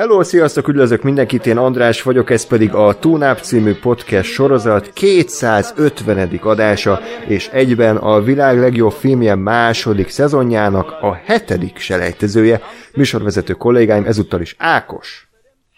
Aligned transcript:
Hello, 0.00 0.22
sziasztok, 0.22 0.68
üdvözlök 0.68 1.02
mindenkit, 1.02 1.46
én 1.46 1.56
András 1.56 2.02
vagyok, 2.02 2.30
ez 2.30 2.46
pedig 2.46 2.74
a 2.74 2.98
Túnáp 2.98 3.40
című 3.40 3.74
podcast 3.74 4.30
sorozat 4.30 4.92
250. 4.92 6.38
adása, 6.42 7.00
és 7.28 7.48
egyben 7.48 7.96
a 7.96 8.20
világ 8.22 8.58
legjobb 8.58 8.92
filmje 8.92 9.34
második 9.34 10.08
szezonjának 10.08 10.90
a 10.90 11.14
hetedik 11.14 11.78
selejtezője. 11.78 12.60
Műsorvezető 12.94 13.52
kollégáim 13.52 14.04
ezúttal 14.04 14.40
is 14.40 14.54
Ákos. 14.58 15.28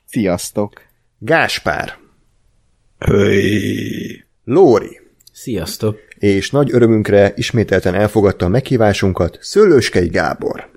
Sziasztok! 0.07 0.73
Gáspár. 1.19 1.95
Höj! 2.99 4.23
Lóri. 4.45 5.01
Sziasztok! 5.33 5.99
És 6.19 6.51
nagy 6.51 6.73
örömünkre 6.73 7.33
ismételten 7.37 7.95
elfogadta 7.95 8.45
a 8.45 8.49
meghívásunkat 8.49 9.39
Szőlőskei 9.41 10.09
Gábor. 10.09 10.71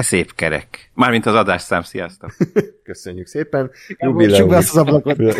E 0.00 0.02
szép 0.02 0.34
kerek. 0.34 0.90
Mármint 0.94 1.26
az 1.26 1.34
adásszám, 1.34 1.82
sziasztok. 1.82 2.36
Köszönjük 2.84 3.26
szépen. 3.26 3.70
Jubileum. 3.98 4.48
be 4.48 4.56
azt 4.56 4.70
az 4.70 4.76
ablakot. 4.76 5.16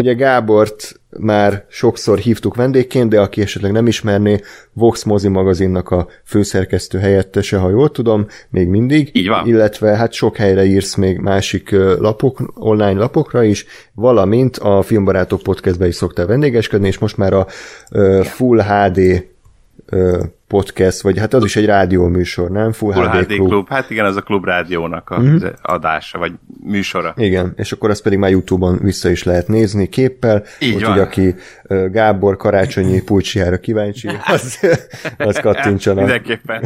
Ugye 0.00 0.12
Gábort 0.12 1.00
már 1.18 1.64
sokszor 1.68 2.18
hívtuk 2.18 2.54
vendégként, 2.54 3.10
de 3.10 3.20
aki 3.20 3.40
esetleg 3.40 3.72
nem 3.72 3.86
ismerné, 3.86 4.40
Vox 4.72 5.02
Mozi 5.02 5.28
magazinnak 5.28 5.90
a 5.90 6.08
főszerkesztő 6.24 6.98
helyettese, 6.98 7.56
ha 7.56 7.70
jól 7.70 7.90
tudom, 7.90 8.26
még 8.50 8.68
mindig. 8.68 9.10
Így 9.12 9.28
van. 9.28 9.46
Illetve 9.46 9.96
hát 9.96 10.12
sok 10.12 10.36
helyre 10.36 10.64
írsz 10.64 10.94
még 10.94 11.18
másik 11.18 11.70
lapok, 11.98 12.52
online 12.54 12.98
lapokra 12.98 13.42
is, 13.42 13.66
valamint 13.94 14.56
a 14.56 14.82
Filmbarátok 14.82 15.42
podcastbe 15.42 15.86
is 15.86 15.94
szoktál 15.94 16.26
vendégeskedni, 16.26 16.86
és 16.86 16.98
most 16.98 17.16
már 17.16 17.32
a 17.32 17.46
ö, 17.90 18.20
Full 18.24 18.62
HD 18.62 19.26
ö, 19.86 20.22
podcast, 20.48 21.00
vagy 21.00 21.18
hát 21.18 21.34
az 21.34 21.44
is 21.44 21.56
egy 21.56 21.64
rádióműsor, 21.66 22.50
nem? 22.50 22.72
Full, 22.72 22.92
Full 22.92 23.08
HD, 23.08 23.32
HD 23.32 23.34
Klub. 23.48 23.68
Hát 23.68 23.90
igen, 23.90 24.04
az 24.04 24.16
a 24.16 24.20
Klub 24.20 24.44
Rádiónak 24.44 25.10
a 25.10 25.20
Mhm. 25.20 25.46
adása, 25.62 26.18
vagy 26.18 26.32
műsora. 26.64 27.14
Igen, 27.16 27.52
és 27.56 27.72
akkor 27.72 27.90
azt 27.90 28.02
pedig 28.02 28.18
már 28.18 28.30
Youtube-on 28.30 28.78
vissza 28.82 29.08
is 29.10 29.22
lehet 29.24 29.48
nézni 29.48 29.88
képpel, 29.88 30.42
Így 30.60 30.74
úgyhogy 30.74 30.96
van. 30.96 31.04
aki 31.06 31.34
ö, 31.62 31.86
Gábor 31.90 32.36
karácsonyi 32.36 33.02
pulcsiára 33.02 33.56
kíváncsi, 33.58 34.08
az, 34.26 34.58
az 35.18 35.38
kattintson 35.40 35.94
Mindenképpen 35.96 36.62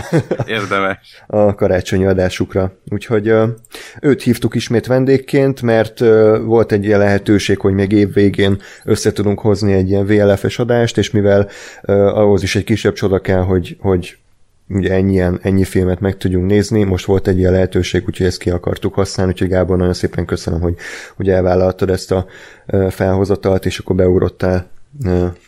érdemes. 0.47 0.98
a 1.27 1.55
karácsonyi 1.55 2.05
adásukra. 2.06 2.73
Úgyhogy 2.91 3.33
őt 4.01 4.23
hívtuk 4.23 4.55
ismét 4.55 4.86
vendégként, 4.86 5.62
mert 5.62 5.98
volt 6.45 6.73
egy 6.73 6.84
ilyen 6.84 6.98
lehetőség, 6.98 7.58
hogy 7.58 7.73
még 7.73 7.92
év 7.92 8.12
végén 8.12 8.58
össze 8.84 9.12
tudunk 9.12 9.41
hozni 9.41 9.73
egy 9.73 9.89
ilyen 9.91 10.06
VLF-es 10.06 10.58
adást, 10.58 10.98
és 10.98 11.11
mivel 11.11 11.48
ahhoz 12.14 12.42
is 12.42 12.56
egy 12.56 12.64
kisebb 12.64 12.92
csoda 12.92 13.19
kell, 13.20 13.41
hogy, 13.42 13.70
hogy 13.79 14.19
ugye 14.69 14.93
ennyien, 14.93 15.39
ennyi 15.43 15.65
filmet 15.65 16.01
meg 16.01 16.17
tudjunk 16.17 16.47
nézni, 16.47 16.85
most 16.85 17.05
volt 17.05 17.29
egy 17.29 17.39
ilyen 17.39 17.53
lehetőség, 17.53 18.03
úgyhogy 18.07 18.27
ezt 18.27 18.39
ki 18.39 18.51
akartuk 18.51 18.95
használni, 18.95 19.33
úgyhogy 19.33 19.49
Gábor, 19.49 19.77
nagyon 19.77 19.95
szépen 19.95 20.25
köszönöm, 20.25 20.61
hogy, 20.61 20.75
hogy 21.17 21.29
elvállaltad 21.29 21.91
ezt 21.91 22.13
a 22.13 22.27
felhozatalt, 22.91 23.67
és 23.67 23.79
akkor 23.79 23.97
beugrottál 23.97 24.71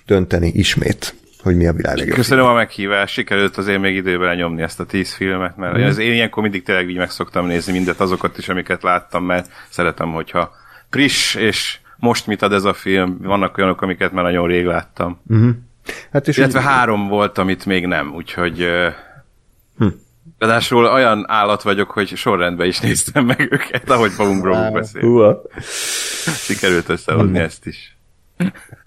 dönteni 0.06 0.48
ismét, 0.54 1.14
hogy 1.42 1.56
mi 1.56 1.66
a 1.66 1.72
világ 1.72 1.96
legjobb 1.96 2.16
Köszönöm 2.16 2.44
a 2.44 2.54
meghívást, 2.54 3.14
sikerült 3.14 3.56
azért 3.56 3.80
még 3.80 3.94
időben 3.94 4.36
nyomni 4.36 4.62
ezt 4.62 4.80
a 4.80 4.86
tíz 4.86 5.12
filmet, 5.12 5.56
mert 5.56 5.78
mm. 5.78 5.82
az 5.82 5.98
én 5.98 6.12
ilyenkor 6.12 6.42
mindig 6.42 6.62
tényleg 6.62 6.88
így 6.88 6.96
meg 6.96 7.10
szoktam 7.10 7.46
nézni 7.46 7.72
mindet, 7.72 8.00
azokat 8.00 8.38
is, 8.38 8.48
amiket 8.48 8.82
láttam, 8.82 9.24
mert 9.24 9.50
szeretem, 9.68 10.12
hogyha 10.12 10.50
friss, 10.90 11.34
és 11.34 11.78
most 11.96 12.26
mit 12.26 12.42
ad 12.42 12.52
ez 12.52 12.64
a 12.64 12.72
film, 12.72 13.18
vannak 13.22 13.58
olyanok, 13.58 13.82
amiket 13.82 14.12
már 14.12 14.24
nagyon 14.24 14.46
rég 14.46 14.64
láttam. 14.64 15.20
Mm. 15.34 15.50
Hát 16.12 16.28
és 16.28 16.36
Illetve 16.36 16.58
úgy- 16.58 16.64
három 16.66 17.08
volt, 17.08 17.38
amit 17.38 17.66
még 17.66 17.86
nem, 17.86 18.14
úgyhogy 18.14 18.66
Hm. 19.78 19.86
Ráadásul 20.38 20.84
olyan 20.86 21.24
állat 21.28 21.62
vagyok, 21.62 21.90
hogy 21.90 22.08
sorrendben 22.16 22.66
is 22.66 22.80
néztem 22.80 23.24
meg 23.24 23.48
őket, 23.50 23.90
ahogy 23.90 24.10
fogunk 24.10 24.44
róluk 24.44 24.72
beszélni. 24.72 25.06
Húha. 25.08 25.42
Sikerült 26.36 26.88
összehozni 26.88 27.38
ezt 27.38 27.66
is. 27.66 27.96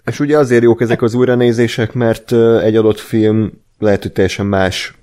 És 0.04 0.20
ugye 0.20 0.38
azért 0.38 0.62
jók 0.62 0.80
ezek 0.80 1.02
az 1.02 1.14
újranézések, 1.14 1.92
mert 1.92 2.32
egy 2.62 2.76
adott 2.76 2.98
film 3.00 3.52
lehet, 3.78 4.02
hogy 4.02 4.12
teljesen 4.12 4.46
más 4.46 4.94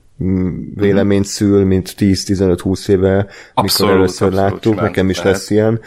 véleményt 0.75 1.25
szül, 1.25 1.66
mint 1.66 1.96
10-15-20 1.97 2.90
éve, 2.90 3.28
mikor 3.62 3.90
először 3.90 4.28
abszolút 4.28 4.34
láttuk. 4.34 4.62
simán 4.63 4.84
Nekem 4.84 5.09
is 5.09 5.18
lehet. 5.18 5.31
lesz 5.31 5.50
ilyen, 5.50 5.79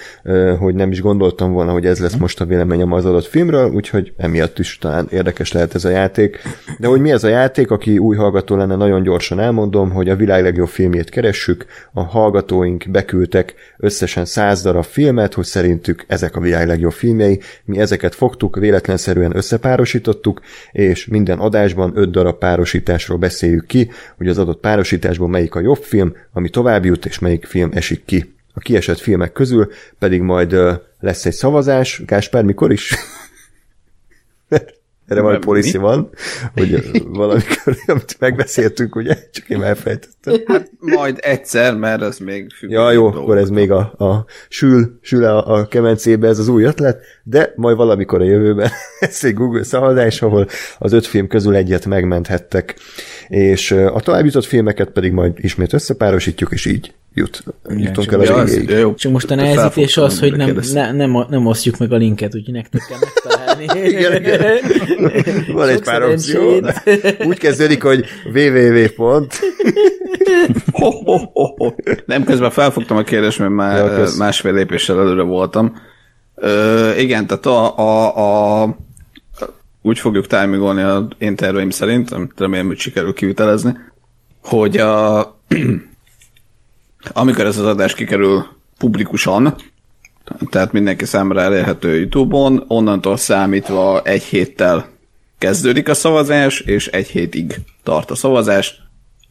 hogy 0.58 0.74
nem 0.74 0.90
is 0.90 1.00
gondoltam 1.00 1.52
volna, 1.52 1.72
hogy 1.72 1.86
ez 1.86 1.98
lesz 1.98 2.16
most 2.16 2.40
a 2.40 2.44
véleményem 2.44 2.92
az 2.92 3.04
adott 3.04 3.24
filmről, 3.24 3.70
úgyhogy 3.70 4.12
emiatt 4.16 4.58
is 4.58 4.78
talán 4.78 5.06
érdekes 5.10 5.52
lehet 5.52 5.74
ez 5.74 5.84
a 5.84 5.88
játék. 5.88 6.38
De 6.78 6.86
hogy 6.86 7.00
mi 7.00 7.10
ez 7.10 7.24
a 7.24 7.28
játék, 7.28 7.70
aki 7.70 7.98
új 7.98 8.16
hallgató 8.16 8.56
lenne, 8.56 8.76
nagyon 8.76 9.02
gyorsan 9.02 9.40
elmondom, 9.40 9.90
hogy 9.90 10.08
a 10.08 10.16
világ 10.16 10.42
legjobb 10.42 10.68
filmjét 10.68 11.10
keressük, 11.10 11.66
a 11.92 12.02
hallgatóink 12.02 12.84
beküldtek 12.90 13.54
összesen 13.78 14.24
100 14.24 14.62
darab 14.62 14.84
filmet, 14.84 15.34
hogy 15.34 15.44
szerintük 15.44 16.04
ezek 16.06 16.36
a 16.36 16.40
világ 16.40 16.66
legjobb 16.66 16.92
filmjei, 16.92 17.40
mi 17.64 17.78
ezeket 17.78 18.14
fogtuk, 18.14 18.56
véletlenszerűen 18.56 19.36
összepárosítottuk, 19.36 20.40
és 20.72 21.06
minden 21.06 21.38
adásban 21.38 21.92
5 21.94 22.10
darab 22.10 22.38
párosításról 22.38 23.18
beszéljük 23.18 23.66
ki, 23.66 23.90
hogy 24.16 24.28
az 24.28 24.38
adott 24.38 24.60
párosításból 24.60 25.28
melyik 25.28 25.54
a 25.54 25.60
jobb 25.60 25.82
film, 25.82 26.14
ami 26.32 26.48
tovább 26.48 26.84
jut, 26.84 27.06
és 27.06 27.18
melyik 27.18 27.44
film 27.44 27.70
esik 27.72 28.04
ki. 28.04 28.34
A 28.54 28.60
kiesett 28.60 28.98
filmek 28.98 29.32
közül 29.32 29.70
pedig 29.98 30.20
majd 30.20 30.56
lesz 31.00 31.26
egy 31.26 31.32
szavazás, 31.32 32.02
Gáspár, 32.06 32.44
mikor 32.44 32.72
is? 32.72 32.94
Erre 35.06 35.20
van 35.20 35.40
policy 35.40 35.76
van, 35.76 36.10
hogy 36.54 36.90
valamikor, 37.08 37.76
amit 37.86 38.16
megbeszéltünk, 38.18 38.96
ugye? 38.96 39.18
Csak 39.32 39.48
én 39.48 39.62
elfejtettem. 39.62 40.34
Hát 40.46 40.70
majd 40.78 41.18
egyszer, 41.20 41.76
mert 41.76 42.02
ez 42.02 42.18
még 42.18 42.52
függ. 42.58 42.70
Ja, 42.70 42.90
jó, 42.90 43.06
akkor 43.06 43.36
ez 43.38 43.48
még 43.48 43.70
a, 43.70 43.78
a 43.78 44.24
sül, 44.48 44.98
sül 45.00 45.24
a, 45.24 45.54
a 45.54 45.66
kemencébe 45.66 46.28
ez 46.28 46.38
az 46.38 46.48
új 46.48 46.62
ötlet, 46.62 47.00
de 47.22 47.52
majd 47.56 47.76
valamikor 47.76 48.20
a 48.20 48.24
jövőben 48.24 48.70
lesz 49.00 49.24
egy 49.24 49.34
Google 49.34 49.62
szavazás, 49.62 50.22
ahol 50.22 50.48
az 50.78 50.92
öt 50.92 51.06
film 51.06 51.26
közül 51.26 51.54
egyet 51.54 51.86
megmenthettek, 51.86 52.76
és 53.28 53.70
a 53.70 54.00
tovább 54.00 54.24
jutott 54.24 54.44
filmeket 54.44 54.90
pedig 54.90 55.12
majd 55.12 55.32
ismét 55.36 55.72
összepárosítjuk, 55.72 56.52
és 56.52 56.66
így 56.66 56.92
jut, 57.14 57.44
jutunk 57.68 58.12
el 58.12 58.20
az 58.20 58.30
az. 58.30 58.64
Csak 58.96 59.12
most 59.12 59.30
a 59.30 59.34
nehezítés 59.34 59.96
az, 59.96 60.18
hogy 60.18 60.36
nem, 60.36 60.60
ne, 60.72 60.92
nem, 60.92 61.26
nem 61.28 61.46
osztjuk 61.46 61.78
meg 61.78 61.92
a 61.92 61.96
linket, 61.96 62.34
úgyhogy 62.34 62.54
nektek 62.54 62.82
kell 62.88 62.98
megtalálni. 62.98 63.45
Igen, 63.84 64.14
igen. 64.14 64.42
Van 65.52 65.68
egy 65.68 65.82
pár 65.82 66.02
opció. 66.02 66.60
Úgy 67.24 67.38
kezdődik, 67.38 67.82
hogy 67.82 68.04
www. 68.34 68.86
pont. 68.96 69.38
Ho, 70.72 70.90
ho, 70.90 71.16
ho, 71.32 71.54
ho. 71.56 71.72
Nem, 72.06 72.24
közben 72.24 72.50
felfogtam 72.50 72.96
a 72.96 73.02
kérdést, 73.02 73.38
mert 73.38 73.50
már 73.50 73.76
Ja, 73.76 73.94
kösz. 73.94 74.16
másfél 74.16 74.52
lépéssel 74.52 75.00
előre 75.00 75.22
voltam. 75.22 75.76
Ö, 76.34 76.90
igen, 76.94 77.26
tehát 77.26 77.46
a, 77.46 77.78
a, 77.78 78.62
a 78.62 78.76
úgy 79.82 79.98
fogjuk 79.98 80.26
timingolni 80.26 80.82
a 80.82 81.08
én 81.18 81.36
terveim 81.36 81.70
szerint, 81.70 82.10
amit 82.10 82.32
remélem, 82.36 82.66
hogy 82.66 82.78
sikerül 82.78 83.12
kivitelezni, 83.14 83.76
hogy 84.42 84.76
a, 84.76 85.20
amikor 87.12 87.44
ez 87.46 87.58
az 87.58 87.66
adás 87.66 87.94
kikerül 87.94 88.46
publikusan, 88.78 89.54
tehát 90.50 90.72
mindenki 90.72 91.04
számára 91.04 91.40
elérhető 91.40 91.98
YouTube-on, 91.98 92.64
onnantól 92.66 93.16
számítva 93.16 94.02
egy 94.02 94.22
héttel 94.22 94.88
kezdődik 95.38 95.88
a 95.88 95.94
szavazás, 95.94 96.60
és 96.60 96.86
egy 96.86 97.06
hétig 97.06 97.60
tart 97.82 98.10
a 98.10 98.14
szavazás, 98.14 98.82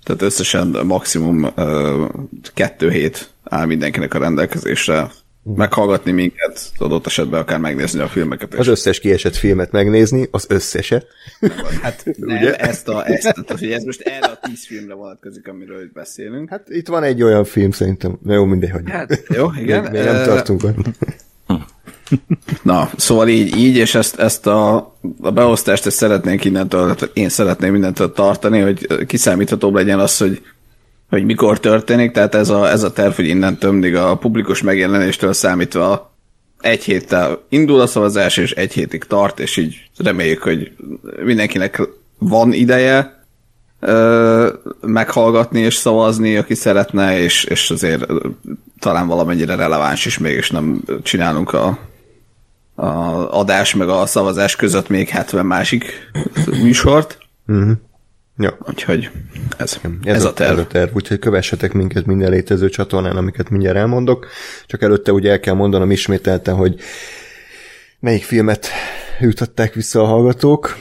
tehát 0.04 0.22
összesen 0.22 0.68
maximum 0.84 1.52
ö, 1.56 2.06
kettő 2.54 2.90
hét 2.90 3.30
áll 3.44 3.66
mindenkinek 3.66 4.14
a 4.14 4.20
rendelkezésre 4.20 5.12
meghallgatni 5.54 6.12
minket, 6.12 6.72
adott 6.78 7.06
esetben 7.06 7.40
akár 7.40 7.60
megnézni 7.60 8.00
a 8.00 8.08
filmeket. 8.08 8.54
Az 8.54 8.68
összes 8.68 9.00
kiesett 9.00 9.36
filmet 9.36 9.72
megnézni, 9.72 10.28
az 10.32 10.46
összeset. 10.50 11.08
hát 11.82 12.04
nem, 12.18 12.38
ugye? 12.38 12.56
ezt 12.56 12.88
a, 12.88 13.08
ezt, 13.08 13.22
tehát, 13.22 13.60
hogy 13.60 13.72
ez 13.72 13.84
most 13.84 14.02
erre 14.02 14.26
a 14.26 14.40
tíz 14.42 14.66
filmre 14.66 14.94
vonatkozik, 14.94 15.48
amiről 15.48 15.82
itt 15.82 15.94
beszélünk. 15.94 16.50
Hát 16.50 16.70
itt 16.70 16.88
van 16.88 17.04
egy 17.04 17.24
olyan 17.24 17.44
film 17.44 17.72
szerintem, 17.72 18.18
na 18.24 18.34
jó, 18.34 18.46
mindegy, 18.46 18.72
hogy 18.72 18.84
Hát, 18.90 19.24
jó, 19.28 19.48
igen. 19.60 19.82
még, 19.82 19.92
még 19.92 20.04
nem 20.04 20.24
tartunk. 20.24 20.64
ott. 20.64 20.76
Na, 22.64 22.90
szóval 22.96 23.28
így, 23.28 23.58
így 23.58 23.76
és 23.76 23.96
ezt, 23.96 24.20
ezt 24.20 24.48
a, 24.48 24.76
a 25.22 25.32
beosztást 25.32 25.86
ezt 25.86 25.98
szeretnénk 25.98 26.46
innentől, 26.46 26.96
én 27.14 27.30
szeretném 27.30 27.76
innentől 27.76 28.12
tartani, 28.12 28.60
hogy 28.60 29.06
kiszámíthatóbb 29.06 29.74
legyen 29.74 30.00
az, 30.00 30.18
hogy, 30.18 30.42
hogy 31.16 31.26
mikor 31.26 31.60
történik, 31.60 32.12
tehát 32.12 32.36
ez 32.36 32.50
a, 32.50 32.70
ez 32.70 32.84
a 32.84 32.92
terv, 32.92 33.14
hogy 33.14 33.28
innentől 33.28 33.72
mindig 33.72 33.96
a 33.96 34.16
publikus 34.16 34.62
megjelenéstől 34.62 35.34
számítva 35.34 36.14
egy 36.60 36.84
héttel 36.84 37.44
indul 37.50 37.80
a 37.80 37.88
szavazás, 37.88 38.38
és 38.38 38.52
egy 38.52 38.74
hétig 38.74 39.04
tart, 39.04 39.40
és 39.40 39.58
így 39.58 39.90
reméljük, 39.98 40.42
hogy 40.42 40.72
mindenkinek 41.24 41.82
van 42.18 42.54
ideje, 42.54 43.26
ö, 43.80 44.54
meghallgatni 44.82 45.60
és 45.60 45.76
szavazni, 45.76 46.38
aki 46.38 46.54
szeretne, 46.54 47.20
és, 47.20 47.44
és 47.44 47.70
azért 47.70 48.06
talán 48.80 49.08
valamennyire 49.08 49.56
releváns 49.56 50.06
is 50.06 50.18
mégis 50.18 50.50
nem 50.50 50.82
csinálunk 51.04 51.54
a, 51.54 51.78
a 52.76 52.86
adás 53.40 53.76
meg 53.76 53.90
a 53.90 54.06
szavazás 54.06 54.56
között 54.56 54.90
még 54.90 55.10
70 55.10 55.46
másik 55.46 56.12
műsort. 56.64 57.18
Ja. 58.38 58.58
Úgyhogy 58.70 59.10
ez, 59.58 59.80
Ez, 60.04 60.16
ez 60.16 60.24
a, 60.24 60.30
a 60.30 60.34
terv. 60.34 60.52
Ez 60.52 60.58
a 60.58 60.68
terv, 60.68 60.96
úgyhogy 60.96 61.20
kövessetek 61.20 61.74
minket 61.74 62.06
minden 62.06 62.30
létező 62.30 62.70
csatornán, 62.70 63.18
amiket 63.18 63.50
mindjárt 63.50 63.78
elmondok. 63.78 64.28
Csak 64.66 64.82
előtte 64.82 65.12
ugye 65.12 65.32
el 65.32 65.40
kell 65.40 65.54
mondanom 65.54 65.92
ismételten, 65.92 66.56
hogy 66.56 66.80
melyik 68.00 68.24
filmet 68.24 68.68
jutatták 69.20 69.74
vissza 69.74 70.02
a 70.02 70.06
hallgatók. 70.06 70.76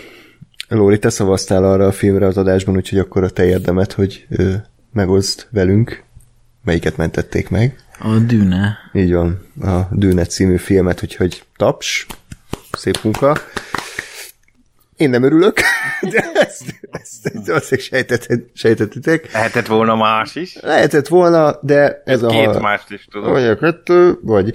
Lóri, 0.69 0.99
te 0.99 1.11
szavaztál 1.11 1.65
arra 1.65 1.87
a 1.87 1.93
filmre 1.93 2.27
az 2.27 2.37
adásban, 2.37 2.77
úgyhogy 2.77 2.99
akkor 2.99 3.25
a 3.25 3.31
te 3.31 3.47
érdemet, 3.47 3.93
hogy 3.93 4.27
ö, 4.31 4.53
megoszd 4.93 5.47
velünk, 5.51 6.05
melyiket 6.65 6.97
mentették 6.97 7.49
meg. 7.49 7.77
A 7.99 8.19
dűne. 8.19 8.79
Így 8.93 9.13
van, 9.13 9.47
a 9.61 9.89
Dűne 9.91 10.25
című 10.25 10.57
filmet, 10.57 11.03
úgyhogy 11.03 11.43
taps, 11.57 12.07
szép 12.73 12.99
munka. 13.03 13.39
Én 14.97 15.11
nem 15.11 15.23
örülök, 15.23 15.61
de 16.13 16.31
ezt, 16.35 16.81
ezt, 16.91 17.27
ezt 17.27 17.49
azt 17.49 17.81
sejtetted, 17.81 18.45
sejtettitek. 18.53 19.33
Lehetett 19.33 19.67
volna 19.67 19.97
más 19.97 20.35
is. 20.35 20.57
Lehetett 20.61 21.09
volna, 21.09 21.59
de 21.63 22.03
ez 22.05 22.23
a... 22.23 22.29
Két 22.29 22.61
mást 22.61 22.91
is 22.91 23.09
tudok. 23.11 23.31
Vagy 23.31 23.45
a 23.45 23.57
kettő, 23.57 24.19
vagy 24.23 24.55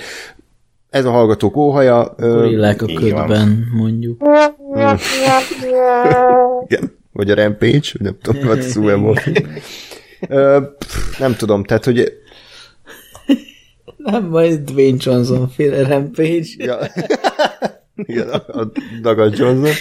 ez 0.90 1.06
a 1.06 1.12
hallgatók 1.12 1.56
óhaja. 1.56 2.14
Gorillák 2.18 2.82
a 2.82 2.86
ködben, 2.86 3.68
mondjuk. 3.74 4.22
Igen. 6.68 6.98
Vagy 7.12 7.32
a 7.32 7.36
Rampage, 7.36 7.90
vagy 7.94 8.02
nem 8.02 8.18
tudom, 8.22 8.48
vagy 8.48 8.66
Ö, 10.28 10.62
pff, 10.78 11.20
Nem 11.20 11.36
tudom, 11.36 11.64
tehát, 11.64 11.86
hogy 11.86 12.14
Nem, 13.98 14.26
majd 14.26 14.60
Dwayne 14.60 14.98
Johnson 15.00 15.50
féle 15.50 15.88
Rampage. 15.88 16.48
Ja. 16.58 16.78
Igen, 18.04 18.28
a, 18.28 18.72
Dagad 19.02 19.38
Johnson. 19.38 19.74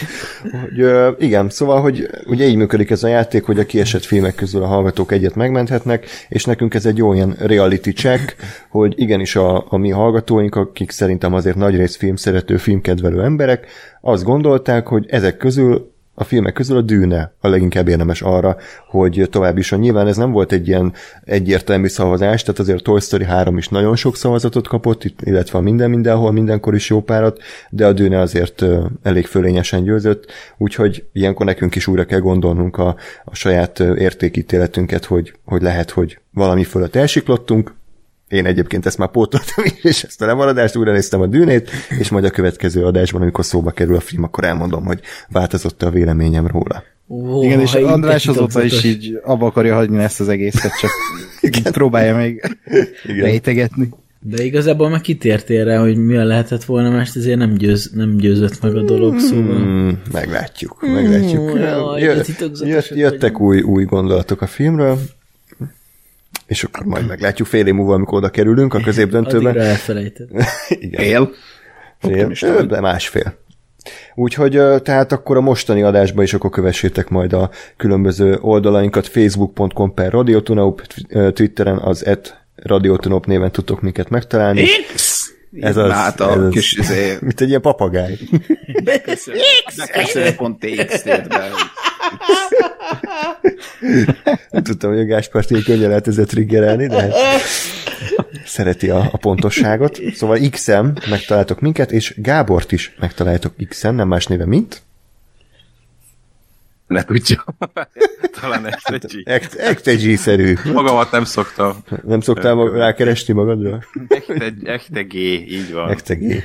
Hogy, 0.43 0.87
igen, 1.19 1.49
szóval, 1.49 1.81
hogy 1.81 2.09
ugye 2.27 2.47
így 2.47 2.57
működik 2.57 2.91
ez 2.91 3.03
a 3.03 3.09
játék, 3.09 3.45
hogy 3.45 3.59
a 3.59 3.67
kiesett 3.67 4.05
filmek 4.05 4.35
közül 4.35 4.63
a 4.63 4.67
hallgatók 4.67 5.13
egyet 5.13 5.35
megmenthetnek, 5.35 6.07
és 6.29 6.45
nekünk 6.45 6.75
ez 6.75 6.87
egy 6.87 6.99
ilyen 6.99 7.37
reality 7.39 7.89
check, 7.89 8.37
hogy 8.71 8.95
igenis 8.97 9.37
a, 9.37 9.65
a 9.69 9.77
mi 9.77 9.91
hallgatóink, 9.91 10.55
akik 10.55 10.91
szerintem 10.91 11.35
azért 11.35 11.57
nagyrészt 11.57 11.97
filmszerető, 11.97 12.57
filmkedvelő 12.57 13.23
emberek, 13.23 13.67
azt 14.01 14.25
gondolták, 14.25 14.87
hogy 14.87 15.07
ezek 15.09 15.37
közül 15.37 15.97
a 16.19 16.25
filmek 16.25 16.53
közül 16.53 16.77
a 16.77 16.81
dűne 16.81 17.33
a 17.41 17.49
leginkább 17.49 17.89
érdemes 17.89 18.23
arra, 18.23 18.57
hogy 18.87 19.29
tovább 19.31 19.59
is. 19.59 19.71
Nyilván 19.71 20.07
ez 20.07 20.17
nem 20.17 20.31
volt 20.31 20.53
egy 20.53 20.69
ilyen 20.69 20.93
egyértelmű 21.25 21.87
szavazás, 21.87 22.43
tehát 22.43 22.61
azért 22.61 22.79
a 22.79 22.83
Toy 22.83 23.01
Story 23.01 23.25
3 23.25 23.57
is 23.57 23.69
nagyon 23.69 23.97
sok 23.97 24.17
szavazatot 24.17 24.69
kapott, 24.69 25.05
illetve 25.21 25.59
a 25.59 25.63
minden 25.63 25.91
mindenhol, 25.91 26.33
mindenkor 26.33 26.75
is 26.75 26.91
jó 26.91 27.01
párat, 27.01 27.39
de 27.71 27.87
a 27.87 27.93
dűne 27.93 28.21
azért 28.21 28.65
elég 29.03 29.27
fölényesen 29.27 29.83
győzött, 29.83 30.27
úgyhogy 30.57 31.05
ilyenkor 31.13 31.47
nekünk 31.47 31.75
is 31.75 31.87
újra 31.87 32.05
kell 32.05 32.21
gondolnunk 32.21 32.77
a, 32.77 32.97
a 33.25 33.35
saját 33.35 33.81
értékítéletünket, 33.81 35.05
hogy, 35.05 35.33
hogy 35.45 35.63
lehet, 35.63 35.91
hogy 35.91 36.19
valami 36.31 36.65
fölött 36.65 36.97
elsiklottunk, 36.97 37.75
én 38.29 38.47
egyébként 38.47 38.87
ezt 38.87 38.99
már 38.99 39.11
pótoltam 39.11 39.65
is, 39.65 39.85
és 39.85 40.03
ezt 40.03 40.23
a 40.23 40.27
lemaradást 40.27 40.77
újra 40.77 40.93
néztem 40.93 41.21
a 41.21 41.27
dűnét, 41.27 41.71
és 41.99 42.09
majd 42.09 42.25
a 42.25 42.31
következő 42.31 42.85
adásban, 42.85 43.23
amikor 43.23 43.45
szóba 43.45 43.71
kerül 43.71 43.97
a 43.97 44.01
film, 44.01 44.23
akkor 44.23 44.45
elmondom, 44.45 44.85
hogy 44.85 45.01
változott 45.29 45.83
a 45.83 45.91
véleményem 45.91 46.47
róla. 46.47 46.83
Ó, 47.09 47.43
Igen, 47.43 47.61
és 47.61 47.75
András 47.75 48.27
azóta 48.27 48.63
is 48.63 48.85
így 48.85 49.21
abba 49.25 49.47
akarja 49.47 49.75
hagyni 49.75 50.03
ezt 50.03 50.21
az 50.21 50.29
egészet, 50.29 50.79
csak 50.81 50.91
így 51.47 51.63
próbálja 51.63 52.17
még 52.17 52.43
Igen. 53.05 53.25
rejtegetni. 53.25 53.89
De 54.21 54.45
igazából 54.45 54.89
meg 54.89 55.01
kitértél 55.01 55.65
rá, 55.65 55.81
hogy 55.81 55.97
milyen 55.97 56.27
lehetett 56.27 56.65
volna, 56.65 56.91
mert 56.91 57.17
ezért 57.17 57.39
nem, 57.39 57.55
győz, 57.55 57.91
nem 57.95 58.17
győzött 58.17 58.63
meg 58.63 58.77
a 58.77 58.83
dolog, 58.83 59.19
szóval... 59.19 59.57
Hmm, 59.57 60.03
meglátjuk, 60.13 60.87
meglátjuk. 60.93 61.53
jaj, 61.55 62.01
Jö- 62.01 62.61
jött, 62.61 62.89
jöttek 62.89 63.41
új, 63.41 63.61
új 63.61 63.85
gondolatok 63.85 64.41
a 64.41 64.47
filmről, 64.47 64.99
és 66.49 66.65
akkor 66.65 66.87
majd 66.87 67.07
meglátjuk 67.07 67.49
fél 67.49 67.67
év 67.67 67.75
múlva, 67.75 67.95
amikor 67.95 68.19
oda 68.19 68.29
kerülünk 68.29 68.73
a 68.73 68.77
Addigra 68.77 68.93
középdöntőben. 68.93 69.59
elfelejtett. 69.61 70.29
Igen. 70.69 71.05
Él. 71.05 71.31
Fél, 71.99 72.33
ö, 72.41 72.67
de 72.67 72.81
másfél. 72.81 73.35
Úgyhogy 74.15 74.61
tehát 74.83 75.13
akkor 75.13 75.37
a 75.37 75.41
mostani 75.41 75.83
adásban 75.83 76.25
is 76.25 76.35
akkor 76.35 76.51
kövessétek 76.51 77.09
majd 77.09 77.33
a 77.33 77.51
különböző 77.77 78.39
oldalainkat 78.41 79.07
facebook.com 79.07 79.95
per 79.95 80.11
radiotunaup, 80.13 80.83
Twitteren 81.33 81.79
az 81.79 82.07
et 82.07 82.41
radiotunaup 82.57 83.27
néven 83.27 83.53
tudtok 83.53 83.81
minket 83.81 84.09
megtalálni. 84.09 84.65
X! 84.95 85.27
Ez 85.61 85.77
az, 85.77 85.91
Hát 85.93 86.21
a 86.21 86.31
ez 86.33 86.39
az. 86.39 86.51
kis 86.53 86.73
izé, 86.73 87.17
Mint 87.21 87.41
egy 87.41 87.49
ilyen 87.49 87.61
papagáj. 87.61 88.19
beköszönő.txt 88.85 91.03
tért 91.03 91.29
be. 91.29 91.49
Nem 94.51 94.63
tudtam, 94.63 94.91
hogy 94.91 95.01
a 95.01 95.05
Gáspárt 95.05 95.51
ilyen 95.51 95.63
könnyen 95.63 95.89
lehet 95.89 96.07
ezzel 96.07 96.25
triggerelni, 96.25 96.87
de 96.87 97.13
szereti 98.45 98.91
a, 98.91 99.09
a 99.13 99.17
pontosságot. 99.17 100.01
Szóval 100.15 100.39
X-en 100.51 100.99
megtaláltok 101.11 101.61
minket, 101.61 101.93
és 101.93 102.15
Gábort 102.17 102.73
is 102.73 102.95
megtaláltok 102.99 103.55
X-en, 103.69 103.95
nem 103.95 104.09
más 104.09 104.27
néve, 104.27 104.47
mint? 104.47 104.83
Ne 106.89 107.05
tudja. 107.05 107.45
Talán 108.41 108.67
egy 108.67 108.75
egy 108.89 109.23
Ekt- 109.25 109.55
Ekte-G-szerű. 109.55 110.55
Magamat 110.73 111.11
nem 111.11 111.25
szoktam. 111.25 111.77
Nem 112.05 112.21
szoktál 112.21 112.55
mag- 112.55 112.75
rákeresni 112.77 113.35
magadra? 113.35 113.79
G, 115.09 115.15
így 115.15 115.73
van. 115.73 115.91
Ekte-G. 115.91 116.45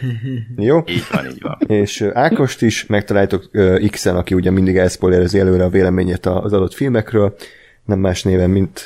Jó? 0.57 0.83
Így 0.87 1.05
van, 1.11 1.25
így 1.25 1.41
van. 1.41 1.57
És 1.67 2.01
Ákost 2.13 2.61
is 2.61 2.85
megtaláltok 2.85 3.49
ö, 3.51 3.79
X-en, 3.89 4.15
aki 4.15 4.33
ugye 4.33 4.51
mindig 4.51 4.77
elszpoilerezi 4.77 5.39
előre 5.39 5.63
a 5.63 5.69
véleményét 5.69 6.25
az 6.25 6.53
adott 6.53 6.73
filmekről, 6.73 7.35
nem 7.85 7.99
más 7.99 8.23
néven, 8.23 8.49
mint 8.49 8.83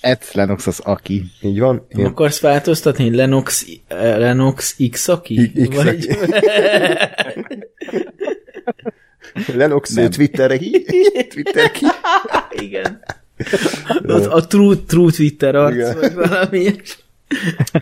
Ed 0.00 0.18
Lennox 0.32 0.66
az 0.66 0.78
aki. 0.78 1.24
így 1.40 1.58
van. 1.58 1.86
Nem 1.88 2.04
akarsz 2.04 2.40
változtatni? 2.40 3.14
Lenox, 3.16 3.66
Lenox 3.88 4.76
X 4.90 5.08
aki? 5.08 5.52
X 5.68 5.76
Vagy... 5.82 6.06
Lennox 9.54 9.94
Twitterre 10.10 10.56
hi, 10.56 10.84
Twitter 11.28 11.70
ki. 11.70 11.86
Igen. 12.66 13.00
Az 14.06 14.26
a 14.26 14.46
true, 14.46 14.76
true 14.86 15.10
Twitter 15.10 15.54
arc, 15.54 15.74
Igen. 15.74 15.98
vagy 15.98 16.14
valami. 16.14 16.72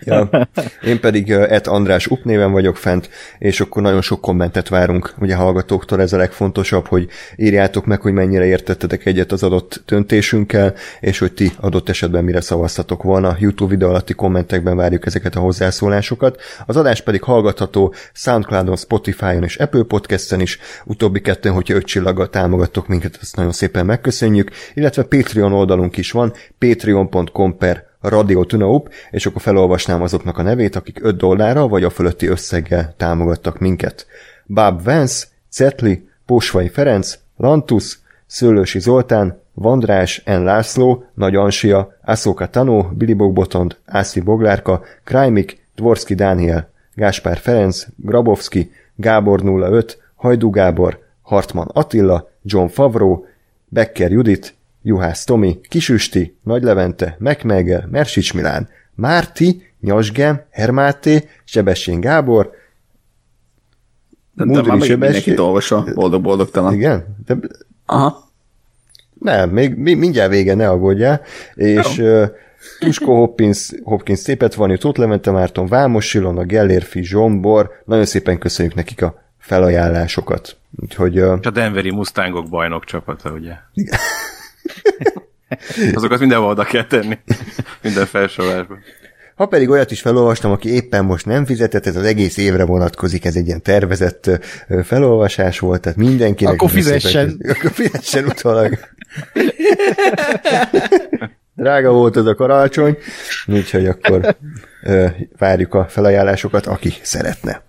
Ja. 0.05 0.49
Én 0.83 0.99
pedig 0.99 1.31
et 1.31 1.67
András 1.67 2.07
Up 2.07 2.23
néven 2.23 2.51
vagyok 2.51 2.77
fent, 2.77 3.09
és 3.37 3.59
akkor 3.59 3.81
nagyon 3.81 4.01
sok 4.01 4.21
kommentet 4.21 4.67
várunk, 4.67 5.13
ugye 5.19 5.35
hallgatóktól 5.35 6.01
ez 6.01 6.13
a 6.13 6.17
legfontosabb, 6.17 6.87
hogy 6.87 7.07
írjátok 7.35 7.85
meg, 7.85 8.01
hogy 8.01 8.13
mennyire 8.13 8.45
értettetek 8.45 9.05
egyet 9.05 9.31
az 9.31 9.43
adott 9.43 9.83
döntésünkkel, 9.85 10.73
és 10.99 11.19
hogy 11.19 11.33
ti 11.33 11.51
adott 11.59 11.89
esetben 11.89 12.23
mire 12.23 12.41
szavaztatok 12.41 13.03
volna. 13.03 13.35
YouTube 13.39 13.71
videó 13.71 13.89
alatti 13.89 14.13
kommentekben 14.13 14.75
várjuk 14.75 15.05
ezeket 15.05 15.35
a 15.35 15.39
hozzászólásokat. 15.39 16.41
Az 16.65 16.77
adás 16.77 17.01
pedig 17.01 17.23
hallgatható 17.23 17.93
Soundcloudon, 18.13 18.75
Spotify-on 18.75 19.43
és 19.43 19.55
Apple 19.55 19.83
Podcast-en 19.83 20.39
is. 20.39 20.59
Utóbbi 20.85 21.21
kettőn, 21.21 21.53
hogyha 21.53 21.75
öt 21.75 21.85
csillaggal 21.85 22.29
támogattok 22.29 22.87
minket, 22.87 23.17
ezt 23.21 23.35
nagyon 23.35 23.51
szépen 23.51 23.85
megköszönjük. 23.85 24.51
Illetve 24.73 25.03
Patreon 25.03 25.53
oldalunk 25.53 25.97
is 25.97 26.11
van, 26.11 26.33
patreon.com 26.57 27.57
per 27.57 27.88
Radio 28.01 28.43
Tunaup, 28.43 28.89
és 29.11 29.25
akkor 29.25 29.41
felolvasnám 29.41 30.01
azoknak 30.01 30.37
a 30.37 30.41
nevét, 30.41 30.75
akik 30.75 30.99
5 31.03 31.17
dollárral 31.17 31.67
vagy 31.67 31.83
a 31.83 31.89
fölötti 31.89 32.27
összeggel 32.27 32.93
támogattak 32.97 33.59
minket. 33.59 34.07
Báb 34.45 34.83
Vance, 34.83 35.25
Cetli, 35.49 36.07
Pósvai 36.25 36.69
Ferenc, 36.69 37.19
Lantus, 37.37 37.99
Szőlősi 38.25 38.79
Zoltán, 38.79 39.41
Vandrás, 39.53 40.23
N. 40.25 40.43
László, 40.43 41.03
Nagy 41.13 41.35
Ansia, 41.35 41.97
Aszóka 42.01 42.49
Tanó, 42.49 42.91
Billy 42.93 43.13
Bogbotond, 43.13 43.77
Ászi 43.85 44.19
Boglárka, 44.19 44.83
Krajmik, 45.03 45.65
Dvorski 45.75 46.15
Dániel, 46.15 46.69
Gáspár 46.93 47.37
Ferenc, 47.37 47.85
Grabowski, 47.95 48.71
Gábor 48.95 49.41
05, 49.43 49.97
Hajdú 50.15 50.49
Gábor, 50.49 50.99
Hartman 51.21 51.67
Attila, 51.73 52.29
John 52.43 52.67
Favro, 52.67 53.23
Becker 53.67 54.11
Judit, 54.11 54.53
Juhász 54.81 55.23
Tomi, 55.23 55.59
Kisüsti, 55.69 56.37
Nagy 56.43 56.63
Levente, 56.63 57.15
Mekmegel, 57.19 57.87
Mersics 57.91 58.33
Milán, 58.33 58.69
Márti, 58.95 59.67
Nyasgem, 59.81 60.41
Hermáté, 60.51 61.29
Sebestyén 61.43 61.99
Gábor, 61.99 62.51
De 64.33 64.45
Mudri 64.45 64.67
már 64.67 64.77
mindenkit 64.79 65.39
olvasol, 65.39 65.89
boldog-boldogtalan. 65.93 66.73
igen? 66.73 67.15
De, 67.25 67.37
Aha. 67.85 68.29
nem, 69.19 69.49
még 69.49 69.75
mi- 69.75 69.93
mindjárt 69.93 70.29
vége, 70.31 70.53
ne 70.55 70.69
aggódjál. 70.69 71.21
És 71.55 71.97
uh, 71.97 72.27
Tusko 72.79 73.13
Hopkins, 73.15 73.71
Hopkins 73.83 74.19
szépet 74.19 74.53
van, 74.53 74.75
Tóth 74.77 74.99
Levente 74.99 75.31
Márton, 75.31 75.67
Vámos 75.67 76.13
Ilona, 76.13 76.43
Gellérfi, 76.43 77.03
Zsombor, 77.03 77.71
nagyon 77.85 78.05
szépen 78.05 78.37
köszönjük 78.37 78.75
nekik 78.75 79.01
a 79.01 79.21
felajánlásokat. 79.37 80.57
Úgyhogy 80.81 81.19
uh, 81.19 81.37
És 81.39 81.45
a 81.45 81.49
Denveri 81.49 81.91
Mustangok 81.91 82.49
bajnok 82.49 82.85
csapata, 82.85 83.31
ugye? 83.31 83.53
Azokat 85.93 86.19
mindenhol 86.19 86.49
oda 86.49 86.63
kell 86.63 86.85
tenni. 86.85 87.17
Minden 87.81 88.05
felsorolásban. 88.05 88.79
Ha 89.35 89.45
pedig 89.45 89.69
olyat 89.69 89.91
is 89.91 90.01
felolvastam, 90.01 90.51
aki 90.51 90.73
éppen 90.73 91.05
most 91.05 91.25
nem 91.25 91.45
fizetett, 91.45 91.85
ez 91.85 91.95
az 91.95 92.03
egész 92.03 92.37
évre 92.37 92.65
vonatkozik, 92.65 93.25
ez 93.25 93.35
egy 93.35 93.47
ilyen 93.47 93.61
tervezett 93.61 94.29
felolvasás 94.83 95.59
volt, 95.59 95.81
tehát 95.81 95.97
mindenkinek... 95.97 96.53
Akkor 96.53 96.69
szépen 96.69 96.83
fizessen. 96.83 97.25
köszönjük. 97.25 97.57
Akkor 97.57 97.71
fizessen 97.71 98.25
utólag. 98.25 98.79
Drága 101.55 101.91
volt 101.91 102.15
az 102.15 102.25
a 102.25 102.35
karácsony, 102.35 102.97
úgyhogy 103.47 103.87
akkor 103.87 104.37
várjuk 105.37 105.73
a 105.73 105.85
felajánlásokat, 105.89 106.65
aki 106.65 106.93
szeretne. 107.01 107.63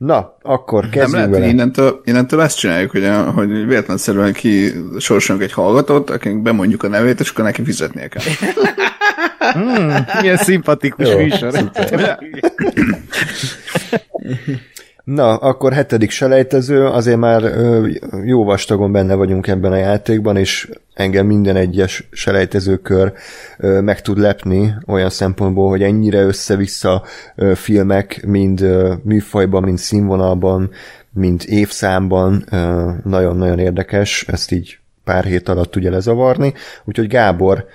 Na, 0.00 0.36
akkor 0.42 0.82
Nem 0.82 0.90
kezdjünk 0.90 1.14
lehet, 1.14 1.28
hogy 1.28 1.38
vele. 1.38 1.52
innentől, 1.52 2.00
innentől 2.04 2.40
ezt 2.42 2.58
csináljuk, 2.58 2.90
hogy, 2.90 3.08
hogy 3.34 3.66
véletlenszerűen 3.66 4.32
ki 4.32 4.72
sorsolunk 4.98 5.44
egy 5.44 5.52
hallgatót, 5.52 6.10
akinek 6.10 6.42
bemondjuk 6.42 6.82
a 6.82 6.88
nevét, 6.88 7.20
és 7.20 7.30
akkor 7.30 7.44
neki 7.44 7.64
fizetnie 7.64 8.08
kell. 8.08 8.22
Milyen 10.20 10.36
szimpatikus 10.36 11.08
Jó, 11.08 11.18
műsor. 11.18 11.52
Na, 15.14 15.36
akkor 15.36 15.72
hetedik 15.72 16.10
selejtező, 16.10 16.86
azért 16.86 17.18
már 17.18 17.42
ö, 17.42 17.88
jó 18.24 18.44
vastagon 18.44 18.92
benne 18.92 19.14
vagyunk 19.14 19.46
ebben 19.46 19.72
a 19.72 19.76
játékban, 19.76 20.36
és 20.36 20.70
engem 20.94 21.26
minden 21.26 21.56
egyes 21.56 22.08
selejtezőkör 22.10 23.12
ö, 23.58 23.80
meg 23.80 24.00
tud 24.00 24.18
lepni 24.18 24.74
olyan 24.86 25.10
szempontból, 25.10 25.68
hogy 25.68 25.82
ennyire 25.82 26.22
össze-vissza 26.22 27.02
ö, 27.36 27.54
filmek, 27.54 28.26
mind 28.26 28.60
ö, 28.60 28.94
műfajban, 29.02 29.62
mind 29.62 29.78
színvonalban, 29.78 30.70
mind 31.12 31.42
évszámban 31.46 32.44
ö, 32.50 32.90
nagyon-nagyon 33.04 33.58
érdekes, 33.58 34.24
ezt 34.28 34.52
így 34.52 34.78
pár 35.04 35.24
hét 35.24 35.48
alatt 35.48 35.76
ugye 35.76 35.90
lezavarni. 35.90 36.54
Úgyhogy 36.84 37.06
Gábor, 37.06 37.66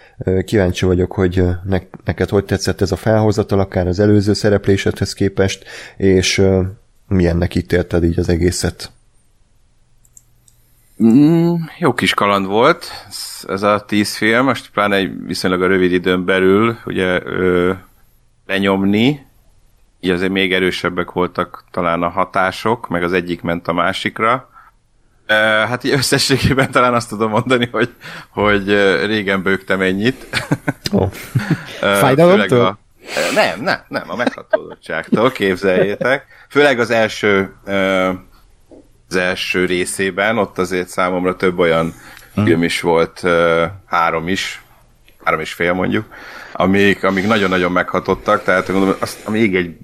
kíváncsi 0.46 0.86
vagyok, 0.86 1.12
hogy 1.12 1.44
ne, 1.63 1.80
neked 2.06 2.30
hogy 2.30 2.46
tetszett 2.46 2.82
ez 2.82 2.92
a 2.92 2.96
felhozatal, 2.96 3.60
akár 3.60 3.88
az 3.88 4.00
előző 4.00 4.34
szereplésedhez 4.34 5.13
képest, 5.13 5.65
és 5.98 6.42
milyennek 7.07 7.55
ítélted 7.55 8.03
így 8.03 8.19
az 8.19 8.29
egészet? 8.29 8.91
Mm, 11.03 11.53
jó 11.79 11.93
kis 11.93 12.13
kaland 12.13 12.45
volt 12.45 12.91
ez- 13.47 13.63
a 13.63 13.85
tíz 13.85 14.15
film, 14.15 14.45
most 14.45 14.69
pláne 14.69 14.95
egy 14.95 15.25
viszonylag 15.25 15.62
a 15.62 15.67
rövid 15.67 15.91
időn 15.91 16.25
belül 16.25 16.77
ugye 16.85 17.25
ö, 17.25 17.74
lenyomni, 18.45 19.25
így 20.00 20.09
azért 20.09 20.31
még 20.31 20.53
erősebbek 20.53 21.12
voltak 21.12 21.63
talán 21.71 22.03
a 22.03 22.09
hatások, 22.09 22.88
meg 22.88 23.03
az 23.03 23.13
egyik 23.13 23.41
ment 23.41 23.67
a 23.67 23.74
másikra. 23.74 24.50
Ö, 25.27 25.33
hát 25.67 25.83
így 25.83 25.91
összességében 25.91 26.71
talán 26.71 26.93
azt 26.93 27.09
tudom 27.09 27.29
mondani, 27.29 27.69
hogy, 27.71 27.93
hogy 28.29 28.67
régen 29.05 29.41
bőgtem 29.41 29.81
ennyit. 29.81 30.27
Oh. 30.91 31.12
Fájdalomtól? 31.79 32.77
Nem, 33.33 33.62
nem, 33.62 33.79
nem, 33.88 34.09
a 34.09 34.15
meghatódottságtól, 34.15 35.31
képzeljétek. 35.31 36.25
Főleg 36.50 36.79
az 36.79 36.89
első 36.89 37.53
az 39.09 39.15
első 39.15 39.65
részében, 39.65 40.38
ott 40.38 40.57
azért 40.57 40.88
számomra 40.88 41.35
több 41.35 41.59
olyan 41.59 41.93
film 42.33 42.63
is 42.63 42.81
volt, 42.81 43.24
három 43.85 44.27
is, 44.27 44.62
három 45.24 45.39
és 45.39 45.53
fél 45.53 45.74
mondjuk, 45.74 46.05
amik, 46.53 47.03
amik 47.03 47.27
nagyon-nagyon 47.27 47.71
meghatottak, 47.71 48.43
tehát 48.43 48.71
gondolom, 48.71 48.95
azt, 49.00 49.29
még 49.29 49.55
egy 49.55 49.77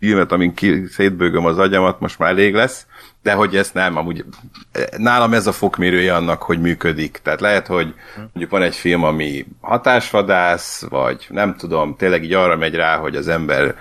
filmet, 0.00 0.32
amin 0.32 0.54
ki, 0.54 0.86
szétbőgöm 0.86 1.44
az 1.44 1.58
agyamat, 1.58 2.00
most 2.00 2.18
már 2.18 2.30
elég 2.30 2.54
lesz, 2.54 2.86
de 3.22 3.32
hogy 3.32 3.56
ezt 3.56 3.74
nem, 3.74 3.96
amúgy 3.96 4.24
eh, 4.72 4.84
nálam 4.96 5.34
ez 5.34 5.46
a 5.46 5.52
fokmérője 5.52 6.14
annak, 6.14 6.42
hogy 6.42 6.60
működik. 6.60 7.20
Tehát 7.22 7.40
lehet, 7.40 7.66
hogy 7.66 7.94
mondjuk 8.16 8.50
van 8.50 8.62
egy 8.62 8.74
film, 8.74 9.04
ami 9.04 9.46
hatásvadász, 9.60 10.84
vagy 10.88 11.26
nem 11.28 11.56
tudom, 11.56 11.96
tényleg 11.96 12.24
így 12.24 12.32
arra 12.32 12.56
megy 12.56 12.74
rá, 12.74 12.96
hogy 12.96 13.16
az 13.16 13.28
ember 13.28 13.74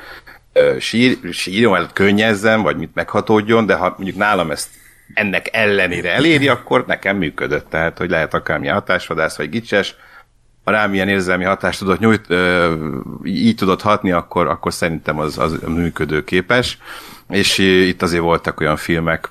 ö, 0.53 0.75
sír, 0.79 1.17
sírjon, 1.32 1.72
vagy 1.72 1.93
könnyezzen, 1.93 2.62
vagy 2.62 2.77
mit 2.77 2.93
meghatódjon, 2.93 3.65
de 3.65 3.75
ha 3.75 3.93
mondjuk 3.98 4.17
nálam 4.17 4.51
ezt 4.51 4.70
ennek 5.13 5.50
ellenére 5.51 6.13
eléri, 6.13 6.48
akkor 6.48 6.86
nekem 6.88 7.17
működött. 7.17 7.70
Tehát, 7.70 7.98
hogy 7.98 8.10
lehet 8.10 8.34
akármilyen 8.34 8.74
hatásvadász, 8.74 9.38
vagy 9.38 9.50
gicses, 9.50 9.96
rám 10.63 10.93
ilyen 10.93 11.08
érzelmi 11.08 11.43
hatást 11.43 11.79
tudott 11.79 12.00
nyújt, 12.00 12.25
ö, 12.27 12.74
így 13.24 13.55
tudott 13.55 13.82
hatni, 13.82 14.12
akkor, 14.12 14.48
akkor 14.48 14.74
szerintem 14.74 15.20
az, 15.20 15.38
az 15.38 15.60
működőképes. 15.67 16.77
És 17.29 17.58
itt 17.58 18.01
azért 18.01 18.22
voltak 18.22 18.60
olyan 18.60 18.77
filmek, 18.77 19.29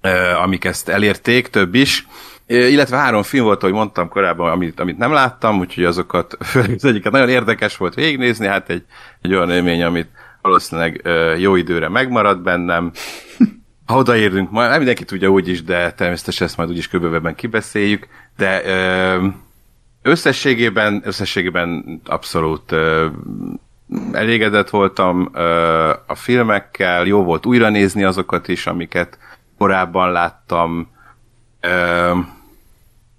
ö, 0.00 0.30
amik 0.30 0.64
ezt 0.64 0.88
elérték, 0.88 1.48
több 1.48 1.74
is. 1.74 2.06
Illetve 2.46 2.96
három 2.96 3.22
film 3.22 3.44
volt, 3.44 3.62
ahogy 3.62 3.74
mondtam 3.74 4.08
korábban, 4.08 4.50
amit, 4.50 4.80
amit 4.80 4.98
nem 4.98 5.12
láttam, 5.12 5.58
úgyhogy 5.58 5.84
azokat, 5.84 6.36
az 6.76 6.84
egyiket 6.84 7.12
nagyon 7.12 7.28
érdekes 7.28 7.76
volt 7.76 7.94
végignézni, 7.94 8.46
hát 8.46 8.70
egy, 8.70 8.84
egy 9.20 9.34
olyan 9.34 9.50
élmény, 9.50 9.82
amit 9.82 10.08
valószínűleg 10.42 11.08
jó 11.38 11.56
időre 11.56 11.88
megmarad 11.88 12.42
bennem. 12.42 12.92
Ha 13.86 13.96
odaérünk, 13.96 14.50
majd 14.50 14.76
mindenki 14.76 15.04
tudja 15.04 15.28
úgy 15.28 15.48
is, 15.48 15.62
de 15.62 15.92
természetesen 15.92 16.46
ezt 16.46 16.56
majd 16.56 16.70
úgyis 16.70 16.88
köbövebben 16.88 17.34
kibeszéljük, 17.34 18.08
de 18.36 18.62
összességében, 20.02 21.02
összességében 21.04 22.00
abszolút 22.04 22.72
ö, 22.72 23.06
elégedett 24.12 24.70
voltam 24.70 25.30
ö, 25.34 25.42
a 26.06 26.14
filmekkel, 26.14 27.06
jó 27.06 27.24
volt 27.24 27.46
újra 27.46 27.68
nézni 27.68 28.04
azokat 28.04 28.48
is, 28.48 28.66
amiket 28.66 29.18
korábban 29.58 30.12
láttam. 30.12 30.90
Ö, 31.60 32.12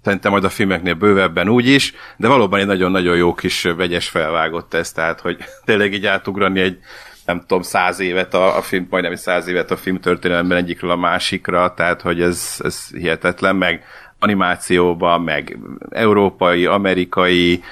szerintem 0.02 0.30
majd 0.30 0.44
a 0.44 0.48
filmeknél 0.48 0.94
bővebben 0.94 1.48
úgy 1.48 1.66
is, 1.66 1.94
de 2.16 2.28
valóban 2.28 2.60
egy 2.60 2.66
nagyon-nagyon 2.66 3.16
jó 3.16 3.34
kis 3.34 3.62
vegyes 3.62 4.08
felvágott 4.08 4.74
ez, 4.74 4.92
tehát 4.92 5.20
hogy 5.20 5.36
tényleg 5.64 5.92
így 5.92 6.06
átugrani 6.06 6.60
egy 6.60 6.78
nem 7.24 7.40
tudom, 7.40 7.62
száz 7.62 8.00
évet 8.00 8.34
a, 8.34 8.56
a 8.56 8.62
film, 8.62 8.86
majdnem 8.90 9.14
száz 9.14 9.46
évet 9.46 9.70
a 9.70 9.76
film 9.76 10.00
történelemben 10.00 10.58
egyikről 10.58 10.90
a 10.90 10.96
másikra, 10.96 11.74
tehát 11.74 12.00
hogy 12.00 12.20
ez, 12.20 12.54
ez 12.58 12.88
hihetetlen, 12.88 13.56
meg 13.56 13.84
animációban, 14.22 15.20
meg 15.20 15.58
európai, 15.90 16.66
amerikai, 16.66 17.62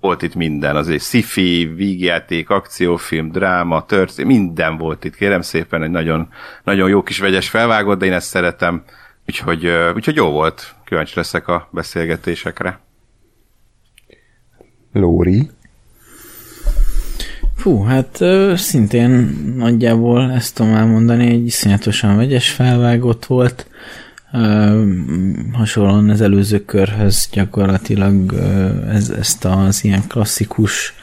volt 0.00 0.22
itt 0.22 0.34
minden, 0.34 0.76
az 0.76 0.88
egy 0.88 1.00
sci-fi, 1.00 1.72
vígjáték, 1.76 2.50
akciófilm, 2.50 3.30
dráma, 3.30 3.86
történet, 3.86 4.30
minden 4.30 4.76
volt 4.76 5.04
itt, 5.04 5.14
kérem 5.14 5.40
szépen, 5.40 5.82
egy 5.82 5.90
nagyon, 5.90 6.28
nagyon 6.64 6.88
jó 6.88 7.02
kis 7.02 7.18
vegyes 7.18 7.48
felvágott, 7.48 7.98
de 7.98 8.06
én 8.06 8.12
ezt 8.12 8.28
szeretem, 8.28 8.82
úgyhogy, 9.26 9.66
úgyhogy 9.94 10.16
jó 10.16 10.30
volt, 10.30 10.74
kíváncsi 10.84 11.12
leszek 11.16 11.48
a 11.48 11.68
beszélgetésekre. 11.70 12.80
Lóri? 14.92 15.50
Fú, 17.56 17.82
hát 17.82 18.20
ö, 18.20 18.52
szintén 18.56 19.10
nagyjából 19.56 20.32
ezt 20.32 20.54
tudom 20.54 20.74
elmondani, 20.74 21.26
egy 21.26 21.46
iszonyatosan 21.46 22.16
vegyes 22.16 22.50
felvágott 22.50 23.24
volt. 23.24 23.66
Ö, 24.36 24.82
hasonlóan 25.52 26.10
az 26.10 26.20
előző 26.20 26.64
körhöz 26.64 27.28
gyakorlatilag 27.32 28.32
ez, 28.88 29.10
ezt 29.10 29.44
az 29.44 29.84
ilyen 29.84 30.06
klasszikus 30.06 30.94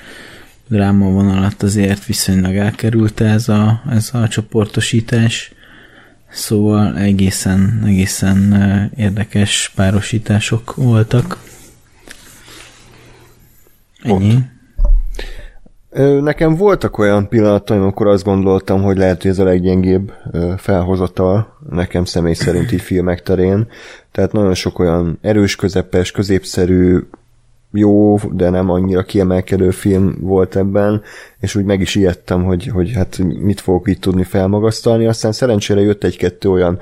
drámavonalat 0.68 1.64
azért 1.64 2.06
viszonylag 2.06 2.56
elkerülte 2.56 3.26
ez 3.26 3.50
a, 3.50 3.82
ez 3.90 4.10
a 4.14 4.28
csoportosítás. 4.28 5.52
Szóval 6.30 6.98
egészen, 6.98 7.84
egészen 7.86 8.92
érdekes 8.96 9.72
párosítások 9.76 10.76
voltak. 10.76 11.38
Ennyi. 14.04 14.34
Ö, 14.34 14.38
Nekem 16.22 16.56
voltak 16.56 16.98
olyan 16.98 17.28
pillanataim, 17.28 17.82
amikor 17.82 18.08
azt 18.08 18.24
gondoltam, 18.24 18.82
hogy 18.82 18.98
lehet, 18.98 19.22
hogy 19.22 19.32
ez 19.32 19.40
a 19.40 19.44
leggyengébb 19.44 20.14
felhozatal 20.58 21.58
nekem 21.70 22.06
személy 22.06 22.34
szerint 22.34 22.72
így 22.72 22.82
filmek 22.82 23.24
terén. 23.24 23.68
Tehát 24.12 24.32
nagyon 24.32 24.54
sok 24.54 24.80
olyan 24.80 25.18
erős, 25.22 25.56
közepes, 25.56 26.12
középszerű, 26.12 27.00
jó, 27.72 28.18
de 28.32 28.50
nem 28.50 28.70
annyira 28.70 29.04
kiemelkedő 29.04 29.70
film 29.70 30.16
volt 30.20 30.56
ebben, 30.56 31.02
és 31.40 31.56
úgy 31.56 31.66
meg 31.66 31.82
is 31.82 31.96
ijedtem, 31.96 32.44
hogy, 32.44 32.68
hogy 32.68 32.92
hát 32.92 33.18
mit 33.18 33.62
fogok 33.62 33.88
itt 33.88 34.02
tudni 34.02 34.24
felmagasztalni. 34.24 35.06
Aztán 35.06 35.32
szerencsére 35.32 35.82
jött 35.82 36.04
egy-kettő 36.04 36.50
olyan 36.50 36.80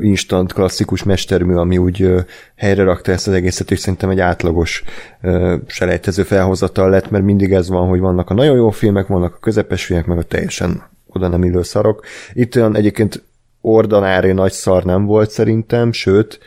instant 0.00 0.52
klasszikus 0.52 1.02
mestermű, 1.02 1.54
ami 1.54 1.78
úgy 1.78 2.02
ö, 2.02 2.20
helyre 2.56 2.82
rakta 2.82 3.12
ezt 3.12 3.28
az 3.28 3.34
egészet, 3.34 3.70
és 3.70 3.78
szerintem 3.78 4.10
egy 4.10 4.20
átlagos 4.20 4.84
ö, 5.22 5.56
selejtező 5.66 6.22
felhozatal 6.22 6.90
lett, 6.90 7.10
mert 7.10 7.24
mindig 7.24 7.52
ez 7.52 7.68
van, 7.68 7.88
hogy 7.88 8.00
vannak 8.00 8.30
a 8.30 8.34
nagyon 8.34 8.56
jó 8.56 8.70
filmek, 8.70 9.06
vannak 9.06 9.34
a 9.34 9.40
közepes 9.40 9.84
filmek, 9.84 10.06
meg 10.06 10.18
a 10.18 10.22
teljesen 10.22 10.82
oda 11.06 11.28
nem 11.28 11.44
illő 11.44 11.62
szarok. 11.62 12.04
Itt 12.32 12.56
olyan 12.56 12.76
egyébként 12.76 13.22
ordinári 13.60 14.32
nagy 14.32 14.52
szar 14.52 14.84
nem 14.84 15.04
volt 15.04 15.30
szerintem, 15.30 15.92
sőt, 15.92 16.38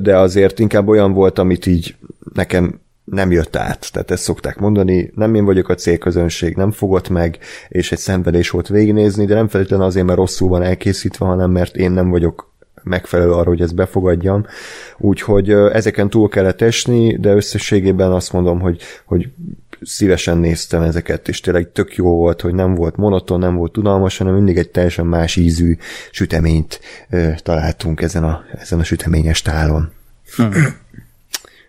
de 0.00 0.18
azért 0.18 0.58
inkább 0.58 0.88
olyan 0.88 1.12
volt, 1.12 1.38
amit 1.38 1.66
így 1.66 1.96
nekem 2.34 2.80
nem 3.04 3.30
jött 3.30 3.56
át. 3.56 3.92
Tehát 3.92 4.10
ezt 4.10 4.22
szokták 4.22 4.58
mondani, 4.58 5.12
nem 5.14 5.34
én 5.34 5.44
vagyok 5.44 5.68
a 5.68 5.74
célközönség, 5.74 6.56
nem 6.56 6.70
fogott 6.70 7.08
meg, 7.08 7.38
és 7.68 7.92
egy 7.92 7.98
szenvedés 7.98 8.50
volt 8.50 8.68
végignézni, 8.68 9.24
de 9.24 9.34
nem 9.34 9.48
feltétlenül 9.48 9.86
azért, 9.86 10.06
mert 10.06 10.18
rosszul 10.18 10.48
van 10.48 10.62
elkészítve, 10.62 11.26
hanem 11.26 11.50
mert 11.50 11.76
én 11.76 11.90
nem 11.90 12.10
vagyok 12.10 12.52
megfelelő 12.82 13.32
arra, 13.32 13.48
hogy 13.48 13.60
ezt 13.60 13.74
befogadjam. 13.74 14.46
Úgyhogy 14.98 15.50
ezeken 15.50 16.10
túl 16.10 16.28
kellett 16.28 16.60
esni, 16.60 17.16
de 17.16 17.34
összességében 17.34 18.12
azt 18.12 18.32
mondom, 18.32 18.60
hogy, 18.60 18.82
hogy 19.04 19.28
szívesen 19.80 20.38
néztem 20.38 20.82
ezeket, 20.82 21.28
és 21.28 21.40
tényleg 21.40 21.72
tök 21.72 21.96
jó 21.96 22.16
volt, 22.16 22.40
hogy 22.40 22.54
nem 22.54 22.74
volt 22.74 22.96
monoton, 22.96 23.38
nem 23.38 23.56
volt 23.56 23.76
unalmas, 23.76 24.18
hanem 24.18 24.34
mindig 24.34 24.56
egy 24.56 24.70
teljesen 24.70 25.06
más 25.06 25.36
ízű 25.36 25.76
süteményt 26.10 26.80
ö, 27.10 27.28
találtunk 27.42 28.02
ezen 28.02 28.24
a, 28.24 28.44
ezen 28.60 28.78
a 28.78 28.84
süteményes 28.84 29.42
tálon. 29.42 29.92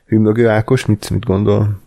Hűmögő 0.06 0.48
Ákos, 0.48 0.86
mit, 0.86 1.10
mit 1.10 1.26
gondol? 1.26 1.84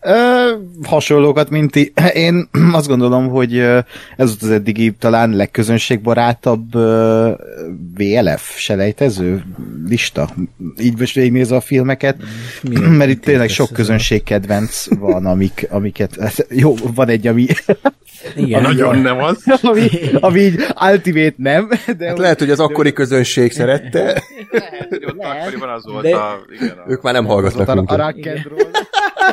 Ö, 0.00 0.50
hasonlókat, 0.82 1.50
mint 1.50 1.70
ti. 1.70 1.92
Én 2.14 2.48
azt 2.72 2.88
gondolom, 2.88 3.28
hogy 3.28 3.58
ez 3.58 3.84
volt 4.16 4.42
az 4.42 4.50
eddigi 4.50 4.92
talán 4.92 5.30
legközönségbarátabb 5.30 6.74
ö, 6.74 7.30
VLF 7.96 8.56
selejtező 8.58 9.42
lista. 9.86 10.28
Így 10.80 10.98
most 10.98 11.14
végignézve 11.14 11.56
a 11.56 11.60
filmeket, 11.60 12.16
Milyen 12.68 12.90
mert 12.90 13.10
itt 13.10 13.22
tényleg 13.22 13.48
sok 13.48 13.66
értesz 13.70 13.76
közönség 13.86 14.22
kedvenc 14.22 14.86
van, 14.98 15.26
amik, 15.26 15.66
amiket, 15.70 16.16
hát 16.20 16.46
jó, 16.50 16.74
van 16.94 17.08
egy, 17.08 17.26
ami, 17.26 17.46
Igen, 18.36 18.62
Nagyon 18.62 18.98
nem 18.98 19.18
az. 19.22 19.44
ami, 19.62 19.88
ami 20.20 20.40
így 20.40 20.60
ultimate 20.90 21.34
nem, 21.36 21.68
de 21.98 22.06
Hát 22.06 22.18
lehet, 22.18 22.38
hogy 22.38 22.50
az 22.50 22.60
akkori 22.60 22.92
közönség 22.92 23.52
szerette, 23.52 24.22
Ott 25.08 25.22
akkoriban 25.22 25.68
az 25.68 25.84
volt 25.84 26.02
De- 26.02 26.16
a... 26.16 26.38
Igen, 26.60 26.76
a, 26.86 26.90
ők 26.90 27.02
már 27.02 27.12
nem 27.12 27.24
hallgatnak 27.26 27.68
a, 27.68 27.72
a 27.72 27.74
minket. 27.74 27.98
rock 27.98 28.26
and 28.26 28.44
roll. 28.44 28.70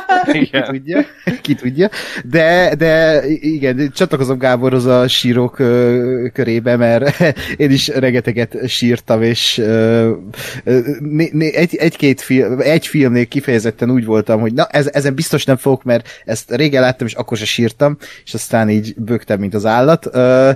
ki 0.32 0.38
igen. 0.38 0.64
tudja, 0.64 1.04
ki 1.40 1.54
tudja. 1.54 1.88
De, 2.24 2.74
de 2.78 3.22
igen, 3.26 3.92
csatlakozom 3.94 4.38
Gáborhoz 4.38 4.86
a 4.86 5.08
sírok 5.08 5.58
ö, 5.58 6.26
körébe, 6.32 6.76
mert 6.76 7.20
én 7.56 7.70
is 7.70 7.88
rengeteget 7.88 8.68
sírtam, 8.68 9.22
és 9.22 9.58
ö, 9.58 10.10
né, 11.00 11.54
egy, 11.54 11.76
egy-két 11.76 12.20
film, 12.20 12.60
egy 12.60 12.86
filmnél 12.86 13.26
kifejezetten 13.26 13.90
úgy 13.90 14.04
voltam, 14.04 14.40
hogy 14.40 14.52
na, 14.52 14.66
ez, 14.66 14.88
ezen 14.92 15.14
biztos 15.14 15.44
nem 15.44 15.56
fogok, 15.56 15.82
mert 15.82 16.08
ezt 16.24 16.54
régen 16.54 16.82
láttam, 16.82 17.06
és 17.06 17.14
akkor 17.14 17.36
se 17.36 17.44
sírtam, 17.44 17.96
és 18.24 18.34
aztán 18.34 18.70
így 18.70 18.94
bögtem, 18.96 19.40
mint 19.40 19.54
az 19.54 19.66
állat. 19.66 20.08
Ö, 20.12 20.50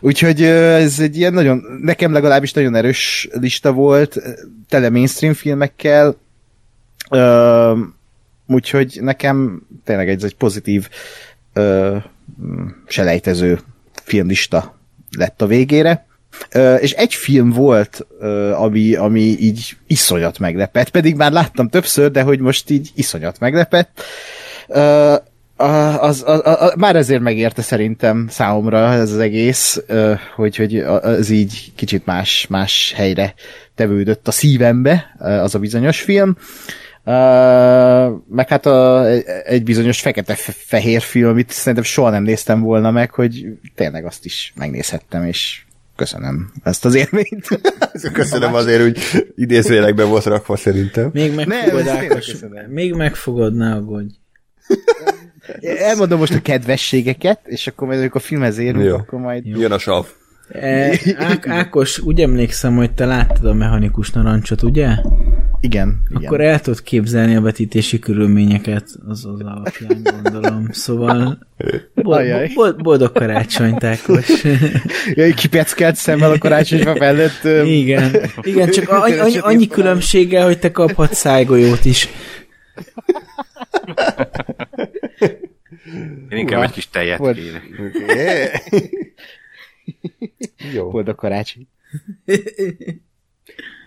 úgyhogy 0.00 0.42
ez 0.42 1.00
egy 1.00 1.16
ilyen 1.16 1.32
nagyon, 1.32 1.62
nekem 1.82 2.12
legalábbis 2.12 2.52
nagyon 2.52 2.74
erős 2.74 3.28
lista 3.32 3.72
volt, 3.72 4.22
tele 4.68 4.90
mainstream 4.90 5.34
filmekkel, 5.34 6.16
úgyhogy 8.46 8.98
nekem 9.00 9.66
tényleg 9.84 10.08
ez 10.08 10.22
egy 10.22 10.36
pozitív 10.36 10.88
ö, 11.52 11.96
selejtező 12.86 13.58
filmlista 14.02 14.78
lett 15.18 15.42
a 15.42 15.46
végére. 15.46 16.06
Ö, 16.50 16.74
és 16.74 16.92
egy 16.92 17.14
film 17.14 17.50
volt, 17.50 18.06
ö, 18.20 18.52
ami, 18.52 18.94
ami 18.94 19.20
így 19.20 19.76
iszonyat 19.86 20.38
meglepett, 20.38 20.90
pedig 20.90 21.14
már 21.14 21.32
láttam 21.32 21.68
többször, 21.68 22.10
de 22.10 22.22
hogy 22.22 22.38
most 22.38 22.70
így 22.70 22.90
iszonyat 22.94 23.38
meglepett. 23.38 24.02
Ö, 24.68 25.14
az, 25.56 26.22
az, 26.26 26.42
az, 26.44 26.56
az, 26.60 26.72
már 26.76 26.96
ezért 26.96 27.20
megérte 27.20 27.62
szerintem 27.62 28.26
számomra 28.30 28.92
ez 28.92 29.12
az 29.12 29.18
egész, 29.18 29.82
hogy, 30.34 30.56
hogy 30.56 30.76
az 30.78 31.30
így 31.30 31.72
kicsit 31.74 32.06
más, 32.06 32.46
más 32.48 32.92
helyre 32.96 33.34
tevődött 33.74 34.28
a 34.28 34.30
szívembe, 34.30 35.16
az 35.18 35.54
a 35.54 35.58
bizonyos 35.58 36.00
film. 36.00 36.36
Uh, 37.08 37.12
meg 38.28 38.48
hát 38.48 38.66
a, 38.66 39.06
egy 39.44 39.62
bizonyos 39.62 40.00
fekete-fehér 40.00 41.00
film, 41.00 41.28
amit 41.28 41.50
szerintem 41.50 41.84
soha 41.84 42.10
nem 42.10 42.22
néztem 42.22 42.60
volna 42.60 42.90
meg, 42.90 43.10
hogy 43.10 43.46
tényleg 43.74 44.04
azt 44.04 44.24
is 44.24 44.52
megnézhettem, 44.56 45.24
és 45.24 45.64
köszönöm 45.96 46.52
ezt 46.62 46.84
az 46.84 46.94
élményt. 46.94 47.46
Köszönöm 48.12 48.54
azért, 48.54 48.82
hogy 48.82 48.98
idézőjelekbe 49.36 50.04
volt 50.04 50.24
rakva 50.24 50.56
szerintem. 50.56 51.10
Még 51.12 51.34
megfogod, 51.34 51.84
tényleg 51.84 52.10
Ákos. 52.10 52.34
Még 52.68 52.94
megfogod, 52.94 53.54
ne 53.54 53.72
aggódj. 53.72 54.14
Elmondom 55.60 56.18
most 56.18 56.34
a 56.34 56.42
kedvességeket, 56.42 57.40
és 57.44 57.66
akkor 57.66 57.88
majd, 57.88 58.00
amikor 58.00 58.20
a 58.20 58.24
filmhez 58.24 58.58
érünk, 58.58 58.84
Jó. 58.84 58.96
akkor 58.96 59.18
majd... 59.18 59.46
Jön 59.46 59.72
a 59.72 59.78
sav. 59.78 60.06
E, 60.48 60.98
Ák- 61.16 61.48
Ákos, 61.48 61.98
úgy 61.98 62.20
emlékszem, 62.20 62.76
hogy 62.76 62.94
te 62.94 63.04
láttad 63.04 63.44
a 63.44 63.54
mechanikus 63.54 64.10
narancsot, 64.10 64.62
ugye? 64.62 64.88
Igen, 65.66 66.02
igen. 66.10 66.24
Akkor 66.24 66.40
el 66.40 66.60
tudod 66.60 66.82
képzelni 66.82 67.34
a 67.34 67.40
vetítési 67.40 67.98
körülményeket 67.98 68.88
az 69.06 69.24
az 69.24 69.40
alapján, 69.40 70.02
gondolom. 70.02 70.68
Szóval 70.70 71.38
Ajaj. 71.94 72.38
bold- 72.38 72.54
bold- 72.54 72.82
boldog 72.82 73.12
karácsonyt, 73.12 73.84
Ákos. 73.84 74.42
Ja, 75.14 75.34
kipeckelt 75.34 75.96
szemmel 75.96 76.30
a 76.30 76.38
karácsonyfa 76.38 76.96
felett. 77.02 77.44
Igen, 77.66 78.16
igen, 78.42 78.70
csak 78.70 78.88
annyi, 78.88 79.18
annyi, 79.18 79.38
annyi 79.38 79.66
különbséggel, 79.66 80.44
hogy 80.44 80.58
te 80.58 80.70
kaphatsz 80.70 81.16
szájgolyót 81.18 81.84
is. 81.84 82.08
Én 86.28 86.38
inkább 86.38 86.62
egy 86.62 86.70
kis 86.70 86.88
tejet 86.88 87.18
Volt. 87.18 87.36
kérek. 87.36 87.62
Jó. 90.74 90.90
Boldog 90.90 91.14
karácsony. 91.14 91.66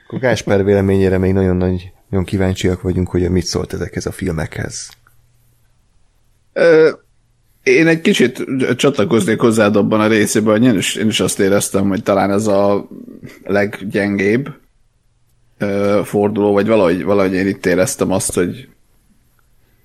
Akkor 0.09 0.21
Gásper 0.21 0.63
véleményére 0.63 1.17
még 1.17 1.33
nagyon 1.33 1.55
nagy, 1.55 1.91
nagyon 2.09 2.25
kíváncsiak 2.25 2.81
vagyunk, 2.81 3.09
hogy 3.09 3.29
mit 3.29 3.45
szólt 3.45 3.73
ezekhez 3.73 4.05
a 4.05 4.11
filmekhez. 4.11 4.89
Én 7.63 7.87
egy 7.87 8.01
kicsit 8.01 8.45
csatlakoznék 8.75 9.39
hozzád 9.39 9.75
abban 9.75 9.99
a 9.99 10.07
részében, 10.07 10.57
hogy 10.57 10.63
én 10.63 10.77
is, 10.77 10.95
én 10.95 11.07
is 11.07 11.19
azt 11.19 11.39
éreztem, 11.39 11.87
hogy 11.87 12.03
talán 12.03 12.31
ez 12.31 12.47
a 12.47 12.87
leggyengébb 13.43 14.49
forduló, 16.03 16.53
vagy 16.53 16.67
valahogy, 16.67 17.03
valahogy 17.03 17.33
én 17.33 17.47
itt 17.47 17.65
éreztem 17.65 18.11
azt, 18.11 18.33
hogy 18.33 18.69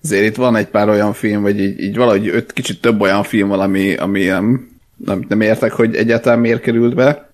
azért 0.03 0.25
itt 0.25 0.37
van 0.37 0.57
egy 0.57 0.69
pár 0.69 0.89
olyan 0.89 1.13
film, 1.13 1.43
vagy 1.43 1.61
így, 1.61 1.81
így 1.81 1.97
valahogy 1.97 2.29
öt 2.29 2.53
kicsit 2.53 2.81
több 2.81 3.01
olyan 3.01 3.23
film 3.23 3.49
van, 3.49 3.61
ami, 3.61 4.25
nem, 4.25 4.79
nem, 4.97 5.25
nem 5.29 5.41
értek, 5.41 5.73
hogy 5.73 5.95
egyáltalán 5.95 6.39
miért 6.39 6.61
került 6.61 6.95
be. 6.95 7.33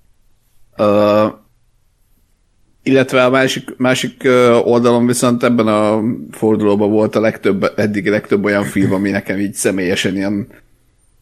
Illetve 2.90 3.24
a 3.24 3.31
másik, 3.31 3.74
másik 3.76 4.22
oldalon 4.62 5.07
viszont 5.07 5.42
ebben 5.42 5.66
a 5.66 6.03
fordulóban 6.31 6.90
volt 6.90 7.16
a 7.16 7.20
legtöbb, 7.20 7.72
eddig 7.76 8.09
legtöbb 8.09 8.44
olyan 8.44 8.64
film, 8.64 8.92
ami 8.92 9.11
nekem 9.11 9.38
így 9.38 9.55
személyesen 9.55 10.16
ilyen 10.16 10.46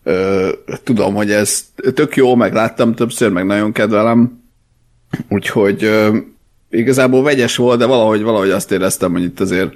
ö, 0.03 0.49
tudom, 0.85 1.15
hogy 1.15 1.31
ez 1.31 1.65
tök 1.95 2.17
jó, 2.17 2.35
meg 2.35 2.53
láttam 2.53 2.95
többször, 2.95 3.31
meg 3.31 3.47
nagyon 3.47 3.73
kedvelem. 3.73 4.43
Úgyhogy 5.29 5.85
ö, 5.85 6.17
igazából 6.71 7.23
vegyes 7.23 7.57
volt, 7.57 7.79
de 7.79 7.87
valahogy, 7.87 8.23
valahogy 8.23 8.51
azt 8.51 8.73
éreztem, 8.73 9.13
hogy 9.13 9.23
itt 9.23 9.41
azért 9.41 9.75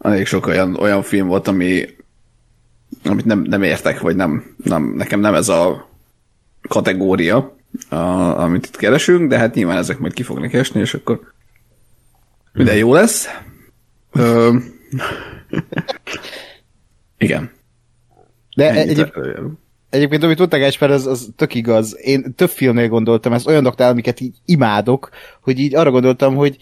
elég 0.00 0.26
sok 0.26 0.46
olyan, 0.46 0.76
olyan 0.76 1.02
film 1.02 1.26
volt, 1.26 1.48
ami 1.48 1.84
amit 3.04 3.24
nem, 3.24 3.40
nem 3.40 3.62
értek, 3.62 4.00
vagy 4.00 4.16
nem, 4.16 4.54
nem, 4.64 4.94
nekem 4.96 5.20
nem 5.20 5.34
ez 5.34 5.48
a 5.48 5.88
kategória, 6.68 7.56
a, 7.88 7.96
amit 8.42 8.66
itt 8.66 8.76
keresünk, 8.76 9.28
de 9.28 9.38
hát 9.38 9.54
nyilván 9.54 9.76
ezek 9.76 9.98
majd 9.98 10.12
ki 10.12 10.22
fognak 10.22 10.52
esni, 10.52 10.80
és 10.80 10.94
akkor 10.94 11.32
minden 12.52 12.76
jó 12.76 12.94
lesz. 12.94 13.28
Ö, 14.12 14.56
igen. 17.18 17.50
De 18.56 18.70
Ennyit 18.70 18.98
egyéb. 18.98 19.10
Egyébként, 19.90 20.22
amit 20.22 20.38
mondtál, 20.38 20.60
Gásper, 20.60 20.90
az, 20.90 21.06
az 21.06 21.28
tök 21.36 21.54
igaz. 21.54 21.96
Én 22.00 22.34
több 22.34 22.48
filmnél 22.48 22.88
gondoltam, 22.88 23.32
ezt 23.32 23.46
olyan 23.46 23.62
doktál, 23.62 23.90
amiket 23.90 24.20
így 24.20 24.36
imádok, 24.44 25.10
hogy 25.40 25.58
így 25.58 25.74
arra 25.74 25.90
gondoltam, 25.90 26.34
hogy 26.34 26.56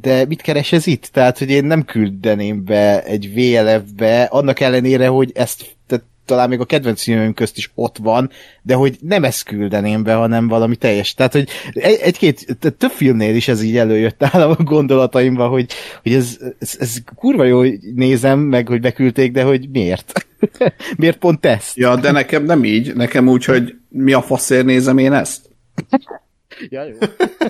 de 0.00 0.24
mit 0.26 0.42
keres 0.42 0.72
ez 0.72 0.86
itt? 0.86 1.08
Tehát, 1.12 1.38
hogy 1.38 1.50
én 1.50 1.64
nem 1.64 1.84
küldeném 1.84 2.64
be 2.64 3.04
egy 3.04 3.32
VLF-be, 3.34 4.22
annak 4.22 4.60
ellenére, 4.60 5.06
hogy 5.06 5.32
ezt 5.34 5.76
tehát 5.86 6.04
talán 6.24 6.48
még 6.48 6.60
a 6.60 6.64
kedvenc 6.64 7.02
filmem 7.02 7.34
közt 7.34 7.56
is 7.56 7.70
ott 7.74 7.96
van, 7.98 8.30
de 8.62 8.74
hogy 8.74 8.96
nem 9.00 9.24
ezt 9.24 9.42
küldeném 9.44 10.02
be, 10.02 10.14
hanem 10.14 10.48
valami 10.48 10.76
teljes. 10.76 11.14
Tehát, 11.14 11.32
hogy 11.32 11.48
egy- 11.72 12.00
egy-két, 12.02 12.56
több 12.78 12.90
filmnél 12.90 13.34
is 13.34 13.48
ez 13.48 13.62
így 13.62 13.76
előjött 13.76 14.18
nálam 14.18 14.50
a 14.58 14.62
gondolataimban, 14.62 15.48
hogy, 15.48 15.72
hogy 16.02 16.12
ez, 16.14 16.38
ez, 16.58 16.76
ez 16.78 16.96
kurva 17.16 17.44
jó, 17.44 17.58
hogy 17.58 17.78
nézem, 17.94 18.38
meg 18.38 18.68
hogy 18.68 18.80
beküldték, 18.80 19.32
de 19.32 19.42
hogy 19.42 19.68
miért? 19.70 20.26
miért 20.96 21.18
pont 21.18 21.46
ezt? 21.46 21.76
Ja, 21.76 21.96
de 21.96 22.10
nekem 22.10 22.44
nem 22.44 22.64
így, 22.64 22.94
nekem 22.94 23.28
úgy, 23.28 23.44
hogy 23.44 23.74
mi 23.88 24.12
a 24.12 24.22
faszért 24.22 24.64
nézem 24.64 24.98
én 24.98 25.12
ezt? 25.12 25.50
Ja, 26.68 26.84
jó. 26.84 26.96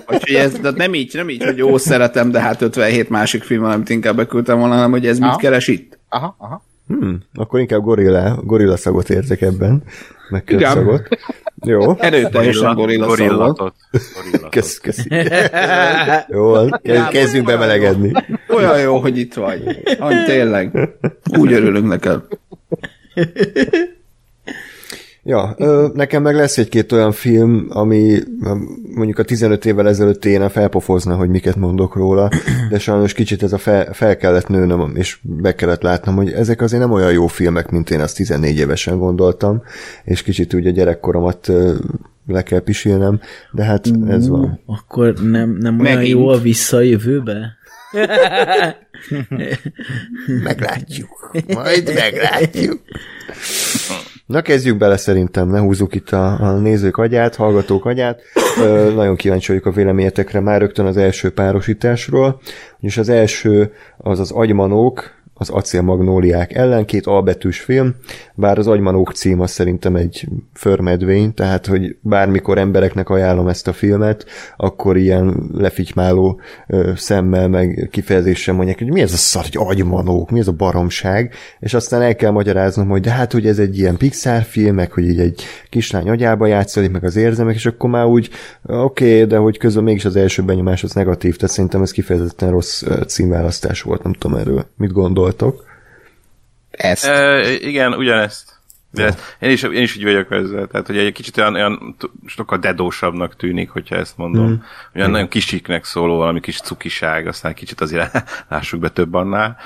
Úgyhogy 0.07 0.35
ez 0.35 0.59
de 0.59 0.71
nem 0.71 0.93
így, 0.93 1.11
nem 1.13 1.29
így, 1.29 1.43
hogy 1.43 1.57
jó, 1.57 1.77
szeretem, 1.77 2.31
de 2.31 2.39
hát 2.39 2.61
57 2.61 3.09
másik 3.09 3.43
film, 3.43 3.63
amit 3.63 3.89
inkább 3.89 4.15
beküldtem 4.15 4.59
volna, 4.59 4.73
hanem 4.75 4.91
hogy 4.91 5.07
ez 5.07 5.19
mit 5.19 5.27
Aha. 5.29 5.37
keres 5.37 5.67
itt. 5.67 5.99
Aha, 6.09 6.35
aha. 6.37 6.63
Hmm, 6.87 7.17
akkor 7.33 7.59
inkább 7.59 7.81
gorilla, 7.81 8.41
gorilla 8.43 8.77
szagot 8.77 9.09
érzek 9.09 9.41
ebben, 9.41 9.83
meg. 10.29 10.55
Jó, 11.65 11.95
Erőteljesen 11.97 12.75
gorilla. 12.75 13.05
Gorillatot. 13.05 13.75
Kösz, 14.49 14.77
köszi. 14.77 15.09
Jó, 16.27 16.53
kezd, 16.81 17.07
kezdjünk 17.09 17.45
bemelegedni. 17.45 18.11
Olyan 18.47 18.79
jó, 18.79 18.97
hogy 18.97 19.17
itt 19.17 19.33
vagy. 19.33 19.81
Annyi 19.99 20.23
tényleg. 20.25 20.89
Úgy 21.37 21.51
örülünk 21.51 21.87
neked. 21.87 22.21
Ja, 25.25 25.55
ö, 25.57 25.87
nekem 25.93 26.21
meg 26.21 26.35
lesz 26.35 26.57
egy-két 26.57 26.91
olyan 26.91 27.11
film, 27.11 27.65
ami 27.69 28.19
mondjuk 28.95 29.17
a 29.17 29.23
15 29.23 29.65
évvel 29.65 29.87
ezelőtt 29.87 30.25
én 30.25 30.49
felpofozna, 30.49 31.15
hogy 31.15 31.29
miket 31.29 31.55
mondok 31.55 31.95
róla, 31.95 32.29
de 32.69 32.79
sajnos 32.79 33.13
kicsit 33.13 33.43
ez 33.43 33.53
a 33.53 33.57
fel, 33.57 33.93
fel 33.93 34.17
kellett 34.17 34.47
nőnöm, 34.47 34.95
és 34.95 35.17
be 35.21 35.55
kellett 35.55 35.81
látnom, 35.81 36.15
hogy 36.15 36.31
ezek 36.31 36.61
azért 36.61 36.81
nem 36.81 36.91
olyan 36.91 37.11
jó 37.11 37.27
filmek, 37.27 37.69
mint 37.69 37.89
én 37.89 37.99
azt 37.99 38.15
14 38.15 38.57
évesen 38.57 38.97
gondoltam, 38.97 39.63
és 40.03 40.23
kicsit 40.23 40.53
úgy 40.53 40.67
a 40.67 40.71
gyerekkoromat 40.71 41.51
le 42.27 42.43
kell 42.43 42.59
pisilnem, 42.59 43.19
de 43.51 43.63
hát 43.63 43.91
ez 44.07 44.27
van. 44.27 44.59
Akkor 44.65 45.13
nem, 45.13 45.57
nem 45.59 45.79
olyan 45.79 45.95
Megint. 45.95 46.17
jó 46.17 46.27
a 46.27 46.37
vissza 46.37 46.77
a 46.77 46.81
jövőbe? 46.81 47.57
Meglátjuk. 50.43 51.31
Majd 51.47 51.93
meglátjuk. 51.93 52.81
Na 54.33 54.41
kezdjük 54.41 54.77
bele 54.77 54.97
szerintem, 54.97 55.49
ne 55.49 55.59
húzzuk 55.59 55.95
itt 55.95 56.09
a, 56.09 56.39
a 56.39 56.59
nézők 56.59 56.97
agyát, 56.97 57.35
hallgatók 57.35 57.85
agyát. 57.85 58.21
Ö, 58.57 58.91
nagyon 58.95 59.15
kíváncsi 59.15 59.47
vagyok 59.51 59.65
a 59.65 59.71
véleményetekre 59.71 60.39
már 60.39 60.59
rögtön 60.59 60.85
az 60.85 60.97
első 60.97 61.31
párosításról. 61.31 62.41
És 62.79 62.97
az 62.97 63.09
első 63.09 63.71
az 63.97 64.19
az 64.19 64.31
agymanók, 64.31 65.11
az 65.43 65.49
acélmagnóliák 65.49 66.53
ellen, 66.53 66.85
két 66.85 67.05
albetűs 67.05 67.59
film, 67.59 67.95
bár 68.35 68.57
az 68.57 68.67
agymanók 68.67 69.11
cím 69.11 69.39
az 69.39 69.51
szerintem 69.51 69.95
egy 69.95 70.27
förmedvény, 70.53 71.33
tehát 71.33 71.65
hogy 71.65 71.95
bármikor 72.01 72.57
embereknek 72.57 73.09
ajánlom 73.09 73.47
ezt 73.47 73.67
a 73.67 73.73
filmet, 73.73 74.25
akkor 74.57 74.97
ilyen 74.97 75.49
lefitymáló 75.53 76.39
szemmel, 76.95 77.47
meg 77.47 77.87
kifejezéssel 77.91 78.53
mondják, 78.53 78.77
hogy 78.77 78.91
mi 78.91 79.01
ez 79.01 79.13
a 79.13 79.17
szar, 79.17 79.43
hogy 79.51 79.67
agymanók, 79.67 80.29
mi 80.29 80.39
ez 80.39 80.47
a 80.47 80.51
baromság, 80.51 81.33
és 81.59 81.73
aztán 81.73 82.01
el 82.01 82.15
kell 82.15 82.31
magyaráznom, 82.31 82.87
hogy 82.87 83.01
de 83.01 83.11
hát, 83.11 83.31
hogy 83.31 83.47
ez 83.47 83.59
egy 83.59 83.77
ilyen 83.77 83.97
Pixar 83.97 84.41
film, 84.41 84.75
meg 84.75 84.91
hogy 84.91 85.03
így 85.03 85.19
egy 85.19 85.43
kislány 85.69 86.09
agyába 86.09 86.45
játszik, 86.45 86.91
meg 86.91 87.03
az 87.03 87.15
érzelmek, 87.15 87.55
és 87.55 87.65
akkor 87.65 87.89
már 87.89 88.05
úgy 88.05 88.29
oké, 88.63 89.13
okay, 89.13 89.25
de 89.25 89.37
hogy 89.37 89.57
közben 89.57 89.83
mégis 89.83 90.05
az 90.05 90.15
első 90.15 90.43
benyomás 90.43 90.83
az 90.83 90.93
negatív, 90.93 91.35
tehát 91.35 91.53
szerintem 91.53 91.81
ez 91.81 91.91
kifejezetten 91.91 92.49
rossz 92.49 92.83
címválasztás 93.07 93.81
volt, 93.81 94.03
nem 94.03 94.13
tudom 94.13 94.37
erről, 94.37 94.65
mit 94.77 94.91
gondoltok. 95.37 95.71
Ezt. 96.71 97.05
E, 97.05 97.51
igen, 97.51 97.93
ugyanezt. 97.93 98.51
De 98.91 99.05
ezt, 99.05 99.35
én, 99.39 99.49
is, 99.49 99.63
én 99.63 99.81
is 99.81 99.97
úgy 99.97 100.03
vagyok 100.03 100.31
ezzel, 100.31 100.67
tehát 100.67 100.87
hogy 100.87 100.97
egy 100.97 101.13
kicsit 101.13 101.37
olyan, 101.37 101.53
olyan 101.53 101.95
sokkal 102.25 102.57
dedósabbnak 102.57 103.35
tűnik, 103.35 103.69
hogyha 103.69 103.95
ezt 103.95 104.17
mondom. 104.17 104.49
Mm. 104.49 104.55
Olyan 104.95 105.11
nagyon 105.11 105.27
kisiknek 105.27 105.85
szóló, 105.85 106.17
valami 106.17 106.39
kis 106.39 106.59
cukiság, 106.59 107.27
aztán 107.27 107.53
kicsit 107.53 107.81
azért 107.81 108.23
lássuk 108.49 108.79
be 108.79 108.89
több 108.89 109.13
annál 109.13 109.57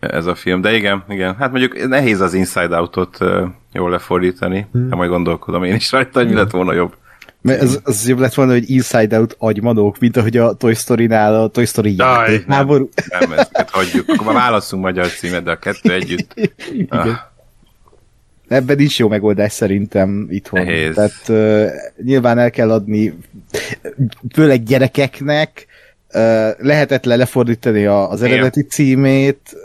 ez 0.00 0.26
a 0.26 0.34
film. 0.34 0.60
De 0.60 0.74
igen, 0.74 1.04
igen, 1.08 1.36
hát 1.36 1.50
mondjuk 1.50 1.88
nehéz 1.88 2.20
az 2.20 2.34
Inside 2.34 2.76
Out-ot 2.76 3.18
jól 3.72 3.90
lefordítani, 3.90 4.66
mm. 4.78 4.88
de 4.88 4.94
majd 4.94 5.10
gondolkodom 5.10 5.64
én 5.64 5.74
is 5.74 5.92
rajta, 5.92 6.18
hogy 6.18 6.28
mi 6.28 6.34
lett 6.34 6.50
volna 6.50 6.72
jobb. 6.72 6.94
Mert 7.46 7.62
az, 7.62 7.80
az 7.84 8.08
jobb 8.08 8.18
lett 8.18 8.34
volna, 8.34 8.52
hogy 8.52 8.70
Inside 8.70 9.18
Out 9.18 9.34
agymanók, 9.38 9.98
mint 9.98 10.16
ahogy 10.16 10.36
a 10.36 10.52
Toy 10.52 10.74
Story-nál 10.74 11.40
a 11.40 11.48
Toy 11.48 11.64
Story 11.64 11.94
Jaj, 11.96 12.30
játék 12.30 12.46
nem, 12.46 12.56
háború. 12.56 12.88
nem, 13.18 13.32
ezt 13.32 13.50
hagyjuk. 13.70 14.08
Akkor 14.08 14.32
válaszunk 14.32 14.82
magyar 14.82 15.08
címet, 15.08 15.42
de 15.42 15.50
a 15.50 15.56
kettő 15.58 15.92
együtt. 15.92 16.34
Ah, 16.88 17.08
Ebben 18.48 18.78
is 18.78 18.98
jó 18.98 19.08
megoldás 19.08 19.52
szerintem 19.52 20.26
itthon. 20.30 20.64
Nehéz. 20.64 20.94
Tehát 20.94 21.28
uh, 21.28 21.70
nyilván 22.04 22.38
el 22.38 22.50
kell 22.50 22.70
adni, 22.70 23.18
főleg 24.34 24.62
gyerekeknek, 24.62 25.66
uh, 26.12 26.48
lehetetlen 26.58 27.18
lefordítani 27.18 27.84
a, 27.86 28.10
az 28.10 28.22
eredeti 28.22 28.62
címét. 28.62 29.56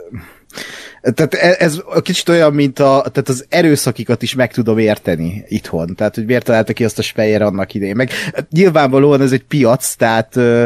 Tehát 1.02 1.34
e- 1.34 1.56
ez 1.58 1.82
kicsit 2.02 2.28
olyan, 2.28 2.54
mint 2.54 2.78
a, 2.78 3.04
tehát 3.12 3.28
az 3.28 3.46
erőszakikat 3.48 4.22
is 4.22 4.34
meg 4.34 4.52
tudom 4.52 4.78
érteni 4.78 5.44
itthon. 5.48 5.94
Tehát, 5.94 6.14
hogy 6.14 6.24
miért 6.24 6.44
találta 6.44 6.72
ki 6.72 6.84
azt 6.84 6.98
a 6.98 7.02
Speyer 7.02 7.42
annak 7.42 7.74
idején. 7.74 7.96
Meg 7.96 8.10
nyilvánvalóan 8.50 9.20
ez 9.20 9.32
egy 9.32 9.44
piac, 9.44 9.94
tehát 9.94 10.36
ö, 10.36 10.64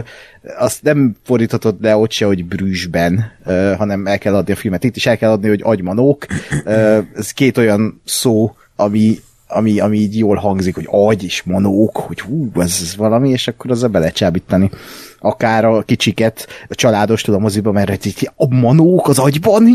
azt 0.58 0.82
nem 0.82 1.16
fordíthatod 1.24 1.76
le 1.80 1.96
ott 1.96 2.10
se, 2.10 2.26
hogy 2.26 2.44
Brüsszben, 2.44 3.32
ö, 3.44 3.74
hanem 3.78 4.06
el 4.06 4.18
kell 4.18 4.34
adni 4.34 4.52
a 4.52 4.56
filmet. 4.56 4.84
Itt 4.84 4.96
is 4.96 5.06
el 5.06 5.16
kell 5.16 5.30
adni, 5.30 5.48
hogy 5.48 5.60
agymanók. 5.64 6.26
Ö, 6.64 6.98
ez 7.16 7.30
két 7.30 7.58
olyan 7.58 8.00
szó, 8.04 8.56
ami 8.76 9.18
ami, 9.48 9.80
ami 9.80 9.98
így 9.98 10.18
jól 10.18 10.36
hangzik, 10.36 10.74
hogy 10.74 10.88
agy 10.90 11.24
és 11.24 11.42
manók, 11.42 11.96
hogy 11.96 12.20
hú, 12.20 12.50
ez, 12.54 12.78
ez 12.82 12.96
valami, 12.96 13.30
és 13.30 13.48
akkor 13.48 13.70
azzal 13.70 13.88
be 13.88 13.98
lehet 13.98 14.14
csábítani. 14.14 14.70
Akár 15.18 15.64
a 15.64 15.82
kicsiket, 15.82 16.46
a 16.68 16.74
családos 16.74 17.22
tudom 17.22 17.40
moziba, 17.40 17.72
mert 17.72 18.06
így 18.06 18.30
a 18.36 18.54
manók 18.54 19.08
az 19.08 19.18
agyban. 19.18 19.66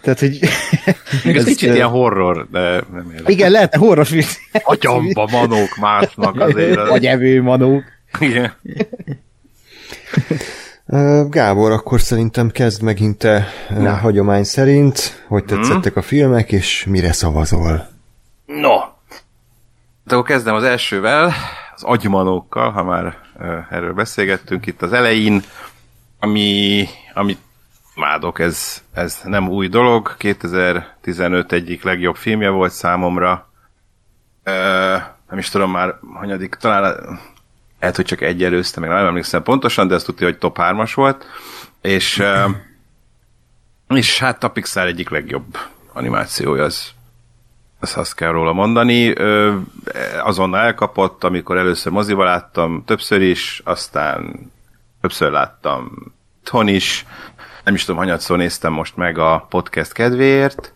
Tehát, 0.00 0.18
hogy... 0.18 0.38
ez, 1.24 1.34
ez 1.34 1.44
kicsit 1.44 1.74
ilyen 1.74 1.88
horror, 1.88 2.48
de 2.50 2.60
nem 2.92 3.10
érdekel. 3.10 3.32
Igen, 3.32 3.50
lehet 3.50 3.74
horrorfilm. 3.74 4.26
Agyamba 4.62 5.28
manók 5.32 5.76
másznak 5.80 6.40
azért. 6.40 6.78
Az... 6.78 6.88
Agyevő 6.88 7.42
manók. 7.42 7.82
Igen. 8.18 8.52
Gábor, 11.28 11.70
akkor 11.72 12.00
szerintem 12.00 12.50
kezd 12.50 12.82
megint 12.82 13.18
te 13.18 13.48
Na. 13.68 13.94
hagyomány 13.94 14.44
szerint, 14.44 15.24
hogy 15.28 15.44
tetszettek 15.44 15.96
a 15.96 16.02
filmek, 16.02 16.52
és 16.52 16.84
mire 16.88 17.12
szavazol? 17.12 17.88
No. 18.46 18.76
De 20.04 20.14
akkor 20.14 20.22
kezdem 20.22 20.54
az 20.54 20.62
elsővel, 20.62 21.32
az 21.74 21.82
agymanókkal, 21.82 22.70
ha 22.70 22.84
már 22.84 23.16
erről 23.70 23.92
beszélgettünk 23.92 24.66
itt 24.66 24.82
az 24.82 24.92
elején, 24.92 25.42
ami, 26.18 26.86
amit 27.14 27.38
mádok, 28.00 28.38
ez, 28.38 28.82
ez 28.92 29.20
nem 29.24 29.48
új 29.48 29.68
dolog, 29.68 30.16
2015 30.16 31.52
egyik 31.52 31.82
legjobb 31.82 32.16
filmje 32.16 32.48
volt 32.48 32.72
számomra, 32.72 33.50
uh, 34.46 35.02
nem 35.28 35.38
is 35.38 35.48
tudom 35.48 35.70
már, 35.70 35.94
hanyadik, 36.14 36.54
talán 36.54 37.18
lehet, 37.80 37.96
hogy 37.96 38.04
csak 38.04 38.20
egy 38.20 38.44
előzte, 38.44 38.80
meg 38.80 38.88
nem 38.88 39.06
emlékszem 39.06 39.42
pontosan, 39.42 39.88
de 39.88 39.94
ezt 39.94 40.06
tudja, 40.06 40.26
hogy 40.26 40.38
top 40.38 40.56
3-as 40.60 40.92
volt, 40.94 41.26
és, 41.80 42.22
és 43.88 44.18
hát 44.18 44.44
a 44.44 44.48
Pixar 44.48 44.86
egyik 44.86 45.08
legjobb 45.08 45.56
animációja, 45.92 46.64
az 46.64 46.90
ezt 47.80 47.96
azt 47.96 48.14
kell 48.14 48.30
róla 48.30 48.52
mondani. 48.52 49.16
Ö, 49.16 49.56
azonnal 50.22 50.60
elkapott, 50.60 51.24
amikor 51.24 51.56
először 51.56 51.92
moziba 51.92 52.24
láttam, 52.24 52.82
többször 52.86 53.20
is, 53.20 53.62
aztán 53.64 54.50
többször 55.00 55.30
láttam 55.30 56.12
itthon 56.50 56.68
is, 56.68 57.06
nem 57.70 57.78
is 57.78 57.84
tudom, 57.84 58.00
hanyatszor 58.00 58.38
néztem 58.38 58.72
most 58.72 58.96
meg 58.96 59.18
a 59.18 59.46
podcast 59.48 59.92
kedvéért. 59.92 60.74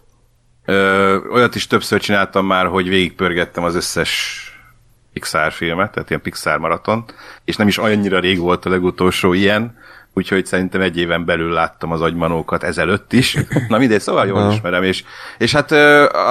Ö, 0.65 1.19
olyat 1.33 1.55
is 1.55 1.67
többször 1.67 2.01
csináltam 2.01 2.47
már, 2.47 2.67
hogy 2.67 2.89
végigpörgettem 2.89 3.65
az 3.65 3.75
összes 3.75 4.43
Pixar 5.13 5.53
filmet, 5.53 5.93
tehát 5.93 6.11
ilyen 6.11 6.23
Pixar 6.23 6.59
maraton, 6.59 7.05
és 7.45 7.57
nem 7.57 7.69
is 7.69 7.79
annyira 7.79 8.19
rég 8.19 8.39
volt 8.39 8.65
a 8.65 8.71
legutolsó 8.71 9.33
ilyen, 9.33 9.79
úgyhogy 10.13 10.47
szerintem 10.47 10.81
egy 10.81 10.99
éven 10.99 11.25
belül 11.25 11.53
láttam 11.53 11.93
az 11.93 12.01
agymanókat 12.01 12.63
ezelőtt 12.63 13.13
is. 13.13 13.37
Na 13.69 13.79
mindegy, 13.79 14.01
szóval 14.01 14.27
jól 14.27 14.53
ismerem, 14.53 14.83
és, 14.83 15.05
és 15.39 15.53
hát 15.53 15.73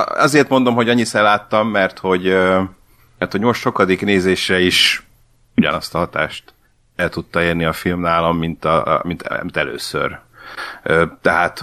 azért 0.09 0.49
mondom, 0.49 0.75
hogy 0.75 0.89
annyiszer 0.89 1.23
láttam, 1.23 1.69
mert 1.69 1.99
hogy, 1.99 2.23
mert 3.17 3.31
hogy 3.31 3.41
most 3.41 3.61
sokadik 3.61 4.01
nézésre 4.01 4.59
is 4.59 5.03
ugyanazt 5.55 5.95
a 5.95 5.97
hatást 5.97 6.53
el 6.95 7.09
tudta 7.09 7.41
érni 7.41 7.65
a 7.65 7.73
film 7.73 7.99
nálam, 7.99 8.37
mint, 8.37 8.65
a, 8.65 9.01
mint, 9.03 9.41
mint 9.41 9.57
először. 9.57 10.19
Tehát 11.21 11.61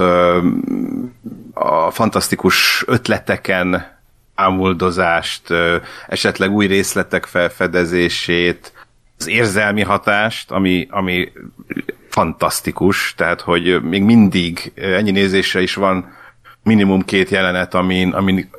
a 1.54 1.90
fantasztikus 1.90 2.84
ötleteken 2.86 3.98
ámuldozást, 4.34 5.42
esetleg 6.08 6.50
új 6.50 6.66
részletek 6.66 7.24
felfedezését, 7.24 8.72
az 9.18 9.28
érzelmi 9.28 9.82
hatást, 9.82 10.50
ami, 10.50 10.86
ami 10.90 11.32
fantasztikus, 12.08 13.14
tehát 13.16 13.40
hogy 13.40 13.82
még 13.82 14.02
mindig 14.02 14.72
ennyi 14.74 15.10
nézésre 15.10 15.62
is 15.62 15.74
van 15.74 16.12
minimum 16.62 17.02
két 17.02 17.28
jelenet, 17.28 17.74
amin, 17.74 18.12
amin 18.12 18.50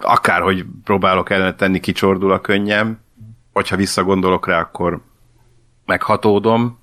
akárhogy 0.00 0.64
próbálok 0.84 1.30
ellene 1.30 1.54
tenni, 1.54 1.80
kicsordul 1.80 2.32
a 2.32 2.40
könnyem, 2.40 3.00
hogyha 3.52 3.76
visszagondolok 3.76 4.46
rá, 4.46 4.60
akkor 4.60 5.00
meghatódom. 5.86 6.78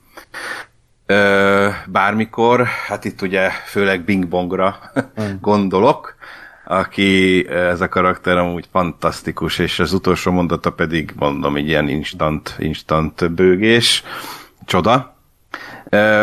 Bármikor, 1.86 2.67
hát 2.88 3.06
itt 3.06 3.22
ugye 3.22 3.50
főleg 3.50 4.04
Bing 4.04 4.28
Bongra 4.28 4.80
gondolok, 5.41 6.15
aki 6.65 7.48
ez 7.50 7.82
a 7.82 7.89
karakter 7.89 8.38
amúgy 8.38 8.67
fantasztikus, 8.72 9.60
és 9.60 9.80
az 9.80 9.93
utolsó 9.93 10.32
mondata 10.32 10.72
pedig 10.72 11.13
mondom, 11.15 11.56
egy 11.56 11.67
ilyen 11.67 11.89
instant, 11.89 12.56
instant 12.58 13.32
bőgés, 13.34 14.04
csoda. 14.65 15.17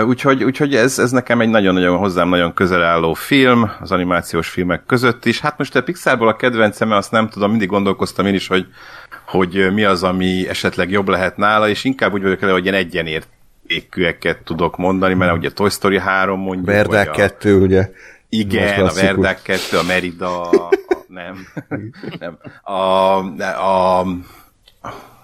Úgyhogy, 0.06 0.44
úgyhogy 0.44 0.74
ez, 0.74 0.98
ez 0.98 1.10
nekem 1.10 1.40
egy 1.40 1.48
nagyon-nagyon 1.48 1.98
hozzám 1.98 2.28
nagyon 2.28 2.54
közel 2.54 2.82
álló 2.82 3.14
film, 3.14 3.70
az 3.80 3.92
animációs 3.92 4.48
filmek 4.48 4.86
között 4.86 5.24
is. 5.24 5.40
Hát 5.40 5.58
most 5.58 5.76
a 5.76 5.82
Pixarból 5.82 6.28
a 6.28 6.36
kedvencem, 6.36 6.90
azt 6.90 7.10
nem 7.10 7.28
tudom, 7.28 7.50
mindig 7.50 7.68
gondolkoztam 7.68 8.26
én 8.26 8.34
is, 8.34 8.46
hogy, 8.46 8.66
hogy 9.26 9.72
mi 9.72 9.84
az, 9.84 10.02
ami 10.02 10.48
esetleg 10.48 10.90
jobb 10.90 11.08
lehet 11.08 11.36
nála, 11.36 11.68
és 11.68 11.84
inkább 11.84 12.12
úgy 12.12 12.22
vagyok 12.22 12.42
el, 12.42 12.52
hogy 12.52 12.64
ilyen 12.64 13.06
egyenértékűeket 13.66 14.44
tudok 14.44 14.76
mondani, 14.76 15.14
mert 15.14 15.36
ugye 15.36 15.50
Toy 15.50 15.70
Story 15.70 15.98
3 15.98 16.40
mondjuk. 16.40 16.66
Verdák 16.66 17.08
a- 17.08 17.12
2, 17.12 17.60
ugye? 17.60 17.90
igen, 18.28 18.86
a. 18.86 18.92
Verdák 18.92 19.42
2, 19.42 19.78
a 19.78 19.82
Merida, 19.82 20.50
a 20.50 20.68
Nem. 21.08 21.46
nem. 22.20 22.38
A, 22.62 22.72
a, 22.72 24.00
a 24.00 24.06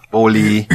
Oli, 0.09 0.65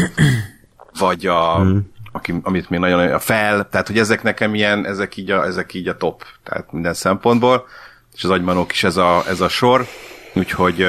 vagy 0.99 1.27
a, 1.27 1.55
hmm. 1.55 1.93
aki, 2.13 2.35
amit 2.43 2.71
még 2.71 2.81
nagyon, 2.81 3.13
a 3.13 3.19
fel, 3.19 3.69
tehát 3.69 3.87
hogy 3.87 3.99
ezek 3.99 4.23
nekem 4.23 4.55
ilyen, 4.55 4.87
ezek 4.87 5.17
így 5.17 5.31
a, 5.31 5.45
ezek 5.45 5.75
így 5.75 5.89
a 5.89 5.97
top, 5.97 6.25
tehát 6.45 6.73
minden 6.73 6.95
szempontból, 6.95 7.67
és 8.15 8.25
az 8.25 8.31
agymanók 8.31 8.73
is 8.73 8.85
ez 8.85 8.97
a, 8.97 9.23
ez 9.29 9.41
a 9.41 9.49
sor, 9.49 9.87
úgyhogy 10.35 10.89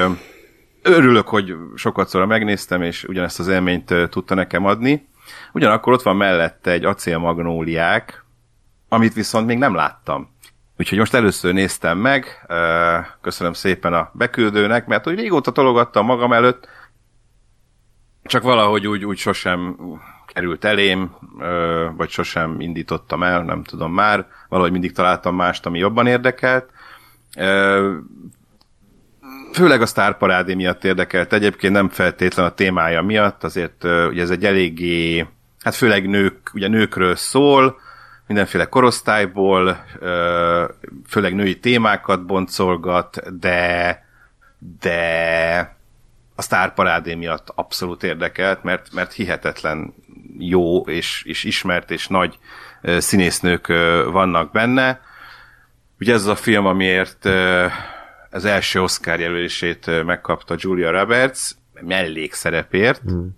örülök, 0.81 1.27
hogy 1.27 1.55
sokat 1.75 2.09
szóra 2.09 2.25
megnéztem, 2.25 2.81
és 2.81 3.03
ugyanezt 3.03 3.39
az 3.39 3.47
élményt 3.47 3.93
tudta 4.09 4.35
nekem 4.35 4.65
adni. 4.65 5.07
Ugyanakkor 5.53 5.93
ott 5.93 6.01
van 6.01 6.15
mellette 6.15 6.71
egy 6.71 6.85
acélmagnóliák, 6.85 8.25
amit 8.89 9.13
viszont 9.13 9.45
még 9.45 9.57
nem 9.57 9.75
láttam. 9.75 10.37
Úgyhogy 10.77 10.97
most 10.97 11.13
először 11.13 11.53
néztem 11.53 11.97
meg, 11.97 12.47
köszönöm 13.21 13.53
szépen 13.53 13.93
a 13.93 14.11
beküldőnek, 14.13 14.85
mert 14.85 15.03
hogy 15.03 15.15
régóta 15.15 15.51
tologattam 15.51 16.05
magam 16.05 16.33
előtt, 16.33 16.67
csak 18.23 18.43
valahogy 18.43 18.87
úgy, 18.87 19.05
úgy 19.05 19.17
sosem 19.17 19.77
került 20.25 20.63
elém, 20.63 21.15
vagy 21.95 22.09
sosem 22.09 22.59
indítottam 22.59 23.23
el, 23.23 23.43
nem 23.43 23.63
tudom 23.63 23.93
már, 23.93 24.27
valahogy 24.49 24.71
mindig 24.71 24.91
találtam 24.91 25.35
mást, 25.35 25.65
ami 25.65 25.79
jobban 25.79 26.07
érdekelt. 26.07 26.71
Főleg 29.53 29.81
a 29.81 29.85
sztárparádé 29.85 30.53
miatt 30.53 30.83
érdekelt, 30.83 31.33
egyébként 31.33 31.73
nem 31.73 31.89
feltétlen 31.89 32.45
a 32.45 32.53
témája 32.53 33.01
miatt, 33.01 33.43
azért 33.43 33.83
ugye 33.83 34.21
ez 34.21 34.29
egy 34.29 34.45
eléggé, 34.45 35.27
hát 35.63 35.75
főleg 35.75 36.09
nők, 36.09 36.49
ugye 36.53 36.67
nőkről 36.67 37.15
szól, 37.15 37.79
mindenféle 38.27 38.65
korosztályból, 38.65 39.83
főleg 41.07 41.35
női 41.35 41.59
témákat 41.59 42.25
boncolgat, 42.25 43.39
de, 43.39 44.05
de 44.79 45.77
a 46.35 46.41
sztárparádé 46.41 47.13
miatt 47.13 47.51
abszolút 47.55 48.03
érdekelt, 48.03 48.63
mert, 48.63 48.93
mert 48.93 49.13
hihetetlen 49.13 49.93
jó 50.37 50.81
és, 50.81 51.23
és 51.25 51.43
ismert 51.43 51.91
és 51.91 52.07
nagy 52.07 52.37
színésznők 52.97 53.67
vannak 54.11 54.51
benne. 54.51 55.01
Ugye 55.99 56.13
ez 56.13 56.21
az 56.21 56.27
a 56.27 56.35
film, 56.35 56.65
amiért 56.65 57.29
az 58.31 58.45
első 58.45 58.81
Oscar 58.81 59.19
jelölését 59.19 60.03
megkapta 60.05 60.55
Julia 60.57 60.91
Roberts, 60.91 61.39
mellékszerepért. 61.81 63.01
Hmm. 63.01 63.37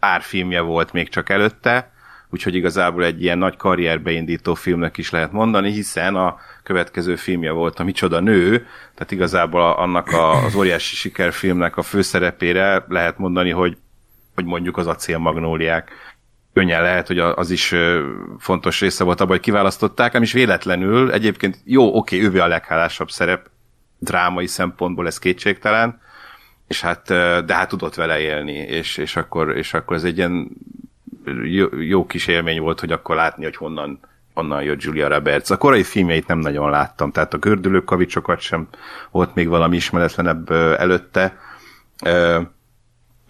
Pár 0.00 0.22
filmje 0.22 0.60
volt 0.60 0.92
még 0.92 1.08
csak 1.08 1.28
előtte, 1.28 1.92
úgyhogy 2.30 2.54
igazából 2.54 3.04
egy 3.04 3.22
ilyen 3.22 3.38
nagy 3.38 3.56
karrierbe 3.56 4.10
indító 4.10 4.54
filmnek 4.54 4.96
is 4.96 5.10
lehet 5.10 5.32
mondani, 5.32 5.70
hiszen 5.70 6.14
a 6.14 6.36
következő 6.62 7.16
filmje 7.16 7.50
volt 7.50 7.78
a 7.78 7.84
Micsoda 7.84 8.20
Nő, 8.20 8.66
tehát 8.94 9.10
igazából 9.10 9.62
annak 9.62 10.08
a, 10.08 10.44
az 10.44 10.54
óriási 10.54 10.94
sikerfilmnek 10.94 11.76
a 11.76 11.82
főszerepére 11.82 12.84
lehet 12.88 13.18
mondani, 13.18 13.50
hogy, 13.50 13.76
hogy 14.34 14.44
mondjuk 14.44 14.76
az 14.76 14.86
acélmagnóliák. 14.86 15.90
Könnyen 16.52 16.82
lehet, 16.82 17.06
hogy 17.06 17.18
az 17.18 17.50
is 17.50 17.74
fontos 18.38 18.80
része 18.80 19.04
volt 19.04 19.20
abban, 19.20 19.32
hogy 19.32 19.44
kiválasztották, 19.44 20.12
nem 20.12 20.22
is 20.22 20.32
véletlenül. 20.32 21.12
Egyébként 21.12 21.60
jó, 21.64 21.96
oké, 21.96 22.20
ővé 22.20 22.38
a 22.38 22.46
leghálásabb 22.46 23.10
szerep, 23.10 23.48
drámai 23.98 24.46
szempontból 24.46 25.06
ez 25.06 25.18
kétségtelen, 25.18 26.00
és 26.66 26.80
hát, 26.80 27.06
de 27.44 27.54
hát 27.54 27.68
tudott 27.68 27.94
vele 27.94 28.18
élni, 28.18 28.52
és, 28.52 28.96
és, 28.96 29.16
akkor, 29.16 29.56
és 29.56 29.74
akkor 29.74 29.96
ez 29.96 30.04
egy 30.04 30.16
ilyen 30.16 30.50
jó, 31.44 31.66
jó 31.80 32.06
kis 32.06 32.26
élmény 32.26 32.60
volt, 32.60 32.80
hogy 32.80 32.92
akkor 32.92 33.16
látni, 33.16 33.44
hogy 33.44 33.56
honnan, 33.56 34.00
honnan 34.34 34.62
jött 34.62 34.82
Julia 34.82 35.08
Roberts. 35.08 35.50
A 35.50 35.56
korai 35.56 35.82
filmjeit 35.82 36.26
nem 36.26 36.38
nagyon 36.38 36.70
láttam, 36.70 37.10
tehát 37.10 37.34
a 37.34 37.38
gördülő 37.38 37.84
kavicsokat 37.84 38.40
sem 38.40 38.68
volt 39.10 39.34
még 39.34 39.48
valami 39.48 39.76
ismeretlenebb 39.76 40.50
előtte. 40.50 41.38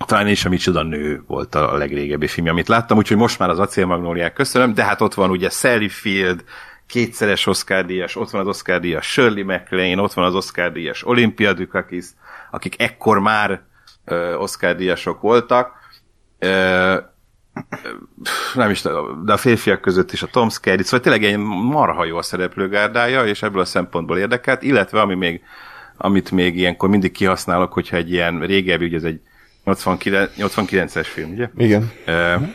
Talán 0.07 0.29
is 0.29 0.45
a 0.45 0.49
Micsoda 0.49 0.83
Nő 0.83 1.23
volt 1.27 1.55
a 1.55 1.77
legrégebbi 1.77 2.27
film, 2.27 2.47
amit 2.47 2.69
láttam, 2.69 2.97
úgyhogy 2.97 3.17
most 3.17 3.39
már 3.39 3.51
az 3.51 3.59
acélmagnóliák 3.59 4.33
köszönöm, 4.33 4.75
de 4.75 4.85
hát 4.85 5.01
ott 5.01 5.15
van 5.15 5.31
ugye 5.31 5.49
Sally 5.49 5.89
Field, 5.89 6.45
kétszeres 6.87 7.47
Oscar 7.47 7.85
díjas, 7.85 8.17
ott 8.17 8.31
van 8.31 8.41
az 8.41 8.47
Oscar 8.47 8.81
díjas 8.81 9.07
Shirley 9.11 9.45
MacLaine, 9.45 10.03
ott 10.03 10.13
van 10.13 10.25
az 10.25 10.35
Oscar 10.35 10.73
díjas 10.73 11.07
Olympia 11.07 11.53
Dukakis, 11.53 12.05
akik 12.51 12.81
ekkor 12.83 13.19
már 13.19 13.63
uh, 14.07 14.41
Oscar 14.41 14.77
díjasok 14.77 15.21
voltak. 15.21 15.73
Uh, 16.41 16.97
nem 18.55 18.71
is, 18.71 18.83
de 19.25 19.33
a 19.33 19.37
férfiak 19.37 19.81
között 19.81 20.13
is 20.13 20.23
a 20.23 20.27
Tom 20.27 20.49
Skerritt, 20.49 20.85
szóval 20.85 21.01
tényleg 21.01 21.25
egy 21.25 21.37
marha 21.47 22.05
jó 22.05 22.17
a 22.17 22.23
szereplőgárdája, 22.23 23.27
és 23.27 23.43
ebből 23.43 23.61
a 23.61 23.65
szempontból 23.65 24.19
érdekelt, 24.19 24.63
illetve 24.63 25.01
ami 25.01 25.15
még, 25.15 25.41
amit 25.97 26.31
még 26.31 26.57
ilyenkor 26.57 26.89
mindig 26.89 27.13
kihasználok, 27.13 27.73
hogyha 27.73 27.97
egy 27.97 28.13
ilyen 28.13 28.41
régebbi, 28.41 28.85
ugye 28.85 28.97
ez 28.97 29.05
egy 29.05 29.21
89, 29.65 30.33
89-es 30.39 31.07
film, 31.13 31.31
ugye? 31.31 31.49
Igen. 31.57 31.93
Uh, 32.07 32.49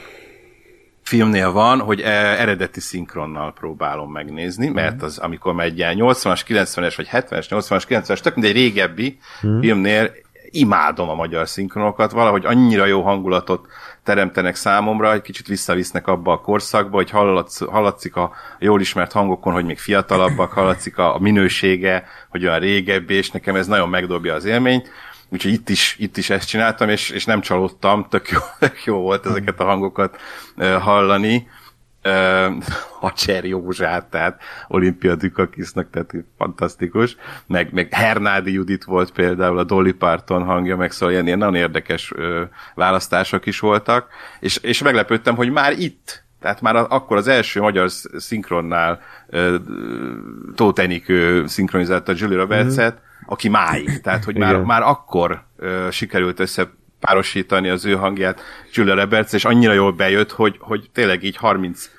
filmnél 1.12 1.52
van, 1.52 1.80
hogy 1.80 2.02
eredeti 2.02 2.80
szinkronnal 2.80 3.54
próbálom 3.54 4.12
megnézni, 4.12 4.70
mert 4.70 5.02
az, 5.02 5.18
amikor 5.18 5.54
megy 5.54 5.78
ilyen 5.78 5.96
80-as, 6.00 6.42
90-es, 6.48 6.94
vagy 6.96 7.08
70-es, 7.12 7.46
80-as, 7.50 7.84
90-es, 7.90 8.20
tök 8.20 8.38
egy 8.38 8.52
régebbi 8.52 9.18
hmm. 9.42 9.60
filmnél 9.60 10.12
imádom 10.50 11.10
a 11.10 11.14
magyar 11.16 11.48
szinkronokat, 11.48 12.12
valahogy 12.12 12.46
annyira 12.46 12.86
jó 12.86 13.02
hangulatot 13.02 13.68
teremtenek 14.04 14.56
számomra, 14.56 15.14
egy 15.14 15.22
kicsit 15.22 15.48
visszavisznek 15.48 16.08
abba 16.08 16.32
a 16.32 16.42
korszakba, 16.42 16.96
hogy 16.96 17.10
hallatsz, 17.10 17.66
hallatszik 17.66 18.16
a 18.16 18.32
jól 18.60 18.82
ismert 18.82 19.12
hangokon, 19.12 19.54
hogy 19.54 19.66
még 19.66 19.80
fiatalabbak, 19.80 20.52
hallatszik 20.52 20.98
a, 20.98 21.16
a 21.16 21.20
minősége, 21.20 22.04
hogy 22.30 22.46
olyan 22.46 22.60
régebbi, 22.60 23.14
és 23.14 23.32
nekem 23.32 23.56
ez 23.56 23.68
nagyon 23.68 23.90
megdobja 23.90 24.34
az 24.34 24.46
élményt. 24.46 24.90
Úgyhogy 25.32 25.52
itt 25.52 25.70
is, 25.70 25.96
itt 26.00 26.18
is 26.18 26.30
ezt 26.30 26.48
csináltam, 26.48 26.90
és, 26.90 27.10
és 27.10 27.26
nem 27.26 27.42
csalódtam, 27.42 28.06
tök 28.10 28.30
jó, 28.30 28.40
tök 28.60 28.84
jó 28.84 28.98
volt 28.98 29.26
ezeket 29.26 29.60
a 29.60 29.66
hangokat 29.66 30.20
hallani. 30.80 31.48
Uh, 32.04 32.64
Hacser 33.00 33.46
Józsát, 33.46 34.06
tehát 34.06 34.42
Olimpia 34.68 35.16
Dukakisnak, 35.16 35.90
tehát 35.90 36.14
fantasztikus. 36.38 37.16
Meg, 37.48 37.74
meg 37.74 37.94
Hernádi 37.94 38.52
Judit 38.52 38.84
volt 38.84 39.12
például, 39.12 39.58
a 39.58 39.64
Dolly 39.64 39.92
Parton 39.92 40.44
hangja, 40.44 40.76
meg 40.78 40.92
szóval 40.92 41.14
ilyen, 41.14 41.26
ilyen 41.26 41.38
nagyon 41.38 41.56
érdekes 41.56 42.12
uh, 42.12 42.42
választások 42.76 43.46
is 43.46 43.60
voltak, 43.60 44.08
és, 44.40 44.58
és 44.58 44.82
meglepődtem, 44.82 45.36
hogy 45.36 45.52
már 45.52 45.80
itt, 45.80 46.24
tehát 46.40 46.62
már 46.62 46.76
akkor 46.76 47.18
az 47.18 47.28
első 47.28 47.62
magyar 47.62 47.90
szinkronnál 48.18 49.00
Tóth 50.56 50.82
Enikő 50.82 51.48
szinkronizálta 51.48 52.14
Julie 52.16 52.38
Roberts-et, 52.38 52.94
mm-hmm 52.94 53.10
aki 53.26 53.50
máig. 53.50 54.02
Tehát, 54.02 54.24
hogy 54.24 54.38
már, 54.38 54.62
már 54.62 54.82
akkor 54.82 55.44
ö, 55.58 55.88
sikerült 55.92 56.40
összepárosítani 56.40 57.70
az 57.70 57.86
ő 57.86 57.96
hangját 57.96 58.42
Julia 58.74 58.96
Roberts, 58.96 59.34
és 59.34 59.46
annyira 59.46 59.74
jól 59.74 59.92
bejött, 59.92 60.32
hogy, 60.32 60.56
hogy 60.60 60.90
tényleg 60.94 61.24
így 61.24 61.38
30 61.38 61.90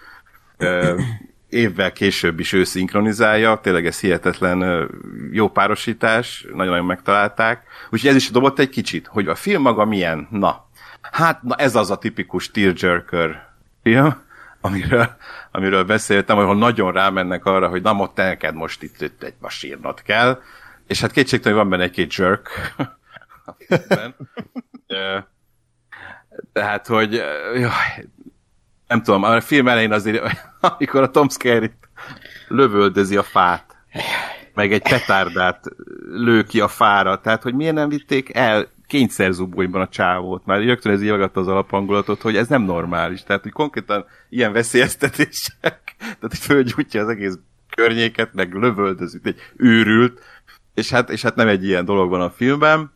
ö, 0.56 1.00
évvel 1.48 1.92
később 1.92 2.40
is 2.40 2.52
ő 2.52 2.64
szinkronizálja, 2.64 3.60
tényleg 3.62 3.86
ez 3.86 4.00
hihetetlen 4.00 4.88
jó 5.30 5.48
párosítás, 5.48 6.46
nagyon-nagyon 6.54 6.86
megtalálták. 6.86 7.62
Úgyhogy 7.90 8.10
ez 8.10 8.16
is 8.16 8.30
dobott 8.30 8.58
egy 8.58 8.68
kicsit, 8.68 9.06
hogy 9.06 9.28
a 9.28 9.34
film 9.34 9.62
maga 9.62 9.84
milyen, 9.84 10.28
na, 10.30 10.66
hát 11.00 11.42
na 11.42 11.54
ez 11.54 11.74
az 11.74 11.90
a 11.90 11.98
tipikus 11.98 12.50
tearjerker 12.50 13.48
film, 13.82 14.14
amiről, 14.60 15.16
amiről 15.50 15.84
beszéltem, 15.84 16.38
ahol 16.38 16.56
nagyon 16.56 16.92
rámennek 16.92 17.44
arra, 17.44 17.68
hogy 17.68 17.82
na, 17.82 17.92
most 17.92 18.14
neked 18.14 18.54
most 18.54 18.82
itt, 18.82 19.00
itt 19.00 19.22
egy 19.22 19.34
masírnod 19.40 20.02
kell, 20.02 20.40
és 20.86 21.00
hát 21.00 21.12
kétségtelen 21.12 21.58
van 21.58 21.68
benne 21.68 21.82
egy-két 21.82 22.14
jerk. 22.14 22.50
Tehát, 26.52 26.86
hogy 26.86 27.12
jaj, 27.54 28.08
nem 28.88 29.02
tudom, 29.02 29.22
a 29.22 29.40
film 29.40 29.68
elején 29.68 29.92
azért, 29.92 30.24
amikor 30.60 31.02
a 31.02 31.10
Tom 31.10 31.28
Skerritt 31.28 31.88
lövöldözi 32.48 33.16
a 33.16 33.22
fát, 33.22 33.76
meg 34.54 34.72
egy 34.72 34.82
petárdát 34.82 35.64
lő 36.10 36.42
ki 36.42 36.60
a 36.60 36.68
fára, 36.68 37.20
tehát, 37.20 37.42
hogy 37.42 37.54
miért 37.54 37.74
nem 37.74 37.88
vitték 37.88 38.34
el 38.34 38.68
kényszerzubonyban 38.86 39.80
a 39.80 39.88
csávót, 39.88 40.46
már 40.46 40.62
rögtön 40.62 40.92
ez 40.92 41.02
írgatta 41.02 41.40
az 41.40 41.48
alaphangulatot, 41.48 42.20
hogy 42.20 42.36
ez 42.36 42.48
nem 42.48 42.62
normális, 42.62 43.22
tehát, 43.22 43.42
hogy 43.42 43.52
konkrétan 43.52 44.06
ilyen 44.28 44.52
veszélyeztetések, 44.52 45.94
tehát, 45.98 46.20
hogy 46.20 46.38
fölgyújtja 46.38 47.02
az 47.02 47.08
egész 47.08 47.38
környéket, 47.74 48.34
meg 48.34 48.54
lövöldözik, 48.54 49.26
egy 49.26 49.40
őrült, 49.56 50.20
és 50.74 50.90
hát, 50.90 51.10
és 51.10 51.22
hát 51.22 51.34
nem 51.34 51.48
egy 51.48 51.64
ilyen 51.64 51.84
dolog 51.84 52.10
van 52.10 52.20
a 52.20 52.30
filmben, 52.30 52.92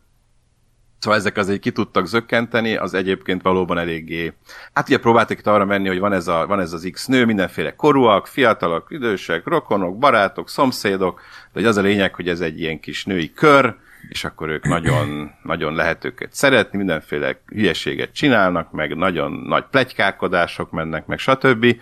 Szóval 0.99 1.19
ezek 1.19 1.37
azért 1.37 1.59
ki 1.59 1.71
tudtak 1.71 2.05
zökkenteni, 2.05 2.75
az 2.75 2.93
egyébként 2.93 3.41
valóban 3.41 3.77
eléggé... 3.77 4.33
Hát 4.73 4.87
ugye 4.87 4.97
próbáltak 4.97 5.39
itt 5.39 5.47
arra 5.47 5.65
menni, 5.65 5.87
hogy 5.87 5.99
van 5.99 6.13
ez, 6.13 6.27
a, 6.27 6.45
van 6.47 6.59
ez 6.59 6.73
az 6.73 6.89
X 6.91 7.05
nő, 7.05 7.25
mindenféle 7.25 7.75
korúak, 7.75 8.27
fiatalok, 8.27 8.87
idősek, 8.89 9.45
rokonok, 9.45 9.97
barátok, 9.97 10.49
szomszédok, 10.49 11.21
de 11.53 11.67
az 11.67 11.77
a 11.77 11.81
lényeg, 11.81 12.15
hogy 12.15 12.29
ez 12.29 12.39
egy 12.39 12.59
ilyen 12.59 12.79
kis 12.79 13.05
női 13.05 13.33
kör, 13.33 13.75
és 14.09 14.23
akkor 14.23 14.49
ők 14.49 14.65
nagyon, 14.67 15.31
nagyon 15.43 15.73
lehet 15.73 16.05
őket 16.05 16.33
szeretni, 16.33 16.77
mindenféle 16.77 17.41
hülyeséget 17.45 18.13
csinálnak, 18.13 18.71
meg 18.71 18.95
nagyon 18.95 19.31
nagy 19.31 19.65
plegykálkodások 19.71 20.71
mennek, 20.71 21.05
meg 21.05 21.19
stb 21.19 21.75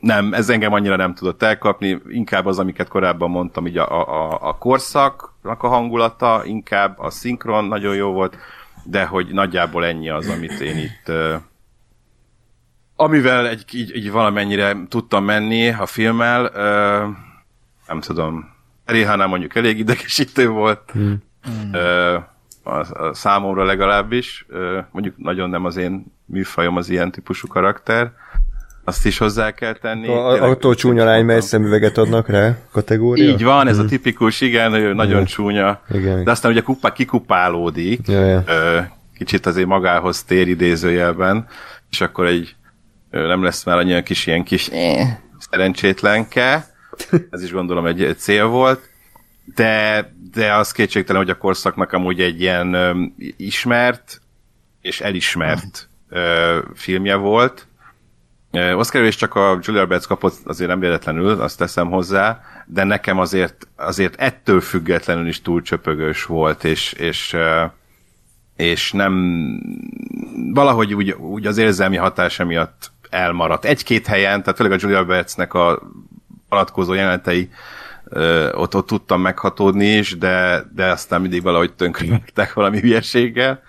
nem, 0.00 0.34
ez 0.34 0.48
engem 0.48 0.72
annyira 0.72 0.96
nem 0.96 1.14
tudott 1.14 1.42
elkapni, 1.42 2.00
inkább 2.08 2.46
az, 2.46 2.58
amiket 2.58 2.88
korábban 2.88 3.30
mondtam, 3.30 3.66
így 3.66 3.78
a, 3.78 3.88
a, 3.88 4.48
a 4.48 4.58
korszak, 4.58 5.34
a 5.42 5.66
hangulata, 5.66 6.42
inkább 6.44 6.98
a 6.98 7.10
szinkron 7.10 7.64
nagyon 7.64 7.94
jó 7.94 8.12
volt, 8.12 8.36
de 8.84 9.04
hogy 9.04 9.26
nagyjából 9.32 9.84
ennyi 9.84 10.08
az, 10.08 10.28
amit 10.28 10.60
én 10.60 10.76
itt 10.76 11.12
amivel 12.96 13.48
egy, 13.48 13.64
így, 13.72 13.96
így 13.96 14.10
valamennyire 14.10 14.76
tudtam 14.88 15.24
menni 15.24 15.68
a 15.68 15.86
filmmel, 15.86 16.50
nem 17.86 18.00
tudom, 18.00 18.52
Rihánál 18.84 19.26
mondjuk 19.26 19.54
elég 19.54 19.78
idegesítő 19.78 20.48
volt, 20.48 20.90
hmm. 20.92 21.22
a, 22.62 22.70
a 22.70 23.14
számomra 23.14 23.64
legalábbis, 23.64 24.46
mondjuk 24.90 25.16
nagyon 25.16 25.50
nem 25.50 25.64
az 25.64 25.76
én 25.76 26.04
műfajom 26.24 26.76
az 26.76 26.88
ilyen 26.88 27.10
típusú 27.10 27.48
karakter, 27.48 28.12
azt 28.84 29.06
is 29.06 29.18
hozzá 29.18 29.50
kell 29.50 29.72
tenni. 29.72 30.08
A, 30.08 30.48
attól 30.48 30.74
csúnya 30.74 31.04
lány, 31.04 31.24
mely 31.24 31.40
szemüveget 31.40 31.98
adnak 31.98 32.28
rá 32.28 32.56
kategória? 32.72 33.30
Így 33.30 33.44
van, 33.44 33.68
ez 33.68 33.78
a 33.78 33.80
mhm. 33.80 33.90
tipikus, 33.90 34.40
igen, 34.40 34.72
ő 34.72 34.92
nagyon 34.92 35.12
igen. 35.12 35.24
csúnya. 35.24 35.80
Igen. 35.90 36.24
De 36.24 36.30
aztán 36.30 36.52
ugye 36.52 36.60
kupa, 36.60 36.92
kikupálódik, 36.92 38.08
ja, 38.08 38.24
ja. 38.24 38.44
kicsit 39.18 39.46
azért 39.46 39.66
magához 39.66 40.22
tér 40.22 40.48
idézőjelben, 40.48 41.46
és 41.90 42.00
akkor 42.00 42.26
egy 42.26 42.54
nem 43.10 43.42
lesz 43.42 43.64
már 43.64 43.76
annyira 43.76 44.02
kis 44.02 44.26
ilyen 44.26 44.44
kis 44.44 44.68
eh, 44.68 45.16
szerencsétlenke, 45.50 46.66
ez 47.30 47.42
is 47.42 47.52
gondolom 47.52 47.86
egy, 47.86 48.02
egy 48.02 48.18
cél 48.18 48.46
volt, 48.46 48.88
de, 49.54 50.12
de 50.32 50.54
az 50.54 50.72
kétségtelen, 50.72 51.22
hogy 51.22 51.30
a 51.30 51.38
korszaknak 51.38 51.92
amúgy 51.92 52.20
egy 52.20 52.40
ilyen 52.40 52.76
ismert 53.36 54.20
és 54.80 55.00
elismert 55.00 55.88
ö, 56.08 56.58
filmje 56.74 57.14
volt, 57.14 57.66
Oscar 58.54 59.02
és 59.02 59.16
csak 59.16 59.34
a 59.34 59.58
Julia 59.60 59.80
Roberts 59.80 60.06
kapott 60.06 60.34
azért 60.44 60.70
nem 60.70 60.80
véletlenül, 60.80 61.40
azt 61.40 61.58
teszem 61.58 61.90
hozzá, 61.90 62.40
de 62.66 62.84
nekem 62.84 63.18
azért, 63.18 63.68
azért 63.76 64.20
ettől 64.20 64.60
függetlenül 64.60 65.26
is 65.26 65.42
túl 65.42 65.62
csöpögős 65.62 66.24
volt, 66.24 66.64
és, 66.64 66.92
és, 66.92 67.36
és 68.56 68.92
nem 68.92 69.36
valahogy 70.52 70.94
úgy, 70.94 71.10
úgy 71.10 71.46
az 71.46 71.58
érzelmi 71.58 71.96
hatása 71.96 72.44
miatt 72.44 72.90
elmaradt. 73.10 73.64
Egy-két 73.64 74.06
helyen, 74.06 74.42
tehát 74.42 74.56
főleg 74.56 74.72
a 74.72 74.78
Julia 74.80 74.98
Robertsnek 74.98 75.54
a 75.54 75.82
alatkozó 76.48 76.92
jelenetei 76.92 77.50
ott, 78.52 78.76
ott 78.76 78.86
tudtam 78.86 79.20
meghatódni 79.20 79.86
is, 79.86 80.18
de, 80.18 80.64
de 80.74 80.90
aztán 80.90 81.20
mindig 81.20 81.42
valahogy 81.42 81.72
tönkre 81.72 82.22
valami 82.54 82.80
hülyeséggel 82.80 83.62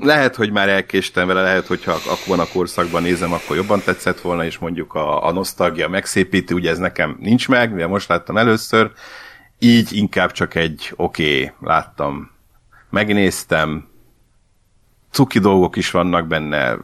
lehet, 0.00 0.36
hogy 0.36 0.50
már 0.50 0.68
elkéstem 0.68 1.26
vele, 1.26 1.42
lehet, 1.42 1.66
hogyha 1.66 1.92
akkor 1.92 2.40
a 2.40 2.48
korszakban 2.52 3.02
nézem, 3.02 3.32
akkor 3.32 3.56
jobban 3.56 3.80
tetszett 3.84 4.20
volna, 4.20 4.44
és 4.44 4.58
mondjuk 4.58 4.94
a, 4.94 5.26
a 5.26 5.32
nosztalgia 5.32 5.88
megszépíti, 5.88 6.54
ugye 6.54 6.70
ez 6.70 6.78
nekem 6.78 7.16
nincs 7.20 7.48
meg, 7.48 7.72
mivel 7.72 7.88
most 7.88 8.08
láttam 8.08 8.36
először, 8.36 8.90
így 9.58 9.92
inkább 9.92 10.32
csak 10.32 10.54
egy 10.54 10.92
oké, 10.96 11.42
okay, 11.42 11.52
láttam, 11.60 12.30
megnéztem, 12.90 13.88
cuki 15.10 15.38
dolgok 15.38 15.76
is 15.76 15.90
vannak 15.90 16.26
benne, 16.26 16.78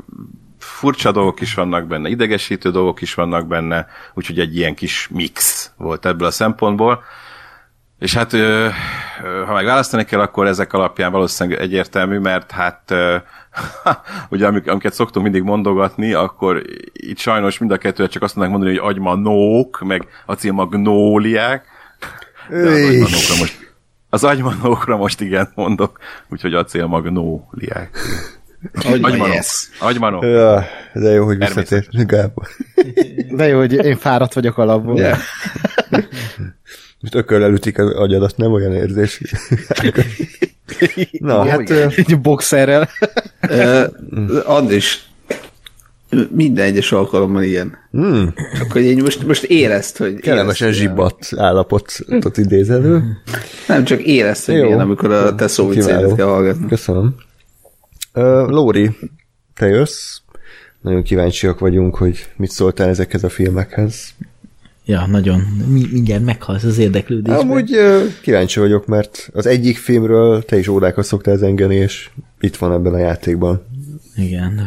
furcsa 0.58 1.12
dolgok 1.12 1.40
is 1.40 1.54
vannak 1.54 1.86
benne, 1.86 2.08
idegesítő 2.08 2.70
dolgok 2.70 3.00
is 3.00 3.14
vannak 3.14 3.46
benne, 3.46 3.86
úgyhogy 4.14 4.38
egy 4.38 4.56
ilyen 4.56 4.74
kis 4.74 5.08
mix 5.08 5.70
volt 5.76 6.06
ebből 6.06 6.26
a 6.26 6.30
szempontból. 6.30 7.02
És 7.98 8.14
hát, 8.14 8.32
ha 9.46 9.52
megválasztani 9.52 10.04
kell, 10.04 10.20
akkor 10.20 10.46
ezek 10.46 10.72
alapján 10.72 11.12
valószínűleg 11.12 11.60
egyértelmű, 11.60 12.18
mert 12.18 12.50
hát 12.50 12.94
ugye 14.30 14.46
amiket 14.46 14.92
szoktunk 14.92 15.24
mindig 15.24 15.42
mondogatni, 15.42 16.12
akkor 16.12 16.62
itt 16.92 17.18
sajnos 17.18 17.58
mind 17.58 17.70
a 17.70 17.78
kettőre 17.78 18.08
csak 18.08 18.22
azt 18.22 18.36
mondják 18.36 18.58
mondani, 18.58 18.78
hogy 18.78 18.88
agymanók, 18.88 19.80
meg 19.84 20.06
acélmagnóliák. 20.26 21.64
De 22.48 22.56
az 22.56 22.64
agymanókra 22.64 23.36
most, 23.38 23.74
az 24.10 24.24
agymanókra 24.24 24.96
most 24.96 25.20
igen 25.20 25.52
mondok, 25.54 25.98
úgyhogy 26.28 26.54
acélmagnóliák. 26.54 27.98
Agymanok. 28.84 29.34
Yes. 29.34 29.68
Agymanok. 29.80 30.22
Ja, 30.22 30.64
de 30.92 31.10
jó, 31.10 31.24
hogy 31.24 31.38
visszatért 31.38 32.06
Gábor. 32.06 32.46
De 33.30 33.46
jó, 33.46 33.58
hogy 33.58 33.72
én 33.72 33.96
fáradt 33.96 34.32
vagyok 34.32 34.58
alapból. 34.58 34.98
Yeah. 34.98 35.18
Most 37.00 37.14
ököllel 37.14 37.52
ütik 37.52 37.78
az 37.78 37.92
agyadat, 37.94 38.36
nem 38.36 38.52
olyan 38.52 38.72
érzés. 38.72 39.20
Na, 41.18 41.44
Igen, 41.44 41.80
hát... 41.80 41.96
Egy 41.96 42.20
boxerrel. 42.20 42.88
Andris, 44.44 45.08
minden 46.30 46.64
egyes 46.64 46.92
alkalommal 46.92 47.42
ilyen. 47.42 47.78
Hmm. 47.90 48.34
Csak 48.58 48.72
hogy 48.72 48.82
én 48.82 49.02
most, 49.02 49.26
most 49.26 49.44
érezt, 49.44 49.96
hogy... 49.96 50.14
Kellemesen 50.14 50.72
zsibbat 50.72 51.28
állapotot 51.36 52.36
idéz 52.36 52.70
elő. 52.70 53.02
Nem, 53.66 53.84
csak 53.84 54.00
érezt, 54.00 54.46
hogy 54.46 54.54
milyen, 54.54 54.80
amikor 54.80 55.12
a 55.12 55.34
te 55.34 55.46
szóvicédet 55.46 56.14
kell 56.14 56.26
hallgatni. 56.26 56.66
Köszönöm. 56.66 57.14
Uh, 58.14 58.48
Lóri, 58.48 58.90
te 59.54 59.66
jössz. 59.66 60.20
Nagyon 60.80 61.02
kíváncsiak 61.02 61.58
vagyunk, 61.58 61.96
hogy 61.96 62.28
mit 62.36 62.50
szóltál 62.50 62.88
ezekhez 62.88 63.24
a 63.24 63.28
filmekhez. 63.28 64.14
Ja, 64.88 65.06
nagyon. 65.06 65.40
Mi, 65.66 65.86
mindjárt 65.92 66.24
meghalsz 66.24 66.64
az 66.64 66.78
érdeklődésben. 66.78 67.38
Amúgy 67.38 67.76
kíváncsi 68.22 68.60
vagyok, 68.60 68.86
mert 68.86 69.30
az 69.32 69.46
egyik 69.46 69.76
filmről 69.76 70.44
te 70.44 70.58
is 70.58 70.68
órákat 70.68 71.04
szoktál 71.04 71.36
zengeni, 71.36 71.74
és 71.74 72.10
itt 72.40 72.56
van 72.56 72.72
ebben 72.72 72.94
a 72.94 72.98
játékban. 72.98 73.62
Igen. 74.16 74.58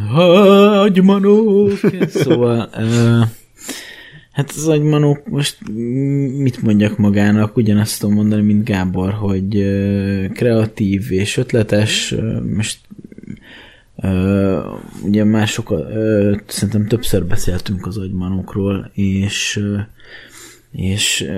Agymanók! 0.82 1.72
szóval... 2.10 2.70
Uh, 2.78 3.28
hát 4.32 4.50
az 4.56 4.68
agymanók 4.68 5.28
most 5.28 5.58
mit 6.38 6.62
mondjak 6.62 6.98
magának, 6.98 7.58
ugyanazt 7.58 8.00
tudom 8.00 8.16
mondani, 8.16 8.42
mint 8.42 8.66
Gábor, 8.66 9.12
hogy 9.12 9.66
kreatív 10.34 11.12
és 11.12 11.38
ötletes, 11.38 12.16
most 12.56 12.80
ugye 15.04 15.24
uh, 15.24 16.40
szerintem 16.48 16.88
többször 16.88 17.26
beszéltünk 17.26 17.86
az 17.86 17.98
agymanokról, 17.98 18.92
és 18.94 19.60
és 20.72 21.32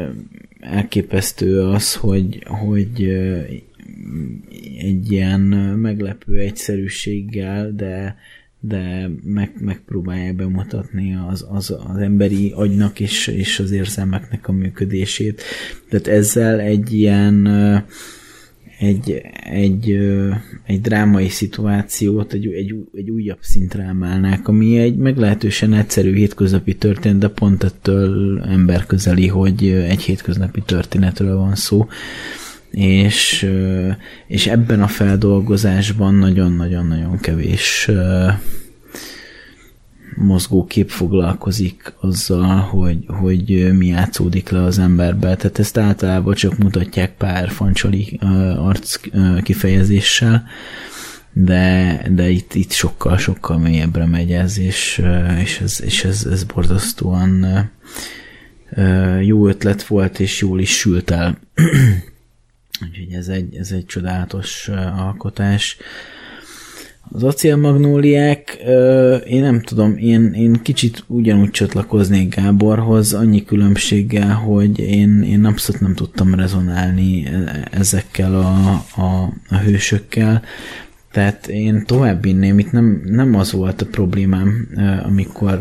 elképesztő 0.59 1.61
az, 1.61 1.95
hogy, 1.95 2.43
hogy 2.45 3.03
egy 4.77 5.11
ilyen 5.11 5.41
meglepő 5.79 6.37
egyszerűséggel, 6.37 7.71
de, 7.71 8.17
de 8.59 9.09
meg, 9.23 9.51
megpróbálja 9.59 10.33
bemutatni 10.33 11.15
az, 11.15 11.45
az, 11.49 11.75
az 11.87 11.97
emberi 11.97 12.51
agynak 12.55 12.99
és, 12.99 13.27
és 13.27 13.59
az 13.59 13.71
érzelmeknek 13.71 14.47
a 14.47 14.51
működését. 14.51 15.41
Tehát 15.89 16.07
ezzel 16.07 16.59
egy 16.59 16.93
ilyen 16.93 17.47
egy, 18.79 19.21
egy, 19.49 19.97
egy 20.65 20.81
drámai 20.81 21.29
szituációt 21.29 22.33
egy, 22.33 22.47
egy, 22.47 22.75
egy 22.95 23.09
újabb 23.09 23.38
szintre 23.41 23.83
emelnek, 23.83 24.47
ami 24.47 24.79
egy 24.79 24.95
meglehetősen 24.95 25.73
egyszerű 25.73 26.15
hétköznapi 26.15 26.75
történet, 26.75 27.17
de 27.17 27.27
pont 27.27 27.63
ettől 27.63 28.41
emberközeli, 28.41 29.27
hogy 29.27 29.67
egy 29.67 30.01
hétköznapi 30.01 30.62
történetről 30.65 31.38
van 31.38 31.55
szó. 31.55 31.88
És, 32.71 33.49
és 34.27 34.47
ebben 34.47 34.81
a 34.81 34.88
feldolgozásban 34.88 36.15
nagyon-nagyon-nagyon 36.15 37.19
kevés 37.19 37.89
mozgókép 40.15 40.89
foglalkozik 40.89 41.93
azzal, 41.99 42.58
hogy, 42.58 43.06
hogy 43.08 43.73
mi 43.78 43.88
játszódik 43.88 44.49
le 44.49 44.63
az 44.63 44.80
emberbe. 44.80 45.36
Tehát 45.36 45.60
ezt 45.60 45.78
általában 45.78 46.34
csak 46.34 46.58
mutatják 46.58 47.15
pár 47.15 47.49
fancsali 47.49 48.19
arc 48.58 48.99
kifejezéssel, 49.43 50.43
de, 51.34 52.02
de 52.10 52.30
itt, 52.30 52.54
itt 52.54 52.71
sokkal, 52.71 53.17
sokkal 53.17 53.58
mélyebbre 53.58 54.06
megy 54.06 54.32
ez, 54.32 54.60
és, 54.60 55.02
és, 55.41 55.60
ez, 55.60 55.82
és 55.82 56.04
ez, 56.04 56.26
ez 56.32 56.43
borzasztóan 56.43 57.45
jó 59.21 59.47
ötlet 59.47 59.84
volt, 59.84 60.19
és 60.19 60.41
jól 60.41 60.60
is 60.60 60.78
sült 60.78 61.12
el. 61.12 61.38
Úgyhogy 62.84 63.13
ez 63.13 63.28
egy, 63.28 63.56
ez 63.56 63.71
egy 63.71 63.86
csodálatos 63.86 64.68
alkotás. 64.97 65.78
Az 67.16 67.24
acélmagnóliák, 67.24 68.57
én 69.28 69.41
nem 69.41 69.61
tudom, 69.61 69.97
én, 69.97 70.34
én 70.34 70.59
kicsit 70.64 71.03
ugyanúgy 71.07 71.49
csatlakoznék 71.49 72.36
Gáborhoz, 72.36 73.14
annyi 73.14 73.45
különbséggel, 73.45 74.34
hogy 74.34 74.80
én, 74.80 75.22
én 75.22 75.45
abszolút 75.45 75.82
nem 75.82 75.93
tudtam 75.93 76.36
rezonálni 76.36 77.26
e, 77.26 77.68
ezekkel 77.72 78.36
a, 78.36 78.53
a, 79.01 79.34
a 79.49 79.57
hősökkel, 79.57 80.41
tehát 81.11 81.47
én 81.47 81.86
tovább 81.86 82.22
vinném, 82.22 82.59
itt 82.59 82.72
nem, 82.72 83.01
nem 83.05 83.36
az 83.36 83.51
volt 83.51 83.82
a 83.82 83.86
problémám, 83.86 84.68
amikor 85.03 85.59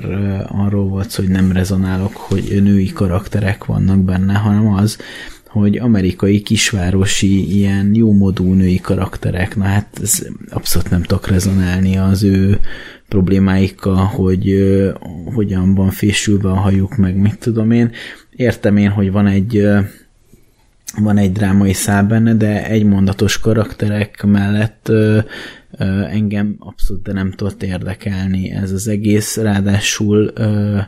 arról 0.48 0.88
volt 0.88 1.14
hogy 1.14 1.28
nem 1.28 1.52
rezonálok, 1.52 2.16
hogy 2.16 2.60
női 2.62 2.92
karakterek 2.92 3.64
vannak 3.64 3.98
benne, 3.98 4.34
hanem 4.34 4.68
az, 4.68 4.98
hogy 5.52 5.78
amerikai 5.78 6.40
kisvárosi 6.40 7.56
ilyen 7.56 7.94
jómodú 7.94 8.52
női 8.52 8.80
karakterek, 8.80 9.56
na 9.56 9.64
hát 9.64 9.98
ez 10.02 10.26
abszolút 10.50 10.90
nem 10.90 11.02
tudok 11.02 11.28
rezonálni 11.28 11.96
az 11.96 12.22
ő 12.22 12.60
problémáikkal, 13.08 14.04
hogy 14.04 14.52
uh, 14.52 14.92
hogyan 15.34 15.74
van 15.74 15.90
fésülve 15.90 16.50
a 16.50 16.54
hajuk, 16.54 16.96
meg 16.96 17.16
mit 17.16 17.38
tudom 17.38 17.70
én. 17.70 17.90
Értem 18.36 18.76
én, 18.76 18.90
hogy 18.90 19.12
van 19.12 19.26
egy 19.26 19.56
uh, 19.56 19.84
van 21.00 21.16
egy 21.16 21.32
drámai 21.32 21.72
szál 21.72 22.04
benne, 22.04 22.34
de 22.34 22.66
egy 22.66 22.84
mondatos 22.84 23.38
karakterek 23.38 24.22
mellett 24.22 24.88
ö, 24.88 25.18
ö, 25.70 25.84
engem 26.04 26.56
abszolút 26.58 27.12
nem 27.12 27.32
tudott 27.32 27.62
érdekelni 27.62 28.50
ez 28.50 28.70
az 28.70 28.88
egész, 28.88 29.36
ráadásul 29.36 30.30
ö, 30.34 30.78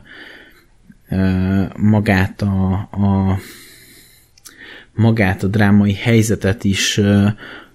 ö, 1.09 1.63
magát 1.77 2.43
a, 2.43 2.73
a 2.73 3.39
magát 4.95 5.43
a 5.43 5.47
drámai 5.47 5.95
helyzetet 5.95 6.65
is 6.65 6.99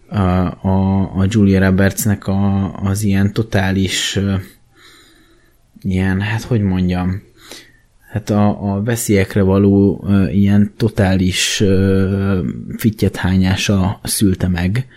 a, 0.10 0.68
a, 1.18 1.26
Julia 1.28 1.60
Robertsnek 1.60 2.28
a, 2.28 2.74
az 2.74 3.04
ilyen 3.04 3.34
totális 3.34 4.20
ilyen, 5.82 6.22
hát 6.22 6.42
hogy 6.42 6.62
mondjam, 6.62 7.22
hát 8.12 8.30
a, 8.30 8.74
a 8.74 8.84
veszélyekre 8.84 9.42
való 9.42 10.08
ilyen 10.32 10.74
totális 10.78 11.60
ö, 11.62 12.40
fittyethányása 12.78 14.00
szülte 14.04 14.48
meg, 14.48 14.88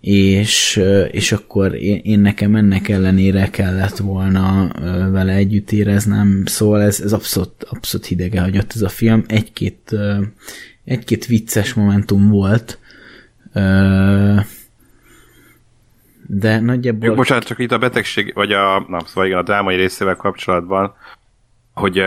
és, 0.00 0.80
és 1.10 1.32
akkor 1.32 1.74
én, 1.74 2.00
én 2.02 2.20
nekem 2.20 2.54
ennek 2.54 2.88
ellenére 2.88 3.50
kellett 3.50 3.96
volna 3.96 4.70
vele 5.10 5.32
együtt 5.32 5.72
éreznem, 5.72 6.42
szóval 6.46 6.82
ez, 6.82 7.00
ez 7.00 7.12
abszolút, 7.12 7.62
abszolút 7.62 8.06
hidege 8.06 8.40
hagyott 8.40 8.72
ez 8.74 8.82
a 8.82 8.88
film, 8.88 9.24
egy-két, 9.26 9.96
egy-két 10.88 11.26
vicces 11.26 11.74
momentum 11.74 12.28
volt, 12.28 12.78
de 16.26 16.60
nagyjából... 16.60 17.14
Bocsánat, 17.14 17.44
csak 17.44 17.58
itt 17.58 17.72
a 17.72 17.78
betegség, 17.78 18.34
vagy 18.34 18.52
a, 18.52 18.84
na, 18.88 19.00
szóval 19.06 19.26
igen, 19.26 19.38
a 19.38 19.42
drámai 19.42 19.76
részével 19.76 20.16
kapcsolatban, 20.16 20.94
hogy 21.74 21.98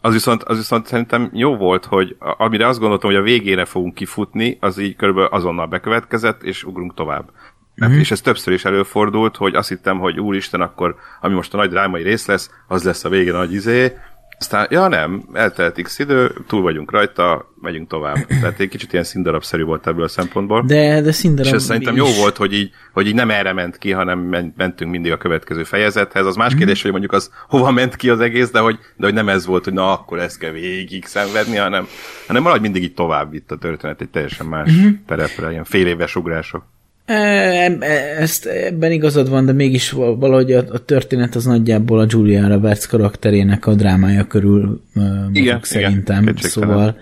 az 0.00 0.12
viszont, 0.12 0.42
az 0.42 0.56
viszont 0.56 0.86
szerintem 0.86 1.30
jó 1.32 1.56
volt, 1.56 1.84
hogy 1.84 2.16
a- 2.18 2.44
amire 2.44 2.66
azt 2.66 2.78
gondoltam, 2.78 3.10
hogy 3.10 3.18
a 3.18 3.22
végére 3.22 3.64
fogunk 3.64 3.94
kifutni, 3.94 4.56
az 4.60 4.78
így 4.78 4.96
körülbelül 4.96 5.28
azonnal 5.30 5.66
bekövetkezett, 5.66 6.42
és 6.42 6.64
ugrunk 6.64 6.94
tovább. 6.94 7.30
Mert, 7.74 7.92
És 7.92 8.10
ez 8.10 8.20
többször 8.20 8.54
is 8.54 8.64
előfordult, 8.64 9.36
hogy 9.36 9.54
azt 9.54 9.68
hittem, 9.68 9.98
hogy 9.98 10.20
úristen, 10.20 10.60
akkor 10.60 10.96
ami 11.20 11.34
most 11.34 11.54
a 11.54 11.56
nagy 11.56 11.70
drámai 11.70 12.02
rész 12.02 12.26
lesz, 12.26 12.50
az 12.68 12.84
lesz 12.84 13.04
a 13.04 13.08
vége 13.08 13.32
nagy 13.32 13.52
izé, 13.52 13.92
aztán, 14.38 14.66
ja 14.70 14.88
nem, 14.88 15.28
eltelt 15.32 15.82
x 15.82 15.98
idő, 15.98 16.34
túl 16.46 16.62
vagyunk 16.62 16.90
rajta, 16.90 17.52
megyünk 17.60 17.88
tovább. 17.88 18.16
Tehát 18.40 18.60
egy 18.60 18.68
kicsit 18.68 18.92
ilyen 18.92 19.04
színdarabszerű 19.04 19.62
volt 19.62 19.86
ebből 19.86 20.04
a 20.04 20.08
szempontból. 20.08 20.62
De, 20.66 21.00
de 21.00 21.12
színdarab 21.12 21.46
És 21.46 21.56
ez 21.58 21.64
szerintem 21.64 21.96
jó 21.96 22.06
volt, 22.18 22.36
hogy 22.36 22.52
így, 22.52 22.70
hogy 22.92 23.06
így 23.06 23.14
nem 23.14 23.30
erre 23.30 23.52
ment 23.52 23.78
ki, 23.78 23.90
hanem 23.92 24.18
men- 24.18 24.54
mentünk 24.56 24.90
mindig 24.90 25.12
a 25.12 25.16
következő 25.16 25.64
fejezethez. 25.64 26.26
Az 26.26 26.36
más 26.36 26.48
Mhm. 26.48 26.58
kérdés, 26.58 26.82
hogy 26.82 26.90
mondjuk 26.90 27.12
az 27.12 27.30
hova 27.48 27.70
ment 27.70 27.96
ki 27.96 28.08
az 28.10 28.20
egész, 28.20 28.50
de 28.50 28.58
hogy, 28.58 28.78
de 28.96 29.04
hogy 29.06 29.14
nem 29.14 29.28
ez 29.28 29.46
volt, 29.46 29.64
hogy 29.64 29.72
na 29.72 29.92
akkor 29.92 30.18
ezt 30.18 30.38
kell 30.38 30.50
végig 30.52 31.04
szenvedni, 31.04 31.56
hanem, 31.56 31.86
hanem 32.26 32.42
valahogy 32.42 32.62
mindig 32.62 32.82
így 32.82 32.94
tovább 32.94 33.30
vitt 33.30 33.50
a 33.50 33.56
történet 33.56 34.00
egy 34.00 34.08
teljesen 34.10 34.46
más 34.46 34.72
Mhm. 34.72 34.88
terepre, 35.06 35.50
ilyen 35.50 35.64
fél 35.64 35.86
éves 35.86 36.16
ugrások. 36.16 36.64
E, 37.06 37.14
e- 37.14 38.16
Ezt 38.18 38.46
ebben 38.46 38.92
igazad 38.92 39.28
van, 39.28 39.44
de 39.46 39.52
mégis 39.52 39.90
val- 39.90 40.20
valahogy 40.20 40.52
a, 40.52 40.64
a 40.72 40.84
történet 40.84 41.34
az 41.34 41.44
nagyjából 41.44 42.00
a 42.00 42.06
Julia 42.08 42.48
Roberts 42.48 42.86
karakterének 42.86 43.66
a 43.66 43.74
drámája 43.74 44.24
körül 44.26 44.82
uh, 44.94 45.02
mozog 45.04 45.36
igen, 45.36 45.60
szerintem. 45.62 46.24
kétségtelen. 46.24 46.34
szóval 46.50 46.96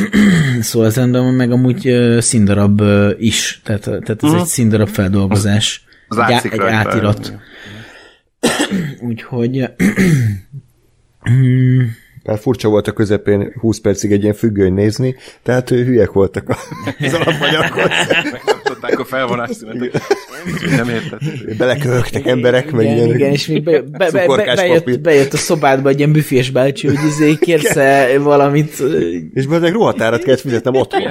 szóval 0.60 0.88
ez 0.88 0.96
rendben 0.96 1.22
van, 1.22 1.34
meg 1.34 1.50
amúgy 1.52 1.88
uh, 1.90 2.18
színdarab 2.18 2.80
uh, 2.80 3.10
is, 3.18 3.60
tehát, 3.64 3.82
tehát 3.82 4.22
ez 4.22 4.32
egy 4.32 4.44
színdarab 4.44 4.88
feldolgozás. 4.88 5.84
Az 6.08 6.16
egy, 6.18 6.28
látszik 6.28 6.52
egy 6.52 6.58
rajta. 6.58 6.76
átirat. 6.76 7.32
Úgyhogy 9.08 9.64
Bár 12.24 12.38
furcsa 12.38 12.68
volt 12.68 12.88
a 12.88 12.92
közepén 12.92 13.52
20 13.60 13.78
percig 13.80 14.12
egy 14.12 14.22
ilyen 14.22 14.34
függöny 14.34 14.72
nézni, 14.72 15.14
tehát 15.42 15.70
ő, 15.70 15.84
hülyek 15.84 16.12
voltak 16.12 16.48
a- 16.48 16.56
az 17.00 17.12
alapanyaghoz. 17.14 17.90
Meg 18.66 18.78
nem 18.78 18.80
tudták 18.80 18.98
a 18.98 19.04
felvonásszünetet. 19.04 20.02
Nem 20.76 20.88
értették. 20.88 21.56
Beleköhögtek 21.56 22.26
emberek, 22.26 22.70
meg 22.70 22.84
igen, 22.84 22.96
ilyen 22.96 23.14
igen, 23.14 23.30
és 23.30 23.46
még 23.46 23.62
be, 23.62 23.80
be, 23.80 24.10
be, 24.10 24.26
be, 24.26 24.54
bejött, 24.54 25.00
bejött 25.00 25.32
a 25.32 25.36
szobádba 25.36 25.88
egy 25.88 25.98
ilyen 25.98 26.12
büfés 26.12 26.50
bácsi, 26.50 26.86
hogy 26.86 26.98
izé 27.06 27.34
kérsz 27.34 27.74
valamit, 28.18 28.82
És 29.34 29.46
meg 29.46 29.72
ruhatárat 29.72 30.22
kellett 30.22 30.40
fizetnem 30.40 30.74
otthon. 30.74 31.02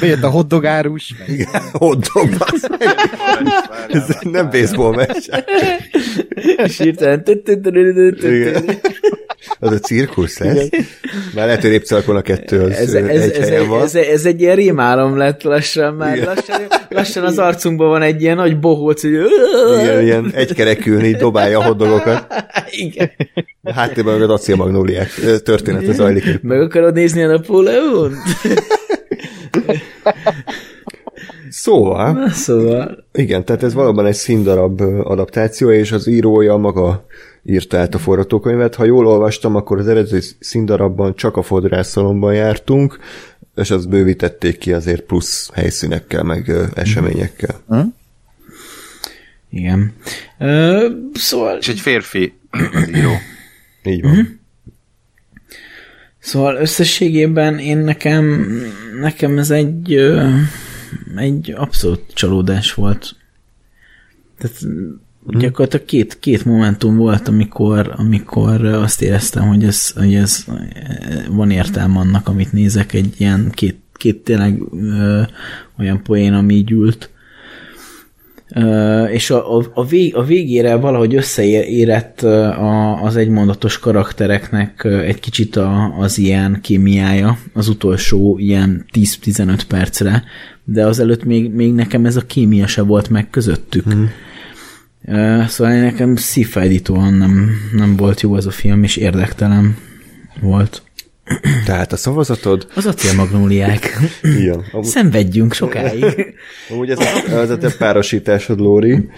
Bejött 0.00 0.22
a 0.22 0.28
hoddogárus, 0.28 1.14
meg 1.18 1.28
Igen, 1.28 1.62
meg. 1.78 2.38
Ez 3.88 4.16
nem 4.20 4.50
baseball 4.50 4.94
meccs. 4.94 5.28
és 6.64 6.78
hirtelen. 6.78 7.22
Az 9.58 9.72
a 9.72 9.78
cirkusz 9.78 10.38
lesz. 10.38 10.68
Már 11.34 11.46
lehet, 11.46 11.60
hogy 11.60 11.70
Répcalkon 11.70 12.16
a 12.16 12.20
kettő 12.22 12.60
az 12.60 12.70
ez, 12.70 12.94
ez, 12.94 13.08
ez, 13.08 13.22
egy 13.22 13.30
ez, 13.36 13.48
helyen 13.48 13.68
van. 13.68 13.82
ez, 13.82 13.94
ez 13.94 14.26
egy 14.26 14.40
ilyen 14.40 14.56
rémálom 14.56 15.16
lett 15.16 15.42
lassan 15.42 15.94
már. 15.94 16.16
Igen. 16.16 16.26
Lassan, 16.34 16.60
lassan 16.88 17.24
az 17.24 17.38
arcunkban 17.38 17.88
van 17.88 18.02
egy 18.02 18.22
ilyen 18.22 18.36
nagy 18.36 18.58
bohóc, 18.60 19.02
hogy 19.02 19.12
Igen, 19.80 20.02
ilyen 20.02 20.30
egykerekülni, 20.34 21.06
így 21.08 21.16
dobálja 21.16 21.58
a 21.58 21.64
hoddogokat. 21.64 22.26
Igen. 22.70 23.10
Háttérben 23.64 24.18
meg 24.18 24.22
az 24.22 24.30
acélmagnóliák 24.40 25.10
története 25.42 25.92
zajlik. 25.92 26.42
Meg 26.42 26.60
akarod 26.60 26.94
nézni 26.94 27.22
a 27.22 27.26
Napóleon? 27.26 28.12
Szóval, 31.48 32.12
Na, 32.12 32.28
szóval. 32.30 33.04
igen, 33.12 33.44
tehát 33.44 33.62
ez 33.62 33.74
valóban 33.74 34.06
egy 34.06 34.14
színdarab 34.14 34.80
adaptáció, 35.02 35.70
és 35.70 35.92
az 35.92 36.06
írója 36.06 36.56
maga 36.56 37.06
írta 37.44 37.78
át 37.78 37.94
a 37.94 37.98
forgatókönyvet. 37.98 38.74
Ha 38.74 38.84
jól 38.84 39.06
olvastam, 39.06 39.54
akkor 39.54 39.78
az 39.78 39.88
eredeti 39.88 40.26
színdarabban 40.38 41.14
csak 41.14 41.36
a 41.36 41.42
fodrászalomban 41.42 42.34
jártunk, 42.34 42.98
és 43.56 43.70
azt 43.70 43.88
bővítették 43.88 44.58
ki 44.58 44.72
azért 44.72 45.02
plusz 45.02 45.50
helyszínekkel, 45.52 46.22
meg 46.22 46.52
eseményekkel. 46.74 47.60
Igen. 49.50 49.92
Ö, 50.38 50.88
szóval, 51.12 51.56
És 51.56 51.68
egy 51.68 51.80
férfi 51.80 52.32
az 52.50 52.88
író. 52.88 53.12
Így 53.84 54.02
van. 54.02 54.40
szóval 56.18 56.56
összességében 56.56 57.58
én 57.58 57.78
nekem, 57.78 58.46
nekem 59.00 59.38
ez 59.38 59.50
egy, 59.50 59.94
egy 61.16 61.50
abszolút 61.56 62.02
csalódás 62.14 62.74
volt. 62.74 63.16
Tehát 64.38 64.56
gyakorlatilag 65.26 65.86
két, 65.86 66.18
két 66.18 66.44
momentum 66.44 66.96
volt, 66.96 67.28
amikor, 67.28 67.92
amikor 67.96 68.64
azt 68.64 69.02
éreztem, 69.02 69.48
hogy 69.48 69.64
ez, 69.64 69.90
hogy 69.90 70.14
ez 70.14 70.44
van 71.30 71.50
értelme 71.50 71.98
annak, 71.98 72.28
amit 72.28 72.52
nézek, 72.52 72.92
egy 72.92 73.14
ilyen 73.16 73.50
két, 73.54 73.76
két 73.92 74.16
tényleg 74.16 74.62
ö, 74.72 75.20
olyan 75.78 76.02
poén, 76.02 76.32
ami 76.32 76.54
így 76.54 76.70
ült. 76.70 77.10
Ö, 78.54 79.04
és 79.04 79.30
a, 79.30 79.58
a, 79.58 79.70
a, 79.74 79.86
vég, 79.86 80.16
a 80.16 80.22
végére 80.22 80.74
valahogy 80.74 81.14
összeérett 81.14 82.22
a, 82.22 83.02
az 83.02 83.16
egymondatos 83.16 83.78
karaktereknek 83.78 84.84
egy 84.84 85.20
kicsit 85.20 85.56
a, 85.56 85.94
az 85.98 86.18
ilyen 86.18 86.58
kémiája, 86.62 87.38
az 87.52 87.68
utolsó 87.68 88.38
ilyen 88.38 88.84
10-15 88.92 89.60
percre, 89.68 90.24
de 90.64 90.86
azelőtt 90.86 91.24
még, 91.24 91.50
még 91.50 91.72
nekem 91.72 92.04
ez 92.04 92.16
a 92.16 92.26
kémia 92.26 92.66
se 92.66 92.82
volt 92.82 93.08
meg 93.08 93.30
közöttük. 93.30 93.94
Mm. 93.94 94.04
Szóval 95.48 95.80
nekem 95.80 96.16
szívfájdítóan 96.16 97.14
nem, 97.14 97.50
nem 97.72 97.96
volt 97.96 98.20
jó 98.20 98.36
ez 98.36 98.46
a 98.46 98.50
film, 98.50 98.82
és 98.82 98.96
érdektelen 98.96 99.76
volt. 100.40 100.82
Tehát 101.64 101.92
a 101.92 101.96
szavazatod? 101.96 102.66
Az 102.74 102.86
acélmagnóliák. 102.86 103.98
Igen. 104.22 104.64
Amúgy, 104.72 104.86
Szenvedjünk 104.86 105.52
sokáig. 105.52 106.34
amúgy 106.70 106.90
ez, 106.90 106.98
a, 106.98 107.30
ez 107.30 107.50
a 107.50 107.58
te 107.58 107.70
párosításod, 107.78 108.60
Lóri. 108.60 109.08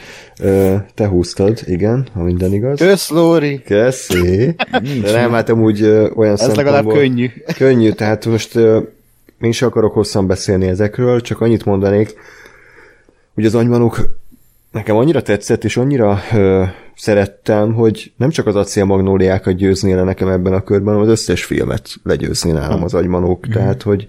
Te 0.95 1.07
húztad, 1.09 1.61
igen, 1.64 2.07
ha 2.12 2.22
minden 2.22 2.53
igaz. 2.53 2.78
Kösz, 2.78 3.09
Lóri! 3.09 3.62
Köszi. 3.62 4.55
De 5.03 5.12
nem, 5.12 5.30
hát 5.30 5.49
amúgy 5.49 5.82
olyan 6.14 6.37
Ez 6.39 6.55
legalább 6.55 6.87
könnyű. 6.87 7.30
Könnyű, 7.57 7.91
tehát 7.91 8.26
most 8.26 8.59
én 9.41 9.53
sem 9.53 9.68
akarok 9.68 9.93
hosszan 9.93 10.26
beszélni 10.26 10.66
ezekről, 10.66 11.20
csak 11.20 11.41
annyit 11.41 11.64
mondanék, 11.64 12.14
hogy 13.34 13.45
az 13.45 13.55
anymanuk 13.55 14.18
nekem 14.77 14.97
annyira 14.97 15.22
tetszett, 15.22 15.64
és 15.64 15.77
annyira 15.77 16.18
ö, 16.33 16.64
szerettem, 16.95 17.72
hogy 17.72 18.12
nem 18.16 18.31
csak 18.31 18.47
az 18.47 18.57
acélmagnóliákat 18.57 19.55
győzné 19.57 19.93
le 19.93 20.03
nekem 20.03 20.29
ebben 20.29 20.53
a 20.53 20.62
körben, 20.62 20.87
hanem 20.95 21.03
az 21.03 21.09
összes 21.09 21.45
filmet 21.45 21.89
legyőzni 22.03 22.51
nálam 22.51 22.83
az 22.83 22.95
agymanók, 22.95 23.49
tehát 23.49 23.83
hogy 23.83 24.07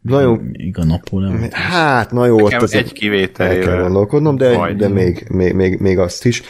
nagyon, 0.00 0.50
Igaz, 0.52 0.86
Napóleon. 0.86 1.48
hát 1.50 2.10
na 2.10 2.26
jó, 2.26 2.36
ott 2.36 2.42
Nekem 2.42 2.62
azért 2.62 2.84
egy 2.84 2.92
kivételével. 2.92 3.56
el 3.56 3.64
kell 3.64 3.82
gondolkodnom, 3.82 4.36
de, 4.36 4.56
Majd. 4.56 4.76
de 4.76 4.88
még, 4.88 5.26
még, 5.28 5.54
még, 5.54 5.78
még 5.78 5.98
azt 5.98 6.24
is, 6.24 6.42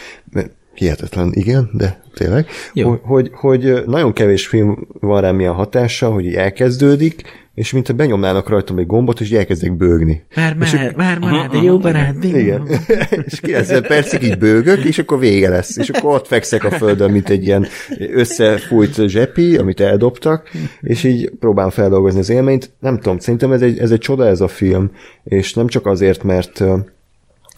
hihetetlen, 0.74 1.30
igen, 1.32 1.70
de 1.72 2.00
tényleg, 2.14 2.46
Jó. 2.72 2.88
hogy, 2.88 3.00
hogy, 3.02 3.30
hogy 3.32 3.82
nagyon 3.86 4.12
kevés 4.12 4.46
film 4.46 4.86
van 5.00 5.20
rám 5.20 5.40
ilyen 5.40 5.52
hatása, 5.52 6.11
hogy 6.11 6.24
így 6.24 6.34
elkezdődik, 6.34 7.22
és 7.57 7.72
mintha 7.72 7.92
benyomnának 7.92 8.48
rajtam 8.48 8.78
egy 8.78 8.86
gombot, 8.86 9.20
és 9.20 9.30
elkezdek 9.30 9.76
bőgni. 9.76 10.22
Vár 10.34 10.57
már, 10.57 10.92
vár 10.96 11.18
már, 11.18 11.48
de 11.48 11.59
jó 11.59 11.78
barát, 11.78 12.24
Igen. 12.24 12.68
és 13.26 13.40
90 13.40 13.82
percig 13.82 14.22
így 14.22 14.38
bőgök, 14.38 14.84
és 14.84 14.98
akkor 14.98 15.18
vége 15.18 15.48
lesz. 15.48 15.76
És 15.76 15.88
akkor 15.88 16.14
ott 16.14 16.26
fekszek 16.26 16.64
a 16.64 16.70
földön, 16.70 17.11
mint 17.11 17.28
egy 17.28 17.46
ilyen 17.46 17.66
összefújt 17.98 19.09
zsepi, 19.09 19.57
amit 19.57 19.80
eldobtak, 19.80 20.50
és 20.80 21.04
így 21.04 21.30
próbálom 21.40 21.70
feldolgozni 21.70 22.20
az 22.20 22.30
élményt. 22.30 22.70
Nem 22.80 22.96
tudom, 22.96 23.18
szerintem 23.18 23.52
ez 23.52 23.62
egy, 23.62 23.78
ez 23.78 23.90
egy 23.90 23.98
csoda 23.98 24.26
ez 24.26 24.40
a 24.40 24.48
film, 24.48 24.90
és 25.24 25.54
nem 25.54 25.66
csak 25.66 25.86
azért, 25.86 26.22
mert 26.22 26.62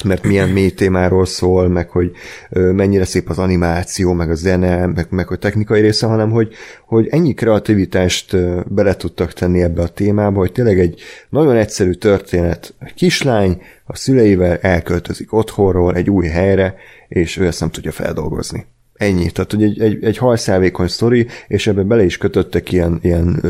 mert 0.05 0.27
milyen 0.27 0.49
mély 0.49 0.71
témáról 0.71 1.27
szól, 1.27 1.69
meg 1.69 1.91
hogy 1.91 2.11
mennyire 2.51 3.05
szép 3.05 3.29
az 3.29 3.39
animáció, 3.39 4.13
meg 4.13 4.31
a 4.31 4.35
zene, 4.35 4.87
meg, 4.87 5.07
meg 5.11 5.31
a 5.31 5.37
technikai 5.37 5.81
része, 5.81 6.07
hanem 6.07 6.31
hogy, 6.31 6.55
hogy 6.87 7.09
ennyi 7.11 7.35
kreativitást 7.35 8.37
bele 8.75 8.97
tudtak 8.97 9.33
tenni 9.33 9.63
ebbe 9.63 9.83
a 9.83 9.89
témába, 9.89 10.39
hogy 10.39 10.53
tényleg 10.53 10.79
egy 10.79 11.01
nagyon 11.29 11.57
egyszerű 11.57 11.93
történet. 11.93 12.75
A 12.81 12.91
kislány 12.95 13.63
a 13.85 13.97
szüleivel 13.97 14.57
elköltözik 14.57 15.33
otthonról 15.33 15.95
egy 15.95 16.11
új 16.11 16.27
helyre, 16.27 16.75
és 17.09 17.37
ő 17.37 17.47
ezt 17.47 17.61
nem 17.61 17.71
tudja 17.71 17.93
feldolgozni. 17.93 18.67
Ennyi. 18.95 19.31
Tehát, 19.31 19.53
hogy 19.53 19.63
egy, 19.63 19.81
egy, 19.81 20.05
egy 20.05 20.17
hajszálvékony 20.17 20.89
sztori, 20.89 21.27
és 21.49 21.67
ebbe 21.67 21.83
bele 21.83 22.05
is 22.05 22.17
kötöttek 22.17 22.73
ilyen, 22.73 22.99
ilyen 23.03 23.43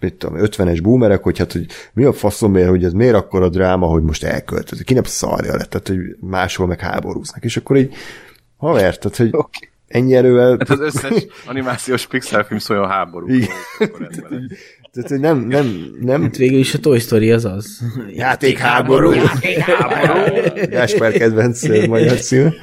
mit 0.00 0.14
tudom, 0.14 0.36
50-es 0.40 0.78
boomerek, 0.82 1.22
hogy 1.22 1.38
hát, 1.38 1.52
hogy 1.52 1.66
mi 1.92 2.04
a 2.04 2.12
faszomért, 2.12 2.68
hogy 2.68 2.84
ez 2.84 2.92
miért 2.92 3.14
akkor 3.14 3.42
a 3.42 3.48
dráma, 3.48 3.86
hogy 3.86 4.02
most 4.02 4.24
elköltözik. 4.24 4.86
Ki 4.86 4.94
nem 4.94 5.02
szarja 5.02 5.56
lett, 5.56 5.70
tehát, 5.70 5.88
hogy 5.88 6.16
máshol 6.20 6.66
meg 6.66 6.80
háborúznak. 6.80 7.44
És 7.44 7.56
akkor 7.56 7.76
így 7.76 7.94
haver, 8.56 8.98
tehát, 8.98 9.16
hogy 9.16 9.28
okay. 9.32 9.68
ennyi 9.88 10.14
erővel... 10.14 10.56
Hát 10.58 10.70
az 10.70 10.80
összes 10.80 11.26
animációs 11.46 12.06
Pixar 12.06 12.44
film 12.46 12.58
szóljon 12.58 12.88
háború. 12.88 13.26
Tehát, 14.92 15.08
hogy 15.08 15.20
nem, 15.20 15.38
nem, 15.38 15.94
nem... 16.00 16.22
Hát 16.22 16.36
végül 16.36 16.58
is 16.58 16.74
a 16.74 16.78
Toy 16.78 16.98
Story 16.98 17.32
az 17.32 17.44
az. 17.44 17.80
Játékháború. 18.14 19.12
Játékháború. 19.12 20.66
Gásper 20.70 21.12
kedvenc 21.12 21.86
magyar 21.86 22.18
cím. 22.18 22.54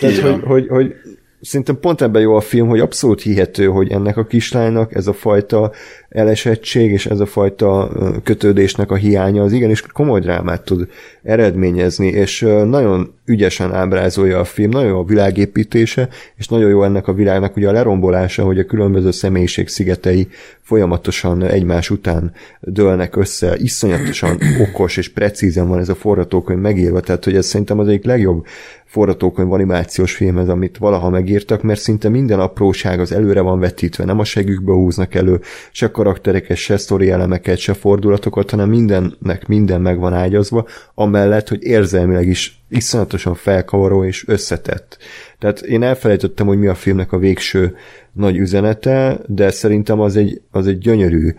Tehát, 0.00 0.18
hogy, 0.18 0.42
hogy, 0.44 0.68
hogy 0.68 0.94
szerintem 1.42 1.78
pont 1.80 2.02
ebben 2.02 2.22
jó 2.22 2.36
a 2.36 2.40
film, 2.40 2.68
hogy 2.68 2.80
abszolút 2.80 3.22
hihető, 3.22 3.66
hogy 3.66 3.90
ennek 3.90 4.16
a 4.16 4.26
kislánynak 4.26 4.94
ez 4.94 5.06
a 5.06 5.12
fajta 5.12 5.72
elesettség 6.12 6.90
és 6.90 7.06
ez 7.06 7.20
a 7.20 7.26
fajta 7.26 7.90
kötődésnek 8.22 8.90
a 8.90 8.94
hiánya 8.94 9.42
az 9.42 9.52
igenis 9.52 9.82
komoly 9.82 10.20
drámát 10.20 10.64
tud 10.64 10.88
eredményezni, 11.22 12.06
és 12.06 12.40
nagyon 12.64 13.14
ügyesen 13.24 13.74
ábrázolja 13.74 14.38
a 14.38 14.44
film, 14.44 14.70
nagyon 14.70 14.88
jó 14.88 14.98
a 14.98 15.04
világépítése, 15.04 16.08
és 16.36 16.48
nagyon 16.48 16.70
jó 16.70 16.84
ennek 16.84 17.08
a 17.08 17.12
világnak 17.12 17.56
ugye 17.56 17.68
a 17.68 17.72
lerombolása, 17.72 18.44
hogy 18.44 18.58
a 18.58 18.64
különböző 18.64 19.10
személyiség 19.10 19.68
szigetei 19.68 20.28
folyamatosan 20.60 21.42
egymás 21.42 21.90
után 21.90 22.32
dőlnek 22.60 23.16
össze, 23.16 23.56
iszonyatosan 23.56 24.38
okos 24.68 24.96
és 24.96 25.08
precízen 25.08 25.68
van 25.68 25.78
ez 25.78 25.88
a 25.88 25.94
forgatókönyv 25.94 26.60
megírva, 26.60 27.00
tehát 27.00 27.24
hogy 27.24 27.36
ez 27.36 27.46
szerintem 27.46 27.78
az 27.78 27.88
egyik 27.88 28.04
legjobb 28.04 28.44
forgatókönyv 28.92 29.52
animációs 29.52 30.14
film 30.14 30.38
ez, 30.38 30.48
amit 30.48 30.78
valaha 30.78 31.10
megírtak, 31.10 31.62
mert 31.62 31.80
szinte 31.80 32.08
minden 32.08 32.40
apróság 32.40 33.00
az 33.00 33.12
előre 33.12 33.40
van 33.40 33.60
vetítve, 33.60 34.04
nem 34.04 34.18
a 34.18 34.24
segükbe 34.24 34.72
húznak 34.72 35.14
elő, 35.14 35.40
se 35.70 35.90
karaktereket, 36.02 36.56
se 36.56 36.76
sztori 36.76 37.10
elemeket, 37.10 37.58
se 37.58 37.72
fordulatokat, 37.72 38.50
hanem 38.50 38.68
mindennek 38.68 39.46
minden 39.46 39.80
meg 39.80 39.98
van 39.98 40.12
ágyazva, 40.12 40.66
amellett, 40.94 41.48
hogy 41.48 41.62
érzelmileg 41.62 42.26
is 42.26 42.62
iszonyatosan 42.68 43.34
felkavaró 43.34 44.04
és 44.04 44.28
összetett. 44.28 44.98
Tehát 45.38 45.60
én 45.60 45.82
elfelejtettem, 45.82 46.46
hogy 46.46 46.58
mi 46.58 46.66
a 46.66 46.74
filmnek 46.74 47.12
a 47.12 47.18
végső 47.18 47.74
nagy 48.12 48.36
üzenete, 48.36 49.20
de 49.26 49.50
szerintem 49.50 50.00
az 50.00 50.16
egy, 50.16 50.40
az 50.50 50.66
egy 50.66 50.78
gyönyörű 50.78 51.34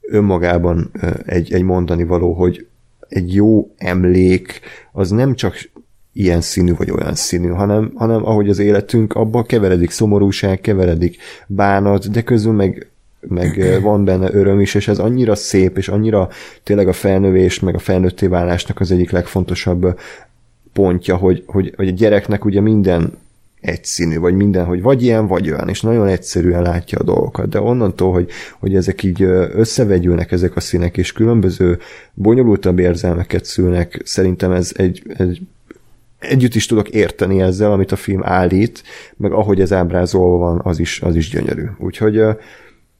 önmagában 0.00 0.90
egy, 1.26 1.52
egy 1.52 1.62
mondani 1.62 2.04
való, 2.04 2.32
hogy 2.32 2.66
egy 3.08 3.34
jó 3.34 3.74
emlék 3.76 4.60
az 4.92 5.10
nem 5.10 5.34
csak 5.34 5.70
ilyen 6.12 6.40
színű 6.40 6.74
vagy 6.74 6.90
olyan 6.90 7.14
színű, 7.14 7.48
hanem, 7.48 7.92
hanem 7.94 8.24
ahogy 8.26 8.48
az 8.48 8.58
életünk, 8.58 9.14
abban 9.14 9.44
keveredik 9.44 9.90
szomorúság, 9.90 10.60
keveredik 10.60 11.16
bánat, 11.46 12.10
de 12.10 12.22
közül 12.22 12.52
meg 12.52 12.90
meg 13.28 13.80
van 13.82 14.04
benne 14.04 14.34
öröm 14.34 14.60
is, 14.60 14.74
és 14.74 14.88
ez 14.88 14.98
annyira 14.98 15.34
szép, 15.34 15.76
és 15.76 15.88
annyira 15.88 16.28
tényleg 16.62 16.88
a 16.88 16.92
felnövés, 16.92 17.60
meg 17.60 17.74
a 17.74 17.78
felnőtté 17.78 18.26
válásnak 18.26 18.80
az 18.80 18.90
egyik 18.90 19.10
legfontosabb 19.10 19.98
pontja, 20.72 21.16
hogy, 21.16 21.42
hogy, 21.46 21.72
hogy 21.76 21.88
a 21.88 21.92
gyereknek 21.92 22.44
ugye 22.44 22.60
minden 22.60 23.18
egyszínű, 23.60 24.18
vagy 24.18 24.34
minden, 24.34 24.64
hogy 24.64 24.82
vagy 24.82 25.02
ilyen, 25.02 25.26
vagy 25.26 25.50
olyan, 25.50 25.68
és 25.68 25.80
nagyon 25.80 26.06
egyszerűen 26.06 26.62
látja 26.62 26.98
a 26.98 27.02
dolgokat, 27.02 27.48
de 27.48 27.60
onnantól, 27.60 28.12
hogy, 28.12 28.30
hogy 28.58 28.74
ezek 28.74 29.02
így 29.02 29.22
összevegyülnek 29.22 30.32
ezek 30.32 30.56
a 30.56 30.60
színek, 30.60 30.96
és 30.96 31.12
különböző 31.12 31.78
bonyolultabb 32.14 32.78
érzelmeket 32.78 33.44
szülnek, 33.44 34.00
szerintem 34.04 34.52
ez 34.52 34.72
egy, 34.76 35.02
egy 35.16 35.40
együtt 36.18 36.54
is 36.54 36.66
tudok 36.66 36.88
érteni 36.88 37.40
ezzel, 37.40 37.72
amit 37.72 37.92
a 37.92 37.96
film 37.96 38.24
állít, 38.24 38.82
meg 39.16 39.32
ahogy 39.32 39.60
ez 39.60 39.72
ábrázolva 39.72 40.36
van, 40.36 40.60
az 40.64 40.78
is, 40.78 41.00
az 41.00 41.16
is 41.16 41.30
gyönyörű. 41.30 41.64
Úgyhogy 41.78 42.22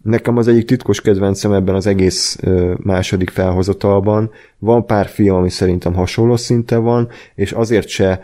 nekem 0.02 0.36
az 0.36 0.48
egyik 0.48 0.64
titkos 0.64 1.00
kedvencem 1.00 1.52
ebben 1.52 1.74
az 1.74 1.86
egész 1.86 2.38
második 2.76 3.30
felhozatalban. 3.30 4.30
Van 4.58 4.86
pár 4.86 5.06
film, 5.06 5.34
ami 5.34 5.50
szerintem 5.50 5.94
hasonló 5.94 6.36
szinte 6.36 6.76
van, 6.76 7.08
és 7.34 7.52
azért 7.52 7.88
se 7.88 8.20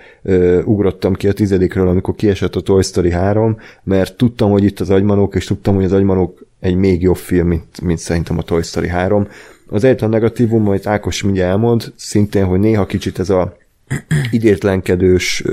ugrottam 0.65 1.15
ki 1.15 1.29
a 1.29 1.33
tizedikről, 1.33 1.89
amikor 1.89 2.15
kiesett 2.15 2.57
a 2.57 2.61
Toy 2.61 2.83
Story 2.83 3.11
3, 3.11 3.57
mert 3.83 4.17
tudtam, 4.17 4.51
hogy 4.51 4.65
itt 4.65 4.81
az 4.81 4.91
agymanók, 4.91 5.35
és 5.35 5.45
tudtam, 5.45 5.75
hogy 5.75 5.85
az 5.85 5.93
agymanók 5.93 6.47
egy 6.61 6.75
még 6.75 7.03
jobb 7.03 7.17
film, 7.17 7.47
mint, 7.47 7.81
mint 7.81 7.99
szerintem 7.99 8.39
a 8.39 8.43
Toy 8.43 8.63
Story 8.63 8.89
3. 8.89 9.29
Az 9.69 9.85
egyetlen 9.85 10.11
negatívum, 10.11 10.69
amit 10.69 10.87
Ákos 10.87 11.23
mindjárt 11.23 11.51
elmond, 11.51 11.93
szintén, 11.97 12.45
hogy 12.45 12.59
néha 12.59 12.87
kicsit 12.87 13.19
ez 13.19 13.31
a 13.31 13.57
idétlenkedős 14.31 15.45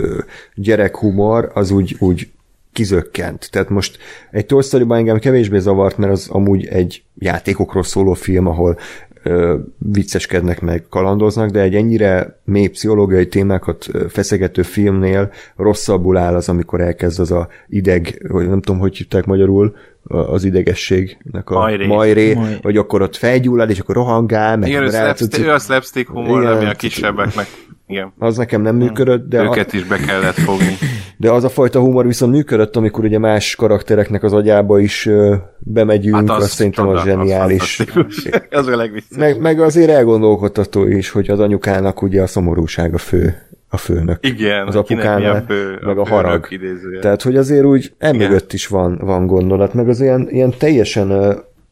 gyerekhumor, 0.55 1.51
az 1.53 1.71
úgy, 1.71 1.95
úgy 1.99 2.31
kizökkent. 2.73 3.49
Tehát 3.51 3.69
most 3.69 3.97
egy 4.31 4.45
Toy 4.45 4.61
story 4.61 4.85
engem 4.89 5.19
kevésbé 5.19 5.59
zavart, 5.59 5.97
mert 5.97 6.11
az 6.11 6.27
amúgy 6.29 6.65
egy 6.65 7.03
játékokról 7.17 7.83
szóló 7.83 8.13
film, 8.13 8.47
ahol 8.47 8.77
ö, 9.23 9.57
vicceskednek 9.77 10.61
meg, 10.61 10.85
kalandoznak, 10.89 11.49
de 11.49 11.59
egy 11.59 11.75
ennyire 11.75 12.39
mély 12.43 12.67
pszichológiai 12.67 13.27
témákat 13.27 13.87
feszegető 14.09 14.61
filmnél 14.61 15.31
rosszabbul 15.55 16.17
áll 16.17 16.35
az, 16.35 16.49
amikor 16.49 16.81
elkezd 16.81 17.19
az 17.19 17.31
a 17.31 17.47
ideg, 17.67 18.25
vagy 18.27 18.47
nem 18.47 18.61
tudom, 18.61 18.81
hogy 18.81 18.97
hívták 18.97 19.25
magyarul, 19.25 19.75
az 20.07 20.43
idegességnek 20.43 21.49
a 21.49 21.53
majré, 21.53 21.85
majré 21.85 22.33
Maj. 22.33 22.59
hogy 22.61 22.77
akkor 22.77 23.01
ott 23.01 23.15
felgyullad, 23.15 23.69
és 23.69 23.79
akkor 23.79 23.95
rohangál, 23.95 24.57
meg 24.57 24.69
Igen, 24.69 24.83
ő, 24.83 24.89
slapstick, 24.89 25.45
ő 25.45 25.51
a 25.51 25.59
slapstick 25.59 26.09
humor, 26.09 26.41
igen, 26.41 26.53
ami 26.53 26.65
a 26.65 26.73
kisebbeknek 26.73 27.47
igen. 27.93 28.13
Az 28.19 28.37
nekem 28.37 28.61
nem 28.61 28.75
működött, 28.75 29.29
de... 29.29 29.43
Őket 29.43 29.71
a... 29.73 29.77
is 29.77 29.83
be 29.83 29.97
kellett 29.97 30.35
fogni. 30.35 30.77
De 31.17 31.31
az 31.31 31.43
a 31.43 31.49
fajta 31.49 31.79
humor 31.79 32.05
viszont 32.05 32.33
működött, 32.33 32.75
amikor 32.75 33.03
ugye 33.03 33.19
más 33.19 33.55
karaktereknek 33.55 34.23
az 34.23 34.33
agyába 34.33 34.79
is 34.79 35.05
uh, 35.05 35.35
bemegyünk, 35.59 36.15
hát 36.15 36.29
az 36.29 36.43
azt 36.43 36.53
szerintem 36.53 36.87
az 36.87 37.03
zseniális. 37.03 37.79
Az, 37.79 38.29
az 38.59 38.67
a 38.67 38.89
meg, 39.17 39.39
meg 39.39 39.59
azért 39.59 39.89
elgondolkodtató 39.89 40.87
is, 40.87 41.09
hogy 41.09 41.29
az 41.29 41.39
anyukának 41.39 42.01
ugye 42.01 42.21
a 42.21 42.27
szomorúság 42.27 42.93
a 42.93 42.97
fő 42.97 43.35
a 43.69 43.77
főnök. 43.77 44.27
Igen, 44.27 44.67
az 44.67 44.75
apukánál, 44.75 45.43
fő, 45.47 45.79
meg 45.85 45.97
a, 45.97 46.01
a 46.01 46.07
harag. 46.07 46.47
Idézője. 46.49 46.99
Tehát, 46.99 47.21
hogy 47.21 47.35
azért 47.35 47.65
úgy 47.65 47.93
emögött 47.97 48.53
is 48.53 48.67
van, 48.67 48.99
van 49.01 49.27
gondolat, 49.27 49.73
meg 49.73 49.89
az 49.89 50.01
ilyen, 50.01 50.27
ilyen 50.29 50.53
teljesen 50.57 51.11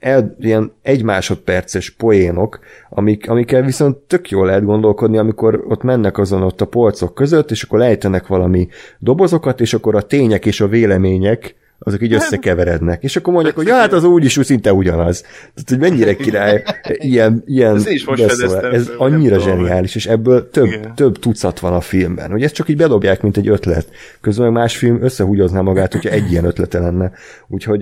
el, 0.02 0.36
ilyen 0.40 0.72
egy 0.82 1.04
másodperces 1.04 1.90
poénok, 1.90 2.60
amik, 2.90 3.30
amikkel 3.30 3.62
viszont 3.62 3.98
tök 3.98 4.30
jól 4.30 4.46
lehet 4.46 4.66
gondolkodni, 4.66 5.18
amikor 5.18 5.64
ott 5.68 5.84
mennek 5.84 6.18
azon 6.18 6.42
ott 6.44 6.62
a 6.62 6.66
polcok 6.66 7.14
között, 7.14 7.52
és 7.52 7.64
akkor 7.64 7.80
lejtenek 7.80 8.28
valami 8.28 8.68
dobozokat, 9.00 9.62
és 9.62 9.74
akkor 9.74 9.96
a 9.96 10.02
tények 10.02 10.46
és 10.46 10.62
a 10.62 10.68
vélemények 10.68 11.56
azok 11.84 12.02
így 12.02 12.14
összekeverednek. 12.14 13.04
És 13.04 13.16
akkor 13.16 13.34
mondják, 13.34 13.56
hogy 13.56 13.68
ja, 13.68 13.76
hát 13.76 13.94
az 13.94 14.04
úgyis 14.04 14.38
úgy 14.38 14.46
szinte 14.46 14.74
ugyanaz. 14.74 15.22
Tehát, 15.22 15.70
hogy 15.70 15.80
mennyire 15.80 16.16
király 16.16 16.64
ilyen, 17.12 17.44
ilyen 17.46 17.76
ez, 17.76 17.88
is 17.88 18.06
most 18.06 18.24
ez 18.72 18.92
annyira 18.98 19.40
zseniális, 19.40 19.96
és 19.96 20.06
ebből 20.06 20.50
több, 20.50 20.94
több 20.96 21.20
tucat 21.20 21.60
van 21.60 21.74
a 21.74 21.82
filmben. 21.82 22.32
Hogy 22.32 22.44
ezt 22.44 22.54
csak 22.54 22.70
így 22.70 22.78
bedobják, 22.78 23.22
mint 23.22 23.38
egy 23.38 23.48
ötlet. 23.48 23.88
Közben 24.22 24.52
más 24.52 24.78
film 24.78 25.04
összehúgyozná 25.04 25.62
magát, 25.62 25.92
hogyha 25.92 26.10
egy 26.10 26.32
ilyen 26.32 26.46
ötlete 26.46 26.80
lenne. 26.80 27.12
Úgyhogy 27.48 27.80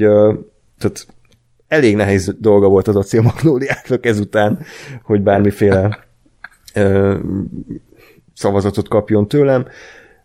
tehát 0.78 1.06
elég 1.70 1.96
nehéz 1.96 2.36
dolga 2.40 2.68
volt 2.68 2.88
az 2.88 2.96
acélmagnóliáknak 2.96 4.06
ezután, 4.06 4.60
hogy 5.04 5.22
bármiféle 5.22 6.00
ö, 6.74 7.18
szavazatot 8.34 8.88
kapjon 8.88 9.28
tőlem, 9.28 9.68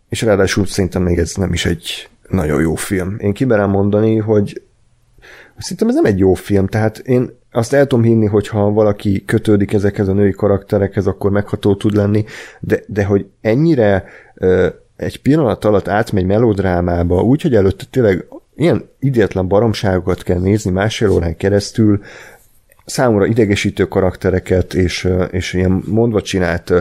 és 0.09 0.23
ráadásul 0.23 0.67
szerintem 0.67 1.03
még 1.03 1.19
ez 1.19 1.35
nem 1.35 1.53
is 1.53 1.67
egy 1.67 2.09
nagyon 2.29 2.61
jó 2.61 2.75
film. 2.75 3.17
Én 3.19 3.33
kimerem 3.33 3.71
mondani, 3.71 4.17
hogy 4.17 4.63
szerintem 5.59 5.89
ez 5.89 5.95
nem 5.95 6.05
egy 6.05 6.19
jó 6.19 6.35
film, 6.35 6.67
tehát 6.67 6.99
én 6.99 7.31
azt 7.53 7.73
el 7.73 7.87
tudom 7.87 8.05
hinni, 8.05 8.27
hogy 8.27 8.49
ha 8.49 8.71
valaki 8.71 9.25
kötődik 9.25 9.73
ezekhez 9.73 10.09
a 10.09 10.13
női 10.13 10.33
karakterekhez, 10.33 11.07
akkor 11.07 11.31
megható 11.31 11.75
tud 11.75 11.95
lenni, 11.95 12.25
de, 12.61 12.81
de 12.87 13.05
hogy 13.05 13.27
ennyire 13.41 14.05
ö, 14.35 14.69
egy 14.97 15.23
pillanat 15.23 15.65
alatt 15.65 15.89
átmegy 15.89 16.25
melodrámába, 16.25 17.23
úgyhogy 17.23 17.55
előtte 17.55 17.85
tényleg 17.91 18.27
ilyen 18.57 18.91
idétlen 18.99 19.49
baromságokat 19.49 20.23
kell 20.23 20.39
nézni 20.39 20.71
másfél 20.71 21.11
órán 21.11 21.37
keresztül, 21.37 22.01
számomra 22.85 23.27
idegesítő 23.27 23.85
karaktereket 23.85 24.75
és, 24.75 25.09
és 25.31 25.53
ilyen 25.53 25.83
mondva 25.87 26.23
csinált 26.23 26.73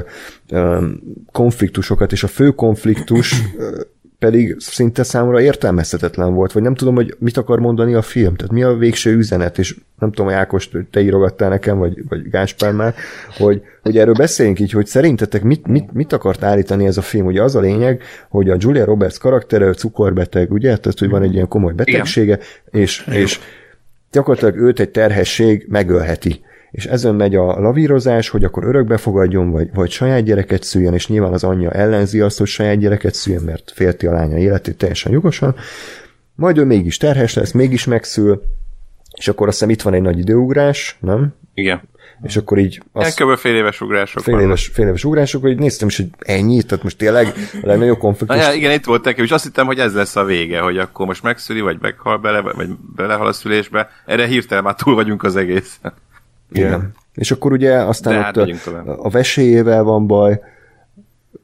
konfliktusokat, 1.32 2.12
és 2.12 2.24
a 2.24 2.28
fő 2.28 2.50
konfliktus 2.50 3.42
pedig 4.24 4.56
szinte 4.60 5.04
számomra 5.04 5.42
értelmezhetetlen 5.42 6.34
volt, 6.34 6.52
vagy 6.52 6.64
nem 6.64 6.76
tudom, 6.76 6.96
hogy 6.96 7.16
mit 7.20 7.38
akar 7.38 7.60
mondani 7.60 7.94
a 7.94 8.02
film, 8.02 8.36
tehát 8.36 8.54
mi 8.54 8.64
a 8.64 8.74
végső 8.74 9.16
üzenet, 9.16 9.58
és 9.58 9.76
nem 10.00 10.12
tudom, 10.12 10.32
Ákos, 10.32 10.70
te 10.92 11.02
írogattál 11.02 11.50
nekem, 11.50 11.78
vagy, 11.78 12.08
vagy 12.10 12.30
Gáspár 12.30 12.72
már, 12.72 12.94
hogy, 13.38 13.62
hogy 13.82 13.98
erről 13.98 14.14
beszéljünk 14.14 14.60
így, 14.60 14.72
hogy 14.72 14.86
szerintetek 14.86 15.44
mit, 15.44 15.68
mit, 15.68 15.94
mit 15.94 16.14
akart 16.14 16.44
állítani 16.44 16.86
ez 16.86 16.98
a 16.98 17.02
film? 17.02 17.26
Ugye 17.26 17.42
az 17.42 17.56
a 17.56 17.60
lényeg, 17.60 18.02
hogy 18.30 18.50
a 18.50 18.56
Julia 18.60 18.86
Roberts 18.86 19.18
karaktere 19.18 19.74
cukorbeteg, 19.74 20.52
ugye? 20.52 20.78
Tehát, 20.78 21.00
hogy 21.00 21.10
van 21.10 21.24
egy 21.24 21.34
ilyen 21.34 21.48
komoly 21.48 21.74
betegsége, 21.74 22.40
és, 22.72 23.08
és 23.12 23.40
gyakorlatilag 24.12 24.56
őt 24.56 24.80
egy 24.80 24.90
terhesség 24.90 25.66
megölheti. 25.70 26.42
És 26.74 26.86
ezen 26.86 27.16
megy 27.16 27.36
a 27.36 27.60
lavírozás, 27.60 28.30
hogy 28.30 28.44
akkor 28.44 28.64
örökbe 28.64 28.98
fogadjon, 28.98 29.52
vagy, 29.52 29.70
vagy 29.74 29.92
saját 29.92 30.24
gyereket 30.24 30.64
szüljön, 30.64 30.94
és 30.94 31.08
nyilván 31.08 31.34
az 31.34 31.44
anyja 31.44 31.72
ellenzi 31.72 32.20
azt, 32.20 32.38
hogy 32.38 32.48
saját 32.48 32.78
gyereket 32.78 33.14
szüljön, 33.14 33.44
mert 33.44 33.72
félti 33.76 34.08
a 34.08 34.12
lánya 34.12 34.38
életét 34.38 34.78
teljesen 34.78 35.12
jogosan. 35.12 35.56
Majd 36.36 36.58
ő 36.58 36.64
mégis 36.64 36.98
terhes 36.98 37.34
lesz, 37.34 37.52
mégis 37.52 37.86
megszül, 37.86 38.44
és 39.18 39.28
akkor 39.28 39.48
azt 39.48 39.58
hiszem 39.58 39.74
itt 39.74 39.82
van 39.82 39.94
egy 39.94 40.02
nagy 40.02 40.18
időugrás, 40.18 40.98
nem? 41.00 41.34
Igen. 41.54 41.82
És 42.22 42.38
akkor 42.38 42.58
így 42.58 42.82
Azt... 42.92 43.24
Kb. 43.24 43.38
fél 43.38 43.56
éves 43.56 43.82
ugrások 43.82 44.24
fél 44.24 44.40
éves, 44.40 44.68
fél 44.68 44.88
éves 44.88 45.04
ugrások, 45.04 45.42
hogy 45.42 45.58
néztem 45.58 45.88
is, 45.88 45.98
hogy 45.98 46.08
ennyi, 46.20 46.64
tehát 46.64 46.84
most 46.84 46.98
tényleg 46.98 47.28
a 47.62 47.68
legnagyobb 47.68 47.96
Na, 47.96 48.02
konfliktus. 48.02 48.38
ja, 48.38 48.54
igen, 48.54 48.72
itt 48.72 48.86
volt 48.86 49.04
nekem, 49.04 49.24
és 49.24 49.32
azt 49.32 49.44
hittem, 49.44 49.66
hogy 49.66 49.80
ez 49.80 49.94
lesz 49.94 50.16
a 50.16 50.24
vége, 50.24 50.60
hogy 50.60 50.78
akkor 50.78 51.06
most 51.06 51.24
megszüli, 51.24 51.62
vagy 51.62 51.78
meghal 51.82 52.18
bele, 52.18 52.42
vagy 52.42 52.70
belehal 52.96 53.28
a 53.28 53.34
szülésbe. 53.34 53.90
Erre 54.06 54.26
hirtelen 54.26 54.64
már 54.64 54.76
túl 54.76 54.96
vagyunk 54.96 55.24
az 55.24 55.36
egész. 55.36 55.80
Igen. 56.52 56.92
És 57.14 57.32
akkor 57.32 57.52
ugye 57.52 57.74
aztán 57.74 58.14
De 58.14 58.42
ott 58.42 58.50
hát 58.50 58.68
a, 58.88 59.06
a 59.06 59.10
vesélyével 59.10 59.84
van 59.84 60.08
baj, 60.08 60.40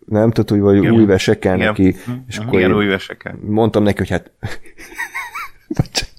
nem 0.06 0.32
tudod, 0.32 0.50
hogy 0.50 0.60
vagy 0.60 0.78
Igen. 0.78 0.94
új 0.94 1.06
vese 1.06 1.40
kell 1.40 1.56
Igen. 1.56 1.68
neki, 1.68 1.96
és 2.28 2.38
akkor 2.38 2.54
Igen, 2.54 2.70
én 2.70 2.76
új 2.76 2.86
veseken. 2.86 3.40
mondtam 3.42 3.84
neki, 3.84 3.98
hogy 3.98 4.10
hát 4.10 4.32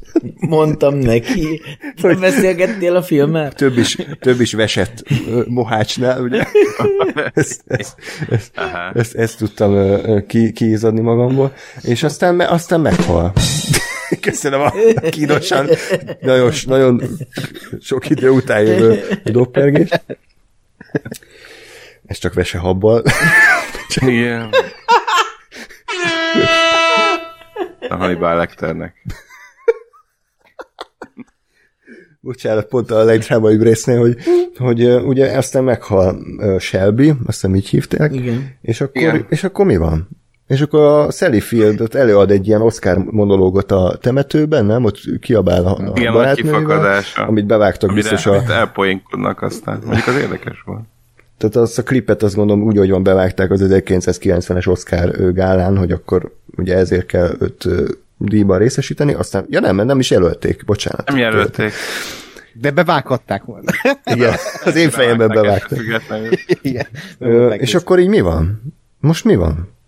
Mondtam 0.40 0.94
neki. 0.94 1.60
Nem 2.02 2.20
beszélgettél 2.20 2.96
a 2.96 3.02
filmmel? 3.02 3.52
több 3.52 3.78
is, 3.78 3.96
több 4.20 4.40
is 4.40 4.52
vesett 4.52 5.02
Mohácsnál, 5.46 6.22
ugye? 6.22 6.44
ezt, 7.34 7.62
ezt, 7.66 7.96
ezt, 8.30 8.52
ezt, 8.94 9.14
ezt 9.14 9.38
tudtam 9.38 10.00
ki, 10.26 10.52
kiizadni 10.52 11.00
magamból, 11.00 11.52
és 11.82 12.02
aztán, 12.02 12.40
aztán 12.40 12.80
meghal. 12.80 13.32
Köszönöm 14.20 14.60
a 14.60 14.72
kínosan, 15.10 15.68
nagyon, 16.20 16.52
nagyon 16.66 17.02
sok 17.80 18.10
idő 18.10 18.30
után 18.30 18.62
jövő 18.62 19.02
doppergés. 19.24 19.88
Ez 22.06 22.18
csak 22.18 22.34
vesehabbal. 22.34 23.02
Igen. 24.06 24.50
A 27.88 27.94
Hannibal 27.96 28.36
Lecternek. 28.36 28.94
bocsánat, 32.20 32.66
pont 32.66 32.90
a 32.90 33.04
legdrámaibb 33.04 33.62
résznél, 33.62 33.98
hogy, 33.98 34.16
hogy 34.56 34.84
ugye 34.84 35.36
aztán 35.36 35.64
meghal 35.64 36.18
Shelby, 36.58 37.08
azt 37.08 37.18
hiszem 37.26 37.54
így 37.54 37.68
hívták, 37.68 38.14
Igen. 38.14 38.58
és 38.62 38.80
akkor, 38.80 39.02
Igen. 39.02 39.26
és 39.28 39.44
akkor 39.44 39.66
mi 39.66 39.76
van? 39.76 40.19
És 40.50 40.60
akkor 40.60 40.80
a 40.80 41.10
Sally 41.10 41.40
Field 41.40 41.80
ott 41.80 41.94
előad 41.94 42.30
egy 42.30 42.46
ilyen 42.46 42.60
Oscar 42.60 42.98
monológot 42.98 43.72
a 43.72 43.98
temetőben, 44.00 44.64
nem? 44.64 44.84
Ott 44.84 44.98
kiabál 45.20 45.66
a, 45.66 45.76
a 45.76 45.92
Igen, 45.94 46.12
amit 47.26 47.46
bevágtak 47.46 47.90
Amire 47.90 48.10
biztos 48.10 48.26
a... 48.26 48.40
hát 48.40 48.50
elpoinkodnak 48.50 49.42
aztán. 49.42 49.80
Mondjuk 49.84 50.06
az 50.06 50.16
érdekes 50.16 50.62
volt. 50.64 50.80
Tehát 51.38 51.56
azt 51.56 51.78
a 51.78 51.82
klipet 51.82 52.22
azt 52.22 52.34
gondolom 52.34 52.62
úgy, 52.62 52.76
hogy 52.76 52.90
van 52.90 53.02
bevágták 53.02 53.50
az 53.50 53.66
1990-es 53.68 54.68
Oscar 54.68 55.32
gálán, 55.32 55.76
hogy 55.76 55.92
akkor 55.92 56.34
ugye 56.56 56.76
ezért 56.76 57.06
kell 57.06 57.36
őt 57.40 57.68
díjban 58.16 58.58
részesíteni, 58.58 59.14
aztán, 59.14 59.46
ja 59.48 59.60
nem, 59.60 59.76
mert 59.76 59.88
nem 59.88 59.98
is 59.98 60.10
jelölték, 60.10 60.64
bocsánat. 60.64 61.08
Nem 61.08 61.18
jelölték. 61.18 61.72
De 62.52 62.70
bevághatták 62.70 63.44
volna. 63.44 63.70
Igen, 64.04 64.34
az 64.64 64.76
én 64.76 64.90
fejemben 64.90 65.28
bevágták. 65.28 65.80
Igen. 66.62 66.86
Ö, 67.18 67.48
és 67.48 67.74
akkor 67.74 67.98
így 67.98 68.08
mi 68.08 68.20
van? 68.20 68.62
Most 69.00 69.24
mi 69.24 69.34
van? 69.34 69.78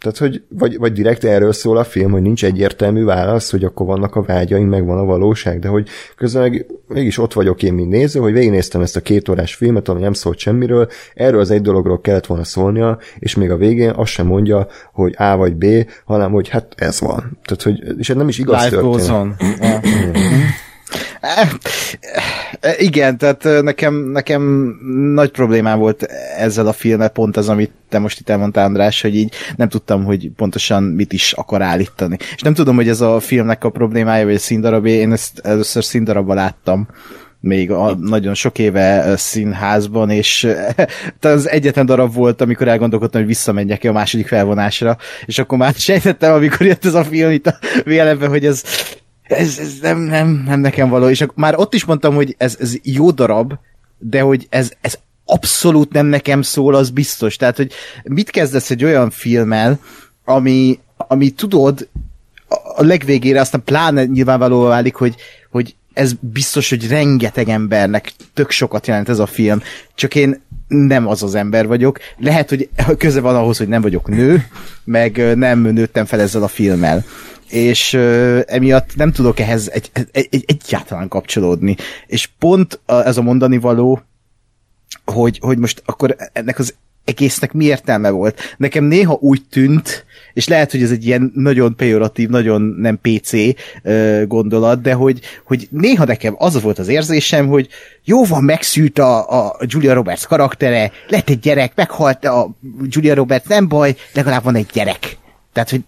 Tehát, 0.00 0.18
hogy 0.18 0.42
vagy, 0.48 0.78
vagy 0.78 0.92
direkt 0.92 1.24
erről 1.24 1.52
szól 1.52 1.76
a 1.76 1.84
film, 1.84 2.10
hogy 2.10 2.22
nincs 2.22 2.44
egyértelmű 2.44 3.04
válasz, 3.04 3.50
hogy 3.50 3.64
akkor 3.64 3.86
vannak 3.86 4.16
a 4.16 4.22
vágyaink, 4.22 4.70
meg 4.70 4.86
van 4.86 4.98
a 4.98 5.04
valóság, 5.04 5.58
de 5.58 5.68
hogy 5.68 5.88
közben 6.16 6.42
meg 6.42 6.66
mégis 6.86 7.18
ott 7.18 7.32
vagyok 7.32 7.62
én, 7.62 7.72
mint 7.72 7.90
néző, 7.90 8.20
hogy 8.20 8.32
végignéztem 8.32 8.80
ezt 8.80 8.96
a 8.96 9.00
két 9.00 9.28
órás 9.28 9.54
filmet, 9.54 9.88
ami 9.88 10.00
nem 10.00 10.12
szólt 10.12 10.38
semmiről, 10.38 10.88
erről 11.14 11.40
az 11.40 11.50
egy 11.50 11.62
dologról 11.62 12.00
kellett 12.00 12.26
volna 12.26 12.44
szólnia, 12.44 12.98
és 13.18 13.34
még 13.34 13.50
a 13.50 13.56
végén 13.56 13.90
azt 13.90 14.12
sem 14.12 14.26
mondja, 14.26 14.66
hogy 14.92 15.14
A 15.18 15.36
vagy 15.36 15.54
B, 15.54 15.64
hanem 16.04 16.32
hogy 16.32 16.48
hát 16.48 16.74
ez 16.76 17.00
van. 17.00 17.38
Tehát, 17.44 17.62
hogy, 17.62 17.98
és 17.98 18.10
ez 18.10 18.16
nem 18.16 18.28
is 18.28 18.38
igaz 18.38 18.64
Life 18.64 18.76
goes 18.76 19.06
történet. 19.06 19.20
on. 19.20 19.36
Eh, 22.60 22.82
Igen, 22.82 23.18
tehát 23.18 23.44
eh, 23.44 23.62
nekem, 23.62 23.94
nekem 23.94 24.42
nagy 25.14 25.30
problémám 25.30 25.78
volt 25.78 26.02
ezzel 26.36 26.66
a 26.66 26.72
filmmel, 26.72 27.08
pont 27.08 27.36
az, 27.36 27.48
amit 27.48 27.70
te 27.88 27.98
most 27.98 28.20
itt 28.20 28.28
elmondtál, 28.28 28.64
András, 28.64 29.02
hogy 29.02 29.16
így 29.16 29.34
nem 29.56 29.68
tudtam, 29.68 30.04
hogy 30.04 30.30
pontosan 30.36 30.82
mit 30.82 31.12
is 31.12 31.32
akar 31.32 31.62
állítani. 31.62 32.16
És 32.34 32.42
nem 32.42 32.54
tudom, 32.54 32.76
hogy 32.76 32.88
ez 32.88 33.00
a 33.00 33.20
filmnek 33.20 33.64
a 33.64 33.70
problémája, 33.70 34.24
vagy 34.24 34.34
a 34.34 34.38
színdarabé, 34.38 34.90
én 34.92 35.12
ezt 35.12 35.38
először 35.38 35.84
színdarabban 35.84 36.36
láttam, 36.36 36.88
még 37.40 37.70
a, 37.70 37.94
nagyon 37.94 38.34
sok 38.34 38.58
éve 38.58 39.16
színházban, 39.16 40.10
és 40.10 40.48
az 41.20 41.48
egyetlen 41.48 41.86
darab 41.86 42.14
volt, 42.14 42.40
amikor 42.40 42.68
elgondolkodtam, 42.68 43.20
hogy 43.20 43.30
visszamenjek 43.30 43.84
a 43.84 43.92
második 43.92 44.26
felvonásra, 44.26 44.96
és 45.26 45.38
akkor 45.38 45.58
már 45.58 45.74
sejtettem, 45.74 46.34
amikor 46.34 46.66
jött 46.66 46.84
ez 46.84 46.94
a 46.94 47.04
film 47.04 47.30
itt 47.30 47.46
a 47.46 47.58
vélemben, 47.84 48.28
hogy 48.28 48.46
ez, 48.46 48.62
ez, 49.30 49.58
ez 49.58 49.72
nem, 49.80 49.98
nem, 49.98 50.42
nem 50.46 50.60
nekem 50.60 50.88
való, 50.88 51.08
és 51.08 51.26
már 51.34 51.58
ott 51.58 51.74
is 51.74 51.84
mondtam, 51.84 52.14
hogy 52.14 52.34
ez, 52.38 52.56
ez 52.60 52.74
jó 52.82 53.10
darab, 53.10 53.52
de 53.98 54.20
hogy 54.20 54.46
ez, 54.50 54.72
ez 54.80 54.98
abszolút 55.24 55.92
nem 55.92 56.06
nekem 56.06 56.42
szól, 56.42 56.74
az 56.74 56.90
biztos. 56.90 57.36
Tehát, 57.36 57.56
hogy 57.56 57.72
mit 58.04 58.30
kezdesz 58.30 58.70
egy 58.70 58.84
olyan 58.84 59.10
filmmel, 59.10 59.80
ami, 60.24 60.78
ami 60.96 61.30
tudod, 61.30 61.88
a 62.76 62.82
legvégére 62.82 63.40
aztán 63.40 63.64
pláne 63.64 64.04
nyilvánvalóan 64.04 64.68
válik, 64.68 64.94
hogy, 64.94 65.14
hogy 65.50 65.74
ez 65.92 66.12
biztos, 66.20 66.68
hogy 66.68 66.88
rengeteg 66.88 67.48
embernek 67.48 68.12
tök 68.34 68.50
sokat 68.50 68.86
jelent 68.86 69.08
ez 69.08 69.18
a 69.18 69.26
film, 69.26 69.62
csak 69.94 70.14
én 70.14 70.42
nem 70.70 71.06
az 71.06 71.22
az 71.22 71.34
ember 71.34 71.66
vagyok. 71.66 71.98
Lehet, 72.16 72.48
hogy 72.48 72.68
köze 72.98 73.20
van 73.20 73.36
ahhoz, 73.36 73.58
hogy 73.58 73.68
nem 73.68 73.82
vagyok 73.82 74.08
nő, 74.08 74.46
meg 74.84 75.36
nem 75.36 75.60
nőttem 75.60 76.04
fel 76.04 76.20
ezzel 76.20 76.42
a 76.42 76.48
filmmel. 76.48 77.04
És 77.48 77.92
ö, 77.92 78.40
emiatt 78.46 78.96
nem 78.96 79.12
tudok 79.12 79.38
ehhez 79.40 79.68
egy, 79.68 79.90
egy, 79.92 80.28
egy, 80.30 80.44
egyáltalán 80.46 81.08
kapcsolódni. 81.08 81.76
És 82.06 82.28
pont 82.38 82.80
a, 82.86 82.94
ez 82.94 83.16
a 83.16 83.22
mondani 83.22 83.58
való, 83.58 84.02
hogy, 85.04 85.38
hogy 85.40 85.58
most 85.58 85.82
akkor 85.84 86.16
ennek 86.32 86.58
az 86.58 86.74
egésznek 87.10 87.52
mi 87.52 87.64
értelme 87.64 88.10
volt. 88.10 88.40
Nekem 88.56 88.84
néha 88.84 89.18
úgy 89.20 89.42
tűnt, 89.50 90.04
és 90.32 90.48
lehet, 90.48 90.70
hogy 90.70 90.82
ez 90.82 90.90
egy 90.90 91.06
ilyen 91.06 91.32
nagyon 91.34 91.76
pejoratív, 91.76 92.28
nagyon 92.28 92.62
nem 92.62 92.98
PC 93.02 93.32
gondolat, 94.26 94.80
de 94.80 94.92
hogy, 94.92 95.20
hogy 95.44 95.68
néha 95.70 96.04
nekem 96.04 96.34
az 96.38 96.62
volt 96.62 96.78
az 96.78 96.88
érzésem, 96.88 97.46
hogy 97.46 97.68
jó 98.04 98.24
van, 98.24 98.44
megszűlt 98.44 98.98
a, 98.98 99.46
a 99.46 99.56
Julia 99.66 99.94
Roberts 99.94 100.26
karaktere, 100.26 100.92
lett 101.08 101.28
egy 101.28 101.38
gyerek, 101.38 101.72
meghalt 101.74 102.24
a 102.24 102.50
Julia 102.84 103.14
Roberts, 103.14 103.46
nem 103.46 103.68
baj, 103.68 103.96
legalább 104.12 104.42
van 104.42 104.54
egy 104.56 104.68
gyerek. 104.72 105.16
Tehát, 105.52 105.70
hogy 105.70 105.80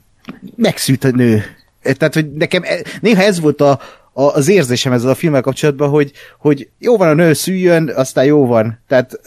megszűlt 0.56 1.04
a 1.04 1.10
nő. 1.10 1.44
Tehát, 1.82 2.14
hogy 2.14 2.32
nekem 2.32 2.62
e- 2.62 2.82
néha 3.00 3.22
ez 3.22 3.40
volt 3.40 3.60
a, 3.60 3.80
az 4.12 4.48
érzésem 4.48 4.92
ezzel 4.92 5.10
a 5.10 5.14
filmmel 5.14 5.40
kapcsolatban, 5.40 5.88
hogy, 5.88 6.12
hogy 6.38 6.68
jó 6.78 6.96
van 6.96 7.08
a 7.08 7.14
nő 7.14 7.32
szüljön, 7.32 7.92
aztán 7.94 8.24
jó 8.24 8.46
van. 8.46 8.78
Tehát, 8.88 9.20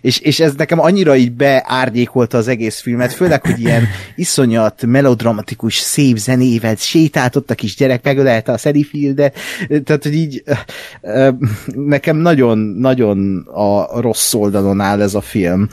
és, 0.00 0.18
és 0.18 0.40
ez 0.40 0.54
nekem 0.54 0.80
annyira 0.80 1.16
így 1.16 1.32
beárnyékolta 1.32 2.38
az 2.38 2.48
egész 2.48 2.80
filmet, 2.80 3.12
főleg, 3.12 3.46
hogy 3.46 3.60
ilyen 3.60 3.82
iszonyat 4.14 4.86
melodramatikus, 4.86 5.76
szép 5.76 6.16
zenével 6.16 6.74
sétált 6.76 7.36
ott 7.36 7.50
a 7.50 7.54
kis 7.54 7.76
gyerek, 7.76 8.04
megölelte 8.04 8.52
a 8.52 8.56
Sally 8.56 8.82
Fieldet, 8.82 9.36
tehát, 9.84 10.02
hogy 10.02 10.14
így 10.14 10.42
nekem 11.74 12.16
nagyon-nagyon 12.16 13.48
a 13.54 14.00
rossz 14.00 14.34
oldalon 14.34 14.80
áll 14.80 15.02
ez 15.02 15.14
a 15.14 15.20
film. 15.20 15.68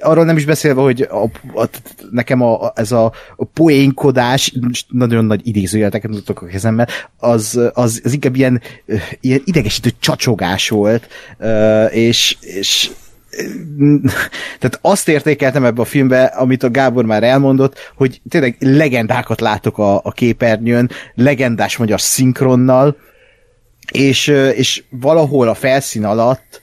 Arról 0.00 0.24
nem 0.24 0.36
is 0.36 0.44
beszélve, 0.44 0.80
hogy 0.80 1.00
a, 1.10 1.22
a, 1.60 1.68
nekem 2.10 2.42
a, 2.42 2.72
ez 2.74 2.92
a, 2.92 3.12
poénkodás, 3.54 4.54
nagyon 4.88 5.24
nagy 5.24 5.46
idézőjeleteket 5.46 6.10
tudok 6.10 6.42
a 6.42 6.46
kezemmel, 6.46 6.88
az, 7.16 7.49
az, 7.54 8.00
az 8.04 8.12
inkább 8.12 8.36
ilyen, 8.36 8.62
ilyen 9.20 9.42
idegesítő 9.44 9.90
csacsogás 9.98 10.68
volt, 10.68 11.08
és, 11.90 12.36
és 12.40 12.90
tehát 14.58 14.78
azt 14.80 15.08
értékeltem 15.08 15.64
ebbe 15.64 15.80
a 15.80 15.84
filmbe, 15.84 16.24
amit 16.24 16.62
a 16.62 16.70
Gábor 16.70 17.04
már 17.04 17.22
elmondott, 17.22 17.92
hogy 17.96 18.20
tényleg 18.28 18.56
legendákat 18.58 19.40
látok 19.40 19.78
a, 19.78 20.00
a 20.04 20.12
képernyőn, 20.12 20.90
legendás 21.14 21.76
magyar 21.76 22.00
szinkronnal, 22.00 22.96
és, 23.92 24.26
és 24.54 24.82
valahol 24.90 25.48
a 25.48 25.54
felszín 25.54 26.04
alatt 26.04 26.60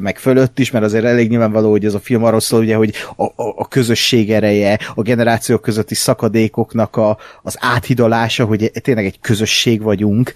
meg 0.00 0.18
fölött 0.18 0.58
is, 0.58 0.70
mert 0.70 0.84
azért 0.84 1.04
elég 1.04 1.28
nyilvánvaló, 1.28 1.70
hogy 1.70 1.84
ez 1.84 1.94
a 1.94 2.00
film 2.00 2.24
arról 2.24 2.40
szól, 2.40 2.60
ugye, 2.60 2.76
hogy 2.76 2.94
a, 3.16 3.22
a, 3.24 3.32
a 3.56 3.68
közösség 3.68 4.32
ereje, 4.32 4.78
a 4.94 5.02
generációk 5.02 5.62
közötti 5.62 5.94
szakadékoknak 5.94 6.96
a, 6.96 7.18
az 7.42 7.56
áthidalása, 7.60 8.44
hogy 8.44 8.70
tényleg 8.82 9.04
egy 9.04 9.20
közösség 9.20 9.82
vagyunk, 9.82 10.32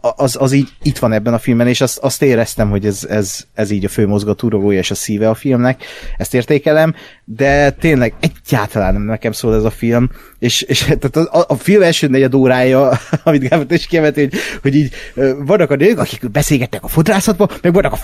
az, 0.00 0.36
az 0.40 0.52
így 0.52 0.68
itt 0.82 0.98
van 0.98 1.12
ebben 1.12 1.34
a 1.34 1.38
filmben, 1.38 1.66
és 1.66 1.80
azt, 1.80 1.98
azt 1.98 2.22
éreztem, 2.22 2.70
hogy 2.70 2.86
ez, 2.86 3.06
ez, 3.08 3.44
ez 3.54 3.70
így 3.70 3.84
a 3.84 3.88
fő 3.88 4.06
mozgatórugója 4.06 4.78
és 4.78 4.90
a 4.90 4.94
szíve 4.94 5.28
a 5.28 5.34
filmnek, 5.34 5.84
ezt 6.16 6.34
értékelem, 6.34 6.94
de 7.24 7.70
tényleg 7.70 8.14
egyáltalán 8.20 8.92
nem 8.92 9.02
nekem 9.02 9.32
szól 9.32 9.54
ez 9.54 9.64
a 9.64 9.70
film, 9.70 10.10
és, 10.38 10.62
és 10.62 10.78
tehát 11.00 11.16
a, 11.16 11.44
a 11.48 11.56
film 11.56 11.82
első 11.82 12.06
negyed 12.06 12.34
órája, 12.34 12.98
amit 13.24 13.48
Gábor 13.48 13.66
is 13.68 13.86
kiemelt, 13.86 14.14
hogy, 14.14 14.32
hogy 14.62 14.74
így 14.74 14.92
vannak 15.38 15.70
a 15.70 15.76
nők, 15.76 15.98
akik 15.98 16.30
beszélgetnek 16.30 16.84
a 16.84 16.88
fodrászatban, 16.88 17.50
meg 17.62 17.72
vannak 17.72 17.92
a 17.92 17.96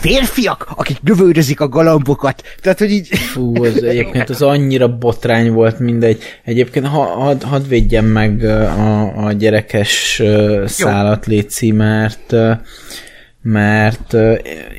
férfiak, 0.42 0.66
akik 0.76 0.98
lövöldözik 1.04 1.60
a 1.60 1.68
galambokat. 1.68 2.42
Tehát, 2.60 2.78
hogy 2.78 2.90
így... 2.90 3.08
Fú, 3.08 3.64
az 3.64 3.82
egyébként 3.82 4.30
az 4.30 4.42
annyira 4.42 4.96
botrány 4.98 5.52
volt 5.52 5.78
mindegy. 5.78 6.22
Egyébként 6.44 6.86
ha, 6.86 7.02
had, 7.02 7.42
hadd 7.42 7.68
védjem 7.68 8.04
meg 8.04 8.44
a, 8.44 9.24
a 9.24 9.32
gyerekes 9.32 10.18
ö, 10.18 10.64
szálat, 10.66 11.26
Léci, 11.26 11.70
mert 11.70 12.34
mert 13.44 14.14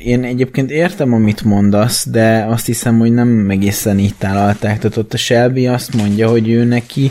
én 0.04 0.24
egyébként 0.24 0.70
értem, 0.70 1.12
amit 1.12 1.44
mondasz, 1.44 2.08
de 2.10 2.44
azt 2.48 2.66
hiszem, 2.66 2.98
hogy 2.98 3.12
nem 3.12 3.50
egészen 3.50 3.98
így 3.98 4.14
tálalták. 4.18 4.78
Tehát 4.78 4.96
ott 4.96 5.12
a 5.12 5.16
Shelby 5.16 5.66
azt 5.66 5.94
mondja, 5.94 6.28
hogy 6.28 6.48
ő 6.48 6.64
neki 6.64 7.10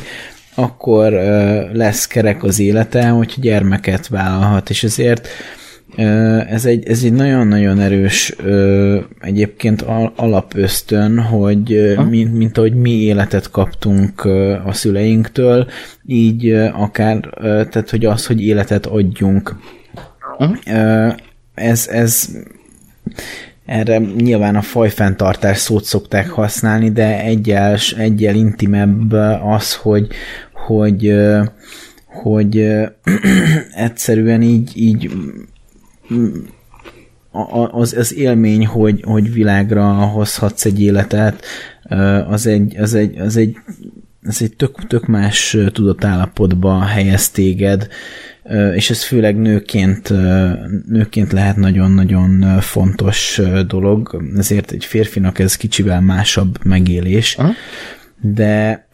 akkor 0.55 1.11
lesz 1.73 2.07
kerek 2.07 2.43
az 2.43 2.59
élete, 2.59 3.07
hogy 3.07 3.33
gyermeket 3.37 4.07
vállalhat, 4.07 4.69
és 4.69 4.83
ezért 4.83 5.27
ez 5.95 6.65
egy, 6.65 6.87
ez 6.87 7.03
egy 7.03 7.13
nagyon-nagyon 7.13 7.79
erős 7.79 8.35
egyébként 9.19 9.81
al- 9.81 10.13
alapösztön, 10.15 11.19
hogy 11.19 11.95
mint, 12.09 12.37
mint 12.37 12.57
ahogy 12.57 12.75
mi 12.75 12.91
életet 12.91 13.51
kaptunk 13.51 14.25
a 14.65 14.73
szüleinktől, 14.73 15.67
így 16.05 16.51
akár, 16.73 17.19
tehát 17.41 17.89
hogy 17.89 18.05
az, 18.05 18.25
hogy 18.25 18.41
életet 18.41 18.85
adjunk. 18.85 19.55
Ez, 21.53 21.87
ez 21.87 22.29
erre 23.65 23.97
nyilván 23.97 24.55
a 24.55 24.61
fajfenntartás 24.61 25.57
szót 25.57 25.83
szokták 25.83 26.29
használni, 26.29 26.91
de 26.91 27.21
egyel, 27.21 27.77
egyel 27.97 28.35
intimebb 28.35 29.11
az, 29.43 29.75
hogy, 29.75 30.07
hogy, 30.53 31.15
hogy 32.05 32.57
egyszerűen 33.87 34.41
így, 34.41 34.71
így 34.75 35.11
az, 37.71 37.93
az 37.93 38.15
élmény, 38.15 38.65
hogy, 38.65 39.01
hogy 39.05 39.33
világra 39.33 39.93
hozhatsz 39.93 40.65
egy 40.65 40.81
életet, 40.81 41.45
az 42.27 42.47
egy, 42.47 42.77
az 42.77 42.93
egy, 42.93 43.19
az 43.19 43.37
egy, 43.37 43.57
az 44.23 44.41
egy 44.41 44.55
tök, 44.55 44.87
tök 44.87 45.05
más 45.05 45.57
tudatállapotba 45.71 46.81
helyez 46.81 47.29
téged, 47.29 47.87
és 48.75 48.89
ez 48.89 49.03
főleg 49.03 49.37
nőként, 49.37 50.09
nőként 50.87 51.31
lehet 51.31 51.55
nagyon-nagyon 51.57 52.59
fontos 52.59 53.41
dolog, 53.67 54.23
ezért 54.37 54.71
egy 54.71 54.85
férfinak 54.85 55.39
ez 55.39 55.55
kicsivel 55.55 56.01
másabb 56.01 56.57
megélés, 56.63 57.35
Aha. 57.35 57.51
de 58.21 58.87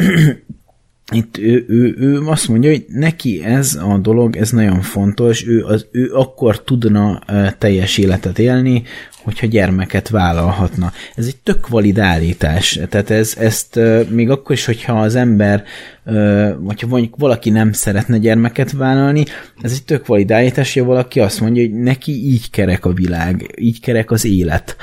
itt 1.12 1.38
ő, 1.38 1.66
ő, 1.68 1.95
ő 1.97 2.20
azt 2.26 2.47
mondja, 2.47 2.70
hogy 2.70 2.86
neki 2.88 3.43
ez 3.43 3.76
a 3.76 3.97
dolog, 3.97 4.36
ez 4.36 4.51
nagyon 4.51 4.82
fontos, 4.82 5.47
ő, 5.47 5.66
az, 5.66 5.86
ő 5.91 6.12
akkor 6.14 6.64
tudna 6.64 7.22
teljes 7.57 7.97
életet 7.97 8.39
élni, 8.39 8.84
hogyha 9.24 9.47
gyermeket 9.47 10.10
vállalhatna. 10.10 10.91
Ez 11.16 11.26
egy 11.26 11.38
tök 11.43 11.68
valid 11.68 11.99
állítás. 11.99 12.80
Tehát 12.89 13.10
ez, 13.10 13.36
ezt 13.38 13.80
még 14.10 14.30
akkor 14.30 14.55
is, 14.55 14.66
hogyha 14.66 15.01
az 15.01 15.16
ember, 15.16 15.64
ö, 16.05 16.49
vagy 16.60 16.82
ha 16.82 16.88
mondjuk 16.88 17.16
valaki 17.18 17.49
nem 17.49 17.72
szeretne 17.72 18.18
gyermeket 18.18 18.72
vállalni, 18.72 19.26
ez 19.62 19.72
egy 19.72 19.84
tök 19.84 20.05
valid 20.05 20.32
állítás, 20.32 20.74
hogy 20.74 20.84
valaki 20.84 21.20
azt 21.20 21.41
mondja, 21.41 21.64
hogy 21.64 21.74
neki 21.74 22.12
így 22.12 22.49
kerek 22.49 22.86
a 22.86 22.93
világ, 22.93 23.53
így 23.57 23.80
kerek 23.80 24.12
az 24.12 24.26
élet 24.26 24.76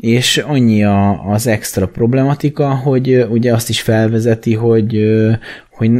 és 0.00 0.38
annyi 0.38 0.84
a, 0.84 1.30
az 1.30 1.46
extra 1.46 1.88
problematika, 1.88 2.74
hogy 2.74 3.26
ugye 3.30 3.52
azt 3.52 3.68
is 3.68 3.80
felvezeti, 3.80 4.54
hogy, 4.54 5.04
hogy 5.70 5.90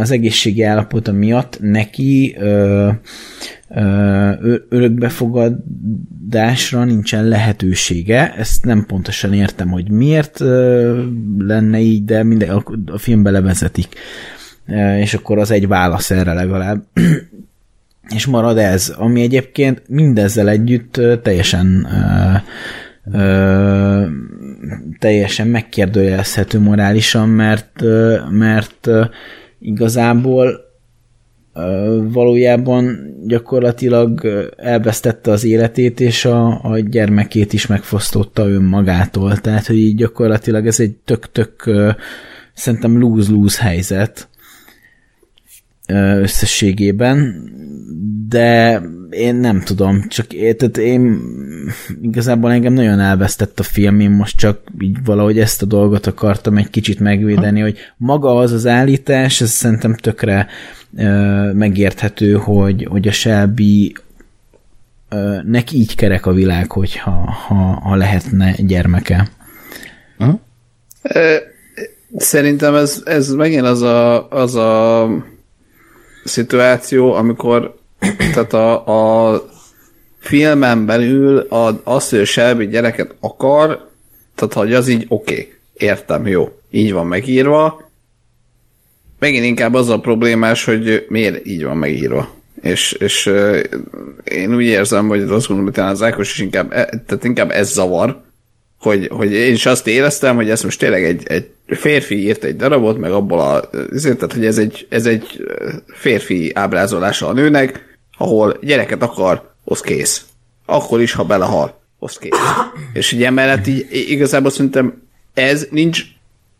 az 0.00 0.10
egészségi 0.10 0.62
állapota 0.62 1.12
miatt 1.12 1.58
neki 1.60 2.36
ö, 2.38 2.88
ö, 3.68 4.30
örökbefogadásra 4.68 6.84
nincsen 6.84 7.24
lehetősége. 7.24 8.34
Ezt 8.34 8.64
nem 8.64 8.84
pontosan 8.86 9.32
értem, 9.32 9.68
hogy 9.68 9.90
miért 9.90 10.40
ö, 10.40 11.02
lenne 11.38 11.78
így, 11.78 12.04
de 12.04 12.22
minden, 12.22 12.48
a, 12.48 12.64
a 12.86 12.98
filmbe 12.98 13.30
levezetik. 13.30 13.88
Ö, 14.66 14.96
És 14.96 15.14
akkor 15.14 15.38
az 15.38 15.50
egy 15.50 15.68
válasz 15.68 16.10
erre 16.10 16.32
legalább 16.32 16.82
és 18.16 18.26
marad 18.26 18.58
ez, 18.58 18.88
ami 18.88 19.22
egyébként 19.22 19.82
mindezzel 19.88 20.48
együtt 20.48 21.00
teljesen 21.22 21.86
ö, 21.90 22.36
ö, 23.12 24.06
teljesen 24.98 25.48
megkérdőjelezhető 25.48 26.60
morálisan, 26.60 27.28
mert, 27.28 27.82
ö, 27.82 28.18
mert 28.30 28.86
ö, 28.86 29.04
igazából 29.58 30.68
valójában 32.12 32.98
gyakorlatilag 33.26 34.26
elvesztette 34.56 35.30
az 35.30 35.44
életét, 35.44 36.00
és 36.00 36.24
a, 36.24 36.64
a 36.64 36.78
gyermekét 36.78 37.52
is 37.52 37.66
megfosztotta 37.66 38.48
önmagától. 38.48 39.36
Tehát, 39.36 39.66
hogy 39.66 39.76
így 39.76 39.96
gyakorlatilag 39.96 40.66
ez 40.66 40.80
egy 40.80 40.96
tök-tök 41.04 41.70
szerintem 42.54 42.98
lose-lose 42.98 43.62
helyzet 43.62 44.28
összességében, 46.20 47.34
de 48.28 48.82
én 49.10 49.34
nem 49.34 49.60
tudom, 49.60 50.08
csak 50.08 50.32
én, 50.32 50.56
tehát 50.56 50.76
én 50.76 51.20
igazából 52.02 52.52
engem 52.52 52.72
nagyon 52.72 53.00
elvesztett 53.00 53.58
a 53.60 53.62
film, 53.62 54.00
én 54.00 54.10
most 54.10 54.36
csak 54.36 54.60
így 54.80 55.04
valahogy 55.04 55.38
ezt 55.38 55.62
a 55.62 55.66
dolgot 55.66 56.06
akartam 56.06 56.56
egy 56.56 56.70
kicsit 56.70 57.00
megvédeni, 57.00 57.60
hogy 57.60 57.78
maga 57.96 58.36
az 58.36 58.52
az 58.52 58.66
állítás, 58.66 59.40
ez 59.40 59.50
szerintem 59.50 59.94
tökre 59.94 60.46
ö, 60.96 61.52
megérthető, 61.52 62.32
hogy, 62.32 62.86
hogy 62.90 63.08
a 63.08 63.12
Shelby 63.12 63.96
ö, 65.08 65.36
neki 65.44 65.76
így 65.76 65.94
kerek 65.94 66.26
a 66.26 66.32
világ, 66.32 66.72
hogyha 66.72 67.10
ha, 67.10 67.54
ha 67.54 67.94
lehetne 67.94 68.54
gyermeke. 68.58 69.30
Szerintem 72.16 72.74
ez, 72.74 73.02
ez 73.04 73.32
megint 73.32 73.66
az 73.66 73.82
a, 73.82 74.28
az 74.28 74.54
a 74.54 75.08
szituáció, 76.24 77.12
amikor 77.12 77.79
tehát 78.34 78.52
a, 78.52 78.86
a 79.26 79.44
filmen 80.18 80.86
belül 80.86 81.38
a, 81.38 81.80
az, 81.84 82.08
hogy 82.08 82.18
a 82.18 82.24
Shelby 82.24 82.66
gyereket 82.66 83.14
akar, 83.20 83.88
tehát 84.34 84.54
hogy 84.54 84.74
az 84.74 84.88
így 84.88 85.04
oké, 85.08 85.32
okay, 85.32 85.54
értem, 85.72 86.26
jó, 86.26 86.58
így 86.70 86.92
van 86.92 87.06
megírva. 87.06 87.90
Megint 89.18 89.44
inkább 89.44 89.74
az 89.74 89.88
a 89.88 90.00
problémás, 90.00 90.64
hogy 90.64 91.06
miért 91.08 91.46
így 91.46 91.64
van 91.64 91.76
megírva. 91.76 92.34
És, 92.62 92.92
és 92.92 93.30
én 94.24 94.54
úgy 94.54 94.64
érzem, 94.64 95.08
hogy 95.08 95.20
azt 95.20 95.28
gondolom, 95.28 95.64
hogy 95.64 95.72
talán 95.72 95.90
az 95.90 96.02
Ákos 96.02 96.32
is 96.32 96.38
inkább, 96.38 96.72
e- 96.72 97.02
tehát 97.06 97.24
inkább 97.24 97.50
ez 97.50 97.72
zavar, 97.72 98.22
hogy, 98.78 99.08
hogy 99.08 99.32
én 99.32 99.52
is 99.52 99.66
azt 99.66 99.86
éreztem, 99.86 100.36
hogy 100.36 100.50
ez 100.50 100.62
most 100.62 100.78
tényleg 100.78 101.04
egy, 101.04 101.22
egy 101.26 101.50
férfi 101.66 102.26
írt 102.26 102.44
egy 102.44 102.56
darabot, 102.56 102.98
meg 102.98 103.12
abból 103.12 103.40
a, 103.40 103.70
tehát, 104.02 104.32
hogy 104.32 104.46
ez 104.46 104.58
egy, 104.58 104.86
ez 104.88 105.06
egy 105.06 105.46
férfi 105.86 106.50
ábrázolása 106.54 107.28
a 107.28 107.32
nőnek, 107.32 107.89
ahol 108.20 108.58
gyereket 108.62 109.02
akar, 109.02 109.50
az 109.64 109.80
kész. 109.80 110.24
Akkor 110.66 111.00
is, 111.00 111.12
ha 111.12 111.24
belehal, 111.24 111.80
az 111.98 112.16
kész. 112.16 112.38
És 112.92 113.12
ugye 113.12 113.26
emellett 113.26 113.66
így 113.66 113.86
igazából 113.90 114.50
szerintem 114.50 115.02
ez 115.34 115.66
nincs, 115.70 116.02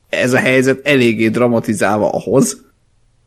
ez 0.08 0.32
a 0.32 0.38
helyzet 0.38 0.86
eléggé 0.86 1.28
dramatizálva 1.28 2.10
ahhoz, 2.10 2.64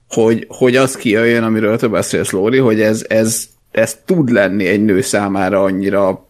hogy, 0.10 0.46
hogy 0.50 0.76
az 0.76 0.96
kijöjjön, 0.96 1.44
amiről 1.44 1.78
te 1.78 1.88
beszélsz, 1.88 2.32
Lóri, 2.32 2.58
hogy 2.58 2.82
ez, 2.82 3.06
ez, 3.08 3.48
ez 3.72 3.98
tud 4.06 4.30
lenni 4.30 4.68
egy 4.68 4.84
nő 4.84 5.02
számára 5.02 5.64
annyira 5.64 6.28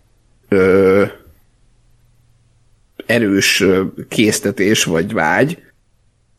ö, 0.49 1.04
erős 3.06 3.64
késztetés 4.10 4.84
vagy 4.84 5.14
vágy, 5.14 5.58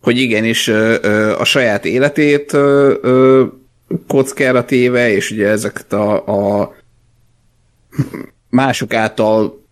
hogy 0.02 0.18
igenis 0.18 0.68
ö, 0.68 0.96
ö, 1.02 1.38
a 1.38 1.44
saját 1.44 1.84
életét 1.84 2.52
ö, 2.52 2.94
ö, 3.02 3.44
kockára 4.06 4.64
téve, 4.64 5.10
és 5.10 5.30
ugye 5.30 5.48
ezeket 5.48 5.92
a, 5.92 6.26
a 6.60 6.74
mások 8.50 8.94
által 8.94 9.62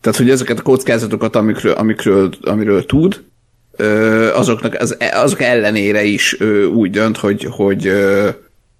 tehát, 0.00 0.18
hogy 0.18 0.30
ezeket 0.30 0.58
a 0.58 0.62
kockázatokat, 0.62 1.36
amikről, 1.36 1.72
amikről, 1.72 2.30
amiről 2.40 2.86
tud, 2.86 3.24
azoknak 4.34 4.74
az, 4.74 4.96
azok 5.12 5.40
ellenére 5.40 6.04
is 6.04 6.40
úgy 6.72 6.90
dönt, 6.90 7.16
hogy, 7.16 7.44
hogy 7.50 7.92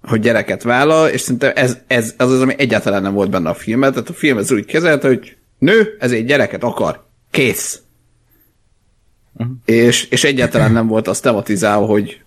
hogy 0.02 0.20
gyereket 0.20 0.62
vállal, 0.62 1.08
és 1.08 1.20
szerintem 1.20 1.52
ez, 1.54 1.78
ez 1.86 2.14
az 2.16 2.30
az, 2.30 2.40
ami 2.40 2.54
egyáltalán 2.58 3.02
nem 3.02 3.12
volt 3.12 3.30
benne 3.30 3.48
a 3.48 3.54
filmben, 3.54 3.92
tehát 3.92 4.08
a 4.08 4.12
film 4.12 4.38
ez 4.38 4.52
úgy 4.52 4.64
kezelte, 4.64 5.08
hogy 5.08 5.36
nő, 5.58 5.96
ezért 5.98 6.26
gyereket 6.26 6.62
akar. 6.62 7.04
Kész. 7.30 7.80
Uh-huh. 9.32 9.56
És, 9.64 10.04
és 10.04 10.24
egyáltalán 10.24 10.72
nem 10.72 10.86
volt 10.86 11.08
az 11.08 11.20
tematizálva, 11.20 11.86
hogy 11.86 12.20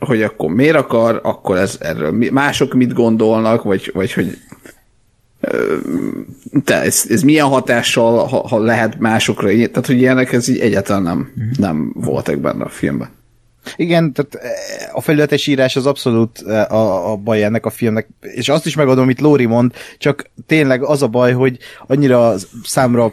hogy 0.00 0.22
akkor 0.22 0.50
miért 0.50 0.76
akar, 0.76 1.20
akkor 1.22 1.56
ez 1.56 1.76
erről 1.80 2.30
mások 2.30 2.74
mit 2.74 2.92
gondolnak, 2.92 3.62
vagy, 3.62 3.90
vagy 3.94 4.12
hogy 4.12 4.38
te, 6.64 6.80
ez, 6.80 7.04
ez 7.08 7.22
milyen 7.22 7.46
hatással, 7.46 8.26
ha, 8.26 8.48
ha 8.48 8.58
lehet 8.58 8.98
másokra, 8.98 9.48
tehát 9.48 9.86
hogy 9.86 9.98
ilyenek 9.98 10.32
ez 10.32 10.48
így 10.48 10.58
egyáltalán 10.58 11.02
nem, 11.02 11.32
nem 11.58 11.92
voltak 11.94 12.38
benne 12.38 12.64
a 12.64 12.68
filmben. 12.68 13.08
Igen, 13.76 14.12
tehát 14.12 14.34
eh, 14.34 14.96
a 14.96 15.00
felületes 15.00 15.46
írás 15.46 15.76
az 15.76 15.86
abszolút 15.86 16.42
eh, 16.46 16.72
a, 16.72 17.12
a 17.12 17.16
baj 17.16 17.44
ennek 17.44 17.66
a 17.66 17.70
filmnek, 17.70 18.08
és 18.20 18.48
azt 18.48 18.66
is 18.66 18.74
megadom, 18.74 19.02
amit 19.02 19.20
Lóri 19.20 19.46
mond, 19.46 19.72
csak 19.98 20.30
tényleg 20.46 20.82
az 20.82 21.02
a 21.02 21.08
baj, 21.08 21.32
hogy 21.32 21.58
annyira 21.86 22.34
számra 22.64 23.12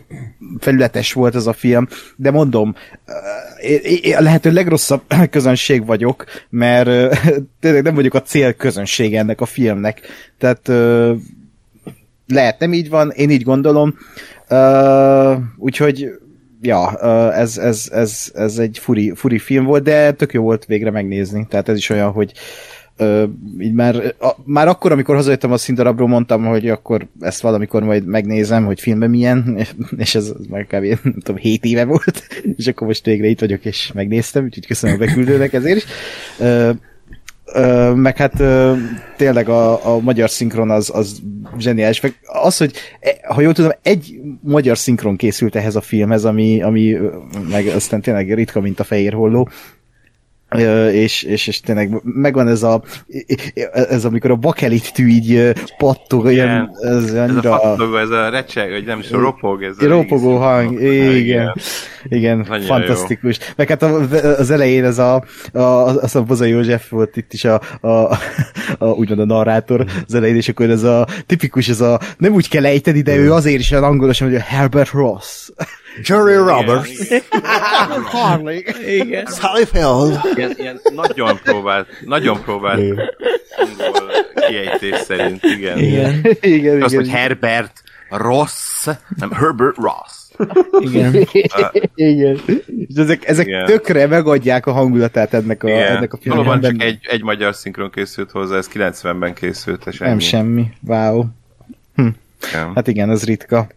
felületes 0.60 1.14
volt 1.14 1.36
ez 1.36 1.48
a 1.48 1.54
film, 1.54 1.88
de 2.16 2.32
mondom, 2.32 2.76
eh, 3.06 3.16
a 4.18 4.22
lehető 4.22 4.52
legrosszabb 4.52 5.02
közönség 5.30 5.86
vagyok, 5.86 6.26
mert 6.50 7.18
tényleg 7.62 7.84
nem 7.84 7.96
vagyok 7.96 8.14
a 8.14 8.22
cél 8.22 8.56
ennek 8.98 9.42
a 9.42 9.46
filmnek, 9.46 10.02
tehát 10.38 10.70
eh, 10.70 11.16
lehet 12.28 12.60
nem 12.60 12.74
így 12.74 12.90
van, 12.90 13.10
én 13.10 13.30
így 13.30 13.44
gondolom, 13.44 13.96
úgyhogy 15.58 16.10
ja, 16.62 16.98
ez, 17.32 17.58
ez, 17.58 17.90
ez, 17.92 18.32
ez 18.34 18.58
egy 18.58 18.78
furi, 18.82 19.14
furi 19.16 19.40
film 19.40 19.66
volt, 19.66 19.84
de 19.84 20.12
tök 20.12 20.34
jó 20.34 20.44
volt 20.44 20.66
végre 20.66 20.92
megnézni, 20.92 21.48
tehát 21.50 21.70
ez 21.70 21.78
is 21.78 21.90
olyan, 21.90 22.12
hogy 22.12 22.34
így 23.60 23.74
már, 23.74 24.16
a, 24.20 24.30
már 24.46 24.68
akkor, 24.68 24.92
amikor 24.92 25.16
hazajöttem 25.16 25.52
a 25.52 25.58
színdarabról, 25.58 26.08
mondtam, 26.08 26.46
hogy 26.46 26.70
akkor 26.70 27.08
ezt 27.20 27.42
valamikor 27.42 27.84
majd 27.84 28.06
megnézem, 28.06 28.66
hogy 28.66 28.80
filmben 28.80 29.10
milyen, 29.10 29.68
és 29.98 30.16
ez 30.16 30.34
már 30.50 30.66
kb. 30.66 30.84
nem 31.04 31.20
tudom, 31.24 31.36
7 31.36 31.64
éve 31.64 31.86
volt, 31.86 32.28
és 32.58 32.68
akkor 32.68 32.88
most 32.88 33.06
végre 33.06 33.28
itt 33.28 33.40
vagyok, 33.40 33.66
és 33.66 33.92
megnéztem, 33.94 34.44
úgyhogy 34.44 34.68
köszönöm 34.68 34.96
a 34.96 35.00
beküldőnek 35.00 35.54
ezért 35.54 35.78
is. 35.78 35.86
Uh, 36.40 36.70
Ö, 37.54 37.94
meg 37.94 38.18
hát 38.18 38.40
ö, 38.40 38.74
tényleg 39.18 39.50
a, 39.50 39.94
a 39.94 40.00
magyar 40.00 40.30
szinkron 40.30 40.70
az, 40.70 40.92
az 40.94 41.22
zseniális. 41.58 42.02
Meg 42.02 42.20
az, 42.26 42.58
hogy 42.58 42.74
e, 43.00 43.34
ha 43.34 43.42
jól 43.42 43.54
tudom, 43.54 43.72
egy 43.82 44.20
magyar 44.42 44.78
szinkron 44.78 45.16
készült 45.16 45.56
ehhez 45.56 45.76
a 45.76 45.82
filmhez, 45.82 46.26
ami, 46.26 46.62
ami 46.62 46.94
ö, 46.94 47.16
meg 47.50 47.68
aztán 47.68 48.02
tényleg 48.02 48.34
ritka, 48.34 48.62
mint 48.62 48.80
a 48.80 48.84
fehér 48.84 49.14
holló. 49.14 49.50
És, 50.92 51.24
és, 51.24 51.48
és 51.48 51.60
tényleg 51.60 52.02
megvan 52.04 52.48
ez 52.48 52.64
a 52.64 52.82
ez 53.72 54.06
amikor 54.06 54.32
a 54.32 54.36
bakelit 54.36 54.94
tű 54.94 55.08
így 55.08 55.54
pattog, 55.78 56.32
ilyen, 56.32 56.70
ez 56.82 57.14
Ez 57.14 57.36
a 57.36 57.42
fattogó, 57.42 57.96
ez 57.96 58.10
a 58.10 58.30
recseg, 58.30 58.72
vagy 58.72 58.86
nem 58.86 59.00
is 59.00 59.12
a 59.12 59.20
ropog, 59.20 59.64
ez 59.64 59.76
a 59.80 59.88
ropogó 59.88 60.38
hang, 60.38 60.82
igen. 60.82 61.56
Igen, 62.04 62.46
Nagyon 62.50 62.66
fantasztikus. 62.66 63.40
Meg 63.56 63.68
hát 63.68 63.82
az 64.40 64.52
elején 64.52 64.84
ez 64.84 64.98
a, 65.00 65.24
a, 65.54 65.60
az 65.60 66.16
a 66.16 66.24
Boza 66.24 66.46
József 66.46 66.90
volt 66.90 67.18
itt 67.18 67.34
is 67.34 67.46
a, 67.46 67.62
a, 67.82 67.90
a 68.78 68.86
úgymond 68.86 69.20
a 69.20 69.26
narrátor 69.26 69.86
az 70.08 70.14
elején, 70.14 70.36
és 70.36 70.50
akkor 70.50 70.70
ez 70.70 70.84
a 70.84 71.08
tipikus, 71.26 71.68
ez 71.70 71.82
a 71.82 72.00
nem 72.18 72.34
úgy 72.34 72.50
kell 72.50 72.66
ejteni, 72.66 73.02
de 73.02 73.16
ő 73.16 73.34
azért 73.34 73.60
is 73.60 73.72
olyan 73.72 73.84
angolosan, 73.84 74.28
hogy 74.28 74.38
a 74.38 74.42
Herbert 74.42 74.92
Ross. 74.92 75.50
Jerry 76.04 76.36
Roberts. 76.36 77.08
Harley. 78.12 78.64
Igen. 78.88 79.26
Sally 79.26 79.66
Feld. 79.66 80.20
Ilyen, 80.36 80.54
ilyen 80.58 80.80
nagyon 80.96 81.40
próbált, 81.44 81.88
nagyon 82.06 82.42
próbált 82.42 82.80
angol 83.78 84.12
kiejtés 84.48 85.00
szerint, 85.00 85.44
igen. 85.44 85.78
Igen. 85.78 86.22
igen, 86.42 86.76
igen. 86.76 86.82
hogy 86.82 87.10
Herbert 87.10 87.84
Ross, 88.10 88.86
nem 89.20 89.32
Herbert 89.32 89.76
Ross. 89.76 90.28
Igen. 90.80 91.16
igen. 91.96 92.40
És 92.88 92.96
ezek, 92.96 93.28
ezek 93.28 93.48
Igen. 93.48 93.66
tökre 93.66 94.08
megadják 94.08 94.66
a 94.66 94.72
hangulatát 94.72 95.34
ennek 95.34 95.64
a, 95.64 95.68
Igen. 95.68 95.96
ennek 95.96 96.14
a 96.14 96.18
filmnek. 96.18 96.46
Valóban 96.46 96.70
csak 96.72 96.84
egy, 96.84 97.00
egy 97.02 97.24
magyar 97.24 97.56
szinkron 97.56 97.90
készült 97.92 98.32
hozzá, 98.32 98.58
ez 98.58 98.70
90-ben 98.74 99.34
készült, 99.34 99.86
és 99.86 99.98
Nem 99.98 100.10
ennyi. 100.10 100.20
semmi. 100.20 100.66
Wow. 100.88 101.24
Igen. 102.50 102.72
Hát 102.76 102.88
igen, 102.88 103.10
ez 103.10 103.24
ritka. 103.24 103.68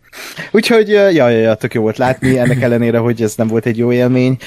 Úgyhogy, 0.52 0.88
ja, 0.88 1.08
ja, 1.08 1.28
ja, 1.28 1.54
tök 1.54 1.74
jó 1.74 1.82
volt 1.82 1.98
látni, 1.98 2.38
ennek 2.38 2.62
ellenére, 2.62 2.98
hogy 2.98 3.22
ez 3.22 3.34
nem 3.36 3.46
volt 3.46 3.66
egy 3.66 3.78
jó 3.78 3.92
élmény. 3.92 4.38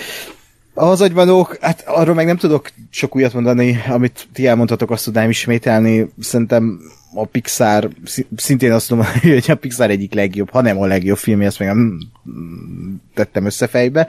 Az 0.74 1.02
agyvanók, 1.02 1.58
hát 1.62 1.84
arról 1.86 2.16
meg 2.16 2.26
nem 2.26 2.38
tudok 2.38 2.70
sok 2.90 3.16
újat 3.16 3.34
mondani, 3.34 3.82
amit 3.88 4.28
ti 4.34 4.48
elmondhatok, 4.48 4.92
azt 4.92 5.04
tudnám 5.04 5.30
ismételni. 5.30 6.10
Szerintem 6.20 6.80
a 7.14 7.26
Pixar, 7.26 7.90
szi- 8.06 8.28
szintén 8.36 8.72
azt 8.72 8.88
tudom 8.88 9.06
hogy 9.22 9.52
a 9.52 9.56
Pixar 9.56 9.90
egyik 9.90 10.14
legjobb, 10.14 10.50
ha 10.50 10.62
nem 10.62 10.80
a 10.80 10.86
legjobb 10.86 11.18
filmje, 11.18 11.48
ezt 11.48 11.60
még 11.60 11.68
nem 11.68 11.98
tettem 13.14 13.46
össze 13.46 13.68
fejbe, 13.68 14.08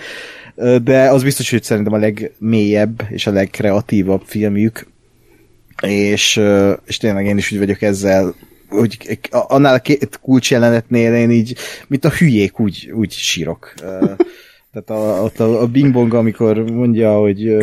de 0.83 1.09
az 1.11 1.23
biztos, 1.23 1.51
hogy 1.51 1.63
szerintem 1.63 1.93
a 1.93 1.99
legmélyebb 1.99 3.03
és 3.09 3.27
a 3.27 3.31
legkreatívabb 3.31 4.23
filmjük, 4.25 4.87
és, 5.83 6.41
és 6.85 6.97
tényleg 6.97 7.27
én 7.27 7.37
is 7.37 7.53
úgy 7.53 7.59
vagyok 7.59 7.83
ezzel, 7.83 8.35
hogy 8.79 9.19
annál 9.31 9.75
a 9.75 9.79
két 9.79 10.19
kulcsjelenetnél 10.23 11.15
én 11.15 11.31
így, 11.31 11.57
mint 11.87 12.05
a 12.05 12.11
hülyék, 12.11 12.61
úgy, 12.61 12.91
úgy 12.95 13.13
sírok. 13.13 13.75
Tehát 14.73 15.03
a, 15.03 15.23
ott 15.23 15.41
a, 15.41 15.61
a 15.61 15.67
Bing 15.67 15.93
Bong, 15.93 16.15
amikor 16.15 16.71
mondja, 16.71 17.19
hogy, 17.19 17.57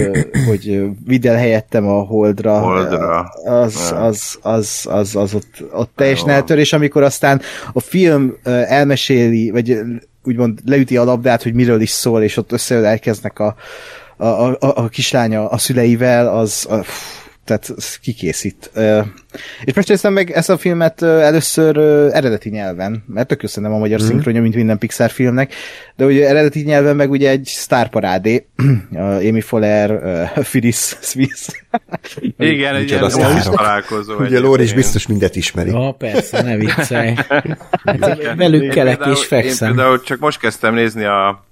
hogy 0.48 0.82
vidd 1.06 1.28
el 1.28 1.36
helyettem 1.36 1.88
a 1.88 2.00
Holdra, 2.00 2.60
Holdra. 2.60 3.22
az, 3.44 3.94
az, 3.98 4.38
az, 4.42 4.88
az, 4.90 5.16
az 5.16 5.34
ott, 5.34 5.64
ott 5.72 5.92
teljesen 5.96 6.28
Jó. 6.28 6.34
eltör, 6.34 6.58
és 6.58 6.74
amikor 6.74 7.04
aztán 7.04 7.42
a 7.74 7.80
film 7.80 8.38
elmeséli, 8.68 9.50
vagy 9.50 9.80
úgymond 10.24 10.60
leüti 10.66 10.98
a 10.98 11.04
labdát, 11.04 11.44
hogy 11.44 11.54
miről 11.54 11.82
is 11.82 11.90
szól, 11.90 12.24
és 12.24 12.38
ott 12.38 12.52
összeölelkeznek 12.52 13.40
a, 13.40 13.56
a, 14.18 14.26
a, 14.26 14.58
a 14.60 14.88
kislánya 14.88 15.50
a 15.50 15.58
szüleivel, 15.58 16.38
az, 16.38 16.68
a, 16.70 16.86
tehát 17.58 18.00
kikészít. 18.02 18.72
És 19.64 19.74
most 19.74 19.88
néztem 19.88 20.14
meg 20.14 20.32
ezt 20.32 20.50
a 20.50 20.58
filmet 20.58 21.02
először 21.02 21.78
eredeti 22.14 22.50
nyelven, 22.50 23.04
mert 23.08 23.28
tök 23.28 23.44
össze 23.44 23.62
nem 23.62 23.74
a 23.74 23.78
magyar 23.78 24.02
szinkronja, 24.02 24.42
mint 24.42 24.56
minden 24.56 24.78
Pixar 24.78 25.10
filmnek, 25.10 25.54
de 25.96 26.06
ugye 26.06 26.28
eredeti 26.28 26.62
nyelven 26.62 26.96
meg 26.96 27.10
ugye 27.12 27.30
egy 27.30 27.46
sztárparádé, 27.46 28.46
Amy 29.30 29.42
Fowler, 29.42 29.92
ö, 29.92 30.24
Phyllis 30.50 30.96
Smith. 31.02 31.48
Igen, 32.38 32.76
egy 32.76 32.90
ilyen 32.90 33.10
találkozó. 33.44 34.16
Ugye 34.16 34.40
Lóri 34.40 34.64
is 34.64 34.74
biztos 34.74 35.08
mindet 35.08 35.36
ismeri. 35.36 35.70
Ja, 35.70 35.92
persze, 35.92 36.42
ne 36.42 36.58
viccelj. 36.58 37.14
Velük 38.38 38.74
kelek 38.74 39.06
és 39.06 39.26
fekszem. 39.26 39.70
Én 39.70 39.76
például 39.76 40.02
csak 40.02 40.20
most 40.20 40.40
kezdtem 40.40 40.74
nézni 40.74 41.04
a 41.04 41.46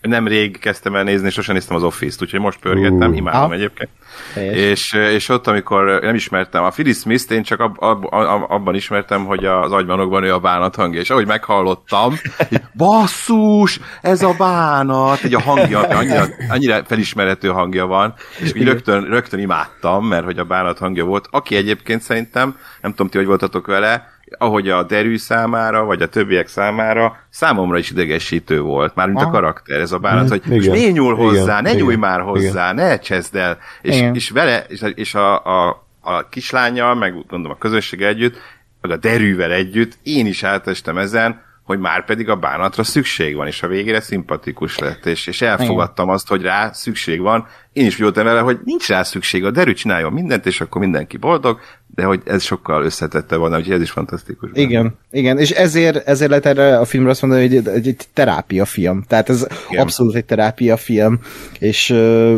nem 0.00 0.26
rég 0.26 0.58
kezdtem 0.58 0.94
el 0.94 1.02
nézni, 1.02 1.30
sosem 1.30 1.54
néztem 1.54 1.76
az 1.76 1.82
Office-t, 1.82 2.22
úgyhogy 2.22 2.40
most 2.40 2.58
pörgettem, 2.58 3.10
Ú. 3.10 3.14
imádom 3.14 3.50
Ah. 3.50 3.56
egyébként. 3.56 3.90
Helyes. 4.34 4.56
És, 4.56 4.92
és 4.92 5.28
ott, 5.28 5.46
amikor 5.46 5.98
nem 6.02 6.14
ismertem 6.14 6.64
a 6.64 6.68
Phyllis 6.68 6.96
Smith-t, 6.96 7.30
én 7.30 7.42
csak 7.42 7.60
ab, 7.60 7.76
ab, 7.78 8.04
ab, 8.10 8.44
abban 8.48 8.74
ismertem, 8.74 9.24
hogy 9.24 9.44
az 9.44 9.72
agymanokban 9.72 10.22
ő 10.24 10.34
a 10.34 10.38
bánat 10.38 10.74
hangja, 10.74 11.00
és 11.00 11.10
ahogy 11.10 11.26
meghallottam, 11.26 12.14
így, 12.52 12.60
basszus, 12.74 13.80
ez 14.02 14.22
a 14.22 14.34
bánat, 14.38 15.22
egy 15.22 15.34
a 15.34 15.40
hangja, 15.40 15.80
annyira, 15.80 16.26
annyira 16.48 16.84
felismerhető 16.84 17.48
hangja 17.48 17.86
van, 17.86 18.14
és 18.40 18.52
úgy 18.52 18.64
rögtön, 18.64 19.04
rögtön 19.04 19.40
imádtam, 19.40 20.06
mert 20.06 20.24
hogy 20.24 20.38
a 20.38 20.44
bánat 20.44 20.78
hangja 20.78 21.04
volt, 21.04 21.28
aki 21.30 21.56
egyébként 21.56 22.02
szerintem, 22.02 22.56
nem 22.80 22.90
tudom 22.90 23.08
ti, 23.08 23.16
hogy 23.18 23.26
voltatok 23.26 23.66
vele, 23.66 24.17
ahogy 24.38 24.68
a 24.68 24.82
derű 24.82 25.16
számára, 25.16 25.84
vagy 25.84 26.02
a 26.02 26.08
többiek 26.08 26.48
számára, 26.48 27.16
számomra 27.30 27.78
is 27.78 27.90
idegesítő 27.90 28.60
volt, 28.60 28.94
mármint 28.94 29.18
a 29.20 29.22
Aha. 29.22 29.30
karakter, 29.30 29.80
ez 29.80 29.92
a 29.92 29.98
bánat, 29.98 30.28
hogy 30.28 30.40
Mhm. 30.44 30.52
Igen. 30.52 30.58
most 30.68 30.78
miért 30.80 30.92
nyúl 30.94 31.12
Igen. 31.14 31.24
hozzá, 31.24 31.60
ne 31.60 31.68
Igen. 31.70 31.82
nyúlj 31.82 31.96
már 31.96 32.20
hozzá, 32.20 32.72
ne 32.72 32.98
cseszd 32.98 33.34
el, 33.36 33.58
és, 33.82 33.96
Igen. 33.96 34.14
és 34.14 34.30
vele, 34.30 34.64
és, 34.68 34.80
és 34.94 35.14
a, 35.14 35.44
a, 35.44 35.86
a 36.00 36.28
kislánya, 36.28 36.94
meg 36.94 37.12
gondolom 37.12 37.50
a 37.50 37.58
közösség 37.58 38.02
együtt, 38.02 38.36
meg 38.80 38.90
a 38.90 38.96
derűvel 38.96 39.52
együtt, 39.52 39.98
én 40.02 40.26
is 40.26 40.42
átestem 40.42 40.98
ezen, 40.98 41.46
hogy 41.62 41.78
már 41.78 42.04
pedig 42.04 42.28
a 42.28 42.36
bánatra 42.36 42.82
szükség 42.82 43.36
van, 43.36 43.46
és 43.46 43.62
a 43.62 43.66
végére 43.66 44.00
szimpatikus 44.00 44.78
lett, 44.78 45.06
és, 45.06 45.26
és 45.26 45.42
elfogadtam 45.42 46.08
azt, 46.08 46.28
hogy 46.28 46.42
rá 46.42 46.72
szükség 46.72 47.20
van. 47.20 47.46
Én 47.72 47.86
is 47.86 47.96
voltam 47.96 48.24
vele, 48.24 48.40
hogy 48.40 48.58
nincs 48.64 48.88
rá 48.88 49.02
szükség, 49.02 49.44
a 49.44 49.50
derű 49.50 49.72
csináljon 49.72 50.12
mindent, 50.12 50.46
és 50.46 50.60
akkor 50.60 50.80
mindenki 50.80 51.16
boldog, 51.16 51.60
de 51.98 52.04
hogy 52.04 52.22
ez 52.24 52.42
sokkal 52.42 52.84
összetette 52.84 53.36
volna, 53.36 53.56
úgyhogy 53.56 53.74
ez 53.74 53.80
is 53.80 53.90
fantasztikus. 53.90 54.50
Igen, 54.52 54.98
igen, 55.10 55.38
és 55.38 55.50
ezért, 55.50 56.08
ezért 56.08 56.30
lehet 56.30 56.46
erre 56.46 56.78
a 56.78 56.84
filmre 56.84 57.10
azt 57.10 57.22
mondani, 57.22 57.46
hogy 57.46 57.56
egy, 57.56 57.68
egy, 57.68 57.88
egy 57.88 58.06
terápia 58.12 58.64
film. 58.64 59.04
Tehát 59.08 59.28
ez 59.28 59.46
Igen. 59.70 59.82
abszolút 59.82 60.14
egy 60.14 60.24
terápia 60.24 60.76
film, 60.76 61.20
és 61.58 61.90
ö, 61.90 62.36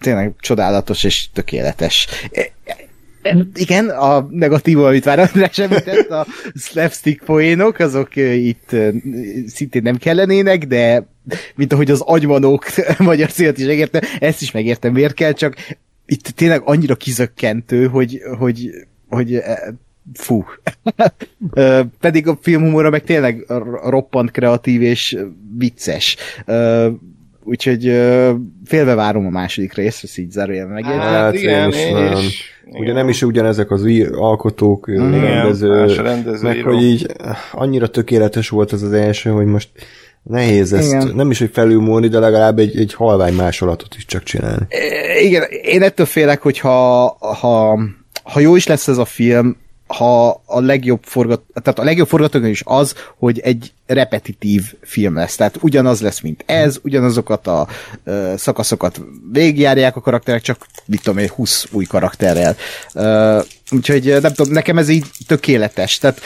tényleg 0.00 0.32
csodálatos 0.40 1.04
és 1.04 1.28
tökéletes. 1.32 2.06
E, 2.32 2.50
e, 3.22 3.46
igen, 3.54 3.88
a 3.88 4.26
negatív, 4.30 4.78
amit 4.78 5.04
már 5.04 5.18
András 5.18 5.58
említett, 5.58 6.10
a 6.10 6.26
slapstick 6.54 7.24
poénok, 7.24 7.78
azok 7.78 8.16
itt 8.16 8.76
szintén 9.46 9.82
nem 9.82 9.96
kellenének, 9.96 10.66
de 10.66 11.06
mint 11.54 11.72
ahogy 11.72 11.90
az 11.90 12.00
agymanók 12.00 12.64
magyar 12.98 13.32
célt 13.32 13.58
is 13.58 13.66
megértem, 13.66 14.02
ezt 14.20 14.42
is 14.42 14.50
megértem, 14.50 14.92
miért 14.92 15.14
kell, 15.14 15.32
csak 15.32 15.54
itt 16.10 16.28
tényleg 16.28 16.62
annyira 16.64 16.94
kizökkentő, 16.94 17.86
hogy, 17.86 18.20
hogy, 18.38 18.70
hogy 19.08 19.34
eh, 19.34 19.56
fú. 20.12 20.44
Pedig 22.00 22.28
a 22.28 22.38
filmhumora 22.40 22.90
meg 22.90 23.02
tényleg 23.02 23.44
roppant 23.84 24.30
kreatív 24.30 24.82
és 24.82 25.18
vicces. 25.58 26.16
Úgyhogy 27.44 27.82
félve 28.64 28.94
várom 28.94 29.26
a 29.26 29.30
második 29.30 29.74
részt, 29.74 30.04
ezt 30.04 30.18
így 30.18 30.30
zárójelben 30.30 30.74
megjegyzem. 30.74 31.00
Hát, 31.00 31.34
igen, 31.34 31.62
én 31.62 31.68
is 31.68 31.90
nem. 31.92 32.06
igen. 32.06 32.80
Ugye 32.80 32.92
nem 32.92 33.08
is 33.08 33.22
ugyanezek 33.22 33.70
az 33.70 33.84
alkotók, 34.12 34.86
Igen, 34.88 35.20
rendező, 35.20 35.84
rendező, 35.84 36.46
meg 36.46 36.56
író. 36.56 36.72
hogy 36.72 36.82
így 36.82 37.06
annyira 37.52 37.88
tökéletes 37.88 38.48
volt 38.48 38.72
az 38.72 38.82
az 38.82 38.92
első, 38.92 39.30
hogy 39.30 39.46
most 39.46 39.68
nehéz 40.22 40.72
ezt, 40.72 40.92
Igen. 40.92 41.12
nem 41.14 41.30
is, 41.30 41.38
hogy 41.38 41.50
felülmúlni, 41.52 42.08
de 42.08 42.18
legalább 42.18 42.58
egy, 42.58 42.76
egy 42.76 42.94
halvány 42.94 43.34
másolatot 43.34 43.94
is 43.96 44.04
csak 44.06 44.22
csinálni. 44.22 44.66
Igen, 45.22 45.42
én 45.62 45.82
ettől 45.82 46.06
félek, 46.06 46.42
hogy 46.42 46.58
ha, 46.58 47.06
ha, 47.20 47.78
ha 48.22 48.40
jó 48.40 48.56
is 48.56 48.66
lesz 48.66 48.88
ez 48.88 48.98
a 48.98 49.04
film, 49.04 49.56
ha 49.96 50.42
a 50.46 50.60
legjobb 50.60 51.00
forgat, 51.02 51.42
tehát 51.62 51.78
a 51.78 51.84
legjobb 51.84 52.08
forgatókönyv 52.08 52.52
is 52.52 52.62
az, 52.64 52.94
hogy 53.18 53.38
egy 53.38 53.72
repetitív 53.86 54.74
film 54.80 55.14
lesz. 55.14 55.36
Tehát 55.36 55.58
ugyanaz 55.60 56.00
lesz, 56.00 56.20
mint 56.20 56.42
ez, 56.46 56.78
ugyanazokat 56.82 57.46
a 57.46 57.68
ö, 58.04 58.32
szakaszokat 58.36 59.00
végigjárják 59.32 59.96
a 59.96 60.00
karakterek, 60.00 60.42
csak 60.42 60.66
mit 60.84 61.02
tudom 61.02 61.18
én, 61.18 61.28
20 61.28 61.66
új 61.70 61.84
karakterrel. 61.84 62.56
Ö, 62.94 63.40
úgyhogy 63.70 64.16
nem 64.20 64.32
tudom, 64.32 64.52
nekem 64.52 64.78
ez 64.78 64.88
így 64.88 65.06
tökéletes. 65.26 65.98
Tehát 65.98 66.20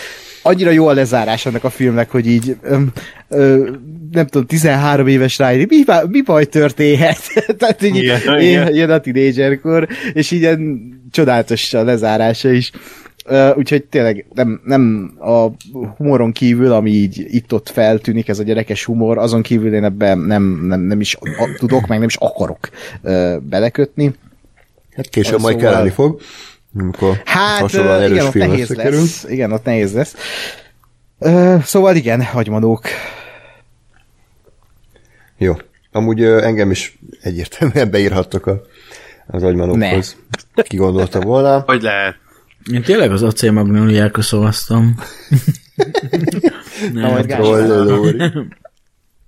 annyira 0.44 0.70
jó 0.70 0.86
a 0.86 0.92
lezárás 0.92 1.46
ennek 1.46 1.64
a 1.64 1.70
filmnek, 1.70 2.10
hogy 2.10 2.26
így 2.26 2.56
öm, 2.62 2.92
ö, 3.28 3.70
nem 4.12 4.26
tudom, 4.26 4.46
13 4.46 5.06
éves 5.06 5.38
rájön, 5.38 5.66
mi, 5.68 5.84
mi 6.08 6.22
baj 6.22 6.44
történhet? 6.44 7.18
Tehát 7.58 7.82
így 7.82 7.96
Igen, 7.96 8.20
jön, 8.24 8.40
igen. 8.40 8.74
jön 8.74 8.90
a 8.90 8.98
tinédzserkor, 8.98 9.88
és 10.12 10.30
így 10.30 10.40
ilyen 10.40 10.92
csodálatos 11.10 11.74
a 11.74 11.82
lezárása 11.84 12.50
is. 12.50 12.70
Uh, 13.28 13.56
úgyhogy 13.56 13.84
tényleg 13.84 14.26
nem, 14.34 14.60
nem 14.64 15.12
a 15.18 15.46
humoron 15.96 16.32
kívül, 16.32 16.72
ami 16.72 16.90
így 16.90 17.26
itt-ott 17.28 17.68
feltűnik, 17.70 18.28
ez 18.28 18.38
a 18.38 18.42
gyerekes 18.42 18.84
humor, 18.84 19.18
azon 19.18 19.42
kívül 19.42 19.74
én 19.74 19.84
ebben 19.84 20.18
nem, 20.18 20.66
nem, 20.66 20.80
nem 20.80 21.00
is 21.00 21.16
a, 21.20 21.48
tudok, 21.58 21.86
meg 21.86 21.98
nem 21.98 22.08
is 22.08 22.16
akarok 22.16 22.68
uh, 23.02 23.36
belekötni. 23.36 24.12
Hát 24.96 25.08
később 25.08 25.40
majd 25.40 25.56
Szóval- 25.56 25.72
kelleni 25.72 25.90
fog, 25.90 26.20
amikor 26.78 27.22
Hát 27.24 27.60
hasonlóan 27.60 27.96
uh, 27.96 28.02
erős 28.02 28.16
igen, 28.16 28.26
ott 28.26 28.34
nehéz 28.34 28.68
lesz. 28.68 29.24
Igen, 29.28 29.52
ott 29.52 29.64
nehéz 29.64 29.92
lesz. 29.92 30.14
Uh, 31.18 31.62
szóval 31.62 31.96
igen, 31.96 32.22
hagymanók. 32.22 32.88
Jó. 35.38 35.54
Amúgy 35.92 36.20
ö, 36.20 36.42
engem 36.42 36.70
is 36.70 36.98
egyértelműen 37.22 37.90
beírhattok 37.94 38.46
a, 38.46 38.62
az 39.26 39.42
agymanokhoz. 39.42 40.16
Ki 40.54 40.76
gondolta 40.76 41.20
volna. 41.20 41.60
Hogy 41.60 41.82
lehet? 41.82 42.16
Én 42.72 42.82
tényleg 42.82 43.12
az 43.12 43.22
acélmagnóliákra 43.22 44.22
szavaztam. 44.22 44.94
Na, 46.92 47.10
majd 47.10 47.26
Gáspár. 47.26 47.66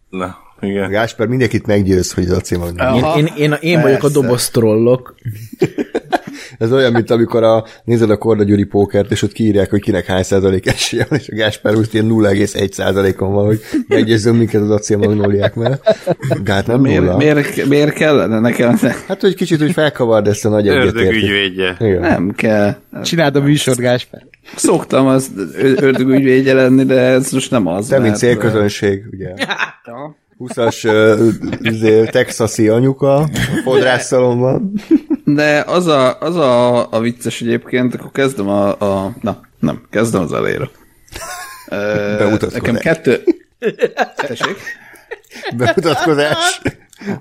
Na, 0.08 0.36
igen. 0.60 0.90
Gásper 0.90 1.26
mindenkit 1.26 1.66
meggyőz, 1.66 2.12
hogy 2.12 2.24
az 2.24 2.36
acélmagnet. 2.36 3.16
Én, 3.16 3.26
én, 3.26 3.32
én, 3.36 3.56
én 3.60 3.80
vagyok 3.80 4.02
a 4.02 4.08
doboz 4.08 4.50
trollok. 4.50 5.14
Ez 6.58 6.72
olyan, 6.72 6.92
mint 6.92 7.10
amikor 7.10 7.42
a, 7.42 7.64
nézed 7.84 8.10
a 8.10 8.16
Korda 8.16 8.42
Gyuri 8.42 8.64
pókert, 8.64 9.10
és 9.10 9.22
ott 9.22 9.32
kiírják, 9.32 9.70
hogy 9.70 9.80
kinek 9.80 10.06
hány 10.06 10.22
százalék 10.22 10.66
esélye 10.66 11.06
van, 11.08 11.18
és 11.18 11.28
a 11.28 11.34
Gáspár 11.34 11.74
úgy 11.74 11.88
ilyen 11.92 12.08
0,1 12.08 12.72
százalékon 12.72 13.32
van, 13.32 13.46
hogy 13.46 13.60
meggyőzzön 13.88 14.34
minket 14.34 14.60
az 14.60 14.70
acélmagnóliák 14.70 15.54
mellett. 15.54 15.98
De 16.44 16.52
hát 16.52 16.66
nem 16.66 16.80
nulla. 16.80 17.16
Miért, 17.16 17.34
miért, 17.34 17.68
miért 17.68 17.92
kellene 17.92 18.38
nekem? 18.40 18.78
Hát, 19.08 19.20
hogy 19.20 19.34
kicsit 19.34 19.62
úgy 19.62 19.72
felkavard 19.72 20.26
ezt 20.26 20.44
a 20.44 20.48
nagy 20.48 20.68
Ördög 20.68 21.06
egyetértést. 21.06 21.78
Nem 22.00 22.32
kell. 22.36 22.74
Csináld 23.02 23.36
a 23.36 23.40
műsort, 23.40 23.78
Gáspár. 23.78 24.26
Szoktam 24.56 25.06
az 25.06 25.30
ördögügyvédje 25.58 26.54
lenni, 26.54 26.84
de 26.84 27.00
ez 27.00 27.32
most 27.32 27.50
nem 27.50 27.66
az. 27.66 27.86
Te, 27.86 27.98
mint 27.98 28.16
célközönség, 28.16 29.04
ugye. 29.10 29.34
20-as 30.38 30.84
uh, 30.84 31.32
izé, 31.60 32.04
texasi 32.04 32.68
anyuka 32.68 33.28
fodrásszalomban. 33.64 34.72
De 35.24 35.64
az 35.66 35.86
a, 35.86 36.18
az 36.20 36.36
a, 36.36 36.92
a 36.92 37.00
vicces 37.00 37.40
egyébként, 37.40 37.94
akkor 37.94 38.10
kezdem 38.10 38.48
a, 38.48 38.68
a 38.80 39.12
na, 39.20 39.40
nem, 39.58 39.82
kezdem 39.90 40.22
az 40.22 40.32
elejére. 40.32 40.70
Ö, 41.68 42.14
Bemutatkozás. 42.18 42.60
Nekem 42.60 42.76
kettő... 42.76 43.22
Tessék? 44.16 44.56
Bemutatkozás. 45.56 46.60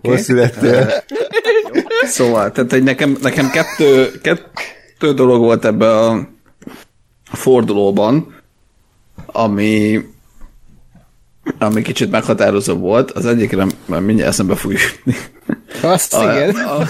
Hol 0.01 0.17
születtél? 0.17 0.93
Szóval, 2.01 2.51
tehát 2.51 2.71
hogy 2.71 2.83
nekem, 2.83 3.17
nekem 3.21 3.49
kettő, 3.49 4.11
kettő 4.21 5.13
dolog 5.13 5.39
volt 5.39 5.65
ebbe 5.65 5.89
a, 5.99 6.11
a 7.31 7.35
fordulóban, 7.35 8.35
ami 9.25 10.01
ami 11.57 11.81
kicsit 11.81 12.11
meghatározó 12.11 12.75
volt. 12.75 13.11
Az 13.11 13.25
egyikre 13.25 13.65
már 13.85 14.01
mindjárt 14.01 14.29
eszembe 14.31 14.55
fog 14.55 14.71
jutni. 14.71 15.15
Azt 15.81 16.13
A, 16.13 16.23
igen. 16.23 16.55
a, 16.55 16.87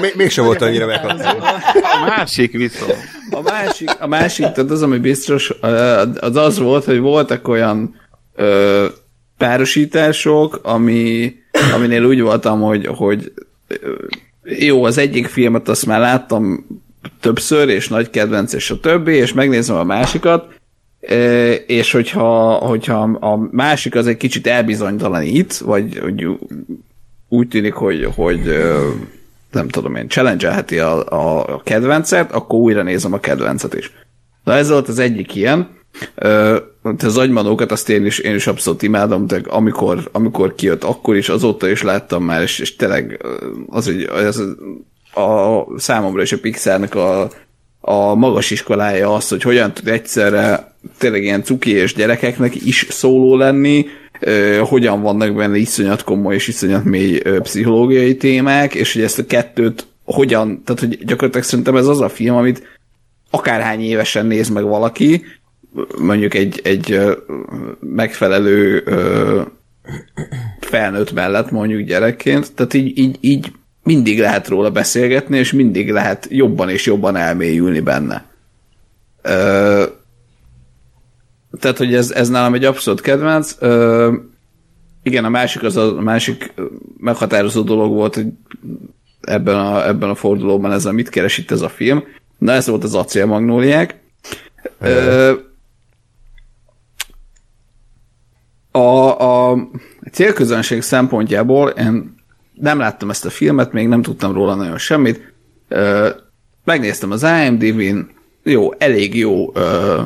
Még, 0.00 0.12
mégsem 0.16 0.44
volt 0.44 0.62
annyira 0.62 0.86
meghatározó. 0.86 1.46
A 2.02 2.04
másik 2.06 2.52
viszont. 2.52 2.96
A 3.30 3.42
másik, 3.42 3.90
a 4.00 4.06
másik, 4.06 4.46
tehát 4.46 4.70
az, 4.70 4.82
ami 4.82 4.98
biztos, 4.98 5.52
az 6.20 6.36
az 6.36 6.58
volt, 6.58 6.84
hogy 6.84 6.98
voltak 6.98 7.48
olyan 7.48 7.94
ö, 8.34 8.86
párosítások, 9.38 10.60
ami, 10.62 11.34
aminél 11.74 12.04
úgy 12.04 12.20
voltam, 12.20 12.60
hogy, 12.60 12.86
hogy 12.86 13.32
jó, 14.42 14.84
az 14.84 14.98
egyik 14.98 15.26
filmet 15.26 15.68
azt 15.68 15.86
már 15.86 16.00
láttam 16.00 16.66
többször, 17.20 17.68
és 17.68 17.88
nagy 17.88 18.10
kedvenc, 18.10 18.52
és 18.52 18.70
a 18.70 18.80
többi, 18.80 19.14
és 19.14 19.32
megnézem 19.32 19.76
a 19.76 19.84
másikat, 19.84 20.57
és 21.66 21.92
hogyha, 21.92 22.52
hogyha 22.52 23.02
a 23.02 23.48
másik 23.50 23.94
az 23.94 24.06
egy 24.06 24.16
kicsit 24.16 24.46
elbizonytalanít, 24.46 25.58
vagy 25.58 25.98
hogy 25.98 26.26
úgy 27.28 27.48
tűnik, 27.48 27.72
hogy, 27.72 28.08
hogy 28.14 28.40
nem 29.50 29.68
tudom 29.68 29.94
én, 29.94 30.08
challenge 30.08 30.64
a, 30.82 31.14
a, 31.14 31.54
a 31.54 31.60
kedvencet, 31.64 32.32
akkor 32.32 32.58
újra 32.58 32.82
nézem 32.82 33.12
a 33.12 33.20
kedvencet 33.20 33.74
is. 33.74 33.92
Na 34.44 34.52
ez 34.52 34.68
volt 34.68 34.88
az 34.88 34.98
egyik 34.98 35.34
ilyen. 35.34 35.76
Ö, 36.14 36.56
az 36.98 37.16
agymanókat 37.18 37.72
azt 37.72 37.88
én 37.88 38.06
is, 38.06 38.18
én 38.18 38.34
is 38.34 38.46
abszolút 38.46 38.82
imádom, 38.82 39.26
de 39.26 39.40
amikor, 39.48 40.08
amikor 40.12 40.54
kijött, 40.54 40.84
akkor 40.84 41.16
is, 41.16 41.28
azóta 41.28 41.68
is 41.68 41.82
láttam 41.82 42.24
már, 42.24 42.42
és, 42.42 42.58
és 42.58 42.76
tényleg 42.76 43.26
az, 43.66 43.84
hogy 43.84 44.02
ez 44.02 44.40
a, 45.14 45.64
számomra 45.76 46.22
is 46.22 46.32
a 46.32 46.38
Pixarnak 46.38 46.94
a, 46.94 47.30
a 47.80 48.14
magas 48.14 48.50
iskolája 48.50 49.14
az, 49.14 49.28
hogy 49.28 49.42
hogyan 49.42 49.72
tud 49.72 49.88
egyszerre 49.88 50.72
tényleg 50.98 51.22
ilyen 51.22 51.42
cuki 51.42 51.70
és 51.70 51.94
gyerekeknek 51.94 52.54
is 52.54 52.86
szóló 52.88 53.36
lenni, 53.36 53.86
hogyan 54.60 55.02
vannak 55.02 55.34
benne 55.34 55.56
iszonyat 55.56 56.04
komoly 56.04 56.34
és 56.34 56.48
iszonyat 56.48 56.84
mély 56.84 57.18
pszichológiai 57.42 58.16
témák, 58.16 58.74
és 58.74 58.92
hogy 58.92 59.02
ezt 59.02 59.18
a 59.18 59.26
kettőt 59.26 59.86
hogyan, 60.04 60.62
tehát 60.64 60.80
hogy 60.80 61.04
gyakorlatilag 61.04 61.46
szerintem 61.46 61.76
ez 61.76 61.86
az 61.86 62.00
a 62.00 62.08
film, 62.08 62.36
amit 62.36 62.62
akárhány 63.30 63.80
évesen 63.80 64.26
néz 64.26 64.48
meg 64.48 64.64
valaki, 64.64 65.24
mondjuk 65.98 66.34
egy, 66.34 66.60
egy 66.64 67.00
megfelelő 67.80 68.84
felnőtt 70.60 71.12
mellett 71.12 71.50
mondjuk 71.50 71.80
gyerekként, 71.80 72.52
tehát 72.54 72.74
így, 72.74 72.98
így, 72.98 73.16
így 73.20 73.52
mindig 73.88 74.18
lehet 74.18 74.48
róla 74.48 74.70
beszélgetni, 74.70 75.38
és 75.38 75.52
mindig 75.52 75.90
lehet 75.90 76.26
jobban 76.30 76.68
és 76.68 76.86
jobban 76.86 77.16
elmélyülni 77.16 77.80
benne. 77.80 78.24
Ö, 79.22 79.84
tehát, 81.60 81.78
hogy 81.78 81.94
ez, 81.94 82.10
ez 82.10 82.28
nálam 82.28 82.54
egy 82.54 82.64
abszolút 82.64 83.00
kedvenc. 83.00 83.56
Ö, 83.58 84.12
igen, 85.02 85.24
a 85.24 85.28
másik, 85.28 85.62
az 85.62 85.76
a, 85.76 85.96
a 85.96 86.00
másik 86.00 86.52
meghatározó 86.98 87.62
dolog 87.62 87.92
volt, 87.92 88.14
hogy 88.14 88.26
ebben 89.20 89.56
a, 89.56 89.86
ebben 89.86 90.08
a 90.08 90.14
fordulóban 90.14 90.72
ezzel 90.72 90.92
mit 90.92 91.08
keres 91.08 91.38
itt 91.38 91.50
ez 91.50 91.60
a 91.60 91.68
film. 91.68 92.04
Na, 92.38 92.52
ez 92.52 92.66
volt 92.66 92.84
az 92.84 92.94
acélmagnóliák. 92.94 94.00
Ö, 94.80 95.32
a, 98.70 99.50
a 99.50 99.56
célközönség 100.12 100.82
szempontjából 100.82 101.68
én 101.68 102.17
nem 102.60 102.78
láttam 102.78 103.10
ezt 103.10 103.24
a 103.24 103.30
filmet, 103.30 103.72
még 103.72 103.88
nem 103.88 104.02
tudtam 104.02 104.32
róla 104.32 104.54
nagyon 104.54 104.78
semmit. 104.78 105.32
Ö, 105.68 106.08
megnéztem 106.64 107.10
az 107.10 107.26
IMDb-n, 107.44 107.98
jó, 108.42 108.72
elég 108.78 109.16
jó 109.16 109.50
ö, 109.54 110.00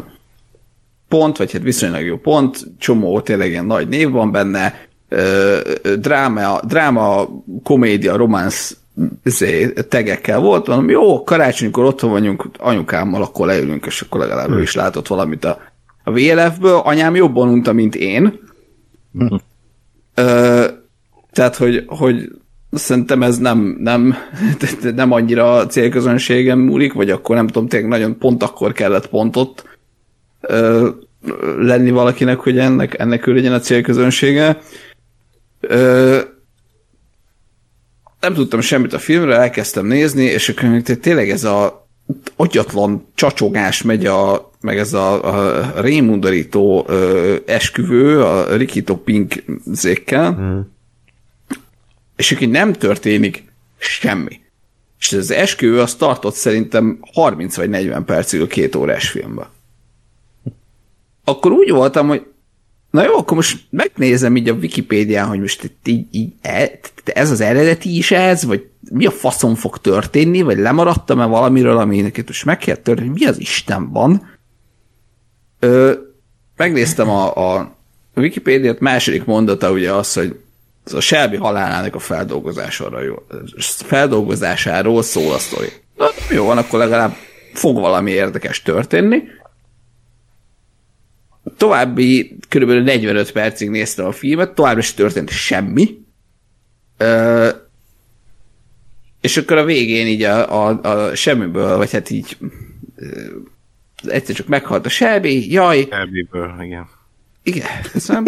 pont, 1.09 1.37
vagy 1.37 1.53
hát 1.53 1.63
viszonylag 1.63 2.05
jó 2.05 2.17
pont, 2.17 2.67
csomó 2.79 3.21
tényleg 3.21 3.51
ilyen 3.51 3.65
nagy 3.65 3.89
név 3.89 4.11
van 4.11 4.31
benne, 4.31 4.87
ö, 5.09 5.59
dráma, 5.99 6.61
dráma, 6.65 7.29
komédia, 7.63 8.17
románc 8.17 8.77
izé, 9.25 9.73
tegekkel 9.73 10.41
volt, 10.41 10.67
mondom, 10.67 10.91
jó, 10.91 11.23
karácsonykor 11.23 11.85
otthon 11.85 12.11
vagyunk 12.11 12.51
anyukámmal, 12.59 13.23
akkor 13.23 13.47
leülünk, 13.47 13.87
és 13.87 14.01
akkor 14.01 14.21
legalább 14.21 14.51
ő 14.51 14.63
is 14.63 14.75
látott 14.75 15.07
valamit 15.07 15.45
a, 15.45 15.59
a 16.05 16.13
VLF-ből. 16.13 16.77
Anyám 16.77 17.15
jobban 17.15 17.49
unta, 17.49 17.73
mint 17.73 17.95
én. 17.95 18.39
Ö, 20.15 20.67
tehát, 21.33 21.57
hogy, 21.57 21.85
hogy 21.87 22.31
szerintem 22.73 23.23
ez 23.23 23.39
nem, 23.39 23.77
nem, 23.79 24.15
nem 24.95 25.13
annyira 25.13 25.67
célközönségem 25.67 26.59
múlik, 26.59 26.93
vagy 26.93 27.11
akkor 27.11 27.37
nem 27.37 27.47
tudom, 27.47 27.69
tényleg 27.69 27.91
nagyon 27.91 28.19
pont 28.19 28.43
akkor 28.43 28.73
kellett 28.73 29.09
pont 29.09 29.37
ott 29.37 29.65
ö, 30.41 30.89
lenni 31.59 31.91
valakinek, 31.91 32.39
hogy 32.39 32.59
ennek, 32.59 32.99
ennek 32.99 33.27
ő 33.27 33.33
legyen 33.33 33.53
a 33.53 33.61
célközönsége. 33.61 34.61
Ö, 35.61 36.19
nem 38.21 38.35
tudtam 38.35 38.61
semmit 38.61 38.93
a 38.93 38.99
filmről, 38.99 39.33
elkezdtem 39.33 39.87
nézni, 39.87 40.25
és 40.25 40.49
akkor 40.49 40.83
tényleg 40.83 41.31
ez 41.31 41.45
a 41.45 41.87
agyatlan 42.37 43.07
csacsogás 43.15 43.83
megy 43.83 44.07
a, 44.07 44.51
meg 44.61 44.79
ez 44.79 44.93
a, 44.93 45.35
a 45.35 45.81
rémundorító 45.81 46.85
ö, 46.89 47.37
esküvő 47.47 48.23
a 48.23 48.57
Rikito 48.57 48.97
Pink 48.97 49.45
zékkel, 49.65 50.31
mm. 50.31 50.61
És 52.17 52.33
akkor 52.33 52.49
nem 52.49 52.73
történik 52.73 53.45
semmi. 53.77 54.41
És 54.99 55.13
az 55.13 55.31
esküvő 55.31 55.81
az 55.81 55.95
tartott 55.95 56.35
szerintem 56.35 56.99
30 57.13 57.57
vagy 57.57 57.69
40 57.69 58.05
percig 58.05 58.41
a 58.41 58.47
két 58.47 58.75
órás 58.75 59.09
filmben. 59.09 59.47
Akkor 61.25 61.53
úgy 61.53 61.71
voltam, 61.71 62.09
hogy 62.09 62.27
Na 62.93 63.05
jó, 63.05 63.17
akkor 63.17 63.37
most 63.37 63.65
megnézem 63.71 64.37
így 64.37 64.49
a 64.49 64.55
Wikipédián, 64.55 65.29
hogy 65.29 65.41
most 65.41 65.65
itt 65.65 65.89
így, 65.89 66.07
így 66.11 66.33
e, 66.43 66.81
ez 67.05 67.31
az 67.31 67.41
eredeti 67.41 67.97
is 67.97 68.11
ez, 68.11 68.45
vagy 68.45 68.67
mi 68.91 69.07
a 69.07 69.11
faszon 69.11 69.55
fog 69.55 69.79
történni, 69.79 70.43
vagy 70.43 70.59
lemaradtam-e 70.59 71.25
valamiről, 71.25 71.79
ami 71.79 72.01
neked 72.01 72.27
most 72.27 72.45
meg 72.45 72.59
kell 72.59 72.77
történni, 72.77 73.09
mi 73.09 73.25
az 73.25 73.41
Isten 73.41 73.91
van. 73.93 74.39
Ö, 75.59 75.93
megnéztem 76.57 77.09
a, 77.09 77.57
a 77.57 77.77
Wikipédiát, 78.17 78.81
második 78.81 79.25
mondata 79.25 79.71
ugye 79.71 79.93
az, 79.93 80.13
hogy 80.13 80.41
a 80.85 81.01
Shelby 81.01 81.37
halálának 81.37 81.95
a 81.95 81.99
feldolgozásáról, 81.99 83.03
jó, 83.03 83.15
feldolgozásáról 83.67 85.03
szól 85.03 85.33
a 85.33 85.39
sztori. 85.39 85.69
Na, 85.97 86.07
jó 86.31 86.45
van, 86.45 86.59
akkor 86.59 86.79
legalább 86.79 87.15
fog 87.53 87.75
valami 87.75 88.11
érdekes 88.11 88.63
történni 88.63 89.23
további 91.57 92.37
kb. 92.49 92.71
45 92.71 93.33
percig 93.33 93.71
néztem 93.71 94.07
a 94.07 94.13
filmet, 94.13 94.55
továbbra 94.55 94.79
is 94.79 94.95
történt 94.95 95.31
semmi. 95.31 96.01
Ö, 96.97 97.49
és 99.21 99.37
akkor 99.37 99.57
a 99.57 99.65
végén 99.65 100.07
így 100.07 100.23
a, 100.23 100.69
a, 100.69 100.81
a 100.83 101.15
semmiből, 101.15 101.77
vagy 101.77 101.93
hát 101.93 102.11
így 102.11 102.37
egyszer 104.05 104.35
csak 104.35 104.47
meghalt 104.47 104.87
a 104.87 104.89
Shelby, 104.89 105.53
jaj. 105.53 105.87
Shelbyből, 105.91 106.55
igen. 106.61 106.89
Igen, 107.43 107.69
köszönöm. 107.93 108.25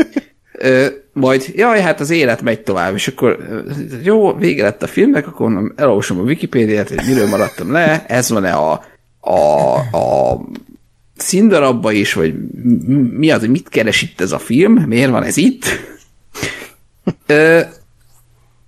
Ö, 0.59 0.87
majd, 1.13 1.53
jaj, 1.55 1.81
hát 1.81 2.01
az 2.01 2.11
élet 2.11 2.43
megy 2.43 2.61
tovább, 2.61 2.95
és 2.95 3.09
akkor 3.09 3.39
jó, 4.03 4.35
vége 4.35 4.63
lett 4.63 4.83
a 4.83 4.87
filmnek, 4.87 5.27
akkor 5.27 5.49
mondom, 5.49 5.73
elolvasom 5.77 6.19
a 6.19 6.23
Wikipédiát, 6.23 6.89
hogy 6.89 7.03
miről 7.07 7.29
maradtam 7.29 7.73
le, 7.73 8.05
ez 8.07 8.31
van-e 8.31 8.53
a, 8.53 8.85
a, 9.21 9.75
a 9.77 10.41
színdarabba 11.17 11.93
is, 11.93 12.13
vagy 12.13 12.35
mi 13.11 13.31
az, 13.31 13.41
hogy 13.41 13.51
mit 13.51 13.69
keres 13.69 14.03
itt 14.03 14.21
ez 14.21 14.33
a 14.33 14.39
film, 14.39 14.73
miért 14.73 15.11
van 15.11 15.23
ez 15.23 15.37
itt. 15.37 15.65
Ö, 17.27 17.61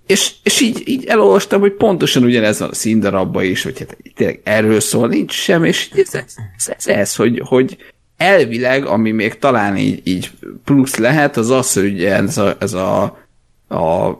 és, 0.07 0.31
és 0.43 0.61
így, 0.61 0.81
így 0.85 1.05
elolvastam, 1.05 1.59
hogy 1.59 1.73
pontosan 1.73 2.23
ugyanez 2.23 2.59
van 2.59 2.69
a 2.69 2.73
színdarabba 2.73 3.43
is, 3.43 3.63
hogy 3.63 3.79
hát 3.79 3.97
tényleg 4.15 4.39
erről 4.43 4.79
szól, 4.79 5.07
nincs 5.07 5.33
sem, 5.33 5.63
és 5.63 5.89
ez, 5.95 6.13
ez, 6.13 6.35
ez, 6.77 6.87
ez 6.87 7.15
hogy, 7.15 7.41
hogy 7.45 7.77
elvileg, 8.17 8.85
ami 8.85 9.11
még 9.11 9.39
talán 9.39 9.77
így, 9.77 10.01
így 10.03 10.31
plusz 10.63 10.95
lehet, 10.95 11.37
az 11.37 11.49
az, 11.49 11.73
hogy 11.73 11.93
ugye 11.93 12.15
ez 12.15 12.37
a, 12.37 12.55
ez 12.59 12.73
a, 12.73 13.03
a 13.69 14.17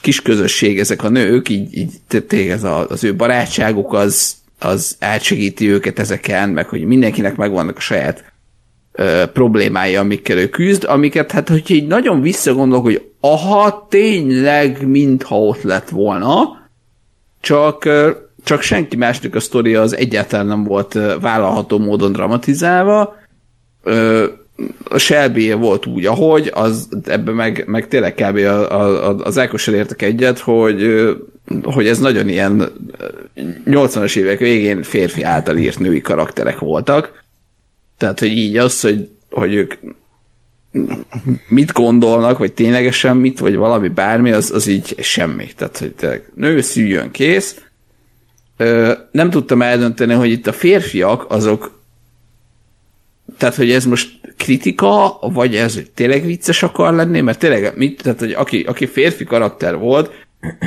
kis 0.00 0.22
közösség, 0.22 0.78
ezek 0.78 1.04
a 1.04 1.08
nők, 1.08 1.48
így, 1.48 1.76
így 1.76 1.92
tényleg 2.26 2.50
ez 2.50 2.64
a, 2.64 2.88
az 2.88 3.04
ő 3.04 3.16
barátságuk 3.16 3.92
az 3.92 4.40
az 4.64 4.96
átsegíti 5.00 5.68
őket 5.68 5.98
ezeken, 5.98 6.48
meg 6.48 6.68
hogy 6.68 6.84
mindenkinek 6.84 7.36
megvannak 7.36 7.76
a 7.76 7.80
saját 7.80 8.24
ö, 8.92 9.24
problémája, 9.32 10.00
amikkel 10.00 10.38
ő 10.38 10.48
küzd, 10.48 10.84
amiket 10.84 11.32
hát, 11.32 11.48
hogy 11.48 11.70
így 11.70 11.86
nagyon 11.86 12.20
visszagondolok, 12.20 12.84
hogy 12.84 13.10
aha, 13.20 13.86
tényleg, 13.90 14.86
mintha 14.86 15.38
ott 15.38 15.62
lett 15.62 15.88
volna, 15.88 16.60
csak, 17.40 17.88
csak 18.44 18.62
senki 18.62 18.96
másnak 18.96 19.34
a 19.34 19.40
sztoria 19.40 19.80
az 19.80 19.96
egyáltalán 19.96 20.46
nem 20.46 20.64
volt 20.64 20.98
vállalható 21.20 21.78
módon 21.78 22.12
dramatizálva, 22.12 23.20
a 24.84 24.98
Shelby 24.98 25.52
volt 25.52 25.86
úgy, 25.86 26.06
ahogy, 26.06 26.50
az 26.54 26.88
ebben 27.04 27.34
meg, 27.34 27.64
meg 27.66 27.88
tényleg 27.88 28.14
kb. 28.14 28.36
A, 28.36 28.80
a, 28.80 29.16
az 29.16 29.38
Ákossal 29.38 29.74
értek 29.74 30.02
egyet, 30.02 30.38
hogy 30.38 31.10
hogy 31.62 31.86
ez 31.86 31.98
nagyon 31.98 32.28
ilyen 32.28 32.72
80-as 33.66 34.16
évek 34.16 34.38
végén 34.38 34.82
férfi 34.82 35.22
által 35.22 35.56
írt 35.56 35.78
női 35.78 36.00
karakterek 36.00 36.58
voltak. 36.58 37.22
Tehát, 37.98 38.18
hogy 38.18 38.28
így 38.28 38.56
az, 38.56 38.80
hogy, 38.80 39.08
hogy 39.30 39.54
ők 39.54 39.74
mit 41.48 41.72
gondolnak, 41.72 42.38
vagy 42.38 42.52
ténylegesen 42.52 43.16
mit, 43.16 43.38
vagy 43.38 43.56
valami 43.56 43.88
bármi, 43.88 44.30
az, 44.30 44.50
az 44.50 44.66
így 44.66 44.94
semmi. 44.98 45.46
Tehát, 45.56 45.78
hogy 45.78 46.22
nő 46.34 46.60
szüljön 46.60 47.10
kész. 47.10 47.60
Ö, 48.56 48.92
nem 49.10 49.30
tudtam 49.30 49.62
eldönteni, 49.62 50.14
hogy 50.14 50.30
itt 50.30 50.46
a 50.46 50.52
férfiak 50.52 51.26
azok 51.28 51.80
tehát, 53.38 53.54
hogy 53.54 53.70
ez 53.70 53.84
most 53.84 54.20
kritika, 54.36 55.18
vagy 55.20 55.56
ez 55.56 55.80
tényleg 55.94 56.24
vicces 56.24 56.62
akar 56.62 56.94
lenni, 56.94 57.20
mert 57.20 57.38
tényleg, 57.38 57.72
mit, 57.76 58.02
tehát, 58.02 58.18
hogy 58.18 58.32
aki, 58.32 58.62
aki 58.62 58.86
férfi 58.86 59.24
karakter 59.24 59.78
volt, 59.78 60.10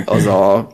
az 0.05 0.25
a 0.25 0.69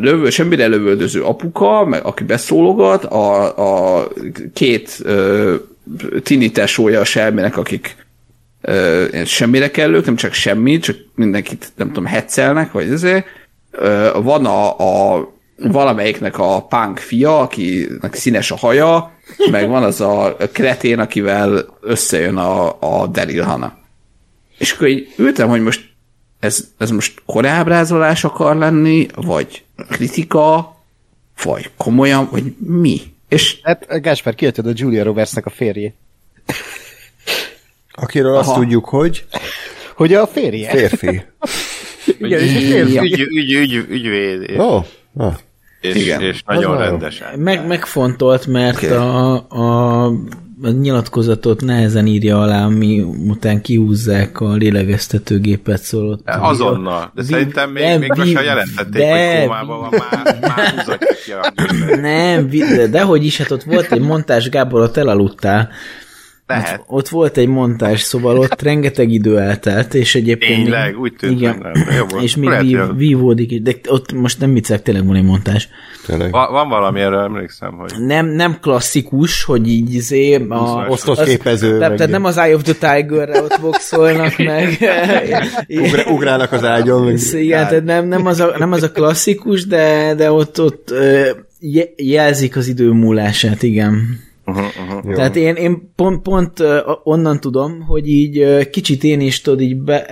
lövő, 0.00 0.30
semmire 0.30 0.66
lövöldöző 0.66 1.22
apuka, 1.22 1.84
meg, 1.84 2.04
aki 2.04 2.24
beszólogat, 2.24 3.04
a, 3.04 3.98
a 3.98 4.08
két 4.52 4.98
ö, 5.02 5.54
tini 6.22 6.50
tesója 6.50 7.00
a 7.00 7.04
selmének, 7.04 7.56
akik 7.56 7.96
ö, 8.60 9.04
semmire 9.24 9.70
kellők, 9.70 10.04
nem 10.04 10.16
csak 10.16 10.32
semmi, 10.32 10.78
csak 10.78 10.96
mindenkit, 11.14 11.72
nem 11.76 11.86
tudom, 11.86 12.04
hetszelnek, 12.04 12.72
vagy 12.72 12.90
ezért. 12.90 13.26
Ö, 13.70 14.10
van 14.22 14.46
a, 14.46 14.78
a 14.78 15.32
valamelyiknek 15.56 16.38
a 16.38 16.66
punk 16.66 16.98
fia, 16.98 17.40
akinek 17.40 18.14
színes 18.14 18.50
a 18.50 18.56
haja, 18.56 19.12
meg 19.50 19.68
van 19.68 19.82
az 19.82 20.00
a 20.00 20.36
kretén, 20.52 20.98
akivel 20.98 21.78
összejön 21.80 22.36
a, 22.36 22.76
a 23.00 23.06
Daryl 23.06 23.42
Hannah. 23.42 23.72
És 24.58 24.72
akkor 24.72 24.88
így 24.88 25.14
ültem, 25.16 25.48
hogy 25.48 25.62
most 25.62 25.94
ez, 26.40 26.68
ez 26.78 26.90
most 26.90 27.22
korábrázolás 27.26 28.24
akar 28.24 28.56
lenni, 28.56 29.06
vagy 29.14 29.64
kritika, 29.90 30.76
vagy 31.42 31.70
komolyan, 31.76 32.28
vagy 32.30 32.54
mi? 32.58 33.00
És... 33.28 33.58
Hát 33.62 34.00
Gáspár, 34.02 34.34
kijötted 34.34 34.66
a 34.66 34.72
Julia 34.74 35.04
Robertsnek 35.04 35.46
a 35.46 35.50
férjét. 35.50 35.94
Akiről 37.90 38.36
Aha. 38.36 38.38
azt 38.38 38.54
tudjuk, 38.54 38.84
hogy... 38.84 39.24
Hogy 39.94 40.14
a 40.14 40.26
férje. 40.26 40.70
Férfi. 40.70 41.06
Igen, 42.18 42.40
és 42.40 42.54
a 42.54 42.58
férfi. 42.58 42.98
Ügy, 42.98 43.20
ügy, 43.20 43.52
ügy, 43.52 43.86
ügyvéd. 43.88 44.60
Ó, 44.60 44.62
oh. 44.62 44.84
Oh. 45.16 45.34
És, 45.80 45.94
Igen. 45.94 46.20
és 46.20 46.42
nagyon 46.46 46.78
rendes. 46.78 47.22
Meg, 47.36 47.66
megfontolt, 47.66 48.46
mert 48.46 48.82
okay. 48.82 48.96
a, 48.96 49.34
a 49.48 50.12
a 50.62 50.68
nyilatkozatot 50.68 51.60
nehezen 51.60 52.06
írja 52.06 52.40
alá, 52.40 52.64
ami 52.64 53.00
után 53.28 53.60
kihúzzák 53.60 54.40
a 54.40 54.52
lélegeztetőgépet 54.52 55.82
szólott. 55.82 56.28
Azonnal, 56.28 57.10
de 57.14 57.22
vi, 57.22 57.28
szerintem 57.28 57.70
még, 57.70 57.82
nem, 57.82 57.98
még 57.98 58.12
vi, 58.14 58.18
most 58.18 58.44
jelentették, 58.44 59.02
de, 59.02 59.38
hogy 59.38 59.46
kómában 59.46 59.80
van, 59.80 59.90
már, 60.10 60.38
már 60.40 60.68
húzatja 60.68 61.40
Nem, 62.10 62.48
de, 62.48 62.86
de 62.86 63.02
hogy 63.02 63.24
is, 63.24 63.38
hát 63.38 63.50
ott 63.50 63.62
volt 63.62 63.92
egy 63.92 64.00
montás, 64.00 64.48
Gábor, 64.48 64.80
ott 64.80 64.96
elaludtál, 64.96 65.70
lehet. 66.46 66.78
Ott, 66.78 66.84
ott 66.88 67.08
volt 67.08 67.36
egy 67.36 67.48
montás, 67.48 68.00
szóval 68.00 68.38
ott 68.38 68.62
rengeteg 68.62 69.10
idő 69.10 69.38
eltelt, 69.38 69.94
és 69.94 70.14
egyébként... 70.14 70.62
Tényleg, 70.62 70.98
úgy 70.98 71.12
tűnt, 71.18 71.40
igen, 71.40 71.76
és 72.20 72.36
még 72.36 72.50
vív, 72.60 72.78
vívódik, 72.96 73.62
de 73.62 73.74
ott 73.88 74.12
most 74.12 74.40
nem 74.40 74.52
viccek, 74.52 74.82
tényleg 74.82 75.06
van 75.06 75.16
egy 75.16 75.24
montás. 75.24 75.68
Tényleg. 76.06 76.30
Va, 76.30 76.50
van 76.50 76.68
valami, 76.68 77.00
erről 77.00 77.20
emlékszem, 77.20 77.72
hogy... 77.72 77.92
Nem, 77.98 78.26
nem 78.26 78.58
klasszikus, 78.60 79.44
hogy 79.44 79.68
így 79.68 79.94
izé... 79.94 80.34
A, 80.48 80.86
osztott 80.88 81.24
képező. 81.24 81.78
Tehát 81.78 81.96
te 81.96 82.06
nem 82.06 82.24
az 82.24 82.36
Eye 82.36 82.54
of 82.54 82.62
the 82.62 82.72
Tiger-re 82.72 83.42
ott 83.42 83.60
boxolnak 83.60 84.38
meg. 84.38 84.78
Ugr, 85.68 86.06
ugrálnak 86.10 86.52
az 86.52 86.64
ágyon. 86.64 87.04
Meg. 87.04 87.18
Igen, 87.32 87.68
tehát 87.68 87.84
nem, 87.84 88.06
nem, 88.06 88.26
az 88.26 88.40
a, 88.40 88.54
nem 88.58 88.72
az 88.72 88.82
a 88.82 88.90
klasszikus, 88.90 89.66
de, 89.66 90.14
de 90.14 90.32
ott, 90.32 90.60
ott 90.60 90.94
jelzik 91.96 92.56
az 92.56 92.68
idő 92.68 92.90
múlását, 92.90 93.62
igen. 93.62 94.24
Uh-huh, 94.46 94.64
uh-huh. 94.64 95.14
Tehát 95.14 95.36
én, 95.36 95.54
én 95.54 95.92
pont, 95.94 96.22
pont 96.22 96.62
onnan 97.04 97.40
tudom, 97.40 97.80
hogy 97.80 98.08
így 98.08 98.68
kicsit 98.70 99.04
én 99.04 99.20
is 99.20 99.40
tudod, 99.40 99.60
így 99.60 99.76
be, 99.76 100.06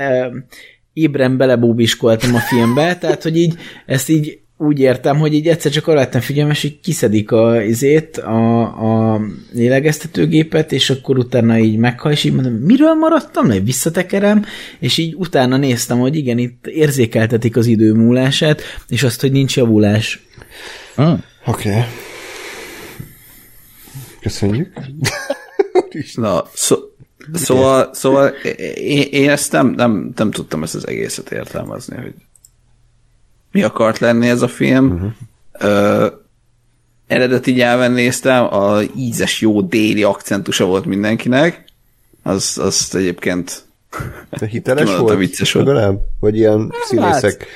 ébren 0.93 1.37
belebúbiskoltam 1.37 2.35
a 2.35 2.39
filmbe, 2.39 2.97
tehát 2.99 3.23
hogy 3.23 3.37
így 3.37 3.55
ezt 3.87 4.09
így 4.09 4.39
úgy 4.57 4.81
értem, 4.81 5.19
hogy 5.19 5.35
így 5.35 5.49
egyszer 5.49 5.73
csak 5.73 5.87
arra 5.87 5.99
lettem 5.99 6.21
figyelmes, 6.21 6.63
hogy 6.63 6.81
kiszedik 6.81 7.31
a 7.31 7.63
izét, 7.63 8.17
a, 8.17 8.61
a 9.15 9.21
lélegeztetőgépet, 9.53 10.73
és 10.73 10.91
akkor 10.91 11.19
utána 11.19 11.59
így 11.59 11.77
meghal, 11.77 12.13
és 12.13 12.25
így 12.25 12.33
mondom, 12.33 12.53
miről 12.53 12.95
maradtam 12.95 13.49
le? 13.49 13.61
Visszatekerem, 13.61 14.45
és 14.79 14.99
így 14.99 15.15
utána 15.15 15.57
néztem, 15.57 15.99
hogy 15.99 16.17
igen, 16.17 16.39
itt 16.39 16.67
érzékeltetik 16.67 17.57
az 17.57 17.67
idő 17.67 17.93
múlását, 17.93 18.63
és 18.89 19.03
azt, 19.03 19.21
hogy 19.21 19.33
nincs 19.33 19.57
javulás. 19.57 20.23
Ah. 20.95 21.19
Oké. 21.47 21.69
Okay. 21.69 21.83
Köszönjük. 24.25 24.73
Na, 26.15 26.45
szó, 26.55 26.77
szóval, 27.33 27.91
szóval 27.93 28.29
én, 28.75 29.09
én 29.11 29.31
ezt 29.31 29.53
nem, 29.53 29.67
nem, 29.67 30.13
nem 30.17 30.31
tudtam 30.31 30.63
ezt 30.63 30.75
az 30.75 30.87
egészet 30.89 31.31
értelmezni, 31.33 31.97
hogy 31.97 32.15
mi 33.53 33.63
akart 33.63 33.99
lenni 33.99 34.29
ez 34.29 34.43
a 34.43 34.49
film. 34.49 34.93
Uh-huh. 34.93 35.11
Ö, 35.53 36.07
eredeti 37.07 37.53
nyelven 37.53 37.93
néztem, 37.93 38.55
a 38.55 38.81
ízes 38.97 39.41
jó 39.41 39.61
déli 39.61 40.03
akcentusa 40.03 40.65
volt 40.65 40.85
mindenkinek, 40.85 41.65
az, 42.23 42.59
az 42.63 42.91
egyébként 42.95 43.65
De 44.39 44.47
hiteles 44.47 44.97
volt? 44.97 45.19
vicces 45.19 45.53
volt. 45.53 45.67
Legalább? 45.67 46.01
Vagy 46.21 46.37
ilyen 46.37 46.73
színészek? 46.85 47.47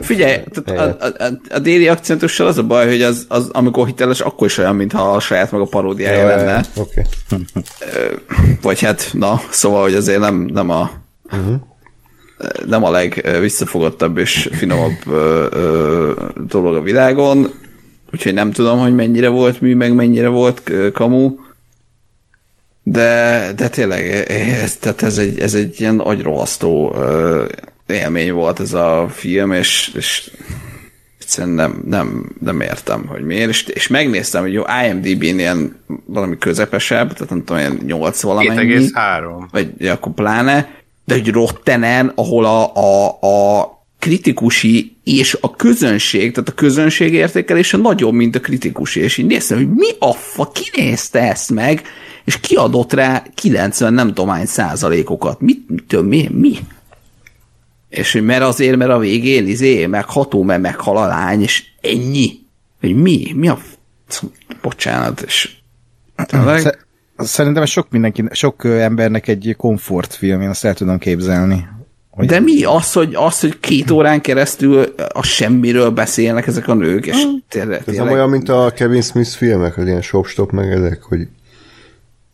Figyelj, 0.00 0.42
tehát 0.52 1.00
a, 1.00 1.06
a, 1.24 1.28
a, 1.50 1.58
déli 1.58 1.88
akcentussal 1.88 2.46
az 2.46 2.58
a 2.58 2.62
baj, 2.62 2.86
hogy 2.86 3.02
az, 3.02 3.24
az, 3.28 3.48
amikor 3.52 3.86
hiteles, 3.86 4.20
akkor 4.20 4.46
is 4.46 4.58
olyan, 4.58 4.76
mintha 4.76 5.10
a 5.10 5.20
saját 5.20 5.50
maga 5.50 5.64
paródiája 5.64 6.26
lenne. 6.26 6.64
Oké. 6.76 7.02
Vagy 8.62 8.80
hát, 8.80 9.10
na, 9.12 9.40
szóval, 9.50 9.82
hogy 9.82 9.94
azért 9.94 10.18
nem, 10.18 10.34
nem 10.34 10.70
a 10.70 10.90
uh-huh. 11.24 11.54
nem 12.66 12.84
a 12.84 12.90
legvisszafogottabb 12.90 14.18
és 14.18 14.48
finomabb 14.52 14.98
ö, 15.06 15.46
ö, 15.50 16.12
dolog 16.46 16.74
a 16.74 16.82
világon, 16.82 17.50
úgyhogy 18.12 18.34
nem 18.34 18.52
tudom, 18.52 18.78
hogy 18.78 18.94
mennyire 18.94 19.28
volt 19.28 19.60
mű, 19.60 19.74
meg 19.74 19.94
mennyire 19.94 20.28
volt 20.28 20.70
kamu, 20.92 21.34
de, 22.82 23.52
de 23.56 23.68
tényleg 23.68 24.06
ez, 24.62 24.76
tehát 24.76 25.02
ez, 25.02 25.18
egy, 25.18 25.38
ez 25.38 25.54
egy 25.54 25.80
ilyen 25.80 25.98
agyrohasztó 25.98 26.94
élmény 27.86 28.32
volt 28.32 28.60
ez 28.60 28.72
a 28.72 29.08
film, 29.12 29.52
és, 29.52 29.92
és 29.94 30.30
egyszerűen 31.20 31.54
nem, 31.54 31.82
nem, 31.86 32.36
nem 32.40 32.60
értem, 32.60 33.06
hogy 33.06 33.22
miért, 33.22 33.48
és, 33.48 33.62
és 33.62 33.86
megnéztem, 33.86 34.42
hogy 34.42 34.52
jó, 34.52 34.62
IMDb-n 34.84 35.38
ilyen 35.38 35.76
valami 36.04 36.38
közepesebb, 36.38 37.12
tehát 37.12 37.30
nem 37.30 37.44
tudom, 37.44 37.58
ilyen 37.58 37.80
8 37.86 38.20
valamennyi, 38.22 38.88
2,3. 38.90 39.46
vagy 39.50 39.70
ja, 39.78 39.92
akkor 39.92 40.12
pláne, 40.12 40.68
de 41.04 41.14
hogy 41.14 41.28
Rottenen, 41.28 42.12
ahol 42.14 42.44
a, 42.44 42.74
a, 42.74 43.06
a 43.06 43.76
kritikusi 43.98 44.96
és 45.04 45.38
a 45.40 45.56
közönség, 45.56 46.32
tehát 46.32 46.48
a 46.48 46.54
közönség 46.54 47.12
értékelése 47.12 47.76
nagyobb, 47.76 48.12
mint 48.12 48.36
a 48.36 48.40
kritikusi, 48.40 49.00
és 49.00 49.16
így 49.16 49.26
néztem, 49.26 49.56
hogy 49.56 49.68
mi 49.68 49.88
a 49.98 50.12
fa, 50.12 50.50
ki 50.52 50.70
nézte 50.76 51.20
ezt 51.30 51.52
meg, 51.52 51.82
és 52.24 52.40
kiadott 52.40 52.92
rá 52.92 53.22
90 53.34 53.94
nem 53.94 54.06
tudom 54.06 54.28
hány 54.28 54.46
százalékokat. 54.46 55.40
Mit, 55.40 55.68
mit, 55.68 56.02
mi, 56.02 56.28
mi? 56.32 56.58
És 57.88 58.12
hogy 58.12 58.24
mert 58.24 58.42
azért, 58.42 58.76
mert 58.76 58.90
a 58.90 58.98
végén 58.98 59.46
izé, 59.46 59.86
megható, 59.86 60.42
mert 60.42 60.60
meghal 60.62 60.96
a 60.96 61.06
lány, 61.06 61.42
és 61.42 61.64
ennyi. 61.80 62.32
Hogy 62.80 62.94
mi? 62.96 63.32
Mi 63.34 63.48
a... 63.48 63.58
f- 64.08 64.22
Bocsánat, 64.62 65.20
és... 65.20 65.50
Tényleg? 66.26 66.60
Sze- 66.60 66.86
Szerintem 67.16 67.62
ez 67.62 67.68
sok 67.68 67.90
mindenki, 67.90 68.24
sok 68.30 68.64
embernek 68.64 69.28
egy 69.28 69.54
komfortfilm, 69.58 70.40
én 70.40 70.48
azt 70.48 70.64
el 70.64 70.74
tudom 70.74 70.98
képzelni. 70.98 71.68
Hogy 72.10 72.26
De 72.26 72.40
mi 72.40 72.64
az, 72.64 72.92
hogy, 72.92 73.14
az, 73.14 73.40
hogy 73.40 73.60
két 73.60 73.90
órán 73.90 74.20
keresztül 74.20 74.94
a 75.12 75.22
semmiről 75.22 75.90
beszélnek 75.90 76.46
ezek 76.46 76.68
a 76.68 76.74
nők, 76.74 77.06
és 77.06 77.22
tényleg, 77.48 77.82
Ez 77.86 77.94
nem 77.94 78.10
olyan, 78.10 78.28
mint 78.28 78.48
a 78.48 78.72
Kevin 78.74 79.02
Smith 79.02 79.28
filmek, 79.30 79.76
az 79.76 79.86
ilyen 79.86 80.02
shop 80.02 80.50
meg 80.50 80.72
ezek, 80.72 81.02
hogy 81.02 81.28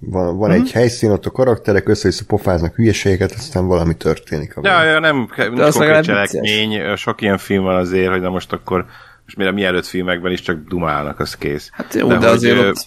van, 0.06 0.36
van 0.36 0.50
egy 0.50 0.72
helyszín, 0.72 1.10
ott 1.10 1.26
a 1.26 1.30
karakterek 1.30 1.88
össze-vissza 1.88 2.24
pofáznak 2.26 2.74
hülyeségeket, 2.74 3.32
aztán 3.32 3.66
valami 3.66 3.94
történik. 3.96 4.54
Ja, 4.62 4.82
ja, 4.82 4.98
nem, 4.98 5.28
nincs 5.36 5.60
az 5.60 5.74
konkrét 5.74 6.02
cselekmény, 6.02 6.96
sok 6.96 7.20
ilyen 7.20 7.38
film 7.38 7.62
van 7.62 7.76
azért, 7.76 8.10
hogy 8.10 8.20
na 8.20 8.30
most 8.30 8.52
akkor 8.52 8.86
most 9.24 9.36
mire 9.36 9.50
mielőtt 9.50 9.86
filmekben 9.86 10.32
is 10.32 10.40
csak 10.40 10.58
dumálnak, 10.68 11.20
az 11.20 11.36
kész. 11.36 11.70
Hát 11.72 11.94
jó, 11.94 12.08
de, 12.08 12.18
de 12.18 12.26
hogy, 12.26 12.36
azért 12.36 12.58
ö, 12.58 12.68
ott... 12.68 12.86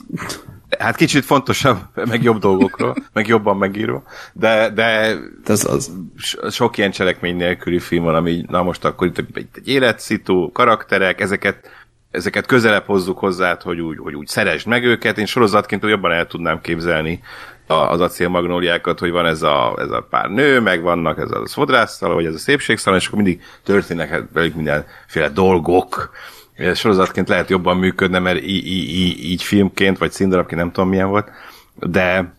Hát 0.80 0.96
kicsit 0.96 1.26
fontosabb, 1.26 1.78
meg 2.12 2.24
jobb 2.24 2.40
dolgokról, 2.40 2.96
meg 3.14 3.28
jobban 3.28 3.58
megírva, 3.58 4.04
de, 4.34 4.70
de 4.70 5.18
Ez 5.46 5.66
az. 5.66 5.92
so- 6.18 6.52
sok 6.52 6.78
ilyen 6.78 6.92
cselekmény 6.92 7.36
nélküli 7.36 7.80
film 7.80 8.04
van, 8.04 8.16
ami 8.16 8.46
na 8.48 8.64
most 8.64 8.86
akkor 8.86 9.08
itt 9.08 9.18
egy, 9.18 9.28
egy 9.34 9.68
életszitu, 9.68 10.52
karakterek, 10.52 11.22
ezeket 11.22 11.70
ezeket 12.16 12.46
közelebb 12.46 12.86
hozzuk 12.86 13.20
hozzá, 13.20 13.58
hogy 13.64 13.80
úgy, 13.80 13.98
hogy 13.98 14.16
úgy 14.16 14.28
szeresd 14.28 14.68
meg 14.68 14.84
őket. 14.84 15.18
Én 15.18 15.26
sorozatként 15.26 15.84
jobban 15.84 16.12
el 16.12 16.28
tudnám 16.28 16.62
képzelni 16.62 17.22
az 17.68 18.02
acélmagnóliákat, 18.02 19.00
hogy 19.00 19.12
van 19.12 19.26
ez 19.26 19.42
a, 19.42 19.76
ez 19.78 19.90
a 19.90 20.08
pár 20.10 20.30
nő, 20.30 20.60
meg 20.60 20.82
vannak 20.82 21.20
ez 21.20 21.32
a 21.32 21.48
fodrásztal, 21.48 22.14
vagy 22.14 22.26
ez 22.26 22.34
a 22.34 22.38
szépségszalon, 22.38 23.00
és 23.00 23.08
akkor 23.08 23.22
mindig 23.22 23.42
történnek 23.64 24.10
hát 24.10 24.24
velük 24.34 24.56
mindenféle 24.56 25.30
dolgok. 25.30 26.14
Ez 26.54 26.78
sorozatként 26.78 27.30
lehet 27.30 27.50
jobban 27.50 27.78
működne, 27.78 28.20
mert 28.20 28.42
í- 28.42 28.66
í- 28.66 28.90
í- 28.90 29.24
így 29.24 29.44
filmként, 29.44 29.98
vagy 29.98 30.12
színdarabként 30.12 30.62
nem 30.62 30.72
tudom 30.72 30.90
milyen 30.90 31.10
volt, 31.10 31.30
de 31.76 32.34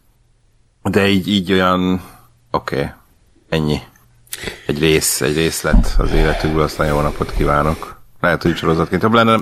de 0.82 1.08
így, 1.08 1.28
így 1.28 1.52
olyan 1.52 2.02
oké, 2.50 2.76
okay, 2.76 2.88
ennyi. 3.48 3.78
Egy 4.66 4.78
rész, 4.78 5.20
egy 5.20 5.36
részlet 5.36 5.94
az 5.98 6.12
életükből, 6.12 6.62
aztán 6.62 6.86
jó 6.86 7.00
napot 7.00 7.32
kívánok. 7.32 7.95
Lehet, 8.26 8.42
hogy 8.42 8.56
sorozatként 8.56 9.02
jobb 9.02 9.12
lenne, 9.12 9.40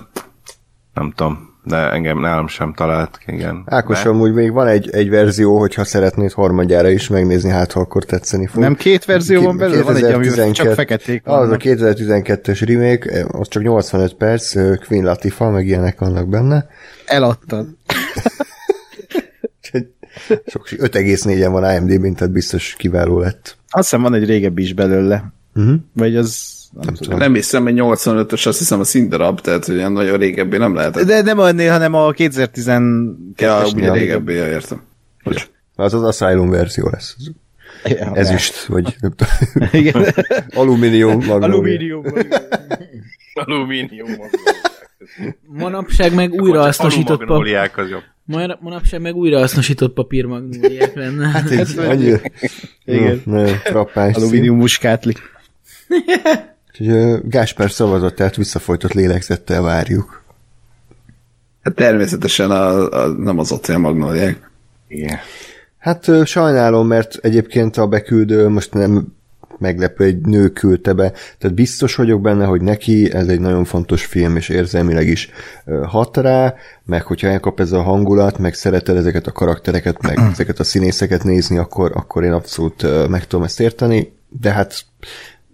nem 0.95 1.13
tudom, 1.17 1.55
de 1.63 1.77
engem 1.77 2.21
nálam 2.21 2.49
sem 2.49 2.73
talált, 2.75 3.19
igen. 3.27 3.63
Ákos, 3.67 4.03
De- 4.03 4.09
amúgy 4.09 4.33
még 4.33 4.53
van 4.53 4.67
egy, 4.67 4.91
egy 4.91 5.11
verzió, 5.11 5.59
hogyha 5.59 5.85
szeretnéd 5.85 6.33
harmadjára 6.33 6.91
is 6.91 7.09
megnézni, 7.09 7.51
hát 7.51 7.73
ha 7.73 7.81
akkor 7.81 8.05
tetszeni 8.05 8.47
fog. 8.47 8.63
Nem 8.63 8.75
két 8.75 9.05
verzió 9.05 9.43
van 9.43 9.57
belőle? 9.57 9.83
Van 9.83 9.97
egy, 9.97 10.03
amiben 10.03 10.53
csak 10.53 10.67
2012 10.67 10.75
feketék 10.75 11.23
Az 11.25 11.33
a 11.33 11.37
vannak. 11.37 11.61
2012-es 11.65 12.63
remake, 12.67 13.27
az 13.39 13.49
csak 13.49 13.63
85 13.63 14.15
perc, 14.15 14.53
Queen 14.87 15.05
Latifah, 15.05 15.53
meg 15.53 15.67
ilyenek 15.67 15.99
vannak 15.99 16.29
benne. 16.29 16.67
Eladtad. 17.07 17.67
Sok, 20.47 20.69
5,4-en 20.71 21.49
van 21.51 21.75
IMDb-n, 21.75 22.15
tehát 22.15 22.33
biztos 22.33 22.75
kiváló 22.79 23.19
lett. 23.19 23.57
Azt 23.69 23.83
hiszem 23.91 24.03
van 24.03 24.15
egy 24.15 24.25
régebbi 24.25 24.63
is 24.63 24.73
belőle. 24.75 25.33
Uh-huh. 25.55 25.75
Vagy 25.93 26.17
az... 26.17 26.63
Nem 26.81 26.95
tudom. 26.95 27.19
Nem 27.19 27.35
hiszem, 27.35 27.63
hogy 27.63 27.75
85-ös, 27.77 28.47
azt 28.47 28.59
hiszem 28.59 28.81
a 28.81 28.85
színdarab, 28.85 29.41
tehát 29.41 29.65
hogy 29.65 29.75
ilyen 29.75 29.93
nagyon 29.93 30.19
régebbi 30.19 30.57
nem 30.57 30.75
lehetett. 30.75 31.07
De 31.07 31.23
nem 31.23 31.39
annél, 31.39 31.71
hanem 31.71 31.95
a 31.95 32.13
2012-es. 32.13 33.15
Ja, 33.37 33.63
ugye 33.75 33.93
régebbi, 33.93 34.33
ja, 34.33 34.49
értem. 34.49 34.83
Bocs. 35.25 35.49
Az 35.77 35.95
az 35.95 36.03
Asylum 36.03 36.51
verzió 36.51 36.89
lesz. 36.91 37.17
Ja, 37.85 38.11
Ezüst, 38.15 38.65
vagy 38.65 38.97
nem 39.01 39.13
tudom. 39.17 39.69
Igen. 39.73 40.07
alumínium. 40.55 41.13
magnólia. 41.17 41.45
Alumínium. 41.47 42.05
Alumínium. 43.35 44.09
Manapság 45.47 46.15
meg 46.15 46.33
újrahasznosított, 46.33 47.07
pap- 47.07 47.21
Alumagnóliák 47.21 47.79
az 47.79 47.89
jobb. 47.89 48.03
manapság 48.61 49.01
meg 49.01 49.15
újrahasznosított 49.15 49.93
papírmagnóliák 49.95 50.95
lenne. 50.95 51.29
Hát, 51.29 51.51
Ez 51.51 51.79
annyi... 51.79 52.13
Igen. 52.85 53.23
Szín. 53.25 53.85
Alumínium 53.95 54.57
muskátli. 54.57 55.13
Úgyhogy 56.79 56.97
ö, 56.97 57.19
Gáspár 57.23 57.71
szavazott, 57.71 58.15
tehát 58.15 58.37
visszafolytott 58.37 58.93
lélegzettel 58.93 59.63
várjuk. 59.63 60.23
Hát 61.63 61.75
természetesen 61.75 62.51
a, 62.51 62.91
a, 62.91 63.07
nem 63.09 63.39
az 63.39 63.53
acél 63.53 63.79
magnóliák. 63.79 64.51
Igen. 64.89 65.19
Hát 65.79 66.27
sajnálom, 66.27 66.87
mert 66.87 67.17
egyébként 67.17 67.77
a 67.77 67.87
beküldő 67.87 68.49
most 68.49 68.73
nem 68.73 69.15
meglepő, 69.59 70.05
egy 70.05 70.21
nő 70.21 70.49
küldte 70.49 70.93
be, 70.93 71.13
tehát 71.39 71.57
biztos 71.57 71.95
vagyok 71.95 72.21
benne, 72.21 72.45
hogy 72.45 72.61
neki 72.61 73.13
ez 73.13 73.27
egy 73.27 73.41
nagyon 73.41 73.65
fontos 73.65 74.05
film, 74.05 74.37
és 74.37 74.49
érzelmileg 74.49 75.07
is 75.07 75.31
hat 75.85 76.17
rá, 76.17 76.55
meg 76.85 77.03
hogyha 77.03 77.29
elkap 77.29 77.61
ez 77.61 77.73
a 77.73 77.83
hangulat, 77.83 78.39
meg 78.39 78.55
szereted 78.55 78.97
ezeket 78.97 79.27
a 79.27 79.33
karaktereket, 79.33 80.03
meg 80.03 80.19
ezeket 80.33 80.59
a 80.59 80.65
színészeket 80.65 81.25
nézni, 81.25 81.59
akkor, 81.59 81.93
akkor 81.95 82.25
én 82.25 82.33
abszolút 82.33 83.09
meg 83.09 83.27
tudom 83.27 83.45
ezt 83.45 83.61
érteni, 83.61 84.13
de 84.41 84.53
hát 84.53 84.85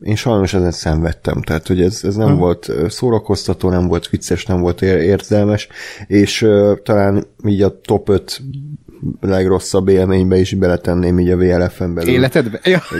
én 0.02 0.16
sajnos 0.16 0.54
ezen 0.54 0.70
szenvedtem, 0.70 1.42
tehát 1.42 1.66
hogy 1.66 1.80
ez, 1.80 2.00
ez 2.04 2.16
nem 2.16 2.36
volt 2.36 2.68
ö, 2.68 2.88
szórakoztató, 2.88 3.70
nem 3.70 3.86
volt 3.86 4.08
vicces, 4.08 4.46
nem 4.46 4.60
volt 4.60 4.82
ér- 4.82 5.02
érzelmes, 5.02 5.68
és 6.06 6.42
ö, 6.42 6.74
talán 6.82 7.26
így 7.44 7.62
a 7.62 7.80
top 7.80 8.08
5 8.08 8.42
legrosszabb 9.20 9.88
élménybe 9.88 10.36
is 10.36 10.54
beletenném 10.54 11.18
így 11.18 11.30
a 11.30 11.36
VLF-en 11.36 11.94
belül. 11.94 12.14
Életedbe? 12.14 12.60
Ja. 12.64 12.82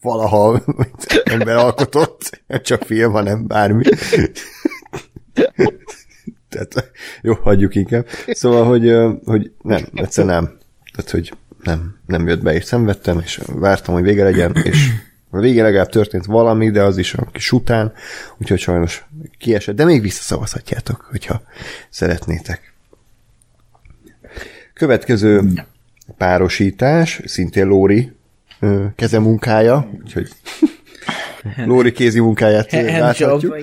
Valaha 0.00 0.62
ember 1.24 1.56
alkotott, 1.56 2.42
nem 2.46 2.62
csak 2.62 2.82
film, 2.82 3.12
hanem 3.12 3.46
bármi. 3.46 3.84
Tehát 6.48 6.90
jó, 7.22 7.34
hagyjuk 7.34 7.74
inkább. 7.74 8.06
Szóval, 8.26 8.64
hogy, 8.64 8.94
hogy 9.24 9.52
nem, 9.62 9.84
egyszer 9.94 10.24
nem. 10.24 10.58
Tehát, 10.94 11.10
hogy 11.10 11.32
nem, 11.62 11.96
nem 12.06 12.28
jött 12.28 12.42
be, 12.42 12.54
és 12.54 12.64
szenvedtem, 12.64 13.20
és 13.24 13.40
vártam, 13.46 13.94
hogy 13.94 14.02
vége 14.02 14.24
legyen, 14.24 14.56
és 14.62 14.90
A 15.34 15.40
végén 15.40 15.62
legalább 15.62 15.88
történt 15.88 16.24
valami, 16.24 16.70
de 16.70 16.82
az 16.82 16.98
is 16.98 17.14
a 17.14 17.28
kis 17.32 17.52
után, 17.52 17.92
úgyhogy 18.38 18.58
sajnos 18.58 19.04
kiesett, 19.38 19.76
de 19.76 19.84
még 19.84 20.02
visszaszavazhatjátok, 20.02 21.06
hogyha 21.10 21.42
szeretnétek. 21.90 22.72
Következő 24.74 25.42
párosítás, 26.16 27.20
szintén 27.24 27.66
Lóri 27.66 28.12
kezemunkája, 28.96 29.90
úgyhogy 30.02 30.28
Lóri 31.66 31.92
kézi 31.92 32.20
munkáját 32.20 32.72
láthatjuk. 32.72 33.56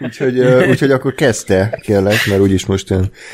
Úgyhogy, 0.00 0.40
úgyhogy 0.68 0.90
akkor 0.90 1.14
kezdte, 1.14 1.78
kérlek, 1.82 2.26
mert 2.28 2.40
úgyis 2.40 2.66
most 2.66 2.90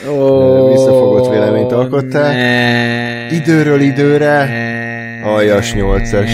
Ó, 0.09 0.71
visszafogott 0.71 1.31
véleményt 1.31 1.73
alkottál. 1.73 2.33
ne. 2.33 3.37
Időről 3.37 3.81
időre 3.81 4.49
aljas 5.25 5.75
nyolcas. 5.75 6.31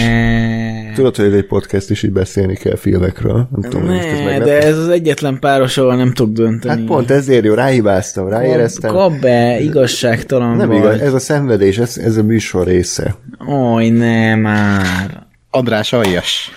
Tudod, 0.95 1.15
hogy 1.15 1.33
egy 1.33 1.45
podcast 1.45 1.89
is 1.89 2.03
így 2.03 2.11
beszélni 2.11 2.55
kell 2.55 2.75
filmekről. 2.75 3.47
Nem 3.51 3.69
tudom, 3.69 3.85
most 3.87 4.05
ez 4.05 4.17
Ne, 4.19 4.23
meglep. 4.25 4.43
de 4.47 4.61
ez 4.61 4.77
az 4.77 4.87
egyetlen 4.89 5.39
páros, 5.39 5.77
ahol 5.77 5.95
nem 5.95 6.13
tudok 6.13 6.33
dönteni. 6.33 6.79
Hát 6.79 6.87
pont 6.87 7.11
ezért 7.11 7.45
jó, 7.45 7.53
ráhibáztam, 7.53 8.29
ráéreztem. 8.29 8.91
Kap 8.91 9.19
be, 9.19 9.59
igazságtalan 9.59 10.55
Nem 10.57 10.67
vagy. 10.67 10.77
igaz, 10.77 10.99
ez 10.99 11.13
a 11.13 11.19
szenvedés, 11.19 11.77
ez, 11.77 11.97
ez 11.97 12.17
a 12.17 12.23
műsor 12.23 12.67
része. 12.67 13.15
Oj, 13.47 13.89
ne 13.89 14.35
már. 14.35 15.25
András 15.49 15.93
aljas. 15.93 16.51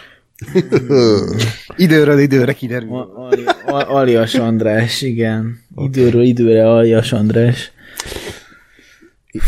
Időről 1.76 2.18
időre 2.18 2.52
kiderül. 2.52 2.88
A- 2.92 3.28
Ali- 3.30 3.44
a- 3.66 3.94
Alias 3.96 4.34
András, 4.34 5.02
igen. 5.02 5.58
Időről 5.76 6.22
időre 6.22 6.70
Alias 6.70 7.12
András. 7.12 7.72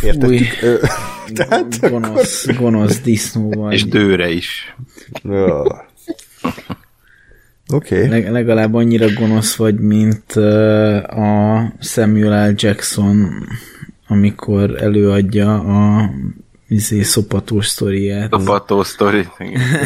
Értettük? 0.03 0.59
Ö, 0.63 0.75
Tehát 1.35 1.91
Gonosz, 1.91 2.47
gonosz 2.59 3.01
disznó 3.01 3.51
vagy. 3.51 3.73
És 3.73 3.85
dőre 3.85 4.31
is. 4.31 4.77
Oké. 7.73 7.97
Okay. 7.97 8.09
Leg, 8.09 8.31
legalább 8.31 8.75
annyira 8.75 9.07
gonosz 9.13 9.57
vagy, 9.57 9.79
mint 9.79 10.37
uh, 10.37 11.19
a 11.19 11.73
Samuel 11.81 12.51
L. 12.51 12.55
Jackson, 12.57 13.47
amikor 14.07 14.83
előadja 14.83 15.61
a 15.61 16.11
izé, 16.69 17.03
szopatós 17.03 17.67
sztoriát. 17.67 18.33
A 18.33 18.39
pató 18.45 18.83
sztori. 18.83 19.29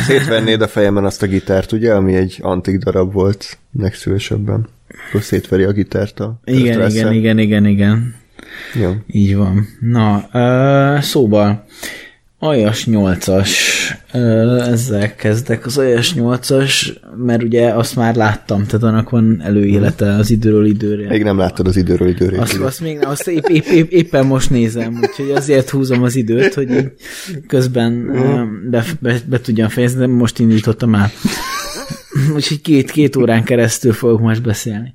Szétvennéd 0.07 0.61
a 0.61 0.69
fejemen 0.69 1.05
azt 1.05 1.23
a 1.23 1.27
gitárt, 1.27 1.73
ugye, 1.73 1.95
ami 1.95 2.15
egy 2.15 2.39
antik 2.41 2.79
darab 2.79 3.13
volt 3.13 3.59
legszívesebben. 3.79 4.69
Akkor 5.09 5.23
szétveri 5.23 5.63
a 5.63 5.73
gitárt 5.73 6.21
a 6.21 6.41
Igen, 6.45 6.91
igen, 6.91 7.13
igen, 7.13 7.39
igen, 7.39 7.67
igen. 7.67 8.15
Jó. 8.75 8.93
Így 9.07 9.37
van. 9.37 9.69
Na, 9.81 10.29
uh, 10.33 11.03
szóval, 11.03 11.65
Aljas 12.39 12.87
8-as, 12.91 13.51
uh, 14.13 14.69
ezzel 14.69 15.15
kezdek. 15.15 15.67
Az 15.67 15.79
Aljas 15.79 16.15
8-as, 16.17 16.97
mert 17.17 17.43
ugye 17.43 17.69
azt 17.69 17.97
már 17.97 18.15
láttam, 18.15 18.65
tehát 18.65 18.83
annak 18.83 19.11
van 19.11 19.43
előélete 19.45 20.15
az 20.15 20.31
időről 20.31 20.67
időre. 20.67 21.09
Még 21.09 21.23
nem 21.23 21.39
láttad 21.39 21.67
az 21.67 21.77
időről 21.77 22.09
időre. 22.09 22.41
Azt, 22.41 22.61
azt 22.61 22.81
még 22.81 22.99
nem, 22.99 23.11
azt 23.11 23.29
épp, 23.29 23.47
épp, 23.47 23.65
épp, 23.65 23.91
éppen 23.91 24.27
most 24.27 24.51
nézem, 24.51 24.99
úgyhogy 25.03 25.31
azért 25.31 25.71
húzom 25.71 26.03
az 26.03 26.17
időt, 26.17 26.55
hogy 26.55 26.71
így 26.71 26.93
közben 27.47 28.11
be, 28.71 28.85
be, 29.01 29.19
be 29.27 29.41
tudjam 29.41 29.69
fejezni, 29.69 29.99
de 29.99 30.07
most 30.07 30.39
indítottam 30.39 30.95
el. 30.95 31.11
Úgyhogy 32.35 32.61
két, 32.61 32.91
két 32.91 33.17
órán 33.17 33.45
keresztül 33.45 33.93
fogok 33.93 34.21
most 34.21 34.43
beszélni. 34.43 34.95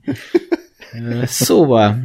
Szóval, 1.25 2.03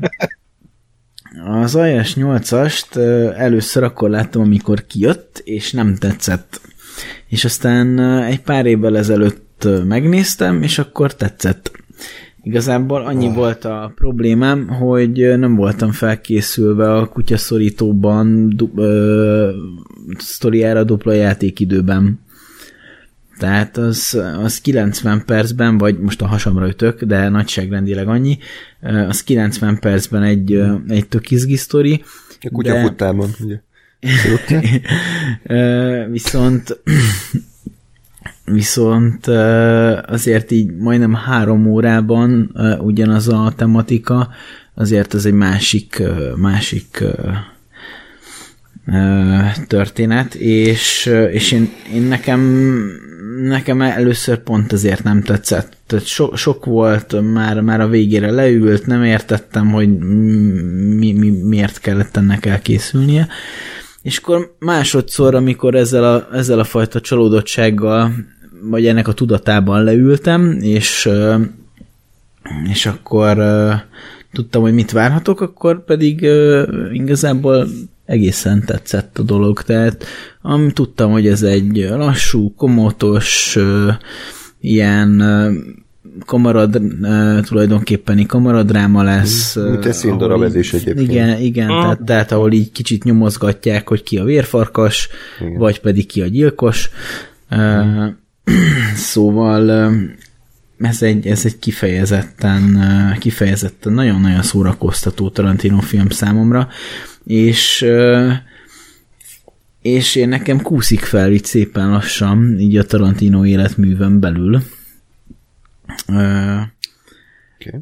az 1.45 1.75
Ajas 1.75 2.15
8-ast 2.17 2.97
ö, 2.97 3.31
először 3.37 3.83
akkor 3.83 4.11
láttam, 4.11 4.43
amikor 4.43 4.87
kijött, 4.87 5.41
és 5.45 5.73
nem 5.73 5.95
tetszett. 5.95 6.61
És 7.29 7.45
aztán 7.45 7.99
egy 8.23 8.41
pár 8.41 8.67
évvel 8.67 8.97
ezelőtt 8.97 9.69
megnéztem, 9.85 10.63
és 10.63 10.79
akkor 10.79 11.15
tetszett. 11.15 11.71
Igazából 12.43 13.05
annyi 13.05 13.33
volt 13.35 13.65
a 13.65 13.93
problémám, 13.95 14.69
hogy 14.69 15.39
nem 15.39 15.55
voltam 15.57 15.93
felkészülve 15.93 16.95
a 16.95 17.07
kutyaszorítóban 17.07 18.49
du- 18.57 18.79
ö, 18.79 19.51
sztoriára 20.19 20.85
dupla 20.85 21.13
játékidőben. 21.13 22.21
Tehát 23.39 23.77
az, 23.77 24.21
az 24.43 24.61
90 24.61 25.25
percben, 25.25 25.79
vagy 25.79 25.99
most 25.99 26.23
a 26.23 26.27
hasamra 26.27 26.69
ütök, 26.69 27.03
de 27.05 27.29
nagyságrendileg 27.29 28.09
annyi, 28.09 28.39
az 29.09 29.25
90 29.25 29.79
percben 29.79 30.23
egy, 30.23 30.63
egy 30.89 31.09
tök 31.09 31.31
izgi 31.31 31.57
sztori. 31.57 32.05
A 32.41 32.49
kutyafuttában, 32.53 33.31
ugye. 33.41 33.61
Ö, 35.43 36.05
viszont 36.11 36.81
viszont 38.45 39.27
ö, 39.27 39.99
azért 40.07 40.51
így 40.51 40.77
majdnem 40.77 41.15
három 41.15 41.67
órában 41.67 42.57
ugyanaz 42.81 43.29
a 43.29 43.53
tematika, 43.57 44.29
azért 44.75 45.15
ez 45.15 45.25
egy 45.25 45.33
másik, 45.33 46.03
másik 46.37 47.05
történet, 49.67 50.35
és, 50.35 51.13
és 51.33 51.53
én, 51.53 51.69
én 51.95 52.03
nekem 52.03 52.41
nekem 53.43 53.83
először 53.83 54.39
pont 54.39 54.73
azért 54.73 55.03
nem 55.03 55.23
tetszett. 55.23 55.77
Tehát 55.87 56.07
so, 56.07 56.37
sok 56.37 56.65
volt, 56.65 57.33
már, 57.33 57.61
már 57.61 57.81
a 57.81 57.89
végére 57.89 58.31
leült, 58.31 58.87
nem 58.87 59.05
értettem, 59.05 59.71
hogy 59.71 59.99
mi, 60.97 61.13
mi, 61.13 61.31
miért 61.31 61.79
kellett 61.79 62.17
ennek 62.17 62.47
elkészülnie. 62.47 63.29
És 64.03 64.19
akkor 64.19 64.55
másodszor, 64.59 65.35
amikor 65.35 65.75
ezzel 65.75 66.15
a, 66.15 66.29
ezzel 66.33 66.59
a 66.59 66.65
fajta 66.65 67.01
csalódottsággal, 67.01 68.13
vagy 68.63 68.87
ennek 68.87 69.09
a 69.09 69.13
tudatában 69.13 69.85
leültem, 69.85 70.59
és, 70.61 71.09
és 72.71 72.87
akkor 72.87 73.39
tudtam, 74.33 74.63
hogy 74.63 74.75
mit 74.75 74.93
várhatok, 74.93 75.41
akkor 75.41 75.85
pedig 75.85 76.29
igazából 76.93 77.69
egészen 78.07 78.65
tetszett 78.65 79.19
a 79.19 79.23
dolog. 79.23 79.63
Tehát 79.63 80.05
am, 80.43 80.71
tudtam, 80.71 81.11
hogy 81.11 81.27
ez 81.27 81.43
egy 81.43 81.89
lassú, 81.91 82.55
komótos, 82.55 83.59
ilyen 84.61 85.23
kamarad, 86.25 86.81
tulajdonképpeni 87.43 88.27
kamaradráma 88.27 89.03
lesz. 89.03 89.55
Mint 89.55 89.85
egy 89.85 89.87
ö, 89.87 89.93
színdarab 89.93 90.31
ahol 90.31 90.45
ez 90.45 90.55
így- 90.55 90.61
is 90.61 90.73
egyébként. 90.73 91.11
Igen, 91.11 91.41
igen, 91.41 91.67
tehát, 91.69 92.03
tehát 92.03 92.33
ahol 92.33 92.53
így 92.53 92.73
kicsit 92.73 93.05
nyomozgatják, 93.05 93.89
hogy 93.89 94.03
ki 94.03 94.19
a 94.19 94.25
vérfarkas, 94.25 95.09
igen. 95.41 95.59
vagy 95.59 95.81
pedig 95.81 96.07
ki 96.07 96.23
a 96.23 96.27
gyilkos. 96.27 96.91
Uh, 97.51 98.05
szóval 99.13 99.93
ez 100.79 101.03
egy, 101.03 101.27
ez 101.27 101.45
egy 101.45 101.59
kifejezetten, 101.59 102.79
kifejezetten 103.19 103.93
nagyon-nagyon 103.93 104.43
szórakoztató 104.43 105.29
Tarantino 105.29 105.81
film 105.81 106.09
számomra, 106.09 106.69
és 107.27 107.87
és 109.83 110.15
én 110.15 110.29
nekem 110.29 110.63
kúszik 110.63 111.01
fel 111.01 111.33
így 111.33 111.45
szépen 111.45 111.91
lassan, 111.91 112.59
így 112.59 112.77
a 112.77 112.85
Tarantino 112.85 113.45
életművön 113.45 114.21
belül. 114.21 114.63
Okay. 116.07 117.81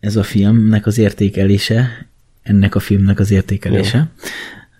ez 0.00 0.16
a 0.16 0.22
filmnek 0.22 0.86
az 0.86 0.98
értékelése, 0.98 2.06
ennek 2.42 2.74
a 2.74 2.80
filmnek 2.80 3.18
az 3.18 3.30
értékelése. 3.30 4.10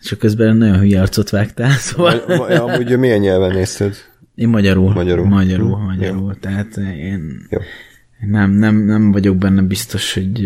Csak 0.03 0.19
közben 0.19 0.57
nagyon 0.57 0.79
hülye 0.79 1.01
arcot 1.01 1.31
vágtál, 1.31 1.71
szóval 1.87 2.19
Amúgy 2.19 2.99
milyen 2.99 3.21
nyelven 3.21 3.53
nézted? 3.53 3.97
én 4.35 4.49
magyarul. 4.49 4.93
Magyarul. 4.93 5.27
Magyarul, 5.27 5.77
Hm, 5.77 5.85
magyarul. 5.85 6.39
Tehát 6.41 6.77
én 6.77 7.47
Jó. 7.51 7.59
Nem, 8.27 8.51
nem, 8.51 8.77
nem 8.77 9.13
vagyok 9.13 9.37
benne 9.37 9.63
biztos, 9.63 10.15
hogy 10.15 10.41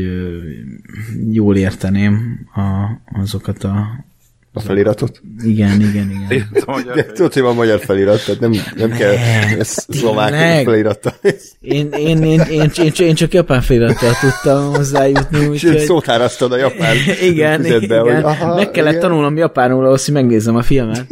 jól 1.32 1.56
érteném 1.56 2.46
a, 2.54 3.00
azokat 3.20 3.64
a 3.64 4.04
A 4.52 4.60
feliratot? 4.60 5.20
igen, 5.44 5.80
igen, 5.80 6.10
igen. 6.10 6.48
De 6.94 7.04
tudod, 7.04 7.32
hogy 7.32 7.42
van 7.42 7.54
magyar 7.54 7.80
felirat, 7.80 8.24
tehát 8.24 8.40
nem, 8.40 8.52
nem 8.76 8.90
kell 8.90 9.14
ez 9.58 9.86
szlovák 9.88 10.64
felirata. 10.64 11.14
Én, 11.60 11.88
én, 11.90 12.22
én, 12.22 12.40
én, 12.40 12.70
én, 12.76 12.92
én 12.98 13.14
csak 13.14 13.34
japán 13.34 13.60
felirattal 13.60 14.12
tudtam 14.20 14.74
hozzájutni, 14.74 15.38
És 15.38 15.64
úgyhogy... 15.64 15.78
szótárasztad 15.78 16.52
a 16.52 16.56
japán 16.56 16.96
igen, 17.30 17.64
igen. 17.64 18.00
hogy 18.00 18.22
aha, 18.22 18.54
meg 18.54 18.70
kellett 18.70 18.90
igen. 18.90 19.02
tanulnom 19.02 19.36
japánul 19.36 19.84
ahhoz, 19.86 20.04
hogy 20.04 20.14
megnézzem 20.14 20.56
a 20.56 20.62
filmet. 20.62 21.06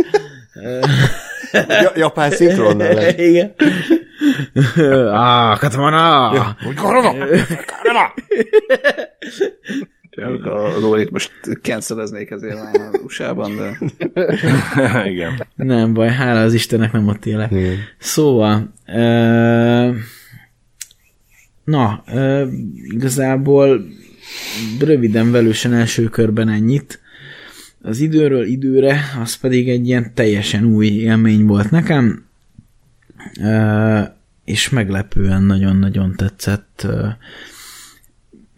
Ja, 1.52 1.92
japán 1.94 2.30
szinkronnal. 2.30 2.94
lett. 4.52 4.76
Igen. 4.76 5.06
Ah, 5.06 5.58
katamana! 5.58 6.30
A 10.44 10.78
Lórit 10.80 11.10
most 11.10 11.32
canceleznék 11.62 12.30
ezért 12.30 12.54
már 12.54 12.90
USA-ban, 13.04 13.56
de 13.56 13.78
Igen. 15.12 15.46
Nem 15.54 15.92
baj, 15.94 16.08
hála 16.08 16.40
az 16.40 16.54
Istennek 16.54 16.92
nem 16.92 17.08
ott 17.08 17.26
élek. 17.26 17.50
Igen. 17.50 17.76
Szóval, 17.98 18.72
ö, 18.86 19.90
na, 21.64 22.02
ö, 22.06 22.46
igazából 22.82 23.84
röviden, 24.80 25.30
velősen 25.30 25.72
első 25.72 26.04
körben 26.04 26.48
ennyit. 26.48 27.00
az 27.82 28.00
időről 28.00 28.44
időre, 28.44 29.00
az 29.22 29.34
pedig 29.34 29.68
egy 29.68 29.86
ilyen 29.86 30.14
teljesen 30.14 30.64
új 30.64 30.86
élmény 30.86 31.46
volt 31.46 31.70
nekem, 31.70 32.24
és 34.50 34.68
meglepően 34.68 35.42
nagyon-nagyon 35.42 36.14
tetszett. 36.16 36.86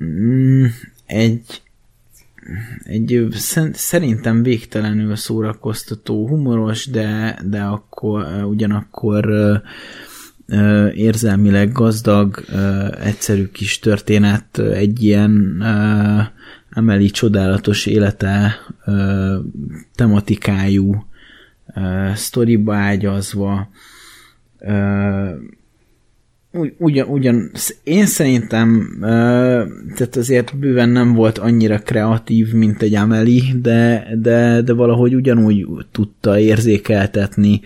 Mm, 0.05 0.65
egy, 1.07 1.63
egy 2.85 3.27
szerintem 3.73 4.43
végtelenül 4.43 5.17
szórakoztató, 5.17 6.29
humoros, 6.29 6.87
de, 6.87 7.39
de 7.45 7.63
akkor 7.63 8.45
ugyanakkor 8.45 9.31
érzelmileg 10.95 11.73
gazdag, 11.73 12.45
egyszerű 13.01 13.47
kis 13.47 13.79
történet, 13.79 14.59
egy 14.59 15.03
ilyen 15.03 15.63
emeli 16.71 17.11
csodálatos 17.11 17.87
élete 17.87 18.55
tematikájú 19.95 21.07
sztoriba 22.15 22.75
ágyazva, 22.75 23.69
ugyan, 26.79 27.09
ugyan 27.09 27.51
én 27.83 28.07
szerintem 28.07 28.97
tehát 29.95 30.17
azért 30.17 30.59
bőven 30.59 30.89
nem 30.89 31.13
volt 31.13 31.39
annyira 31.39 31.79
kreatív, 31.79 32.53
mint 32.53 32.83
egy 32.83 32.95
Ameli, 32.95 33.43
de, 33.63 34.09
de, 34.21 34.63
de 34.63 34.73
valahogy 34.73 35.15
ugyanúgy 35.15 35.67
tudta 35.93 36.39
érzékeltetni 36.39 37.61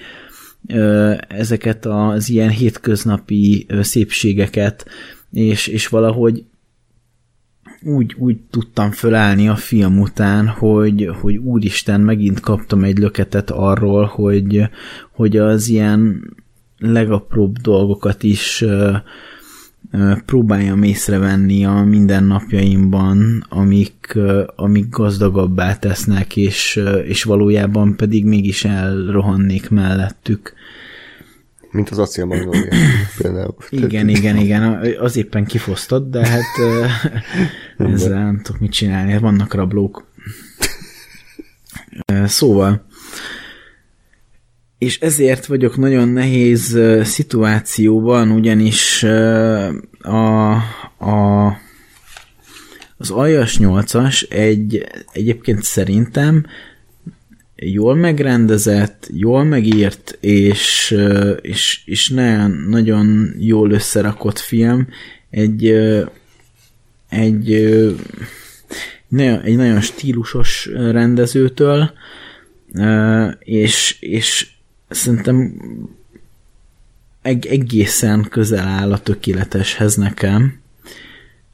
ezeket 1.29 1.87
az 1.87 2.29
ilyen 2.29 2.51
hétköznapi 2.51 3.67
szépségeket, 3.81 4.87
és, 5.33 5.67
és 5.67 5.89
valahogy 5.89 6.45
úgy, 7.83 8.15
úgy 8.19 8.39
tudtam 8.51 8.91
fölállni 8.91 9.49
a 9.49 9.57
film 9.57 10.01
után, 10.01 10.47
hogy, 10.49 11.11
hogy 11.21 11.37
úristen, 11.37 12.01
megint 12.01 12.41
kaptam 12.41 12.85
egy 12.85 12.99
löketet 12.99 13.51
arról, 13.51 14.05
hogy, 14.05 14.63
hogy 15.13 15.37
az 15.37 15.69
ilyen 15.69 16.23
legapróbb 16.79 17.59
dolgokat 17.59 18.23
is 18.23 18.65
próbáljam 20.27 20.83
észrevenni 20.83 21.65
a 21.65 21.73
mindennapjaimban, 21.73 23.47
amik, 23.49 24.19
amik 24.57 24.89
gazdagabbá 24.89 25.77
tesznek, 25.77 26.37
és, 26.37 26.83
és 27.05 27.23
valójában 27.23 27.97
pedig 27.97 28.25
mégis 28.25 28.65
elrohannék 28.65 29.71
mellettük. 29.71 30.55
Mint 31.71 31.91
az 31.91 31.99
acélmagnólia 31.99 32.73
például. 33.23 33.55
Igen, 33.71 34.09
igen, 34.09 34.37
igen, 34.37 34.63
az 35.01 35.17
éppen 35.17 35.45
kifosztott, 35.45 36.11
de 36.11 36.27
hát 36.27 36.45
ezzel 37.93 38.25
nem 38.25 38.41
tudok 38.43 38.61
mit 38.61 38.73
csinálni, 38.73 39.19
vannak 39.19 39.55
rablók. 39.55 40.07
Szóval, 42.25 42.87
és 44.79 45.01
ezért 45.01 45.47
vagyok 45.47 45.77
nagyon 45.77 46.09
nehéz 46.09 46.79
szituációban, 47.03 48.31
ugyanis 48.31 49.03
a, 50.01 50.53
a, 50.99 51.47
az 52.97 53.11
Aljas 53.11 53.57
8-as 53.61 54.33
egy, 54.33 54.87
egyébként 55.13 55.63
szerintem 55.63 56.47
jól 57.57 57.95
megrendezett, 57.95 59.09
jól 59.13 59.45
megírt, 59.45 60.19
és, 60.21 60.97
és, 61.41 61.83
és 61.85 62.09
nagyon, 62.09 62.51
nagyon 62.51 63.35
jól 63.39 63.71
összerakott 63.71 64.39
film. 64.39 64.89
Egy, 65.31 65.67
egy, 67.09 67.53
egy 69.43 69.57
nagyon 69.57 69.81
stílusos 69.81 70.69
rendezőtől, 70.75 71.91
és, 73.39 73.97
és 74.01 74.55
szerintem 74.89 75.53
eg- 77.23 77.45
egészen 77.45 78.27
közel 78.31 78.67
áll 78.67 78.93
a 78.93 78.99
tökéleteshez 78.99 79.95
nekem. 79.95 80.61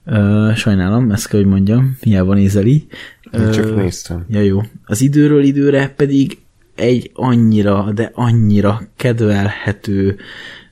Uh, 0.06 0.54
sajnálom, 0.54 1.10
ezt 1.10 1.28
kell, 1.28 1.40
hogy 1.40 1.48
mondjam, 1.48 1.96
hiába 2.00 2.34
nézel 2.34 2.66
így. 2.66 2.86
Uh, 3.32 3.50
csak 3.50 3.76
néztem. 3.76 4.24
Ja, 4.28 4.40
jó. 4.40 4.60
Az 4.84 5.00
időről 5.00 5.42
időre 5.42 5.88
pedig 5.88 6.38
egy 6.74 7.10
annyira, 7.14 7.92
de 7.94 8.10
annyira 8.14 8.82
kedvelhető, 8.96 10.16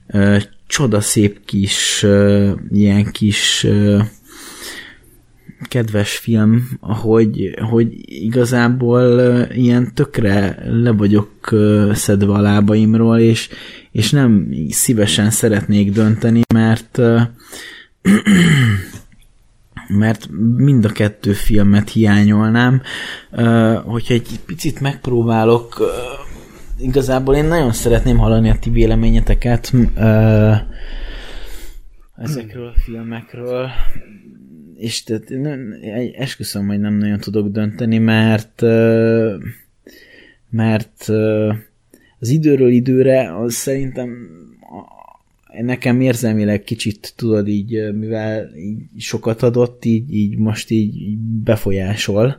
uh, 0.07 0.43
csodaszép 0.67 1.45
kis, 1.45 2.03
uh, 2.03 2.51
ilyen 2.71 3.05
kis 3.05 3.65
uh, 3.65 4.03
kedves 5.69 6.17
film, 6.17 6.69
hogy, 6.81 7.55
hogy 7.71 7.89
igazából 8.25 9.21
ilyen 9.53 9.95
tökre 9.95 10.59
le 10.65 10.91
vagyok 10.91 11.31
szedve 11.93 12.33
a 12.33 12.41
lábaimról, 12.41 13.19
és, 13.19 13.49
és 13.91 14.11
nem 14.11 14.55
szívesen 14.69 15.31
szeretnék 15.31 15.93
dönteni, 15.93 16.41
mert 16.55 16.99
mert 19.89 20.29
mind 20.57 20.85
a 20.85 20.89
kettő 20.89 21.33
filmet 21.33 21.91
hiányolnám. 21.91 22.83
Hogyha 23.85 24.15
egy 24.15 24.41
picit 24.47 24.81
megpróbálok, 24.81 25.83
igazából 26.79 27.35
én 27.35 27.45
nagyon 27.45 27.73
szeretném 27.73 28.19
hallani 28.19 28.51
a 28.51 28.59
ti 28.61 28.71
véleményeteket 28.71 29.73
ezekről 32.17 32.67
a 32.67 32.81
filmekről, 32.85 33.71
és 34.81 35.03
tehát 35.03 35.29
nem, 35.29 35.75
esküszöm, 36.17 36.67
hogy 36.67 36.81
nem 36.81 36.95
nagyon 36.95 37.19
tudok 37.19 37.49
dönteni, 37.49 37.99
mert 37.99 38.63
mert 40.51 41.09
az 42.19 42.29
időről 42.29 42.71
időre 42.71 43.37
az 43.37 43.55
szerintem 43.55 44.29
nekem 45.63 46.01
érzelmileg 46.01 46.63
kicsit 46.63 47.13
tudod 47.17 47.49
így, 47.49 47.95
mivel 47.95 48.57
így 48.57 48.83
sokat 48.97 49.43
adott, 49.43 49.85
így, 49.85 50.15
így 50.15 50.39
most 50.39 50.71
így 50.71 51.17
befolyásol. 51.19 52.37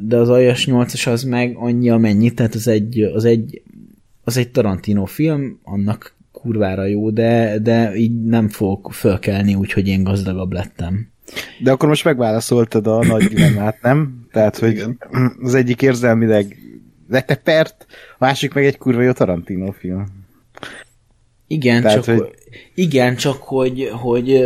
De 0.00 0.16
az 0.16 0.28
Aljas 0.28 0.66
8-as 0.70 1.12
az 1.12 1.22
meg 1.22 1.56
annyi 1.56 1.90
amennyi, 1.90 2.30
tehát 2.30 2.54
az 2.54 2.68
egy, 2.68 3.00
az 3.00 3.24
egy, 3.24 3.62
az 4.24 4.36
egy 4.36 4.50
Tarantino 4.50 5.04
film, 5.04 5.58
annak 5.62 6.18
kurvára 6.40 6.84
jó, 6.84 7.10
de, 7.10 7.58
de 7.58 7.94
így 7.94 8.24
nem 8.24 8.48
fogok 8.48 8.92
fölkelni, 8.92 9.54
úgyhogy 9.54 9.88
én 9.88 10.02
gazdagabb 10.02 10.52
lettem. 10.52 11.08
De 11.62 11.70
akkor 11.70 11.88
most 11.88 12.04
megválaszoltad 12.04 12.86
a 12.86 13.04
nagy 13.04 13.24
dilemmát, 13.24 13.82
nem? 13.82 14.26
Tehát, 14.32 14.58
hogy 14.58 14.70
Igen. 14.70 14.98
az 15.42 15.54
egyik 15.54 15.82
érzelmileg 15.82 16.56
letepert, 17.08 17.86
a 17.88 18.16
másik 18.18 18.54
meg 18.54 18.64
egy 18.64 18.78
kurva 18.78 19.02
jó 19.02 19.12
Tarantino 19.12 19.72
film. 19.72 20.04
Igen, 21.46 21.82
Tehát, 21.82 22.04
csak, 22.04 22.18
hogy... 22.18 22.34
igen, 22.74 23.16
csak 23.16 23.42
hogy, 23.42 23.88
hogy 23.92 24.44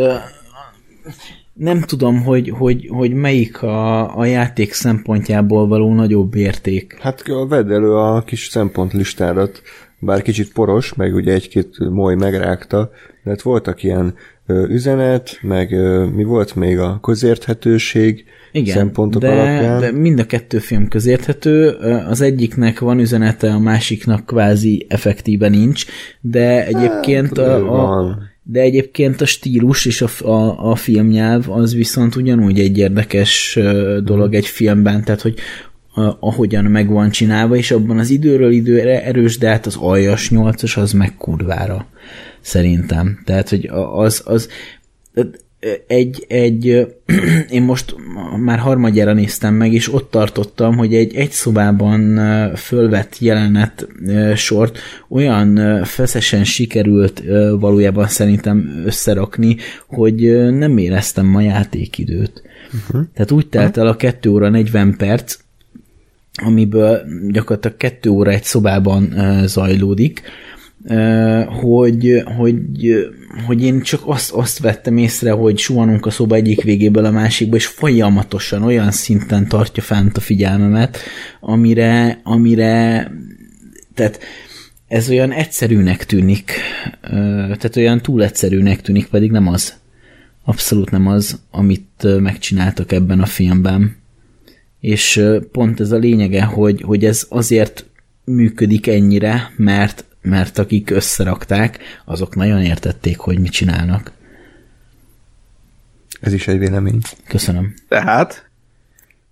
nem 1.52 1.80
tudom, 1.80 2.22
hogy, 2.22 2.48
hogy, 2.48 2.88
hogy 2.92 3.12
melyik 3.12 3.62
a, 3.62 4.16
a 4.18 4.24
játék 4.24 4.72
szempontjából 4.72 5.66
való 5.68 5.94
nagyobb 5.94 6.34
érték. 6.34 6.96
Hát 7.00 7.22
vedd 7.48 7.70
elő 7.70 7.96
a 7.96 8.22
kis 8.22 8.46
szempontlistádat 8.46 9.62
bár 10.04 10.22
kicsit 10.22 10.52
poros, 10.52 10.94
meg 10.94 11.14
ugye 11.14 11.32
egy-két 11.32 11.78
moly 11.78 12.14
megrágta, 12.14 12.90
de 13.24 13.30
hát 13.30 13.42
voltak 13.42 13.82
ilyen 13.82 14.14
ö, 14.46 14.66
üzenet, 14.68 15.38
meg 15.42 15.72
ö, 15.72 16.04
mi 16.04 16.24
volt 16.24 16.54
még 16.54 16.78
a 16.78 16.98
közérthetőség 17.02 18.24
Igen, 18.52 18.74
szempontok 18.74 19.20
de, 19.20 19.28
alapján. 19.28 19.80
de 19.80 19.92
mind 19.92 20.18
a 20.18 20.26
kettő 20.26 20.58
film 20.58 20.88
közérthető, 20.88 21.68
az 22.08 22.20
egyiknek 22.20 22.78
van 22.78 22.98
üzenete, 22.98 23.50
a 23.50 23.58
másiknak 23.58 24.26
kvázi 24.26 24.86
effektíven 24.88 25.50
nincs, 25.50 25.84
de 26.20 26.66
egyébként 26.66 27.38
hát, 27.38 27.46
a, 27.46 28.00
a, 28.00 28.18
de 28.42 28.60
egyébként 28.60 29.20
a 29.20 29.26
stílus 29.26 29.86
és 29.86 30.02
a, 30.02 30.28
a, 30.28 30.70
a 30.70 30.74
filmnyelv 30.74 31.50
az 31.50 31.74
viszont 31.74 32.16
ugyanúgy 32.16 32.60
egy 32.60 32.78
érdekes 32.78 33.58
dolog 34.04 34.34
egy 34.34 34.46
filmben, 34.46 35.04
tehát 35.04 35.20
hogy 35.20 35.34
ahogyan 36.20 36.64
meg 36.64 36.88
van 36.88 37.10
csinálva, 37.10 37.56
és 37.56 37.70
abban 37.70 37.98
az 37.98 38.10
időről 38.10 38.52
időre 38.52 39.04
erős, 39.04 39.38
de 39.38 39.48
hát 39.48 39.66
az 39.66 39.76
aljas 39.76 40.30
nyolcas 40.30 40.76
az 40.76 40.92
meg 40.92 41.16
kurvára, 41.16 41.86
szerintem. 42.40 43.22
Tehát, 43.24 43.48
hogy 43.48 43.70
az, 43.94 44.22
az 44.24 44.48
egy, 45.86 46.24
egy, 46.28 46.86
én 47.50 47.62
most 47.62 47.94
már 48.44 48.58
harmadjára 48.58 49.12
néztem 49.12 49.54
meg, 49.54 49.72
és 49.72 49.92
ott 49.92 50.10
tartottam, 50.10 50.76
hogy 50.76 50.94
egy 50.94 51.14
egy 51.14 51.30
szobában 51.30 52.20
fölvett 52.56 53.18
jelenet 53.18 53.88
sort 54.34 54.78
olyan 55.08 55.84
feszesen 55.84 56.44
sikerült 56.44 57.22
valójában 57.58 58.08
szerintem 58.08 58.82
összerakni, 58.84 59.56
hogy 59.86 60.50
nem 60.50 60.78
éreztem 60.78 61.26
ma 61.26 61.40
játékidőt. 61.40 62.42
Uh-huh. 62.74 63.06
Tehát 63.14 63.30
úgy 63.30 63.46
telt 63.48 63.76
el 63.76 63.86
a 63.86 63.96
2 63.96 64.30
óra 64.30 64.48
40 64.48 64.96
perc, 64.96 65.38
amiből 66.42 67.02
gyakorlatilag 67.28 67.76
kettő 67.76 68.10
óra 68.10 68.30
egy 68.30 68.44
szobában 68.44 69.14
zajlódik, 69.46 70.22
hogy, 71.60 72.22
hogy, 72.36 72.94
hogy 73.46 73.62
én 73.62 73.80
csak 73.80 74.02
azt, 74.04 74.30
azt 74.32 74.58
vettem 74.58 74.96
észre, 74.96 75.30
hogy 75.30 75.58
suhanunk 75.58 76.06
a 76.06 76.10
szoba 76.10 76.34
egyik 76.34 76.62
végéből 76.62 77.04
a 77.04 77.10
másikba, 77.10 77.56
és 77.56 77.66
folyamatosan 77.66 78.62
olyan 78.62 78.90
szinten 78.90 79.48
tartja 79.48 79.82
fent 79.82 80.16
a 80.16 80.20
figyelmemet, 80.20 80.98
amire, 81.40 82.20
amire 82.22 83.10
tehát 83.94 84.18
ez 84.88 85.10
olyan 85.10 85.32
egyszerűnek 85.32 86.04
tűnik, 86.04 86.52
tehát 87.00 87.76
olyan 87.76 88.00
túl 88.00 88.22
egyszerűnek 88.22 88.80
tűnik, 88.82 89.06
pedig 89.06 89.30
nem 89.30 89.48
az. 89.48 89.74
Abszolút 90.44 90.90
nem 90.90 91.06
az, 91.06 91.40
amit 91.50 92.20
megcsináltak 92.20 92.92
ebben 92.92 93.20
a 93.20 93.26
filmben. 93.26 93.96
És 94.84 95.22
pont 95.52 95.80
ez 95.80 95.90
a 95.90 95.96
lényege, 95.96 96.44
hogy, 96.44 96.80
hogy 96.80 97.04
ez 97.04 97.26
azért 97.28 97.86
működik 98.24 98.86
ennyire, 98.86 99.52
mert, 99.56 100.04
mert 100.22 100.58
akik 100.58 100.90
összerakták, 100.90 101.78
azok 102.04 102.36
nagyon 102.36 102.62
értették, 102.62 103.18
hogy 103.18 103.38
mit 103.38 103.52
csinálnak. 103.52 104.12
Ez 106.20 106.32
is 106.32 106.48
egy 106.48 106.58
vélemény. 106.58 106.98
Köszönöm. 107.26 107.74
Tehát, 107.88 108.50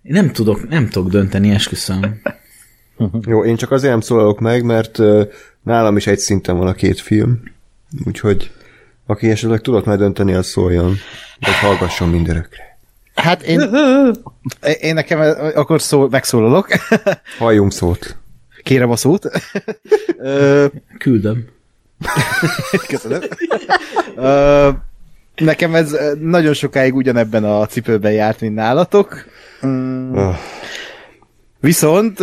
Én 0.01 0.11
nem 0.13 0.31
tudok, 0.31 0.69
nem 0.69 0.89
tudok 0.89 1.11
dönteni, 1.11 1.49
esküszöm. 1.49 2.21
Jó, 3.31 3.45
én 3.45 3.55
csak 3.55 3.71
azért 3.71 3.91
nem 3.91 4.01
szólalok 4.01 4.39
meg, 4.39 4.63
mert 4.63 4.99
nálam 5.61 5.97
is 5.97 6.07
egy 6.07 6.19
szinten 6.19 6.57
van 6.57 6.67
a 6.67 6.73
két 6.73 6.99
film, 6.99 7.41
úgyhogy 8.05 8.51
aki 9.05 9.29
esetleg 9.29 9.61
tudott 9.61 9.85
már 9.85 9.97
dönteni, 9.97 10.33
az 10.33 10.47
szóljon, 10.47 10.95
vagy 11.39 11.55
hallgasson 11.61 12.09
mindörökre. 12.09 12.72
Hát 13.23 13.41
én, 13.41 13.69
én 14.79 14.93
nekem 14.93 15.19
akkor 15.55 15.81
szól, 15.81 16.09
megszólalok. 16.09 16.67
Halljunk 17.39 17.71
szót. 17.71 18.15
Kérem 18.63 18.89
a 18.91 18.95
szót. 18.95 19.29
Küldöm. 20.97 21.45
Köszönöm. 22.87 23.21
Nekem 25.35 25.75
ez 25.75 25.95
nagyon 26.19 26.53
sokáig 26.53 26.95
ugyanebben 26.95 27.43
a 27.43 27.65
cipőben 27.65 28.11
járt, 28.11 28.41
mint 28.41 28.55
nálatok. 28.55 29.25
Mm, 29.65 30.15
Ah, 30.15 30.35
Viszont 31.59 32.19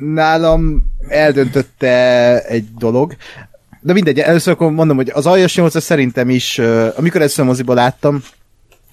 nálam 0.00 0.84
eldöntötte 1.08 1.92
egy 2.44 2.64
dolog, 2.78 3.16
de 3.80 3.92
mindegy, 3.92 4.18
először 4.18 4.52
akkor 4.52 4.70
mondom, 4.70 4.96
hogy 4.96 5.10
az 5.14 5.26
aljas 5.26 5.56
8 5.56 5.82
szerintem 5.82 6.30
is, 6.30 6.58
amikor 6.96 7.22
ezt 7.22 7.38
a 7.38 7.44
moziba 7.44 7.74
láttam, 7.74 8.22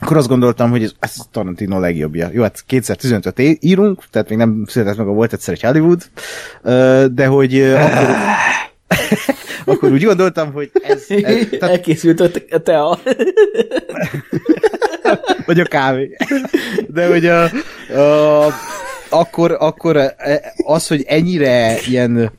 akkor 0.02 0.18
azt 0.18 0.28
gondoltam, 0.28 0.70
hogy 0.70 0.84
ez, 0.84 0.92
ez 1.00 1.16
Tarantino 1.32 1.80
legjobbja. 1.80 2.30
Jó, 2.34 2.42
hát 2.42 2.64
2015-öt 2.70 3.40
é- 3.40 3.64
írunk, 3.64 4.04
tehát 4.12 4.30
még 4.30 4.38
nem 4.38 4.66
született 4.68 4.98
meg 4.98 5.08
a 5.08 5.12
volt 5.12 5.34
egyszer 5.34 5.54
egy 5.54 5.62
Hollywood, 5.62 6.02
de 7.14 7.26
hogy 7.26 7.62
akkor, 7.62 8.16
akkor 9.76 9.92
úgy 9.92 10.04
gondoltam, 10.04 10.52
hogy 10.52 10.72
ez, 10.84 11.06
ez 11.08 11.48
tehát, 11.50 11.76
Elkészült 11.76 12.20
a 12.20 12.32
te- 12.32 12.56
a 12.56 12.60
tea. 12.60 12.98
vagy 15.46 15.60
a 15.60 15.66
kávé. 15.66 16.18
De 16.88 17.08
hogy 17.08 17.26
a, 17.26 17.44
a, 18.00 18.54
akkor, 19.10 19.56
akkor 19.60 20.14
az, 20.66 20.88
hogy 20.88 21.04
ennyire 21.08 21.78
ilyen 21.88 22.32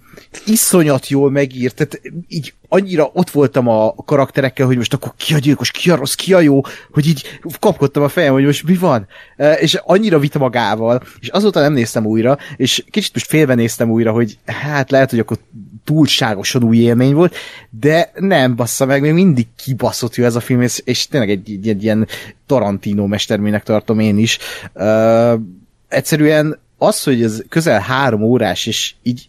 iszonyat 0.47 1.09
jól 1.09 1.31
megírt, 1.31 1.75
tehát 1.75 2.01
így 2.29 2.55
annyira 2.69 3.11
ott 3.13 3.31
voltam 3.31 3.69
a 3.69 3.95
karakterekkel, 3.95 4.67
hogy 4.67 4.77
most 4.77 4.95
akkor 4.95 5.13
ki 5.17 5.35
a 5.35 5.39
gyilkos, 5.39 5.71
ki 5.71 5.91
a 5.91 5.97
rossz, 5.97 6.15
ki 6.15 6.35
a 6.35 6.41
jó, 6.41 6.61
hogy 6.91 7.07
így 7.07 7.39
kapkodtam 7.61 8.03
a 8.03 8.09
fejem, 8.09 8.33
hogy 8.33 8.45
most 8.45 8.65
mi 8.65 8.75
van, 8.75 9.07
E, 9.43 9.53
és 9.53 9.75
annyira 9.85 10.19
vitt 10.19 10.39
magával, 10.39 11.03
és 11.21 11.29
azóta 11.29 11.61
nem 11.61 11.73
néztem 11.73 12.07
újra, 12.07 12.39
és 12.57 12.85
kicsit 12.91 13.15
most 13.15 13.27
félve 13.27 13.55
néztem 13.55 13.91
újra, 13.91 14.13
hogy 14.13 14.39
hát 14.45 14.91
lehet, 14.91 15.11
hogy 15.11 15.19
akkor 15.19 15.39
túlságosan 15.85 16.63
új 16.63 16.77
élmény 16.77 17.15
volt, 17.15 17.37
de 17.71 18.13
nem 18.15 18.57
bassza 18.57 18.85
meg, 18.85 19.01
még 19.01 19.13
mindig 19.13 19.47
kibaszott 19.57 20.15
jó 20.15 20.25
ez 20.25 20.35
a 20.35 20.41
film, 20.41 20.61
és, 20.61 20.81
és 20.85 21.07
tényleg 21.07 21.31
egy, 21.31 21.51
egy, 21.51 21.69
egy 21.69 21.83
ilyen 21.83 22.09
Tarantino 22.47 23.07
mesterműnek 23.07 23.63
tartom 23.63 23.99
én 23.99 24.19
is. 24.19 24.39
Uh, 24.75 25.41
egyszerűen 25.89 26.59
az, 26.79 27.03
hogy 27.03 27.23
ez 27.23 27.43
közel 27.49 27.81
három 27.81 28.23
órás, 28.23 28.67
és 28.67 28.95
így 29.03 29.29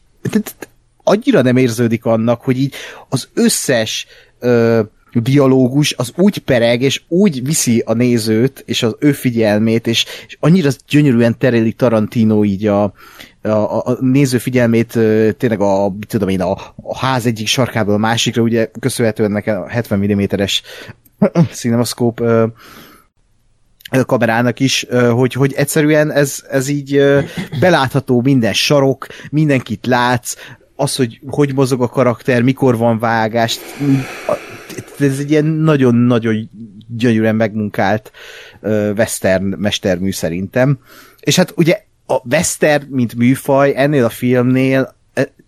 annyira 1.04 1.42
nem 1.42 1.58
érződik 1.58 2.06
annak, 2.06 2.42
hogy 2.42 2.60
így 2.60 2.74
az 3.10 3.28
összes 3.34 4.08
ö, 4.40 4.82
dialógus 5.14 5.94
az 5.94 6.14
úgy 6.16 6.38
pereg, 6.38 6.82
és 6.82 7.02
úgy 7.08 7.44
viszi 7.46 7.84
a 7.86 7.94
nézőt, 7.94 8.64
és 8.66 8.84
az 8.84 8.96
ő 9.00 9.12
figyelmét, 9.12 9.88
és, 9.88 10.06
és 10.28 10.38
annyira 10.40 10.70
gyönyörűen 10.90 11.38
tereli 11.38 11.74
Tarantino 11.74 12.44
így 12.44 12.68
a, 12.68 12.84
a, 13.42 13.48
a 13.50 13.98
néző 14.00 14.38
figyelmét 14.38 14.92
tényleg 15.38 15.62
a, 15.62 15.96
tudom 16.08 16.30
én, 16.30 16.42
a, 16.42 16.52
a 16.76 16.98
ház 16.98 17.26
egyik 17.26 17.48
sarkából 17.48 17.94
a 17.94 17.98
másikra, 17.98 18.42
ugye 18.42 18.72
köszönhetően 18.80 19.32
nekem 19.32 19.62
a 19.62 19.68
70 19.68 20.00
mm-es 20.00 20.62
cinemaszkóp 21.52 22.22
kamerának 24.06 24.60
is, 24.60 24.86
hogy, 25.12 25.34
hogy 25.34 25.54
egyszerűen 25.54 26.12
ez, 26.12 26.44
ez 26.50 26.68
így 26.68 27.04
belátható 27.60 28.22
minden 28.22 28.54
sarok, 28.54 29.08
mindenkit 29.30 29.86
látsz, 29.86 30.36
az, 30.76 30.96
hogy 30.96 31.20
hogy 31.28 31.54
mozog 31.54 31.82
a 31.82 31.88
karakter, 31.88 32.42
mikor 32.42 32.78
van 32.78 33.00
vágás, 33.00 33.60
ez 35.00 35.20
egy 35.20 35.32
ilyen 35.32 35.46
nagyon-nagyon 35.46 36.50
gyönyörűen 36.88 37.36
megmunkált 37.36 38.12
western 38.96 39.46
mestermű 39.58 40.12
szerintem. 40.12 40.80
És 41.20 41.36
hát 41.36 41.54
ugye 41.56 41.84
a 42.06 42.28
western, 42.28 42.86
mint 42.90 43.16
műfaj, 43.16 43.74
ennél 43.76 44.06
a 44.06 44.10
filmnél 44.10 44.96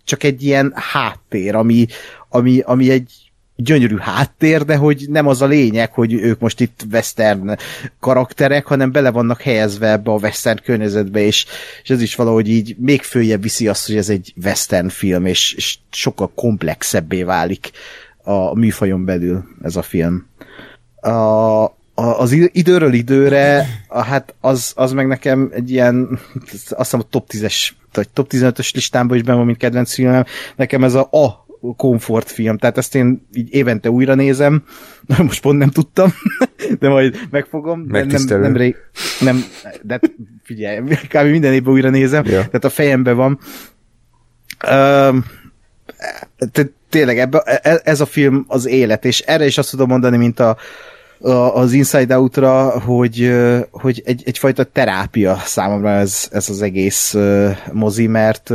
csak 0.03 0.23
egy 0.23 0.43
ilyen 0.43 0.73
háttér, 0.75 1.55
ami, 1.55 1.85
ami, 2.29 2.59
ami 2.59 2.89
egy 2.89 3.24
gyönyörű 3.55 3.97
háttér, 3.97 4.65
de 4.65 4.75
hogy 4.75 5.05
nem 5.09 5.27
az 5.27 5.41
a 5.41 5.45
lényeg, 5.45 5.93
hogy 5.93 6.13
ők 6.13 6.39
most 6.39 6.61
itt 6.61 6.85
western 6.91 7.55
karakterek, 7.99 8.65
hanem 8.65 8.91
bele 8.91 9.11
vannak 9.11 9.41
helyezve 9.41 9.91
ebbe 9.91 10.11
a 10.11 10.19
western 10.21 10.59
környezetbe, 10.63 11.19
és, 11.19 11.45
és 11.83 11.89
ez 11.89 12.01
is 12.01 12.15
valahogy 12.15 12.49
így 12.49 12.75
még 12.77 13.01
följebb 13.01 13.41
viszi 13.41 13.67
azt, 13.67 13.85
hogy 13.85 13.95
ez 13.95 14.09
egy 14.09 14.33
western 14.43 14.89
film, 14.89 15.25
és, 15.25 15.53
és 15.53 15.77
sokkal 15.91 16.31
komplexebbé 16.35 17.23
válik 17.23 17.71
a 18.23 18.55
műfajon 18.55 19.05
belül 19.05 19.43
ez 19.61 19.75
a 19.75 19.81
film. 19.81 20.27
A, 21.01 21.63
az 21.95 22.31
időről 22.31 22.93
időre, 22.93 23.67
hát 23.89 24.35
az, 24.41 24.73
az 24.75 24.91
meg 24.91 25.07
nekem 25.07 25.51
egy 25.53 25.71
ilyen, 25.71 26.19
azt 26.69 26.77
hiszem 26.77 26.99
a 26.99 27.07
top 27.09 27.29
10-es, 27.31 27.69
vagy 27.93 28.09
top 28.09 28.27
15-ös 28.31 28.73
listámban 28.73 29.17
is 29.17 29.23
benne 29.23 29.37
van, 29.37 29.45
mint 29.45 29.57
kedvenc 29.57 29.93
filmem. 29.93 30.25
Nekem 30.55 30.83
ez 30.83 30.93
a, 30.93 31.07
a 31.11 31.44
komfortfilm, 31.73 32.57
tehát 32.57 32.77
ezt 32.77 32.95
én 32.95 33.27
így 33.33 33.53
évente 33.53 33.89
újra 33.89 34.15
nézem, 34.15 34.63
most 35.17 35.41
pont 35.41 35.57
nem 35.59 35.69
tudtam, 35.69 36.13
de 36.79 36.89
majd 36.89 37.19
megfogom. 37.29 37.87
de 37.87 37.91
Nem, 37.91 38.01
Megtisztelő. 38.07 38.41
nem, 38.41 38.57
rég, 38.57 38.75
nem, 39.19 39.43
de 39.81 39.99
figyelj, 40.43 40.79
kb. 41.13 41.25
minden 41.25 41.53
évben 41.53 41.73
újra 41.73 41.89
nézem, 41.89 42.23
Ja. 42.25 42.31
tehát 42.31 42.65
a 42.65 42.69
fejemben 42.69 43.15
van. 43.15 43.39
Um, 44.71 45.25
te, 46.51 46.69
tényleg 46.89 47.19
ebbe, 47.19 47.39
e- 47.39 47.81
ez 47.83 48.01
a 48.01 48.05
film 48.05 48.45
az 48.47 48.65
élet, 48.67 49.05
és 49.05 49.19
erre 49.19 49.45
is 49.45 49.57
azt 49.57 49.69
tudom 49.69 49.87
mondani, 49.87 50.17
mint 50.17 50.39
a, 50.39 50.57
a, 51.19 51.29
az 51.31 51.71
Inside 51.73 52.17
Out-ra, 52.17 52.79
hogy, 52.79 53.33
hogy 53.71 54.01
egy, 54.05 54.21
egyfajta 54.25 54.63
terápia 54.63 55.35
számomra 55.45 55.89
ez, 55.89 56.27
ez 56.31 56.49
az 56.49 56.61
egész 56.61 57.15
mozi, 57.71 58.07
mert, 58.07 58.49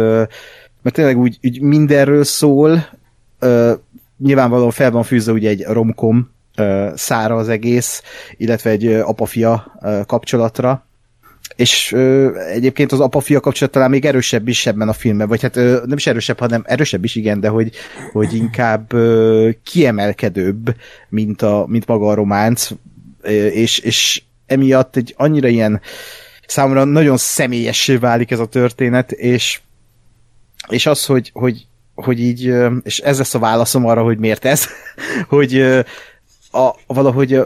mert 0.83 0.93
tényleg 0.95 1.19
úgy, 1.19 1.39
úgy 1.43 1.61
mindenről 1.61 2.25
szól, 2.25 2.87
nyilvánvalóan 4.19 4.71
fel 4.71 4.91
van 4.91 5.03
fűzve 5.03 5.33
ugye 5.33 5.49
egy 5.49 5.63
romkom 5.63 6.31
uh, 6.59 6.95
szára 6.95 7.37
az 7.37 7.49
egész, 7.49 8.03
illetve 8.37 8.71
egy 8.71 8.87
apa-fia 8.87 9.79
uh, 9.83 10.05
kapcsolatra, 10.07 10.85
és 11.61 11.93
ö, 11.93 12.39
egyébként 12.39 12.93
az 12.93 13.01
apa-fia 13.01 13.41
kapcsolat 13.41 13.73
talán 13.73 13.91
még 13.91 14.05
erősebb 14.05 14.49
is 14.49 14.67
ebben 14.67 14.89
a 14.89 14.93
filmben, 14.93 15.29
vagy 15.29 15.43
hát 15.43 15.57
ö, 15.57 15.83
nem 15.87 15.97
is 15.97 16.07
erősebb, 16.07 16.39
hanem 16.39 16.63
erősebb 16.67 17.05
is, 17.05 17.15
igen, 17.15 17.41
de 17.41 17.49
hogy, 17.49 17.71
hogy 18.13 18.35
inkább 18.35 18.93
ö, 18.93 19.49
kiemelkedőbb, 19.65 20.75
mint, 21.09 21.43
a, 21.43 21.65
mint 21.69 21.87
maga 21.87 22.09
a 22.09 22.15
románc, 22.15 22.71
ö, 23.21 23.31
és, 23.47 23.79
és 23.79 24.23
emiatt 24.47 24.97
egy 24.97 25.15
annyira 25.17 25.49
ilyen 25.49 25.81
számomra 26.47 26.85
nagyon 26.85 27.17
személyessé 27.17 27.97
válik 27.97 28.31
ez 28.31 28.39
a 28.39 28.47
történet, 28.47 29.13
és, 29.13 29.61
és 30.69 30.87
az, 30.87 31.07
hogy, 31.07 31.31
hogy, 31.35 31.67
hogy 32.05 32.21
így, 32.21 32.55
és 32.83 32.99
ez 32.99 33.19
lesz 33.19 33.35
a 33.35 33.39
válaszom 33.39 33.87
arra, 33.87 34.03
hogy 34.03 34.19
miért 34.19 34.45
ez, 34.45 34.67
hogy 35.29 35.83
a, 36.53 36.75
valahogy 36.87 37.41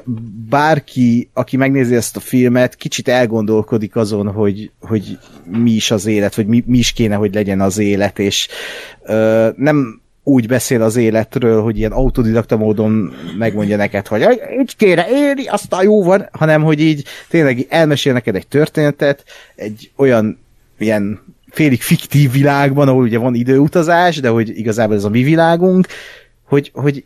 bárki, 0.49 1.31
aki 1.33 1.57
megnézi 1.57 1.95
ezt 1.95 2.17
a 2.17 2.21
filmet, 2.21 2.75
kicsit 2.75 3.09
elgondolkodik 3.09 3.97
azon, 3.97 4.33
hogy, 4.33 4.71
hogy 4.81 5.19
mi 5.45 5.71
is 5.71 5.91
az 5.91 6.07
élet, 6.07 6.35
vagy 6.35 6.47
mi, 6.47 6.63
mi 6.67 6.79
is 6.79 6.93
kéne, 6.93 7.15
hogy 7.15 7.35
legyen 7.35 7.61
az 7.61 7.79
élet, 7.79 8.19
és 8.19 8.49
ö, 9.03 9.49
nem 9.57 10.03
úgy 10.23 10.47
beszél 10.47 10.83
az 10.83 10.97
életről, 10.97 11.63
hogy 11.63 11.79
ilyen 11.79 11.93
autodidakta 11.93 12.57
módon 12.57 13.13
megmondja 13.39 13.77
neked, 13.77 14.07
hogy 14.07 14.23
"Aj, 14.23 14.39
így 14.61 14.77
kéne 14.77 15.07
élni, 15.11 15.47
aztán 15.47 15.83
jó 15.83 16.03
van, 16.03 16.29
hanem 16.33 16.63
hogy 16.63 16.81
így 16.81 17.05
tényleg 17.29 17.67
elmesél 17.69 18.13
neked 18.13 18.35
egy 18.35 18.47
történetet, 18.47 19.25
egy 19.55 19.91
olyan 19.97 20.39
ilyen 20.79 21.34
félig 21.55 21.83
fiktív 21.83 22.33
világban, 22.33 22.89
ahol 22.89 23.03
ugye 23.03 23.19
van 23.19 23.35
időutazás, 23.35 24.21
de 24.21 24.29
hogy 24.29 24.59
igazából 24.59 24.97
ez 24.97 25.05
a 25.05 25.09
mi 25.09 25.23
világunk, 25.23 25.87
hogy, 26.45 26.71
hogy 26.75 27.05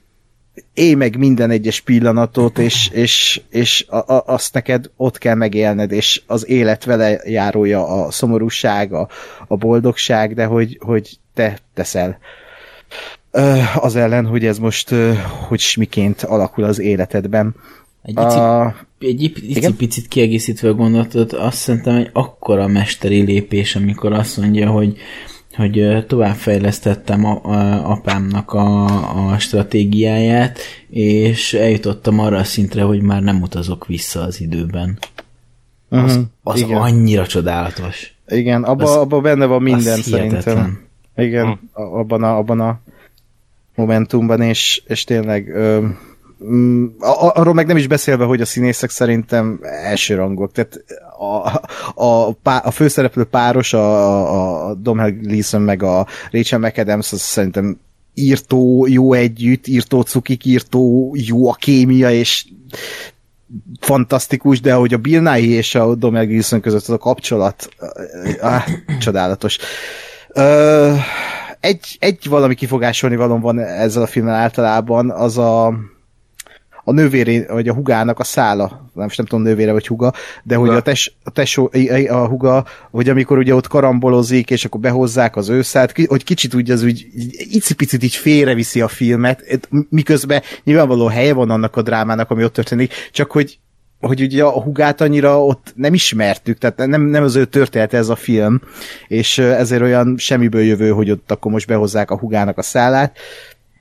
élj 0.74 0.94
meg 0.94 1.16
minden 1.16 1.50
egyes 1.50 1.80
pillanatot, 1.80 2.58
és, 2.58 2.90
és, 2.92 3.40
és 3.50 3.86
a, 3.88 3.96
a, 3.96 4.22
azt 4.26 4.54
neked 4.54 4.90
ott 4.96 5.18
kell 5.18 5.34
megélned, 5.34 5.92
és 5.92 6.22
az 6.26 6.48
élet 6.48 6.84
vele 6.84 7.20
járója 7.24 7.86
a 7.86 8.10
szomorúság, 8.10 8.92
a, 8.92 9.08
a 9.46 9.56
boldogság, 9.56 10.34
de 10.34 10.44
hogy, 10.44 10.78
hogy 10.80 11.18
te 11.34 11.58
teszel 11.74 12.18
az 13.74 13.96
ellen, 13.96 14.26
hogy 14.26 14.46
ez 14.46 14.58
most 14.58 14.94
hogy 15.48 15.74
miként 15.76 16.22
alakul 16.22 16.64
az 16.64 16.78
életedben. 16.78 17.54
Egy 18.02 18.18
A, 18.18 18.74
egy 19.00 19.22
ici- 19.22 19.74
picit 19.76 20.08
kiegészítve 20.08 20.68
a 20.68 20.74
gondolatot, 20.74 21.32
azt 21.32 21.56
szerintem 21.56 21.96
egy 21.96 22.10
akkora 22.12 22.66
mesteri 22.66 23.20
lépés, 23.20 23.76
amikor 23.76 24.12
azt 24.12 24.36
mondja, 24.36 24.70
hogy 24.70 24.96
hogy 25.56 26.04
továbbfejlesztettem 26.06 27.24
a, 27.24 27.40
a, 27.44 27.90
apámnak 27.90 28.52
a, 28.52 28.84
a 29.32 29.38
stratégiáját, 29.38 30.58
és 30.90 31.54
eljutottam 31.54 32.18
arra 32.18 32.36
a 32.36 32.44
szintre, 32.44 32.82
hogy 32.82 33.00
már 33.02 33.22
nem 33.22 33.42
utazok 33.42 33.86
vissza 33.86 34.20
az 34.20 34.40
időben. 34.40 34.98
Az, 35.88 36.14
Mhm, 36.16 36.22
az 36.42 36.60
igen. 36.60 36.76
annyira 36.76 37.26
csodálatos. 37.26 38.14
Igen, 38.28 38.64
abban 38.64 38.86
Az- 38.86 38.96
abba 38.96 39.20
benne 39.20 39.44
van 39.46 39.62
minden 39.62 39.96
szerintem. 40.02 40.80
Igen, 41.16 41.46
Hm. 41.46 41.82
abban 41.82 42.22
a, 42.22 42.36
abban 42.36 42.60
a 42.60 42.80
momentumban, 43.74 44.40
és, 44.40 44.82
és 44.86 45.04
tényleg 45.04 45.48
ö, 45.48 45.86
arról 47.00 47.54
meg 47.54 47.66
nem 47.66 47.76
is 47.76 47.86
beszélve, 47.86 48.24
hogy 48.24 48.40
a 48.40 48.46
színészek 48.46 48.90
szerintem 48.90 49.58
elsőrangok. 49.62 50.52
Tehát 50.52 50.84
a, 51.18 51.60
a, 52.04 52.32
pá- 52.32 52.64
a 52.64 52.70
főszereplő 52.70 53.24
páros, 53.24 53.72
a, 53.72 54.68
a 54.68 54.74
Dom 54.74 55.20
Gleeson 55.20 55.60
meg 55.60 55.82
a 55.82 56.06
Rachel 56.30 56.58
McAdams, 56.58 57.12
az 57.12 57.20
szerintem 57.20 57.78
írtó 58.14 58.86
jó 58.88 59.12
együtt, 59.12 59.66
írtó 59.66 60.00
cukik, 60.00 60.44
írtó 60.44 61.14
jó 61.16 61.50
a 61.50 61.54
kémia, 61.54 62.10
és 62.10 62.46
fantasztikus, 63.80 64.60
de 64.60 64.74
hogy 64.74 64.94
a 64.94 64.98
Bill 64.98 65.20
Nighy 65.20 65.50
és 65.50 65.74
a 65.74 65.94
Domhnall 65.94 66.24
Gleeson 66.24 66.60
között 66.60 66.82
az 66.82 66.90
a 66.90 66.98
kapcsolat, 66.98 67.68
ah, 68.40 68.62
csodálatos. 68.98 69.58
Ö, 70.28 70.94
egy, 71.60 71.96
egy 71.98 72.26
valami 72.28 72.54
kifogásolni 72.54 73.16
valóm 73.16 73.40
van 73.40 73.58
ezzel 73.58 74.02
a 74.02 74.06
filmmel 74.06 74.34
általában, 74.34 75.10
az 75.10 75.38
a, 75.38 75.74
a 76.88 76.92
nővéré, 76.92 77.46
vagy 77.48 77.68
a 77.68 77.74
hugának 77.74 78.18
a 78.18 78.24
szála, 78.24 78.90
nem, 78.94 79.08
nem 79.16 79.26
tudom 79.26 79.42
nővére 79.42 79.72
vagy 79.72 79.86
huga, 79.86 80.12
de 80.42 80.54
hogy 80.54 80.68
a, 80.68 80.80
tes, 80.80 81.16
a 81.24 81.30
tesó, 81.30 81.70
a 82.08 82.26
huga, 82.26 82.64
hogy 82.90 83.08
amikor 83.08 83.38
ugye 83.38 83.54
ott 83.54 83.66
karambolozik, 83.66 84.50
és 84.50 84.64
akkor 84.64 84.80
behozzák 84.80 85.36
az 85.36 85.48
őszát, 85.48 86.06
hogy 86.06 86.24
kicsit 86.24 86.54
úgy 86.54 86.70
az 86.70 86.82
úgy 86.82 87.06
icipicit 87.50 88.02
így 88.02 88.14
félreviszi 88.14 88.80
a 88.80 88.88
filmet, 88.88 89.40
et- 89.40 89.68
miközben 89.90 90.42
nyilvánvaló 90.64 91.06
helye 91.06 91.32
van 91.32 91.50
annak 91.50 91.76
a 91.76 91.82
drámának, 91.82 92.30
ami 92.30 92.44
ott 92.44 92.52
történik, 92.52 92.92
csak 93.12 93.30
hogy 93.30 93.58
hogy 94.00 94.20
ugye 94.20 94.44
a 94.44 94.62
hugát 94.62 95.00
annyira 95.00 95.44
ott 95.44 95.72
nem 95.74 95.94
ismertük, 95.94 96.58
tehát 96.58 96.86
nem, 96.86 97.02
nem 97.02 97.22
az 97.22 97.36
ő 97.36 97.44
története 97.44 97.96
ez 97.96 98.08
a 98.08 98.16
film, 98.16 98.60
és 99.08 99.38
ezért 99.38 99.82
olyan 99.82 100.14
semmiből 100.18 100.62
jövő, 100.62 100.90
hogy 100.90 101.10
ott 101.10 101.30
akkor 101.30 101.52
most 101.52 101.66
behozzák 101.66 102.10
a 102.10 102.18
hugának 102.18 102.58
a 102.58 102.62
szállát, 102.62 103.18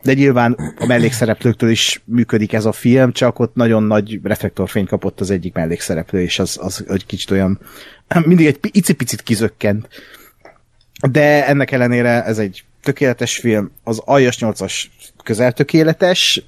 de 0.08 0.14
nyilván 0.14 0.74
a 0.80 0.86
mellékszereplőktől 0.86 1.70
is 1.70 2.02
működik 2.06 2.54
ez 2.54 2.66
a 2.66 2.72
film, 2.72 3.12
csak 3.12 3.40
ott 3.40 3.56
nagyon 3.56 3.84
nagy 3.84 4.20
reflektorfény 4.24 4.86
kapott 4.86 5.20
az 5.20 5.30
egyik 5.30 5.54
mellékszereplő, 5.54 6.22
és 6.22 6.40
az, 6.40 6.58
az 6.62 6.86
egy 6.90 7.06
kicsit 7.06 7.32
olyan, 7.32 7.60
mindig 8.26 8.46
egy 8.46 8.58
pi- 8.58 8.70
icipicit 8.74 9.22
kizökkent. 9.22 9.88
De 11.10 11.48
ennek 11.48 11.72
ellenére 11.72 12.24
ez 12.24 12.38
egy 12.38 12.64
tökéletes 12.82 13.38
film, 13.38 13.72
az 13.84 14.02
Aljas 14.06 14.38
8-as 14.40 14.84
közel 15.24 15.52
tökéletes, 15.52 16.44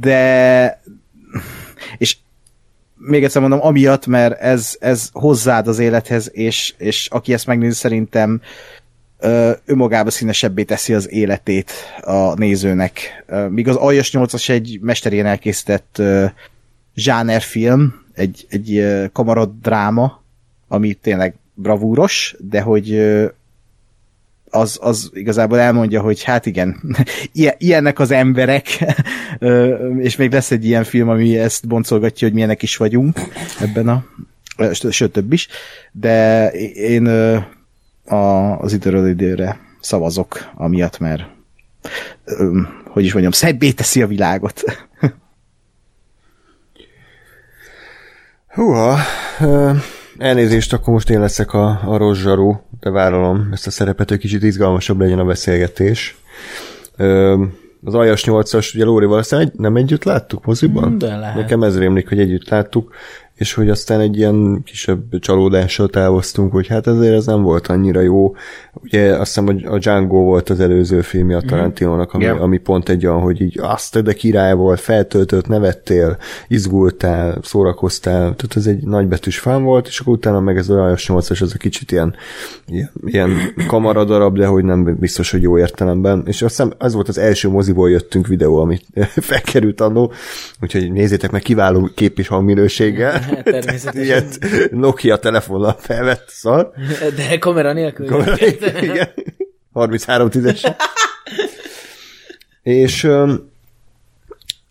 de 0.00 0.82
és 1.98 2.16
még 2.96 3.24
egyszer 3.24 3.40
mondom, 3.40 3.62
amiatt, 3.62 4.06
mert 4.06 4.40
ez, 4.40 4.76
ez 4.80 5.08
hozzád 5.12 5.68
az 5.68 5.78
élethez, 5.78 6.30
és, 6.32 6.74
és 6.78 7.08
aki 7.10 7.32
ezt 7.32 7.46
megnézi, 7.46 7.74
szerintem 7.74 8.40
önmagába 9.64 10.10
színesebbé 10.10 10.62
teszi 10.62 10.94
az 10.94 11.10
életét 11.10 11.72
a 12.00 12.34
nézőnek. 12.34 13.24
Míg 13.48 13.68
az 13.68 13.76
Aljas 13.76 14.10
8-as 14.12 14.48
egy 14.48 14.78
mesterén 14.82 15.26
elkészített 15.26 16.02
zsánerfilm, 16.94 18.04
egy, 18.14 18.46
egy 18.48 18.76
ö, 18.76 19.04
kamarad 19.12 19.50
dráma, 19.62 20.22
ami 20.68 20.94
tényleg 20.94 21.34
bravúros, 21.54 22.36
de 22.38 22.60
hogy 22.60 22.94
az, 24.50 24.78
az 24.82 25.10
igazából 25.12 25.58
elmondja, 25.58 26.00
hogy 26.00 26.22
hát 26.22 26.46
igen, 26.46 26.80
ilyen- 27.32 27.54
ilyenek 27.58 27.98
az 27.98 28.10
emberek, 28.10 28.66
és 29.98 30.16
még 30.16 30.32
lesz 30.32 30.50
egy 30.50 30.64
ilyen 30.64 30.84
film, 30.84 31.08
ami 31.08 31.38
ezt 31.38 31.66
boncolgatja, 31.66 32.26
hogy 32.26 32.34
milyenek 32.34 32.62
is 32.62 32.76
vagyunk 32.76 33.20
ebben 33.60 33.88
a, 33.88 34.04
sőt 34.90 35.12
több 35.12 35.32
is, 35.32 35.48
de 35.92 36.48
én 36.72 37.08
a, 38.10 38.58
az 38.58 38.72
időről 38.72 39.08
időre 39.08 39.60
szavazok, 39.80 40.50
amiatt, 40.54 40.98
mert 40.98 41.22
hogy 42.84 43.04
is 43.04 43.12
mondjam, 43.12 43.32
szebbé 43.32 43.70
teszi 43.72 44.02
a 44.02 44.06
világot. 44.06 44.62
Húha, 48.48 48.96
elnézést, 50.18 50.72
akkor 50.72 50.92
most 50.92 51.10
én 51.10 51.20
leszek 51.20 51.52
a, 51.52 51.80
a 51.84 51.96
rozsarú, 51.96 52.62
de 52.80 52.90
vállalom 52.90 53.48
ezt 53.52 53.66
a 53.66 53.70
szerepet, 53.70 54.08
hogy 54.08 54.18
kicsit 54.18 54.42
izgalmasabb 54.42 55.00
legyen 55.00 55.18
a 55.18 55.24
beszélgetés. 55.24 56.16
Az 57.84 57.94
Aljas 57.94 58.24
8-as, 58.26 58.74
ugye 58.74 58.84
Lóri 58.84 59.06
valószínűleg 59.06 59.50
egy- 59.52 59.58
nem 59.60 59.76
együtt 59.76 60.04
láttuk 60.04 60.44
moziban? 60.44 60.98
De 60.98 61.16
lehet. 61.16 61.34
Nekem 61.36 61.62
ez 61.62 61.78
rémlik, 61.78 62.08
hogy 62.08 62.20
együtt 62.20 62.48
láttuk, 62.48 62.94
és 63.40 63.54
hogy 63.54 63.68
aztán 63.68 64.00
egy 64.00 64.16
ilyen 64.16 64.62
kisebb 64.64 65.18
csalódással 65.18 65.88
távoztunk, 65.88 66.52
hogy 66.52 66.66
hát 66.66 66.86
ezért 66.86 67.14
ez 67.14 67.26
nem 67.26 67.42
volt 67.42 67.66
annyira 67.66 68.00
jó. 68.00 68.34
Ugye 68.82 69.10
azt 69.10 69.26
hiszem, 69.26 69.44
hogy 69.44 69.64
a 69.64 69.78
Django 69.78 70.18
volt 70.18 70.50
az 70.50 70.60
előző 70.60 71.00
filmje 71.00 71.36
a 71.36 71.40
Tarantinónak, 71.40 72.12
ami, 72.12 72.24
Igen. 72.24 72.36
ami 72.36 72.58
pont 72.58 72.88
egy 72.88 73.06
olyan, 73.06 73.20
hogy 73.20 73.40
így 73.40 73.58
azt 73.60 74.02
de 74.02 74.12
király 74.12 74.54
volt, 74.54 74.80
feltöltött, 74.80 75.46
nevettél, 75.46 76.16
izgultál, 76.48 77.38
szórakoztál, 77.42 78.18
tehát 78.18 78.56
ez 78.56 78.66
egy 78.66 78.82
nagybetűs 78.82 79.38
fán 79.38 79.62
volt, 79.62 79.86
és 79.86 80.00
akkor 80.00 80.12
utána 80.12 80.40
meg 80.40 80.56
ez 80.56 80.68
a 80.68 80.82
Aljas 80.82 81.06
8-as, 81.08 81.42
ez 81.42 81.52
a 81.54 81.58
kicsit 81.58 81.92
ilyen, 81.92 82.14
ilyen, 82.66 82.90
ilyen 83.04 83.30
kamaradarab, 83.66 84.38
de 84.38 84.46
hogy 84.46 84.64
nem 84.64 84.96
biztos, 84.98 85.30
hogy 85.30 85.42
jó 85.42 85.58
értelemben. 85.58 86.22
És 86.26 86.42
azt 86.42 86.56
hiszem, 86.56 86.72
ez 86.78 86.94
volt 86.94 87.08
az 87.08 87.18
első 87.18 87.48
moziból 87.48 87.90
jöttünk 87.90 88.26
videó, 88.26 88.56
amit 88.56 88.84
felkerült 89.30 89.80
annó, 89.80 90.12
úgyhogy 90.60 90.92
nézzétek 90.92 91.30
meg 91.30 91.42
kiváló 91.42 91.90
kép 91.94 92.18
és 92.18 92.28
hangminőséggel. 92.28 93.29
Természetesen. 93.42 94.02
Ilyet 94.02 94.38
Nokia 94.70 95.16
telefonnal 95.18 95.76
felvett 95.78 96.28
szar. 96.28 96.70
De 97.16 97.38
kamera 97.38 97.72
nélkül. 97.72 98.24
Igen. 98.80 99.08
33 99.72 100.30
tízes. 100.30 100.62
és 102.62 103.04
um, 103.04 103.49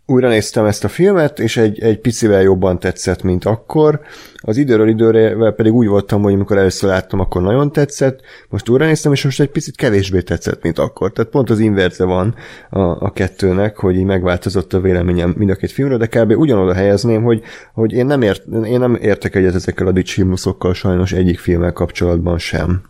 újra 0.10 0.28
néztem 0.28 0.66
ezt 0.66 0.84
a 0.84 0.88
filmet, 0.88 1.40
és 1.40 1.58
egy, 1.58 1.80
egy 1.80 2.00
picivel 2.00 2.42
jobban 2.42 2.80
tetszett, 2.80 3.24
mint 3.24 3.46
akkor. 3.46 4.00
Az 4.36 4.58
időről 4.58 4.88
időre 4.88 5.52
pedig 5.52 5.74
úgy 5.74 5.88
voltam, 5.88 6.22
hogy 6.22 6.34
amikor 6.34 6.58
először 6.58 6.90
láttam, 6.90 7.20
akkor 7.20 7.42
nagyon 7.42 7.72
tetszett, 7.72 8.20
most 8.50 8.70
újra 8.70 8.86
néztem, 8.86 9.12
és 9.12 9.24
most 9.24 9.40
egy 9.40 9.50
picit 9.50 9.76
kevésbé 9.76 10.22
tetszett, 10.22 10.62
mint 10.62 10.80
akkor. 10.80 11.12
Tehát 11.12 11.32
pont 11.32 11.50
az 11.50 11.60
inverze 11.60 12.06
van 12.06 12.36
a, 12.70 12.80
a 12.80 13.12
kettőnek, 13.12 13.78
hogy 13.78 13.96
így 13.96 14.04
megváltozott 14.04 14.74
a 14.74 14.82
véleményem 14.82 15.34
mind 15.38 15.50
a 15.50 15.56
két 15.56 15.72
filmről, 15.72 15.98
de 15.98 16.08
kb. 16.08 16.32
ugyanoda 16.38 16.74
helyezném, 16.74 17.24
hogy, 17.24 17.42
hogy 17.74 17.92
én, 17.92 18.06
nem 18.06 18.22
ért, 18.22 18.44
én 18.66 18.80
nem 18.80 18.96
értek 19.02 19.36
egyet 19.36 19.56
ezekkel 19.56 19.88
a 19.88 19.92
dicsimnuszokkal 19.92 20.74
sajnos 20.74 21.12
egyik 21.12 21.40
filmmel 21.40 21.74
kapcsolatban 21.74 22.38
sem. 22.38 22.82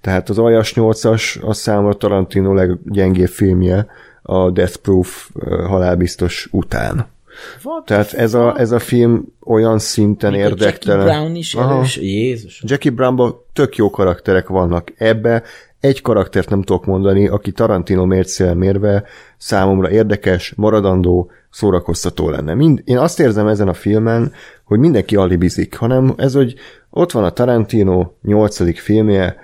Tehát 0.00 0.28
az 0.28 0.38
Aljas 0.38 0.72
8-as 0.76 1.40
a 1.42 1.52
számomra 1.52 1.94
Tarantino 1.94 2.54
leggyengébb 2.54 3.28
filmje 3.28 3.86
a 4.30 4.50
Death 4.50 4.76
Proof 4.76 5.30
halálbiztos 5.66 6.48
után. 6.50 7.06
What 7.62 7.84
Tehát 7.84 8.12
ez 8.12 8.34
a, 8.34 8.58
ez 8.58 8.70
a 8.70 8.78
film 8.78 9.24
olyan 9.44 9.78
szinten 9.78 10.32
Jackie 10.34 10.48
érdektelen. 10.48 11.04
Brown 11.04 11.34
is 11.34 11.54
Aha. 11.54 11.74
erős. 11.74 11.96
Jézus. 11.96 12.62
Jackie 12.66 12.90
Brownban 12.90 13.34
tök 13.52 13.76
jó 13.76 13.90
karakterek 13.90 14.48
vannak. 14.48 14.92
Ebbe 14.96 15.42
egy 15.80 16.02
karaktert 16.02 16.50
nem 16.50 16.62
tudok 16.62 16.84
mondani, 16.84 17.28
aki 17.28 17.52
Tarantino 17.52 18.04
mércél 18.04 18.54
mérve 18.54 19.04
számomra 19.36 19.90
érdekes, 19.90 20.52
maradandó, 20.56 21.30
szórakoztató 21.50 22.30
lenne. 22.30 22.54
Mind, 22.54 22.82
én 22.84 22.98
azt 22.98 23.20
érzem 23.20 23.46
ezen 23.46 23.68
a 23.68 23.74
filmen, 23.74 24.32
hogy 24.64 24.78
mindenki 24.78 25.16
alibizik, 25.16 25.76
hanem 25.76 26.14
ez, 26.16 26.34
hogy 26.34 26.54
ott 26.90 27.12
van 27.12 27.24
a 27.24 27.30
Tarantino 27.30 28.10
nyolcadik 28.22 28.78
filmje, 28.78 29.36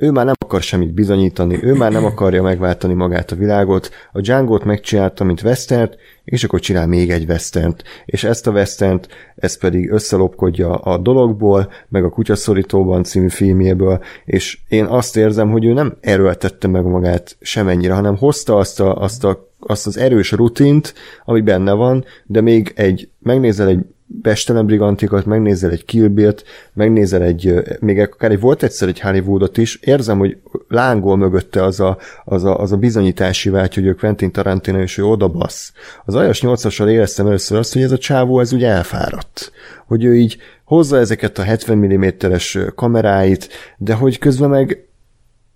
ő 0.00 0.10
már 0.10 0.24
nem 0.24 0.34
akar 0.38 0.62
semmit 0.62 0.94
bizonyítani, 0.94 1.58
ő 1.62 1.74
már 1.74 1.92
nem 1.92 2.04
akarja 2.04 2.42
megváltani 2.42 2.94
magát 2.94 3.32
a 3.32 3.36
világot, 3.36 3.90
a 4.12 4.20
Django-t 4.20 4.64
megcsinálta, 4.64 5.24
mint 5.24 5.42
Westert, 5.42 5.96
és 6.24 6.44
akkor 6.44 6.60
csinál 6.60 6.86
még 6.86 7.10
egy 7.10 7.28
Westent, 7.28 7.84
és 8.04 8.24
ezt 8.24 8.46
a 8.46 8.50
Westent, 8.50 9.08
ez 9.36 9.58
pedig 9.58 9.90
összelopkodja 9.90 10.74
a 10.74 10.98
dologból, 10.98 11.72
meg 11.88 12.04
a 12.04 12.08
Kutyaszorítóban 12.10 13.04
című 13.04 13.28
filmjéből, 13.28 14.00
és 14.24 14.58
én 14.68 14.84
azt 14.84 15.16
érzem, 15.16 15.50
hogy 15.50 15.64
ő 15.64 15.72
nem 15.72 15.96
erőltette 16.00 16.68
meg 16.68 16.84
magát 16.84 17.36
semennyire, 17.40 17.94
hanem 17.94 18.16
hozta 18.16 18.56
azt, 18.56 18.80
a, 18.80 18.96
azt, 18.96 19.24
a, 19.24 19.48
azt 19.58 19.86
az 19.86 19.96
erős 19.96 20.32
rutint, 20.32 20.94
ami 21.24 21.40
benne 21.40 21.72
van, 21.72 22.04
de 22.24 22.40
még 22.40 22.72
egy, 22.74 23.08
megnézel 23.18 23.68
egy 23.68 23.84
Bestelen 24.12 24.66
Brigantikat, 24.66 25.24
megnézel 25.24 25.70
egy 25.70 25.84
Kill 25.84 26.08
Bill-t, 26.08 26.44
megnézel 26.72 27.22
egy, 27.22 27.54
még 27.80 27.98
akár 27.98 28.30
egy 28.30 28.40
volt 28.40 28.62
egyszer 28.62 28.88
egy 28.88 29.00
Hollywoodot 29.00 29.56
is, 29.56 29.76
érzem, 29.76 30.18
hogy 30.18 30.36
lángol 30.68 31.16
mögötte 31.16 31.64
az 31.64 31.80
a, 31.80 31.98
az 32.24 32.44
a, 32.44 32.58
az 32.58 32.72
a 32.72 32.76
bizonyítási 32.76 33.50
vágy, 33.50 33.74
hogy 33.74 33.86
ő 33.86 33.94
Quentin 33.94 34.30
Tarantino 34.30 34.80
és 34.80 34.98
ő 34.98 35.04
oda 35.04 35.28
bassz. 35.28 35.72
Az 36.04 36.14
Ajas 36.14 36.40
8-assal 36.42 36.88
éreztem 36.88 37.26
először 37.26 37.58
azt, 37.58 37.72
hogy 37.72 37.82
ez 37.82 37.92
a 37.92 37.98
csávó 37.98 38.40
ez 38.40 38.52
úgy 38.52 38.64
elfáradt. 38.64 39.52
Hogy 39.86 40.04
ő 40.04 40.16
így 40.16 40.36
hozza 40.64 40.98
ezeket 40.98 41.38
a 41.38 41.42
70 41.42 41.78
mm-es 41.78 42.58
kameráit, 42.74 43.48
de 43.76 43.94
hogy 43.94 44.18
közben 44.18 44.48
meg 44.48 44.89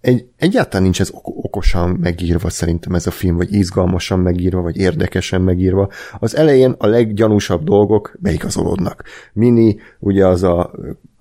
egy, 0.05 0.27
egyáltalán 0.37 0.83
nincs 0.83 1.01
ez 1.01 1.11
okosan 1.23 1.91
megírva 1.91 2.51
szerintem 2.51 2.95
ez 2.95 3.07
a 3.07 3.11
film, 3.11 3.37
vagy 3.37 3.53
izgalmasan 3.53 4.19
megírva, 4.19 4.61
vagy 4.61 4.77
érdekesen 4.77 5.41
megírva. 5.41 5.89
Az 6.19 6.37
elején 6.37 6.75
a 6.79 6.87
leggyanúsabb 6.87 7.65
dolgok 7.65 8.17
beigazolódnak. 8.19 9.03
Mini, 9.33 9.77
ugye 9.99 10.27
az 10.27 10.43
a 10.43 10.71